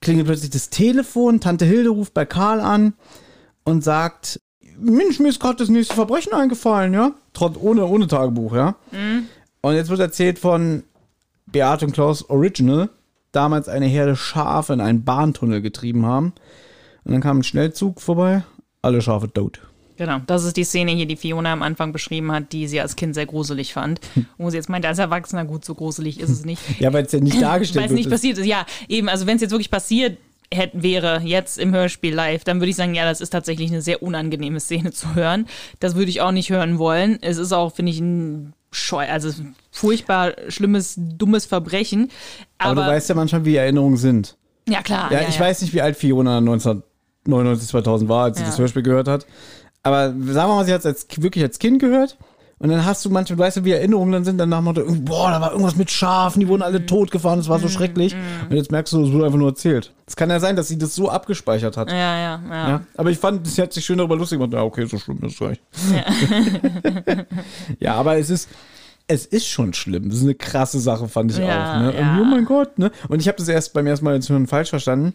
klingelt 0.00 0.26
plötzlich 0.26 0.50
das 0.50 0.70
Telefon, 0.70 1.40
Tante 1.40 1.64
Hilde 1.64 1.88
ruft 1.88 2.14
bei 2.14 2.26
Karl 2.26 2.60
an 2.60 2.94
und 3.64 3.82
sagt, 3.82 4.40
Mensch, 4.78 5.20
mir 5.20 5.28
ist 5.28 5.40
gerade 5.40 5.56
das 5.56 5.68
nächste 5.68 5.94
Verbrechen 5.94 6.32
eingefallen, 6.32 6.92
ja? 6.92 7.12
Trotz 7.32 7.56
ohne, 7.58 7.86
ohne 7.86 8.06
Tagebuch, 8.06 8.54
ja? 8.54 8.76
Und 9.62 9.74
jetzt 9.74 9.88
wird 9.88 10.00
erzählt 10.00 10.38
von 10.38 10.82
Beate 11.46 11.86
und 11.86 11.92
Klaus 11.92 12.28
Original, 12.28 12.90
damals 13.32 13.68
eine 13.68 13.86
Herde 13.86 14.16
Schafe 14.16 14.72
in 14.72 14.80
einen 14.80 15.04
Bahntunnel 15.04 15.62
getrieben 15.62 16.04
haben. 16.04 16.34
Und 17.04 17.12
dann 17.12 17.20
kam 17.20 17.38
ein 17.38 17.44
Schnellzug 17.44 18.00
vorbei, 18.00 18.44
alle 18.82 19.00
Schafe 19.00 19.32
tot. 19.32 19.60
Genau, 19.96 20.18
das 20.26 20.44
ist 20.44 20.56
die 20.56 20.64
Szene 20.64 20.90
hier, 20.92 21.06
die 21.06 21.16
Fiona 21.16 21.52
am 21.52 21.62
Anfang 21.62 21.92
beschrieben 21.92 22.32
hat, 22.32 22.52
die 22.52 22.66
sie 22.66 22.80
als 22.80 22.96
Kind 22.96 23.14
sehr 23.14 23.26
gruselig 23.26 23.72
fand. 23.72 24.00
Wo 24.38 24.50
sie 24.50 24.56
jetzt 24.56 24.68
meinte, 24.68 24.88
als 24.88 24.98
Erwachsener, 24.98 25.44
gut, 25.44 25.64
so 25.64 25.74
gruselig 25.74 26.18
ist 26.20 26.30
es 26.30 26.44
nicht. 26.44 26.60
Ja, 26.80 26.92
weil 26.92 27.04
es 27.04 27.12
ja 27.12 27.20
nicht 27.20 27.34
Weil 27.36 27.42
dargestellt 27.42 27.84
es 27.86 27.90
wird. 27.90 27.98
nicht 27.98 28.10
passiert 28.10 28.38
ist. 28.38 28.46
Ja, 28.46 28.66
eben, 28.88 29.08
also 29.08 29.26
wenn 29.26 29.36
es 29.36 29.42
jetzt 29.42 29.52
wirklich 29.52 29.70
passiert 29.70 30.18
hätte, 30.52 30.82
wäre, 30.82 31.20
jetzt 31.24 31.58
im 31.58 31.72
Hörspiel 31.72 32.14
live, 32.14 32.44
dann 32.44 32.60
würde 32.60 32.70
ich 32.70 32.76
sagen, 32.76 32.94
ja, 32.94 33.04
das 33.04 33.20
ist 33.20 33.30
tatsächlich 33.30 33.70
eine 33.70 33.82
sehr 33.82 34.02
unangenehme 34.02 34.60
Szene 34.60 34.92
zu 34.92 35.14
hören. 35.14 35.46
Das 35.80 35.94
würde 35.94 36.10
ich 36.10 36.20
auch 36.20 36.32
nicht 36.32 36.50
hören 36.50 36.78
wollen. 36.78 37.18
Es 37.22 37.38
ist 37.38 37.52
auch, 37.52 37.74
finde 37.74 37.90
ich, 37.92 38.00
ein 38.00 38.52
scheu, 38.70 39.06
also 39.08 39.30
furchtbar 39.70 40.32
schlimmes, 40.48 40.94
dummes 40.96 41.46
Verbrechen. 41.46 42.10
Aber, 42.58 42.70
Aber, 42.72 42.82
du 42.82 42.88
weißt 42.88 43.08
ja 43.08 43.14
manchmal, 43.14 43.44
wie 43.44 43.56
Erinnerungen 43.56 43.96
sind. 43.96 44.36
ja 44.68 44.82
klar. 44.82 45.10
Ja, 45.12 45.20
ich 45.28 45.38
weiß 45.38 45.62
nicht, 45.62 45.72
wie 45.72 45.80
alt 45.82 45.96
Fiona 45.96 46.38
1999, 46.38 47.68
2000 47.68 48.08
war, 48.10 48.24
als 48.24 48.36
sie 48.38 48.42
Ja. 48.42 48.50
das 48.50 48.58
Hörspiel 48.58 48.82
gehört 48.82 49.08
hat. 49.08 49.26
Aber 49.84 50.08
sagen 50.08 50.50
wir 50.50 50.54
mal, 50.56 50.64
sie 50.64 50.72
hat 50.72 50.80
es 50.80 50.86
als, 50.86 51.06
wirklich 51.18 51.44
als 51.44 51.58
Kind 51.60 51.78
gehört. 51.78 52.16
Und 52.58 52.70
dann 52.70 52.84
hast 52.86 53.04
du 53.04 53.10
manchmal, 53.10 53.36
du 53.36 53.42
weißt 53.42 53.56
ja, 53.58 53.64
wie 53.64 53.72
Erinnerungen 53.72 54.12
dann 54.12 54.24
sind, 54.24 54.38
dann 54.38 54.48
nach 54.48 54.62
Motto, 54.62 54.82
boah, 55.00 55.30
da 55.30 55.40
war 55.40 55.50
irgendwas 55.50 55.76
mit 55.76 55.90
Schafen, 55.90 56.40
die 56.40 56.48
wurden 56.48 56.62
alle 56.62 56.78
Mhm. 56.80 56.86
totgefahren, 56.86 57.38
das 57.40 57.48
war 57.48 57.58
so 57.58 57.68
schrecklich. 57.68 58.14
Und 58.48 58.56
jetzt 58.56 58.70
merkst 58.70 58.92
du, 58.94 59.04
es 59.04 59.12
wurde 59.12 59.26
einfach 59.26 59.38
nur 59.38 59.48
erzählt. 59.50 59.92
Es 60.06 60.16
kann 60.16 60.30
ja 60.30 60.40
sein, 60.40 60.56
dass 60.56 60.68
sie 60.68 60.78
das 60.78 60.94
so 60.94 61.10
abgespeichert 61.10 61.76
hat. 61.76 61.90
Ja, 61.90 61.96
ja, 61.96 62.42
ja. 62.48 62.68
Ja, 62.68 62.80
aber 62.96 63.10
ich 63.10 63.18
fand, 63.18 63.46
sie 63.46 63.60
hat 63.60 63.72
sich 63.72 63.84
schön 63.84 63.98
darüber 63.98 64.16
lustig 64.16 64.38
gemacht. 64.38 64.54
Ja, 64.54 64.62
okay, 64.62 64.86
so 64.86 64.98
schlimm 64.98 65.18
ist 65.22 65.32
es 65.32 65.38
gleich. 65.38 65.60
Ja. 67.80 67.94
aber 67.94 68.16
es 68.18 68.30
ist, 68.30 68.48
es 69.06 69.26
ist 69.26 69.46
schon 69.46 69.74
schlimm. 69.74 70.08
Das 70.08 70.18
ist 70.18 70.24
eine 70.24 70.34
krasse 70.34 70.80
Sache, 70.80 71.08
fand 71.08 71.32
ich 71.32 71.38
Ja, 71.38 71.44
auch. 71.76 71.80
Ne? 71.80 71.94
ja. 71.98 72.18
Oh 72.20 72.24
mein 72.24 72.44
Gott, 72.44 72.78
ne? 72.78 72.90
Und 73.08 73.20
ich 73.20 73.28
habe 73.28 73.36
das 73.36 73.48
erst 73.48 73.74
beim 73.74 73.86
ersten 73.86 74.04
Mal 74.04 74.14
jetzt 74.14 74.30
hören 74.30 74.46
falsch 74.46 74.70
verstanden. 74.70 75.14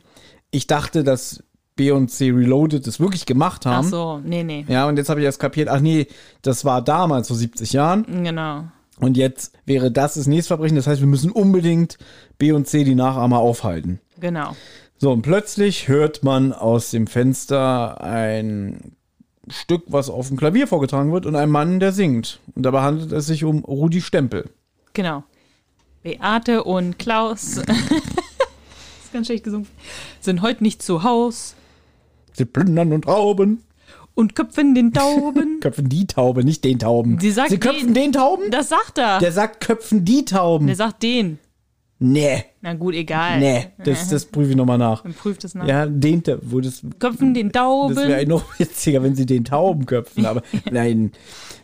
Ich 0.52 0.68
dachte, 0.68 1.04
dass 1.04 1.44
B 1.80 1.92
und 1.92 2.12
C 2.12 2.30
Reloaded 2.30 2.86
das 2.86 3.00
wirklich 3.00 3.26
gemacht 3.26 3.62
Ach 3.66 3.72
haben. 3.72 3.88
so, 3.88 4.20
nee, 4.22 4.44
nee. 4.44 4.66
Ja, 4.68 4.86
und 4.90 4.98
jetzt 4.98 5.08
habe 5.08 5.22
ich 5.22 5.26
erst 5.26 5.40
kapiert, 5.40 5.70
ach 5.70 5.80
nee, 5.80 6.08
das 6.42 6.66
war 6.66 6.82
damals 6.82 7.30
vor 7.30 7.38
70 7.38 7.72
Jahren. 7.72 8.06
Genau. 8.22 8.66
Und 9.00 9.16
jetzt 9.16 9.54
wäre 9.66 9.90
das 9.90 10.16
das 10.16 10.28
nächste 10.28 10.50
Verbrechen. 10.50 10.76
Das 10.76 10.88
heißt, 10.88 11.00
wir 11.00 11.08
müssen 11.08 11.32
unbedingt 11.32 11.98
B 12.38 12.52
und 12.52 12.68
C 12.68 12.84
die 12.84 12.96
Nachahmer 12.96 13.40
aufhalten. 13.40 14.02
Genau. 14.20 14.58
So, 14.98 15.14
und 15.14 15.22
plötzlich 15.22 15.88
hört 15.88 16.22
man 16.22 16.52
aus 16.52 16.92
dem 16.92 17.08
Fenster 17.08 18.04
ein 18.04 18.98
Stück, 19.48 19.84
was 19.88 20.10
auf 20.10 20.28
dem 20.28 20.36
Klavier 20.36 20.68
vorgetragen 20.68 21.14
wird 21.14 21.26
und 21.26 21.38
ein 21.38 21.50
Mann, 21.50 21.80
der 21.80 21.94
singt. 21.94 22.42
Und 22.56 22.64
dabei 22.64 22.82
handelt 22.82 23.14
es 23.14 23.28
sich 23.28 23.46
um 23.46 23.64
Rudi 23.64 24.02
Stempel. 24.02 24.50
Genau. 24.92 25.24
Beate 26.04 26.66
und 26.66 27.00
Klaus. 27.00 27.58
ist 29.04 29.14
ganz 29.14 29.28
schlecht 29.28 29.46
gesungen. 29.46 29.68
Sind 30.20 30.42
heute 30.42 30.62
nicht 30.62 30.84
zu 30.84 31.04
Haus 31.04 31.56
Sie 32.40 32.46
plündern 32.46 32.94
und 32.94 33.06
rauben. 33.06 33.64
und 34.16 34.34
köpfen 34.36 34.74
den 34.74 34.94
Tauben. 34.94 35.60
Köpfen 35.60 35.90
die 35.90 36.08
Taube, 36.08 36.44
nicht 36.46 36.64
den 36.64 36.80
Tauben. 36.80 37.20
Sie 37.20 37.32
sagt 37.32 37.50
Sie 37.50 37.58
köpfen 37.60 37.94
den, 37.94 38.14
Tauben? 38.14 38.50
Das 38.50 38.70
sagt 38.70 38.98
er. 38.98 39.20
Der 39.20 39.32
sagt, 39.34 39.60
köpfen 39.60 40.06
die 40.06 40.24
Tauben. 40.26 40.68
Der 40.68 40.76
sagt 40.78 41.04
den. 41.04 41.38
nee, 42.00 42.46
Na 42.62 42.74
gut, 42.76 42.96
egal. 42.96 43.40
nee, 43.40 43.68
das, 43.84 44.08
das 44.08 44.24
prüfe 44.32 44.52
ich 44.52 44.56
nochmal 44.56 44.78
nach. 44.78 45.04
Dann 45.04 45.14
prüft 45.14 45.44
es 45.44 45.54
nach. 45.54 45.68
Ja, 45.68 45.86
den, 45.86 46.24
wo 46.44 46.62
das, 46.62 46.82
Köpfen 46.98 47.34
den 47.34 47.52
das 47.52 47.56
wäre 47.98 48.20
Tauben. 48.20 48.30
noch 48.30 48.58
witziger, 48.60 49.04
wenn 49.04 49.16
sie 49.16 49.26
den 49.26 49.44
Tauben 49.44 49.86
köpfen. 49.86 50.26
Aber 50.26 50.42
nein, 50.72 51.12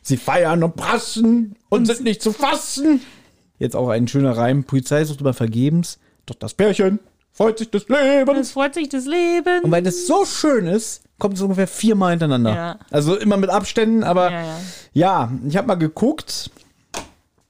sie 0.02 0.18
feiern 0.18 0.62
und 0.64 0.76
prassen 0.76 1.56
und 1.70 1.86
sind 1.88 2.04
nicht 2.04 2.22
zu 2.22 2.34
fassen. 2.34 3.00
Jetzt 3.60 3.78
auch 3.78 3.88
ein 3.88 4.10
schöner 4.10 4.36
Reim. 4.36 4.66
Polizei 4.66 5.06
sucht 5.06 5.22
immer 5.22 5.34
vergebens. 5.34 6.00
Doch 6.26 6.36
das 6.36 6.54
Pärchen 6.54 7.00
freut 7.36 7.60
sich 7.60 7.70
des 7.70 7.84
Es 7.84 7.90
Lebens. 7.90 8.52
freut 8.52 8.74
sich 8.74 8.90
das 8.90 9.06
Leben. 9.06 9.62
Und 9.64 9.70
weil 9.72 9.84
das 9.84 10.08
so 10.08 10.26
schön 10.26 10.66
ist, 10.66 11.04
kommt 11.20 11.36
es 11.36 11.42
ungefähr 11.42 11.68
viermal 11.68 12.12
hintereinander. 12.12 12.56
Ja. 12.56 12.80
Also 12.90 13.16
immer 13.16 13.38
mit 13.38 13.50
Abständen, 13.52 14.04
aber 14.04 14.32
Ja, 14.32 14.42
ja. 14.42 14.58
ja, 14.94 15.32
ich 15.48 15.56
habe 15.58 15.68
mal 15.68 15.76
geguckt. 15.76 16.50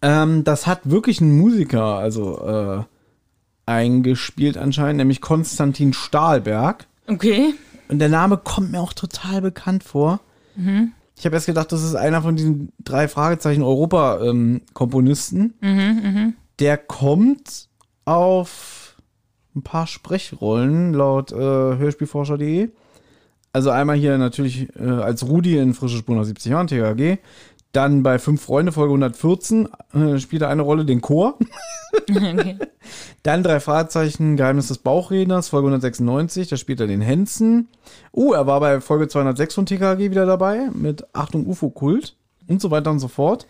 Ähm, 0.02 0.44
das 0.44 0.68
hat 0.68 0.82
wirklich 0.90 1.22
ein 1.22 1.38
Musiker, 1.38 1.84
also 1.96 2.46
äh, 2.46 2.84
eingespielt 3.66 4.58
anscheinend, 4.58 4.98
nämlich 4.98 5.22
Konstantin 5.22 5.94
Stahlberg. 5.94 6.86
Okay. 7.08 7.54
Und 7.88 8.00
der 8.00 8.10
Name 8.10 8.38
kommt 8.38 8.72
mir 8.72 8.82
auch 8.82 8.94
total 8.94 9.42
bekannt 9.42 9.84
vor. 9.84 10.20
Ich 11.18 11.26
habe 11.26 11.36
erst 11.36 11.46
gedacht, 11.48 11.72
das 11.72 11.84
ist 11.84 11.96
einer 11.96 12.22
von 12.22 12.36
diesen 12.36 12.72
drei 12.84 13.08
Fragezeichen 13.08 13.62
Europa-Komponisten. 13.64 15.54
Der 16.60 16.78
kommt 16.78 17.68
auf 18.06 18.85
ein 19.56 19.64
paar 19.64 19.88
Sprechrollen 19.88 20.94
laut 20.94 21.32
äh, 21.32 21.36
Hörspielforscher.de. 21.36 22.70
Also 23.54 23.70
einmal 23.70 23.96
hier 23.96 24.18
natürlich 24.18 24.68
äh, 24.78 24.84
als 24.84 25.26
Rudi 25.28 25.58
in 25.58 25.74
Frische 25.74 25.98
Spur 25.98 26.16
nach 26.16 26.26
70 26.26 26.52
Jahren, 26.52 26.68
THG. 26.68 27.20
Dann 27.72 28.04
bei 28.04 28.20
Fünf 28.20 28.42
Freunde, 28.42 28.72
Folge 28.72 28.92
114, 28.92 29.68
äh, 29.94 30.18
spielt 30.18 30.42
er 30.42 30.50
eine 30.50 30.62
Rolle, 30.62 30.86
den 30.86 31.02
Chor. 31.02 31.38
okay. 32.10 32.58
Dann 33.24 33.44
drei 33.44 33.60
Fragezeichen, 33.60 34.38
Geheimnis 34.38 34.68
des 34.70 34.78
Bauchredners, 34.78 35.50
Folge 35.50 35.68
196, 35.68 36.48
da 36.48 36.58
spielt 36.58 36.80
er 36.80 36.88
den 36.88 37.02
Hensen. 37.02 37.68
Uh, 38.14 38.34
er 38.34 38.48
war 38.48 38.60
bei 38.60 38.80
Folge 38.80 39.08
206 39.08 39.56
von 39.56 39.66
TKG 39.66 40.12
wieder 40.12 40.26
dabei, 40.26 40.70
mit 40.74 41.06
Achtung 41.14 41.48
UFO-Kult 41.48 42.16
und 42.48 42.62
so 42.62 42.72
weiter 42.72 42.92
und 42.92 43.00
so 43.00 43.08
fort. 43.08 43.48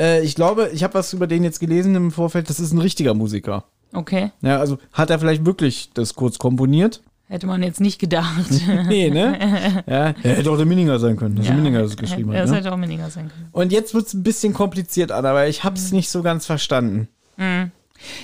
Äh, 0.00 0.22
ich 0.22 0.34
glaube, 0.34 0.70
ich 0.72 0.82
habe 0.82 0.94
was 0.94 1.12
über 1.12 1.26
den 1.26 1.44
jetzt 1.44 1.60
gelesen 1.60 1.94
im 1.94 2.10
Vorfeld, 2.10 2.50
das 2.50 2.58
ist 2.58 2.72
ein 2.72 2.78
richtiger 2.78 3.14
Musiker. 3.14 3.64
Okay. 3.92 4.30
Ja, 4.42 4.58
also 4.58 4.78
hat 4.92 5.10
er 5.10 5.18
vielleicht 5.18 5.44
wirklich 5.44 5.90
das 5.94 6.14
kurz 6.14 6.38
komponiert? 6.38 7.02
Hätte 7.28 7.46
man 7.46 7.62
jetzt 7.62 7.80
nicht 7.80 7.98
gedacht. 8.00 8.50
Nee, 8.88 9.08
ne? 9.10 9.82
ja, 9.86 10.14
er 10.22 10.36
hätte 10.36 10.50
auch 10.50 10.56
der 10.56 10.66
Minninger 10.66 10.98
sein 10.98 11.16
können, 11.16 11.36
dass 11.36 11.46
der 11.46 11.54
Minninger 11.54 11.82
das 11.82 11.96
geschrieben 11.96 12.32
ja, 12.32 12.38
hat. 12.38 12.44
Das 12.44 12.50
Ne? 12.50 12.56
hätte 12.58 12.72
auch 12.72 12.76
Minninger 12.76 13.08
sein 13.10 13.28
können. 13.28 13.48
Und 13.52 13.70
jetzt 13.72 13.94
wird's 13.94 14.14
ein 14.14 14.22
bisschen 14.22 14.52
kompliziert, 14.52 15.12
Anna, 15.12 15.30
aber 15.30 15.46
ich 15.48 15.62
hab's 15.64 15.90
Mhm. 15.90 15.96
nicht 15.98 16.10
so 16.10 16.22
ganz 16.22 16.46
verstanden. 16.46 17.08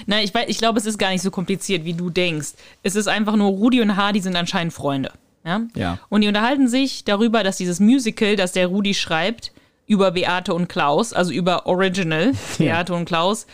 Nein, 0.07 0.25
ich, 0.25 0.35
weiß, 0.35 0.45
ich 0.49 0.59
glaube, 0.59 0.79
es 0.79 0.87
ist 0.87 0.99
gar 0.99 1.11
nicht 1.11 1.23
so 1.23 1.31
kompliziert, 1.31 1.85
wie 1.85 1.95
du 1.95 2.11
denkst. 2.11 2.51
Es 2.83 2.97
ist 2.97 3.09
einfach 3.09 3.37
nur, 3.37 3.49
Rudi 3.51 3.81
und 3.81 3.97
Hardy 3.97 4.21
sind 4.21 4.37
anscheinend 4.37 4.73
Freunde. 4.73 5.13
Ja? 5.45 5.61
Ja. 5.75 5.99
Und 6.09 6.23
die 6.23 6.29
unterhalten 6.29 6.69
sich 6.69 7.05
darüber, 7.05 7.43
dass 7.43 7.57
dieses 7.57 7.79
Musical, 7.81 8.37
das 8.37 8.53
der 8.53 8.67
Rudi 8.67 8.95
schreibt, 8.95 9.53
über 9.87 10.11
Beate 10.11 10.53
und 10.53 10.69
Klaus, 10.69 11.13
also 11.13 11.33
über 11.33 11.67
Original 11.67 12.33
Beate 12.59 12.93
und 12.95 13.05
Klaus, 13.05 13.47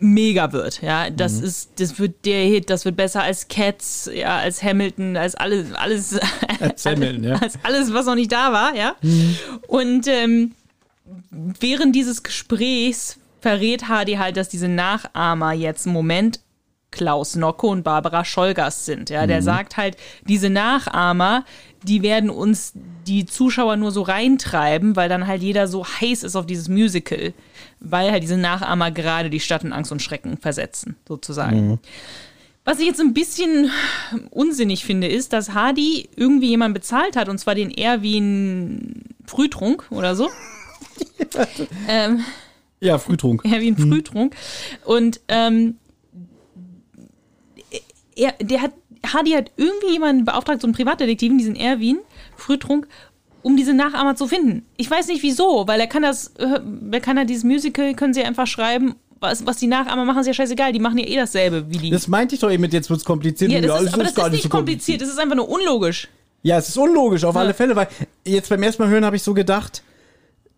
mega 0.00 0.52
wird. 0.52 0.82
Ja, 0.82 1.10
das 1.10 1.40
ist, 1.40 1.80
das 1.80 1.98
wird 1.98 2.24
der 2.24 2.44
Hit, 2.44 2.70
das 2.70 2.84
wird 2.84 2.96
besser 2.96 3.22
als 3.22 3.48
Cats, 3.48 4.10
ja, 4.12 4.38
als 4.38 4.62
Hamilton, 4.62 5.16
als 5.16 5.34
alles, 5.34 5.72
alles, 5.72 6.18
Als 6.60 6.86
Hamilton, 6.86 7.24
ja. 7.24 7.34
als 7.36 7.58
alles, 7.62 7.92
was 7.92 8.06
noch 8.06 8.14
nicht 8.14 8.32
da 8.32 8.52
war, 8.52 8.74
ja. 8.74 8.94
Und 9.66 10.06
ähm, 10.08 10.52
während 11.30 11.94
dieses 11.94 12.22
Gesprächs 12.22 13.18
verrät 13.40 13.88
Hardy 13.88 14.14
halt, 14.14 14.36
dass 14.36 14.48
diese 14.48 14.68
Nachahmer 14.68 15.52
jetzt 15.52 15.86
im 15.86 15.92
Moment 15.92 16.40
Klaus 16.90 17.36
Nocke 17.36 17.66
und 17.66 17.82
Barbara 17.82 18.24
Scholgast 18.24 18.86
sind. 18.86 19.10
Ja, 19.10 19.26
der 19.26 19.42
sagt 19.42 19.76
halt, 19.76 19.96
diese 20.26 20.48
Nachahmer, 20.48 21.44
die 21.82 22.02
werden 22.02 22.30
uns 22.30 22.72
die 23.06 23.26
Zuschauer 23.26 23.76
nur 23.76 23.90
so 23.90 24.02
reintreiben, 24.02 24.96
weil 24.96 25.08
dann 25.08 25.26
halt 25.26 25.42
jeder 25.42 25.68
so 25.68 25.84
heiß 25.84 26.22
ist 26.22 26.34
auf 26.34 26.46
dieses 26.46 26.68
Musical, 26.68 27.34
weil 27.80 28.10
halt 28.10 28.22
diese 28.22 28.36
Nachahmer 28.36 28.90
gerade 28.90 29.30
die 29.30 29.40
Stadt 29.40 29.64
in 29.64 29.72
Angst 29.72 29.92
und 29.92 30.02
Schrecken 30.02 30.36
versetzen, 30.36 30.96
sozusagen. 31.06 31.78
Was 32.64 32.80
ich 32.80 32.86
jetzt 32.86 33.00
ein 33.00 33.14
bisschen 33.14 33.70
unsinnig 34.30 34.84
finde, 34.84 35.06
ist, 35.08 35.32
dass 35.32 35.54
Hardy 35.54 36.08
irgendwie 36.16 36.48
jemanden 36.48 36.74
bezahlt 36.74 37.16
hat, 37.16 37.28
und 37.28 37.38
zwar 37.38 37.54
den 37.54 37.70
Erwin 37.70 39.04
Frühtrunk 39.26 39.86
oder 39.90 40.14
so. 40.14 40.28
ähm, 41.88 42.24
Ja, 42.80 42.98
Frühtrunk. 42.98 43.42
Erwin 43.44 43.76
Frühtrunk. 43.76 44.34
Und 44.84 45.20
ähm, 45.28 45.76
er, 48.14 48.32
der 48.40 48.60
hat, 48.60 48.72
Hardy 49.06 49.30
hat 49.30 49.50
irgendwie 49.56 49.92
jemanden 49.92 50.24
beauftragt, 50.24 50.60
so 50.60 50.66
einen 50.66 50.74
Privatdetektiven, 50.74 51.38
diesen 51.38 51.56
Erwin 51.56 52.00
Frühtrunk, 52.36 52.86
um 53.42 53.56
diese 53.56 53.74
Nachahmer 53.74 54.16
zu 54.16 54.26
finden. 54.26 54.64
Ich 54.76 54.90
weiß 54.90 55.08
nicht 55.08 55.22
wieso, 55.22 55.64
weil 55.66 55.80
er 55.80 55.86
kann 55.86 56.02
das, 56.02 56.28
äh, 56.38 56.60
wer 56.62 57.00
kann 57.00 57.16
er 57.16 57.24
dieses 57.24 57.44
Musical, 57.44 57.94
können 57.94 58.14
sie 58.14 58.22
einfach 58.22 58.46
schreiben, 58.46 58.94
was, 59.20 59.44
was 59.46 59.56
die 59.56 59.66
Nachahmer 59.66 60.04
machen, 60.04 60.20
ist 60.20 60.26
ja 60.28 60.34
scheißegal, 60.34 60.72
die 60.72 60.78
machen 60.78 60.98
ja 60.98 61.06
eh 61.06 61.16
dasselbe 61.16 61.68
wie 61.68 61.78
die. 61.78 61.90
Das 61.90 62.06
meinte 62.08 62.34
ich 62.34 62.40
doch 62.40 62.50
eben 62.50 62.60
mit, 62.60 62.72
jetzt 62.72 62.88
wird's 62.90 63.04
kompliziert. 63.04 63.50
ja, 63.50 63.60
das 63.60 63.70
ist, 63.70 63.76
alles 63.76 63.94
aber 63.94 64.04
das 64.04 64.14
gar 64.14 64.26
ist 64.26 64.32
nicht 64.32 64.42
so 64.44 64.48
kompliziert, 64.48 65.00
das 65.00 65.08
ist 65.08 65.18
einfach 65.18 65.36
nur 65.36 65.48
unlogisch. 65.48 66.08
Ja, 66.42 66.58
es 66.58 66.68
ist 66.68 66.78
unlogisch 66.78 67.24
auf 67.24 67.36
alle 67.36 67.52
Fälle, 67.52 67.74
weil 67.74 67.88
jetzt 68.24 68.48
beim 68.48 68.62
ersten 68.62 68.82
Mal 68.82 68.90
hören 68.90 69.04
habe 69.04 69.16
ich 69.16 69.22
so 69.24 69.34
gedacht, 69.34 69.82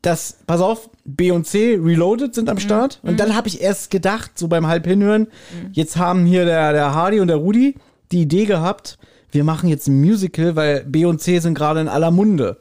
dass, 0.03 0.39
pass 0.47 0.61
auf, 0.61 0.91
B 1.05 1.31
und 1.31 1.47
C 1.47 1.79
Reloaded 1.83 2.35
sind 2.35 2.49
am 2.49 2.57
Mhm. 2.57 2.61
Start. 2.61 3.01
Und 3.03 3.19
dann 3.21 3.35
habe 3.35 3.49
ich 3.49 3.61
erst 3.61 3.91
gedacht, 3.91 4.33
so 4.39 4.49
beim 4.49 4.67
halb 4.67 4.87
hinhören, 4.87 5.27
jetzt 5.73 5.97
haben 5.97 6.25
hier 6.27 6.45
der, 6.45 6.73
der 6.73 6.95
Hardy 6.95 7.21
und 7.21 7.29
der 7.29 7.37
Rudi 7.37 7.77
die 8.13 8.23
Idee 8.23 8.45
gehabt, 8.45 8.99
wir 9.33 9.45
machen 9.45 9.69
jetzt 9.69 9.87
ein 9.89 10.01
Musical, 10.01 10.57
weil 10.57 10.85
B 10.85 11.05
und 11.05 11.21
C 11.21 11.39
sind 11.39 11.55
gerade 11.55 11.81
in 11.81 11.89
aller 11.89 12.11
Munde. 12.11 12.59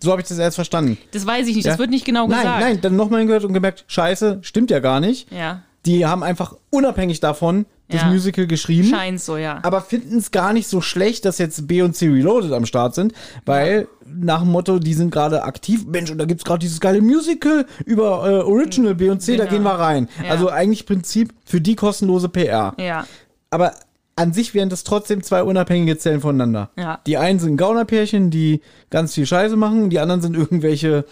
So 0.00 0.10
habe 0.10 0.20
ich 0.22 0.28
das 0.28 0.38
erst 0.38 0.56
verstanden. 0.56 0.98
Das 1.12 1.26
weiß 1.26 1.46
ich 1.48 1.56
nicht, 1.56 1.66
das 1.66 1.74
Ja? 1.74 1.78
wird 1.78 1.90
nicht 1.90 2.04
genau 2.04 2.26
nein, 2.26 2.38
gesagt. 2.38 2.60
Nein, 2.60 2.80
dann 2.80 2.96
nochmal 2.96 3.24
gehört 3.26 3.44
und 3.44 3.52
gemerkt, 3.52 3.84
scheiße, 3.88 4.38
stimmt 4.42 4.70
ja 4.70 4.80
gar 4.80 5.00
nicht. 5.00 5.30
Ja, 5.32 5.62
Die 5.86 6.04
haben 6.06 6.22
einfach 6.22 6.56
unabhängig 6.70 7.20
davon 7.20 7.64
das 7.88 8.02
Ja. 8.02 8.08
Musical 8.08 8.46
geschrieben 8.46 8.88
scheint 8.88 9.18
so, 9.20 9.36
ja. 9.38 9.60
aber 9.62 9.80
finden 9.80 10.18
es 10.18 10.30
gar 10.30 10.52
nicht 10.52 10.68
so 10.68 10.82
schlecht, 10.82 11.24
dass 11.24 11.38
jetzt 11.38 11.66
B 11.66 11.80
und 11.80 11.94
C 11.96 12.08
Reloaded 12.08 12.52
am 12.52 12.66
Start 12.66 12.94
sind, 12.94 13.14
weil 13.46 13.88
nach 14.04 14.40
dem 14.42 14.50
Motto, 14.50 14.78
die 14.78 14.92
sind 14.92 15.10
gerade 15.10 15.44
aktiv. 15.44 15.86
Mensch, 15.86 16.10
und 16.10 16.18
da 16.18 16.24
gibt's 16.26 16.44
gerade 16.44 16.58
dieses 16.58 16.80
geile 16.80 17.00
Musical 17.00 17.64
über 17.86 18.28
äh, 18.28 18.42
Original 18.42 18.94
B 18.94 19.08
und 19.08 19.20
C, 19.22 19.36
da 19.36 19.44
Genau. 19.44 19.54
gehen 19.54 19.62
wir 19.62 19.70
rein. 19.78 20.08
Ja. 20.22 20.30
Also 20.32 20.50
eigentlich 20.50 20.84
Prinzip 20.84 21.32
für 21.46 21.60
die 21.62 21.76
kostenlose 21.76 22.28
PR. 22.28 22.74
ja. 22.78 23.06
Aber 23.50 23.72
an 24.18 24.32
sich 24.32 24.54
wären 24.54 24.68
das 24.68 24.84
trotzdem 24.84 25.22
zwei 25.22 25.42
unabhängige 25.42 25.96
Zellen 25.98 26.20
voneinander. 26.20 26.70
Ja. 26.76 27.00
Die 27.06 27.16
einen 27.16 27.38
sind 27.38 27.56
Gaunerpärchen, 27.56 28.30
die 28.30 28.60
ganz 28.90 29.14
viel 29.14 29.26
Scheiße 29.26 29.56
machen, 29.56 29.90
die 29.90 29.98
anderen 30.00 30.20
sind 30.20 30.36
irgendwelche 30.36 31.04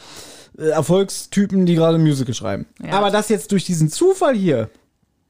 äh, 0.58 0.68
Erfolgstypen, 0.68 1.66
die 1.66 1.74
gerade 1.74 1.98
Musical 1.98 2.34
schreiben. 2.34 2.66
Ja. 2.84 2.92
Aber 2.92 3.10
das 3.10 3.28
jetzt 3.28 3.52
durch 3.52 3.64
diesen 3.64 3.88
Zufall 3.90 4.34
hier, 4.34 4.70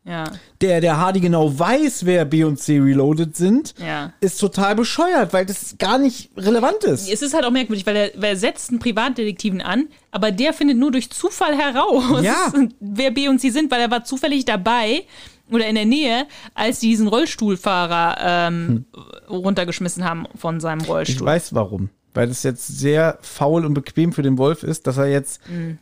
Ja, 0.04 0.24
der 0.60 0.80
der 0.80 0.96
Hardy 0.98 1.20
genau 1.20 1.58
weiß, 1.58 2.06
wer 2.06 2.24
B 2.24 2.44
und 2.44 2.58
C 2.58 2.78
Reloaded 2.78 3.36
sind, 3.36 3.74
ja. 3.84 4.12
ist 4.20 4.38
total 4.38 4.76
bescheuert, 4.76 5.32
weil 5.32 5.44
das 5.44 5.76
gar 5.78 5.98
nicht 5.98 6.30
relevant 6.36 6.84
ist. 6.84 7.10
Es 7.10 7.22
ist 7.22 7.34
halt 7.34 7.44
auch 7.44 7.50
merkwürdig, 7.50 7.84
weil 7.86 7.96
er, 7.96 8.10
weil 8.14 8.30
er 8.30 8.36
setzt 8.36 8.70
einen 8.70 8.78
Privatdetektiven 8.78 9.60
an, 9.60 9.88
aber 10.12 10.30
der 10.30 10.52
findet 10.52 10.78
nur 10.78 10.92
durch 10.92 11.10
Zufall 11.10 11.56
heraus, 11.56 12.24
wer 12.80 13.10
B 13.10 13.28
und 13.28 13.40
C 13.40 13.50
sind, 13.50 13.70
weil 13.70 13.80
er 13.80 13.90
war 13.90 14.04
zufällig 14.04 14.44
dabei 14.44 15.02
oder 15.50 15.66
in 15.66 15.74
der 15.76 15.84
Nähe, 15.86 16.26
als 16.54 16.80
die 16.80 16.88
diesen 16.88 17.08
Rollstuhlfahrer 17.08 18.16
ähm, 18.20 18.84
runtergeschmissen 19.28 20.04
haben 20.04 20.26
von 20.36 20.60
seinem 20.60 20.80
Ich 20.80 20.88
Rollstuhl. 20.88 21.26
weiß 21.26 21.54
warum. 21.54 21.90
Weil 22.14 22.28
das 22.28 22.42
jetzt 22.42 22.66
sehr 22.78 23.18
faul 23.20 23.64
und 23.66 23.74
bequem 23.74 24.12
für 24.12 24.22
den 24.22 24.38
Wolf 24.38 24.62
ist, 24.62 24.86
dass 24.86 24.96
er 24.96 25.06
jetzt 25.06 25.40
Mhm. 25.50 25.78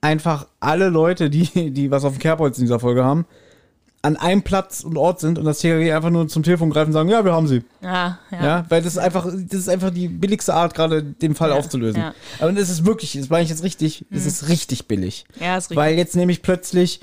einfach 0.00 0.46
alle 0.60 0.88
Leute, 0.88 1.30
die, 1.30 1.70
die 1.72 1.90
was 1.90 2.04
auf 2.04 2.14
dem 2.14 2.18
Kerbholz 2.20 2.58
in 2.58 2.64
dieser 2.64 2.80
Folge 2.80 3.04
haben, 3.04 3.26
an 4.00 4.16
einem 4.16 4.42
Platz 4.42 4.84
und 4.84 4.96
Ort 4.96 5.18
sind 5.18 5.38
und 5.38 5.44
das 5.44 5.58
TKG 5.58 5.92
einfach 5.92 6.10
nur 6.10 6.28
zum 6.28 6.44
Telefon 6.44 6.70
greifen 6.70 6.88
und 6.90 6.92
sagen, 6.92 7.08
ja, 7.08 7.24
wir 7.24 7.32
haben 7.32 7.48
sie. 7.48 7.64
Ja, 7.82 8.18
ja. 8.30 8.44
Ja, 8.44 8.66
weil 8.68 8.80
das 8.80 8.92
ist 8.92 8.98
einfach, 8.98 9.24
das 9.26 9.60
ist 9.60 9.68
einfach 9.68 9.90
die 9.90 10.06
billigste 10.06 10.54
Art, 10.54 10.72
gerade 10.74 11.02
den 11.02 11.34
Fall 11.34 11.50
aufzulösen. 11.50 12.00
ja. 12.00 12.14
Aber 12.38 12.56
es 12.56 12.70
ist 12.70 12.86
wirklich, 12.86 13.12
das 13.14 13.28
meine 13.28 13.42
ich 13.42 13.50
jetzt 13.50 13.64
richtig, 13.64 14.06
es 14.10 14.24
ist 14.24 14.48
richtig 14.48 14.86
billig. 14.86 15.24
Ja, 15.40 15.56
ist 15.56 15.64
richtig. 15.64 15.76
Weil 15.76 15.96
jetzt 15.96 16.14
nämlich 16.14 16.42
plötzlich 16.42 17.00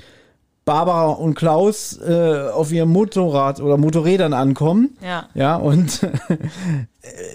Barbara 0.66 1.10
und 1.10 1.34
Klaus 1.34 1.96
äh, 2.00 2.50
auf 2.52 2.72
ihrem 2.72 2.90
Motorrad 2.90 3.60
oder 3.60 3.76
Motorrädern 3.76 4.32
ankommen. 4.32 4.98
Ja. 5.00 5.28
Ja, 5.32 5.56
und 5.56 6.02
äh, 6.28 6.36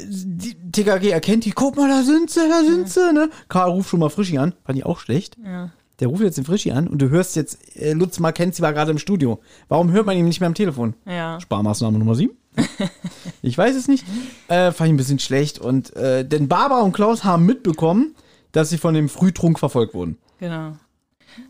die 0.05 0.53
TKG 0.71 1.11
erkennt 1.11 1.45
die, 1.45 1.51
guck 1.51 1.77
mal, 1.77 1.87
da 1.87 2.03
sind 2.03 2.29
sie, 2.29 2.41
da 2.49 2.61
sind 2.61 2.89
sie, 2.89 3.13
ne? 3.13 3.29
Karl 3.47 3.71
ruft 3.71 3.89
schon 3.89 4.01
mal 4.01 4.09
Frischi 4.09 4.37
an, 4.37 4.53
fand 4.65 4.77
ich 4.77 4.85
auch 4.85 4.99
schlecht. 4.99 5.37
Ja. 5.45 5.69
Der 6.01 6.09
ruft 6.09 6.23
jetzt 6.23 6.37
den 6.37 6.43
Frischi 6.43 6.71
an 6.71 6.89
und 6.89 7.01
du 7.01 7.09
hörst 7.09 7.37
jetzt, 7.37 7.77
äh, 7.77 7.93
Lutz 7.93 8.19
Mackenzie 8.19 8.61
war 8.61 8.73
gerade 8.73 8.91
im 8.91 8.97
Studio. 8.97 9.39
Warum 9.69 9.91
hört 9.91 10.05
man 10.05 10.17
ihn 10.17 10.25
nicht 10.25 10.41
mehr 10.41 10.47
am 10.47 10.53
Telefon? 10.53 10.95
Ja. 11.05 11.39
Sparmaßnahme 11.39 11.97
Nummer 11.99 12.15
7? 12.15 12.35
ich 13.41 13.57
weiß 13.57 13.77
es 13.77 13.87
nicht. 13.87 14.05
Äh, 14.49 14.73
fand 14.73 14.89
ich 14.89 14.93
ein 14.93 14.97
bisschen 14.97 15.19
schlecht. 15.19 15.57
Und 15.57 15.95
äh, 15.95 16.25
denn 16.25 16.49
Barbara 16.49 16.81
und 16.81 16.91
Klaus 16.91 17.23
haben 17.23 17.45
mitbekommen, 17.45 18.13
dass 18.51 18.69
sie 18.69 18.77
von 18.77 18.93
dem 18.93 19.07
Frühtrunk 19.07 19.57
verfolgt 19.57 19.93
wurden. 19.93 20.17
Genau. 20.39 20.73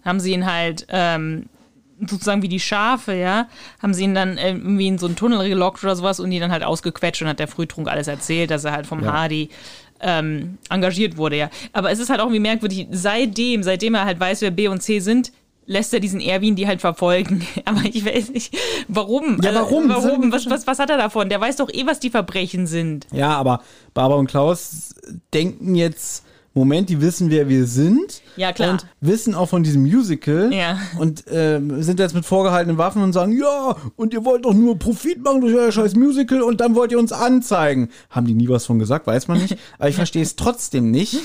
Haben 0.05 0.19
sie 0.19 0.33
ihn 0.33 0.45
halt, 0.45 0.85
ähm, 0.89 1.47
sozusagen 2.07 2.41
wie 2.41 2.47
die 2.49 2.59
Schafe, 2.59 3.13
ja, 3.13 3.47
haben 3.81 3.93
sie 3.93 4.03
ihn 4.03 4.15
dann 4.15 4.37
äh, 4.37 4.51
irgendwie 4.51 4.87
in 4.87 4.97
so 4.97 5.05
einen 5.05 5.15
Tunnel 5.15 5.47
gelockt 5.47 5.83
oder 5.83 5.95
sowas 5.95 6.19
und 6.19 6.31
die 6.31 6.39
dann 6.39 6.51
halt 6.51 6.63
ausgequetscht 6.63 7.21
und 7.21 7.27
hat 7.27 7.39
der 7.39 7.47
Frühtrunk 7.47 7.87
alles 7.87 8.07
erzählt, 8.07 8.51
dass 8.51 8.65
er 8.65 8.71
halt 8.71 8.87
vom 8.87 9.03
Ja. 9.03 9.13
Hardy 9.13 9.49
ähm, 10.01 10.57
engagiert 10.69 11.17
wurde, 11.17 11.37
ja. 11.37 11.49
Aber 11.73 11.91
es 11.91 11.99
ist 11.99 12.09
halt 12.09 12.19
auch 12.19 12.25
irgendwie 12.25 12.39
merkwürdig, 12.39 12.87
seitdem, 12.91 13.63
seitdem 13.63 13.95
er 13.95 14.05
halt 14.05 14.19
weiß, 14.19 14.41
wer 14.41 14.51
B 14.51 14.67
und 14.67 14.81
C 14.81 14.99
sind, 14.99 15.31
lässt 15.67 15.93
er 15.93 15.99
diesen 15.99 16.19
Erwin 16.19 16.55
die 16.55 16.67
halt 16.67 16.81
verfolgen. 16.81 17.45
Aber 17.65 17.81
ich 17.83 18.03
weiß 18.03 18.29
nicht, 18.31 18.53
warum? 18.87 19.39
Ja, 19.41 19.53
warum? 19.53 19.89
warum? 19.89 20.31
Was, 20.31 20.49
was, 20.49 20.65
was 20.67 20.79
hat 20.79 20.89
er 20.89 20.97
davon? 20.97 21.29
Der 21.29 21.39
weiß 21.39 21.57
doch 21.57 21.69
eh, 21.69 21.85
was 21.85 21.99
die 21.99 22.09
Verbrechen 22.09 22.67
sind. 22.67 23.07
Ja, 23.11 23.37
aber 23.37 23.61
Barbara 23.93 24.19
und 24.19 24.27
Klaus 24.27 24.95
denken 25.33 25.75
jetzt, 25.75 26.25
Moment, 26.53 26.89
die 26.89 26.99
wissen, 26.99 27.29
wer 27.29 27.47
wir 27.47 27.65
sind. 27.65 28.21
Ja, 28.35 28.51
klar. 28.51 28.71
Und 28.71 28.85
wissen 28.99 29.35
auch 29.35 29.47
von 29.47 29.63
diesem 29.63 29.83
Musical. 29.83 30.53
Ja. 30.53 30.77
Und 30.99 31.23
ähm, 31.31 31.81
sind 31.81 31.99
jetzt 31.99 32.13
mit 32.13 32.25
vorgehaltenen 32.25 32.77
Waffen 32.77 33.01
und 33.03 33.13
sagen, 33.13 33.31
ja, 33.31 33.77
und 33.95 34.13
ihr 34.13 34.25
wollt 34.25 34.43
doch 34.43 34.53
nur 34.53 34.77
Profit 34.77 35.23
machen 35.23 35.39
durch 35.39 35.55
euer 35.55 35.71
scheiß 35.71 35.95
Musical 35.95 36.41
und 36.41 36.59
dann 36.59 36.75
wollt 36.75 36.91
ihr 36.91 36.99
uns 36.99 37.13
anzeigen. 37.13 37.89
Haben 38.09 38.27
die 38.27 38.33
nie 38.33 38.49
was 38.49 38.65
von 38.65 38.79
gesagt, 38.79 39.07
weiß 39.07 39.29
man 39.29 39.41
nicht. 39.41 39.57
Aber 39.79 39.87
ich 39.87 39.95
verstehe 39.95 40.23
es 40.23 40.35
trotzdem 40.35 40.91
nicht. 40.91 41.17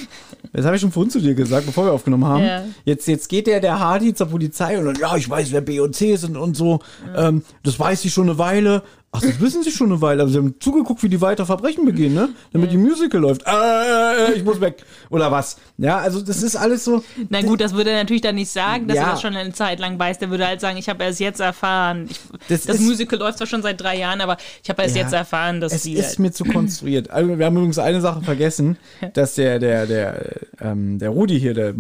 Das 0.53 0.65
habe 0.65 0.77
ich 0.77 0.83
schon 0.83 0.93
vorhin 0.93 1.11
zu 1.11 1.21
dir 1.21 1.35
gesagt, 1.35 1.67
bevor 1.67 1.87
wir 1.87 1.93
aufgenommen 1.93 2.25
haben. 2.25 2.45
Ja. 2.45 2.65
Jetzt, 2.85 3.09
jetzt 3.09 3.29
geht 3.29 3.49
der, 3.49 3.61
der 3.61 3.81
Hardy 3.81 4.15
zur 4.15 4.29
Polizei 4.29 4.79
und 4.79 4.85
dann, 4.85 4.97
ja, 4.97 5.17
ich 5.17 5.29
weiß, 5.29 5.51
wer 5.51 5.61
B 5.61 5.81
und 5.81 5.97
C 5.97 6.15
sind 6.15 6.37
und 6.37 6.57
so. 6.57 6.79
Ähm, 7.17 7.43
das 7.65 7.81
weiß 7.81 8.05
ich 8.05 8.13
schon 8.13 8.29
eine 8.29 8.39
Weile. 8.39 8.83
Ach, 9.13 9.21
das 9.23 9.41
wissen 9.41 9.63
sie 9.63 9.71
schon 9.71 9.91
eine 9.91 10.03
Weile. 10.03 10.21
Aber 10.23 10.31
sie 10.31 10.37
haben 10.37 10.57
zugeguckt, 10.61 11.03
wie 11.03 11.09
die 11.09 11.21
weiter 11.23 11.47
Verbrechen 11.47 11.87
begehen, 11.87 12.13
ne? 12.13 12.29
Damit 12.53 12.71
die 12.71 12.77
Musical 12.77 13.21
läuft. 13.21 13.45
Äh, 13.47 14.35
ich 14.35 14.45
muss 14.45 14.61
weg. 14.61 14.85
Oder 15.09 15.31
was? 15.33 15.57
Ja, 15.79 15.97
also 15.99 16.21
das 16.21 16.43
ist 16.43 16.55
alles 16.55 16.85
so. 16.85 17.03
Na 17.31 17.41
gut, 17.41 17.63
das 17.63 17.73
würde 17.73 17.91
er 17.91 18.01
natürlich 18.03 18.21
dann 18.21 18.35
nicht 18.35 18.51
sagen, 18.51 18.89
dass 18.89 18.97
Ja. 18.99 19.05
er 19.05 19.11
das 19.13 19.23
schon 19.23 19.35
eine 19.35 19.53
Zeit 19.55 19.79
lang 19.81 19.99
weiß. 19.99 20.19
Der 20.19 20.29
würde 20.29 20.47
halt 20.47 20.61
sagen, 20.61 20.77
ich 20.77 20.91
habe 20.91 21.03
erst 21.03 21.21
jetzt 21.21 21.41
erfahren. 21.41 22.09
Ich, 22.11 22.21
Das 22.49 22.65
das 22.65 22.77
ist- 22.77 22.83
Musical 22.83 23.19
läuft 23.19 23.39
zwar 23.39 23.47
schon 23.47 23.63
seit 23.63 23.81
drei 23.81 23.97
Jahren, 23.97 24.21
aber 24.21 24.37
ich 24.63 24.69
habe 24.69 24.83
erst 24.83 24.97
Ja. 24.97 25.03
jetzt 25.05 25.13
erfahren, 25.15 25.63
dass 25.63 25.73
Es 25.73 25.85
die. 25.85 25.95
ist 25.95 26.19
mir 26.19 26.33
zu 26.33 26.45
konstruiert. 26.45 27.09
Also, 27.09 27.39
wir 27.39 27.47
haben 27.47 27.57
übrigens 27.57 27.79
eine 27.79 28.03
Sache 28.03 28.21
vergessen, 28.23 28.77
dass 29.15 29.37
der, 29.37 29.59
der, 29.59 29.87
der, 29.87 30.33
ähm, 30.61 30.99
der 30.99 31.09
Rudi 31.09 31.41
hier, 31.41 31.55
der 31.55 31.73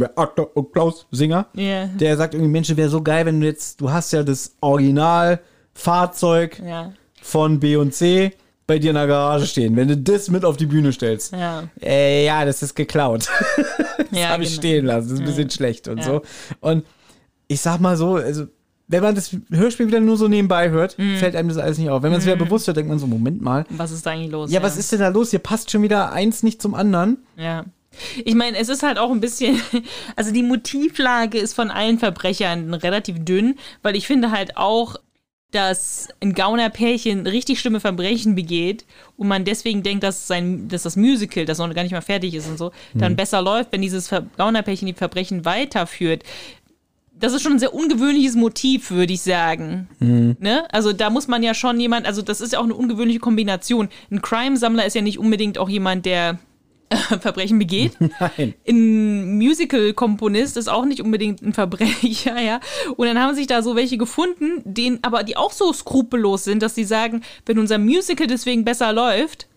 und 0.54 0.72
Klaus 0.72 1.06
Singer, 1.10 1.48
Ja. 1.52 1.84
der 1.86 2.16
sagt 2.16 2.32
irgendwie, 2.32 2.50
Mensch, 2.50 2.74
wäre 2.74 2.88
so 2.88 3.02
geil, 3.02 3.26
wenn 3.26 3.38
du 3.40 3.46
jetzt, 3.46 3.78
du 3.80 3.90
hast 3.90 4.12
ja 4.14 4.22
das 4.22 4.54
Original-Fahrzeug 4.60 6.62
ja, 6.64 6.92
von 7.26 7.58
B 7.60 7.76
und 7.76 7.92
C 7.94 8.32
bei 8.66 8.78
dir 8.78 8.90
in 8.90 8.96
der 8.96 9.06
Garage 9.06 9.46
stehen, 9.46 9.76
wenn 9.76 9.88
du 9.88 9.96
das 9.96 10.28
mit 10.30 10.44
auf 10.44 10.56
die 10.56 10.66
Bühne 10.66 10.92
stellst. 10.92 11.32
ja, 11.32 11.64
Äh, 11.82 12.24
ja, 12.24 12.44
das 12.44 12.62
ist 12.62 12.74
geklaut. 12.74 13.28
Das 14.10 14.20
ja. 14.20 14.28
habe 14.28 14.44
ich 14.44 14.50
genau. 14.50 14.60
stehen 14.60 14.86
lassen. 14.86 15.08
Das 15.08 15.12
ist 15.14 15.20
ein 15.20 15.26
bisschen 15.26 15.50
schlecht 15.50 15.88
und 15.88 15.98
Ja. 15.98 16.04
so. 16.04 16.22
Und 16.60 16.84
ich 17.48 17.60
sag 17.60 17.80
mal 17.80 17.96
so, 17.96 18.14
also 18.16 18.44
wenn 18.88 19.02
man 19.02 19.14
das 19.16 19.34
Hörspiel 19.50 19.88
wieder 19.88 19.98
nur 20.00 20.16
so 20.16 20.28
nebenbei 20.28 20.70
hört, 20.70 20.96
Mhm. 20.98 21.16
fällt 21.16 21.34
einem 21.34 21.48
das 21.48 21.58
alles 21.58 21.78
nicht 21.78 21.90
auf. 21.90 22.02
Wenn 22.02 22.10
man 22.10 22.20
es 22.20 22.26
wieder 22.26 22.36
bewusst 22.36 22.66
hört, 22.68 22.76
denkt 22.76 22.88
man 22.88 22.98
so, 23.00 23.06
Moment 23.08 23.42
mal. 23.42 23.64
Was 23.70 23.90
ist 23.90 24.06
da 24.06 24.10
eigentlich 24.12 24.30
los? 24.30 24.50
Ja, 24.52 24.62
was 24.62 24.76
ist 24.76 24.92
denn 24.92 25.00
da 25.00 25.08
los? 25.08 25.30
Hier 25.30 25.40
passt 25.40 25.70
schon 25.72 25.82
wieder 25.82 26.12
eins 26.12 26.42
nicht 26.44 26.62
zum 26.62 26.74
anderen. 26.74 27.18
Ja. 27.36 27.64
Ich 28.24 28.34
meine, 28.34 28.58
es 28.58 28.68
ist 28.68 28.82
halt 28.84 28.98
auch 28.98 29.10
ein 29.10 29.20
bisschen, 29.20 29.60
also 30.16 30.30
die 30.32 30.42
Motivlage 30.44 31.38
ist 31.38 31.54
von 31.54 31.70
allen 31.70 31.98
Verbrechern 31.98 32.74
relativ 32.74 33.24
dünn, 33.24 33.56
weil 33.82 33.96
ich 33.96 34.06
finde 34.06 34.30
halt 34.30 34.56
auch, 34.56 34.96
dass 35.56 36.08
ein 36.20 36.34
Gaunerpärchen 36.34 37.26
richtig 37.26 37.58
schlimme 37.58 37.80
Verbrechen 37.80 38.34
begeht 38.34 38.84
und 39.16 39.26
man 39.26 39.44
deswegen 39.46 39.82
denkt, 39.82 40.04
dass, 40.04 40.26
sein, 40.26 40.68
dass 40.68 40.82
das 40.82 40.96
Musical, 40.96 41.46
das 41.46 41.58
noch 41.58 41.72
gar 41.74 41.82
nicht 41.82 41.92
mal 41.92 42.02
fertig 42.02 42.34
ist 42.34 42.46
und 42.46 42.58
so, 42.58 42.72
dann 42.94 43.16
besser 43.16 43.40
läuft, 43.40 43.72
wenn 43.72 43.80
dieses 43.80 44.10
Gaunerpärchen 44.36 44.86
die 44.86 44.92
Verbrechen 44.92 45.46
weiterführt. 45.46 46.24
Das 47.18 47.32
ist 47.32 47.42
schon 47.42 47.52
ein 47.52 47.58
sehr 47.58 47.72
ungewöhnliches 47.72 48.34
Motiv, 48.34 48.90
würde 48.90 49.14
ich 49.14 49.22
sagen. 49.22 49.88
Ne? 50.38 50.70
Also 50.70 50.92
da 50.92 51.08
muss 51.08 51.26
man 51.26 51.42
ja 51.42 51.54
schon 51.54 51.80
jemand, 51.80 52.06
also 52.06 52.20
das 52.20 52.42
ist 52.42 52.52
ja 52.52 52.58
auch 52.58 52.64
eine 52.64 52.74
ungewöhnliche 52.74 53.20
Kombination. 53.20 53.88
Ein 54.10 54.20
Crime-Sammler 54.20 54.84
ist 54.84 54.94
ja 54.94 55.00
nicht 55.00 55.18
unbedingt 55.18 55.56
auch 55.56 55.70
jemand, 55.70 56.04
der 56.04 56.38
Verbrechen 57.20 57.58
begeht. 57.58 57.92
Nein. 58.20 58.54
Ein 58.68 59.38
Musical-Komponist 59.38 60.56
ist 60.56 60.68
auch 60.68 60.84
nicht 60.84 61.00
unbedingt 61.00 61.42
ein 61.42 61.52
Verbrecher, 61.52 62.40
ja. 62.40 62.60
Und 62.96 63.06
dann 63.06 63.18
haben 63.18 63.34
sich 63.34 63.46
da 63.46 63.62
so 63.62 63.76
welche 63.76 63.98
gefunden, 63.98 64.62
denen 64.64 64.98
aber 65.02 65.22
die 65.22 65.36
auch 65.36 65.52
so 65.52 65.72
skrupellos 65.72 66.44
sind, 66.44 66.62
dass 66.62 66.74
sie 66.74 66.84
sagen, 66.84 67.22
wenn 67.44 67.58
unser 67.58 67.78
Musical 67.78 68.26
deswegen 68.26 68.64
besser 68.64 68.92
läuft, 68.92 69.48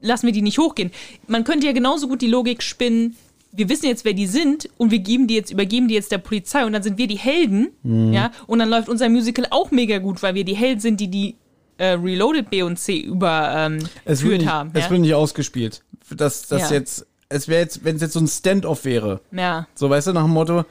lassen 0.00 0.26
wir 0.26 0.32
die 0.32 0.42
nicht 0.42 0.58
hochgehen. 0.58 0.90
Man 1.28 1.44
könnte 1.44 1.66
ja 1.66 1.72
genauso 1.72 2.08
gut 2.08 2.22
die 2.22 2.26
Logik 2.28 2.62
spinnen, 2.62 3.16
wir 3.54 3.68
wissen 3.68 3.86
jetzt, 3.86 4.06
wer 4.06 4.14
die 4.14 4.26
sind 4.26 4.70
und 4.78 4.90
wir 4.90 5.00
geben 5.00 5.26
die 5.26 5.34
jetzt, 5.34 5.50
übergeben 5.52 5.86
die 5.86 5.94
jetzt 5.94 6.10
der 6.10 6.18
Polizei 6.18 6.64
und 6.64 6.72
dann 6.72 6.82
sind 6.82 6.96
wir 6.96 7.06
die 7.06 7.18
Helden, 7.18 7.68
Mhm. 7.82 8.12
ja, 8.12 8.30
und 8.46 8.58
dann 8.58 8.70
läuft 8.70 8.88
unser 8.88 9.08
Musical 9.10 9.46
auch 9.50 9.70
mega 9.70 9.98
gut, 9.98 10.22
weil 10.22 10.34
wir 10.34 10.44
die 10.44 10.56
Helden 10.56 10.80
sind, 10.80 11.00
die 11.00 11.08
die 11.08 11.36
äh, 11.82 11.92
Reloaded 11.94 12.48
B 12.50 12.62
und 12.62 12.78
C 12.78 12.98
überführt 12.98 13.82
ähm, 13.82 13.88
Es 14.04 14.20
wird 14.22 14.30
führt 14.30 14.40
nicht, 14.42 14.50
haben. 14.50 14.70
es 14.74 14.84
ja? 14.84 14.90
wird 14.90 15.00
nicht 15.00 15.14
ausgespielt. 15.14 15.82
Das, 16.10 16.46
das 16.48 16.70
Ja. 16.70 16.76
jetzt, 16.76 17.06
es 17.28 17.48
wäre 17.48 17.60
jetzt, 17.62 17.84
wenn 17.84 17.96
es 17.96 18.02
jetzt 18.02 18.12
so 18.12 18.20
ein 18.20 18.28
Stand-off 18.28 18.84
wäre. 18.84 19.20
ja. 19.32 19.66
So, 19.74 19.88
weißt 19.90 20.08
du, 20.08 20.12
nach 20.12 20.22
dem 20.24 20.30
Motto, 20.32 20.64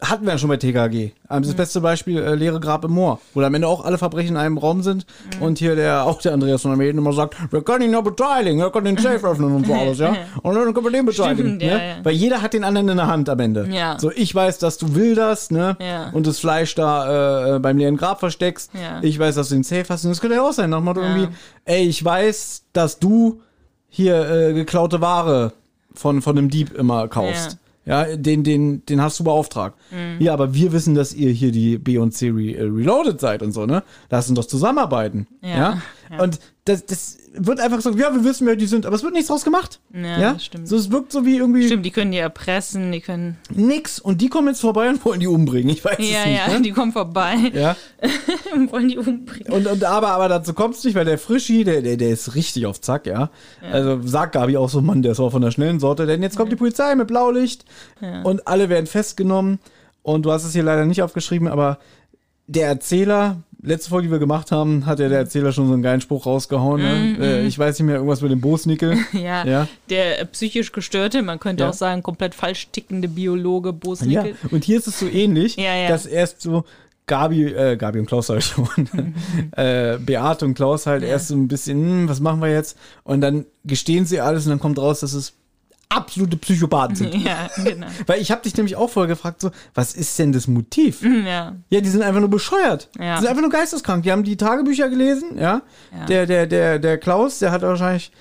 hatten 0.00 0.24
wir 0.26 0.32
ja 0.32 0.38
schon 0.38 0.48
bei 0.48 0.56
TKG. 0.56 0.94
Ähm, 0.96 1.12
Mhm. 1.38 1.42
Das 1.42 1.54
beste 1.54 1.80
Beispiel, 1.80 2.18
äh, 2.22 2.34
leere 2.36 2.60
Grab 2.60 2.84
im 2.84 2.92
Moor, 2.92 3.18
wo 3.34 3.40
am 3.42 3.52
Ende 3.54 3.66
auch 3.66 3.84
alle 3.84 3.98
Verbrechen 3.98 4.30
in 4.30 4.36
einem 4.36 4.56
Raum 4.56 4.82
sind 4.84 5.06
Mhm. 5.36 5.42
und 5.42 5.58
hier 5.58 5.74
der, 5.74 6.04
auch 6.06 6.20
der 6.20 6.34
Andreas 6.34 6.62
von 6.62 6.70
der 6.70 6.78
Medien 6.78 6.98
immer 6.98 7.12
sagt, 7.12 7.34
wir 7.52 7.62
können 7.62 7.86
ihn 7.86 7.92
ja 7.92 8.00
beteiligen, 8.00 8.60
wir 8.60 8.70
können 8.70 8.84
den 8.84 8.96
Safe 8.98 9.26
öffnen 9.26 9.52
und 9.56 9.66
so 9.66 9.74
alles, 9.74 9.98
ja. 9.98 10.14
Und 10.42 10.54
dann 10.54 10.72
können 10.72 10.86
wir 10.86 10.92
den 10.92 11.04
beteiligen. 11.04 11.46
Stimmt, 11.58 11.62
ja, 11.62 11.76
ne? 11.78 11.88
ja. 11.88 11.94
Weil 12.04 12.12
jeder 12.14 12.42
hat 12.42 12.52
den 12.54 12.62
anderen 12.62 12.88
in 12.88 12.96
der 12.96 13.08
Hand 13.08 13.28
am 13.28 13.40
Ende. 13.40 13.68
Ja. 13.72 13.98
So, 13.98 14.12
ich 14.12 14.32
weiß, 14.32 14.58
dass 14.58 14.78
du 14.78 14.94
will 14.94 15.16
das, 15.16 15.50
ne? 15.50 15.76
Ja. 15.80 16.10
Und 16.12 16.26
das 16.28 16.38
Fleisch 16.38 16.74
da 16.76 17.56
äh, 17.56 17.58
beim 17.58 17.76
leeren 17.76 17.96
Grab 17.96 18.20
versteckst. 18.20 18.70
Ja. 18.74 19.00
Ich 19.02 19.18
weiß, 19.18 19.34
dass 19.34 19.48
du 19.48 19.54
den 19.56 19.64
Safe 19.64 19.84
hast. 19.88 20.04
Und 20.04 20.10
das 20.10 20.20
könnte 20.20 20.36
ja 20.36 20.42
auch 20.42 20.52
sein, 20.52 20.70
nach 20.70 20.80
Motto 20.80 21.00
Ja. 21.00 21.08
irgendwie, 21.08 21.34
ey, 21.64 21.82
ich 21.88 22.04
weiß, 22.04 22.66
dass 22.72 23.00
du 23.00 23.40
hier 23.88 24.28
äh, 24.30 24.52
geklaute 24.52 25.00
Ware 25.00 25.52
von, 25.94 26.22
von 26.22 26.38
einem 26.38 26.50
Dieb 26.50 26.72
immer 26.76 27.08
kaufst. 27.08 27.58
Ja, 27.88 28.04
den, 28.16 28.44
den, 28.44 28.84
den 28.84 29.00
hast 29.00 29.18
du 29.18 29.24
beauftragt. 29.24 29.78
Mhm. 29.90 30.20
Ja, 30.22 30.34
aber 30.34 30.52
wir 30.52 30.72
wissen, 30.72 30.94
dass 30.94 31.14
ihr 31.14 31.30
hier 31.30 31.50
die 31.52 31.78
B 31.78 31.96
und 31.96 32.12
C 32.12 32.28
Re 32.28 32.52
äh, 32.52 32.62
Reloaded 32.62 33.18
seid 33.18 33.42
und 33.42 33.52
so, 33.52 33.64
ne? 33.64 33.82
Lass 34.10 34.28
uns 34.28 34.38
doch 34.38 34.44
zusammenarbeiten. 34.44 35.26
Ja. 35.40 35.48
Ja. 35.48 35.82
Und 36.20 36.38
das, 36.64 36.86
das 36.86 37.18
wird 37.34 37.60
einfach 37.60 37.80
so, 37.80 37.90
ja, 37.92 38.12
wir 38.14 38.24
wissen, 38.24 38.46
wer 38.46 38.56
die 38.56 38.66
sind, 38.66 38.84
aber 38.86 38.96
es 38.96 39.02
wird 39.02 39.12
nichts 39.12 39.28
draus 39.28 39.44
gemacht. 39.44 39.80
Ja, 39.92 40.18
Ja, 40.20 40.38
stimmt. 40.38 40.68
So, 40.68 40.76
es 40.76 40.90
wirkt 40.90 41.12
so 41.12 41.24
wie 41.24 41.36
irgendwie 41.36 41.66
Stimmt, 41.66 41.84
die 41.86 41.90
können 41.90 42.10
die 42.12 42.18
erpressen, 42.18 42.90
die 42.92 43.00
können. 43.00 43.36
nix. 43.50 43.98
Und 44.00 44.20
die 44.20 44.28
kommen 44.28 44.48
jetzt 44.48 44.60
vorbei 44.60 44.88
und 44.88 45.04
wollen 45.04 45.20
die 45.20 45.26
umbringen. 45.26 45.70
Ich 45.70 45.84
weiß 45.84 45.98
Ja, 45.98 46.20
es 46.20 46.26
nicht. 46.26 46.38
ja, 46.38 46.48
ne? 46.48 46.62
die 46.62 46.72
kommen 46.72 46.92
vorbei 46.92 47.34
ja. 47.54 47.76
und 48.54 48.72
wollen 48.72 48.88
die 48.88 48.98
umbringen. 48.98 49.52
Und, 49.52 49.66
und 49.66 49.84
aber, 49.84 50.08
aber 50.08 50.28
dazu 50.28 50.52
kommt's 50.54 50.82
nicht, 50.84 50.94
weil 50.94 51.04
der 51.04 51.18
Frischi, 51.18 51.64
der, 51.64 51.82
der, 51.82 51.96
der 51.96 52.10
ist 52.10 52.34
richtig 52.34 52.66
auf 52.66 52.80
Zack, 52.80 53.06
ja. 53.06 53.30
Also 53.72 54.00
sagt 54.02 54.32
Gabi 54.32 54.56
auch 54.56 54.68
so, 54.68 54.80
Mann, 54.80 55.02
der 55.02 55.12
ist 55.12 55.20
auch 55.20 55.30
von 55.30 55.42
der 55.42 55.50
schnellen 55.50 55.80
Sorte, 55.80 56.06
denn 56.06 56.22
jetzt 56.22 56.36
kommt 56.36 56.50
die 56.52 56.56
Polizei 56.56 56.94
mit 56.94 57.08
Blaulicht 57.08 57.64
und 58.24 58.46
alle 58.48 58.68
werden 58.68 58.86
festgenommen. 58.86 59.58
Und 60.02 60.22
du 60.24 60.32
hast 60.32 60.44
es 60.44 60.52
hier 60.54 60.62
leider 60.62 60.86
nicht 60.86 61.02
aufgeschrieben, 61.02 61.48
aber 61.48 61.78
der 62.46 62.66
Erzähler, 62.68 63.42
letzte 63.62 63.90
Folge, 63.90 64.06
die 64.08 64.12
wir 64.12 64.18
gemacht 64.18 64.52
haben, 64.52 64.86
hat 64.86 65.00
ja 65.00 65.08
der 65.08 65.18
Erzähler 65.18 65.52
schon 65.52 65.66
so 65.66 65.72
einen 65.72 65.82
geilen 65.82 66.00
Spruch 66.00 66.26
rausgehauen. 66.26 66.80
Ne? 66.80 67.16
Äh, 67.20 67.46
ich 67.46 67.58
weiß 67.58 67.78
nicht 67.78 67.86
mehr, 67.86 67.96
irgendwas 67.96 68.20
mit 68.22 68.30
dem 68.30 68.40
Bosnickel. 68.40 68.96
Ja, 69.12 69.44
Ja. 69.44 69.68
der 69.90 70.20
äh, 70.20 70.26
psychisch 70.26 70.70
gestörte, 70.72 71.22
man 71.22 71.40
könnte 71.40 71.64
Ja. 71.64 71.70
auch 71.70 71.74
sagen, 71.74 72.02
komplett 72.02 72.34
falsch 72.34 72.68
tickende 72.70 73.08
Biologe 73.08 73.70
Ja, 73.70 73.72
Bosnickel. 73.72 74.36
und 74.50 74.64
hier 74.64 74.78
ist 74.78 74.86
es 74.86 74.98
so 74.98 75.06
ähnlich, 75.08 75.56
Ja, 75.56 75.74
ja. 75.74 75.88
dass 75.88 76.06
erst 76.06 76.40
so 76.42 76.64
Gabi, 77.06 77.46
äh, 77.46 77.76
Gabi 77.76 77.98
und 78.00 78.06
Klaus 78.06 78.28
halt 78.28 78.44
schon, 78.44 78.68
äh, 79.56 79.98
Beate 79.98 80.44
und 80.44 80.54
Klaus 80.54 80.86
halt 80.86 81.02
erst 81.02 81.28
so 81.28 81.34
ein 81.34 81.48
bisschen, 81.48 81.78
hm, 81.80 82.08
was 82.08 82.20
machen 82.20 82.40
wir 82.40 82.52
jetzt? 82.52 82.76
Und 83.02 83.22
dann 83.22 83.46
gestehen 83.64 84.04
sie 84.06 84.20
alles 84.20 84.44
und 84.46 84.50
dann 84.50 84.60
kommt 84.60 84.78
raus, 84.78 85.00
dass 85.00 85.14
es 85.14 85.32
absolute 85.88 86.36
Psychopathen 86.36 86.96
sind. 86.96 87.14
Ja, 87.24 87.48
genau. 87.62 87.86
Weil 88.06 88.20
ich 88.20 88.30
habe 88.30 88.42
dich 88.42 88.56
nämlich 88.56 88.76
auch 88.76 88.88
vorher 88.90 89.08
gefragt, 89.08 89.40
so, 89.40 89.50
was 89.74 89.94
ist 89.94 90.18
denn 90.18 90.32
das 90.32 90.46
Motiv? 90.46 91.02
Ja, 91.02 91.54
Ja, 91.70 91.80
die 91.80 91.88
sind 91.88 92.02
einfach 92.02 92.20
nur 92.20 92.30
bescheuert. 92.30 92.88
Ja. 92.98 93.14
Die 93.14 93.20
sind 93.20 93.28
einfach 93.28 93.42
nur 93.42 93.50
geisteskrank. 93.50 94.02
Die 94.02 94.12
haben 94.12 94.24
die 94.24 94.36
Tagebücher 94.36 94.88
gelesen, 94.88 95.38
ja. 95.38 95.62
Ja. 95.92 96.06
Der, 96.06 96.26
der, 96.26 96.46
der, 96.46 96.78
der 96.78 96.98
Klaus, 96.98 97.38
der 97.38 97.50
hat 97.50 97.62
wahrscheinlich, 97.62 98.12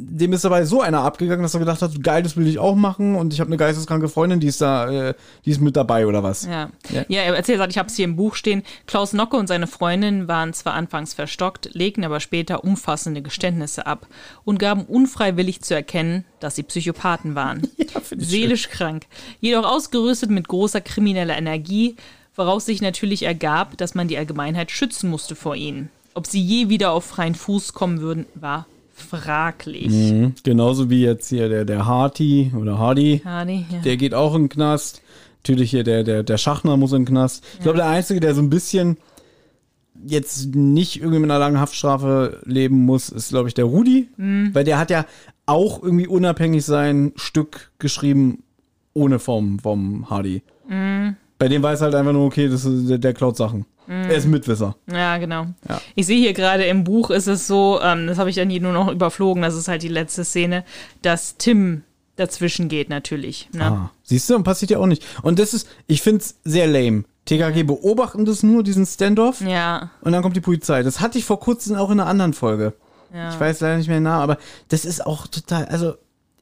dem 0.00 0.32
ist 0.32 0.44
dabei 0.44 0.64
so 0.64 0.80
einer 0.80 1.00
abgegangen, 1.00 1.42
dass 1.42 1.54
er 1.54 1.60
gedacht 1.60 1.82
hat, 1.82 2.02
geil, 2.02 2.22
das 2.22 2.36
will 2.36 2.46
ich 2.46 2.58
auch 2.58 2.76
machen 2.76 3.16
und 3.16 3.32
ich 3.34 3.40
habe 3.40 3.48
eine 3.48 3.56
geisteskranke 3.56 4.08
Freundin, 4.08 4.38
die 4.38 4.46
ist 4.46 4.60
da, 4.60 4.88
äh, 4.90 5.14
die 5.44 5.50
ist 5.50 5.60
mit 5.60 5.76
dabei 5.76 6.06
oder 6.06 6.22
was. 6.22 6.46
ja. 6.46 6.70
Ja. 6.90 7.04
Ja, 7.08 7.22
er 7.22 7.34
erzählt, 7.34 7.58
sagt, 7.58 7.72
ich 7.72 7.78
habe 7.78 7.88
es 7.88 7.96
hier 7.96 8.04
im 8.04 8.16
Buch 8.16 8.34
stehen. 8.34 8.62
Klaus 8.86 9.12
Nocke 9.12 9.36
und 9.36 9.48
seine 9.48 9.66
Freundin 9.66 10.28
waren 10.28 10.52
zwar 10.52 10.74
anfangs 10.74 11.14
verstockt, 11.14 11.70
legten 11.72 12.04
aber 12.04 12.20
später 12.20 12.62
umfassende 12.62 13.22
Geständnisse 13.22 13.86
ab 13.86 14.06
und 14.44 14.58
gaben 14.58 14.84
unfreiwillig 14.84 15.62
zu 15.62 15.74
erkennen, 15.74 16.24
dass 16.38 16.54
sie 16.54 16.62
Psychopathen 16.62 17.34
waren. 17.34 17.66
Ja, 17.88 18.02
Seelisch 18.18 18.68
krank. 18.68 19.06
Jedoch 19.40 19.64
ausgerüstet 19.64 20.30
mit 20.30 20.46
großer 20.46 20.82
krimineller 20.82 21.38
Energie, 21.38 21.96
woraus 22.36 22.66
sich 22.66 22.82
natürlich 22.82 23.22
ergab, 23.22 23.78
dass 23.78 23.94
man 23.94 24.08
die 24.08 24.18
Allgemeinheit 24.18 24.70
schützen 24.70 25.08
musste 25.08 25.34
vor 25.34 25.56
ihnen. 25.56 25.88
Ob 26.12 26.26
sie 26.26 26.40
je 26.40 26.68
wieder 26.68 26.92
auf 26.92 27.04
freien 27.04 27.34
Fuß 27.34 27.72
kommen 27.72 28.00
würden, 28.00 28.26
war 28.34 28.66
fraglich. 29.00 29.88
Mhm. 29.88 30.34
Genauso 30.42 30.90
wie 30.90 31.02
jetzt 31.02 31.28
hier 31.28 31.48
der, 31.48 31.64
der 31.64 31.86
Harty 31.86 32.52
oder 32.58 32.78
Hardy, 32.78 33.22
Hardy, 33.24 33.66
ja. 33.70 33.78
der 33.80 33.96
geht 33.96 34.14
auch 34.14 34.34
in 34.34 34.44
den 34.44 34.48
Knast. 34.48 35.02
Natürlich 35.38 35.70
hier 35.70 35.84
der, 35.84 36.04
der, 36.04 36.22
der 36.22 36.36
Schachner 36.36 36.76
muss 36.76 36.92
in 36.92 37.02
den 37.02 37.08
Knast. 37.08 37.44
Ich 37.54 37.62
glaube, 37.62 37.78
der 37.78 37.88
Einzige, 37.88 38.20
der 38.20 38.34
so 38.34 38.42
ein 38.42 38.50
bisschen 38.50 38.98
jetzt 40.06 40.54
nicht 40.54 40.96
irgendwie 40.96 41.18
mit 41.18 41.30
einer 41.30 41.38
langen 41.38 41.60
Haftstrafe 41.60 42.40
leben 42.44 42.84
muss, 42.84 43.08
ist, 43.08 43.30
glaube 43.30 43.48
ich, 43.48 43.54
der 43.54 43.64
Rudi. 43.64 44.08
Mhm. 44.16 44.50
Weil 44.54 44.64
der 44.64 44.78
hat 44.78 44.90
ja 44.90 45.06
auch 45.46 45.82
irgendwie 45.82 46.06
unabhängig 46.06 46.64
sein 46.64 47.12
Stück 47.16 47.70
geschrieben, 47.78 48.42
ohne 48.94 49.18
vom, 49.18 49.58
vom 49.58 50.10
Hardy. 50.10 50.42
Mhm. 50.68 51.16
Bei 51.38 51.48
dem 51.48 51.62
weiß 51.62 51.80
halt 51.82 51.94
einfach 51.94 52.12
nur, 52.12 52.26
okay, 52.26 52.48
das 52.48 52.64
ist, 52.64 52.88
der, 52.90 52.98
der 52.98 53.14
klaut 53.14 53.36
Sachen. 53.36 53.64
Er 53.86 54.10
ist 54.10 54.26
Mitwisser. 54.26 54.76
Ja, 54.92 55.16
genau. 55.16 55.46
Ja. 55.66 55.80
Ich 55.94 56.04
sehe 56.06 56.18
hier 56.18 56.34
gerade 56.34 56.64
im 56.64 56.84
Buch 56.84 57.08
ist 57.08 57.26
es 57.26 57.46
so, 57.46 57.80
ähm, 57.82 58.06
das 58.06 58.18
habe 58.18 58.28
ich 58.28 58.36
dann 58.36 58.50
hier 58.50 58.60
nur 58.60 58.74
noch 58.74 58.92
überflogen, 58.92 59.42
das 59.42 59.54
ist 59.54 59.66
halt 59.66 59.82
die 59.82 59.88
letzte 59.88 60.24
Szene, 60.24 60.62
dass 61.00 61.38
Tim 61.38 61.84
dazwischen 62.16 62.68
geht 62.68 62.90
natürlich. 62.90 63.48
Ne? 63.52 63.64
Ah, 63.64 63.90
siehst 64.02 64.28
du, 64.28 64.36
und 64.36 64.44
passiert 64.44 64.72
ja 64.72 64.78
auch 64.78 64.86
nicht. 64.86 65.06
Und 65.22 65.38
das 65.38 65.54
ist, 65.54 65.66
ich 65.86 66.02
finde 66.02 66.20
es 66.20 66.36
sehr 66.44 66.66
lame. 66.66 67.04
TKG 67.24 67.62
beobachten 67.62 68.26
das 68.26 68.42
nur, 68.42 68.62
diesen 68.62 68.84
Standoff. 68.84 69.40
Ja, 69.40 69.90
Und 70.02 70.12
dann 70.12 70.22
kommt 70.22 70.36
die 70.36 70.40
Polizei. 70.42 70.82
Das 70.82 71.00
hatte 71.00 71.16
ich 71.16 71.24
vor 71.24 71.40
kurzem 71.40 71.76
auch 71.76 71.90
in 71.90 71.98
einer 72.00 72.10
anderen 72.10 72.34
Folge. 72.34 72.74
ja. 73.14 73.30
Ich 73.30 73.40
weiß 73.40 73.60
leider 73.60 73.78
nicht 73.78 73.88
mehr 73.88 73.98
den 73.98 74.04
Namen, 74.04 74.22
aber 74.22 74.36
das 74.68 74.84
ist 74.84 75.06
auch 75.06 75.26
total, 75.28 75.64
also 75.66 75.94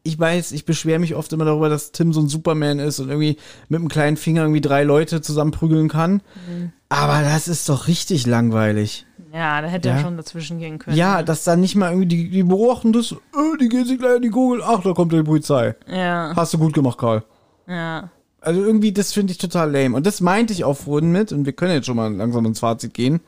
ich 0.07 0.19
weiß, 0.19 0.53
ich 0.53 0.65
beschwere 0.65 0.99
mich 0.99 1.15
oft 1.15 1.33
immer 1.33 1.45
darüber, 1.45 1.69
dass 1.69 1.93
Tim 1.93 2.13
so 2.13 2.21
ein 2.21 2.29
Superman 2.29 2.79
ist 2.79 2.99
und 3.01 3.09
irgendwie 3.09 3.37
mit 3.69 3.81
einem 3.81 3.89
kleinen 3.89 4.17
Finger 4.17 4.43
irgendwie 4.43 4.61
drei 4.61 4.85
Leute 4.85 5.21
zusammenprügeln 5.21 5.89
kann. 5.89 6.23
Mhm. 6.49 6.73
Aber 6.89 7.23
das 7.23 7.49
ist 7.49 7.69
doch 7.69 7.89
richtig 7.89 8.27
langweilig. 8.27 9.05
ja, 9.33 9.61
da 9.61 9.69
hätte 9.69 9.89
Ja. 9.91 9.97
er 9.97 10.01
schon 10.03 10.17
dazwischen 10.17 10.59
gehen 10.59 10.79
können. 10.79 10.97
Ja, 10.97 11.23
dass 11.23 11.45
da 11.45 11.57
nicht 11.57 11.75
mal 11.75 11.91
irgendwie, 11.91 12.07
die, 12.09 12.31
die 12.31 12.43
beobachten 12.43 12.93
das, 12.93 13.13
äh, 13.13 13.17
die 13.61 13.69
gehen 13.69 13.85
sich 13.85 13.99
gleich 13.99 14.17
in 14.17 14.23
die 14.23 14.31
Kugel, 14.31 14.63
ach, 14.65 14.83
da 14.83 14.93
kommt 14.95 15.13
die 15.13 15.23
Polizei. 15.23 15.75
Ja, 15.87 16.33
Hast 16.35 16.55
du 16.55 16.59
gut 16.59 16.73
gemacht, 16.73 16.97
Karl. 16.99 17.23
ja. 17.67 18.09
Also 18.39 18.63
irgendwie, 18.63 18.93
das 18.93 19.13
finde 19.13 19.33
ich 19.33 19.39
total 19.39 19.73
lame. 19.73 19.97
Und 19.97 20.07
das 20.07 20.21
meinte 20.21 20.53
ich 20.53 20.63
auch 20.63 20.77
vorhin 20.77 21.11
mit, 21.11 21.33
und 21.33 21.47
wir 21.47 21.53
können 21.53 21.73
jetzt 21.73 21.87
schon 21.87 21.97
mal 21.97 22.15
langsam 22.15 22.47
ins 22.47 22.61
Fazit 22.61 22.95
gehen. 22.95 23.19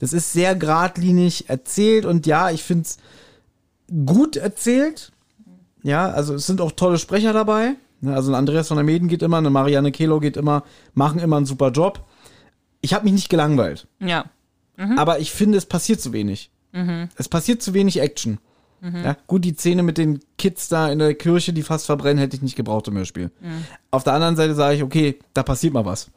Das 0.00 0.12
ist 0.12 0.32
sehr 0.32 0.56
geradlinig 0.56 1.48
erzählt 1.48 2.04
und 2.04 2.26
ja, 2.26 2.50
ich 2.50 2.64
finde 2.64 2.82
es 2.82 2.98
gut 4.06 4.34
erzählt. 4.34 5.12
Ja, 5.86 6.08
also 6.10 6.34
es 6.34 6.46
sind 6.46 6.60
auch 6.60 6.72
tolle 6.72 6.98
Sprecher 6.98 7.32
dabei. 7.32 7.74
Ja, 8.00 8.14
Also 8.14 8.32
ein 8.32 8.34
Andreas 8.34 8.66
von 8.68 8.76
der 8.76 8.84
Meden 8.84 9.06
geht 9.08 9.22
immer, 9.22 9.38
eine 9.38 9.50
Marianne 9.50 9.92
Kelo 9.92 10.18
geht 10.18 10.36
immer, 10.36 10.64
machen 10.94 11.20
immer 11.20 11.36
einen 11.36 11.46
super 11.46 11.70
Job. 11.70 12.04
Ich 12.80 12.92
habe 12.92 13.04
mich 13.04 13.12
nicht 13.12 13.28
gelangweilt, 13.28 13.86
Ja, 14.00 14.26
aber 14.98 15.20
ich 15.20 15.30
finde, 15.32 15.56
es 15.58 15.64
passiert 15.66 16.00
zu 16.00 16.12
wenig. 16.12 16.50
Es 17.16 17.28
passiert 17.28 17.62
zu 17.62 17.72
wenig 17.72 18.00
Action. 18.00 18.38
Ja, 18.82 19.16
gut, 19.26 19.44
die 19.44 19.54
Szene 19.54 19.82
mit 19.82 19.96
den 19.96 20.20
Kids 20.38 20.68
da 20.68 20.90
in 20.90 20.98
der 20.98 21.14
Kirche, 21.14 21.52
die 21.52 21.62
fast 21.62 21.86
verbrennen, 21.86 22.18
hätte 22.18 22.36
ich 22.36 22.42
nicht 22.42 22.56
gebraucht 22.56 22.88
im 22.88 22.96
Hörspiel. 22.96 23.30
Auf 23.90 24.04
der 24.04 24.12
anderen 24.12 24.36
Seite 24.36 24.54
sage 24.54 24.76
ich, 24.76 24.82
okay, 24.82 25.18
da 25.34 25.42
passiert 25.44 25.72
mal 25.72 25.84
was. 25.86 26.10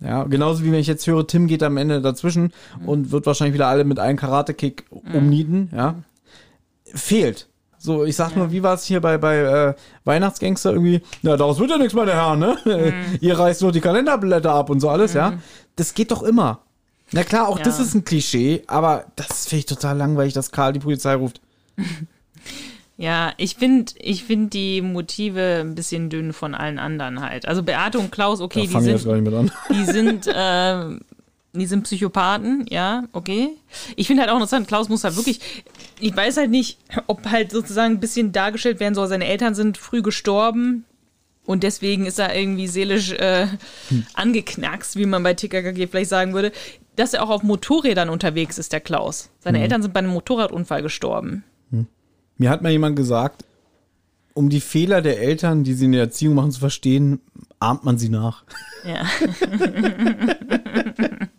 Ja, 0.00 0.22
genauso 0.24 0.64
wie 0.64 0.72
wenn 0.72 0.80
ich 0.80 0.86
jetzt 0.86 1.06
höre, 1.06 1.26
Tim 1.26 1.46
geht 1.46 1.62
am 1.62 1.76
Ende 1.76 2.00
dazwischen 2.00 2.52
und 2.86 3.10
wird 3.12 3.26
wahrscheinlich 3.26 3.54
wieder 3.54 3.66
alle 3.68 3.84
mit 3.84 3.98
einem 3.98 4.16
Karate-Kick 4.16 4.84
umnieten, 5.12 5.68
ja. 5.72 5.96
Fehlt. 6.86 7.48
So, 7.84 8.06
ich 8.06 8.16
sag 8.16 8.34
nur, 8.34 8.50
wie 8.50 8.62
war 8.62 8.72
es 8.72 8.84
hier 8.86 9.02
bei, 9.02 9.18
bei 9.18 9.36
äh, 9.40 9.74
Weihnachtsgangster 10.04 10.72
irgendwie? 10.72 11.02
Ja, 11.20 11.36
daraus 11.36 11.58
wird 11.58 11.68
ja 11.68 11.76
nichts, 11.76 11.92
meine 11.92 12.14
Herren, 12.14 12.38
ne? 12.38 12.56
Ihr 13.20 13.38
reißt 13.38 13.60
nur 13.60 13.72
die 13.72 13.82
Kalenderblätter 13.82 14.54
ab 14.54 14.70
und 14.70 14.80
so 14.80 14.88
alles, 14.88 15.12
ja. 15.12 15.34
Das 15.76 15.92
geht 15.92 16.10
doch 16.10 16.22
immer. 16.22 16.60
Na 17.12 17.24
klar, 17.24 17.46
auch 17.46 17.58
Ja. 17.58 17.64
das 17.64 17.80
ist 17.80 17.92
ein 17.94 18.02
Klischee, 18.06 18.62
aber 18.68 19.04
das 19.16 19.48
finde 19.48 19.58
ich 19.58 19.66
total 19.66 19.98
langweilig, 19.98 20.32
dass 20.32 20.50
Karl 20.50 20.72
die 20.72 20.78
Polizei 20.80 21.14
ruft. 21.14 21.42
ja. 22.96 23.32
Ich 23.36 23.56
finde 23.56 23.92
ich 23.98 24.24
find 24.24 24.54
die 24.54 24.80
Motive 24.80 25.60
ein 25.60 25.74
bisschen 25.74 26.08
dünn 26.08 26.32
von 26.32 26.54
allen 26.54 26.78
anderen 26.78 27.20
halt. 27.20 27.46
Also 27.46 27.62
Beate 27.62 27.98
und 27.98 28.10
Klaus, 28.10 28.40
okay, 28.40 28.62
die 28.62 28.80
sind, 28.80 29.06
die 29.70 29.84
sind, 29.92 30.26
äh, 30.26 30.84
die 31.60 31.66
sind 31.66 31.84
Psychopathen, 31.84 32.66
ja, 32.68 33.04
okay. 33.12 33.50
Ich 33.96 34.08
finde 34.08 34.22
halt 34.22 34.30
auch 34.30 34.36
interessant, 34.36 34.66
Klaus 34.66 34.88
muss 34.88 35.04
halt 35.04 35.16
wirklich, 35.16 35.40
ich 36.00 36.16
weiß 36.16 36.36
halt 36.36 36.50
nicht, 36.50 36.78
ob 37.06 37.30
halt 37.30 37.52
sozusagen 37.52 37.94
ein 37.94 38.00
bisschen 38.00 38.32
dargestellt 38.32 38.80
werden 38.80 38.94
soll, 38.94 39.06
seine 39.06 39.26
Eltern 39.26 39.54
sind 39.54 39.78
früh 39.78 40.02
gestorben 40.02 40.84
und 41.46 41.62
deswegen 41.62 42.06
ist 42.06 42.18
er 42.18 42.34
irgendwie 42.34 42.66
seelisch 42.66 43.12
äh, 43.12 43.46
angeknackst, 44.14 44.96
wie 44.96 45.06
man 45.06 45.22
bei 45.22 45.34
TKKG 45.34 45.86
vielleicht 45.86 46.10
sagen 46.10 46.34
würde, 46.34 46.52
dass 46.96 47.14
er 47.14 47.22
auch 47.22 47.30
auf 47.30 47.42
Motorrädern 47.42 48.08
unterwegs 48.08 48.58
ist, 48.58 48.72
der 48.72 48.80
Klaus. 48.80 49.30
Seine 49.40 49.60
Eltern 49.60 49.82
sind 49.82 49.94
bei 49.94 49.98
einem 49.98 50.12
Motorradunfall 50.12 50.82
gestorben. 50.82 51.44
Mir 52.36 52.50
hat 52.50 52.62
mal 52.62 52.72
jemand 52.72 52.96
gesagt, 52.96 53.44
um 54.32 54.48
die 54.48 54.60
Fehler 54.60 55.02
der 55.02 55.20
Eltern, 55.20 55.62
die 55.62 55.74
sie 55.74 55.84
in 55.84 55.92
der 55.92 56.02
Erziehung 56.02 56.34
machen, 56.34 56.50
zu 56.50 56.58
verstehen, 56.58 57.20
ahmt 57.60 57.84
man 57.84 57.98
sie 57.98 58.08
nach. 58.08 58.42
Ja. 58.84 59.04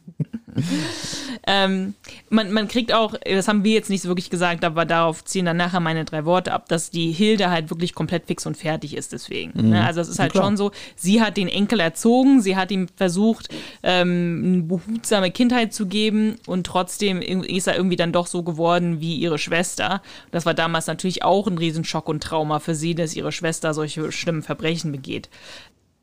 ähm, 1.48 1.94
man, 2.30 2.52
man 2.52 2.68
kriegt 2.68 2.94
auch, 2.94 3.16
das 3.24 3.48
haben 3.48 3.64
wir 3.64 3.74
jetzt 3.74 3.90
nicht 3.90 4.02
so 4.02 4.10
wirklich 4.10 4.30
gesagt, 4.30 4.64
aber 4.64 4.86
darauf 4.86 5.24
ziehen 5.24 5.46
dann 5.46 5.58
nachher 5.58 5.80
meine 5.80 6.06
drei 6.06 6.26
Worte 6.26 6.54
ab, 6.54 6.70
dass 6.70 6.90
die 6.90 7.12
Hilde 7.12 7.50
halt 7.50 7.70
wirklich 7.70 7.94
komplett 7.94 8.26
fix 8.26 8.46
und 8.46 8.56
fertig 8.56 8.96
ist 8.96 9.14
deswegen. 9.14 9.70
Ne? 9.70 9.86
Also 9.86 10.02
es 10.02 10.10
ist 10.10 10.20
halt 10.20 10.32
klar. 10.32 10.46
schon 10.46 10.58
so, 10.58 10.72
sie 10.96 11.22
hat 11.22 11.38
den 11.38 11.48
Enkel 11.48 11.80
erzogen, 11.80 12.42
sie 12.42 12.56
hat 12.56 12.72
ihm 12.72 12.88
versucht, 12.96 13.50
ähm, 13.84 14.42
eine 14.46 14.62
behutsame 14.64 15.32
Kindheit 15.32 15.74
zu 15.74 15.88
geben 15.88 16.36
und 16.48 16.66
trotzdem 16.66 17.22
ist 17.22 17.68
er 17.68 17.76
irgendwie 17.76 17.96
dann 17.96 18.12
doch 18.12 18.28
so 18.28 18.44
geworden 18.44 19.02
wie 19.02 19.16
ihre 19.16 19.38
Schwester. 19.38 20.02
Das 20.32 20.46
war 20.46 20.54
damals 20.54 20.88
natürlich 20.88 21.24
auch 21.24 21.48
ein 21.48 21.58
Riesenschock 21.58 22.08
und 22.08 22.24
Trauma 22.24 22.60
für 22.60 22.76
sie, 22.76 22.96
dass 22.96 23.16
ihre 23.16 23.32
Schwester 23.32 23.74
solche 23.74 24.12
schlimmen 24.12 24.44
Verbrechen 24.44 24.92
begeht 24.92 25.30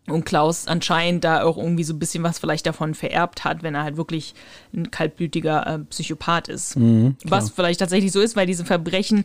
Und 0.09 0.25
Klaus 0.27 0.67
anscheinend 0.67 1.23
da 1.23 1.45
auch 1.45 1.57
irgendwie 1.57 1.85
so 1.85 1.93
ein 1.95 2.01
bisschen 2.01 2.25
was 2.25 2.41
vielleicht 2.41 2.67
davon 2.67 2.95
vererbt 2.95 3.45
hat, 3.45 3.63
wenn 3.63 3.77
er 3.77 3.85
halt 3.85 3.97
wirklich 3.97 4.35
ein 4.75 4.91
kaltblütiger 4.91 5.65
äh, 5.65 5.79
Psychopath 5.79 6.49
ist. 6.49 6.77
Mhm, 6.77 7.15
was 7.23 7.51
vielleicht 7.51 7.79
tatsächlich 7.79 8.11
so 8.11 8.21
ist, 8.21 8.35
weil 8.35 8.49
diese 8.49 8.65
Verbrechen, 8.65 9.25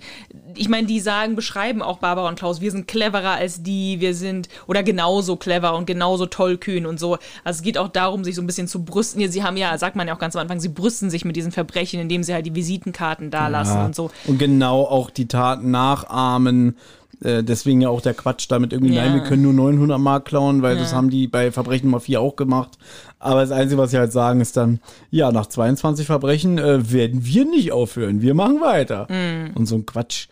ich 0.54 0.70
meine, 0.70 0.86
die 0.86 1.00
sagen, 1.00 1.36
beschreiben 1.36 1.82
auch 1.82 1.98
Barbara 1.98 2.30
und 2.30 2.38
Klaus, 2.38 2.62
wir 2.62 2.70
sind 2.70 2.88
cleverer 2.88 3.32
als 3.32 3.64
die, 3.64 4.00
wir 4.02 4.14
sind 4.14 4.50
oder 4.68 4.84
genauso 4.84 5.36
clever 5.36 5.76
und 5.76 5.88
genauso 5.88 6.28
tollkühn 6.28 6.86
und 6.86 7.00
so. 7.00 7.16
Also 7.44 7.58
es 7.58 7.62
geht 7.64 7.80
auch 7.80 7.88
darum, 7.88 8.24
sich 8.24 8.36
so 8.36 8.44
ein 8.44 8.48
bisschen 8.48 8.68
zu 8.68 8.84
brüsten. 8.86 9.32
Sie 9.32 9.44
haben 9.44 9.58
ja, 9.58 9.76
sagt 9.80 9.96
man 9.96 10.08
ja 10.08 10.14
auch 10.14 10.20
ganz 10.20 10.36
am 10.36 10.44
Anfang, 10.44 10.60
sie 10.60 10.70
brüsten 10.70 11.10
sich 11.10 11.26
mit 11.26 11.36
diesen 11.36 11.52
Verbrechen, 11.52 12.00
indem 12.00 12.22
sie 12.22 12.36
halt 12.36 12.46
die 12.46 12.54
Visitenkarten 12.54 13.32
da 13.32 13.48
lassen 13.48 13.78
Ja. 13.78 13.86
und 13.86 13.96
so. 13.96 14.12
Und 14.26 14.38
genau 14.38 14.84
auch 14.84 15.10
die 15.10 15.28
Taten 15.28 15.72
nachahmen. 15.72 16.78
Äh, 17.24 17.44
deswegen 17.44 17.82
ja 17.82 17.90
auch 17.90 18.02
der 18.02 18.14
Quatsch 18.14 18.46
damit 18.50 18.74
irgendwie, 18.74 18.94
Ja. 18.94 19.04
nein, 19.06 19.16
wir 19.16 19.24
können 19.24 19.42
nur 19.42 19.54
900 19.54 20.00
Mark 20.00 20.26
klauen, 20.26 20.62
weil 20.62 20.76
Ja. 20.76 20.82
das 20.84 20.94
haben 20.94 21.10
die 21.10 21.28
bei 21.28 21.52
Verbrechen 21.52 21.88
Nummer 21.88 22.00
4 22.00 22.22
auch 22.22 22.36
gemacht. 22.36 22.78
Aber 23.20 23.42
das 23.42 23.52
Einzige, 23.52 23.82
was 23.82 23.92
sie 23.92 23.98
halt 23.98 24.12
sagen, 24.12 24.40
ist 24.42 24.56
dann, 24.58 24.80
ja, 25.10 25.32
nach 25.32 25.48
22 25.48 26.06
Verbrechen 26.06 26.58
äh, 26.60 26.92
werden 26.92 27.26
wir 27.26 27.46
nicht 27.46 27.72
aufhören, 27.72 28.22
wir 28.22 28.34
machen 28.36 28.62
weiter. 28.62 29.08
Mhm. 29.10 29.56
Und 29.56 29.66
so 29.66 29.76
ein 29.76 29.86
Quatsch. 29.86 30.28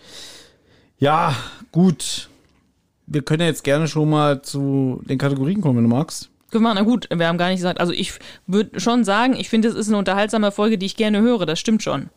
Ja, 1.00 1.36
gut. 1.72 2.30
Wir 3.08 3.22
können 3.22 3.42
ja 3.42 3.48
jetzt 3.48 3.64
gerne 3.64 3.88
schon 3.88 4.10
mal 4.10 4.42
zu 4.42 5.02
den 5.06 5.18
Kategorien 5.18 5.62
kommen, 5.62 5.78
wenn 5.78 5.84
du 5.90 5.96
magst. 5.96 6.30
Können 6.52 6.64
wir, 6.64 6.74
na 6.74 6.82
gut, 6.84 7.08
wir 7.14 7.28
haben 7.28 7.38
gar 7.38 7.50
nicht 7.50 7.58
gesagt, 7.58 7.80
also 7.80 7.92
ich 7.92 8.14
würde 8.48 8.80
schon 8.80 9.04
sagen, 9.04 9.36
ich 9.36 9.50
finde, 9.50 9.68
es 9.68 9.76
ist 9.76 9.90
eine 9.90 9.98
unterhaltsame 9.98 10.52
Folge, 10.52 10.78
die 10.78 10.86
ich 10.86 10.96
gerne 10.96 11.22
höre, 11.22 11.46
das 11.46 11.60
stimmt 11.60 11.84
schon. 11.84 12.10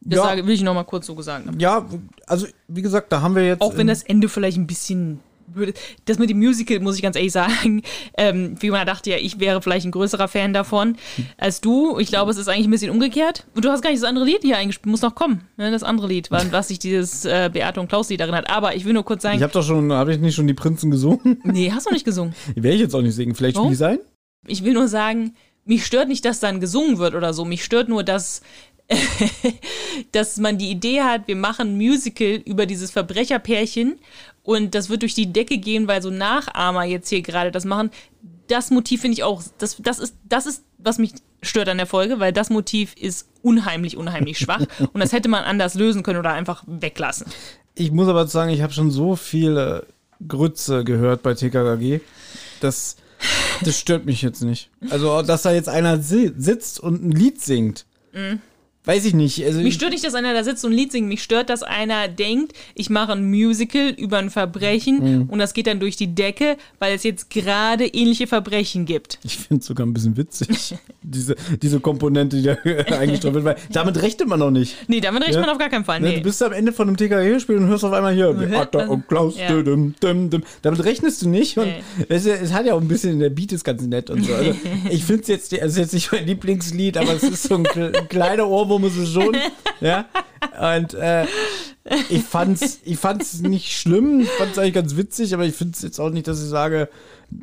Das 0.00 0.18
Ja. 0.18 0.24
sage, 0.24 0.46
will 0.46 0.54
ich 0.54 0.62
noch 0.62 0.74
mal 0.74 0.84
kurz 0.84 1.06
so 1.06 1.14
gesagt 1.14 1.46
haben. 1.46 1.58
Ja, 1.60 1.86
also 2.26 2.46
wie 2.68 2.82
gesagt, 2.82 3.12
da 3.12 3.22
haben 3.22 3.34
wir 3.34 3.46
jetzt. 3.46 3.60
Auch 3.60 3.74
wenn 3.74 3.82
ähm, 3.82 3.86
das 3.88 4.02
Ende 4.02 4.28
vielleicht 4.28 4.56
ein 4.56 4.66
bisschen 4.66 5.20
würde. 5.54 5.74
Das 6.04 6.18
mit 6.18 6.30
dem 6.30 6.38
Musical, 6.38 6.80
muss 6.80 6.96
ich 6.96 7.02
ganz 7.02 7.16
ehrlich 7.16 7.32
sagen, 7.32 7.82
ähm, 8.18 8.56
Fiona 8.56 8.84
dachte 8.84 9.10
ja, 9.10 9.16
ich 9.16 9.40
wäre 9.40 9.62
vielleicht 9.62 9.86
ein 9.86 9.90
größerer 9.90 10.28
Fan 10.28 10.52
davon 10.52 10.96
als 11.36 11.60
du. 11.60 11.98
Ich 11.98 12.08
glaube, 12.08 12.30
es 12.30 12.36
ist 12.36 12.48
eigentlich 12.48 12.66
ein 12.66 12.70
bisschen 12.70 12.90
umgekehrt. 12.90 13.46
Und 13.54 13.64
du 13.64 13.70
hast 13.70 13.82
gar 13.82 13.90
nicht 13.90 14.02
das 14.02 14.08
andere 14.08 14.24
Lied 14.24 14.42
hier 14.42 14.56
eingespielt, 14.56 14.90
muss 14.90 15.02
noch 15.02 15.14
kommen. 15.14 15.42
Ne, 15.56 15.70
das 15.70 15.82
andere 15.82 16.08
Lied, 16.08 16.30
was 16.30 16.68
sich 16.68 16.78
dieses 16.78 17.24
äh, 17.24 17.50
Beate 17.52 17.80
und 17.80 17.88
Klaus 17.88 18.08
Lied 18.08 18.20
erinnert. 18.20 18.50
Aber 18.50 18.76
ich 18.76 18.84
will 18.84 18.92
nur 18.92 19.04
kurz 19.04 19.22
sagen, 19.22 19.36
ich 19.36 19.42
habe 19.42 19.52
doch 19.52 19.64
schon, 19.64 19.92
habe 19.92 20.12
ich 20.12 20.20
nicht 20.20 20.34
schon 20.34 20.46
die 20.46 20.54
Prinzen 20.54 20.90
gesungen? 20.90 21.40
nee, 21.44 21.70
hast 21.72 21.86
du 21.86 21.92
nicht 21.92 22.04
gesungen. 22.04 22.34
Werde 22.54 22.74
ich 22.76 22.80
jetzt 22.82 22.94
auch 22.94 23.02
nicht 23.02 23.14
singen. 23.14 23.34
Vielleicht 23.34 23.56
Warum? 23.56 23.74
spiele 23.74 23.94
ich 23.94 23.98
sein? 23.98 24.06
Ich 24.46 24.64
will 24.64 24.72
nur 24.72 24.88
sagen, 24.88 25.34
mich 25.68 25.84
stört 25.84 26.08
nicht, 26.08 26.24
dass 26.24 26.40
dann 26.40 26.60
gesungen 26.60 26.96
wird 26.96 27.14
oder 27.14 27.34
so. 27.34 27.44
Mich 27.44 27.62
stört 27.62 27.90
nur, 27.90 28.02
dass, 28.02 28.40
dass 30.12 30.38
man 30.38 30.58
die 30.58 30.70
Idee 30.70 31.02
hat, 31.02 31.28
wir 31.28 31.36
machen 31.36 31.68
ein 31.68 31.76
Musical 31.76 32.40
über 32.44 32.66
dieses 32.66 32.90
Verbrecherpärchen 32.90 33.98
und 34.42 34.74
das 34.74 34.88
wird 34.88 35.02
durch 35.02 35.14
die 35.14 35.32
Decke 35.32 35.58
gehen, 35.58 35.88
weil 35.88 36.00
so 36.00 36.10
Nachahmer 36.10 36.84
jetzt 36.84 37.08
hier 37.08 37.22
gerade 37.22 37.50
das 37.50 37.64
machen. 37.64 37.90
Das 38.46 38.70
Motiv 38.70 39.02
finde 39.02 39.14
ich 39.14 39.24
auch, 39.24 39.42
das, 39.58 39.76
das, 39.78 39.98
ist, 39.98 40.14
das 40.26 40.46
ist, 40.46 40.64
was 40.78 40.98
mich 40.98 41.12
stört 41.42 41.68
an 41.68 41.76
der 41.76 41.86
Folge, 41.86 42.18
weil 42.18 42.32
das 42.32 42.48
Motiv 42.48 42.94
ist 42.94 43.28
unheimlich, 43.42 43.96
unheimlich 43.96 44.38
schwach 44.38 44.64
und 44.92 45.00
das 45.00 45.12
hätte 45.12 45.28
man 45.28 45.44
anders 45.44 45.74
lösen 45.74 46.02
können 46.02 46.18
oder 46.18 46.32
einfach 46.32 46.64
weglassen. 46.66 47.26
Ich 47.74 47.92
muss 47.92 48.08
aber 48.08 48.26
sagen, 48.26 48.50
ich 48.50 48.62
habe 48.62 48.72
schon 48.72 48.90
so 48.90 49.16
viele 49.16 49.86
Grütze 50.26 50.82
gehört 50.82 51.22
bei 51.22 51.34
TKKG. 51.34 52.00
Das, 52.60 52.96
das 53.62 53.78
stört 53.78 54.04
mich 54.06 54.22
jetzt 54.22 54.42
nicht. 54.42 54.70
Also, 54.90 55.22
dass 55.22 55.42
da 55.42 55.52
jetzt 55.52 55.68
einer 55.68 55.98
si 55.98 56.32
sitzt 56.36 56.80
und 56.80 57.04
ein 57.04 57.12
Lied 57.12 57.40
singt. 57.40 57.86
Weiß 58.88 59.04
ich 59.04 59.12
nicht. 59.12 59.44
Also. 59.44 59.58
Mich 59.58 59.68
ich, 59.68 59.74
stört 59.74 59.92
nicht, 59.92 60.02
dass 60.02 60.14
einer 60.14 60.32
da 60.32 60.42
sitzt 60.42 60.64
und 60.64 60.72
ein 60.72 60.76
Lied 60.76 60.92
singt. 60.92 61.08
Mich 61.08 61.22
stört, 61.22 61.50
dass 61.50 61.62
einer 61.62 62.08
denkt, 62.08 62.54
ich 62.74 62.88
mache 62.88 63.12
ein 63.12 63.28
Musical 63.28 63.90
über 63.90 64.16
ein 64.16 64.30
Verbrechen 64.30 64.98
Mhm. 64.98 65.22
und 65.28 65.38
das 65.38 65.52
geht 65.52 65.66
dann 65.66 65.78
durch 65.78 65.96
die 65.96 66.14
Decke, 66.14 66.56
weil 66.78 66.94
es 66.94 67.02
jetzt 67.02 67.28
gerade 67.28 67.84
ähnliche 67.84 68.26
Verbrechen 68.26 68.86
gibt. 68.86 69.18
ich 69.24 69.36
finde 69.36 69.60
es 69.60 69.66
sogar 69.66 69.86
ein 69.86 69.92
bisschen 69.92 70.16
witzig. 70.16 70.74
diese, 71.02 71.36
diese 71.60 71.80
Komponente, 71.80 72.36
die 72.36 72.42
da 72.44 72.56
eingestreut 72.98 73.34
wird, 73.34 73.44
weil 73.44 73.56
damit 73.70 74.00
rechnet 74.00 74.26
man 74.26 74.38
noch 74.38 74.50
nicht. 74.50 74.74
Nee, 74.88 75.00
damit 75.00 75.20
rechnet 75.22 75.34
Ja. 75.36 75.40
man 75.42 75.50
auf 75.50 75.58
gar 75.58 75.68
keinen 75.68 75.84
Fall. 75.84 76.00
Ne, 76.00 76.08
Nee. 76.08 76.16
Du 76.16 76.22
bist 76.22 76.42
am 76.42 76.52
Ende 76.52 76.72
von 76.72 76.88
einem 76.88 76.96
TKG-Spiel 76.96 77.56
und 77.58 77.66
hörst 77.66 77.84
auf 77.84 77.92
einmal 77.92 78.14
hier 78.14 78.32
Beata 78.32 78.86
und 78.86 79.06
Klaus. 79.06 79.36
Ja. 79.38 79.48
Düm, 79.60 79.94
düm, 80.02 80.30
düm. 80.30 80.42
Damit 80.62 80.82
rechnest 80.84 81.20
du 81.20 81.28
nicht. 81.28 81.58
Und 81.58 81.66
Nee. 81.66 81.82
es, 82.08 82.24
es 82.24 82.54
hat 82.54 82.64
ja 82.64 82.72
auch 82.72 82.80
ein 82.80 82.88
bisschen, 82.88 83.18
der 83.18 83.28
Beat 83.28 83.52
ist 83.52 83.64
ganz 83.64 83.82
nett 83.82 84.08
und 84.08 84.24
so. 84.24 84.32
Also, 84.34 84.54
ich 84.90 85.04
finde 85.04 85.22
es 85.22 85.28
jetzt, 85.28 85.52
ist 85.52 85.76
jetzt 85.76 85.92
nicht 85.92 86.10
mein 86.10 86.26
Lieblingslied, 86.26 86.96
aber 86.96 87.12
es 87.14 87.22
ist 87.22 87.42
so 87.42 87.56
ein, 87.56 87.66
ein 87.66 88.08
kleiner 88.08 88.48
Ohrwurm 88.48 88.77
ist 88.84 88.96
es 88.96 89.12
schon. 89.12 89.36
Ja. 89.80 90.06
Und 90.76 90.94
äh, 90.94 91.24
ich 92.10 92.24
fand's, 92.24 92.80
ich 92.84 92.98
fand's 92.98 93.40
nicht 93.42 93.78
schlimm, 93.78 94.18
ich 94.18 94.28
fand's 94.30 94.58
eigentlich 94.58 94.74
ganz 94.74 94.96
witzig, 94.96 95.32
aber 95.34 95.44
ich 95.44 95.54
finde 95.54 95.74
es 95.76 95.82
jetzt 95.82 96.00
auch 96.00 96.10
nicht, 96.10 96.26
dass 96.26 96.42
ich 96.42 96.48
sage, 96.48 96.88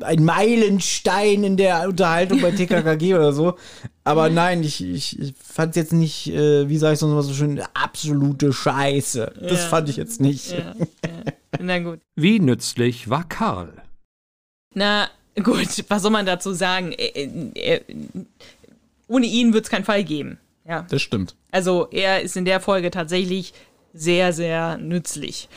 ein 0.00 0.22
Meilenstein 0.22 1.44
in 1.44 1.56
der 1.56 1.88
Unterhaltung 1.88 2.42
bei 2.42 2.50
TKKG 2.50 3.14
oder 3.14 3.32
so. 3.32 3.56
Aber 4.04 4.28
nein, 4.28 4.62
ich, 4.62 4.84
ich, 4.84 5.18
ich 5.18 5.34
fand 5.42 5.70
es 5.70 5.76
jetzt 5.76 5.92
nicht, 5.94 6.26
äh, 6.30 6.68
wie 6.68 6.76
sage 6.76 6.92
ich 6.92 6.98
sonst 7.00 7.14
mal 7.14 7.22
so 7.22 7.32
schön, 7.32 7.58
absolute 7.72 8.52
Scheiße. 8.52 9.32
Das 9.40 9.62
Ja. 9.62 9.68
fand 9.68 9.88
ich 9.88 9.96
jetzt 9.96 10.20
nicht. 10.20 10.50
Ja, 10.52 10.74
ja. 10.76 11.32
Na 11.58 11.78
gut. 11.78 12.00
Wie 12.16 12.38
nützlich 12.38 13.08
war 13.08 13.26
Karl? 13.26 13.72
Na 14.74 15.08
gut, 15.42 15.84
was 15.88 16.02
soll 16.02 16.10
man 16.10 16.26
dazu 16.26 16.52
sagen? 16.52 16.92
Äh, 16.92 17.06
äh, 17.54 17.76
äh, 17.76 17.80
Ohne 19.08 19.24
ihn 19.26 19.54
wird 19.54 19.64
es 19.64 19.70
keinen 19.70 19.84
Fall 19.86 20.04
geben. 20.04 20.38
Ja. 20.68 20.86
Das 20.88 21.02
stimmt. 21.02 21.36
Also 21.52 21.88
er 21.90 22.22
ist 22.22 22.36
in 22.36 22.44
der 22.44 22.60
Folge 22.60 22.90
tatsächlich 22.90 23.54
sehr, 23.92 24.32
sehr 24.32 24.78
nützlich. 24.78 25.48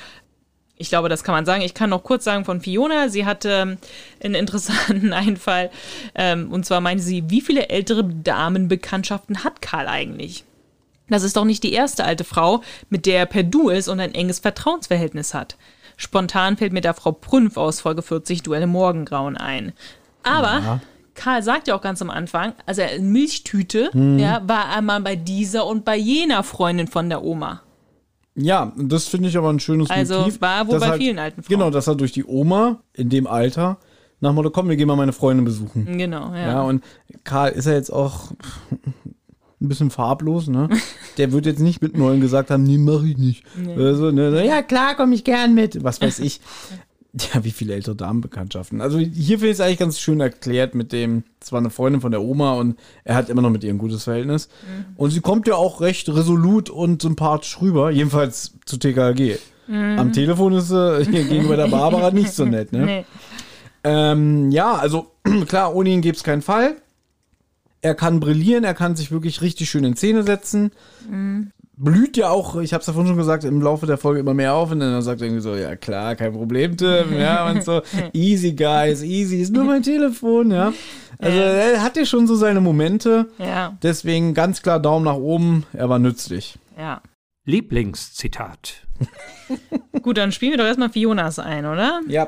Ich 0.81 0.89
glaube, 0.89 1.09
das 1.09 1.23
kann 1.23 1.35
man 1.35 1.45
sagen. 1.45 1.61
Ich 1.61 1.73
kann 1.73 1.89
noch 1.89 2.03
kurz 2.03 2.23
sagen 2.23 2.45
von 2.45 2.61
Fiona. 2.61 3.09
Sie 3.09 3.25
hatte 3.25 3.49
ähm, 3.49 3.77
einen 4.23 4.35
interessanten 4.35 5.11
Einfall. 5.13 5.71
Ähm, 6.15 6.51
und 6.51 6.65
zwar 6.65 6.79
meinte 6.79 7.03
sie, 7.03 7.29
wie 7.29 7.41
viele 7.41 7.67
ältere 7.67 8.05
Damenbekanntschaften 8.05 9.43
hat 9.43 9.61
Karl 9.61 9.87
eigentlich? 9.87 10.45
Das 11.09 11.23
ist 11.23 11.35
doch 11.35 11.43
nicht 11.43 11.63
die 11.63 11.73
erste 11.73 12.05
alte 12.05 12.23
Frau, 12.23 12.61
mit 12.89 13.05
der 13.05 13.19
er 13.19 13.25
per 13.25 13.43
Du 13.43 13.69
ist 13.69 13.87
und 13.87 13.99
ein 13.99 14.13
enges 14.13 14.39
Vertrauensverhältnis 14.39 15.33
hat. 15.33 15.57
Spontan 15.97 16.55
fällt 16.55 16.71
mir 16.71 16.81
da 16.81 16.93
Frau 16.93 17.11
Prünf 17.11 17.57
aus 17.57 17.81
Folge 17.81 18.01
40 18.01 18.43
Duelle 18.43 18.67
Morgengrauen 18.67 19.35
ein. 19.35 19.73
Aber 20.23 20.79
Karl 21.19 21.43
sagt 21.43 21.67
ja 21.67 21.75
auch 21.75 21.81
ganz 21.81 22.01
am 22.01 22.09
Anfang, 22.09 22.53
also 22.65 22.81
Milchtüte, 22.99 23.91
ja, 23.93 24.41
war 24.47 24.73
er 24.73 24.81
mal 24.81 25.01
bei 25.01 25.15
dieser 25.17 25.65
und 25.65 25.83
bei 25.83 25.97
jener 25.97 26.43
Freundin 26.43 26.87
von 26.87 27.09
der 27.09 27.23
Oma. 27.23 27.61
Ja, 28.35 28.71
das 28.77 29.07
finde 29.07 29.27
ich 29.27 29.37
aber 29.37 29.49
ein 29.49 29.59
schönes 29.59 29.89
Also 29.89 30.19
Motiv. 30.19 30.39
war 30.39 30.67
wohl 30.69 30.79
bei 30.79 30.87
halt- 30.87 31.01
vielen 31.01 31.19
alten 31.19 31.43
Frauen. 31.43 31.57
Genau, 31.57 31.69
dass 31.71 31.87
er 31.87 31.95
durch 31.95 32.13
die 32.13 32.23
Oma 32.23 32.79
in 32.93 33.09
dem 33.09 33.27
Alter 33.27 33.79
nach 34.21 34.31
Motto, 34.33 34.49
komm, 34.49 34.69
wir 34.69 34.77
gehen 34.77 34.87
mal 34.87 34.95
meine 34.95 35.11
Freundin 35.13 35.43
besuchen. 35.45 35.97
Genau, 35.97 36.33
ja. 36.33 36.47
Ja, 36.47 36.61
und 36.61 36.83
Karl 37.25 37.51
ist 37.51 37.65
ja 37.65 37.73
jetzt 37.73 37.91
auch 37.91 38.31
ein 38.71 39.67
bisschen 39.67 39.89
farblos, 39.91 40.47
ne? 40.47 40.69
Der 41.17 41.33
wird 41.33 41.45
jetzt 41.45 41.59
nicht 41.59 41.81
mit 41.81 41.97
Neuen 41.97 42.21
gesagt 42.21 42.49
haben, 42.49 42.63
nee, 42.63 42.77
mach 42.77 43.03
ich 43.03 43.17
nicht. 43.17 43.43
Oder 43.75 43.95
so, 43.95 44.09
ne? 44.11 44.45
Ja, 44.45 44.61
klar, 44.61 44.95
komm 44.95 45.11
ich 45.11 45.25
gern 45.25 45.53
mit. 45.53 45.83
Was 45.83 46.01
weiß 46.01 46.19
ich. 46.27 46.39
Ja, 47.33 47.43
wie 47.43 47.51
viele 47.51 47.73
ältere 47.73 47.95
Damenbekanntschaften. 47.95 48.81
Also 48.81 48.99
hier 48.99 49.39
finde 49.39 49.47
ich 49.47 49.53
es 49.53 49.61
eigentlich 49.61 49.79
ganz 49.79 49.99
schön 49.99 50.19
erklärt 50.19 50.75
mit 50.75 50.91
dem, 50.91 51.23
es 51.41 51.51
war 51.51 51.59
eine 51.59 51.71
Freundin 51.71 52.01
von 52.01 52.11
der 52.11 52.21
Oma 52.21 52.53
und 52.53 52.77
er 53.03 53.15
hat 53.15 53.29
immer 53.29 53.41
noch 53.41 53.49
mit 53.49 53.63
ihr 53.63 53.71
ein 53.71 53.79
gutes 53.79 54.03
Verhältnis. 54.03 54.47
Mhm. 54.47 54.85
Und 54.95 55.11
sie 55.11 55.21
kommt 55.21 55.47
ja 55.47 55.55
auch 55.55 55.81
recht 55.81 56.07
resolut 56.09 56.69
und 56.69 57.01
sympathisch 57.01 57.59
rüber, 57.61 57.89
jedenfalls 57.89 58.53
zu 58.65 58.77
TKG. 58.77 59.37
Am 59.71 60.13
Telefon 60.13 60.53
ist 60.53 60.69
sie 60.69 61.05
hier 61.11 61.23
gegenüber 61.25 61.55
der 61.55 61.67
Barbara 61.67 62.09
nicht 62.09 62.31
so 62.31 62.45
nett, 62.45 62.71
ne? 62.71 62.79
Mhm. 62.79 62.85
Nee. 62.85 63.05
Ähm, 63.83 64.51
ja, 64.51 64.73
also 64.73 65.11
klar, 65.47 65.75
ohne 65.75 65.89
ihn 65.89 66.01
gäbe 66.01 66.17
es 66.17 66.23
keinen 66.23 66.41
Fall. 66.41 66.75
Er 67.81 67.95
kann 67.95 68.19
brillieren, 68.19 68.63
er 68.63 68.73
kann 68.73 68.95
sich 68.95 69.11
wirklich 69.11 69.41
richtig 69.41 69.69
schön 69.69 69.83
in 69.83 69.95
Szene 69.95 70.23
setzen. 70.23 70.71
Blüht 71.81 72.17
ja 72.17 72.29
auch, 72.29 72.57
ich 72.57 72.73
habe 72.73 72.81
es 72.81 72.87
ja 72.87 72.93
vorhin 72.93 73.07
schon 73.07 73.17
gesagt, 73.17 73.45
im 73.45 73.61
Laufe 73.61 73.85
der 73.85 73.97
Folge 73.97 74.19
immer 74.19 74.33
mehr 74.33 74.53
auf 74.53 74.69
und 74.71 74.81
dann 74.81 75.01
sagt 75.01 75.21
er 75.21 75.27
irgendwie 75.27 75.41
so, 75.41 75.55
ja 75.55 75.77
klar, 75.77 76.17
kein 76.17 76.33
Problem, 76.33 76.75
Tim, 76.75 77.13
ja, 77.17 77.49
und 77.49 77.63
so, 77.63 77.81
easy 78.11 78.51
guys, 78.51 79.01
easy, 79.01 79.39
ist 79.41 79.53
nur 79.53 79.63
mein 79.63 79.81
Telefon, 79.81 80.51
ja. 80.51 80.73
Also 81.19 81.37
er 81.39 81.81
hat 81.81 81.95
ja 81.95 82.05
schon 82.05 82.27
so 82.27 82.35
seine 82.35 82.59
Momente, 82.59 83.29
Ja, 83.37 83.77
deswegen 83.81 84.33
ganz 84.33 84.61
klar 84.61 84.79
Daumen 84.81 85.05
nach 85.05 85.15
oben, 85.15 85.65
er 85.73 85.87
war 85.89 85.99
nützlich. 85.99 86.59
ja. 86.77 87.01
Lieblingszitat. 87.45 88.85
Gut, 90.03 90.17
dann 90.17 90.31
spielen 90.31 90.51
wir 90.51 90.57
doch 90.59 90.65
erstmal 90.65 90.89
Fionas 90.91 91.39
ein, 91.39 91.65
oder? 91.65 92.01
Ja. 92.07 92.27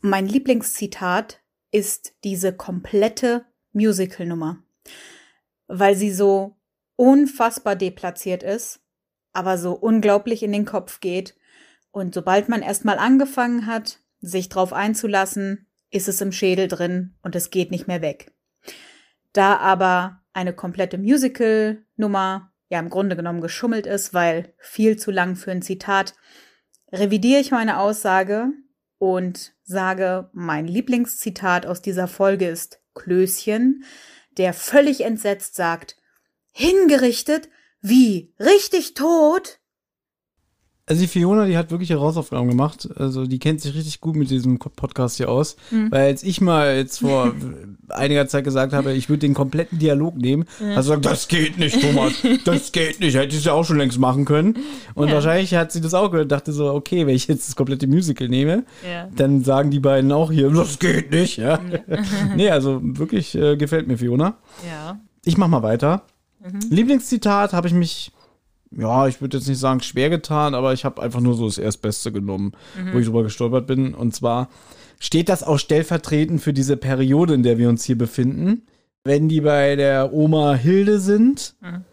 Mein 0.00 0.26
Lieblingszitat 0.28 1.40
ist 1.72 2.12
diese 2.22 2.52
komplette 2.52 3.44
Musical-Nummer, 3.72 4.58
weil 5.66 5.96
sie 5.96 6.12
so 6.12 6.54
unfassbar 6.96 7.76
deplatziert 7.76 8.42
ist, 8.42 8.80
aber 9.32 9.58
so 9.58 9.72
unglaublich 9.72 10.42
in 10.42 10.52
den 10.52 10.64
Kopf 10.64 11.00
geht. 11.00 11.34
Und 11.90 12.14
sobald 12.14 12.48
man 12.48 12.62
erstmal 12.62 12.98
angefangen 12.98 13.66
hat, 13.66 13.98
sich 14.20 14.48
drauf 14.48 14.72
einzulassen, 14.72 15.66
ist 15.90 16.08
es 16.08 16.20
im 16.20 16.32
Schädel 16.32 16.68
drin 16.68 17.14
und 17.22 17.36
es 17.36 17.50
geht 17.50 17.70
nicht 17.70 17.86
mehr 17.86 18.02
weg. 18.02 18.32
Da 19.32 19.56
aber 19.56 20.22
eine 20.32 20.52
komplette 20.54 20.98
Musical-Nummer 20.98 22.52
ja 22.72 22.80
im 22.80 22.88
Grunde 22.88 23.16
genommen 23.16 23.42
geschummelt 23.42 23.86
ist, 23.86 24.14
weil 24.14 24.54
viel 24.56 24.96
zu 24.96 25.10
lang 25.10 25.36
für 25.36 25.50
ein 25.50 25.60
Zitat, 25.60 26.14
revidiere 26.90 27.40
ich 27.40 27.50
meine 27.50 27.78
Aussage 27.78 28.48
und 28.96 29.52
sage, 29.62 30.30
mein 30.32 30.66
Lieblingszitat 30.66 31.66
aus 31.66 31.82
dieser 31.82 32.08
Folge 32.08 32.48
ist 32.48 32.80
Klößchen, 32.94 33.84
der 34.38 34.54
völlig 34.54 35.02
entsetzt 35.02 35.54
sagt, 35.54 35.98
hingerichtet? 36.52 37.48
Wie? 37.80 38.32
Richtig 38.38 38.94
tot? 38.94 39.58
Also 40.84 41.00
die 41.02 41.08
Fiona, 41.08 41.46
die 41.46 41.56
hat 41.56 41.70
wirklich 41.70 41.90
Herausforderungen 41.90 42.50
gemacht. 42.50 42.88
Also 42.96 43.24
die 43.24 43.38
kennt 43.38 43.60
sich 43.60 43.72
richtig 43.74 44.00
gut 44.00 44.16
mit 44.16 44.30
diesem 44.30 44.58
Podcast 44.58 45.16
hier 45.16 45.30
aus. 45.30 45.56
Mhm. 45.70 45.92
Weil 45.92 46.06
als 46.08 46.24
ich 46.24 46.40
mal 46.40 46.76
jetzt 46.76 46.98
vor 46.98 47.32
einiger 47.88 48.26
Zeit 48.26 48.42
gesagt 48.44 48.72
habe, 48.72 48.92
ich 48.92 49.08
würde 49.08 49.20
den 49.20 49.32
kompletten 49.32 49.78
Dialog 49.78 50.16
nehmen, 50.16 50.44
Ja. 50.60 50.74
hast 50.76 50.88
du 50.88 50.96
gesagt, 50.98 51.06
das 51.06 51.28
geht 51.28 51.56
nicht, 51.56 51.80
Thomas, 51.80 52.14
das 52.44 52.72
geht 52.72 52.98
nicht, 52.98 53.14
hätte 53.16 53.28
ich 53.28 53.36
es 53.38 53.44
ja 53.44 53.52
auch 53.52 53.64
schon 53.64 53.78
längst 53.78 53.98
machen 54.00 54.24
können. 54.24 54.58
Und 54.94 55.08
Ja. 55.08 55.14
wahrscheinlich 55.14 55.54
hat 55.54 55.70
sie 55.70 55.80
das 55.80 55.94
auch 55.94 56.10
gehört, 56.10 56.32
dachte 56.32 56.52
so, 56.52 56.72
okay, 56.74 57.06
wenn 57.06 57.14
ich 57.14 57.28
jetzt 57.28 57.48
das 57.48 57.54
komplette 57.56 57.86
Musical 57.86 58.28
nehme, 58.28 58.64
Ja. 58.84 59.08
dann 59.14 59.44
sagen 59.44 59.70
die 59.70 59.80
beiden 59.80 60.10
auch 60.10 60.32
hier, 60.32 60.50
das 60.50 60.80
geht 60.80 61.12
nicht. 61.12 61.36
Ja. 61.38 61.60
nee, 62.36 62.50
also 62.50 62.80
wirklich 62.82 63.36
äh, 63.36 63.56
gefällt 63.56 63.86
mir 63.86 63.98
Fiona. 63.98 64.36
Ja. 64.68 65.00
Ich 65.24 65.38
mach 65.38 65.46
mal 65.48 65.62
weiter. 65.62 66.02
Mhm. 66.42 66.60
Lieblingszitat 66.70 67.52
habe 67.52 67.68
ich 67.68 67.74
mich, 67.74 68.12
ja, 68.70 69.06
ich 69.06 69.20
würde 69.20 69.36
jetzt 69.38 69.46
nicht 69.48 69.58
sagen 69.58 69.80
schwer 69.80 70.10
getan, 70.10 70.54
aber 70.54 70.72
ich 70.72 70.84
habe 70.84 71.00
einfach 71.02 71.20
nur 71.20 71.34
so 71.34 71.46
das 71.46 71.58
Erstbeste 71.58 72.10
genommen, 72.12 72.52
Mhm. 72.76 72.92
wo 72.94 72.98
ich 72.98 73.06
drüber 73.06 73.22
gestolpert 73.22 73.66
bin. 73.66 73.94
Und 73.94 74.14
zwar 74.14 74.48
steht 74.98 75.28
das 75.28 75.42
auch 75.42 75.58
stellvertretend 75.58 76.40
für 76.40 76.52
diese 76.52 76.76
Periode, 76.76 77.34
in 77.34 77.42
der 77.42 77.58
wir 77.58 77.68
uns 77.68 77.84
hier 77.84 77.98
befinden. 77.98 78.62
Wenn 79.04 79.28
die 79.28 79.40
bei 79.40 79.76
der 79.76 80.12
Oma 80.12 80.54
Hilde 80.54 81.00
sind, 81.00 81.54
Mhm. 81.60 81.84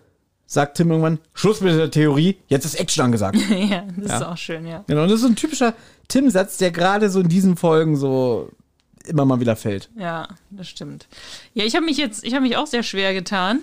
sagt 0.46 0.78
Tim 0.78 0.90
irgendwann, 0.92 1.20
Schluss 1.34 1.62
mit 1.62 1.74
der 1.76 1.92
Theorie, 1.92 2.38
jetzt 2.48 2.66
ist 2.66 2.76
Action 2.80 3.04
angesagt. 3.06 3.38
ja, 3.50 3.84
das 3.98 4.06
ist 4.06 4.22
Ja. 4.22 4.32
auch 4.32 4.38
schön, 4.38 4.66
ja. 4.66 4.84
genau, 4.88 5.04
und 5.04 5.10
das 5.10 5.16
ist 5.18 5.22
so 5.22 5.28
ein 5.28 5.36
typischer 5.36 5.74
Tim-Satz, 6.08 6.58
der 6.58 6.72
gerade 6.72 7.10
so 7.10 7.20
in 7.20 7.30
diesen 7.30 7.56
Folgen 7.56 7.96
so 7.96 8.50
immer 9.06 9.26
mal 9.26 9.40
wieder 9.40 9.56
fällt. 9.56 9.90
Ja, 9.98 10.28
das 10.52 10.68
stimmt. 10.70 11.08
Ja, 11.54 11.66
ich 11.66 11.76
habe 11.76 11.86
mich 11.86 11.98
jetzt, 11.98 12.24
ich 12.24 12.34
habe 12.34 12.44
mich 12.44 12.58
auch 12.58 12.68
sehr 12.68 12.84
schwer 12.84 13.14
getan. 13.14 13.60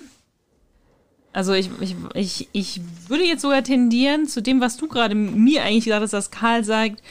Also 1.37 1.53
ich, 1.53 1.69
ich, 1.79 1.95
ich, 2.15 2.49
ich 2.51 2.81
würde 3.09 3.23
jetzt 3.23 3.43
sogar 3.43 3.63
tendieren 3.63 4.25
zu 4.25 4.41
dem, 4.41 4.59
was 4.59 4.75
du 4.75 4.87
gerade 4.87 5.13
mir 5.13 5.61
eigentlich 5.61 5.85
gesagt 5.85 6.01
hast, 6.01 6.13
dass 6.13 6.31
Karl 6.31 6.63
sagt, 6.63 7.03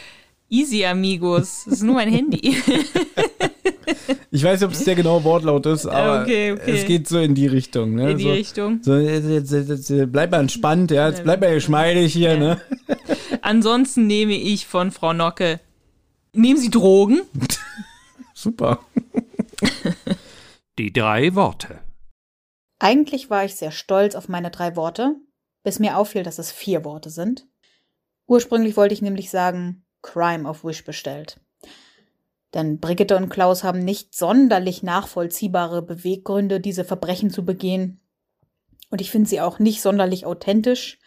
easy 0.49 0.85
amigos, 0.85 1.63
das 1.65 1.75
ist 1.75 1.83
nur 1.85 1.95
mein 1.95 2.11
Handy. 2.11 2.57
Ich 4.33 4.43
weiß 4.43 4.61
nicht, 4.61 4.67
ob 4.67 4.75
es 4.75 4.85
der 4.85 4.97
genaue 4.97 5.23
Wortlaut 5.25 5.65
ist, 5.67 5.87
aber 5.87 6.23
Okay, 6.23 6.53
okay. 6.53 6.71
es 6.73 6.85
geht 6.85 7.09
so 7.09 7.19
in 7.21 7.35
die 7.35 7.47
Richtung. 7.47 7.95
Ne? 7.95 8.11
In 8.11 8.19
die 8.19 8.25
so, 8.25 8.31
Richtung. 8.33 8.81
So, 8.83 8.97
jetzt, 8.97 9.29
jetzt, 9.29 9.53
jetzt, 9.53 9.89
jetzt 9.89 10.13
bleib 10.13 10.33
mal 10.33 10.41
entspannt, 10.41 10.91
ja, 10.91 11.09
jetzt 11.09 11.23
bleib 11.23 11.41
mal 11.41 11.55
geschmeidig 11.55 12.13
hier, 12.13 12.37
ne? 12.37 12.61
Ansonsten 13.43 14.07
nehme 14.07 14.35
ich 14.35 14.67
von 14.67 14.91
Frau 14.91 15.13
Nocke, 15.13 15.61
nehmen 16.33 16.59
Sie 16.59 16.71
Drogen? 16.71 17.23
Super. 18.35 18.81
Die 20.79 20.93
drei 20.93 21.35
Worte. 21.35 21.79
Eigentlich 22.79 23.31
war 23.31 23.45
ich 23.45 23.57
sehr 23.57 23.71
stolz 23.71 24.15
auf 24.15 24.29
meine 24.29 24.51
drei 24.51 24.77
Worte, 24.77 25.17
bis 25.63 25.79
mir 25.79 25.97
auffiel, 25.97 26.23
dass 26.23 26.39
es 26.39 26.53
vier 26.53 26.85
Worte 26.85 27.11
sind. 27.11 27.47
Ursprünglich 28.27 28.77
wollte 28.77 28.95
ich 28.95 29.03
nämlich 29.03 29.31
sagen, 29.31 29.85
Crime 30.03 30.49
of 30.49 30.65
Wish 30.65 30.85
bestellt. 30.85 31.41
Denn 32.55 32.79
Brigitte 32.81 33.17
und 33.17 33.29
Klaus 33.29 33.65
haben 33.65 33.81
nicht 33.81 34.15
sonderlich 34.15 34.83
nachvollziehbare 34.83 35.83
Beweggründe, 35.83 36.61
diese 36.61 36.85
Verbrechen 36.85 37.31
zu 37.31 37.45
begehen. 37.45 38.01
Und 38.91 39.01
ich 39.01 39.11
finde 39.11 39.29
sie 39.29 39.41
auch 39.41 39.59
nicht 39.59 39.83
sonderlich 39.83 40.27
authentisch. 40.27 40.99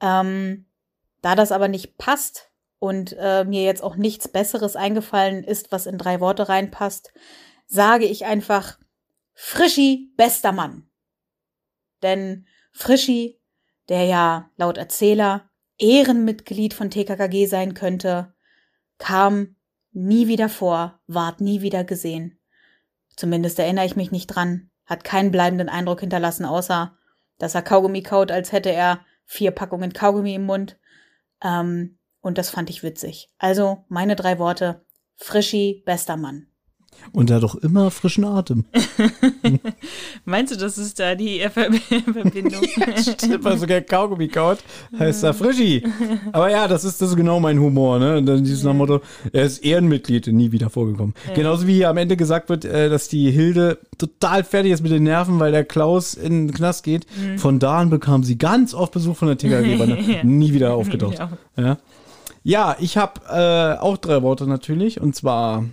Ähm, 0.00 0.66
da 1.22 1.34
das 1.34 1.52
aber 1.52 1.68
nicht 1.68 1.96
passt 1.96 2.50
und 2.78 3.16
äh, 3.18 3.44
mir 3.44 3.64
jetzt 3.64 3.82
auch 3.82 3.96
nichts 3.96 4.28
Besseres 4.28 4.76
eingefallen 4.76 5.42
ist, 5.42 5.72
was 5.72 5.86
in 5.86 5.96
drei 5.96 6.20
Worte 6.20 6.48
reinpasst, 6.48 7.12
sage 7.66 8.04
ich 8.04 8.26
einfach 8.26 8.78
Frischi, 9.32 10.12
bester 10.16 10.52
Mann. 10.52 10.86
Denn 12.04 12.46
Frischi, 12.70 13.40
der 13.88 14.04
ja 14.04 14.50
laut 14.56 14.78
Erzähler 14.78 15.50
Ehrenmitglied 15.78 16.74
von 16.74 16.90
TKKG 16.90 17.46
sein 17.46 17.74
könnte, 17.74 18.34
kam 18.98 19.56
nie 19.90 20.28
wieder 20.28 20.48
vor, 20.48 21.00
ward 21.06 21.40
nie 21.40 21.62
wieder 21.62 21.82
gesehen. 21.82 22.38
Zumindest 23.16 23.58
erinnere 23.58 23.86
ich 23.86 23.96
mich 23.96 24.12
nicht 24.12 24.26
dran, 24.26 24.70
hat 24.84 25.02
keinen 25.02 25.30
bleibenden 25.30 25.68
Eindruck 25.68 26.00
hinterlassen, 26.00 26.44
außer, 26.44 26.96
dass 27.38 27.54
er 27.54 27.62
Kaugummi 27.62 28.02
kaut, 28.02 28.30
als 28.30 28.52
hätte 28.52 28.70
er 28.70 29.04
vier 29.24 29.50
Packungen 29.50 29.92
Kaugummi 29.92 30.34
im 30.34 30.44
Mund. 30.44 30.78
Ähm, 31.42 31.98
und 32.20 32.38
das 32.38 32.50
fand 32.50 32.70
ich 32.70 32.82
witzig. 32.82 33.32
Also 33.38 33.84
meine 33.88 34.14
drei 34.14 34.38
Worte, 34.38 34.84
Frischi, 35.16 35.82
bester 35.86 36.16
Mann. 36.16 36.48
Und 37.12 37.30
er 37.30 37.36
hat 37.36 37.42
doch 37.44 37.54
immer 37.54 37.92
frischen 37.92 38.24
Atem. 38.24 38.64
Meinst 40.24 40.52
du, 40.52 40.58
das 40.58 40.78
ist 40.78 40.98
da 40.98 41.14
die 41.14 41.38
Ver 41.50 41.70
Verbindung? 42.12 42.62
Stimmt, 42.96 43.44
weil 43.44 43.56
sogar 43.56 43.80
Kaugummi 43.82 44.28
kaut, 44.28 44.58
heißt 44.98 45.22
er 45.22 45.32
Frischi. 45.32 45.84
Aber 46.32 46.50
ja, 46.50 46.66
das 46.66 46.84
ist, 46.84 47.00
das 47.00 47.10
ist 47.10 47.16
genau 47.16 47.38
mein 47.38 47.60
Humor, 47.60 47.98
ne? 47.98 48.18
Und 48.18 48.26
dann 48.26 48.42
dieses 48.42 48.64
nach 48.64 48.72
dem 48.72 48.78
Motto, 48.78 49.00
er 49.32 49.44
ist 49.44 49.58
Ehrenmitglied, 49.58 50.26
nie 50.28 50.50
wieder 50.50 50.70
vorgekommen. 50.70 51.14
Ja. 51.28 51.34
Genauso 51.34 51.66
wie 51.68 51.74
hier 51.74 51.88
am 51.88 51.98
Ende 51.98 52.16
gesagt 52.16 52.48
wird, 52.48 52.64
äh, 52.64 52.88
dass 52.88 53.08
die 53.08 53.30
Hilde 53.30 53.78
total 53.96 54.42
fertig 54.42 54.72
ist 54.72 54.82
mit 54.82 54.90
den 54.90 55.04
Nerven, 55.04 55.38
weil 55.38 55.52
der 55.52 55.64
Klaus 55.64 56.14
in 56.14 56.48
den 56.48 56.54
Knast 56.54 56.82
geht. 56.82 57.06
Mhm. 57.16 57.38
Von 57.38 57.58
da 57.58 57.78
an 57.78 57.90
bekam 57.90 58.24
sie 58.24 58.38
ganz 58.38 58.74
oft 58.74 58.92
Besuch 58.92 59.16
von 59.16 59.28
der 59.28 59.38
TKG-Bande. 59.38 60.00
Ja. 60.00 60.24
Nie 60.24 60.52
wieder 60.52 60.74
aufgetaucht. 60.74 61.18
Ja. 61.18 61.30
Ja, 61.56 61.78
ja 62.42 62.76
ich 62.80 62.96
habe 62.96 63.20
äh, 63.30 63.80
auch 63.80 63.98
drei 63.98 64.22
Worte 64.22 64.48
natürlich. 64.48 65.00
Und 65.00 65.14
zwar 65.14 65.64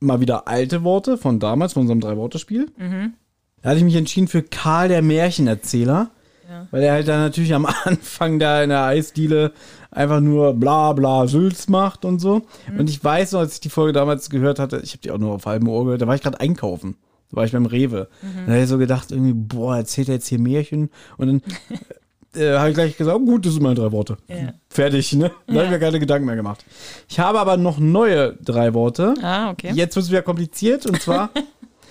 mal 0.00 0.20
wieder 0.20 0.48
alte 0.48 0.84
Worte 0.84 1.18
von 1.18 1.40
damals, 1.40 1.72
von 1.72 1.82
unserem 1.82 2.00
Drei-Worte-Spiel. 2.00 2.70
Mhm. 2.76 3.14
Da 3.62 3.70
hatte 3.70 3.78
ich 3.78 3.84
mich 3.84 3.96
entschieden 3.96 4.28
für 4.28 4.42
Karl 4.42 4.88
der 4.88 5.02
Märchenerzähler. 5.02 6.10
Ja. 6.48 6.66
Weil 6.70 6.82
er 6.82 6.92
halt 6.92 7.08
dann 7.08 7.20
natürlich 7.20 7.54
am 7.54 7.66
Anfang 7.84 8.38
da 8.38 8.62
in 8.62 8.70
der 8.70 8.84
Eisdiele 8.84 9.52
einfach 9.90 10.20
nur 10.20 10.54
bla 10.54 10.92
bla 10.92 11.26
Sülz 11.26 11.68
macht 11.68 12.04
und 12.04 12.20
so. 12.20 12.42
Mhm. 12.72 12.80
Und 12.80 12.90
ich 12.90 13.02
weiß 13.02 13.32
noch, 13.32 13.40
als 13.40 13.54
ich 13.54 13.60
die 13.60 13.68
Folge 13.68 13.92
damals 13.92 14.30
gehört 14.30 14.58
hatte, 14.58 14.80
ich 14.82 14.92
habe 14.92 15.02
die 15.02 15.10
auch 15.10 15.18
nur 15.18 15.34
auf 15.34 15.46
halbem 15.46 15.68
Ohr 15.68 15.84
gehört, 15.84 16.02
da 16.02 16.06
war 16.06 16.14
ich 16.14 16.22
gerade 16.22 16.40
einkaufen. 16.40 16.96
Da 17.30 17.36
war 17.36 17.44
ich 17.44 17.52
beim 17.52 17.66
Rewe. 17.66 18.08
Mhm. 18.22 18.46
Da 18.46 18.52
habe 18.52 18.62
ich 18.62 18.68
so 18.68 18.78
gedacht, 18.78 19.10
irgendwie, 19.10 19.34
boah, 19.34 19.76
erzählt 19.76 20.08
er 20.08 20.14
jetzt 20.14 20.28
hier 20.28 20.38
Märchen? 20.38 20.90
Und 21.18 21.26
dann 21.26 21.42
äh, 22.38 22.58
habe 22.58 22.70
ich 22.70 22.74
gleich 22.74 22.96
gesagt, 22.96 23.16
oh, 23.16 23.24
gut, 23.24 23.44
das 23.44 23.54
sind 23.54 23.62
meine 23.62 23.74
drei 23.74 23.92
Worte. 23.92 24.16
Ja. 24.28 24.52
Fertig, 24.70 25.12
ne? 25.14 25.30
Da 25.46 25.54
habe 25.54 25.64
ich 25.64 25.70
mir 25.70 25.78
keine 25.78 26.00
Gedanken 26.00 26.26
mehr 26.26 26.36
gemacht. 26.36 26.64
Ich 27.08 27.18
habe 27.18 27.38
aber 27.38 27.56
noch 27.56 27.78
neue 27.78 28.34
drei 28.34 28.74
Worte. 28.74 29.14
Ah, 29.22 29.50
okay. 29.50 29.72
Jetzt 29.74 29.96
wird 29.96 30.04
es 30.04 30.10
wieder 30.10 30.22
kompliziert 30.22 30.86
und 30.86 31.00
zwar 31.02 31.30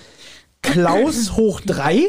Klaus 0.61 1.35
hoch 1.35 1.61
drei 1.61 2.07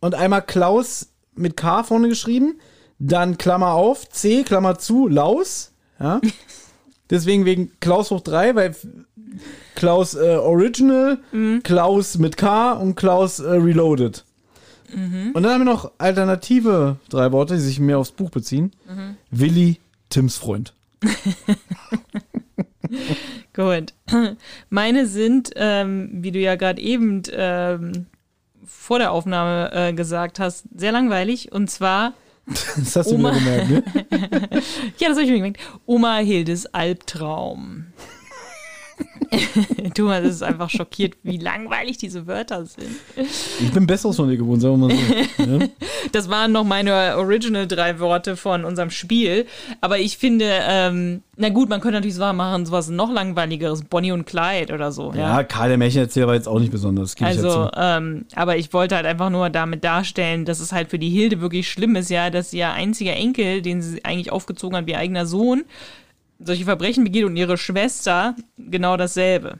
und 0.00 0.14
einmal 0.14 0.42
Klaus 0.42 1.08
mit 1.34 1.56
K 1.56 1.82
vorne 1.84 2.08
geschrieben, 2.08 2.58
dann 2.98 3.38
Klammer 3.38 3.72
auf, 3.72 4.08
C, 4.08 4.42
Klammer 4.42 4.78
zu, 4.78 5.08
Laus, 5.08 5.72
ja. 6.00 6.20
Deswegen 7.10 7.46
wegen 7.46 7.72
Klaus 7.80 8.10
hoch 8.10 8.20
drei, 8.20 8.54
weil 8.54 8.74
Klaus 9.74 10.14
äh, 10.14 10.36
Original, 10.36 11.18
Klaus 11.62 12.18
mit 12.18 12.36
K 12.36 12.72
und 12.72 12.96
Klaus 12.96 13.40
äh, 13.40 13.50
Reloaded. 13.50 14.24
Mhm. 14.94 15.30
Und 15.34 15.42
dann 15.42 15.52
haben 15.52 15.60
wir 15.60 15.72
noch 15.72 15.92
alternative 15.98 16.96
drei 17.08 17.32
Worte, 17.32 17.54
die 17.54 17.60
sich 17.60 17.80
mehr 17.80 17.98
aufs 17.98 18.12
Buch 18.12 18.30
beziehen. 18.30 18.72
Mhm. 18.88 19.16
Willi, 19.30 19.78
Tims 20.10 20.36
Freund. 20.36 20.74
Gut. 23.54 23.92
Meine 24.70 25.06
sind, 25.06 25.50
ähm, 25.56 26.08
wie 26.12 26.30
du 26.32 26.38
ja 26.38 26.54
gerade 26.56 26.80
eben 26.80 27.22
ähm, 27.32 28.06
vor 28.64 28.98
der 28.98 29.12
Aufnahme 29.12 29.70
äh, 29.72 29.92
gesagt 29.92 30.38
hast, 30.38 30.64
sehr 30.74 30.92
langweilig. 30.92 31.52
Und 31.52 31.68
zwar, 31.70 32.14
Das 32.76 32.96
hast 32.96 33.10
du 33.10 33.16
Oma- 33.16 33.32
mir 33.32 33.40
gemerkt, 33.40 33.70
ne? 33.70 33.82
ja, 34.98 35.08
das 35.08 35.16
habe 35.18 35.22
ich 35.22 35.30
mir 35.30 35.36
gemerkt, 35.36 35.60
Oma 35.86 36.16
Hildes 36.18 36.66
Albtraum. 36.72 37.86
Thomas 39.94 40.24
ist 40.24 40.42
einfach 40.42 40.70
schockiert, 40.70 41.14
wie 41.22 41.38
langweilig 41.38 41.98
diese 41.98 42.26
Wörter 42.26 42.64
sind. 42.66 42.88
Ich 43.60 43.70
bin 43.72 43.86
Besseres 43.86 44.16
von 44.16 44.28
dir 44.28 44.36
gewohnt, 44.36 44.62
sagen 44.62 44.80
wir 44.80 44.88
mal 44.88 44.96
so. 45.36 45.44
ne? 45.44 45.70
Das 46.12 46.30
waren 46.30 46.52
noch 46.52 46.64
meine 46.64 47.16
Original 47.16 47.66
drei 47.66 47.98
Worte 47.98 48.36
von 48.36 48.64
unserem 48.64 48.90
Spiel. 48.90 49.46
Aber 49.80 49.98
ich 49.98 50.16
finde, 50.16 50.46
ähm, 50.62 51.22
na 51.36 51.50
gut, 51.50 51.68
man 51.68 51.80
könnte 51.80 51.98
natürlich 51.98 52.14
so 52.14 52.32
machen, 52.32 52.66
sowas 52.66 52.88
noch 52.88 53.12
langweiligeres, 53.12 53.84
Bonnie 53.84 54.12
und 54.12 54.26
Clyde 54.26 54.72
oder 54.72 54.90
so. 54.92 55.12
Ja. 55.12 55.36
Ja, 55.38 55.42
Karl 55.44 55.68
der 55.68 55.78
Märchenerzähler 55.78 56.28
war 56.28 56.34
jetzt 56.34 56.48
auch 56.48 56.58
nicht 56.58 56.72
besonders. 56.72 57.14
gebe 57.14 57.30
ich 57.30 57.36
ja 57.36 57.42
Also, 57.42 57.70
ähm, 57.76 58.24
aber 58.34 58.56
ich 58.56 58.72
wollte 58.72 58.96
halt 58.96 59.06
einfach 59.06 59.30
nur 59.30 59.50
damit 59.50 59.84
darstellen, 59.84 60.44
dass 60.44 60.60
es 60.60 60.72
halt 60.72 60.88
für 60.88 60.98
die 60.98 61.10
Hilde 61.10 61.40
wirklich 61.40 61.68
schlimm 61.70 61.96
ist, 61.96 62.10
ja, 62.10 62.30
dass 62.30 62.52
ihr 62.52 62.70
einziger 62.72 63.14
Enkel, 63.14 63.62
den 63.62 63.82
sie 63.82 64.04
eigentlich 64.04 64.32
aufgezogen 64.32 64.76
hat 64.76 64.86
wie 64.86 64.92
ihr 64.92 64.98
eigener 64.98 65.26
Sohn, 65.26 65.64
solche 66.38 66.64
Verbrechen 66.64 67.04
begeht 67.04 67.24
und 67.24 67.36
ihre 67.36 67.58
Schwester 67.58 68.36
genau 68.56 68.96
dasselbe. 68.96 69.58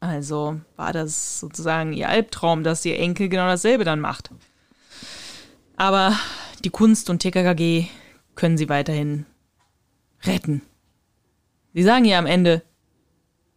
Also 0.00 0.60
war 0.76 0.92
das 0.92 1.40
sozusagen 1.40 1.92
ihr 1.92 2.08
Albtraum, 2.08 2.62
dass 2.62 2.84
ihr 2.84 2.98
Enkel 2.98 3.28
genau 3.28 3.46
dasselbe 3.46 3.84
dann 3.84 4.00
macht. 4.00 4.30
Aber 5.76 6.18
die 6.64 6.70
Kunst 6.70 7.10
und 7.10 7.20
TKKG 7.20 7.86
können 8.34 8.58
sie 8.58 8.68
weiterhin 8.68 9.26
retten. 10.24 10.62
Sie 11.72 11.82
sagen 11.82 12.04
ja 12.04 12.18
am 12.18 12.26
Ende, 12.26 12.62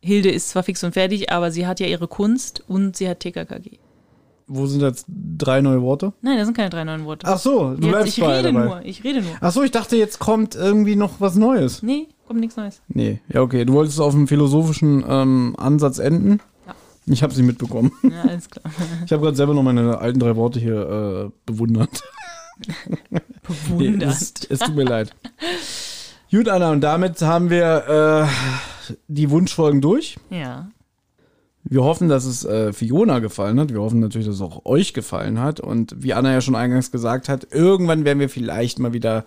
Hilde 0.02 0.32
ist 0.32 0.50
zwar 0.50 0.64
fix 0.64 0.84
und 0.84 0.94
fertig, 0.94 1.32
aber 1.32 1.52
sie 1.52 1.68
hat 1.68 1.80
ja 1.80 1.88
ihre 1.88 2.08
Kunst 2.08 2.64
und 2.68 2.96
sie 2.96 3.10
hat 3.10 3.20
TKKG. 3.20 3.79
Wo 4.52 4.66
sind 4.66 4.82
jetzt 4.82 5.06
drei 5.08 5.62
neue 5.62 5.82
Worte? 5.84 6.12
Nein, 6.22 6.38
das 6.38 6.48
sind 6.48 6.58
keine 6.58 6.72
drei 6.72 6.84
neuen 6.84 7.06
Worte. 7.06 7.28
Ach 7.28 7.38
so, 7.38 7.76
du 7.76 7.82
Jetzt, 7.84 7.88
bleibst 7.90 8.18
ich 8.18 8.24
bei 8.24 8.38
rede 8.38 8.52
dabei. 8.52 8.66
nur, 8.66 8.82
ich 8.84 9.04
rede 9.04 9.22
nur. 9.22 9.32
Ach 9.40 9.52
so, 9.52 9.62
ich 9.64 9.70
dachte, 9.72 9.96
jetzt 9.96 10.18
kommt 10.20 10.56
irgendwie 10.56 10.96
noch 10.96 11.22
was 11.22 11.36
Neues. 11.36 11.84
Nee, 11.84 12.08
kommt 12.28 12.40
nichts 12.40 12.58
Neues. 12.58 12.82
Nee, 12.88 13.22
ja 13.32 13.42
okay. 13.42 13.64
Du 13.64 13.74
wolltest 13.74 14.00
auf 14.02 14.14
einem 14.16 14.28
philosophischen 14.28 15.06
ähm, 15.08 15.56
Ansatz 15.58 16.00
enden. 16.00 16.40
Ja. 16.66 16.74
Ich 17.06 17.22
habe 17.24 17.34
sie 17.34 17.44
mitbekommen. 17.44 17.92
Ja, 18.04 18.24
alles 18.28 18.50
klar. 18.50 18.66
Ich 19.06 19.12
habe 19.12 19.22
gerade 19.24 19.38
selber 19.38 19.54
noch 19.54 19.64
meine 19.64 20.00
alten 20.00 20.20
drei 20.20 20.36
Worte 20.36 20.60
hier 20.60 21.30
äh, 21.30 21.32
bewundert. 21.46 22.02
Nee, 23.12 23.20
Bewundert. 23.48 24.10
es, 24.10 24.34
es 24.50 24.60
tut 24.60 24.76
mir 24.76 24.84
leid. 24.84 25.16
Gut, 26.32 26.50
Anna, 26.50 26.72
und 26.72 26.82
damit 26.82 27.22
haben 27.22 27.50
wir 27.50 28.28
äh, 28.90 28.94
die 29.08 29.30
Wunschfolgen 29.30 29.80
durch. 29.82 30.18
Ja. 30.30 30.70
Wir 31.70 31.84
hoffen, 31.84 32.10
dass 32.10 32.26
es 32.26 32.44
äh, 32.46 32.74
Fiona 32.74 33.20
gefallen 33.20 33.60
hat. 33.60 33.72
Wir 33.72 33.82
hoffen 33.82 34.00
natürlich, 34.00 34.26
dass 34.26 34.38
es 34.38 34.42
auch 34.42 34.66
euch 34.66 34.94
gefallen 34.94 35.40
hat. 35.40 35.60
Und 35.60 35.96
wie 36.00 36.14
Anna 36.14 36.34
ja 36.34 36.42
schon 36.42 36.56
eingangs 36.56 36.92
gesagt 36.92 37.30
hat, 37.30 37.48
irgendwann 37.52 38.06
werden 38.06 38.20
wir 38.20 38.30
vielleicht 38.30 38.80
mal 38.80 38.92
wieder 38.92 39.24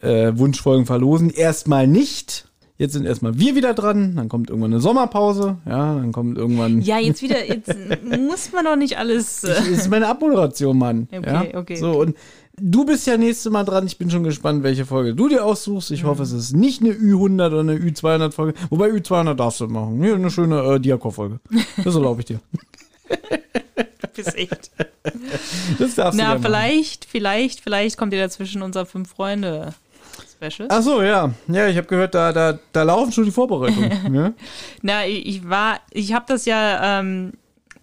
äh, 0.00 0.32
Wunschfolgen 0.34 0.86
verlosen. 0.86 1.28
Erstmal 1.28 1.86
nicht. 1.86 2.46
Jetzt 2.78 2.94
sind 2.94 3.04
erstmal 3.04 3.38
wir 3.38 3.54
wieder 3.54 3.74
dran. 3.74 4.16
Dann 4.16 4.30
kommt 4.30 4.48
irgendwann 4.48 4.72
eine 4.72 4.80
Sommerpause. 4.80 5.58
Ja, 5.66 5.94
dann 5.94 6.12
kommt 6.12 6.38
irgendwann. 6.38 6.80
Ja, 6.80 6.98
jetzt 6.98 7.20
wieder, 7.20 7.46
jetzt 7.46 7.76
muss 8.02 8.52
man 8.52 8.64
doch 8.64 8.76
nicht 8.76 8.96
alles. 8.96 9.42
Das 9.42 9.68
ist 9.68 9.90
meine 9.90 10.08
Abmoderation, 10.08 10.78
Mann. 10.78 11.08
Okay, 11.12 11.26
ja? 11.26 11.58
okay, 11.58 11.76
So, 11.76 11.90
okay. 11.90 11.98
und 11.98 12.16
du 12.56 12.84
bist 12.84 13.06
ja 13.06 13.16
nächstes 13.16 13.50
Mal 13.50 13.64
dran. 13.64 13.86
Ich 13.86 13.98
bin 13.98 14.10
schon 14.10 14.24
gespannt, 14.24 14.62
welche 14.62 14.86
Folge 14.86 15.14
du 15.14 15.28
dir 15.28 15.44
aussuchst. 15.44 15.90
Ich 15.90 16.04
hoffe, 16.04 16.22
es 16.22 16.32
ist 16.32 16.54
nicht 16.54 16.80
eine 16.80 16.92
Ü100 16.92 17.46
oder 17.46 17.60
eine 17.60 17.74
Ü200-Folge. 17.76 18.58
Wobei 18.70 18.88
Ü200 18.90 19.34
darfst 19.34 19.60
du 19.60 19.66
machen. 19.66 20.02
Hier 20.02 20.14
eine 20.14 20.30
schöne 20.30 20.60
äh, 20.62 20.80
Diakor-Folge. 20.80 21.40
Das 21.84 21.94
erlaube 21.94 22.20
ich 22.20 22.26
dir. 22.26 22.40
ist 24.16 24.36
echt. 24.36 24.70
Das 25.78 25.94
darfst 25.94 26.18
du 26.18 26.22
Na, 26.22 26.34
gerne 26.34 26.40
machen. 26.40 26.42
vielleicht, 26.42 27.04
vielleicht, 27.04 27.60
vielleicht 27.60 27.96
kommt 27.96 28.12
ihr 28.12 28.20
dazwischen 28.20 28.62
unser 28.62 28.86
Fünf 28.86 29.10
Freunde 29.10 29.74
Special. 30.30 30.68
Ach 30.70 30.82
so, 30.82 31.02
ja. 31.02 31.32
Ja, 31.48 31.68
ich 31.68 31.76
habe 31.76 31.86
gehört, 31.86 32.14
da, 32.14 32.32
da, 32.32 32.58
da 32.72 32.82
laufen 32.82 33.12
schon 33.12 33.24
die 33.24 33.30
Vorbereitungen. 33.30 34.14
ja? 34.14 34.32
Na, 34.82 35.06
ich 35.06 35.26
ich 35.26 35.48
war, 35.48 35.80
ich 35.90 36.12
habe 36.12 36.24
das 36.28 36.44
ja, 36.44 37.00
ähm, 37.00 37.32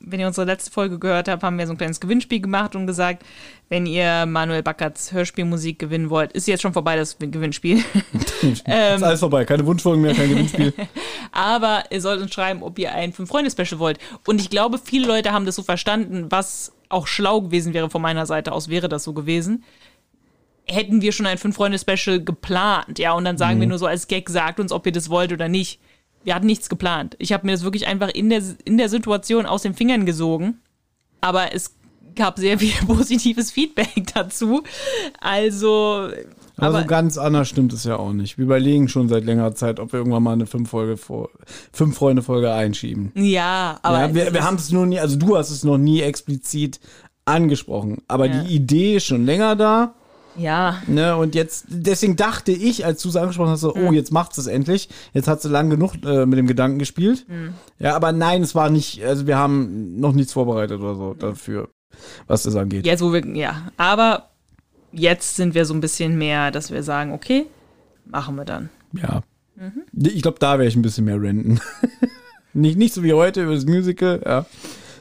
wenn 0.02 0.20
ihr 0.20 0.28
unsere 0.28 0.46
letzte 0.46 0.72
Folge 0.72 1.00
gehört 1.00 1.28
habt, 1.28 1.44
haben 1.44 1.58
wir 1.58 1.68
so 1.68 1.74
ein 1.74 1.78
kleines 1.78 2.00
Gewinnspiel 2.00 2.40
gemacht 2.40 2.76
und 2.76 2.88
gesagt, 2.88 3.24
wenn 3.68 3.86
ihr 3.86 4.26
Manuel 4.26 4.64
Backerts 4.64 5.12
Hörspielmusik 5.12 5.78
gewinnen 5.78 6.10
wollt, 6.10 6.32
ist 6.32 6.48
jetzt 6.48 6.62
schon 6.62 6.74
vorbei 6.74 6.96
das 6.96 7.18
Gewinnspiel. 7.20 7.84
ist 8.42 8.68
alles 8.68 9.20
vorbei. 9.20 9.46
Keine 9.46 9.66
Wunschfolgen 9.66 10.02
mehr, 10.02 10.14
kein 10.16 10.30
Gewinnspiel. 10.30 10.74
Aber 11.32 11.84
ihr 11.92 12.02
sollt 12.02 12.22
uns 12.22 12.34
schreiben, 12.34 12.64
ob 12.64 12.80
ihr 12.80 12.94
ein 12.94 13.14
Fünf-Freunde-Special 13.14 13.80
wollt. 13.80 14.00
Und 14.26 14.42
ich 14.42 14.50
glaube, 14.50 14.80
viele 14.84 15.08
Leute 15.08 15.32
haben 15.32 15.46
das 15.46 15.56
so 15.56 15.64
verstanden, 15.64 16.28
was 16.30 16.72
auch 16.90 17.06
schlau 17.06 17.42
gewesen 17.42 17.74
wäre 17.74 17.90
von 17.90 18.02
meiner 18.02 18.26
Seite 18.26 18.52
aus, 18.52 18.70
wäre 18.70 18.90
das 18.90 19.04
so 19.04 19.14
gewesen. 19.14 19.64
Hätten 20.66 21.02
wir 21.02 21.12
schon 21.12 21.26
ein 21.26 21.38
Fünf-Freunde-Special 21.38 22.24
geplant, 22.24 23.00
ja, 23.00 23.14
und 23.14 23.26
dann 23.26 23.38
sagen 23.38 23.60
wir 23.60 23.68
nur 23.68 23.80
so 23.80 23.86
als 23.86 24.08
Gag, 24.08 24.30
sagt 24.30 24.60
uns, 24.60 24.72
ob 24.72 24.86
ihr 24.86 24.92
das 24.92 25.10
wollt 25.10 25.32
oder 25.32 25.48
nicht. 25.48 25.80
Wir 26.24 26.36
hatten 26.36 26.46
nichts 26.48 26.70
geplant. 26.70 27.16
Ich 27.20 27.32
habe 27.34 27.46
mir 27.46 27.54
das 27.54 27.64
wirklich 27.64 27.88
einfach 27.88 28.10
in 28.10 28.30
der, 28.30 28.42
in 28.66 28.78
der 28.78 28.90
Situation 28.90 29.46
aus 29.46 29.62
den 29.64 29.74
Fingern 29.74 30.06
gesogen. 30.06 30.60
Aber 31.22 31.54
es 31.54 31.76
gab 32.16 32.38
sehr 32.40 32.60
viel 32.60 32.74
positives 32.88 33.52
Feedback 33.52 33.90
dazu. 34.14 34.64
Also, 35.20 36.10
Aber 36.58 36.68
aber 36.68 36.82
so 36.82 36.88
ganz 36.88 37.18
anders 37.18 37.48
stimmt 37.48 37.74
es 37.74 37.84
ja 37.84 37.96
auch 37.98 38.12
nicht. 38.14 38.38
Wir 38.38 38.46
überlegen 38.46 38.88
schon 38.90 39.08
seit 39.10 39.24
längerer 39.26 39.56
Zeit, 39.56 39.80
ob 39.80 39.94
wir 39.94 40.00
irgendwann 40.00 40.24
mal 40.24 40.34
eine 40.34 40.46
Fünf-Folge 40.46 40.98
vor, 40.98 41.30
Fünf-Freunde-Folge 41.72 42.52
einschieben. 42.52 43.12
ja, 43.16 43.80
aber 43.82 44.00
ja, 44.08 44.14
wir, 44.16 44.34
wir 44.34 44.44
haben 44.44 44.56
es 44.58 44.72
nur 44.72 44.86
nie, 44.86 45.00
also 45.00 45.16
du 45.18 45.38
hast 45.38 45.50
es 45.52 45.64
noch 45.64 45.78
nie 45.78 46.02
explizit 46.02 46.80
angesprochen. 47.26 48.02
Aber 48.08 48.26
Ja. 48.28 48.44
die 48.44 48.56
Idee 48.56 48.96
ist 48.98 49.06
schon 49.06 49.26
länger 49.26 49.56
da. 49.56 49.94
Ja, 50.36 50.82
Ne, 50.88 51.16
und 51.16 51.36
jetzt, 51.36 51.66
deswegen 51.70 52.16
dachte 52.16 52.52
ich, 52.52 52.86
als 52.86 53.02
du 53.02 53.10
es 53.10 53.16
angesprochen 53.16 53.52
hast, 53.52 53.62
so, 53.62 53.76
oh, 53.76 53.92
jetzt 53.92 54.12
macht 54.12 54.38
es 54.38 54.48
endlich. 54.48 54.90
Jetzt 55.14 55.28
hat 55.28 55.42
sie 55.42 55.50
lang 55.50 55.70
genug 55.70 55.96
äh, 56.04 56.26
mit 56.26 56.40
dem 56.40 56.48
Gedanken 56.48 56.80
gespielt. 56.80 57.26
Ja, 57.80 57.96
aber 57.96 58.12
nein, 58.12 58.42
es 58.42 58.56
war 58.56 58.70
nicht, 58.70 59.04
also 59.04 59.28
wir 59.28 59.38
haben 59.38 60.00
noch 60.00 60.14
nichts 60.14 60.34
vorbereitet 60.34 60.80
oder 60.80 60.96
so 60.96 61.14
dafür, 61.14 61.70
was 62.28 62.44
das 62.44 62.56
angeht. 62.56 62.86
Jetzt, 62.86 63.02
wo 63.02 63.12
wir, 63.12 63.26
ja, 63.36 63.72
aber 63.78 64.30
jetzt 64.92 65.36
sind 65.36 65.56
wir 65.56 65.66
so 65.66 65.74
ein 65.74 65.82
bisschen 65.82 66.18
mehr, 66.18 66.52
dass 66.52 66.72
wir 66.72 66.84
sagen, 66.84 67.12
okay, 67.12 67.46
machen 68.06 68.36
wir 68.36 68.46
dann. 68.46 68.70
Ja. 68.94 69.22
Ich 69.94 70.22
glaube, 70.22 70.40
da 70.40 70.58
wäre 70.58 70.68
ich 70.68 70.76
ein 70.76 70.82
bisschen 70.82 71.06
mehr 71.06 71.22
renten. 71.22 71.60
nicht, 72.54 72.78
nicht 72.78 72.94
so 72.94 73.04
wie 73.04 73.14
heute 73.14 73.44
über 73.44 73.56
das 73.56 73.66
Musical, 73.66 74.22
ja, 74.26 74.46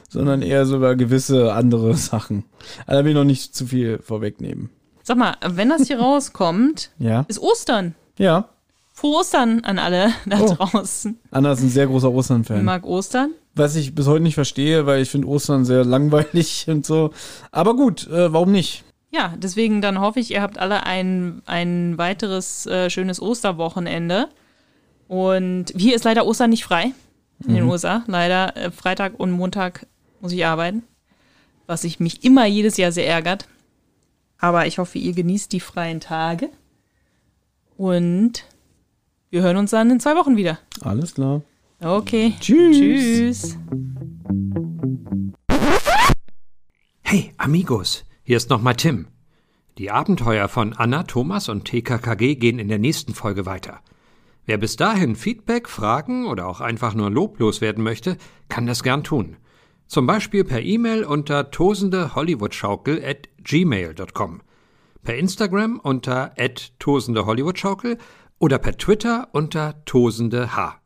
sondern 0.09 0.41
eher 0.41 0.65
so 0.65 0.77
über 0.77 0.95
gewisse 0.95 1.53
andere 1.53 1.93
Sachen. 1.95 2.45
Aber 2.85 2.97
da 2.97 3.03
will 3.03 3.11
ich 3.11 3.17
noch 3.17 3.23
nicht 3.23 3.55
zu 3.55 3.67
viel 3.67 3.99
vorwegnehmen. 3.99 4.69
Sag 5.09 5.17
mal, 5.17 5.35
wenn 5.43 5.69
das 5.69 5.87
hier 5.87 5.99
rauskommt, 5.99 6.91
Ja. 6.99 7.25
ist 7.27 7.39
Ostern. 7.39 7.95
Ja. 8.19 8.47
Frohe 8.93 9.21
Ostern 9.21 9.61
an 9.63 9.79
alle 9.79 10.13
da 10.27 10.39
Oh. 10.39 10.53
draußen. 10.53 11.17
Anna 11.31 11.53
ist 11.53 11.61
ein 11.61 11.69
sehr 11.69 11.87
großer 11.87 12.09
Ich 12.09 12.13
Ostern-Fan. 12.13 12.63
mag 12.63 12.85
Ostern. 12.85 13.31
Was 13.55 13.75
ich 13.75 13.95
bis 13.95 14.05
heute 14.05 14.21
nicht 14.21 14.35
verstehe, 14.35 14.85
weil 14.85 15.01
ich 15.01 15.09
finde 15.09 15.27
Ostern 15.27 15.65
sehr 15.65 15.83
langweilig 15.83 16.65
und 16.69 16.85
so. 16.85 17.09
Aber 17.51 17.75
gut, 17.75 18.05
äh, 18.05 18.31
warum 18.31 18.51
nicht? 18.51 18.83
Ja, 19.09 19.33
deswegen 19.35 19.81
dann 19.81 19.99
hoffe 19.99 20.19
ich, 20.19 20.29
ihr 20.29 20.43
habt 20.43 20.59
alle 20.59 20.83
ein, 20.85 21.41
ein 21.47 21.97
weiteres 21.97 22.67
äh, 22.67 22.91
schönes 22.91 23.19
Osterwochenende. 23.19 24.27
Und 25.07 25.73
hier 25.75 25.95
ist 25.95 26.03
leider 26.03 26.27
Ostern 26.27 26.51
nicht 26.51 26.63
frei 26.65 26.91
in 27.47 27.55
den 27.55 27.63
USA. 27.63 28.03
Leider 28.05 28.55
äh, 28.55 28.69
Freitag 28.69 29.19
und 29.19 29.31
Montag 29.31 29.87
muss 30.21 30.33
ich 30.33 30.45
arbeiten, 30.45 30.83
was 31.65 31.81
sich 31.81 31.99
mich 31.99 32.23
immer 32.23 32.45
jedes 32.45 32.77
Jahr 32.77 32.91
sehr 32.91 33.07
ärgert. 33.07 33.47
Aber 34.39 34.65
ich 34.65 34.79
hoffe, 34.79 34.97
ihr 34.97 35.13
genießt 35.13 35.51
die 35.51 35.59
freien 35.59 35.99
Tage. 35.99 36.49
Und 37.77 38.45
wir 39.29 39.41
hören 39.41 39.57
uns 39.57 39.71
dann 39.71 39.91
in 39.91 39.99
zwei 39.99 40.15
Wochen 40.15 40.37
wieder. 40.37 40.59
Alles 40.81 41.13
klar. 41.13 41.41
Okay. 41.81 42.33
Tschüss. 42.39 42.77
Tschüss. 42.77 43.57
Hey, 47.01 47.33
Amigos, 47.37 48.05
hier 48.23 48.37
ist 48.37 48.49
nochmal 48.49 48.75
Tim. 48.75 49.07
Die 49.77 49.91
Abenteuer 49.91 50.47
von 50.47 50.73
Anna, 50.73 51.03
Thomas 51.03 51.47
und 51.47 51.65
TKKG 51.65 52.35
gehen 52.35 52.59
in 52.59 52.67
der 52.67 52.79
nächsten 52.79 53.13
Folge 53.13 53.45
weiter. 53.45 53.79
Wer 54.45 54.57
bis 54.57 54.75
dahin 54.75 55.15
Feedback, 55.15 55.69
Fragen 55.69 56.25
oder 56.25 56.47
auch 56.47 56.59
einfach 56.59 56.93
nur 56.93 57.09
loblos 57.09 57.61
werden 57.61 57.83
möchte, 57.83 58.17
kann 58.49 58.65
das 58.65 58.83
gern 58.83 59.03
tun. 59.03 59.37
Zum 59.87 60.05
Beispiel 60.05 60.43
per 60.43 60.61
E-Mail 60.61 61.03
unter 61.03 61.49
tosendehollywoodschaukel 61.49 63.03
at 63.03 63.28
gmail.com, 63.43 64.41
per 65.03 65.15
Instagram 65.15 65.79
unter 65.83 66.31
at 66.37 66.71
tosendehollywoodschaukel 66.79 67.97
oder 68.39 68.57
per 68.57 68.77
Twitter 68.77 69.27
unter 69.33 69.83
tosendeh. 69.85 70.79